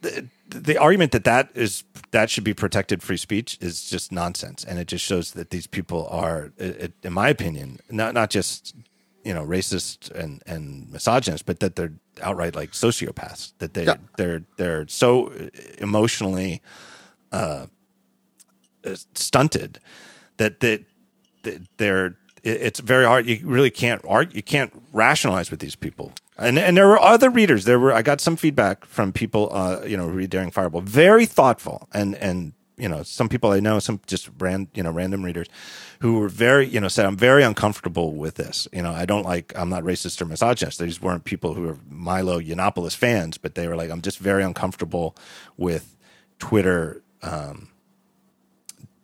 the, 0.00 0.28
the 0.52 0.78
argument 0.78 1.12
that 1.12 1.24
that 1.24 1.50
is 1.54 1.84
that 2.10 2.30
should 2.30 2.44
be 2.44 2.54
protected 2.54 3.02
free 3.02 3.16
speech 3.16 3.58
is 3.60 3.88
just 3.88 4.12
nonsense, 4.12 4.64
and 4.64 4.78
it 4.78 4.86
just 4.86 5.04
shows 5.04 5.32
that 5.32 5.50
these 5.50 5.66
people 5.66 6.06
are, 6.08 6.52
in 6.58 7.12
my 7.12 7.28
opinion, 7.28 7.80
not 7.90 8.14
not 8.14 8.30
just 8.30 8.74
you 9.24 9.34
know 9.34 9.44
racist 9.44 10.10
and 10.12 10.42
and 10.46 10.90
misogynist, 10.90 11.46
but 11.46 11.60
that 11.60 11.76
they're 11.76 11.92
outright 12.22 12.54
like 12.54 12.72
sociopaths. 12.72 13.52
That 13.58 13.74
they 13.74 13.86
yeah. 13.86 13.96
they're 14.16 14.42
they're 14.56 14.86
so 14.88 15.32
emotionally 15.78 16.62
uh, 17.30 17.66
stunted 19.14 19.80
that 20.36 20.60
that, 20.60 20.84
that 21.42 21.62
they're 21.78 22.16
it's 22.42 22.80
very 22.80 23.04
hard. 23.04 23.26
You 23.26 23.40
really 23.44 23.70
can't 23.70 24.02
argue. 24.06 24.36
You 24.36 24.42
can't 24.42 24.72
rationalize 24.92 25.50
with 25.50 25.60
these 25.60 25.76
people. 25.76 26.12
And 26.38 26.58
and 26.58 26.76
there 26.76 26.88
were 26.88 27.00
other 27.00 27.30
readers. 27.30 27.64
There 27.64 27.78
were 27.78 27.92
I 27.92 28.02
got 28.02 28.20
some 28.20 28.36
feedback 28.36 28.84
from 28.84 29.12
people. 29.12 29.50
Uh, 29.52 29.82
you 29.86 29.96
know, 29.96 30.06
read 30.06 30.30
Daring 30.30 30.50
Fireball, 30.50 30.80
very 30.80 31.26
thoughtful, 31.26 31.88
and 31.92 32.14
and 32.16 32.54
you 32.78 32.88
know 32.88 33.02
some 33.02 33.28
people 33.28 33.50
I 33.50 33.60
know, 33.60 33.78
some 33.78 34.00
just 34.06 34.30
ran 34.38 34.68
you 34.74 34.82
know 34.82 34.90
random 34.90 35.22
readers, 35.24 35.48
who 36.00 36.18
were 36.18 36.28
very 36.28 36.66
you 36.66 36.80
know 36.80 36.88
said 36.88 37.04
I'm 37.04 37.18
very 37.18 37.42
uncomfortable 37.42 38.14
with 38.14 38.36
this. 38.36 38.66
You 38.72 38.82
know, 38.82 38.92
I 38.92 39.04
don't 39.04 39.24
like 39.24 39.52
I'm 39.56 39.68
not 39.68 39.82
racist 39.82 40.20
or 40.22 40.24
misogynist. 40.24 40.78
These 40.78 41.02
weren't 41.02 41.24
people 41.24 41.54
who 41.54 41.68
are 41.68 41.78
Milo 41.88 42.40
Yiannopoulos 42.40 42.96
fans, 42.96 43.36
but 43.36 43.54
they 43.54 43.68
were 43.68 43.76
like 43.76 43.90
I'm 43.90 44.02
just 44.02 44.18
very 44.18 44.42
uncomfortable 44.42 45.14
with 45.58 45.96
Twitter 46.38 47.02
um, 47.22 47.68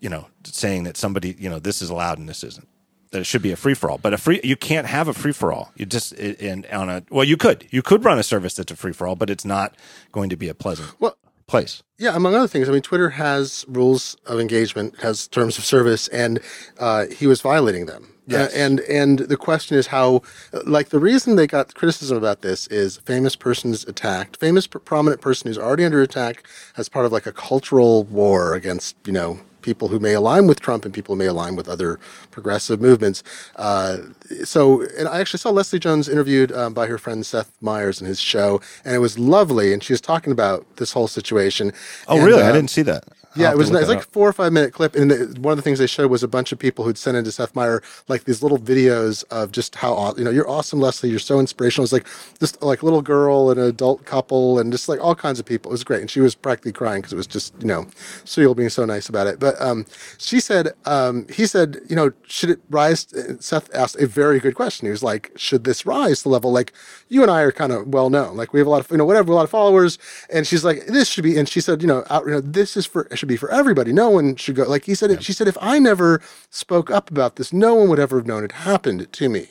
you 0.01 0.09
know, 0.09 0.27
saying 0.45 0.85
that 0.85 0.97
somebody, 0.97 1.35
you 1.39 1.49
know, 1.49 1.59
this 1.59 1.83
is 1.83 1.91
allowed 1.91 2.19
and 2.19 2.29
this 2.29 2.45
isn't. 2.45 2.69
That 3.11 3.21
it 3.21 3.25
should 3.25 3.43
be 3.43 3.53
a 3.53 3.57
free 3.57 3.75
for 3.75 3.91
all, 3.91 3.99
but 3.99 4.13
a 4.13 4.19
free 4.19 4.41
you 4.45 4.57
can't 4.57 4.87
have 4.87 5.09
a 5.09 5.15
free 5.15 5.33
for 5.33 5.53
all. 5.53 5.73
You 5.77 5.87
just 5.87 6.13
in 6.13 6.67
on 6.71 6.89
a 6.89 7.03
well, 7.11 7.25
you 7.25 7.37
could 7.37 7.67
you 7.71 7.83
could 7.83 8.05
run 8.05 8.19
a 8.19 8.23
service 8.23 8.55
that's 8.55 8.71
a 8.71 8.77
free 8.77 8.93
for 8.93 9.07
all, 9.07 9.17
but 9.17 9.31
it's 9.31 9.45
not 9.45 9.75
going 10.13 10.29
to 10.31 10.37
be 10.37 10.49
a 10.49 10.55
pleasant. 10.55 10.95
Well, 11.01 11.17
place. 11.49 11.83
Yeah, 11.99 12.15
among 12.15 12.37
other 12.37 12.47
things. 12.47 12.69
I 12.69 12.73
mean, 12.73 12.83
Twitter 12.83 13.11
has 13.11 13.65
rules 13.67 14.17
of 14.27 14.39
engagement, 14.39 15.01
has 15.01 15.27
terms 15.27 15.59
of 15.59 15.65
service, 15.65 16.07
and 16.09 16.39
uh, 16.79 17.07
he 17.07 17.27
was 17.27 17.41
violating 17.41 17.87
them. 17.87 18.15
Yes. 18.29 18.53
Uh, 18.53 18.59
and 18.59 18.81
and 18.81 19.19
the 19.21 19.39
question 19.39 19.77
is 19.77 19.87
how, 19.87 20.23
like 20.65 20.91
the 20.91 21.01
reason 21.01 21.37
they 21.37 21.47
got 21.47 21.75
criticism 21.75 22.17
about 22.17 22.43
this 22.43 22.67
is 22.67 22.99
famous 22.99 23.35
persons 23.35 23.85
attacked, 23.85 24.37
famous 24.37 24.67
prominent 24.67 25.23
person 25.23 25.49
who's 25.49 25.59
already 25.59 25.85
under 25.85 26.03
attack 26.03 26.47
as 26.77 26.91
part 26.91 27.07
of 27.07 27.11
like 27.13 27.27
a 27.27 27.33
cultural 27.33 28.05
war 28.05 28.55
against 28.55 28.97
you 29.07 29.13
know 29.15 29.41
people 29.63 29.89
who 29.89 29.99
may 29.99 30.15
align 30.15 30.47
with 30.47 30.61
Trump 30.61 30.85
and 30.85 30.95
people 30.95 31.15
who 31.15 31.19
may 31.19 31.27
align 31.27 31.57
with 31.57 31.69
other 31.69 31.99
progressive 32.31 32.81
movements. 32.81 33.23
Uh, 33.57 33.99
so, 34.45 34.83
and 34.99 35.09
I 35.09 35.21
actually 35.21 35.39
saw 35.39 35.51
Leslie 35.51 35.79
Jones 35.79 36.09
interviewed 36.09 36.53
um, 36.53 36.75
by 36.75 36.87
her 36.87 36.99
friend 36.99 37.25
Seth 37.25 37.53
Meyers 37.61 38.01
in 38.01 38.07
his 38.07 38.21
show, 38.21 38.61
and 38.85 38.95
it 38.95 38.99
was 38.99 39.19
lovely. 39.19 39.73
And 39.73 39.83
she 39.83 39.93
was 39.93 40.01
talking 40.01 40.33
about 40.33 40.77
this 40.77 40.93
whole 40.93 41.09
situation. 41.09 41.73
Oh, 42.07 42.17
and, 42.17 42.27
really? 42.27 42.43
Uh, 42.43 42.49
I 42.49 42.53
didn't 42.53 42.71
see 42.71 42.83
that. 42.83 43.05
Yeah, 43.39 43.51
it 43.53 43.57
was 43.57 43.71
nice. 43.71 43.89
like 43.89 43.99
a 43.99 44.03
four 44.03 44.29
or 44.29 44.33
five 44.33 44.53
minute 44.53 44.73
clip, 44.73 44.97
and 44.97 45.11
the, 45.11 45.41
one 45.41 45.53
of 45.53 45.57
the 45.57 45.63
things 45.63 45.79
they 45.79 45.87
showed 45.87 46.11
was 46.11 46.23
a 46.23 46.29
bunch 46.29 46.53
of 46.53 46.59
people 46.59 46.85
who'd 46.85 46.99
sent 46.99 47.17
into 47.17 47.33
Seth 47.33 47.55
Meyer 47.55 47.83
like 48.09 48.25
these 48.25 48.43
little 48.43 48.59
videos 48.59 49.25
of 49.31 49.53
just 49.53 49.77
how 49.77 50.15
you 50.17 50.25
know 50.25 50.31
you're 50.31 50.49
awesome, 50.49 50.81
Leslie. 50.81 51.11
You're 51.11 51.19
so 51.19 51.39
inspirational. 51.41 51.83
It 51.83 51.91
was 51.91 51.93
like 51.93 52.07
just 52.41 52.63
like 52.63 52.83
a 52.83 52.85
little 52.85 53.03
girl 53.03 53.51
and 53.51 53.61
an 53.61 53.67
adult 53.67 54.05
couple, 54.05 54.59
and 54.59 54.73
just 54.73 54.89
like 54.89 55.01
all 55.01 55.15
kinds 55.15 55.39
of 55.39 55.47
people. 55.47 55.71
It 55.71 55.75
was 55.75 55.85
great, 55.85 56.01
and 56.01 56.11
she 56.11 56.21
was 56.21 56.35
practically 56.35 56.73
crying 56.73 57.01
because 57.01 57.13
it 57.13 57.17
was 57.17 57.27
just 57.27 57.55
you 57.61 57.67
know 57.67 57.87
Sewell 58.25 58.55
being 58.55 58.69
so 58.69 58.85
nice 58.85 59.09
about 59.09 59.27
it. 59.27 59.39
But 59.39 59.61
um, 59.61 59.87
she 60.19 60.41
said, 60.41 60.73
um, 60.85 61.27
he 61.29 61.47
said, 61.47 61.79
you 61.89 61.97
know, 61.97 62.13
should 62.27 62.51
it 62.51 62.61
rise? 62.71 63.07
Seth 63.41 63.73
asked 63.75 63.97
a 64.01 64.07
very 64.07 64.41
good 64.41 64.55
question. 64.55 64.87
He 64.87 64.91
was 64.91 65.03
like, 65.03 65.31
should 65.37 65.65
this 65.65 65.87
rise 65.87 66.19
to 66.19 66.25
the 66.25 66.29
level 66.31 66.53
like 66.53 66.73
you 67.09 67.23
and 67.23 67.31
I 67.31 67.43
are 67.43 67.53
kind 67.53 67.73
of 67.73 67.89
well 67.89 68.11
known, 68.11 68.37
like 68.37 68.53
we 68.53 68.61
have 68.61 68.67
a 68.67 68.71
lot 68.71 68.81
of 68.85 68.91
you 68.91 68.97
know 68.97 69.05
whatever, 69.05 69.33
a 69.33 69.35
lot 69.35 69.45
of 69.45 69.51
followers, 69.51 69.99
and 70.31 70.47
she's 70.47 70.65
like, 70.65 70.87
this 70.87 71.09
should 71.09 71.25
be, 71.25 71.39
and 71.39 71.49
she 71.49 71.61
said, 71.61 71.83
you 71.83 71.89
know, 71.89 72.05
out, 72.11 72.25
you 72.25 72.33
know, 72.33 72.41
this 72.41 72.77
is 72.77 72.87
for 72.87 73.09
should 73.15 73.28
be 73.29 73.37
for 73.37 73.51
everybody. 73.51 73.93
No 73.93 74.11
one 74.11 74.37
should 74.37 74.57
go. 74.57 74.65
Like 74.65 74.85
he 74.85 74.95
said, 74.95 75.11
yeah. 75.11 75.19
she 75.21 75.33
said, 75.33 75.49
if 75.49 75.59
I 75.61 75.79
never 75.79 76.21
spoke 76.51 76.91
up 76.91 77.11
about 77.11 77.37
this, 77.37 77.53
no 77.53 77.75
one 77.75 77.89
would 77.89 77.99
ever 77.99 78.19
have 78.19 78.27
known 78.27 78.45
it 78.45 78.53
happened 78.53 79.13
to 79.13 79.29
me. 79.29 79.49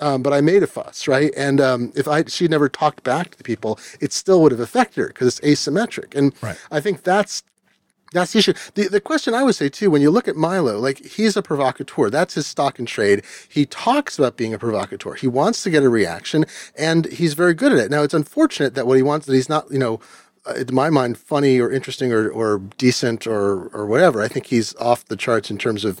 Um, 0.00 0.22
but 0.22 0.32
I 0.32 0.40
made 0.40 0.62
a 0.62 0.66
fuss, 0.66 1.06
right? 1.06 1.30
And 1.36 1.60
um, 1.60 1.92
if 1.94 2.08
I 2.08 2.24
she 2.24 2.48
never 2.48 2.68
talked 2.68 3.02
back 3.02 3.32
to 3.32 3.38
the 3.38 3.44
people, 3.44 3.78
it 4.00 4.12
still 4.12 4.40
would 4.42 4.52
have 4.52 4.60
affected 4.60 5.02
her 5.02 5.08
because 5.08 5.38
it's 5.40 5.66
asymmetric. 5.66 6.16
And 6.16 6.32
right. 6.42 6.56
I 6.70 6.80
think 6.80 7.02
that's 7.02 7.42
that's 8.12 8.32
the 8.32 8.40
issue. 8.40 8.54
The, 8.74 8.88
the 8.88 9.00
question 9.00 9.34
I 9.34 9.42
would 9.42 9.54
say 9.54 9.68
too, 9.68 9.90
when 9.90 10.02
you 10.02 10.10
look 10.10 10.26
at 10.26 10.36
Milo, 10.36 10.78
like 10.78 11.04
he's 11.04 11.36
a 11.36 11.42
provocateur. 11.42 12.10
That's 12.10 12.34
his 12.34 12.46
stock 12.46 12.78
and 12.78 12.88
trade. 12.88 13.22
He 13.48 13.66
talks 13.66 14.18
about 14.18 14.36
being 14.36 14.52
a 14.52 14.58
provocateur. 14.58 15.14
He 15.14 15.28
wants 15.28 15.62
to 15.62 15.70
get 15.70 15.82
a 15.82 15.88
reaction 15.88 16.44
and 16.76 17.06
he's 17.06 17.34
very 17.34 17.54
good 17.54 17.72
at 17.72 17.78
it. 17.78 17.90
Now 17.90 18.02
it's 18.02 18.14
unfortunate 18.14 18.74
that 18.74 18.86
what 18.86 18.96
he 18.96 19.02
wants, 19.02 19.26
that 19.26 19.34
he's 19.34 19.48
not, 19.48 19.70
you 19.70 19.78
know, 19.78 20.00
Uh, 20.46 20.54
in 20.54 20.74
my 20.74 20.88
mind, 20.88 21.18
funny 21.18 21.60
or 21.60 21.70
interesting 21.70 22.14
or, 22.14 22.30
or 22.30 22.60
decent 22.78 23.26
or, 23.26 23.68
or 23.74 23.84
whatever. 23.84 24.22
I 24.22 24.28
think 24.28 24.46
he's 24.46 24.74
off 24.76 25.04
the 25.04 25.16
charts 25.16 25.50
in 25.50 25.58
terms 25.58 25.84
of, 25.84 26.00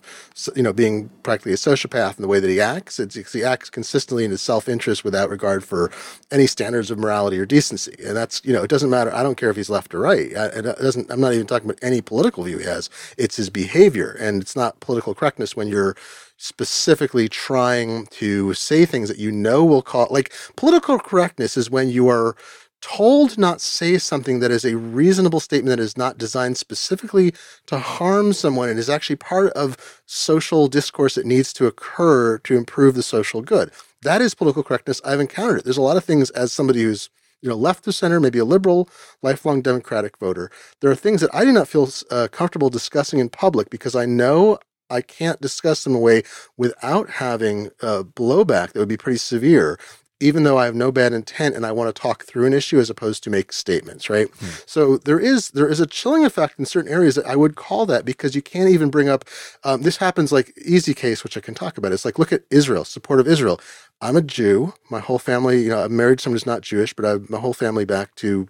you 0.56 0.62
know, 0.62 0.72
being 0.72 1.10
practically 1.22 1.52
a 1.52 1.56
sociopath 1.56 2.16
in 2.16 2.22
the 2.22 2.28
way 2.28 2.40
that 2.40 2.48
he 2.48 2.58
acts. 2.58 2.98
It's, 2.98 3.32
he 3.34 3.44
acts 3.44 3.68
consistently 3.68 4.24
in 4.24 4.30
his 4.30 4.40
self-interest 4.40 5.04
without 5.04 5.28
regard 5.28 5.62
for 5.62 5.92
any 6.30 6.46
standards 6.46 6.90
of 6.90 6.98
morality 6.98 7.38
or 7.38 7.44
decency. 7.44 7.94
And 8.02 8.16
that's, 8.16 8.40
you 8.42 8.54
know, 8.54 8.62
it 8.62 8.70
doesn't 8.70 8.88
matter. 8.88 9.14
I 9.14 9.22
don't 9.22 9.36
care 9.36 9.50
if 9.50 9.56
he's 9.56 9.68
left 9.68 9.94
or 9.94 10.00
right. 10.00 10.34
Uh, 10.34 10.48
it 10.54 10.62
doesn't, 10.62 11.10
I'm 11.10 11.20
not 11.20 11.34
even 11.34 11.46
talking 11.46 11.68
about 11.68 11.78
any 11.82 12.00
political 12.00 12.42
view 12.44 12.56
he 12.56 12.64
has. 12.64 12.88
It's 13.18 13.36
his 13.36 13.50
behavior. 13.50 14.16
And 14.18 14.40
it's 14.40 14.56
not 14.56 14.80
political 14.80 15.14
correctness 15.14 15.54
when 15.54 15.68
you're, 15.68 15.96
specifically 16.42 17.28
trying 17.28 18.06
to 18.06 18.54
say 18.54 18.86
things 18.86 19.10
that 19.10 19.18
you 19.18 19.30
know 19.30 19.62
will 19.62 19.82
call 19.82 20.06
like 20.10 20.32
political 20.56 20.98
correctness 20.98 21.54
is 21.54 21.70
when 21.70 21.90
you 21.90 22.08
are 22.08 22.34
told 22.80 23.38
not 23.38 23.60
say 23.60 23.98
something 23.98 24.40
that 24.40 24.50
is 24.50 24.64
a 24.64 24.76
reasonable 24.76 25.40
statement 25.40 25.76
that 25.76 25.82
is 25.82 25.96
not 25.96 26.18
designed 26.18 26.56
specifically 26.56 27.32
to 27.66 27.78
harm 27.78 28.32
someone 28.32 28.68
and 28.68 28.78
is 28.78 28.90
actually 28.90 29.16
part 29.16 29.52
of 29.52 30.02
social 30.06 30.68
discourse 30.68 31.14
that 31.14 31.26
needs 31.26 31.52
to 31.52 31.66
occur 31.66 32.38
to 32.38 32.56
improve 32.56 32.94
the 32.94 33.02
social 33.02 33.42
good. 33.42 33.70
That 34.02 34.22
is 34.22 34.34
political 34.34 34.62
correctness. 34.62 35.00
I've 35.04 35.20
encountered 35.20 35.58
it. 35.58 35.64
There's 35.64 35.76
a 35.76 35.82
lot 35.82 35.96
of 35.96 36.04
things 36.04 36.30
as 36.30 36.52
somebody 36.52 36.82
who's 36.82 37.10
you 37.42 37.48
know, 37.48 37.56
left 37.56 37.86
of 37.86 37.94
center, 37.94 38.20
maybe 38.20 38.38
a 38.38 38.44
liberal, 38.44 38.88
lifelong 39.22 39.62
Democratic 39.62 40.18
voter. 40.18 40.50
There 40.80 40.90
are 40.90 40.96
things 40.96 41.20
that 41.22 41.34
I 41.34 41.44
do 41.44 41.52
not 41.52 41.68
feel 41.68 41.88
uh, 42.10 42.28
comfortable 42.30 42.68
discussing 42.68 43.18
in 43.18 43.28
public 43.30 43.70
because 43.70 43.94
I 43.94 44.04
know 44.06 44.58
I 44.90 45.00
can't 45.00 45.40
discuss 45.40 45.84
them 45.84 45.94
away 45.94 46.22
without 46.56 47.08
having 47.08 47.70
uh, 47.80 48.02
blowback 48.02 48.72
that 48.72 48.78
would 48.78 48.88
be 48.88 48.96
pretty 48.96 49.18
severe 49.18 49.78
even 50.20 50.44
though 50.44 50.58
I 50.58 50.66
have 50.66 50.74
no 50.74 50.92
bad 50.92 51.12
intent 51.12 51.56
and 51.56 51.66
I 51.66 51.72
want 51.72 51.94
to 51.94 52.00
talk 52.00 52.24
through 52.24 52.46
an 52.46 52.52
issue 52.52 52.78
as 52.78 52.90
opposed 52.90 53.24
to 53.24 53.30
make 53.30 53.52
statements, 53.52 54.10
right? 54.10 54.28
Hmm. 54.28 54.46
So 54.66 54.98
there 54.98 55.18
is 55.18 55.50
there 55.50 55.68
is 55.68 55.80
a 55.80 55.86
chilling 55.86 56.24
effect 56.24 56.58
in 56.58 56.66
certain 56.66 56.92
areas 56.92 57.14
that 57.16 57.26
I 57.26 57.36
would 57.36 57.56
call 57.56 57.86
that 57.86 58.04
because 58.04 58.34
you 58.34 58.42
can't 58.42 58.70
even 58.70 58.90
bring 58.90 59.08
up 59.08 59.24
um, 59.64 59.82
this 59.82 59.96
happens 59.98 60.32
like 60.32 60.52
easy 60.64 60.94
case, 60.94 61.24
which 61.24 61.36
I 61.36 61.40
can 61.40 61.54
talk 61.54 61.78
about. 61.78 61.92
It's 61.92 62.04
like 62.04 62.18
look 62.18 62.32
at 62.32 62.42
Israel, 62.50 62.84
support 62.84 63.20
of 63.20 63.26
Israel. 63.28 63.60
I'm 64.00 64.16
a 64.16 64.22
Jew. 64.22 64.74
My 64.90 65.00
whole 65.00 65.18
family, 65.18 65.62
you 65.62 65.70
know, 65.70 65.84
I'm 65.84 65.96
married 65.96 66.18
to 66.18 66.22
someone 66.24 66.36
who's 66.36 66.46
not 66.46 66.62
Jewish, 66.62 66.94
but 66.94 67.04
I 67.04 67.18
my 67.28 67.38
whole 67.38 67.54
family 67.54 67.84
back 67.84 68.14
to 68.16 68.48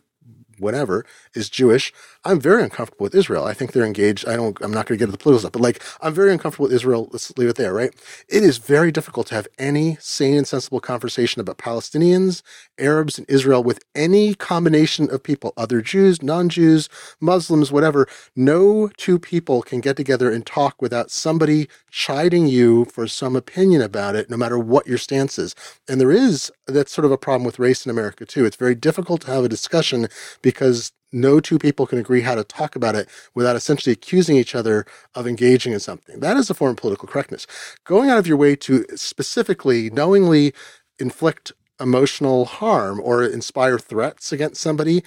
whatever 0.59 1.07
is 1.35 1.49
Jewish. 1.49 1.93
I'm 2.23 2.39
very 2.39 2.63
uncomfortable 2.63 3.05
with 3.05 3.15
Israel. 3.15 3.45
I 3.47 3.55
think 3.55 3.73
they're 3.73 3.85
engaged. 3.85 4.29
I 4.29 4.37
don't, 4.37 4.57
I'm 4.61 4.73
not 4.73 4.85
going 4.85 4.99
to 4.99 5.03
get 5.03 5.05
into 5.05 5.13
the 5.13 5.23
political 5.23 5.41
stuff, 5.41 5.53
but 5.53 5.63
like, 5.63 5.83
I'm 6.03 6.13
very 6.13 6.31
uncomfortable 6.31 6.65
with 6.65 6.75
Israel. 6.75 7.09
Let's 7.13 7.37
leave 7.39 7.49
it 7.49 7.57
there, 7.57 7.73
right? 7.73 7.95
It 8.29 8.43
is 8.43 8.59
very 8.59 8.93
difficult 8.93 9.29
to 9.29 9.37
have 9.37 9.49
any 9.59 9.97
sane 10.01 10.37
and 10.37 10.47
sensible 10.47 10.81
conversation 10.81 11.41
about 11.41 11.57
Palestinians, 11.57 12.43
Arabs, 12.79 13.17
and 13.17 13.29
Israel 13.31 13.65
with 13.65 13.83
any 13.95 14.35
combination 14.35 15.11
of 15.11 15.23
people, 15.23 15.55
other 15.57 15.81
Jews, 15.81 16.23
non-Jews, 16.23 16.91
Muslims, 17.23 17.73
whatever. 17.73 18.07
No 18.37 18.89
two 18.99 19.19
people 19.19 19.63
can 19.63 19.81
get 19.81 19.97
together 19.97 20.31
and 20.31 20.45
talk 20.45 20.83
without 20.83 21.11
somebody 21.11 21.69
chiding 21.91 22.47
you 22.47 22.85
for 22.85 23.09
some 23.09 23.35
opinion 23.35 23.81
about 23.81 24.15
it, 24.15 24.29
no 24.29 24.37
matter 24.37 24.59
what 24.59 24.87
your 24.87 24.99
stance 24.99 25.39
is. 25.39 25.55
And 25.89 25.99
there 25.99 26.13
is, 26.13 26.53
that's 26.67 26.93
sort 26.93 27.07
of 27.07 27.13
a 27.13 27.19
problem 27.19 27.47
with 27.47 27.59
race 27.59 27.87
in 27.87 27.91
America 27.91 28.27
too. 28.27 28.45
It's 28.45 28.57
very 28.57 28.75
difficult 28.75 29.23
to 29.23 29.29
have 29.29 29.45
a 29.45 29.49
discussion 29.49 30.09
because 30.43 30.93
no 31.13 31.41
two 31.41 31.59
people 31.59 31.87
can 31.87 31.99
agree 31.99 32.21
how 32.21 32.35
to 32.35 32.45
talk 32.45 32.77
about 32.77 32.95
it 32.95 33.09
without 33.35 33.57
essentially 33.57 33.93
accusing 33.93 34.37
each 34.37 34.55
other 34.55 34.87
of 35.15 35.27
engaging 35.27 35.73
in 35.73 35.81
something. 35.81 36.21
That 36.21 36.37
is 36.37 36.51
a 36.51 36.55
form 36.55 36.73
of 36.73 36.77
political 36.77 37.09
correctness. 37.09 37.47
Going 37.85 38.11
out 38.11 38.19
of 38.19 38.27
your 38.27 38.37
way 38.37 38.57
to 38.57 38.85
specifically, 38.95 39.91
knowingly 39.91 40.55
inflict 40.99 41.53
emotional 41.81 42.45
harm 42.45 43.01
or 43.03 43.25
inspire 43.25 43.79
threats 43.79 44.33
against 44.33 44.61
somebody, 44.61 45.03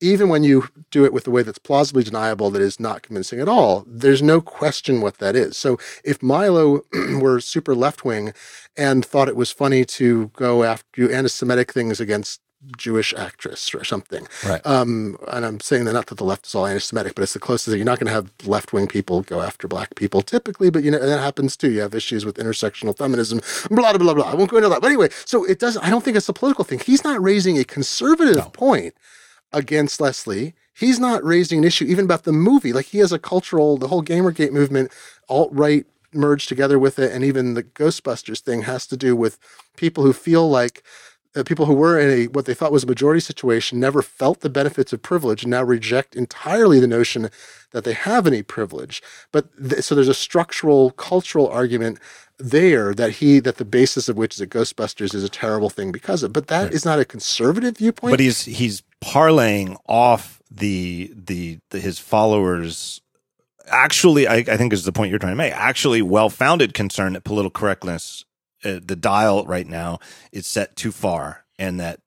even 0.00 0.28
when 0.28 0.44
you 0.44 0.68
do 0.90 1.04
it 1.04 1.12
with 1.12 1.26
a 1.26 1.30
way 1.30 1.42
that's 1.42 1.58
plausibly 1.58 2.04
deniable, 2.04 2.50
that 2.50 2.60
is 2.60 2.78
not 2.78 3.02
convincing 3.02 3.40
at 3.40 3.48
all, 3.48 3.84
there's 3.86 4.22
no 4.22 4.40
question 4.40 5.00
what 5.00 5.18
that 5.18 5.34
is. 5.34 5.56
So 5.56 5.78
if 6.04 6.22
Milo 6.22 6.82
were 7.18 7.40
super 7.40 7.74
left 7.74 8.04
wing 8.04 8.34
and 8.76 9.04
thought 9.04 9.28
it 9.28 9.36
was 9.36 9.50
funny 9.50 9.84
to 9.86 10.30
go 10.36 10.64
after 10.64 11.00
you 11.00 11.10
anti 11.10 11.28
Semitic 11.28 11.72
things 11.72 11.98
against 11.98 12.40
Jewish 12.76 13.12
actress 13.14 13.74
or 13.74 13.84
something. 13.84 14.26
Right. 14.44 14.64
Um, 14.66 15.18
and 15.28 15.44
I'm 15.44 15.60
saying 15.60 15.84
that 15.84 15.92
not 15.92 16.06
that 16.06 16.18
the 16.18 16.24
left 16.24 16.46
is 16.46 16.54
all 16.54 16.66
anti-Semitic, 16.66 17.14
but 17.14 17.22
it's 17.22 17.34
the 17.34 17.38
closest 17.38 17.66
that 17.66 17.76
you're 17.76 17.84
not 17.84 17.98
going 17.98 18.06
to 18.06 18.12
have 18.12 18.32
left-wing 18.44 18.88
people 18.88 19.22
go 19.22 19.40
after 19.42 19.68
black 19.68 19.94
people 19.94 20.22
typically, 20.22 20.70
but 20.70 20.82
you 20.82 20.90
know 20.90 20.98
that 20.98 21.20
happens 21.20 21.56
too. 21.56 21.70
You 21.70 21.80
have 21.80 21.94
issues 21.94 22.24
with 22.24 22.36
intersectional 22.36 22.96
feminism, 22.96 23.40
blah 23.70 23.92
blah 23.92 23.98
blah 23.98 24.14
blah. 24.14 24.30
I 24.30 24.34
won't 24.34 24.50
go 24.50 24.56
into 24.56 24.68
that. 24.68 24.80
But 24.80 24.88
anyway, 24.88 25.08
so 25.24 25.44
it 25.44 25.58
doesn't. 25.58 25.84
I 25.84 25.90
don't 25.90 26.04
think 26.04 26.16
it's 26.16 26.28
a 26.28 26.32
political 26.32 26.64
thing. 26.64 26.78
He's 26.78 27.04
not 27.04 27.22
raising 27.22 27.58
a 27.58 27.64
conservative 27.64 28.36
no. 28.36 28.50
point 28.50 28.94
against 29.52 30.00
Leslie. 30.00 30.54
He's 30.74 30.98
not 30.98 31.24
raising 31.24 31.58
an 31.58 31.64
issue 31.64 31.84
even 31.84 32.04
about 32.04 32.24
the 32.24 32.32
movie. 32.32 32.72
Like 32.72 32.86
he 32.86 32.98
has 32.98 33.12
a 33.12 33.18
cultural, 33.18 33.78
the 33.78 33.88
whole 33.88 34.02
Gamergate 34.02 34.52
movement, 34.52 34.92
alt 35.28 35.50
right 35.52 35.86
merged 36.12 36.48
together 36.48 36.78
with 36.78 36.98
it, 36.98 37.12
and 37.12 37.24
even 37.24 37.54
the 37.54 37.62
Ghostbusters 37.62 38.40
thing 38.40 38.62
has 38.62 38.86
to 38.86 38.96
do 38.96 39.14
with 39.14 39.38
people 39.76 40.04
who 40.04 40.12
feel 40.12 40.48
like 40.48 40.82
uh, 41.36 41.42
people 41.44 41.66
who 41.66 41.74
were 41.74 41.98
in 41.98 42.10
a 42.10 42.26
what 42.28 42.46
they 42.46 42.54
thought 42.54 42.72
was 42.72 42.84
a 42.84 42.88
majority 42.88 43.20
situation 43.20 43.78
never 43.78 44.02
felt 44.02 44.40
the 44.40 44.50
benefits 44.50 44.92
of 44.92 45.02
privilege 45.02 45.42
and 45.42 45.50
now 45.50 45.62
reject 45.62 46.16
entirely 46.16 46.80
the 46.80 46.86
notion 46.86 47.30
that 47.72 47.84
they 47.84 47.92
have 47.92 48.26
any 48.26 48.42
privilege. 48.42 49.02
But 49.32 49.46
th- 49.56 49.82
so 49.82 49.94
there's 49.94 50.08
a 50.08 50.14
structural 50.14 50.92
cultural 50.92 51.48
argument 51.48 51.98
there 52.38 52.94
that 52.94 53.12
he 53.12 53.38
that 53.40 53.56
the 53.56 53.64
basis 53.64 54.08
of 54.08 54.16
which 54.16 54.34
is 54.34 54.38
that 54.38 54.50
Ghostbusters 54.50 55.14
is 55.14 55.24
a 55.24 55.28
terrible 55.28 55.70
thing 55.70 55.92
because 55.92 56.22
of. 56.22 56.32
But 56.32 56.48
that 56.48 56.64
right. 56.64 56.72
is 56.72 56.84
not 56.84 56.98
a 56.98 57.04
conservative 57.04 57.78
viewpoint. 57.78 58.12
But 58.12 58.20
he's 58.20 58.44
he's 58.44 58.82
parlaying 59.02 59.76
off 59.86 60.40
the 60.50 61.12
the, 61.14 61.58
the 61.70 61.80
his 61.80 61.98
followers 61.98 63.00
actually 63.68 64.26
I, 64.28 64.36
I 64.36 64.56
think 64.56 64.72
is 64.72 64.84
the 64.84 64.92
point 64.92 65.10
you're 65.10 65.18
trying 65.18 65.32
to 65.32 65.36
make 65.36 65.52
actually 65.52 66.00
well-founded 66.00 66.72
concern 66.72 67.14
that 67.14 67.24
political 67.24 67.50
correctness 67.50 68.24
uh, 68.66 68.80
the 68.84 68.96
dial 68.96 69.44
right 69.46 69.66
now 69.66 69.98
is 70.32 70.46
set 70.46 70.76
too 70.76 70.92
far, 70.92 71.44
and 71.58 71.78
that 71.80 72.00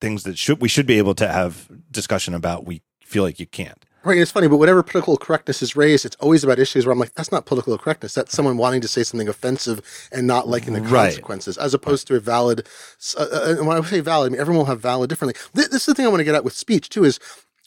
things 0.00 0.22
that 0.24 0.38
should 0.38 0.60
we 0.60 0.68
should 0.68 0.86
be 0.86 0.98
able 0.98 1.14
to 1.16 1.28
have 1.28 1.68
discussion 1.90 2.34
about, 2.34 2.64
we 2.64 2.82
feel 3.02 3.22
like 3.22 3.40
you 3.40 3.46
can't. 3.46 3.84
Right, 4.04 4.18
it's 4.18 4.30
funny, 4.30 4.48
but 4.48 4.58
whatever 4.58 4.82
political 4.82 5.16
correctness 5.16 5.62
is 5.62 5.76
raised, 5.76 6.04
it's 6.04 6.16
always 6.16 6.44
about 6.44 6.58
issues 6.58 6.84
where 6.84 6.92
I'm 6.92 6.98
like, 6.98 7.14
that's 7.14 7.32
not 7.32 7.46
political 7.46 7.78
correctness. 7.78 8.12
That's 8.12 8.34
someone 8.34 8.58
wanting 8.58 8.82
to 8.82 8.88
say 8.88 9.02
something 9.02 9.28
offensive 9.28 9.80
and 10.12 10.26
not 10.26 10.46
liking 10.46 10.74
the 10.74 10.82
consequences, 10.82 11.56
right. 11.56 11.64
as 11.64 11.72
opposed 11.72 12.06
to 12.08 12.16
a 12.16 12.20
valid. 12.20 12.66
Uh, 13.16 13.26
uh, 13.32 13.54
and 13.58 13.66
when 13.66 13.78
I 13.78 13.80
say 13.82 14.00
valid, 14.00 14.28
I 14.28 14.32
mean 14.32 14.40
everyone 14.40 14.58
will 14.58 14.66
have 14.66 14.80
valid 14.80 15.08
differently. 15.08 15.40
This, 15.54 15.68
this 15.68 15.82
is 15.82 15.86
the 15.86 15.94
thing 15.94 16.04
I 16.04 16.10
want 16.10 16.20
to 16.20 16.24
get 16.24 16.34
at 16.34 16.44
with 16.44 16.52
speech 16.52 16.90
too. 16.90 17.04
Is 17.04 17.18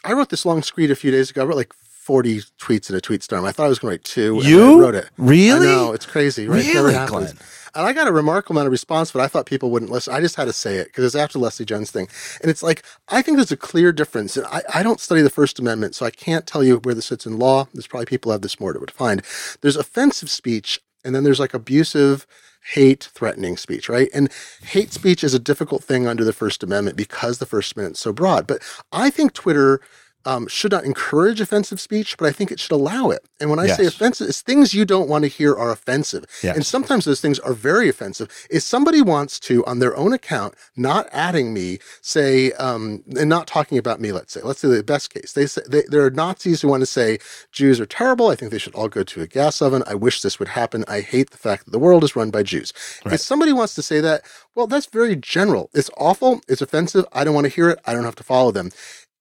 I 0.03 0.13
wrote 0.13 0.29
this 0.29 0.45
long 0.45 0.61
screed 0.61 0.91
a 0.91 0.95
few 0.95 1.09
days 1.09 1.31
ago. 1.31 1.41
I 1.41 1.45
wrote 1.45 1.57
like 1.57 1.73
40 1.73 2.41
tweets 2.59 2.89
in 2.89 2.95
a 2.95 3.01
tweet 3.01 3.23
storm. 3.23 3.43
I 3.43 3.51
thought 3.51 3.65
I 3.65 3.69
was 3.69 3.79
going 3.79 3.89
to 3.89 3.93
write 3.95 4.03
two. 4.03 4.39
You 4.43 4.79
wrote 4.79 4.95
it. 4.95 5.09
Really? 5.17 5.65
No, 5.65 5.91
it's 5.91 6.05
crazy. 6.05 6.47
Right? 6.47 6.63
Really, 6.63 6.93
Glenn? 7.07 7.33
And 7.77 7.85
I 7.85 7.93
got 7.93 8.07
a 8.07 8.11
remarkable 8.11 8.55
amount 8.55 8.65
of 8.65 8.71
response, 8.71 9.11
but 9.11 9.21
I 9.21 9.27
thought 9.27 9.45
people 9.45 9.69
wouldn't 9.69 9.91
listen. 9.91 10.11
I 10.11 10.19
just 10.19 10.35
had 10.35 10.45
to 10.45 10.53
say 10.53 10.77
it 10.77 10.87
because 10.87 11.05
it's 11.05 11.13
after 11.15 11.37
Leslie 11.37 11.65
Jones 11.65 11.91
thing. 11.91 12.07
And 12.41 12.49
it's 12.49 12.63
like, 12.63 12.83
I 13.07 13.21
think 13.21 13.37
there's 13.37 13.51
a 13.51 13.57
clear 13.57 13.91
difference. 13.91 14.35
And 14.35 14.47
I, 14.47 14.63
I 14.73 14.83
don't 14.83 14.99
study 14.99 15.21
the 15.21 15.29
First 15.29 15.59
Amendment, 15.59 15.93
so 15.93 16.03
I 16.03 16.09
can't 16.09 16.47
tell 16.47 16.63
you 16.63 16.77
where 16.77 16.95
this 16.95 17.05
sits 17.05 17.27
in 17.27 17.37
law. 17.37 17.67
There's 17.75 17.85
probably 17.85 18.07
people 18.07 18.31
have 18.31 18.41
this 18.41 18.59
more 18.59 18.73
to 18.73 18.93
find. 18.93 19.21
There's 19.61 19.75
offensive 19.75 20.31
speech, 20.31 20.81
and 21.05 21.13
then 21.13 21.23
there's 21.23 21.39
like 21.39 21.53
abusive, 21.53 22.25
hate 22.73 23.09
threatening 23.13 23.57
speech, 23.57 23.89
right? 23.89 24.09
And 24.11 24.31
hate 24.63 24.91
speech 24.91 25.23
is 25.23 25.35
a 25.35 25.39
difficult 25.39 25.83
thing 25.83 26.07
under 26.07 26.23
the 26.23 26.33
First 26.33 26.63
Amendment 26.63 26.97
because 26.97 27.37
the 27.37 27.45
First 27.45 27.75
Amendment 27.75 27.97
is 27.97 28.01
so 28.01 28.11
broad. 28.11 28.47
But 28.47 28.63
I 28.91 29.11
think 29.11 29.33
Twitter 29.33 29.81
um, 30.25 30.47
should 30.47 30.71
not 30.71 30.83
encourage 30.83 31.39
offensive 31.39 31.79
speech, 31.79 32.17
but 32.17 32.27
I 32.27 32.31
think 32.31 32.51
it 32.51 32.59
should 32.59 32.73
allow 32.73 33.09
it. 33.09 33.25
And 33.39 33.49
when 33.49 33.59
I 33.59 33.65
yes. 33.65 33.77
say 33.77 33.85
offensive, 33.85 34.27
it's 34.27 34.41
things 34.41 34.73
you 34.73 34.83
don't 34.83 35.07
want 35.07 35.23
to 35.23 35.29
hear 35.29 35.55
are 35.55 35.71
offensive. 35.71 36.25
Yes. 36.43 36.55
And 36.55 36.65
sometimes 36.65 37.05
those 37.05 37.21
things 37.21 37.39
are 37.39 37.53
very 37.53 37.87
offensive. 37.87 38.29
If 38.49 38.63
somebody 38.63 39.01
wants 39.01 39.39
to, 39.41 39.65
on 39.65 39.79
their 39.79 39.95
own 39.95 40.11
account, 40.11 40.55
not 40.75 41.07
adding 41.11 41.53
me, 41.53 41.79
say, 42.01 42.51
um, 42.53 43.03
and 43.17 43.29
not 43.29 43.47
talking 43.47 43.77
about 43.77 44.01
me, 44.01 44.11
let's 44.11 44.33
say, 44.33 44.41
let's 44.43 44.59
say 44.59 44.67
the 44.67 44.83
best 44.83 45.13
case, 45.13 45.33
they 45.33 45.45
say 45.45 45.61
they, 45.69 45.83
there 45.87 46.03
are 46.03 46.11
Nazis 46.11 46.61
who 46.61 46.67
want 46.67 46.81
to 46.81 46.87
say 46.87 47.19
Jews 47.51 47.79
are 47.79 47.85
terrible. 47.85 48.27
I 48.27 48.35
think 48.35 48.51
they 48.51 48.57
should 48.57 48.75
all 48.75 48.89
go 48.89 49.03
to 49.03 49.21
a 49.21 49.27
gas 49.27 49.61
oven. 49.61 49.83
I 49.87 49.95
wish 49.95 50.21
this 50.21 50.39
would 50.39 50.49
happen. 50.49 50.83
I 50.87 51.01
hate 51.01 51.29
the 51.29 51.37
fact 51.37 51.65
that 51.65 51.71
the 51.71 51.79
world 51.79 52.03
is 52.03 52.15
run 52.15 52.31
by 52.31 52.43
Jews. 52.43 52.73
Right. 53.05 53.13
If 53.13 53.21
somebody 53.21 53.53
wants 53.53 53.75
to 53.75 53.81
say 53.81 54.01
that, 54.01 54.23
well, 54.55 54.67
that's 54.67 54.87
very 54.87 55.15
general. 55.15 55.69
It's 55.73 55.91
awful. 55.97 56.41
It's 56.47 56.61
offensive. 56.61 57.05
I 57.13 57.23
don't 57.23 57.35
want 57.35 57.45
to 57.45 57.53
hear 57.53 57.69
it. 57.69 57.79
I 57.85 57.93
don't 57.93 58.03
have 58.03 58.15
to 58.15 58.23
follow 58.23 58.51
them. 58.51 58.71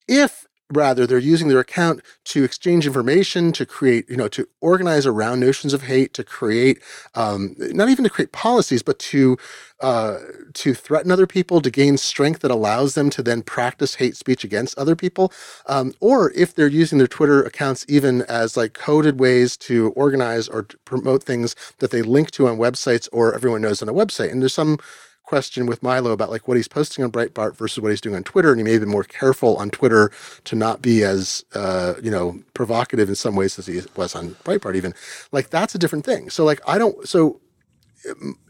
If 0.08 0.45
rather 0.72 1.06
they're 1.06 1.18
using 1.18 1.48
their 1.48 1.60
account 1.60 2.02
to 2.24 2.44
exchange 2.44 2.86
information 2.86 3.52
to 3.52 3.64
create 3.66 4.08
you 4.10 4.16
know 4.16 4.28
to 4.28 4.48
organize 4.60 5.06
around 5.06 5.40
notions 5.40 5.72
of 5.72 5.82
hate 5.82 6.12
to 6.14 6.24
create 6.24 6.82
um, 7.14 7.54
not 7.58 7.88
even 7.88 8.04
to 8.04 8.10
create 8.10 8.32
policies 8.32 8.82
but 8.82 8.98
to 8.98 9.36
uh, 9.80 10.18
to 10.54 10.74
threaten 10.74 11.10
other 11.12 11.26
people 11.26 11.60
to 11.60 11.70
gain 11.70 11.96
strength 11.98 12.40
that 12.40 12.50
allows 12.50 12.94
them 12.94 13.10
to 13.10 13.22
then 13.22 13.42
practice 13.42 13.96
hate 13.96 14.16
speech 14.16 14.42
against 14.44 14.78
other 14.78 14.96
people. 14.96 15.32
Um, 15.66 15.92
or 16.00 16.32
if 16.32 16.54
they're 16.54 16.66
using 16.66 16.98
their 16.98 17.06
twitter 17.06 17.42
accounts 17.42 17.84
even 17.88 18.22
as 18.22 18.56
like 18.56 18.72
coded 18.72 19.20
ways 19.20 19.56
to 19.58 19.90
organize 19.90 20.48
or 20.48 20.62
to 20.64 20.78
promote 20.84 21.22
things 21.22 21.54
that 21.78 21.90
they 21.90 22.02
link 22.02 22.30
to 22.32 22.48
on 22.48 22.58
websites 22.58 23.08
or 23.12 23.34
everyone 23.34 23.62
knows 23.62 23.82
on 23.82 23.88
a 23.88 23.94
website. 23.94 24.32
And 24.32 24.40
there's 24.42 24.54
some 24.54 24.78
question 25.26 25.66
with 25.66 25.82
Milo 25.82 26.12
about 26.12 26.30
like 26.30 26.48
what 26.48 26.56
he's 26.56 26.68
posting 26.68 27.04
on 27.04 27.12
Breitbart 27.12 27.56
versus 27.56 27.80
what 27.80 27.90
he's 27.90 28.00
doing 28.00 28.16
on 28.16 28.24
Twitter, 28.24 28.50
and 28.50 28.58
he 28.58 28.64
may 28.64 28.72
have 28.72 28.80
been 28.80 28.88
more 28.88 29.04
careful 29.04 29.56
on 29.56 29.70
Twitter 29.70 30.10
to 30.44 30.56
not 30.56 30.80
be 30.80 31.04
as 31.04 31.44
uh, 31.54 31.94
you 32.02 32.10
know 32.10 32.40
provocative 32.54 33.08
in 33.08 33.14
some 33.14 33.36
ways 33.36 33.58
as 33.58 33.66
he 33.66 33.82
was 33.96 34.14
on 34.14 34.30
Breitbart. 34.44 34.76
Even 34.76 34.94
like 35.32 35.50
that's 35.50 35.74
a 35.74 35.78
different 35.78 36.06
thing. 36.06 36.30
So 36.30 36.44
like 36.44 36.60
I 36.66 36.78
don't 36.78 37.06
so 37.06 37.40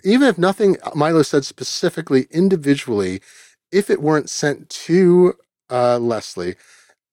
even 0.04 0.28
if 0.28 0.38
nothing 0.38 0.76
Milo 0.94 1.22
said 1.22 1.44
specifically 1.44 2.26
individually, 2.30 3.20
if 3.72 3.90
it 3.90 4.02
weren't 4.02 4.30
sent 4.30 4.68
to 4.70 5.34
uh, 5.70 5.98
Leslie, 5.98 6.56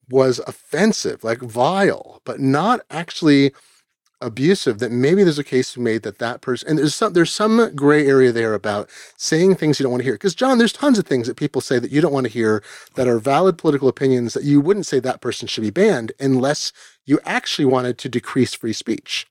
was 0.10 0.40
offensive, 0.46 1.24
like 1.24 1.40
vile, 1.40 2.22
but 2.26 2.40
not 2.40 2.82
actually 2.90 3.54
abusive 4.24 4.80
that 4.80 4.92
maybe 4.92 5.24
there's 5.24 5.40
a 5.40 5.44
case 5.44 5.78
made 5.78 6.04
that 6.04 6.20
that 6.20 6.42
person 6.42 6.70
and 6.70 6.80
there's 6.80 6.96
some 6.96 7.14
there's 7.14 7.32
some 7.32 7.74
gray 7.76 8.08
area 8.08 8.32
there 8.32 8.54
about 8.54 8.90
saying 9.18 9.56
things 9.56 9.80
you 9.80 9.84
don't 9.84 9.92
want 9.92 10.02
to 10.02 10.06
hear. 10.06 10.16
Because 10.16 10.36
john 10.36 10.58
there's 10.58 10.74
tons 10.74 10.98
of 10.98 11.06
things 11.06 11.28
that 11.28 11.38
people 11.38 11.62
say 11.62 11.80
that 11.80 11.92
you 11.92 12.02
don't 12.02 12.14
want 12.14 12.26
to 12.26 12.32
hear 12.32 12.64
that 12.96 13.08
are 13.08 13.20
valid 13.20 13.58
political 13.58 13.88
opinions 13.88 14.34
that 14.34 14.44
you 14.44 14.62
wouldn't 14.62 14.86
say 14.86 15.00
that 15.00 15.22
person 15.22 15.48
should 15.48 15.62
be 15.62 15.70
banned 15.70 16.12
unless 16.20 16.72
you 17.06 17.20
actually 17.26 17.66
wanted 17.66 17.98
to 17.98 18.10
decrease 18.10 18.54
free 18.54 18.74
speech. 18.74 19.28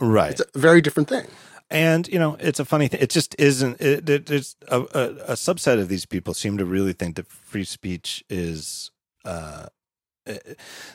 Right. 0.00 0.32
It's 0.32 0.42
a 0.54 0.58
very 0.58 0.80
different 0.80 1.08
thing. 1.08 1.26
And 1.70 2.08
you 2.08 2.18
know 2.18 2.36
it's 2.38 2.60
a 2.60 2.66
funny 2.66 2.88
thing 2.88 3.00
it 3.00 3.10
just 3.10 3.34
isn't 3.38 3.80
it, 3.80 4.08
it, 4.08 4.26
there's 4.26 4.56
a, 4.68 4.80
a, 4.80 5.04
a, 5.32 5.32
subset 5.32 5.80
of 5.80 5.88
these 5.88 6.04
people 6.04 6.34
seem 6.34 6.58
to 6.58 6.66
really 6.66 6.92
think 6.92 7.16
that 7.16 7.26
free 7.26 7.64
speech 7.64 8.22
is 8.28 8.90
uh, 9.24 9.68
eh, 10.26 10.36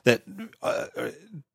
that 0.04 0.22
uh, 0.62 0.86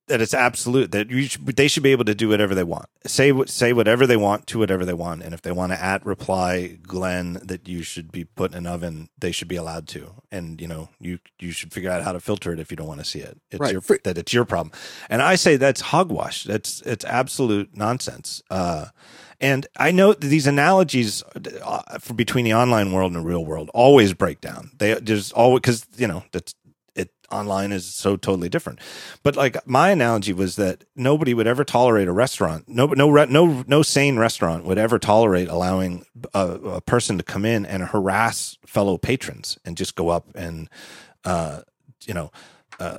that 0.08 0.20
it's 0.20 0.34
absolute 0.34 0.92
that 0.92 1.10
you 1.10 1.24
should, 1.24 1.46
they 1.46 1.68
should 1.68 1.82
be 1.82 1.92
able 1.92 2.04
to 2.04 2.14
do 2.14 2.28
whatever 2.28 2.54
they 2.54 2.64
want. 2.64 2.86
Say 3.06 3.32
say 3.46 3.72
whatever 3.72 4.06
they 4.06 4.16
want 4.16 4.46
to 4.48 4.58
whatever 4.58 4.84
they 4.84 4.92
want, 4.92 5.22
and 5.22 5.32
if 5.32 5.42
they 5.42 5.52
want 5.52 5.72
to 5.72 5.82
at 5.82 6.04
reply 6.04 6.78
Glenn 6.82 7.34
that 7.44 7.68
you 7.68 7.82
should 7.82 8.10
be 8.10 8.24
put 8.24 8.52
in 8.52 8.58
an 8.58 8.66
oven, 8.66 9.08
they 9.18 9.32
should 9.32 9.48
be 9.48 9.56
allowed 9.56 9.88
to. 9.88 10.10
And 10.30 10.60
you 10.60 10.66
know 10.66 10.88
you 11.00 11.18
you 11.38 11.52
should 11.52 11.72
figure 11.72 11.90
out 11.90 12.02
how 12.02 12.12
to 12.12 12.20
filter 12.20 12.52
it 12.52 12.60
if 12.60 12.70
you 12.70 12.76
don't 12.76 12.88
want 12.88 13.00
to 13.00 13.06
see 13.06 13.20
it. 13.20 13.40
It's 13.50 13.60
right. 13.60 13.72
your 13.72 13.82
that 14.04 14.18
it's 14.18 14.32
your 14.32 14.44
problem. 14.44 14.72
And 15.08 15.22
I 15.22 15.36
say 15.36 15.56
that's 15.56 15.80
hogwash. 15.80 16.44
That's 16.44 16.80
it's 16.82 17.04
absolute 17.04 17.76
nonsense. 17.76 18.42
Uh, 18.50 18.86
and 19.42 19.66
I 19.76 19.90
know 19.90 20.12
that 20.12 20.20
these 20.20 20.46
analogies 20.46 21.24
uh, 21.64 21.98
for 21.98 22.14
between 22.14 22.44
the 22.44 22.54
online 22.54 22.92
world 22.92 23.12
and 23.12 23.20
the 23.20 23.26
real 23.26 23.44
world 23.44 23.70
always 23.74 24.14
break 24.14 24.40
down. 24.40 24.70
They 24.78 24.94
there's 24.94 25.32
always 25.32 25.60
because 25.60 25.86
you 25.96 26.06
know 26.06 26.22
that's 26.30 26.54
online 27.32 27.72
is 27.72 27.86
so 27.86 28.16
totally 28.16 28.48
different. 28.48 28.78
But 29.22 29.36
like 29.36 29.66
my 29.66 29.90
analogy 29.90 30.32
was 30.32 30.56
that 30.56 30.84
nobody 30.94 31.34
would 31.34 31.46
ever 31.46 31.64
tolerate 31.64 32.08
a 32.08 32.12
restaurant. 32.12 32.68
No, 32.68 32.86
no, 32.86 33.10
no, 33.24 33.64
no 33.66 33.82
sane 33.82 34.18
restaurant 34.18 34.64
would 34.64 34.78
ever 34.78 34.98
tolerate 34.98 35.48
allowing 35.48 36.04
a, 36.34 36.46
a 36.46 36.80
person 36.80 37.18
to 37.18 37.24
come 37.24 37.44
in 37.44 37.66
and 37.66 37.82
harass 37.84 38.58
fellow 38.66 38.98
patrons 38.98 39.58
and 39.64 39.76
just 39.76 39.96
go 39.96 40.10
up 40.10 40.28
and, 40.34 40.68
uh, 41.24 41.62
you 42.04 42.14
know, 42.14 42.30
uh, 42.78 42.98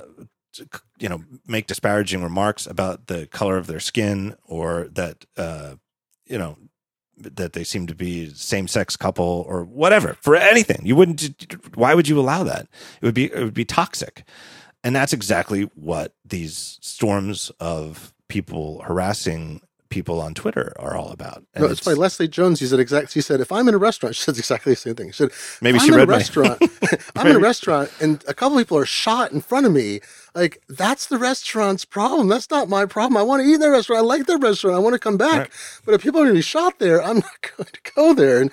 you 0.98 1.08
know, 1.08 1.24
make 1.46 1.66
disparaging 1.66 2.22
remarks 2.22 2.66
about 2.66 3.06
the 3.06 3.26
color 3.26 3.56
of 3.56 3.66
their 3.66 3.80
skin 3.80 4.36
or 4.44 4.88
that, 4.92 5.24
uh, 5.36 5.74
you 6.26 6.38
know, 6.38 6.56
that 7.16 7.52
they 7.52 7.64
seem 7.64 7.86
to 7.86 7.94
be 7.94 8.30
same 8.34 8.68
sex 8.68 8.96
couple 8.96 9.44
or 9.48 9.64
whatever 9.64 10.16
for 10.20 10.36
anything. 10.36 10.80
You 10.84 10.96
wouldn't. 10.96 11.76
Why 11.76 11.94
would 11.94 12.08
you 12.08 12.18
allow 12.18 12.44
that? 12.44 12.66
It 13.00 13.04
would 13.04 13.14
be 13.14 13.26
it 13.26 13.42
would 13.42 13.54
be 13.54 13.64
toxic, 13.64 14.24
and 14.82 14.94
that's 14.94 15.12
exactly 15.12 15.70
what 15.74 16.14
these 16.24 16.78
storms 16.80 17.50
of 17.60 18.12
people 18.28 18.82
harassing 18.82 19.60
people 19.94 20.20
on 20.20 20.34
Twitter 20.34 20.74
are 20.76 20.96
all 20.96 21.12
about. 21.12 21.44
And 21.54 21.62
no, 21.62 21.64
it's, 21.66 21.78
it's 21.78 21.80
funny. 21.82 21.96
Leslie 21.96 22.26
Jones, 22.26 22.58
he 22.58 22.66
said 22.66 22.80
exact. 22.80 23.12
She 23.12 23.20
said, 23.20 23.40
"If 23.40 23.52
I'm 23.52 23.68
in 23.68 23.74
a 23.74 23.78
restaurant, 23.78 24.16
she 24.16 24.22
says 24.22 24.38
exactly 24.38 24.72
the 24.72 24.76
same 24.76 24.96
thing." 24.96 25.12
She 25.12 25.18
said, 25.18 25.30
"Maybe 25.62 25.78
she 25.78 25.88
I'm 25.88 25.94
read 25.94 26.02
in 26.02 26.08
a 26.10 26.12
restaurant. 26.12 26.62
I'm 27.16 27.28
in 27.28 27.36
a 27.36 27.38
restaurant, 27.38 27.92
and 28.00 28.22
a 28.26 28.34
couple 28.34 28.58
people 28.58 28.76
are 28.76 28.84
shot 28.84 29.30
in 29.32 29.40
front 29.40 29.66
of 29.66 29.72
me. 29.72 30.00
Like 30.34 30.60
that's 30.68 31.06
the 31.06 31.16
restaurant's 31.16 31.84
problem. 31.84 32.28
That's 32.28 32.50
not 32.50 32.68
my 32.68 32.84
problem. 32.84 33.16
I 33.16 33.22
want 33.22 33.42
to 33.42 33.48
eat 33.48 33.54
in 33.54 33.60
their 33.60 33.70
restaurant. 33.70 34.00
I 34.00 34.04
like 34.04 34.26
their 34.26 34.38
restaurant. 34.38 34.76
I 34.76 34.80
want 34.80 34.94
to 34.94 34.98
come 34.98 35.16
back. 35.16 35.38
Right. 35.38 35.50
But 35.86 35.94
if 35.94 36.02
people 36.02 36.20
are 36.20 36.24
going 36.24 36.34
to 36.34 36.38
be 36.38 36.42
shot 36.42 36.80
there, 36.80 37.00
I'm 37.00 37.18
not 37.18 37.52
going 37.56 37.68
to 37.72 37.92
go 37.94 38.14
there." 38.14 38.40
And 38.42 38.50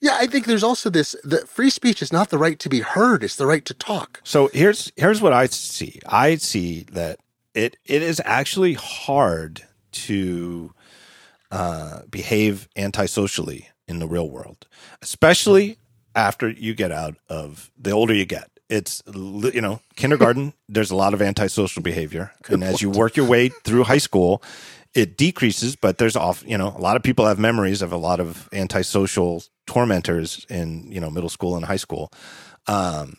yeah, 0.00 0.16
I 0.20 0.28
think 0.28 0.46
there's 0.46 0.64
also 0.64 0.88
this 0.88 1.16
that 1.24 1.48
free 1.48 1.70
speech 1.70 2.00
is 2.00 2.12
not 2.12 2.30
the 2.30 2.38
right 2.38 2.58
to 2.60 2.68
be 2.68 2.80
heard; 2.80 3.24
it's 3.24 3.36
the 3.36 3.46
right 3.46 3.64
to 3.64 3.74
talk. 3.74 4.20
So 4.22 4.50
here's 4.52 4.92
here's 4.94 5.20
what 5.20 5.32
I 5.32 5.46
see. 5.46 6.00
I 6.06 6.36
see 6.36 6.86
that 6.92 7.18
it 7.54 7.76
it 7.84 8.02
is 8.02 8.22
actually 8.24 8.74
hard 8.74 9.64
to 9.96 10.72
uh, 11.56 12.02
behave 12.10 12.68
antisocially 12.76 13.68
in 13.88 13.98
the 13.98 14.06
real 14.06 14.28
world, 14.28 14.66
especially 15.00 15.78
after 16.14 16.50
you 16.50 16.74
get 16.74 16.92
out 16.92 17.16
of 17.30 17.70
the 17.78 17.92
older 17.92 18.12
you 18.12 18.26
get. 18.26 18.50
It's 18.68 19.02
you 19.06 19.62
know 19.62 19.80
kindergarten. 19.94 20.52
there's 20.68 20.90
a 20.90 20.96
lot 20.96 21.14
of 21.14 21.22
antisocial 21.22 21.82
behavior, 21.82 22.32
Good 22.42 22.54
and 22.54 22.62
point. 22.62 22.74
as 22.74 22.82
you 22.82 22.90
work 22.90 23.16
your 23.16 23.26
way 23.26 23.48
through 23.48 23.84
high 23.84 23.96
school, 23.96 24.42
it 24.92 25.16
decreases. 25.16 25.76
But 25.76 25.96
there's 25.96 26.14
off 26.14 26.44
you 26.46 26.58
know 26.58 26.74
a 26.76 26.82
lot 26.82 26.96
of 26.96 27.02
people 27.02 27.24
have 27.24 27.38
memories 27.38 27.80
of 27.80 27.90
a 27.90 27.96
lot 27.96 28.20
of 28.20 28.50
antisocial 28.52 29.42
tormentors 29.66 30.44
in 30.50 30.92
you 30.92 31.00
know 31.00 31.08
middle 31.08 31.30
school 31.30 31.56
and 31.56 31.64
high 31.64 31.76
school. 31.76 32.12
Um, 32.66 33.16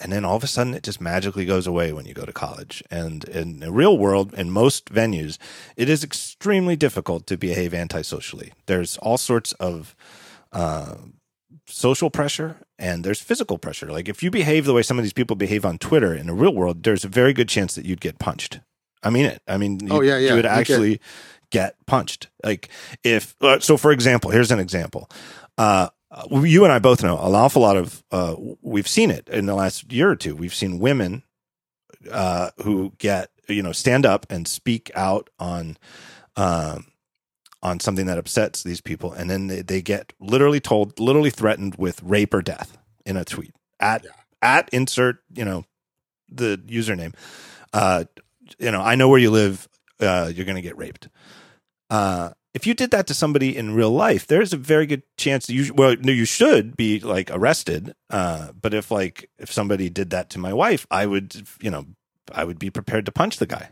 and 0.00 0.12
then 0.12 0.24
all 0.24 0.36
of 0.36 0.42
a 0.42 0.46
sudden 0.46 0.74
it 0.74 0.82
just 0.82 1.00
magically 1.00 1.44
goes 1.44 1.66
away 1.66 1.92
when 1.92 2.06
you 2.06 2.14
go 2.14 2.24
to 2.24 2.32
college. 2.32 2.82
And 2.90 3.24
in 3.24 3.60
the 3.60 3.70
real 3.70 3.98
world, 3.98 4.34
in 4.34 4.50
most 4.50 4.86
venues, 4.86 5.38
it 5.76 5.88
is 5.88 6.02
extremely 6.02 6.76
difficult 6.76 7.26
to 7.26 7.36
behave 7.36 7.74
antisocially. 7.74 8.52
There's 8.66 8.96
all 8.98 9.18
sorts 9.18 9.52
of 9.54 9.94
uh, 10.52 10.96
social 11.66 12.10
pressure 12.10 12.56
and 12.78 13.04
there's 13.04 13.20
physical 13.20 13.58
pressure. 13.58 13.92
Like 13.92 14.08
if 14.08 14.22
you 14.22 14.30
behave 14.30 14.64
the 14.64 14.72
way 14.72 14.82
some 14.82 14.98
of 14.98 15.04
these 15.04 15.12
people 15.12 15.36
behave 15.36 15.64
on 15.64 15.78
Twitter 15.78 16.14
in 16.14 16.26
the 16.26 16.34
real 16.34 16.54
world, 16.54 16.82
there's 16.82 17.04
a 17.04 17.08
very 17.08 17.32
good 17.32 17.48
chance 17.48 17.74
that 17.74 17.84
you'd 17.84 18.00
get 18.00 18.18
punched. 18.18 18.60
I 19.02 19.10
mean 19.10 19.26
it. 19.26 19.42
I 19.46 19.56
mean, 19.56 19.80
you, 19.80 19.92
oh 19.92 20.00
yeah, 20.00 20.18
yeah. 20.18 20.30
You 20.30 20.36
would 20.36 20.46
actually 20.46 21.00
get 21.50 21.74
punched. 21.86 22.28
Like 22.44 22.68
if 23.04 23.34
uh, 23.40 23.60
so, 23.60 23.76
for 23.76 23.92
example, 23.92 24.30
here's 24.30 24.50
an 24.50 24.58
example. 24.58 25.10
Uh, 25.56 25.88
uh, 26.10 26.40
you 26.42 26.64
and 26.64 26.72
I 26.72 26.78
both 26.78 27.02
know 27.02 27.18
an 27.18 27.34
awful 27.34 27.62
lot 27.62 27.76
of. 27.76 28.02
Uh, 28.10 28.34
we've 28.60 28.88
seen 28.88 29.10
it 29.10 29.28
in 29.28 29.46
the 29.46 29.54
last 29.54 29.92
year 29.92 30.10
or 30.10 30.16
two. 30.16 30.34
We've 30.34 30.54
seen 30.54 30.78
women 30.78 31.22
uh, 32.10 32.50
who 32.62 32.92
get 32.98 33.30
you 33.48 33.62
know 33.62 33.72
stand 33.72 34.06
up 34.06 34.26
and 34.30 34.48
speak 34.48 34.90
out 34.94 35.30
on 35.38 35.76
um, 36.36 36.86
on 37.62 37.80
something 37.80 38.06
that 38.06 38.18
upsets 38.18 38.62
these 38.62 38.80
people, 38.80 39.12
and 39.12 39.30
then 39.30 39.46
they, 39.46 39.62
they, 39.62 39.82
get 39.82 40.12
literally 40.18 40.60
told, 40.60 40.98
literally 40.98 41.30
threatened 41.30 41.74
with 41.76 42.02
rape 42.02 42.32
or 42.32 42.42
death 42.42 42.78
in 43.04 43.16
a 43.16 43.24
tweet 43.24 43.52
at 43.78 44.04
yeah. 44.04 44.10
at 44.42 44.68
insert 44.72 45.18
you 45.32 45.44
know 45.44 45.64
the 46.28 46.60
username. 46.66 47.14
Uh, 47.72 48.04
you 48.58 48.70
know, 48.70 48.80
I 48.80 48.94
know 48.94 49.08
where 49.08 49.18
you 49.18 49.30
live. 49.30 49.68
Uh, 50.00 50.30
you're 50.34 50.46
going 50.46 50.56
to 50.56 50.62
get 50.62 50.78
raped. 50.78 51.08
Uh, 51.88 52.30
if 52.52 52.66
you 52.66 52.74
did 52.74 52.90
that 52.90 53.06
to 53.06 53.14
somebody 53.14 53.56
in 53.56 53.74
real 53.74 53.90
life, 53.90 54.26
there's 54.26 54.52
a 54.52 54.56
very 54.56 54.86
good 54.86 55.02
chance 55.16 55.46
that 55.46 55.54
you 55.54 55.72
well, 55.74 55.96
no, 56.00 56.12
you 56.12 56.24
should 56.24 56.76
be 56.76 56.98
like 57.00 57.30
arrested. 57.30 57.94
Uh, 58.08 58.52
but 58.60 58.74
if 58.74 58.90
like 58.90 59.30
if 59.38 59.52
somebody 59.52 59.88
did 59.88 60.10
that 60.10 60.30
to 60.30 60.38
my 60.38 60.52
wife, 60.52 60.86
I 60.90 61.06
would, 61.06 61.46
you 61.60 61.70
know, 61.70 61.86
I 62.32 62.44
would 62.44 62.58
be 62.58 62.70
prepared 62.70 63.06
to 63.06 63.12
punch 63.12 63.38
the 63.38 63.46
guy, 63.46 63.70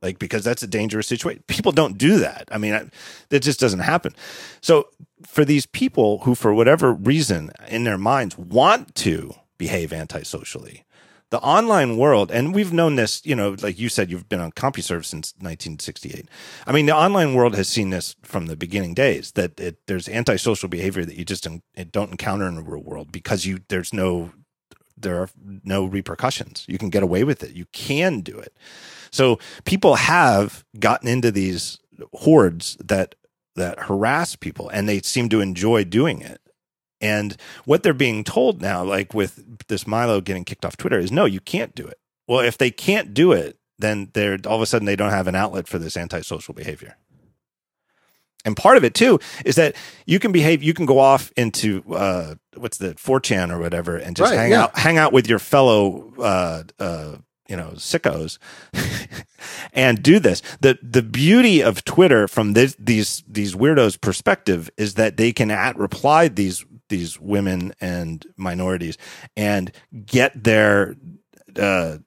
like 0.00 0.18
because 0.18 0.44
that's 0.44 0.62
a 0.62 0.68
dangerous 0.68 1.08
situation. 1.08 1.42
People 1.48 1.72
don't 1.72 1.98
do 1.98 2.18
that. 2.18 2.48
I 2.52 2.58
mean, 2.58 2.90
that 3.30 3.40
just 3.40 3.58
doesn't 3.58 3.80
happen. 3.80 4.14
So 4.60 4.88
for 5.26 5.44
these 5.44 5.66
people 5.66 6.18
who, 6.18 6.34
for 6.34 6.54
whatever 6.54 6.92
reason, 6.92 7.50
in 7.68 7.84
their 7.84 7.98
minds 7.98 8.38
want 8.38 8.94
to 8.96 9.34
behave 9.58 9.92
antisocially, 9.92 10.84
the 11.30 11.40
online 11.40 11.96
world, 11.96 12.30
and 12.30 12.54
we've 12.54 12.72
known 12.72 12.96
this, 12.96 13.24
you 13.24 13.34
know, 13.34 13.56
like 13.60 13.78
you 13.78 13.88
said, 13.88 14.10
you've 14.10 14.28
been 14.28 14.40
on 14.40 14.52
CompuServe 14.52 15.04
since 15.04 15.34
1968. 15.38 16.28
I 16.66 16.72
mean, 16.72 16.86
the 16.86 16.94
online 16.94 17.34
world 17.34 17.56
has 17.56 17.68
seen 17.68 17.90
this 17.90 18.14
from 18.22 18.46
the 18.46 18.56
beginning 18.56 18.94
days 18.94 19.32
that 19.32 19.58
it, 19.58 19.78
there's 19.86 20.08
antisocial 20.08 20.68
behavior 20.68 21.04
that 21.04 21.16
you 21.16 21.24
just 21.24 21.44
don't 21.44 21.62
don't 21.90 22.12
encounter 22.12 22.46
in 22.46 22.54
the 22.54 22.62
real 22.62 22.82
world 22.82 23.10
because 23.10 23.46
you 23.46 23.60
there's 23.68 23.92
no 23.92 24.32
there 24.96 25.20
are 25.20 25.28
no 25.64 25.84
repercussions. 25.84 26.64
You 26.68 26.78
can 26.78 26.90
get 26.90 27.02
away 27.02 27.24
with 27.24 27.42
it. 27.42 27.52
You 27.52 27.66
can 27.72 28.20
do 28.20 28.38
it. 28.38 28.56
So 29.10 29.38
people 29.64 29.96
have 29.96 30.64
gotten 30.78 31.08
into 31.08 31.30
these 31.30 31.78
hordes 32.12 32.76
that 32.84 33.14
that 33.56 33.80
harass 33.80 34.34
people 34.34 34.68
and 34.68 34.88
they 34.88 35.00
seem 35.00 35.28
to 35.28 35.40
enjoy 35.40 35.84
doing 35.84 36.20
it. 36.20 36.40
And 37.04 37.36
what 37.66 37.82
they're 37.82 37.92
being 37.92 38.24
told 38.24 38.62
now, 38.62 38.82
like 38.82 39.12
with 39.12 39.66
this 39.68 39.86
Milo 39.86 40.22
getting 40.22 40.44
kicked 40.44 40.64
off 40.64 40.78
Twitter, 40.78 40.98
is 40.98 41.12
no, 41.12 41.26
you 41.26 41.40
can't 41.40 41.74
do 41.74 41.86
it. 41.86 41.98
Well, 42.26 42.40
if 42.40 42.56
they 42.56 42.70
can't 42.70 43.12
do 43.12 43.32
it, 43.32 43.58
then 43.78 44.10
they're 44.14 44.38
all 44.46 44.56
of 44.56 44.62
a 44.62 44.66
sudden 44.66 44.86
they 44.86 44.96
don't 44.96 45.10
have 45.10 45.28
an 45.28 45.34
outlet 45.34 45.68
for 45.68 45.78
this 45.78 45.98
antisocial 45.98 46.54
behavior. 46.54 46.96
And 48.46 48.56
part 48.56 48.78
of 48.78 48.84
it 48.84 48.94
too 48.94 49.20
is 49.44 49.56
that 49.56 49.74
you 50.06 50.18
can 50.18 50.32
behave, 50.32 50.62
you 50.62 50.72
can 50.72 50.86
go 50.86 50.98
off 50.98 51.30
into 51.36 51.82
uh, 51.92 52.36
what's 52.56 52.78
the 52.78 52.94
4chan 52.94 53.50
or 53.50 53.58
whatever, 53.58 53.96
and 53.96 54.16
just 54.16 54.30
right, 54.30 54.38
hang 54.38 54.50
yeah. 54.52 54.64
out, 54.64 54.78
hang 54.78 54.96
out 54.96 55.12
with 55.12 55.28
your 55.28 55.38
fellow, 55.38 56.12
uh, 56.18 56.62
uh, 56.78 57.16
you 57.48 57.56
know, 57.56 57.72
sickos, 57.74 58.38
and 59.74 60.02
do 60.02 60.18
this. 60.18 60.42
the 60.60 60.78
The 60.82 61.02
beauty 61.02 61.62
of 61.62 61.84
Twitter 61.84 62.28
from 62.28 62.54
this, 62.54 62.76
these 62.78 63.22
these 63.28 63.54
weirdos' 63.54 64.00
perspective 64.00 64.70
is 64.78 64.94
that 64.94 65.18
they 65.18 65.32
can 65.32 65.50
at 65.50 65.76
reply 65.78 66.28
these 66.28 66.64
these 66.96 67.20
women 67.20 67.74
and 67.80 68.26
minorities 68.36 68.98
and 69.36 69.72
get 70.06 70.44
their 70.44 70.96
uh, 71.58 71.98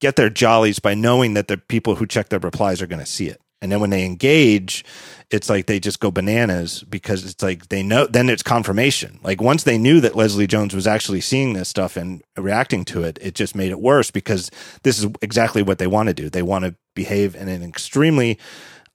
get 0.00 0.16
their 0.16 0.30
jollies 0.30 0.78
by 0.78 0.94
knowing 0.94 1.34
that 1.34 1.48
the 1.48 1.56
people 1.56 1.96
who 1.96 2.06
check 2.06 2.28
their 2.28 2.38
replies 2.38 2.80
are 2.80 2.86
going 2.86 3.00
to 3.00 3.06
see 3.06 3.28
it. 3.28 3.40
And 3.60 3.72
then 3.72 3.80
when 3.80 3.90
they 3.90 4.04
engage, 4.04 4.84
it's 5.30 5.50
like 5.50 5.66
they 5.66 5.80
just 5.80 5.98
go 5.98 6.12
bananas 6.12 6.84
because 6.84 7.24
it's 7.24 7.42
like 7.42 7.68
they 7.68 7.82
know, 7.82 8.06
then 8.06 8.28
it's 8.28 8.42
confirmation. 8.42 9.18
Like 9.24 9.40
once 9.40 9.64
they 9.64 9.78
knew 9.78 10.00
that 10.00 10.14
Leslie 10.14 10.46
Jones 10.46 10.74
was 10.74 10.86
actually 10.86 11.20
seeing 11.20 11.54
this 11.54 11.68
stuff 11.68 11.96
and 11.96 12.22
reacting 12.36 12.84
to 12.86 13.02
it, 13.02 13.18
it 13.20 13.34
just 13.34 13.56
made 13.56 13.72
it 13.72 13.80
worse 13.80 14.12
because 14.12 14.50
this 14.84 14.98
is 14.98 15.08
exactly 15.22 15.62
what 15.62 15.78
they 15.78 15.88
want 15.88 16.06
to 16.06 16.14
do. 16.14 16.30
They 16.30 16.42
want 16.42 16.66
to 16.66 16.76
behave 16.94 17.34
in 17.34 17.48
an 17.48 17.64
extremely 17.64 18.38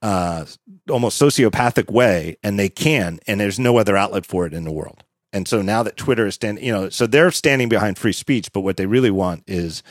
uh, 0.02 0.46
almost 0.90 1.22
sociopathic 1.22 1.92
way, 1.92 2.38
and 2.44 2.60
they 2.60 2.70
can, 2.70 3.20
and 3.28 3.40
there's 3.40 3.60
no 3.60 3.78
other 3.78 3.96
outlet 3.96 4.26
for 4.26 4.46
it 4.46 4.54
in 4.54 4.66
the 4.66 4.72
world. 4.72 5.04
And 5.34 5.48
so 5.48 5.64
now 5.64 5.82
that 5.84 5.98
Twitter 5.98 6.28
is 6.28 6.36
standing, 6.36 6.64
you 6.64 6.72
know, 6.72 6.90
so 6.90 7.08
they're 7.08 7.32
standing 7.32 7.68
behind 7.68 7.98
free 7.98 8.14
speech, 8.14 8.54
but 8.54 8.62
what 8.62 8.78
they 8.78 8.86
really 8.86 9.12
want 9.12 9.44
is 9.48 9.82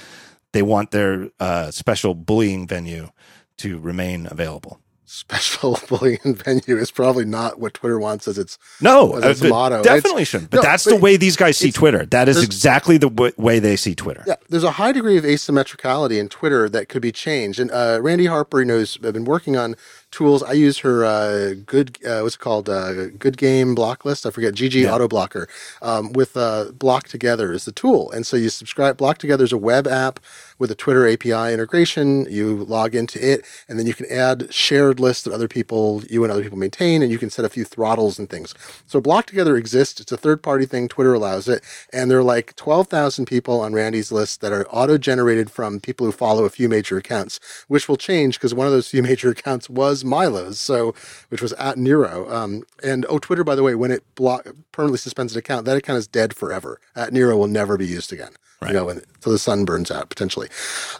they 0.52 0.62
want 0.62 0.92
their 0.92 1.30
uh, 1.40 1.72
special 1.72 2.14
bullying 2.14 2.66
venue 2.66 3.10
to 3.58 3.78
remain 3.78 4.28
available. 4.30 4.78
Special 5.04 5.78
bullying 5.88 6.36
venue 6.36 6.78
is 6.78 6.90
probably 6.90 7.26
not 7.26 7.58
what 7.58 7.74
Twitter 7.74 7.98
wants 7.98 8.26
as 8.26 8.38
its 8.38 8.56
no 8.80 9.16
as 9.16 9.42
its 9.42 9.42
uh, 9.42 9.48
motto. 9.48 9.82
Definitely 9.82 10.22
it's, 10.22 10.30
shouldn't. 10.30 10.50
But 10.50 10.58
no, 10.58 10.62
that's 10.62 10.84
but 10.84 10.92
the 10.92 10.96
way 10.96 11.18
these 11.18 11.36
guys 11.36 11.58
see 11.58 11.70
Twitter. 11.70 12.06
That 12.06 12.30
is 12.30 12.42
exactly 12.42 12.96
the 12.96 13.10
w- 13.10 13.32
way 13.36 13.58
they 13.58 13.76
see 13.76 13.94
Twitter. 13.94 14.24
Yeah, 14.26 14.36
there's 14.48 14.64
a 14.64 14.70
high 14.70 14.92
degree 14.92 15.18
of 15.18 15.24
asymmetricality 15.24 16.18
in 16.18 16.30
Twitter 16.30 16.66
that 16.70 16.88
could 16.88 17.02
be 17.02 17.12
changed. 17.12 17.60
And 17.60 17.70
uh, 17.72 17.98
Randi 18.00 18.24
Harper 18.24 18.64
knows 18.64 18.98
I've 19.04 19.12
been 19.12 19.26
working 19.26 19.54
on 19.54 19.76
tools. 20.12 20.42
I 20.42 20.52
use 20.52 20.78
her 20.78 21.04
uh, 21.04 21.54
good 21.66 21.98
uh, 22.06 22.20
what's 22.20 22.36
it 22.36 22.38
called 22.38 22.68
uh, 22.68 23.06
Good 23.08 23.36
Game 23.36 23.74
Block 23.74 24.04
List. 24.04 24.24
I 24.24 24.30
forget 24.30 24.54
GG 24.54 24.82
yeah. 24.82 24.94
Auto 24.94 25.08
Blocker 25.08 25.48
um, 25.80 26.12
with 26.12 26.36
uh, 26.36 26.66
Block 26.72 27.08
Together 27.08 27.52
is 27.52 27.64
the 27.64 27.72
tool, 27.72 28.10
and 28.12 28.24
so 28.24 28.36
you 28.36 28.50
subscribe. 28.50 28.96
Block 28.96 29.18
Together 29.18 29.44
is 29.44 29.52
a 29.52 29.58
web 29.58 29.88
app 29.88 30.20
with 30.58 30.70
a 30.70 30.76
Twitter 30.76 31.08
API 31.08 31.52
integration. 31.52 32.26
You 32.30 32.64
log 32.64 32.94
into 32.94 33.18
it, 33.18 33.44
and 33.68 33.78
then 33.78 33.86
you 33.86 33.94
can 33.94 34.06
add 34.10 34.52
shared 34.54 35.00
lists 35.00 35.24
that 35.24 35.32
other 35.32 35.48
people, 35.48 36.04
you 36.08 36.22
and 36.22 36.32
other 36.32 36.42
people 36.42 36.58
maintain, 36.58 37.02
and 37.02 37.10
you 37.10 37.18
can 37.18 37.30
set 37.30 37.44
a 37.44 37.48
few 37.48 37.64
throttles 37.64 38.18
and 38.18 38.30
things. 38.30 38.54
So 38.86 39.00
Block 39.00 39.26
Together 39.26 39.56
exists. 39.56 40.00
It's 40.00 40.12
a 40.12 40.16
third 40.16 40.42
party 40.42 40.66
thing. 40.66 40.86
Twitter 40.86 41.14
allows 41.14 41.48
it, 41.48 41.64
and 41.92 42.10
there 42.10 42.18
are 42.18 42.22
like 42.22 42.54
twelve 42.54 42.88
thousand 42.88 43.24
people 43.24 43.60
on 43.60 43.72
Randi's 43.72 44.12
list 44.12 44.40
that 44.42 44.52
are 44.52 44.66
auto 44.70 44.98
generated 44.98 45.50
from 45.50 45.80
people 45.80 46.06
who 46.06 46.12
follow 46.12 46.44
a 46.44 46.50
few 46.50 46.68
major 46.68 46.96
accounts, 46.98 47.40
which 47.68 47.88
will 47.88 47.96
change 47.96 48.38
because 48.38 48.54
one 48.54 48.66
of 48.66 48.72
those 48.72 48.88
few 48.88 49.02
major 49.12 49.30
accounts 49.30 49.70
was 49.70 50.01
Milo's, 50.04 50.60
so 50.60 50.94
which 51.28 51.42
was 51.42 51.52
at 51.54 51.78
Nero. 51.78 52.30
Um, 52.32 52.64
and 52.82 53.06
oh, 53.08 53.18
Twitter, 53.18 53.44
by 53.44 53.54
the 53.54 53.62
way, 53.62 53.74
when 53.74 53.90
it 53.90 54.02
block 54.14 54.46
permanently 54.72 54.98
suspends 54.98 55.32
an 55.34 55.38
account, 55.38 55.64
that 55.66 55.76
account 55.76 55.98
is 55.98 56.06
dead 56.06 56.34
forever. 56.34 56.80
At 56.94 57.12
Nero 57.12 57.36
will 57.36 57.48
never 57.48 57.76
be 57.76 57.86
used 57.86 58.12
again. 58.12 58.32
Right. 58.60 58.68
You 58.68 58.74
know, 58.74 58.88
until 58.88 59.32
the 59.32 59.38
sun 59.38 59.64
burns 59.64 59.90
out 59.90 60.08
potentially. 60.08 60.48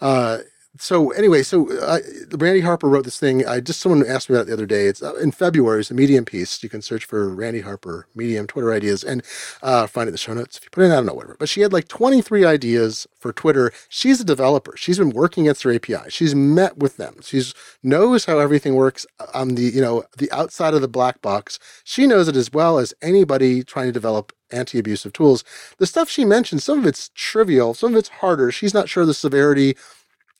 Uh, 0.00 0.38
so 0.78 1.10
anyway, 1.10 1.42
so 1.42 1.70
uh, 1.80 1.98
Randi 2.32 2.60
Harper 2.60 2.88
wrote 2.88 3.04
this 3.04 3.18
thing. 3.18 3.46
I 3.46 3.60
just 3.60 3.80
someone 3.80 4.06
asked 4.06 4.30
me 4.30 4.36
about 4.36 4.42
it 4.42 4.46
the 4.46 4.52
other 4.54 4.66
day. 4.66 4.86
It's 4.86 5.02
uh, 5.02 5.14
in 5.16 5.30
February. 5.30 5.80
It's 5.80 5.90
a 5.90 5.94
Medium 5.94 6.24
piece. 6.24 6.62
You 6.62 6.70
can 6.70 6.80
search 6.80 7.04
for 7.04 7.28
Randi 7.28 7.60
Harper 7.60 8.06
Medium 8.14 8.46
Twitter 8.46 8.72
ideas 8.72 9.04
and 9.04 9.22
uh, 9.62 9.86
find 9.86 10.06
it 10.06 10.08
in 10.08 10.12
the 10.12 10.18
show 10.18 10.32
notes 10.32 10.56
if 10.56 10.64
you 10.64 10.70
put 10.70 10.82
it 10.82 10.86
in. 10.86 10.92
I 10.92 10.96
don't 10.96 11.06
know 11.06 11.14
whatever. 11.14 11.36
But 11.38 11.50
she 11.50 11.60
had 11.60 11.74
like 11.74 11.88
23 11.88 12.46
ideas 12.46 13.06
for 13.18 13.34
Twitter. 13.34 13.70
She's 13.90 14.20
a 14.20 14.24
developer. 14.24 14.74
She's 14.76 14.98
been 14.98 15.10
working 15.10 15.46
at 15.46 15.58
their 15.58 15.74
API. 15.74 16.08
She's 16.08 16.34
met 16.34 16.78
with 16.78 16.96
them. 16.96 17.16
She's 17.22 17.52
knows 17.82 18.24
how 18.24 18.38
everything 18.38 18.74
works 18.74 19.04
on 19.34 19.56
the 19.56 19.62
you 19.64 19.82
know 19.82 20.04
the 20.16 20.32
outside 20.32 20.72
of 20.72 20.80
the 20.80 20.88
black 20.88 21.20
box. 21.20 21.58
She 21.84 22.06
knows 22.06 22.28
it 22.28 22.36
as 22.36 22.50
well 22.50 22.78
as 22.78 22.94
anybody 23.02 23.62
trying 23.62 23.86
to 23.86 23.92
develop 23.92 24.32
anti-abusive 24.50 25.12
tools. 25.12 25.44
The 25.78 25.86
stuff 25.86 26.08
she 26.08 26.24
mentioned, 26.24 26.62
some 26.62 26.78
of 26.78 26.86
it's 26.86 27.10
trivial, 27.14 27.74
some 27.74 27.92
of 27.92 27.98
it's 27.98 28.08
harder. 28.08 28.52
She's 28.52 28.74
not 28.74 28.88
sure 28.88 29.06
the 29.06 29.14
severity 29.14 29.76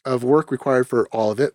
of 0.04 0.24
work 0.24 0.50
required 0.50 0.88
for 0.88 1.08
all 1.08 1.30
of 1.30 1.40
it. 1.40 1.54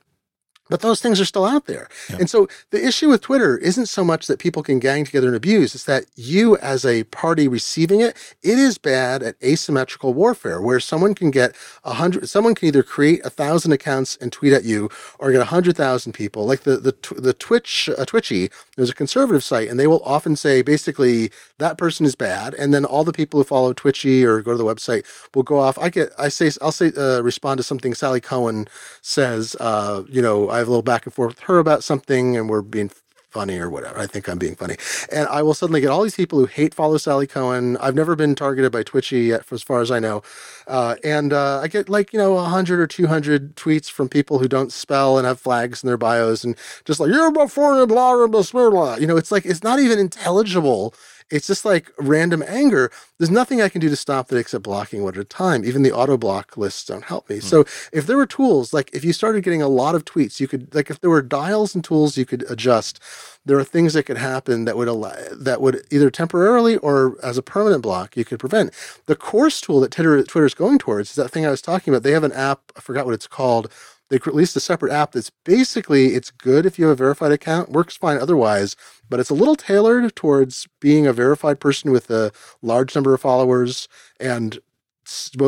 But 0.69 0.81
those 0.81 1.01
things 1.01 1.19
are 1.19 1.25
still 1.25 1.45
out 1.45 1.65
there. 1.65 1.89
Yeah. 2.09 2.17
And 2.19 2.29
so 2.29 2.47
the 2.71 2.85
issue 2.85 3.09
with 3.09 3.21
Twitter 3.21 3.57
isn't 3.57 3.87
so 3.87 4.03
much 4.03 4.27
that 4.27 4.39
people 4.39 4.63
can 4.63 4.79
gang 4.79 5.05
together 5.05 5.27
and 5.27 5.35
abuse, 5.35 5.75
it's 5.75 5.85
that 5.85 6.05
you, 6.15 6.57
as 6.57 6.85
a 6.85 7.03
party 7.05 7.47
receiving 7.47 8.01
it, 8.01 8.15
it 8.43 8.57
is 8.59 8.77
bad 8.77 9.23
at 9.23 9.35
asymmetrical 9.43 10.13
warfare 10.13 10.61
where 10.61 10.79
someone 10.79 11.15
can 11.15 11.31
get 11.31 11.55
a 11.83 11.93
hundred, 11.93 12.27
someone 12.29 12.55
can 12.55 12.67
either 12.67 12.83
create 12.83 13.25
a 13.25 13.29
thousand 13.29 13.71
accounts 13.71 14.17
and 14.17 14.31
tweet 14.31 14.53
at 14.53 14.63
you 14.63 14.89
or 15.19 15.31
get 15.31 15.41
a 15.41 15.45
hundred 15.45 15.77
thousand 15.77 16.13
people. 16.13 16.45
Like 16.45 16.61
the, 16.61 16.77
the, 16.77 16.95
the 17.15 17.33
Twitch, 17.33 17.89
uh, 17.97 18.05
Twitchy, 18.05 18.49
there's 18.75 18.89
a 18.89 18.95
conservative 18.95 19.43
site 19.43 19.69
and 19.69 19.79
they 19.79 19.87
will 19.87 20.03
often 20.03 20.35
say 20.35 20.61
basically 20.61 21.31
that 21.59 21.77
person 21.77 22.05
is 22.05 22.15
bad. 22.15 22.53
And 22.53 22.73
then 22.73 22.85
all 22.85 23.03
the 23.03 23.13
people 23.13 23.39
who 23.39 23.43
follow 23.43 23.73
Twitchy 23.73 24.25
or 24.25 24.41
go 24.41 24.51
to 24.51 24.57
the 24.57 24.65
website 24.65 25.05
will 25.33 25.43
go 25.43 25.59
off. 25.59 25.77
I 25.79 25.89
get, 25.89 26.11
I 26.17 26.29
say, 26.29 26.51
I'll 26.61 26.71
say, 26.71 26.91
uh, 26.97 27.21
respond 27.21 27.57
to 27.57 27.63
something 27.63 27.93
Sally 27.93 28.21
Kohn 28.21 28.67
says, 29.01 29.55
uh, 29.59 30.03
you 30.09 30.21
know, 30.21 30.49
I 30.57 30.59
have 30.59 30.67
a 30.67 30.71
little 30.71 30.81
back 30.81 31.05
and 31.05 31.13
forth 31.13 31.35
with 31.35 31.39
her 31.41 31.59
about 31.59 31.83
something 31.83 32.35
and 32.35 32.49
we're 32.49 32.63
being 32.63 32.89
funny 33.29 33.59
or 33.59 33.69
whatever. 33.69 33.99
I 33.99 34.07
think 34.07 34.27
I'm 34.27 34.39
being 34.39 34.55
funny. 34.55 34.75
And 35.11 35.27
I 35.27 35.43
will 35.43 35.53
suddenly 35.53 35.81
get 35.81 35.91
all 35.91 36.01
these 36.01 36.15
people 36.15 36.39
who 36.39 36.45
hate 36.45 36.73
follow 36.73 36.97
Sally 36.97 37.27
Kohn. 37.27 37.77
I've 37.77 37.93
never 37.93 38.15
been 38.15 38.33
targeted 38.33 38.71
by 38.71 38.81
Twitchy 38.81 39.25
yet, 39.25 39.43
as 39.51 39.61
far 39.61 39.81
as 39.81 39.91
I 39.91 39.99
know. 39.99 40.23
Uh, 40.65 40.95
and 41.03 41.31
uh, 41.31 41.59
I 41.61 41.67
get 41.67 41.89
like, 41.89 42.11
you 42.11 42.17
know, 42.17 42.33
100 42.33 42.79
or 42.79 42.87
200 42.87 43.55
tweets 43.55 43.91
from 43.91 44.09
people 44.09 44.39
who 44.39 44.47
don't 44.47 44.71
spell 44.71 45.19
and 45.19 45.27
have 45.27 45.39
flags 45.39 45.83
in 45.83 45.87
their 45.87 45.97
bios 45.97 46.43
and 46.43 46.57
just 46.85 46.99
like, 46.99 47.11
you're 47.11 47.31
before 47.31 47.85
blah, 47.85 48.25
blah, 48.25 48.41
blah, 48.41 48.69
blah. 48.71 48.95
You 48.95 49.05
know, 49.05 49.17
it's 49.17 49.31
like, 49.31 49.45
it's 49.45 49.63
not 49.63 49.79
even 49.79 49.99
intelligible 49.99 50.95
it's 51.29 51.47
just 51.47 51.65
like 51.65 51.91
random 51.97 52.43
anger. 52.47 52.91
There's 53.17 53.29
nothing 53.29 53.61
I 53.61 53.69
can 53.69 53.81
do 53.81 53.89
to 53.89 53.95
stop 53.95 54.27
that 54.27 54.37
except 54.37 54.63
blocking 54.63 55.03
one 55.03 55.15
at 55.15 55.19
a 55.19 55.25
time. 55.25 55.65
Even 55.65 55.83
the 55.83 55.91
auto 55.91 56.17
block 56.17 56.57
lists 56.57 56.85
don't 56.85 57.03
help 57.03 57.29
me. 57.29 57.37
Mm. 57.37 57.43
So 57.43 57.65
if 57.91 58.07
there 58.07 58.17
were 58.17 58.25
tools, 58.25 58.73
like 58.73 58.89
if 58.93 59.03
you 59.03 59.13
started 59.13 59.43
getting 59.43 59.61
a 59.61 59.67
lot 59.67 59.95
of 59.95 60.05
tweets, 60.05 60.39
you 60.39 60.47
could, 60.47 60.73
like 60.73 60.89
if 60.89 61.01
there 61.01 61.09
were 61.09 61.21
dials 61.21 61.75
and 61.75 61.83
tools 61.83 62.17
you 62.17 62.25
could 62.25 62.49
adjust, 62.49 63.01
there 63.45 63.57
are 63.57 63.63
things 63.63 63.93
that 63.93 64.03
could 64.03 64.17
happen 64.17 64.65
that 64.65 64.77
would 64.77 64.87
allow, 64.87 65.15
that 65.31 65.61
would 65.61 65.85
either 65.91 66.09
temporarily 66.09 66.77
or 66.77 67.17
as 67.23 67.37
a 67.37 67.41
permanent 67.41 67.81
block 67.81 68.15
you 68.15 68.25
could 68.25 68.39
prevent. 68.39 68.73
The 69.05 69.15
course 69.15 69.59
tool 69.59 69.79
that 69.81 69.91
Twitter, 69.91 70.23
Twitter's 70.23 70.53
going 70.53 70.79
towards 70.79 71.09
is 71.09 71.15
that 71.15 71.31
thing 71.31 71.45
I 71.45 71.51
was 71.51 71.61
talking 71.61 71.93
about. 71.93 72.03
They 72.03 72.11
have 72.11 72.23
an 72.23 72.33
app, 72.33 72.71
I 72.75 72.81
forgot 72.81 73.05
what 73.05 73.13
it's 73.13 73.27
called, 73.27 73.71
they 74.09 74.19
released 74.25 74.55
a 74.55 74.59
separate 74.61 74.91
app 74.91 75.11
that's 75.11 75.31
basically 75.45 76.15
it's 76.15 76.31
good 76.31 76.65
if 76.65 76.79
you 76.79 76.85
have 76.85 76.93
a 76.93 77.03
verified 77.03 77.31
account, 77.31 77.71
works 77.71 77.97
fine 77.97 78.17
otherwise, 78.17 78.75
but 79.09 79.19
it's 79.19 79.29
a 79.29 79.35
little 79.35 79.55
tailored 79.55 80.15
towards 80.15 80.67
being 80.79 81.07
a 81.07 81.13
verified 81.13 81.59
person 81.59 81.91
with 81.91 82.09
a 82.09 82.31
large 82.61 82.95
number 82.95 83.13
of 83.13 83.21
followers 83.21 83.87
and 84.19 84.59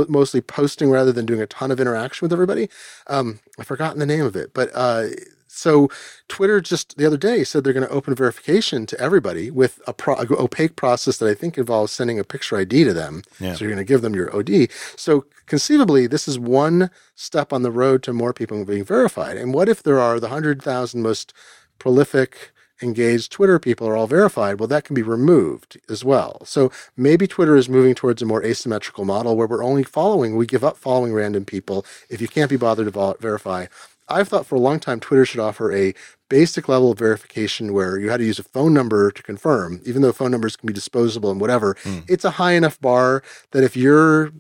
mostly 0.08 0.42
posting 0.42 0.90
rather 0.90 1.12
than 1.12 1.26
doing 1.26 1.42
a 1.42 1.48
ton 1.48 1.72
of 1.72 1.80
interaction 1.80 2.26
with 2.26 2.34
everybody. 2.34 2.70
Um, 3.08 3.40
I've 3.60 3.68
forgotten 3.68 4.00
the 4.00 4.06
name 4.06 4.26
of 4.26 4.36
it, 4.36 4.54
but 4.54 4.70
uh, 4.74 5.08
so 5.50 5.90
Twitter 6.28 6.62
just 6.62 6.98
the 6.98 7.06
other 7.06 7.18
day 7.18 7.44
said 7.44 7.64
they're 7.64 7.74
going 7.74 7.88
to 7.88 7.94
open 7.94 8.14
verification 8.14 8.86
to 8.86 9.00
everybody 9.00 9.50
with 9.50 9.82
a 9.88 9.94
pro- 9.94 10.16
opaque 10.16 10.76
process 10.76 11.18
that 11.18 11.28
I 11.28 11.34
think 11.34 11.58
involves 11.58 11.92
sending 11.92 12.20
a 12.20 12.24
picture 12.24 12.58
ID 12.58 12.84
to 12.84 12.94
them. 12.94 13.24
Yeah. 13.40 13.56
So 13.56 13.66
you're 13.66 13.74
going 13.74 13.86
to 13.86 13.92
give 13.92 14.02
them 14.02 14.16
your 14.16 14.34
OD. 14.36 14.72
So 14.96 15.26
conceivably, 15.48 16.06
this 16.06 16.28
is 16.28 16.38
one 16.38 16.92
step 17.16 17.52
on 17.52 17.64
the 17.64 17.72
road 17.72 18.04
to 18.04 18.14
more 18.14 18.32
people 18.32 18.64
being 18.64 18.86
verified. 18.86 19.38
And 19.38 19.54
what 19.54 19.68
if 19.68 19.82
there 19.82 20.00
are 20.00 20.20
the 20.20 20.28
100,000 20.28 21.02
most 21.02 21.34
prolific 21.80 22.52
engaged 22.82 23.32
Twitter 23.32 23.60
people 23.60 23.88
are 23.88 23.98
all 23.98 24.08
verified, 24.08 24.60
well, 24.60 24.68
that 24.68 24.86
can 24.86 24.94
be 24.94 25.02
removed 25.02 25.80
as 25.90 26.06
well. 26.06 26.42
So 26.46 26.72
maybe 26.96 27.28
Twitter 27.28 27.56
is 27.56 27.68
moving 27.68 27.96
towards 27.96 28.22
a 28.22 28.26
more 28.26 28.44
asymmetrical 28.44 29.04
model 29.04 29.36
where 29.36 29.48
we're 29.48 29.64
only 29.64 29.84
following, 29.84 30.36
we 30.36 30.46
give 30.46 30.64
up 30.64 30.78
following 30.78 31.14
random 31.14 31.44
people 31.44 31.86
if 32.10 32.22
you 32.22 32.28
can't 32.28 32.50
be 32.50 32.56
bothered 32.56 32.92
to 32.92 33.16
verify. 33.20 33.66
I've 34.10 34.28
thought 34.28 34.46
for 34.46 34.56
a 34.56 34.60
long 34.60 34.80
time 34.80 35.00
Twitter 35.00 35.26
should 35.26 35.40
offer 35.40 35.72
a 35.72 35.94
basic 36.30 36.70
level 36.70 36.92
of 36.92 37.00
verification 37.00 37.74
where 37.74 37.98
you 37.98 38.10
had 38.10 38.18
to 38.18 38.26
use 38.26 38.40
a 38.40 38.44
phone 38.44 38.74
number 38.74 39.12
to 39.12 39.24
confirm, 39.24 39.82
even 39.86 40.02
though 40.02 40.12
phone 40.12 40.32
numbers 40.32 40.56
can 40.56 40.68
be 40.68 40.74
disposable 40.74 41.32
and 41.32 41.42
whatever. 41.42 41.76
Mm. 41.84 42.06
It's 42.08 42.24
a 42.24 42.32
high 42.32 42.54
enough 42.54 42.80
bar 42.80 43.24
that 43.52 43.64
if 43.64 43.76
you're 43.76 44.32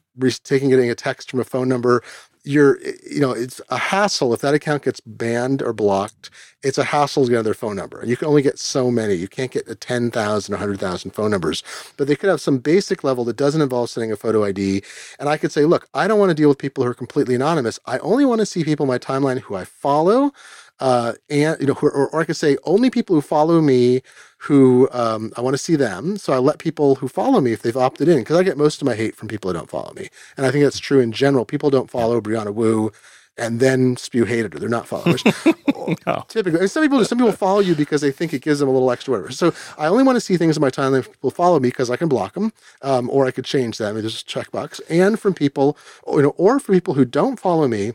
taking 0.43 0.69
getting 0.69 0.89
a 0.89 0.95
text 0.95 1.31
from 1.31 1.39
a 1.39 1.43
phone 1.43 1.67
number, 1.67 2.03
you're 2.43 2.79
eh, 2.85 2.93
you 3.09 3.19
know 3.21 3.31
it's 3.31 3.61
a 3.69 3.77
hassle. 3.77 4.33
If 4.33 4.41
that 4.41 4.53
account 4.53 4.83
gets 4.83 4.99
banned 5.01 5.61
or 5.61 5.73
blocked 5.73 6.29
it's 6.63 6.77
a 6.77 6.83
hassle 6.83 7.25
to 7.25 7.31
get 7.31 7.43
their 7.43 7.53
phone 7.53 7.75
number. 7.75 7.99
And 8.01 8.09
you 8.09 8.17
can 8.17 8.27
only 8.27 8.41
get 8.41 8.59
so 8.59 8.91
many. 8.91 9.13
You 9.13 9.29
can't 9.29 9.51
get 9.51 9.67
a 9.69 9.75
10,000 9.75 10.53
100,000 10.53 11.11
phone 11.11 11.31
numbers. 11.31 11.63
But 11.97 12.07
they 12.07 12.15
could 12.17 12.29
have 12.29 12.41
some 12.41 12.57
basic 12.57 13.03
level 13.03 13.23
that 13.25 13.37
doesn't 13.37 13.61
involve 13.61 13.89
sending 13.89 14.11
a 14.11 14.17
photo 14.17 14.43
ID 14.43 14.83
and 15.19 15.29
I 15.29 15.37
could 15.37 15.51
say 15.51 15.65
look 15.65 15.87
I 15.93 16.07
don't 16.07 16.19
want 16.19 16.29
to 16.31 16.35
deal 16.35 16.49
with 16.49 16.57
people 16.57 16.83
who 16.83 16.89
are 16.89 16.95
completely 16.95 17.35
anonymous. 17.35 17.79
I 17.85 17.99
only 17.99 18.25
want 18.25 18.39
to 18.39 18.45
see 18.45 18.63
people 18.63 18.83
in 18.85 18.89
my 18.89 18.99
timeline 18.99 19.39
who 19.39 19.55
I 19.55 19.65
follow 19.65 20.31
uh, 20.79 21.13
and 21.29 21.59
you 21.59 21.67
know, 21.67 21.77
or, 21.81 21.91
or, 21.91 22.19
I 22.19 22.25
could 22.25 22.37
say 22.37 22.57
only 22.63 22.89
people 22.89 23.15
who 23.15 23.21
follow 23.21 23.61
me 23.61 24.01
who 24.37 24.87
um, 24.91 25.33
I 25.35 25.41
want 25.41 25.53
to 25.53 25.57
see 25.57 25.75
them. 25.75 26.17
So 26.17 26.31
I 26.33 26.37
let 26.37 26.59
people 26.59 26.95
who 26.95 27.07
follow 27.07 27.41
me 27.41 27.51
if 27.51 27.61
they've 27.61 27.75
opted 27.75 28.07
in 28.07 28.19
because 28.19 28.37
I 28.37 28.43
get 28.43 28.57
most 28.57 28.81
of 28.81 28.85
my 28.85 28.95
hate 28.95 29.15
from 29.15 29.27
people 29.27 29.49
who 29.49 29.57
don't 29.57 29.69
follow 29.69 29.93
me, 29.93 30.09
and 30.37 30.45
I 30.45 30.51
think 30.51 30.63
that's 30.63 30.79
true 30.79 30.99
in 30.99 31.11
general. 31.11 31.45
People 31.45 31.69
don't 31.69 31.89
follow 31.89 32.21
Brianna 32.21 32.53
Wu 32.53 32.91
and 33.39 33.59
then 33.59 33.95
spew 33.95 34.25
hate 34.25 34.45
at 34.45 34.53
her. 34.53 34.59
They're 34.59 34.69
not 34.69 34.87
followers. 34.87 35.23
no. 36.05 36.25
Typically, 36.27 36.67
some 36.67 36.83
people 36.83 36.99
do. 36.99 37.05
Some 37.05 37.17
people 37.17 37.31
follow 37.31 37.59
you 37.59 37.73
because 37.73 38.01
they 38.01 38.11
think 38.11 38.33
it 38.33 38.41
gives 38.41 38.59
them 38.59 38.69
a 38.69 38.71
little 38.71 38.91
extra 38.91 39.11
whatever. 39.11 39.31
So 39.31 39.53
I 39.77 39.87
only 39.87 40.03
want 40.03 40.17
to 40.17 40.21
see 40.21 40.37
things 40.37 40.57
in 40.57 40.61
my 40.61 40.69
timeline. 40.69 41.03
People 41.03 41.31
follow 41.31 41.59
me 41.59 41.69
because 41.69 41.89
I 41.89 41.95
can 41.95 42.09
block 42.09 42.33
them, 42.33 42.53
um, 42.81 43.09
or 43.09 43.25
I 43.25 43.31
could 43.31 43.45
change 43.45 43.77
them. 43.77 43.97
It's 43.97 44.11
just 44.11 44.31
a 44.31 44.39
checkbox. 44.39 44.81
And 44.89 45.19
from 45.19 45.33
people, 45.33 45.77
you 46.07 46.21
know, 46.21 46.35
or 46.37 46.59
for 46.59 46.73
people 46.73 46.93
who 46.93 47.05
don't 47.05 47.39
follow 47.39 47.67
me 47.67 47.93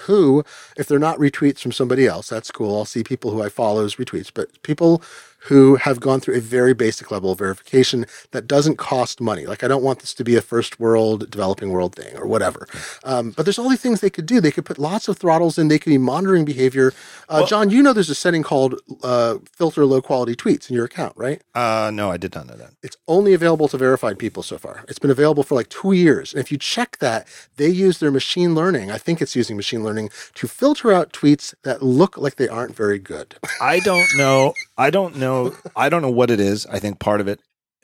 who, 0.00 0.44
if 0.76 0.86
they're 0.86 0.98
not 0.98 1.18
retweets 1.18 1.60
from 1.60 1.72
somebody 1.72 2.06
else, 2.06 2.28
that's 2.28 2.50
cool. 2.50 2.76
I'll 2.76 2.84
see 2.84 3.04
people 3.04 3.30
who 3.30 3.42
I 3.42 3.48
follow 3.48 3.84
as 3.84 3.96
retweets, 3.96 4.30
but 4.32 4.62
people 4.62 5.02
who 5.46 5.76
have 5.76 6.00
gone 6.00 6.20
through 6.20 6.36
a 6.36 6.40
very 6.40 6.74
basic 6.74 7.10
level 7.10 7.30
of 7.32 7.38
verification 7.38 8.04
that 8.32 8.46
doesn't 8.46 8.76
cost 8.76 9.20
money. 9.20 9.46
Like 9.46 9.62
I 9.62 9.68
don't 9.68 9.82
want 9.82 10.00
this 10.00 10.12
to 10.14 10.24
be 10.24 10.34
a 10.34 10.42
first 10.42 10.80
world, 10.80 11.30
developing 11.30 11.70
world 11.70 11.94
thing 11.94 12.16
or 12.16 12.26
whatever. 12.26 12.66
Um, 13.04 13.30
but 13.30 13.44
there's 13.44 13.58
all 13.58 13.68
these 13.68 13.80
things 13.80 14.00
they 14.00 14.10
could 14.10 14.26
do. 14.26 14.40
They 14.40 14.50
could 14.50 14.64
put 14.64 14.78
lots 14.78 15.08
of 15.08 15.18
throttles 15.18 15.56
in. 15.56 15.68
They 15.68 15.78
could 15.78 15.90
be 15.90 15.98
monitoring 15.98 16.44
behavior. 16.44 16.92
Uh, 17.28 17.38
well, 17.38 17.46
John, 17.46 17.70
you 17.70 17.82
know 17.82 17.92
there's 17.92 18.10
a 18.10 18.14
setting 18.14 18.42
called 18.42 18.80
uh, 19.02 19.38
filter 19.52 19.84
low 19.84 20.02
quality 20.02 20.34
tweets 20.34 20.68
in 20.68 20.74
your 20.74 20.84
account, 20.84 21.12
right? 21.16 21.42
Uh, 21.54 21.90
no, 21.92 22.10
I 22.10 22.16
did 22.16 22.34
not 22.34 22.46
know 22.46 22.56
that. 22.56 22.72
It's 22.82 22.96
only 23.06 23.32
available 23.32 23.68
to 23.68 23.78
verified 23.78 24.18
people 24.18 24.42
so 24.42 24.58
far. 24.58 24.84
It's 24.88 24.98
been 24.98 25.10
available 25.10 25.44
for 25.44 25.54
like 25.54 25.68
two 25.68 25.92
years. 25.92 26.32
And 26.32 26.40
if 26.40 26.50
you 26.50 26.58
check 26.58 26.98
that, 26.98 27.28
they 27.56 27.68
use 27.68 27.98
their 27.98 28.10
machine 28.10 28.54
learning. 28.54 28.90
I 28.90 28.98
think 28.98 29.22
it's 29.22 29.36
using 29.36 29.56
machine 29.56 29.84
learning 29.84 30.10
to 30.34 30.48
filter 30.48 30.92
out 30.92 31.12
tweets 31.12 31.54
that 31.62 31.82
look 31.82 32.18
like 32.18 32.36
they 32.36 32.48
aren't 32.48 32.74
very 32.74 32.98
good. 32.98 33.36
I 33.60 33.78
don't 33.80 34.08
know. 34.16 34.52
I 34.78 34.90
don't 34.90 35.16
know. 35.16 35.54
I 35.74 35.88
don't 35.88 36.02
know 36.02 36.10
what 36.10 36.30
it 36.30 36.40
is. 36.40 36.66
I 36.66 36.78
think 36.78 36.98
part 36.98 37.20
of 37.20 37.28
it, 37.28 37.40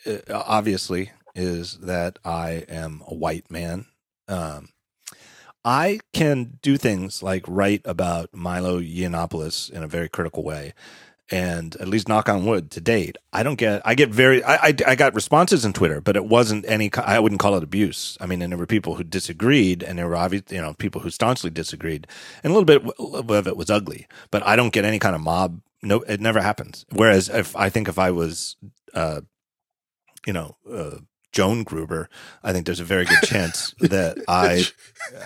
uh, 0.07 0.19
obviously, 0.31 1.13
is 1.35 1.79
that 1.79 2.19
I 2.25 2.65
am 2.69 3.03
a 3.07 3.15
white 3.15 3.51
man. 3.51 3.87
Um, 4.29 4.69
I 5.65 6.01
can 6.13 6.59
do 6.61 6.77
things 6.77 7.23
like 7.23 7.45
write 7.47 7.83
about 7.85 8.31
Milo 8.35 8.81
Yiannopoulos 8.81 9.71
in 9.71 9.83
a 9.83 9.89
very 9.89 10.09
critical 10.09 10.43
way. 10.43 10.75
And 11.31 11.77
at 11.77 11.89
least 11.89 12.09
knock 12.09 12.29
on 12.29 12.45
wood 12.45 12.71
to 12.73 12.81
date, 12.81 13.17
I 13.33 13.43
don't 13.43 13.55
get, 13.55 13.81
I 13.87 13.95
get 13.95 14.11
very, 14.11 14.45
I, 14.45 14.55
I, 14.57 14.75
I 14.89 14.95
got 14.97 15.15
responses 15.15 15.65
on 15.65 15.73
Twitter, 15.73 15.99
but 15.99 16.17
it 16.17 16.27
wasn't 16.27 16.67
any, 16.69 16.93
I 16.95 17.21
wouldn't 17.21 17.41
call 17.41 17.55
it 17.55 17.63
abuse. 17.63 18.19
I 18.21 18.27
mean, 18.27 18.43
and 18.43 18.53
there 18.53 18.59
were 18.59 18.67
people 18.67 18.97
who 18.97 19.05
disagreed 19.05 19.83
and 19.83 19.99
there 19.99 20.09
were 20.09 20.17
obvious, 20.17 20.43
you 20.51 20.61
know, 20.61 20.75
people 20.75 21.01
who 21.01 21.09
staunchly 21.09 21.49
disagreed 21.49 22.07
and 22.43 22.51
a 22.51 22.59
little 22.59 22.67
bit 22.67 22.83
of 22.99 23.47
it 23.47 23.57
was 23.57 23.71
ugly, 23.71 24.07
but 24.31 24.47
I 24.47 24.57
don't 24.57 24.75
get 24.75 24.85
any 24.85 24.99
kind 24.99 25.15
of 25.15 25.23
mob 25.23 25.63
no, 25.83 26.01
it 26.03 26.21
never 26.21 26.41
happens. 26.41 26.87
Whereas 26.93 27.29
if 27.29 27.57
I 27.57 27.69
think 27.69 27.89
if 27.89 27.99
I 27.99 28.11
was, 28.11 28.57
uh, 28.95 29.23
you 30.27 30.33
know, 30.33 30.57
uh, 30.71 30.99
Joan 31.33 31.63
Gruber, 31.65 32.09
I 32.45 32.53
think 32.53 32.67
there's 32.67 32.81
a 32.81 32.85
very 32.85 33.07
good 33.07 33.23
chance 33.25 33.75
that 33.81 34.23
I, 34.29 34.65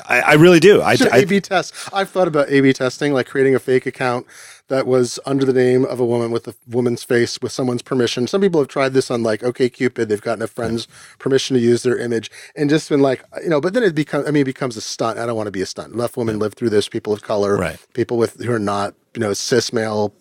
I, 0.08 0.20
I, 0.20 0.34
really 0.34 0.60
do. 0.60 0.80
I, 0.80 0.96
I 1.12 1.18
A/B 1.18 1.40
test. 1.40 1.74
I've 1.92 2.08
thought 2.08 2.28
about 2.28 2.48
A/B 2.48 2.72
testing, 2.72 3.12
like 3.12 3.26
creating 3.26 3.54
a 3.54 3.58
fake 3.58 3.86
account 3.86 4.26
that 4.68 4.86
was 4.86 5.18
under 5.26 5.44
the 5.44 5.52
name 5.52 5.84
of 5.84 6.00
a 6.00 6.04
woman 6.04 6.30
with 6.30 6.46
a 6.48 6.54
woman's 6.68 7.02
face 7.02 7.40
with 7.40 7.52
someone's 7.52 7.82
permission. 7.82 8.26
Some 8.26 8.40
people 8.40 8.60
have 8.60 8.68
tried 8.68 8.92
this 8.92 9.10
on 9.10 9.24
like 9.24 9.42
OK 9.42 9.68
Cupid. 9.68 10.08
They've 10.08 10.20
gotten 10.20 10.42
a 10.42 10.46
friend's 10.46 10.86
permission 11.18 11.56
to 11.56 11.62
use 11.62 11.82
their 11.82 11.98
image 11.98 12.30
and 12.54 12.70
just 12.70 12.88
been 12.88 13.02
like, 13.02 13.24
you 13.42 13.50
know. 13.50 13.60
But 13.60 13.74
then 13.74 13.82
it 13.82 13.94
becomes. 13.94 14.28
I 14.28 14.30
mean, 14.30 14.42
it 14.42 14.46
becomes 14.46 14.76
a 14.76 14.80
stunt. 14.80 15.18
I 15.18 15.26
don't 15.26 15.36
want 15.36 15.48
to 15.48 15.52
be 15.52 15.62
a 15.62 15.66
stunt. 15.66 15.92
Enough 15.92 16.16
women 16.16 16.38
live 16.38 16.54
through 16.54 16.70
this. 16.70 16.88
People 16.88 17.12
of 17.12 17.22
color, 17.22 17.56
right? 17.56 17.84
People 17.94 18.16
with 18.16 18.40
who 18.40 18.52
are 18.52 18.60
not, 18.60 18.94
you 19.14 19.20
know, 19.20 19.32
cis 19.32 19.72
male 19.72 20.14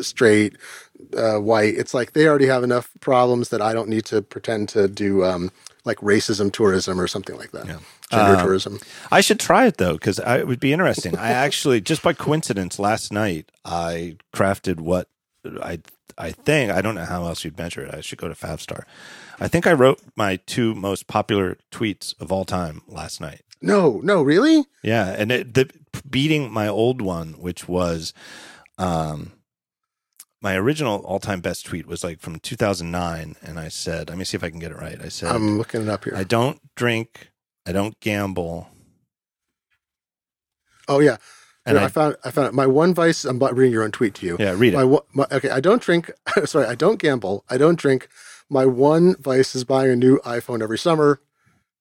straight, 0.00 0.56
uh, 1.16 1.38
white. 1.38 1.74
It's 1.74 1.94
like 1.94 2.12
they 2.12 2.26
already 2.26 2.46
have 2.46 2.64
enough 2.64 2.90
problems 3.00 3.48
that 3.50 3.60
I 3.60 3.72
don't 3.72 3.88
need 3.88 4.04
to 4.06 4.22
pretend 4.22 4.68
to 4.70 4.88
do 4.88 5.24
um, 5.24 5.50
like 5.84 5.98
racism 5.98 6.52
tourism 6.52 7.00
or 7.00 7.06
something 7.06 7.36
like 7.36 7.52
that. 7.52 7.66
Yeah. 7.66 7.78
Gender 8.10 8.36
uh, 8.36 8.42
tourism. 8.42 8.80
I 9.10 9.20
should 9.20 9.40
try 9.40 9.66
it 9.66 9.76
though 9.76 9.94
because 9.94 10.18
it 10.18 10.46
would 10.46 10.60
be 10.60 10.72
interesting. 10.72 11.16
I 11.16 11.30
actually, 11.30 11.80
just 11.80 12.02
by 12.02 12.12
coincidence, 12.12 12.78
last 12.78 13.12
night 13.12 13.50
I 13.64 14.16
crafted 14.32 14.80
what 14.80 15.08
I 15.62 15.80
I 16.16 16.30
think 16.30 16.70
I 16.70 16.80
don't 16.80 16.94
know 16.94 17.04
how 17.04 17.24
else 17.24 17.44
you'd 17.44 17.58
measure 17.58 17.82
it. 17.82 17.94
I 17.94 18.00
should 18.00 18.18
go 18.18 18.28
to 18.28 18.34
Favstar. 18.34 18.84
I 19.40 19.48
think 19.48 19.66
I 19.66 19.72
wrote 19.72 20.00
my 20.16 20.36
two 20.36 20.74
most 20.74 21.06
popular 21.06 21.58
tweets 21.70 22.14
of 22.20 22.30
all 22.30 22.44
time 22.44 22.82
last 22.86 23.20
night. 23.20 23.42
No, 23.60 24.00
no, 24.04 24.22
really? 24.22 24.64
Yeah, 24.82 25.14
and 25.16 25.32
it, 25.32 25.54
the 25.54 25.70
beating 26.08 26.52
my 26.52 26.68
old 26.68 27.00
one, 27.00 27.32
which 27.32 27.66
was 27.66 28.12
um, 28.78 29.32
my 30.44 30.54
original 30.54 30.98
all-time 31.06 31.40
best 31.40 31.66
tweet 31.66 31.86
was 31.86 32.04
like 32.04 32.20
from 32.20 32.38
2009 32.38 33.34
and 33.42 33.58
i 33.58 33.68
said 33.68 34.08
let 34.08 34.18
me 34.18 34.24
see 34.24 34.36
if 34.36 34.44
i 34.44 34.50
can 34.50 34.60
get 34.60 34.70
it 34.70 34.78
right 34.78 35.00
i 35.02 35.08
said 35.08 35.34
i'm 35.34 35.58
looking 35.58 35.82
it 35.82 35.88
up 35.88 36.04
here 36.04 36.14
i 36.14 36.22
don't 36.22 36.60
drink 36.76 37.32
i 37.66 37.72
don't 37.72 37.98
gamble 37.98 38.68
oh 40.86 41.00
yeah 41.00 41.16
and 41.66 41.78
I, 41.78 41.84
I, 41.84 41.88
found 41.88 42.16
I 42.24 42.30
found 42.30 42.52
my 42.52 42.66
one 42.66 42.92
vice. 42.92 43.24
I'm 43.24 43.38
reading 43.38 43.72
your 43.72 43.84
own 43.84 43.90
tweet 43.90 44.14
to 44.16 44.26
you. 44.26 44.36
Yeah, 44.38 44.54
read 44.54 44.74
it. 44.74 44.76
My, 44.76 44.98
my, 45.14 45.26
okay, 45.32 45.48
I 45.48 45.60
don't 45.60 45.80
drink. 45.80 46.10
sorry, 46.44 46.66
I 46.66 46.74
don't 46.74 46.98
gamble. 46.98 47.42
I 47.48 47.56
don't 47.56 47.78
drink. 47.78 48.08
My 48.50 48.66
one 48.66 49.16
vice 49.16 49.54
is 49.54 49.64
buying 49.64 49.90
a 49.90 49.96
new 49.96 50.18
iPhone 50.26 50.62
every 50.62 50.76
summer. 50.76 51.20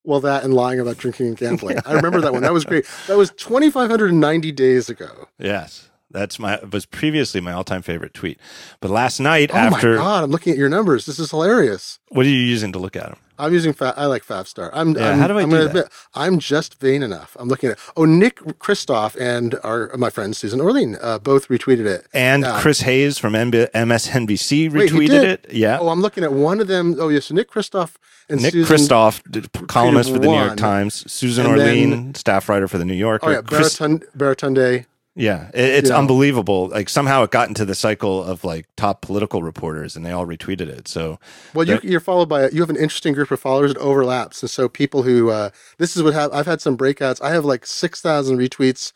Well, 0.06 0.22
that 0.22 0.46
and 0.46 0.54
lying 0.54 0.80
about 0.80 0.98
drinking 0.98 1.28
and 1.28 1.38
gambling. 1.38 1.80
I 1.86 1.94
remember 1.94 2.22
that 2.22 2.32
one. 2.32 2.44
That 2.44 2.54
was 2.54 2.64
great. 2.64 2.86
That 3.08 3.18
was 3.18 3.32
2,590 3.32 4.52
days 4.54 4.90
ago. 4.90 5.28
Yes. 5.38 5.90
That's 6.14 6.40
my 6.40 6.60
was 6.72 6.86
previously 6.86 7.42
my 7.42 7.52
all 7.52 7.64
time 7.64 7.82
favorite 7.82 8.14
tweet. 8.14 8.40
But 8.80 8.92
last 8.92 9.20
night 9.20 9.50
oh 9.52 9.58
after, 9.58 9.96
my 9.96 9.98
god, 9.98 10.24
I'm 10.24 10.32
looking 10.32 10.52
at 10.52 10.60
your 10.60 10.70
numbers. 10.70 11.06
This 11.06 11.20
is 11.20 11.32
hilarious. 11.32 12.00
What 12.10 12.26
are 12.26 12.30
you 12.30 12.38
using 12.38 12.72
to 12.72 12.80
look 12.80 12.96
at 12.96 13.08
them? 13.08 13.18
I'm 13.40 13.52
using. 13.52 13.74
Fa- 13.74 13.96
I 13.98 14.06
like 14.06 14.24
Favstar. 14.24 14.70
I'm. 14.74 14.96
Yeah, 14.96 15.10
I'm 15.10 15.20
how 15.20 15.28
do 15.28 15.38
I 15.38 15.42
I'm 15.42 15.50
do 15.50 15.58
that? 15.58 15.68
Admit, 15.68 15.90
I'm 16.14 16.40
just 16.40 16.80
vain 16.80 17.02
enough. 17.02 17.36
I'm 17.40 17.50
looking 17.50 17.72
at. 17.72 17.80
Oh, 17.98 18.06
Nick 18.06 18.38
Kristof 18.38 19.20
and 19.20 19.56
our 19.64 19.92
my 19.98 20.10
friend 20.10 20.36
Susan 20.36 20.62
Orlean 20.62 20.98
uh, 21.02 21.18
both 21.20 21.48
retweeted 21.48 21.86
it, 21.86 22.08
and 22.14 22.46
uh, 22.46 22.60
Chris 22.60 22.82
Hayes 22.82 23.18
from 23.18 23.34
MB- 23.34 23.72
MSNBC 23.72 24.70
retweeted 24.70 25.10
wait, 25.10 25.12
it. 25.12 25.46
Yeah. 25.52 25.80
Oh, 25.82 25.90
I'm 25.90 26.02
looking 26.02 26.24
at 26.24 26.32
one 26.32 26.62
of 26.62 26.68
them. 26.68 26.96
Oh, 27.00 27.10
yes, 27.10 27.24
yeah, 27.24 27.28
so 27.30 27.36
Nick 27.36 27.50
Kristof 27.50 27.96
and 28.30 28.42
Nick 28.42 28.54
Susan 28.54 28.78
Kristof, 28.78 29.68
columnist 29.68 30.12
for 30.12 30.20
the 30.20 30.28
New 30.28 30.38
York 30.38 30.58
Times. 30.58 31.12
Susan 31.12 31.48
Orlean, 31.48 31.90
then, 31.90 32.16
staff 32.16 32.48
writer 32.50 32.68
for 32.68 32.78
the 32.78 32.86
New 32.86 32.94
Yorker. 32.94 33.26
Oh 33.26 33.32
yeah, 33.32 33.42
Baratunde. 33.42 34.86
Yeah, 35.16 35.50
it, 35.54 35.64
it's 35.64 35.90
know? 35.90 35.98
unbelievable. 35.98 36.70
Like 36.70 36.90
somehow 36.90 37.24
it 37.24 37.32
got 37.32 37.48
into 37.48 37.66
the 37.66 37.76
cycle 37.76 38.24
of 38.24 38.44
like 38.44 38.68
top 38.76 39.02
political 39.02 39.44
reporters, 39.44 39.96
and 39.96 40.04
they 40.04 40.12
all 40.12 40.26
retweeted 40.26 40.68
it. 40.68 40.88
So, 40.88 41.20
well, 41.54 41.68
you, 41.68 41.98
are 41.98 42.00
followed 42.00 42.30
by 42.30 42.50
you 42.50 42.62
have 42.62 42.70
an 42.72 42.78
interesting 42.78 43.14
group 43.14 43.30
of 43.30 43.40
followers. 43.40 43.72
It 43.72 43.78
overlaps, 43.78 44.42
and 44.42 44.50
so 44.50 44.68
people 44.68 45.04
who 45.04 45.30
uh, 45.30 45.52
this 45.78 45.96
is 45.96 46.02
what 46.02 46.16
have 46.16 46.34
I've 46.34 46.48
had 46.48 46.62
some 46.62 46.76
breakouts. 46.76 47.22
I 47.22 47.30
have 47.30 47.46
like 47.46 47.68
six 47.68 48.02
thousand 48.02 48.40
retweets, 48.40 48.92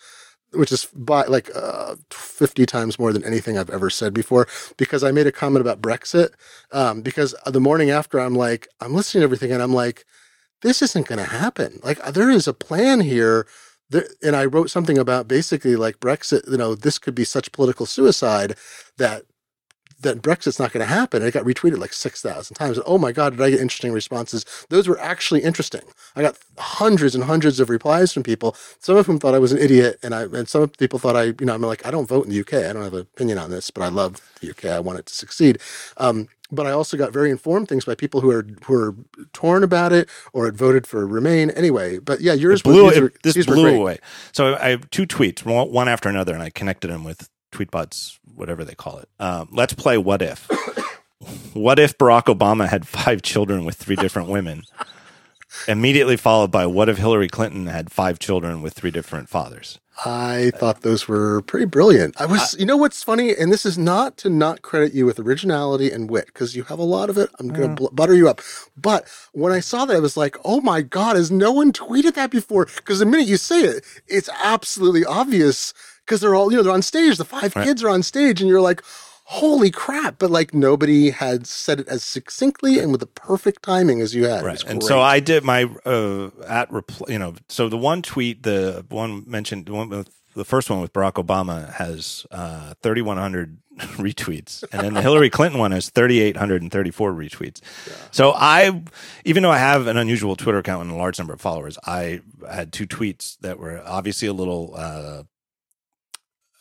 which 0.54 0.72
is 0.72 0.86
by 0.86 1.26
like 1.26 1.52
uh, 1.56 1.96
fifty 2.10 2.66
times 2.66 2.98
more 2.98 3.14
than 3.14 3.24
anything 3.24 3.60
I've 3.60 3.70
ever 3.70 3.92
said 3.92 4.16
before. 4.16 4.48
Because 4.76 5.04
I 5.04 5.12
made 5.12 5.28
a 5.28 5.32
comment 5.32 5.62
about 5.62 5.84
Brexit. 5.84 6.30
Um, 6.72 7.02
because 7.02 7.36
the 7.46 7.62
morning 7.62 7.92
after, 7.92 8.20
I'm 8.20 8.34
like 8.34 8.68
I'm 8.82 8.96
listening 8.96 9.22
to 9.22 9.26
everything, 9.26 9.52
and 9.52 9.62
I'm 9.62 9.74
like 9.74 10.04
this 10.62 10.82
isn't 10.82 11.08
going 11.08 11.20
to 11.20 11.30
happen. 11.30 11.80
Like 11.84 12.04
there 12.14 12.30
is 12.30 12.48
a 12.48 12.54
plan 12.54 13.02
here. 13.02 13.48
There, 13.90 14.08
and 14.24 14.36
I 14.36 14.46
wrote 14.46 14.70
something 14.72 14.98
about 14.98 15.28
basically 15.28 15.76
like 15.76 16.00
Brexit, 16.00 16.50
you 16.52 16.58
know, 16.58 16.76
this 16.76 17.00
could 17.00 17.16
be 17.16 17.26
such 17.26 17.52
political 17.54 17.86
suicide 17.86 18.58
that 18.98 19.24
that 20.02 20.22
Brexit's 20.22 20.60
not 20.60 20.72
going 20.72 20.86
to 20.86 20.94
happen. 20.94 21.22
And 21.22 21.30
it 21.30 21.34
got 21.34 21.46
retweeted 21.46 21.80
like 21.80 21.94
6,000 21.94 22.56
times. 22.56 22.78
And 22.78 22.86
oh 22.88 22.98
my 22.98 23.12
God, 23.12 23.32
did 23.38 23.42
I 23.44 23.50
get 23.52 23.60
interesting 23.62 23.94
responses? 23.94 24.46
Those 24.70 24.88
were 24.88 25.00
actually 25.00 25.42
interesting. 25.44 25.82
I 26.16 26.22
got 26.22 26.38
hundreds 26.58 27.16
and 27.16 27.24
hundreds 27.24 27.60
of 27.60 27.70
replies 27.70 28.14
from 28.14 28.24
people, 28.24 28.56
some 28.80 28.98
of 28.98 29.08
whom 29.08 29.20
thought 29.20 29.36
I 29.36 29.40
was 29.40 29.52
an 29.52 29.60
idiot. 29.60 30.00
And 30.04 30.14
I, 30.16 30.24
and 30.24 30.48
some 30.48 30.70
people 30.70 31.00
thought 31.00 31.16
I, 31.16 31.26
you 31.26 31.36
know, 31.42 31.56
I'm 31.56 31.62
like, 31.62 31.86
I 31.86 31.92
don't 31.92 32.08
vote 32.08 32.26
in 32.26 32.32
the 32.32 32.42
UK. 32.42 32.56
I 32.70 32.74
don't 32.74 32.84
have 32.84 32.94
an 32.94 33.02
opinion 33.02 33.38
on 33.40 33.52
this, 33.52 33.72
but 33.72 33.84
I 33.84 33.90
love 33.90 34.22
the 34.42 34.52
UK. 34.52 34.66
I 34.66 34.80
want 34.80 35.00
it 35.00 35.08
to 35.08 35.16
succeed. 35.16 35.60
Um, 35.98 36.28
but 36.52 36.66
I 36.66 36.72
also 36.72 36.98
got 36.98 37.12
very 37.12 37.30
informed 37.32 37.68
things 37.68 37.86
by 37.86 37.96
people 37.96 38.22
who 38.22 38.32
are 38.32 38.46
who 38.66 38.74
are 38.74 38.96
torn 39.34 39.64
about 39.64 39.94
it 39.94 40.10
or 40.34 40.46
had 40.46 40.58
voted 40.58 40.88
for 40.88 41.06
Remain 41.06 41.50
anyway. 41.52 42.00
But 42.00 42.22
yeah, 42.22 42.34
yours 42.34 42.62
blew, 42.62 42.86
was, 42.86 42.98
it, 42.98 43.24
this 43.24 43.46
blew 43.46 43.80
away. 43.80 44.00
So 44.32 44.56
I 44.56 44.70
have 44.70 44.90
two 44.90 45.06
tweets, 45.06 45.46
one 45.46 45.88
after 45.88 46.10
another, 46.10 46.34
and 46.34 46.44
I 46.44 46.50
connected 46.50 46.90
them 46.90 47.04
with 47.04 47.30
Tweetbot's 47.52 48.20
whatever 48.36 48.64
they 48.64 48.76
call 48.76 49.00
it. 49.00 49.10
Um, 49.20 49.50
let's 49.52 49.74
play 49.74 49.98
what 49.98 50.22
if. 50.22 50.48
what 51.54 51.80
if 51.80 51.98
Barack 51.98 52.26
Obama 52.26 52.68
had 52.68 52.88
five 52.88 53.22
children 53.22 53.66
with 53.66 53.76
three 53.76 53.96
different 53.96 54.30
women? 54.30 54.64
Immediately 55.68 56.18
followed 56.18 56.52
by 56.52 56.66
what 56.66 56.90
if 56.90 56.98
Hillary 56.98 57.30
Clinton 57.30 57.68
had 57.68 57.92
five 57.92 58.20
children 58.20 58.62
with 58.62 58.74
three 58.74 58.92
different 58.92 59.30
fathers? 59.30 59.80
I 60.06 60.52
thought 60.56 60.82
those 60.82 61.08
were 61.08 61.42
pretty 61.42 61.66
brilliant. 61.66 62.20
I 62.22 62.26
was, 62.28 62.56
you 62.60 62.66
know, 62.66 62.78
what's 62.78 63.02
funny, 63.02 63.36
and 63.36 63.52
this 63.52 63.66
is 63.66 63.78
not 63.78 64.16
to 64.18 64.30
not 64.30 64.62
credit 64.62 64.94
you 64.94 65.06
with 65.06 65.20
originality 65.20 65.92
and 65.92 66.10
wit 66.10 66.28
because 66.28 66.56
you 66.56 66.64
have 66.64 66.78
a 66.78 66.84
lot 66.84 67.10
of 67.10 67.18
it. 67.18 67.30
I'm 67.40 67.48
going 67.48 67.76
to 67.76 67.84
mm. 67.84 67.96
butter 67.96 68.14
you 68.14 68.30
up. 68.30 68.42
But 68.76 69.08
when 69.34 69.52
I 69.52 69.60
saw 69.60 69.86
that, 69.86 69.98
I 69.98 70.00
was 70.00 70.16
like, 70.16 70.38
oh 70.46 70.62
my 70.62 70.82
God, 70.82 71.16
has 71.16 71.32
no 71.32 71.52
one 71.52 71.74
tweeted 71.74 72.14
that 72.14 72.30
before? 72.30 72.68
Because 72.76 73.00
the 73.00 73.06
minute 73.06 73.28
you 73.28 73.38
say 73.38 73.62
it, 73.62 73.86
it's 74.08 74.30
absolutely 74.44 75.04
obvious 75.04 75.74
because 76.06 76.22
they're 76.22 76.36
all, 76.36 76.52
you 76.52 76.58
know, 76.58 76.64
they're 76.64 76.74
on 76.74 76.84
stage. 76.84 77.18
The 77.18 77.26
five 77.26 77.56
right. 77.56 77.66
kids 77.66 77.84
are 77.84 77.90
on 77.90 78.04
stage, 78.04 78.40
and 78.40 78.50
you're 78.50 78.62
like, 78.62 78.84
holy 79.30 79.70
crap. 79.70 80.18
But 80.20 80.32
like 80.32 80.54
nobody 80.54 81.10
had 81.10 81.46
said 81.46 81.82
it 81.82 81.88
as 81.88 82.04
succinctly 82.04 82.80
and 82.80 82.92
with 82.92 83.02
the 83.02 83.08
perfect 83.08 83.62
timing 83.64 84.00
as 84.02 84.16
you 84.16 84.26
had. 84.26 84.44
Right. 84.44 84.64
And 84.64 84.82
so 84.82 85.02
I 85.02 85.20
did 85.20 85.44
my, 85.44 85.64
uh, 85.86 86.30
at, 86.48 86.70
you 87.08 87.20
know, 87.20 87.36
so 87.50 87.68
the 87.68 87.78
one 87.78 88.02
tweet, 88.02 88.44
the 88.44 88.86
one 88.90 89.24
mentioned, 89.28 89.66
the 89.66 89.74
one 89.74 89.90
with, 89.90 90.10
the 90.34 90.46
first 90.46 90.70
one 90.70 90.80
with 90.80 90.94
Barack 90.94 91.14
Obama 91.14 91.74
has 91.74 92.26
uh, 92.32 92.74
3,100 92.84 93.58
retweets, 93.78 94.64
and 94.72 94.82
then 94.84 94.94
the 94.94 95.02
Hillary 95.02 95.30
Clinton 95.30 95.60
one 95.60 95.72
has 95.72 95.90
3,834 95.90 97.12
retweets. 97.12 97.62
Yeah. 97.88 97.94
So 98.12 98.34
I, 98.36 98.84
even 99.26 99.44
though 99.44 99.52
I 99.52 99.58
have 99.58 99.88
an 99.88 99.98
unusual 99.98 100.36
Twitter 100.36 100.60
account 100.60 100.84
and 100.84 100.92
a 100.92 100.96
large 100.96 101.18
number 101.18 101.34
of 101.34 101.42
followers, 101.42 101.78
I 101.86 102.22
had 102.50 102.72
two 102.72 102.88
tweets 102.88 103.38
that 103.40 103.60
were 103.60 103.82
obviously 103.86 104.28
a 104.28 104.34
little 104.34 104.74
uh, 104.76 105.24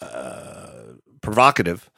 uh, 0.00 0.70
provocative 1.20 1.90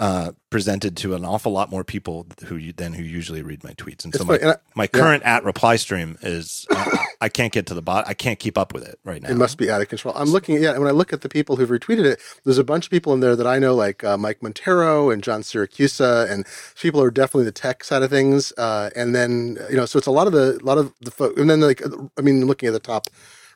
uh, 0.00 0.32
presented 0.50 0.96
to 0.96 1.14
an 1.14 1.24
awful 1.24 1.52
lot 1.52 1.70
more 1.70 1.84
people 1.84 2.26
who 2.46 2.56
you, 2.56 2.72
than 2.72 2.92
who 2.92 3.02
usually 3.02 3.42
read 3.42 3.62
my 3.62 3.72
tweets. 3.74 4.04
And 4.04 4.12
it's 4.12 4.18
so 4.18 4.24
my, 4.24 4.38
I, 4.42 4.56
my 4.74 4.86
current 4.88 5.22
yeah. 5.22 5.36
at 5.36 5.44
reply 5.44 5.76
stream 5.76 6.18
is 6.20 6.66
uh, 6.70 6.96
I 7.20 7.28
can't 7.28 7.52
get 7.52 7.66
to 7.66 7.74
the 7.74 7.82
bot. 7.82 8.06
I 8.08 8.14
can't 8.14 8.38
keep 8.38 8.58
up 8.58 8.74
with 8.74 8.86
it 8.86 8.98
right 9.04 9.22
now. 9.22 9.30
It 9.30 9.36
must 9.36 9.56
be 9.56 9.70
out 9.70 9.80
of 9.80 9.88
control. 9.88 10.12
I'm 10.16 10.30
looking 10.30 10.56
at 10.56 10.62
yeah. 10.62 10.78
When 10.78 10.88
I 10.88 10.92
look 10.92 11.12
at 11.12 11.20
the 11.20 11.28
people 11.28 11.56
who've 11.56 11.68
retweeted 11.68 12.04
it, 12.04 12.20
there's 12.44 12.58
a 12.58 12.64
bunch 12.64 12.86
of 12.86 12.90
people 12.90 13.12
in 13.12 13.20
there 13.20 13.36
that 13.36 13.46
I 13.46 13.60
know, 13.60 13.74
like 13.74 14.02
uh, 14.02 14.16
Mike 14.16 14.40
Monteiro 14.40 15.12
and 15.12 15.22
John 15.22 15.42
Siracusa, 15.42 16.28
and 16.28 16.44
people 16.80 17.00
are 17.00 17.10
definitely 17.12 17.44
the 17.44 17.52
tech 17.52 17.84
side 17.84 18.02
of 18.02 18.10
things. 18.10 18.52
Uh, 18.58 18.90
and 18.96 19.14
then 19.14 19.58
you 19.70 19.76
know, 19.76 19.86
so 19.86 19.98
it's 19.98 20.08
a 20.08 20.12
lot 20.12 20.26
of 20.26 20.32
the 20.32 20.58
a 20.60 20.64
lot 20.64 20.78
of 20.78 20.92
the 21.02 21.12
folks. 21.12 21.40
And 21.40 21.48
then 21.48 21.60
like 21.60 21.82
I 22.18 22.20
mean, 22.20 22.46
looking 22.46 22.66
at 22.66 22.72
the 22.72 22.80
top 22.80 23.06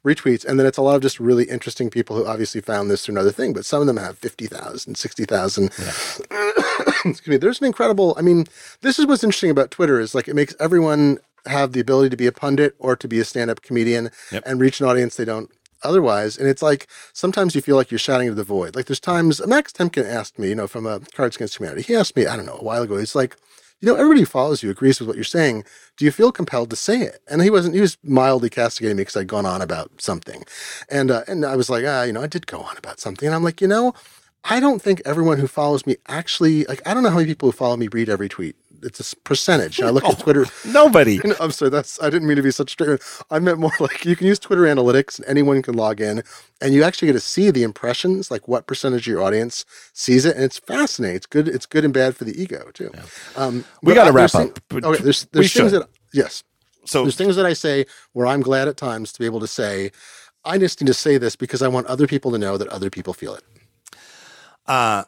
retweets. 0.05 0.45
And 0.45 0.59
then 0.59 0.67
it's 0.67 0.79
a 0.79 0.83
lot 0.83 0.97
of 0.97 1.03
just 1.03 1.21
really 1.21 1.45
interesting 1.45 1.91
people 1.91 2.17
who 2.17 2.27
obviously 2.27 2.61
found 2.61 2.91
this 2.91 3.05
through 3.05 3.15
another 3.15 3.33
thing, 3.33 3.53
but 3.53 3.67
some 3.67 3.81
of 3.81 3.87
them 3.87 3.97
have 3.97 4.19
50,000, 4.19 4.97
60,000. 4.97 5.71
Yeah. 5.79 6.51
Excuse 7.05 7.27
me. 7.27 7.37
There's 7.37 7.61
an 7.61 7.67
incredible, 7.67 8.15
I 8.19 8.23
mean, 8.23 8.47
this 8.81 8.99
is 8.99 9.07
what's 9.07 9.25
interesting 9.25 9.51
about 9.51 9.71
Twitter 9.71 10.01
is 10.01 10.15
like 10.15 10.29
it 10.29 10.35
makes 10.35 10.55
everyone 10.61 11.19
have 11.47 11.73
the 11.73 11.81
ability 11.81 12.11
to 12.11 12.17
be 12.17 12.27
a 12.27 12.33
pundit 12.33 12.75
or 12.79 12.97
to 12.97 13.09
be 13.09 13.21
a 13.21 13.25
stand-up 13.25 13.63
comedian 13.63 14.11
yep. 14.31 14.43
and 14.45 14.61
reach 14.61 14.81
an 14.81 14.87
audience 14.87 15.17
they 15.17 15.25
don't 15.25 15.51
otherwise. 15.83 16.37
And 16.37 16.49
it's 16.49 16.63
like 16.63 16.89
sometimes 17.13 17.55
you 17.55 17.61
feel 17.61 17.77
like 17.77 17.91
you're 17.91 17.99
shouting 17.99 18.29
into 18.29 18.37
the 18.37 18.45
void. 18.45 18.75
Like 18.75 18.87
there's 18.87 19.01
times 19.01 19.45
Max 19.47 19.73
Temkin 19.73 20.05
asked 20.05 20.39
me, 20.39 20.49
you 20.49 20.55
know, 20.55 20.67
from 20.67 20.87
a 20.87 21.01
Cards 21.01 21.37
Against 21.37 21.59
Humanity, 21.59 21.83
he 21.83 21.95
asked 21.95 22.17
me, 22.17 22.27
I 22.27 22.37
don't 22.37 22.47
know, 22.47 22.59
a 22.59 22.65
while 22.65 22.83
ago, 22.83 22.97
he's 22.97 23.15
like, 23.15 23.37
you 23.81 23.87
know, 23.87 23.95
everybody 23.95 24.21
who 24.21 24.27
follows 24.27 24.63
you 24.63 24.71
agrees 24.71 24.99
with 24.99 25.09
what 25.09 25.17
you're 25.17 25.25
saying. 25.25 25.65
Do 25.97 26.05
you 26.05 26.11
feel 26.11 26.33
compelled 26.33 26.71
to 26.71 26.77
say 26.77 27.01
it? 27.01 27.21
And 27.29 27.43
he 27.43 27.51
wasn't, 27.51 27.75
he 27.75 27.81
was 27.81 27.97
mildly 28.03 28.51
castigating 28.51 28.97
me 28.97 29.03
because 29.03 29.17
I'd 29.17 29.29
gone 29.29 29.47
on 29.47 29.63
about 29.63 30.01
something. 30.01 30.45
And, 30.91 31.11
uh, 31.11 31.23
and 31.29 31.45
I 31.45 31.57
was 31.57 31.71
like, 31.71 31.85
ah, 31.87 32.03
you 32.03 32.13
know, 32.13 32.23
I 32.23 32.27
did 32.27 32.47
go 32.47 32.61
on 32.61 32.77
about 32.77 32.99
something. 33.01 33.27
And 33.27 33.35
I'm 33.35 33.45
like, 33.45 33.61
you 33.61 33.69
know, 33.69 33.95
I 34.45 34.61
don't 34.61 34.81
think 34.81 35.03
everyone 35.05 35.39
who 35.39 35.47
follows 35.47 35.87
me 35.87 35.97
actually, 36.09 36.65
like, 36.65 36.87
I 36.87 36.95
don't 36.95 37.03
know 37.03 37.11
how 37.11 37.17
many 37.17 37.29
people 37.29 37.49
who 37.49 37.57
follow 37.57 37.77
me 37.77 37.89
read 37.89 38.09
every 38.09 38.29
tweet 38.29 38.57
it's 38.83 39.13
a 39.13 39.17
percentage. 39.17 39.81
I 39.81 39.91
look 39.91 40.05
at 40.05 40.19
Twitter. 40.19 40.47
Nobody. 40.67 41.21
I'm 41.41 41.51
sorry. 41.51 41.71
That's 41.71 42.01
I 42.03 42.11
didn't 42.11 42.29
mean 42.29 42.37
to 42.37 42.43
be 42.43 42.51
such 42.51 42.71
straight. 42.71 43.01
I 43.31 43.39
meant 43.39 43.59
more 43.59 43.73
like 43.81 44.05
you 44.05 44.17
can 44.17 44.27
use 44.27 44.39
Twitter 44.39 44.63
analytics, 44.63 45.19
and 45.19 45.29
anyone 45.29 45.63
can 45.63 45.75
log 45.75 46.01
in, 46.01 46.23
and 46.61 46.75
you 46.75 46.83
actually 46.83 47.07
get 47.07 47.15
to 47.15 47.21
see 47.21 47.51
the 47.51 47.63
impressions, 47.63 48.31
like 48.31 48.49
what 48.49 48.67
percentage 48.67 49.03
of 49.03 49.13
your 49.13 49.23
audience 49.23 49.65
sees 49.93 50.25
it, 50.25 50.35
and 50.37 50.45
it's 50.45 50.59
fascinating. 50.59 51.17
It's 51.17 51.27
good. 51.27 51.49
It's 51.49 51.67
good 51.67 51.85
and 51.85 51.95
bad 51.95 52.17
for 52.17 52.25
the 52.25 52.41
ego 52.41 52.71
too. 52.73 52.91
Yeah. 52.95 53.03
Um, 53.37 53.65
we 53.83 53.95
got 53.95 54.05
to 54.05 54.13
wrap 54.13 54.35
up. 54.35 54.59
okay, 54.73 55.03
there's 55.03 55.25
there's 55.27 55.53
things 55.53 55.71
should. 55.71 55.83
that 55.83 55.89
yes. 56.13 56.45
So 56.85 57.03
there's 57.03 57.17
things 57.17 57.37
that 57.37 57.47
I 57.47 57.53
say 57.53 57.85
where 58.13 58.27
I'm 58.27 58.41
glad 58.41 58.69
at 58.69 58.77
times 58.77 59.13
to 59.13 59.19
be 59.19 59.27
able 59.27 59.41
to 59.41 59.47
say, 59.47 59.93
I 60.45 60.57
just 60.59 60.81
need 60.81 60.87
to 60.87 60.95
say 60.95 61.19
this 61.19 61.37
because 61.37 61.61
I 61.61 61.69
want 61.69 61.87
other 61.87 62.07
people 62.07 62.31
to 62.33 62.39
know 62.39 62.57
that 62.57 62.69
other 62.69 62.89
people 62.91 63.13
feel 63.13 63.35
it. 63.35 63.45
Uh 64.67 65.05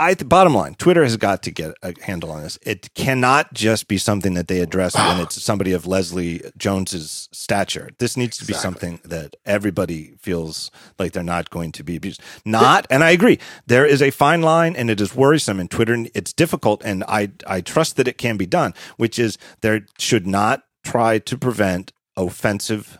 I 0.00 0.14
bottom 0.14 0.54
line, 0.54 0.76
Twitter 0.76 1.02
has 1.02 1.18
got 1.18 1.42
to 1.42 1.50
get 1.50 1.74
a 1.82 1.94
handle 2.02 2.32
on 2.32 2.42
this. 2.42 2.58
It 2.62 2.92
cannot 2.94 3.52
just 3.52 3.86
be 3.86 3.98
something 3.98 4.32
that 4.32 4.48
they 4.48 4.60
address 4.60 4.94
when 4.94 5.20
it's 5.20 5.40
somebody 5.42 5.72
of 5.72 5.86
Leslie 5.86 6.42
Jones's 6.56 7.28
stature. 7.32 7.90
This 7.98 8.16
needs 8.16 8.38
to 8.38 8.46
be 8.46 8.52
exactly. 8.54 8.62
something 8.62 9.00
that 9.10 9.36
everybody 9.44 10.14
feels 10.18 10.70
like 10.98 11.12
they're 11.12 11.22
not 11.22 11.50
going 11.50 11.70
to 11.72 11.84
be 11.84 11.96
abused. 11.96 12.22
Not, 12.46 12.86
and 12.88 13.04
I 13.04 13.10
agree, 13.10 13.38
there 13.66 13.84
is 13.84 14.00
a 14.00 14.10
fine 14.10 14.40
line, 14.40 14.74
and 14.74 14.88
it 14.88 15.02
is 15.02 15.14
worrisome. 15.14 15.60
And 15.60 15.70
Twitter, 15.70 16.06
it's 16.14 16.32
difficult, 16.32 16.82
and 16.82 17.04
I 17.04 17.32
I 17.46 17.60
trust 17.60 17.96
that 17.96 18.08
it 18.08 18.16
can 18.16 18.38
be 18.38 18.46
done. 18.46 18.72
Which 18.96 19.18
is 19.18 19.36
there 19.60 19.86
should 19.98 20.26
not 20.26 20.64
try 20.82 21.18
to 21.18 21.36
prevent 21.36 21.92
offensive 22.16 22.98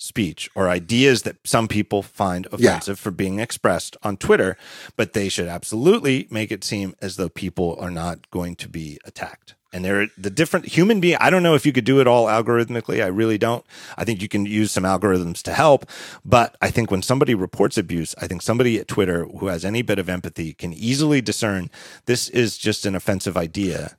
speech 0.00 0.48
or 0.54 0.68
ideas 0.68 1.22
that 1.22 1.36
some 1.44 1.68
people 1.68 2.02
find 2.02 2.46
offensive 2.46 2.98
yeah. 2.98 3.02
for 3.02 3.10
being 3.10 3.38
expressed 3.38 3.96
on 4.02 4.16
Twitter, 4.16 4.56
but 4.96 5.12
they 5.12 5.28
should 5.28 5.46
absolutely 5.46 6.26
make 6.30 6.50
it 6.50 6.64
seem 6.64 6.94
as 7.02 7.16
though 7.16 7.28
people 7.28 7.76
are 7.78 7.90
not 7.90 8.30
going 8.30 8.56
to 8.56 8.68
be 8.68 8.98
attacked. 9.04 9.54
And 9.72 9.84
they're 9.84 10.08
the 10.18 10.30
different 10.30 10.66
human 10.66 11.00
being. 11.00 11.16
I 11.20 11.30
don't 11.30 11.44
know 11.44 11.54
if 11.54 11.64
you 11.64 11.72
could 11.72 11.84
do 11.84 12.00
it 12.00 12.08
all 12.08 12.26
algorithmically. 12.26 13.04
I 13.04 13.06
really 13.06 13.38
don't. 13.38 13.64
I 13.96 14.04
think 14.04 14.20
you 14.20 14.26
can 14.26 14.44
use 14.44 14.72
some 14.72 14.82
algorithms 14.82 15.42
to 15.42 15.52
help. 15.52 15.88
But 16.24 16.56
I 16.60 16.70
think 16.70 16.90
when 16.90 17.02
somebody 17.02 17.34
reports 17.36 17.78
abuse, 17.78 18.14
I 18.18 18.26
think 18.26 18.42
somebody 18.42 18.80
at 18.80 18.88
Twitter 18.88 19.26
who 19.26 19.46
has 19.46 19.64
any 19.64 19.82
bit 19.82 20.00
of 20.00 20.08
empathy 20.08 20.54
can 20.54 20.72
easily 20.72 21.20
discern 21.20 21.70
this 22.06 22.28
is 22.30 22.58
just 22.58 22.84
an 22.84 22.96
offensive 22.96 23.36
idea 23.36 23.96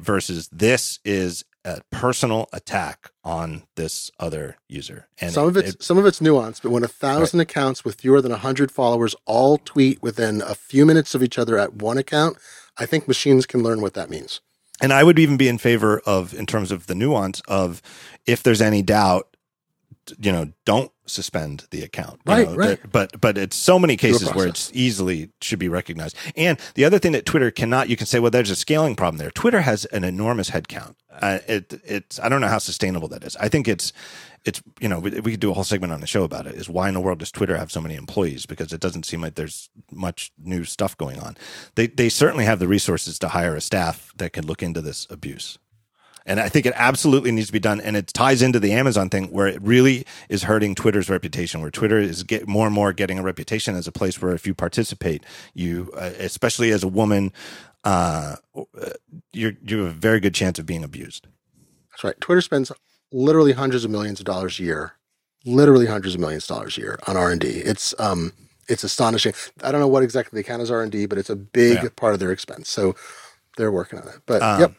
versus 0.00 0.48
this 0.48 0.98
is 1.04 1.44
a 1.64 1.80
personal 1.90 2.48
attack 2.52 3.10
on 3.24 3.62
this 3.76 4.10
other 4.20 4.56
user. 4.68 5.08
And 5.20 5.32
some 5.32 5.44
it, 5.44 5.48
of 5.48 5.56
it's 5.56 5.70
it, 5.70 5.82
some 5.82 5.98
of 5.98 6.06
it's 6.06 6.20
nuanced, 6.20 6.62
but 6.62 6.70
when 6.70 6.84
a 6.84 6.88
thousand 6.88 7.38
right. 7.38 7.50
accounts 7.50 7.84
with 7.84 8.00
fewer 8.00 8.20
than 8.20 8.32
a 8.32 8.36
hundred 8.36 8.70
followers 8.70 9.14
all 9.24 9.58
tweet 9.58 10.02
within 10.02 10.42
a 10.42 10.54
few 10.54 10.84
minutes 10.84 11.14
of 11.14 11.22
each 11.22 11.38
other 11.38 11.58
at 11.58 11.74
one 11.74 11.98
account, 11.98 12.36
I 12.76 12.86
think 12.86 13.08
machines 13.08 13.46
can 13.46 13.62
learn 13.62 13.80
what 13.80 13.94
that 13.94 14.10
means. 14.10 14.40
And 14.80 14.92
I 14.92 15.04
would 15.04 15.18
even 15.18 15.36
be 15.36 15.48
in 15.48 15.58
favor 15.58 16.00
of, 16.00 16.34
in 16.34 16.46
terms 16.46 16.72
of 16.72 16.86
the 16.86 16.94
nuance 16.94 17.40
of, 17.46 17.80
if 18.26 18.42
there's 18.42 18.60
any 18.60 18.82
doubt, 18.82 19.33
you 20.18 20.32
know, 20.32 20.52
don't 20.64 20.90
suspend 21.06 21.66
the 21.70 21.82
account. 21.82 22.20
Right, 22.26 22.48
know, 22.48 22.56
right. 22.56 22.80
That, 22.80 22.92
but 22.92 23.20
but 23.20 23.38
it's 23.38 23.56
so 23.56 23.78
many 23.78 23.96
cases 23.96 24.32
where 24.34 24.46
it's 24.46 24.70
easily 24.74 25.30
should 25.40 25.58
be 25.58 25.68
recognized. 25.68 26.16
And 26.36 26.58
the 26.74 26.84
other 26.84 26.98
thing 26.98 27.12
that 27.12 27.26
Twitter 27.26 27.50
cannot, 27.50 27.88
you 27.88 27.96
can 27.96 28.06
say, 28.06 28.18
well, 28.18 28.30
there's 28.30 28.50
a 28.50 28.56
scaling 28.56 28.96
problem 28.96 29.18
there. 29.18 29.30
Twitter 29.30 29.62
has 29.62 29.84
an 29.86 30.04
enormous 30.04 30.50
headcount. 30.50 30.94
Uh, 31.10 31.38
it 31.46 31.80
it's 31.84 32.18
I 32.18 32.28
don't 32.28 32.40
know 32.40 32.48
how 32.48 32.58
sustainable 32.58 33.08
that 33.08 33.24
is. 33.24 33.36
I 33.36 33.48
think 33.48 33.68
it's 33.68 33.92
it's 34.44 34.62
you 34.80 34.88
know 34.88 34.98
we, 34.98 35.10
we 35.20 35.32
could 35.32 35.40
do 35.40 35.50
a 35.50 35.54
whole 35.54 35.64
segment 35.64 35.92
on 35.92 36.00
the 36.00 36.06
show 36.06 36.24
about 36.24 36.46
it. 36.46 36.54
Is 36.54 36.68
why 36.68 36.88
in 36.88 36.94
the 36.94 37.00
world 37.00 37.18
does 37.18 37.30
Twitter 37.30 37.56
have 37.56 37.70
so 37.70 37.80
many 37.80 37.94
employees? 37.94 38.46
Because 38.46 38.72
it 38.72 38.80
doesn't 38.80 39.06
seem 39.06 39.20
like 39.20 39.34
there's 39.34 39.70
much 39.92 40.32
new 40.38 40.64
stuff 40.64 40.96
going 40.96 41.20
on. 41.20 41.36
They 41.76 41.86
they 41.86 42.08
certainly 42.08 42.44
have 42.44 42.58
the 42.58 42.68
resources 42.68 43.18
to 43.20 43.28
hire 43.28 43.54
a 43.54 43.60
staff 43.60 44.12
that 44.16 44.32
can 44.32 44.46
look 44.46 44.62
into 44.62 44.80
this 44.80 45.06
abuse. 45.08 45.58
And 46.26 46.40
I 46.40 46.48
think 46.48 46.64
it 46.64 46.72
absolutely 46.76 47.32
needs 47.32 47.48
to 47.48 47.52
be 47.52 47.58
done. 47.58 47.80
And 47.80 47.96
it 47.96 48.08
ties 48.08 48.40
into 48.40 48.58
the 48.58 48.72
Amazon 48.72 49.10
thing 49.10 49.26
where 49.26 49.46
it 49.46 49.60
really 49.60 50.06
is 50.28 50.44
hurting 50.44 50.74
Twitter's 50.74 51.10
reputation, 51.10 51.60
where 51.60 51.70
Twitter 51.70 51.98
is 51.98 52.22
get 52.22 52.48
more 52.48 52.66
and 52.66 52.74
more 52.74 52.92
getting 52.92 53.18
a 53.18 53.22
reputation 53.22 53.76
as 53.76 53.86
a 53.86 53.92
place 53.92 54.20
where 54.22 54.32
if 54.32 54.46
you 54.46 54.54
participate, 54.54 55.22
you, 55.52 55.90
uh, 55.96 56.12
especially 56.18 56.70
as 56.70 56.82
a 56.82 56.88
woman, 56.88 57.32
uh, 57.84 58.36
you 59.32 59.56
you 59.62 59.82
have 59.82 59.88
a 59.88 59.98
very 59.98 60.18
good 60.18 60.34
chance 60.34 60.58
of 60.58 60.64
being 60.64 60.82
abused. 60.82 61.26
That's 61.90 62.04
right. 62.04 62.20
Twitter 62.20 62.40
spends 62.40 62.72
literally 63.12 63.52
hundreds 63.52 63.84
of 63.84 63.90
millions 63.90 64.18
of 64.18 64.26
dollars 64.26 64.58
a 64.58 64.62
year, 64.62 64.94
literally 65.44 65.86
hundreds 65.86 66.14
of 66.14 66.20
millions 66.20 66.44
of 66.44 66.56
dollars 66.56 66.78
a 66.78 66.80
year 66.80 66.98
on 67.06 67.16
R 67.16 67.30
and 67.30 67.40
D. 67.40 67.48
It's 67.48 67.94
um, 68.00 68.32
it's 68.68 68.84
astonishing. 68.84 69.34
I 69.62 69.70
don't 69.70 69.80
know 69.80 69.88
what 69.88 70.02
exactly 70.02 70.38
they 70.38 70.42
count 70.42 70.62
as 70.62 70.70
R 70.70 70.82
and 70.82 70.90
D, 70.90 71.06
but 71.06 71.18
it's 71.18 71.30
a 71.30 71.36
big 71.36 71.82
yeah. 71.82 71.88
part 71.94 72.14
of 72.14 72.20
their 72.20 72.32
expense. 72.32 72.68
So 72.70 72.96
they're 73.56 73.72
working 73.72 73.98
on 73.98 74.08
it. 74.08 74.16
But 74.26 74.42
um, 74.42 74.60
yep. 74.60 74.72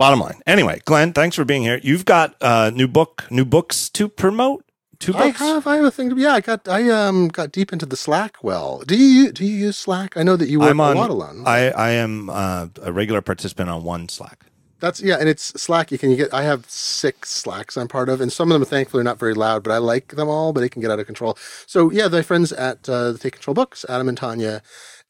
Bottom 0.00 0.20
line. 0.20 0.40
Anyway, 0.46 0.80
Glenn, 0.86 1.12
thanks 1.12 1.36
for 1.36 1.44
being 1.44 1.60
here. 1.60 1.78
You've 1.82 2.06
got 2.06 2.34
a 2.40 2.46
uh, 2.46 2.70
new 2.70 2.88
book, 2.88 3.26
new 3.30 3.44
books 3.44 3.90
to 3.90 4.08
promote. 4.08 4.64
Two 4.98 5.12
books. 5.12 5.38
I 5.38 5.44
have. 5.44 5.66
I 5.66 5.76
have 5.76 5.84
a 5.84 5.90
thing. 5.90 6.08
To, 6.08 6.16
yeah, 6.16 6.32
I 6.32 6.40
got. 6.40 6.66
I 6.66 6.88
um 6.88 7.28
got 7.28 7.52
deep 7.52 7.70
into 7.70 7.84
the 7.84 7.98
Slack. 7.98 8.42
Well, 8.42 8.82
do 8.86 8.96
you 8.96 9.30
do 9.30 9.44
you 9.44 9.54
use 9.54 9.76
Slack? 9.76 10.16
I 10.16 10.22
know 10.22 10.36
that 10.36 10.48
you 10.48 10.58
work 10.58 10.70
I'm 10.70 10.80
on, 10.80 10.96
a 10.96 11.00
lot 11.00 11.10
alone. 11.10 11.42
I 11.44 11.70
I 11.72 11.90
am 11.90 12.30
uh, 12.30 12.68
a 12.80 12.90
regular 12.92 13.20
participant 13.20 13.68
on 13.68 13.84
one 13.84 14.08
Slack. 14.08 14.46
That's 14.78 15.02
yeah, 15.02 15.18
and 15.20 15.28
it's 15.28 15.60
Slack. 15.60 15.92
You 15.92 15.98
can 15.98 16.10
you 16.10 16.16
get. 16.16 16.32
I 16.32 16.44
have 16.44 16.64
six 16.70 17.28
Slacks 17.28 17.76
I'm 17.76 17.86
part 17.86 18.08
of, 18.08 18.22
and 18.22 18.32
some 18.32 18.50
of 18.50 18.58
them, 18.58 18.66
thankfully, 18.66 19.02
are 19.02 19.04
not 19.04 19.18
very 19.18 19.34
loud, 19.34 19.62
but 19.62 19.70
I 19.70 19.76
like 19.76 20.16
them 20.16 20.30
all. 20.30 20.54
But 20.54 20.60
they 20.60 20.70
can 20.70 20.80
get 20.80 20.90
out 20.90 20.98
of 20.98 21.04
control. 21.04 21.36
So 21.66 21.90
yeah, 21.90 22.08
my 22.08 22.22
friends 22.22 22.52
at 22.52 22.88
uh, 22.88 23.12
the 23.12 23.18
Take 23.18 23.34
Control 23.34 23.54
Books, 23.54 23.84
Adam 23.86 24.08
and 24.08 24.16
Tanya 24.16 24.62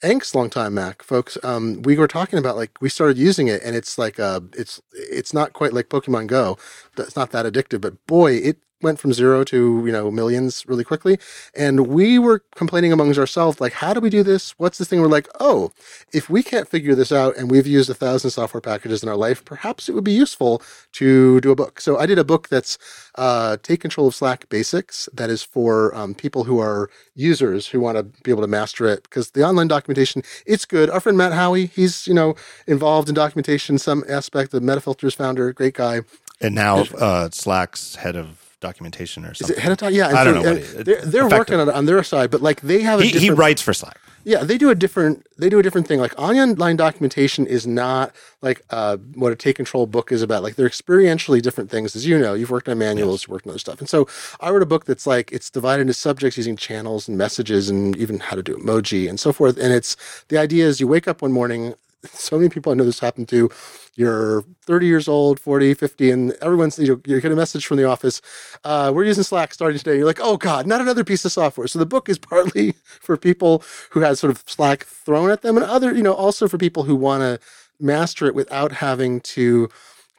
Engst, 0.02 0.34
longtime 0.34 0.74
Mac 0.74 1.02
folks, 1.02 1.36
um, 1.42 1.82
we 1.82 1.96
were 1.96 2.08
talking 2.08 2.38
about 2.38 2.56
like 2.56 2.70
we 2.80 2.88
started 2.88 3.18
using 3.18 3.48
it, 3.48 3.62
and 3.62 3.76
it's 3.76 3.98
like 3.98 4.18
uh, 4.18 4.40
it's 4.56 4.80
it's 4.94 5.34
not 5.34 5.52
quite 5.52 5.74
like 5.74 5.90
Pokemon 5.90 6.26
Go. 6.26 6.56
It's 6.96 7.16
not 7.16 7.32
that 7.32 7.44
addictive, 7.44 7.82
but 7.82 8.06
boy, 8.06 8.32
it 8.36 8.58
went 8.82 8.98
from 8.98 9.12
zero 9.12 9.44
to 9.44 9.82
you 9.84 9.92
know 9.92 10.10
millions 10.10 10.66
really 10.66 10.84
quickly. 10.84 11.18
And 11.54 11.86
we 11.86 12.18
were 12.18 12.40
complaining 12.54 12.92
amongst 12.92 13.18
ourselves 13.18 13.60
like 13.60 13.72
how 13.72 13.94
do 13.94 14.00
we 14.00 14.10
do 14.10 14.22
this? 14.22 14.52
What's 14.58 14.78
this 14.78 14.88
thing? 14.88 15.00
We're 15.00 15.08
like 15.08 15.28
oh 15.40 15.72
if 16.12 16.28
we 16.30 16.42
can't 16.42 16.68
figure 16.68 16.94
this 16.94 17.12
out 17.12 17.36
and 17.36 17.50
we've 17.50 17.66
used 17.66 17.90
a 17.90 17.94
thousand 17.94 18.30
software 18.30 18.60
packages 18.60 19.02
in 19.02 19.08
our 19.08 19.16
life 19.16 19.44
perhaps 19.44 19.88
it 19.88 19.94
would 19.94 20.04
be 20.04 20.12
useful 20.12 20.62
to 20.92 21.40
do 21.40 21.50
a 21.50 21.56
book. 21.56 21.80
So 21.80 21.98
i 21.98 22.06
did 22.06 22.18
a 22.18 22.24
book 22.24 22.48
that's 22.48 22.78
uh, 23.16 23.56
take 23.62 23.80
control 23.80 24.06
of 24.08 24.14
slack 24.14 24.48
basics 24.48 25.08
that 25.12 25.30
is 25.30 25.42
for 25.42 25.94
um, 25.94 26.14
people 26.14 26.44
who 26.44 26.58
are 26.58 26.90
users 27.14 27.66
who 27.66 27.80
want 27.80 27.96
to 27.96 28.02
be 28.22 28.30
able 28.30 28.42
to 28.42 28.48
master 28.48 28.86
it 28.86 29.02
because 29.04 29.32
the 29.32 29.44
online 29.44 29.68
documentation 29.68 30.22
it's 30.46 30.64
good. 30.64 30.90
Our 30.90 31.00
friend 31.00 31.18
Matt 31.18 31.32
Haughey 31.32 31.70
he's 31.70 32.06
you 32.06 32.14
know 32.14 32.34
involved 32.66 33.08
in 33.08 33.14
documentation 33.14 33.78
some 33.78 34.04
aspect 34.08 34.52
the 34.52 34.60
metafilters 34.60 35.14
founder 35.14 35.52
great 35.52 35.74
guy. 35.74 36.00
And 36.40 36.54
now 36.54 36.84
uh, 36.98 37.28
slack's 37.32 37.96
head 37.96 38.16
of 38.16 38.49
documentation 38.60 39.24
or 39.24 39.34
something. 39.34 39.54
Is 39.54 39.58
it 39.58 39.62
head 39.62 39.72
of 39.72 39.78
time? 39.78 39.92
Yeah, 39.92 40.08
I 40.08 40.24
don't 40.24 40.42
know. 40.42 40.54
they're, 40.54 41.00
they're 41.02 41.28
working 41.28 41.58
on 41.58 41.68
it 41.68 41.74
on 41.74 41.86
their 41.86 42.02
side, 42.02 42.30
but 42.30 42.40
like 42.40 42.60
they 42.60 42.82
have. 42.82 43.00
He, 43.00 43.10
he, 43.10 43.30
writes 43.30 43.62
for 43.62 43.72
Slack. 43.72 43.98
Yeah, 44.22 44.44
they 44.44 44.58
do 44.58 44.68
a 44.68 44.74
different. 44.74 45.26
They 45.38 45.48
do 45.48 45.58
a 45.58 45.62
different 45.62 45.88
thing. 45.88 45.98
Like 45.98 46.18
online 46.18 46.76
documentation 46.76 47.46
is 47.46 47.66
not 47.66 48.14
like 48.42 48.60
uh, 48.70 48.98
what 49.14 49.32
a 49.32 49.36
take 49.36 49.56
control 49.56 49.86
book 49.86 50.12
is 50.12 50.20
about. 50.20 50.42
Like 50.42 50.56
they're 50.56 50.68
experientially 50.68 51.40
different 51.40 51.70
things, 51.70 51.96
as 51.96 52.06
you 52.06 52.18
know. 52.18 52.34
You've 52.34 52.50
worked 52.50 52.68
on 52.68 52.78
manuals, 52.78 53.22
yes. 53.22 53.28
worked 53.28 53.46
on 53.46 53.50
other 53.50 53.58
stuff, 53.58 53.80
and 53.80 53.88
so 53.88 54.06
I 54.40 54.50
wrote 54.50 54.62
a 54.62 54.66
book 54.66 54.84
that's 54.84 55.06
like 55.06 55.32
it's 55.32 55.48
divided 55.48 55.82
into 55.82 55.94
subjects 55.94 56.36
using 56.36 56.56
channels 56.56 57.08
and 57.08 57.16
messages 57.16 57.70
and 57.70 57.96
even 57.96 58.20
how 58.20 58.36
to 58.36 58.42
do 58.42 58.56
emoji 58.56 59.08
and 59.08 59.18
so 59.18 59.32
forth. 59.32 59.56
And 59.56 59.72
it's 59.72 59.96
the 60.28 60.36
idea 60.38 60.66
is 60.66 60.80
you 60.80 60.86
wake 60.86 61.08
up 61.08 61.22
one 61.22 61.32
morning 61.32 61.74
so 62.06 62.36
many 62.36 62.48
people 62.48 62.72
I 62.72 62.74
know 62.74 62.84
this 62.84 63.00
happened 63.00 63.28
to. 63.28 63.50
You're 63.94 64.44
30 64.66 64.86
years 64.86 65.08
old, 65.08 65.40
40, 65.40 65.74
50, 65.74 66.10
and 66.10 66.32
everyone's, 66.40 66.78
you, 66.78 67.00
you 67.06 67.20
get 67.20 67.32
a 67.32 67.36
message 67.36 67.66
from 67.66 67.76
the 67.76 67.84
office. 67.84 68.22
Uh, 68.64 68.92
we're 68.94 69.04
using 69.04 69.24
Slack 69.24 69.52
starting 69.52 69.78
today. 69.78 69.96
You're 69.96 70.06
like, 70.06 70.20
oh 70.22 70.36
God, 70.36 70.66
not 70.66 70.80
another 70.80 71.04
piece 71.04 71.24
of 71.24 71.32
software. 71.32 71.66
So 71.66 71.78
the 71.78 71.86
book 71.86 72.08
is 72.08 72.18
partly 72.18 72.74
for 73.00 73.16
people 73.16 73.62
who 73.90 74.00
had 74.00 74.18
sort 74.18 74.30
of 74.30 74.42
Slack 74.46 74.84
thrown 74.84 75.30
at 75.30 75.42
them 75.42 75.56
and 75.56 75.66
other, 75.66 75.94
you 75.94 76.02
know, 76.02 76.14
also 76.14 76.48
for 76.48 76.58
people 76.58 76.84
who 76.84 76.96
want 76.96 77.22
to 77.22 77.38
master 77.78 78.26
it 78.26 78.34
without 78.34 78.72
having 78.72 79.20
to 79.20 79.68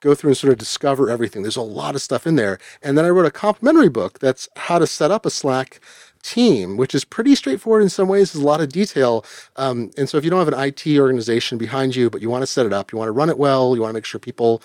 go 0.01 0.15
through 0.15 0.31
and 0.31 0.37
sort 0.37 0.51
of 0.51 0.59
discover 0.59 1.09
everything. 1.09 1.43
There's 1.43 1.55
a 1.55 1.61
lot 1.61 1.95
of 1.95 2.01
stuff 2.01 2.27
in 2.27 2.35
there. 2.35 2.57
And 2.81 2.97
then 2.97 3.05
I 3.05 3.09
wrote 3.09 3.25
a 3.25 3.31
complimentary 3.31 3.89
book 3.89 4.19
that's 4.19 4.49
how 4.57 4.79
to 4.79 4.87
set 4.87 5.11
up 5.11 5.25
a 5.25 5.29
Slack 5.29 5.79
team, 6.21 6.77
which 6.77 6.95
is 6.95 7.03
pretty 7.05 7.35
straightforward 7.35 7.83
in 7.83 7.89
some 7.89 8.07
ways. 8.07 8.33
There's 8.33 8.43
a 8.43 8.47
lot 8.47 8.61
of 8.61 8.69
detail. 8.69 9.25
Um, 9.55 9.91
and 9.97 10.09
so 10.09 10.17
if 10.17 10.23
you 10.23 10.29
don't 10.29 10.39
have 10.39 10.53
an 10.53 10.59
IT 10.59 10.99
organization 10.99 11.57
behind 11.57 11.95
you, 11.95 12.09
but 12.09 12.21
you 12.21 12.29
want 12.29 12.41
to 12.43 12.47
set 12.47 12.65
it 12.65 12.73
up, 12.73 12.91
you 12.91 12.97
want 12.97 13.07
to 13.07 13.13
run 13.13 13.29
it 13.29 13.37
well, 13.37 13.75
you 13.75 13.81
want 13.81 13.91
to 13.91 13.95
make 13.95 14.05
sure 14.05 14.19
people 14.19 14.61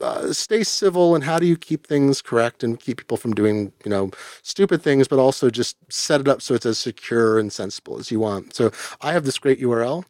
uh, 0.00 0.32
stay 0.32 0.62
civil 0.62 1.14
and 1.14 1.24
how 1.24 1.38
do 1.38 1.46
you 1.46 1.56
keep 1.56 1.86
things 1.86 2.20
correct 2.20 2.62
and 2.62 2.78
keep 2.80 2.98
people 2.98 3.16
from 3.16 3.32
doing 3.32 3.72
you 3.84 3.90
know 3.90 4.10
stupid 4.42 4.82
things 4.82 5.08
but 5.08 5.18
also 5.18 5.48
just 5.48 5.76
set 5.90 6.20
it 6.20 6.28
up 6.28 6.42
so 6.42 6.54
it's 6.54 6.66
as 6.66 6.78
secure 6.78 7.38
and 7.38 7.52
sensible 7.52 7.98
as 7.98 8.10
you 8.10 8.20
want 8.20 8.54
so 8.54 8.70
i 9.00 9.12
have 9.12 9.24
this 9.24 9.38
great 9.38 9.60
url 9.60 10.04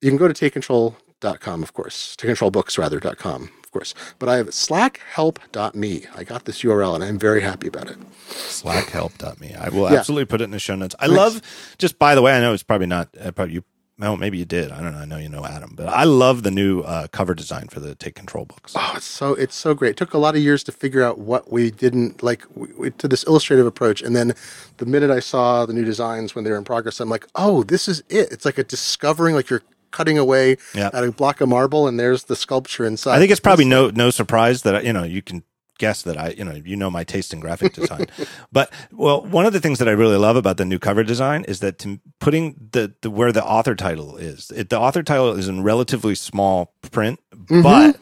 you 0.00 0.10
can 0.10 0.16
go 0.16 0.26
to 0.26 0.32
takecontrol.com 0.32 1.62
of 1.62 1.74
course 1.74 2.16
takecontrolbooks 2.18 2.78
rather.com 2.78 3.50
of 3.70 3.72
course. 3.72 3.94
But 4.18 4.28
I 4.28 4.36
have 4.36 4.48
slackhelp.me. 4.48 6.06
I 6.16 6.24
got 6.24 6.44
this 6.44 6.62
URL 6.62 6.96
and 6.96 7.04
I'm 7.04 7.20
very 7.20 7.40
happy 7.40 7.68
about 7.68 7.88
it. 7.88 7.98
Slackhelp.me. 8.30 9.54
I 9.54 9.68
will 9.68 9.88
yeah. 9.88 9.98
absolutely 9.98 10.24
put 10.24 10.40
it 10.40 10.44
in 10.44 10.50
the 10.50 10.58
show 10.58 10.74
notes. 10.74 10.96
I 10.98 11.06
Thanks. 11.06 11.16
love, 11.16 11.42
just 11.78 11.96
by 11.96 12.16
the 12.16 12.22
way, 12.22 12.36
I 12.36 12.40
know 12.40 12.52
it's 12.52 12.64
probably 12.64 12.88
not, 12.88 13.08
uh, 13.20 13.30
probably 13.30 13.54
you 13.54 13.64
well, 14.00 14.16
maybe 14.16 14.38
you 14.38 14.46
did. 14.46 14.72
I 14.72 14.80
don't 14.80 14.92
know. 14.92 14.98
I 14.98 15.04
know 15.04 15.18
you 15.18 15.28
know 15.28 15.44
Adam, 15.44 15.74
but 15.76 15.86
I 15.88 16.04
love 16.04 16.42
the 16.42 16.50
new 16.50 16.80
uh, 16.80 17.06
cover 17.08 17.34
design 17.34 17.68
for 17.68 17.80
the 17.80 17.94
Take 17.94 18.14
Control 18.14 18.46
books. 18.46 18.72
Oh, 18.74 18.94
it's 18.96 19.04
so 19.04 19.34
it's 19.34 19.54
so 19.54 19.74
great. 19.74 19.90
It 19.90 19.96
took 19.98 20.14
a 20.14 20.18
lot 20.18 20.34
of 20.34 20.40
years 20.40 20.64
to 20.64 20.72
figure 20.72 21.02
out 21.02 21.18
what 21.18 21.52
we 21.52 21.70
didn't 21.70 22.22
like 22.22 22.46
we, 22.54 22.68
we, 22.78 22.90
to 22.92 23.06
this 23.06 23.24
illustrative 23.24 23.66
approach, 23.66 24.00
and 24.00 24.16
then 24.16 24.32
the 24.78 24.86
minute 24.86 25.10
I 25.10 25.20
saw 25.20 25.66
the 25.66 25.74
new 25.74 25.84
designs 25.84 26.34
when 26.34 26.44
they 26.44 26.50
were 26.50 26.56
in 26.56 26.64
progress, 26.64 26.98
I'm 26.98 27.10
like, 27.10 27.26
oh, 27.34 27.62
this 27.62 27.88
is 27.88 28.02
it. 28.08 28.32
It's 28.32 28.46
like 28.46 28.56
a 28.56 28.64
discovering, 28.64 29.34
like 29.34 29.50
you're 29.50 29.62
cutting 29.90 30.18
away 30.18 30.56
at 30.74 30.94
a 30.94 31.12
block 31.12 31.40
of 31.40 31.48
marble, 31.48 31.86
and 31.86 31.98
there's 31.98 32.24
the 32.24 32.36
sculpture 32.36 32.84
inside. 32.84 33.16
I 33.16 33.18
think 33.18 33.30
it's 33.30 33.40
probably 33.40 33.64
no 33.64 33.90
no 33.90 34.10
surprise 34.10 34.62
that 34.62 34.84
you 34.84 34.92
know 34.92 35.04
you 35.04 35.22
can 35.22 35.42
guess 35.80 36.02
that 36.02 36.16
I, 36.16 36.28
you 36.30 36.44
know, 36.44 36.52
you 36.52 36.76
know 36.76 36.90
my 36.90 37.02
taste 37.02 37.32
in 37.32 37.40
graphic 37.40 37.72
design. 37.72 38.06
but 38.52 38.70
well, 38.92 39.22
one 39.22 39.46
of 39.46 39.52
the 39.52 39.60
things 39.60 39.80
that 39.80 39.88
I 39.88 39.92
really 39.92 40.18
love 40.18 40.36
about 40.36 40.58
the 40.58 40.64
new 40.64 40.78
cover 40.78 41.02
design 41.02 41.42
is 41.44 41.58
that 41.60 41.78
to, 41.80 41.98
putting 42.20 42.68
the, 42.72 42.94
the 43.00 43.10
where 43.10 43.32
the 43.32 43.44
author 43.44 43.74
title 43.74 44.16
is. 44.16 44.52
It, 44.54 44.68
the 44.68 44.78
author 44.78 45.02
title 45.02 45.32
is 45.32 45.48
in 45.48 45.62
relatively 45.62 46.14
small 46.14 46.74
print, 46.92 47.18
mm-hmm. 47.34 47.62
but 47.62 47.98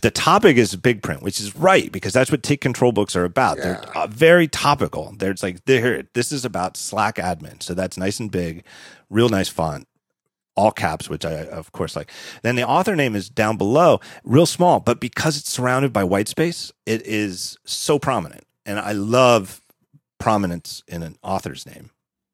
the 0.00 0.12
topic 0.12 0.56
is 0.56 0.74
big 0.76 1.02
print, 1.02 1.22
which 1.22 1.40
is 1.40 1.56
right 1.56 1.90
because 1.90 2.12
that's 2.12 2.30
what 2.30 2.42
take 2.42 2.60
control 2.60 2.92
books 2.92 3.16
are 3.16 3.24
about. 3.24 3.58
Yeah. 3.58 3.64
They're 3.64 3.98
uh, 3.98 4.06
very 4.06 4.46
topical. 4.46 5.12
There's 5.18 5.42
like 5.42 5.64
there 5.64 6.04
this 6.14 6.30
is 6.30 6.44
about 6.44 6.76
Slack 6.76 7.16
admin, 7.16 7.62
so 7.62 7.74
that's 7.74 7.98
nice 7.98 8.20
and 8.20 8.30
big, 8.30 8.64
real 9.10 9.28
nice 9.28 9.48
font 9.48 9.88
all 10.58 10.72
caps, 10.72 11.08
which 11.08 11.24
I, 11.24 11.44
of 11.44 11.70
course, 11.70 11.94
like. 11.94 12.10
Then 12.42 12.56
the 12.56 12.66
author 12.66 12.96
name 12.96 13.14
is 13.14 13.30
down 13.30 13.56
below, 13.56 14.00
real 14.24 14.44
small, 14.44 14.80
but 14.80 15.00
because 15.00 15.38
it's 15.38 15.50
surrounded 15.50 15.92
by 15.92 16.02
white 16.02 16.26
space, 16.26 16.72
it 16.84 17.06
is 17.06 17.56
so 17.64 17.98
prominent. 17.98 18.44
And 18.66 18.80
I 18.80 18.92
love 18.92 19.62
prominence 20.18 20.82
in 20.88 21.04
an 21.04 21.16
author's 21.22 21.64
name. 21.64 21.90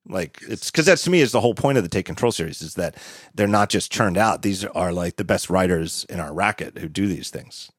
Like 0.06 0.42
it's 0.48 0.70
because 0.70 0.86
that's 0.86 1.04
to 1.04 1.10
me 1.10 1.20
is 1.20 1.32
the 1.32 1.40
whole 1.40 1.54
point 1.54 1.78
of 1.78 1.84
the 1.84 1.88
Take 1.88 2.06
Control 2.06 2.32
series 2.32 2.60
is 2.60 2.74
that 2.74 2.96
they're 3.34 3.46
not 3.46 3.70
just 3.70 3.92
churned 3.92 4.18
out. 4.18 4.42
These 4.42 4.64
are 4.64 4.92
like 4.92 5.16
the 5.16 5.24
best 5.24 5.48
writers 5.48 6.04
in 6.08 6.20
our 6.20 6.32
racket 6.32 6.78
who 6.78 6.88
do 6.88 7.06
these 7.06 7.30
things. 7.30 7.70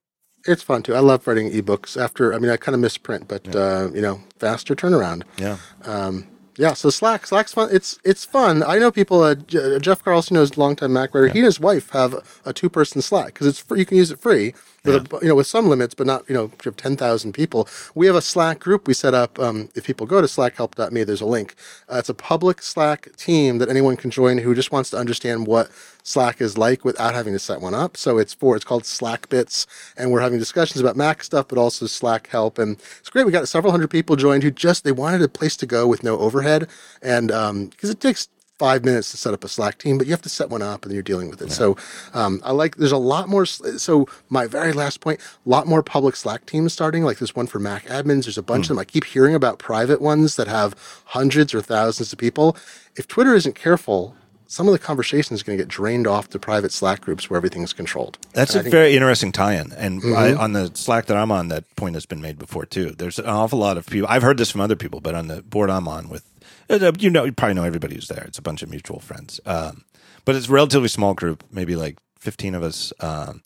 It's 0.48 0.64
fun 0.64 0.83
too. 0.83 0.95
I 0.95 0.99
love 0.99 1.27
writing 1.27 1.51
ebooks. 1.51 2.01
After 2.01 2.33
I 2.33 2.40
mean, 2.40 2.49
I 2.49 2.57
kind 2.57 2.74
of 2.74 2.82
misprint, 2.82 3.27
but 3.27 3.45
yeah. 3.48 3.59
uh, 3.59 3.90
you 3.93 4.01
know, 4.01 4.22
faster 4.40 4.75
turnaround. 4.75 5.24
Yeah. 5.38 5.57
Um, 5.83 6.27
yeah, 6.58 6.74
so 6.74 6.90
Slack, 6.90 7.27
Slack's 7.27 7.53
fun. 7.53 7.69
It's 7.72 8.00
it's 8.03 8.25
fun. 8.25 8.64
I 8.64 8.77
know 8.80 8.92
people. 8.92 9.22
Uh, 9.22 9.35
Jeff 9.35 10.03
Carlson 10.03 10.35
knows 10.35 10.58
longtime 10.58 10.93
Mac 10.93 11.14
writer. 11.14 11.27
Yeah. 11.27 11.34
He 11.34 11.40
and 11.40 11.45
his 11.45 11.59
wife 11.59 11.90
have 11.92 12.14
a, 12.14 12.24
a 12.45 12.53
two 12.53 12.69
person 12.69 13.01
Slack 13.01 13.27
because 13.27 13.48
it's 13.48 13.59
free. 13.59 13.80
You 13.80 13.85
can 13.85 13.98
use 13.98 14.11
it 14.11 14.19
free 14.19 14.53
with 14.85 15.11
yeah. 15.11 15.17
a, 15.17 15.22
you 15.22 15.27
know 15.30 15.35
with 15.35 15.47
some 15.47 15.67
limits, 15.67 15.93
but 15.93 16.07
not 16.07 16.27
you 16.30 16.35
know 16.35 16.45
if 16.45 16.65
you 16.65 16.69
have 16.69 16.77
ten 16.77 16.95
thousand 16.95 17.33
people. 17.33 17.67
We 17.93 18.07
have 18.07 18.15
a 18.15 18.22
Slack 18.22 18.59
group 18.59 18.88
we 18.88 18.93
set 18.93 19.14
up. 19.14 19.39
Um, 19.39 19.69
if 19.75 19.85
people 19.85 20.05
go 20.05 20.22
to 20.22 20.27
slackhelp.me, 20.27 21.03
there's 21.03 21.22
a 21.22 21.25
link. 21.25 21.55
Uh, 21.89 21.97
it's 21.97 22.09
a 22.09 22.14
public 22.14 22.61
Slack 22.61 23.15
team 23.15 23.57
that 23.59 23.69
anyone 23.69 23.97
can 23.97 24.11
join 24.11 24.38
who 24.38 24.55
just 24.55 24.72
wants 24.72 24.89
to 24.91 24.97
understand 24.97 25.47
what 25.47 25.69
Slack 26.03 26.39
is 26.39 26.57
like 26.57 26.85
without 26.85 27.14
having 27.14 27.33
to 27.33 27.39
set 27.39 27.61
one 27.61 27.73
up. 27.73 27.97
So 27.97 28.17
it's 28.17 28.33
for 28.33 28.55
it's 28.55 28.65
called 28.65 28.85
Slack 28.85 29.30
Bits, 29.30 29.65
and 29.97 30.11
we're 30.11 30.22
having 30.22 30.39
discussions 30.39 30.81
about 30.81 30.95
Mac 30.95 31.23
stuff, 31.23 31.47
but 31.47 31.57
also 31.57 31.88
Slack 31.88 32.27
help, 32.27 32.57
and 32.59 32.77
it's 32.99 33.09
great. 33.09 33.25
We 33.25 33.31
got 33.31 33.47
several 33.47 33.72
hundred 33.72 33.89
people 33.89 34.15
joined 34.15 34.43
who 34.43 34.51
just 34.51 34.83
they 34.83 34.91
wanted 34.91 35.22
a 35.22 35.27
place 35.27 35.57
to 35.57 35.65
go 35.65 35.88
with 35.88 36.03
no 36.03 36.17
overhead, 36.19 36.67
and 37.01 37.27
because 37.27 37.49
um, 37.49 37.91
it 37.91 37.99
takes 37.99 38.27
five 38.58 38.85
minutes 38.85 39.11
to 39.11 39.17
set 39.17 39.34
up 39.34 39.43
a 39.43 39.50
Slack 39.50 39.77
team, 39.77 39.98
but 39.98 40.08
you 40.08 40.14
have 40.14 40.22
to 40.22 40.30
set 40.30 40.50
one 40.50 40.61
up 40.61 40.85
and 40.85 40.93
you're 40.93 41.03
dealing 41.03 41.30
with 41.30 41.42
it. 41.42 41.50
Yeah. 41.50 41.53
So 41.53 41.77
um, 42.14 42.42
I 42.43 42.51
like, 42.51 42.77
there's 42.77 42.92
a 42.92 42.98
lot 42.98 43.27
more. 43.27 43.45
So 43.45 44.08
my 44.30 44.48
very 44.48 44.72
last 44.72 45.01
point, 45.01 45.19
a 45.45 45.50
lot 45.50 45.67
more 45.67 45.84
public 45.84 46.16
Slack 46.16 46.45
teams 46.45 46.72
starting, 46.72 47.03
like 47.03 47.17
this 47.17 47.35
one 47.35 47.48
for 47.48 47.59
Mac 47.59 47.85
admins. 47.85 48.24
There's 48.24 48.38
a 48.38 48.43
bunch 48.43 48.67
mm. 48.67 48.72
of 48.72 48.75
them. 48.75 48.80
I 48.80 48.85
keep 48.85 49.03
hearing 49.03 49.35
about 49.35 49.59
private 49.59 50.01
ones 50.01 50.38
that 50.38 50.48
have 50.48 50.75
hundreds 51.06 51.53
or 51.53 51.61
thousands 51.61 52.14
of 52.14 52.19
people. 52.19 52.56
If 52.95 53.08
Twitter 53.08 53.35
isn't 53.35 53.56
careful, 53.56 54.16
some 54.48 54.67
of 54.67 54.74
the 54.74 54.80
conversation 54.80 55.34
is 55.34 55.43
going 55.43 55.58
to 55.58 55.61
get 55.61 55.67
drained 55.67 56.08
off 56.08 56.30
to 56.30 56.40
private 56.40 56.72
Slack 56.72 57.01
groups 57.01 57.30
where 57.30 57.35
everything's 57.35 57.74
controlled. 57.74 58.17
That's 58.34 58.56
and 58.56 58.66
a 58.66 58.69
very 58.69 58.95
interesting 58.95 59.32
tie-in, 59.32 59.74
and 59.74 60.01
mm-hmm. 60.01 60.16
I, 60.16 60.34
on 60.34 60.53
the 60.53 60.72
Slack 60.75 61.08
that 61.08 61.17
I'm 61.17 61.32
on, 61.32 61.48
that 61.50 61.75
point 61.75 61.95
has 61.95 62.06
been 62.06 62.22
made 62.22 62.38
before 62.38 62.66
too. 62.66 62.92
There's 62.92 63.17
an 63.19 63.25
awful 63.25 63.59
lot 63.59 63.77
of 63.77 63.88
people. 63.88 64.08
I've 64.08 64.22
heard 64.22 64.38
this 64.38 64.51
from 64.51 64.61
other 64.61 64.75
people, 64.75 65.01
but 65.01 65.16
on 65.16 65.27
the 65.27 65.42
board 65.42 65.69
I'm 65.69 65.88
on 65.88 66.09
with 66.09 66.24
you 66.69 67.09
know, 67.09 67.25
you 67.25 67.31
probably 67.31 67.55
know 67.55 67.63
everybody 67.63 67.95
who's 67.95 68.07
there. 68.07 68.23
It's 68.25 68.37
a 68.37 68.41
bunch 68.41 68.63
of 68.63 68.69
mutual 68.69 68.99
friends. 68.99 69.39
Um, 69.45 69.85
but 70.25 70.35
it's 70.35 70.49
a 70.49 70.51
relatively 70.51 70.87
small 70.87 71.13
group, 71.13 71.43
maybe 71.51 71.75
like 71.75 71.97
15 72.19 72.55
of 72.55 72.63
us. 72.63 72.91
Um, 72.99 73.43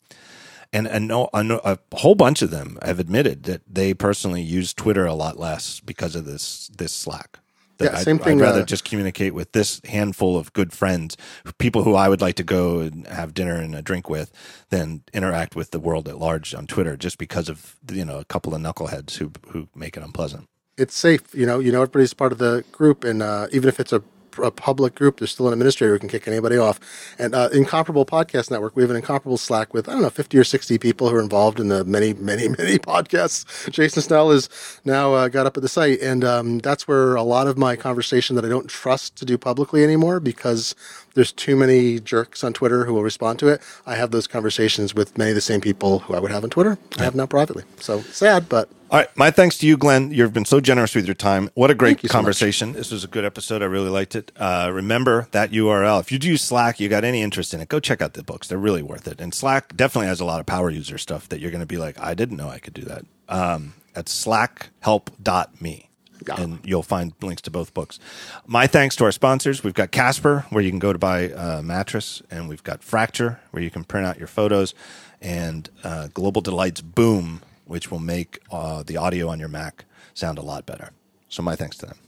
and 0.72 0.86
a, 0.86 1.28
a, 1.34 1.60
a 1.64 1.78
whole 1.96 2.14
bunch 2.14 2.42
of 2.42 2.50
them 2.50 2.78
have 2.82 3.00
admitted 3.00 3.42
that 3.44 3.62
they 3.68 3.92
personally 3.92 4.42
use 4.42 4.72
Twitter 4.72 5.04
a 5.04 5.14
lot 5.14 5.38
less 5.38 5.80
because 5.80 6.14
of 6.14 6.24
this 6.24 6.68
this 6.76 6.92
Slack. 6.92 7.40
yeah, 7.80 7.96
same 7.96 8.16
I'd, 8.16 8.22
thing. 8.22 8.40
I'd 8.40 8.44
rather 8.44 8.62
uh, 8.62 8.66
just 8.66 8.84
communicate 8.84 9.34
with 9.34 9.52
this 9.52 9.80
handful 9.86 10.36
of 10.36 10.52
good 10.52 10.72
friends, 10.72 11.16
people 11.58 11.82
who 11.82 11.94
I 11.94 12.08
would 12.08 12.20
like 12.20 12.36
to 12.36 12.44
go 12.44 12.80
and 12.80 13.06
have 13.08 13.34
dinner 13.34 13.56
and 13.56 13.74
a 13.74 13.82
drink 13.82 14.08
with, 14.08 14.30
than 14.68 15.02
interact 15.12 15.56
with 15.56 15.72
the 15.72 15.80
world 15.80 16.08
at 16.08 16.18
large 16.18 16.54
on 16.54 16.66
Twitter, 16.66 16.96
just 16.96 17.18
because 17.18 17.48
of 17.48 17.76
you 17.90 18.04
know 18.04 18.18
a 18.18 18.24
couple 18.24 18.54
of 18.54 18.62
knuckleheads 18.62 19.16
who 19.16 19.32
who 19.48 19.68
make 19.74 19.96
it 19.96 20.04
unpleasant. 20.04 20.48
It's 20.80 20.94
safe. 20.94 21.34
You 21.34 21.46
know, 21.46 21.58
you 21.58 21.72
know 21.72 21.82
everybody's 21.82 22.14
part 22.14 22.32
of 22.32 22.38
the 22.38 22.64
group, 22.72 23.04
and 23.04 23.22
uh, 23.22 23.46
even 23.52 23.68
if 23.68 23.78
it's 23.78 23.92
a, 23.92 24.02
a 24.42 24.50
public 24.50 24.94
group, 24.94 25.18
there's 25.18 25.30
still 25.30 25.46
an 25.48 25.52
administrator 25.52 25.92
who 25.92 25.98
can 25.98 26.08
kick 26.08 26.26
anybody 26.26 26.56
off. 26.56 26.80
And 27.18 27.34
uh, 27.34 27.50
Incomparable 27.52 28.06
Podcast 28.06 28.50
Network, 28.50 28.74
we 28.76 28.82
have 28.82 28.90
an 28.90 28.96
Incomparable 28.96 29.36
Slack 29.36 29.74
with 29.74 29.88
I 29.88 29.92
don't 29.92 30.02
know 30.02 30.10
50 30.10 30.38
or 30.38 30.44
60 30.44 30.78
people 30.78 31.10
who 31.10 31.16
are 31.16 31.22
involved 31.22 31.60
in 31.60 31.68
the 31.68 31.84
many, 31.84 32.14
many, 32.14 32.48
many 32.58 32.78
podcasts. 32.78 33.70
Jason 33.70 34.02
Snell 34.02 34.30
is 34.30 34.48
now 34.84 35.12
uh, 35.14 35.28
got 35.28 35.46
up 35.46 35.56
at 35.56 35.62
the 35.62 35.68
site, 35.68 36.00
and 36.00 36.24
um, 36.24 36.58
that's 36.60 36.88
where 36.88 37.14
a 37.14 37.22
lot 37.22 37.46
of 37.46 37.58
my 37.58 37.76
conversation 37.76 38.34
that 38.36 38.44
I 38.44 38.48
don't 38.48 38.68
trust 38.68 39.16
to 39.16 39.24
do 39.24 39.36
publicly 39.36 39.84
anymore 39.84 40.20
because 40.20 40.74
there's 41.14 41.32
too 41.32 41.56
many 41.56 42.00
jerks 42.00 42.42
on 42.44 42.52
Twitter 42.52 42.84
who 42.84 42.94
will 42.94 43.02
respond 43.02 43.38
to 43.40 43.48
it. 43.48 43.60
I 43.86 43.94
have 43.96 44.10
those 44.10 44.26
conversations 44.26 44.94
with 44.94 45.16
many 45.18 45.30
of 45.30 45.34
the 45.34 45.40
same 45.40 45.60
people 45.60 46.00
who 46.00 46.14
I 46.14 46.20
would 46.20 46.30
have 46.30 46.44
on 46.44 46.50
Twitter. 46.50 46.78
I 46.98 47.04
have 47.04 47.14
now 47.14 47.26
privately. 47.26 47.64
So 47.78 48.00
sad, 48.02 48.48
but 48.48 48.68
All 48.90 48.98
right, 48.98 49.08
my 49.16 49.30
thanks 49.30 49.58
to 49.58 49.66
you, 49.66 49.76
Glenn. 49.76 50.10
You've 50.12 50.32
been 50.32 50.44
so 50.44 50.60
generous 50.60 50.94
with 50.94 51.06
your 51.06 51.14
time. 51.14 51.50
What 51.54 51.70
a 51.70 51.74
great 51.74 52.02
you 52.02 52.08
so 52.08 52.12
conversation! 52.12 52.72
This 52.72 52.90
was 52.90 53.04
a 53.04 53.08
good 53.08 53.24
episode. 53.24 53.62
I 53.62 53.66
really 53.66 53.90
liked 53.90 54.14
it. 54.16 54.32
Uh, 54.36 54.70
remember 54.72 55.28
that 55.32 55.50
URL. 55.50 56.00
If 56.00 56.10
you 56.12 56.18
do 56.18 56.28
use 56.28 56.42
Slack, 56.42 56.80
you 56.80 56.88
got 56.88 57.04
any 57.04 57.22
interest 57.22 57.52
in 57.54 57.60
it, 57.60 57.68
go 57.68 57.80
check 57.80 58.00
out 58.02 58.14
the 58.14 58.22
books. 58.22 58.48
They're 58.48 58.58
really 58.58 58.82
worth 58.82 59.06
it. 59.06 59.20
And 59.20 59.34
Slack 59.34 59.76
definitely 59.76 60.08
has 60.08 60.20
a 60.20 60.24
lot 60.24 60.40
of 60.40 60.46
power 60.46 60.70
user 60.70 60.98
stuff 60.98 61.28
that 61.28 61.40
you're 61.40 61.50
going 61.50 61.60
to 61.60 61.66
be 61.66 61.78
like, 61.78 61.98
I 62.00 62.14
didn't 62.14 62.36
know 62.36 62.48
I 62.48 62.58
could 62.58 62.74
do 62.74 62.82
that. 62.82 63.04
Um, 63.28 63.74
that's 63.92 64.26
slackhelp.me. 64.26 65.89
Yeah. 66.26 66.40
And 66.40 66.60
you'll 66.64 66.82
find 66.82 67.12
links 67.22 67.42
to 67.42 67.50
both 67.50 67.72
books. 67.74 67.98
My 68.46 68.66
thanks 68.66 68.96
to 68.96 69.04
our 69.04 69.12
sponsors. 69.12 69.64
We've 69.64 69.74
got 69.74 69.90
Casper, 69.90 70.46
where 70.50 70.62
you 70.62 70.70
can 70.70 70.78
go 70.78 70.92
to 70.92 70.98
buy 70.98 71.32
a 71.34 71.62
mattress, 71.62 72.22
and 72.30 72.48
we've 72.48 72.62
got 72.62 72.82
Fracture, 72.82 73.40
where 73.50 73.62
you 73.62 73.70
can 73.70 73.84
print 73.84 74.06
out 74.06 74.18
your 74.18 74.28
photos, 74.28 74.74
and 75.20 75.68
uh, 75.84 76.08
Global 76.12 76.40
Delights 76.40 76.80
Boom, 76.80 77.42
which 77.64 77.90
will 77.90 77.98
make 77.98 78.38
uh, 78.50 78.82
the 78.82 78.96
audio 78.96 79.28
on 79.28 79.38
your 79.38 79.48
Mac 79.48 79.84
sound 80.14 80.38
a 80.38 80.42
lot 80.42 80.66
better. 80.66 80.90
So, 81.28 81.42
my 81.42 81.56
thanks 81.56 81.76
to 81.78 81.86
them. 81.86 81.98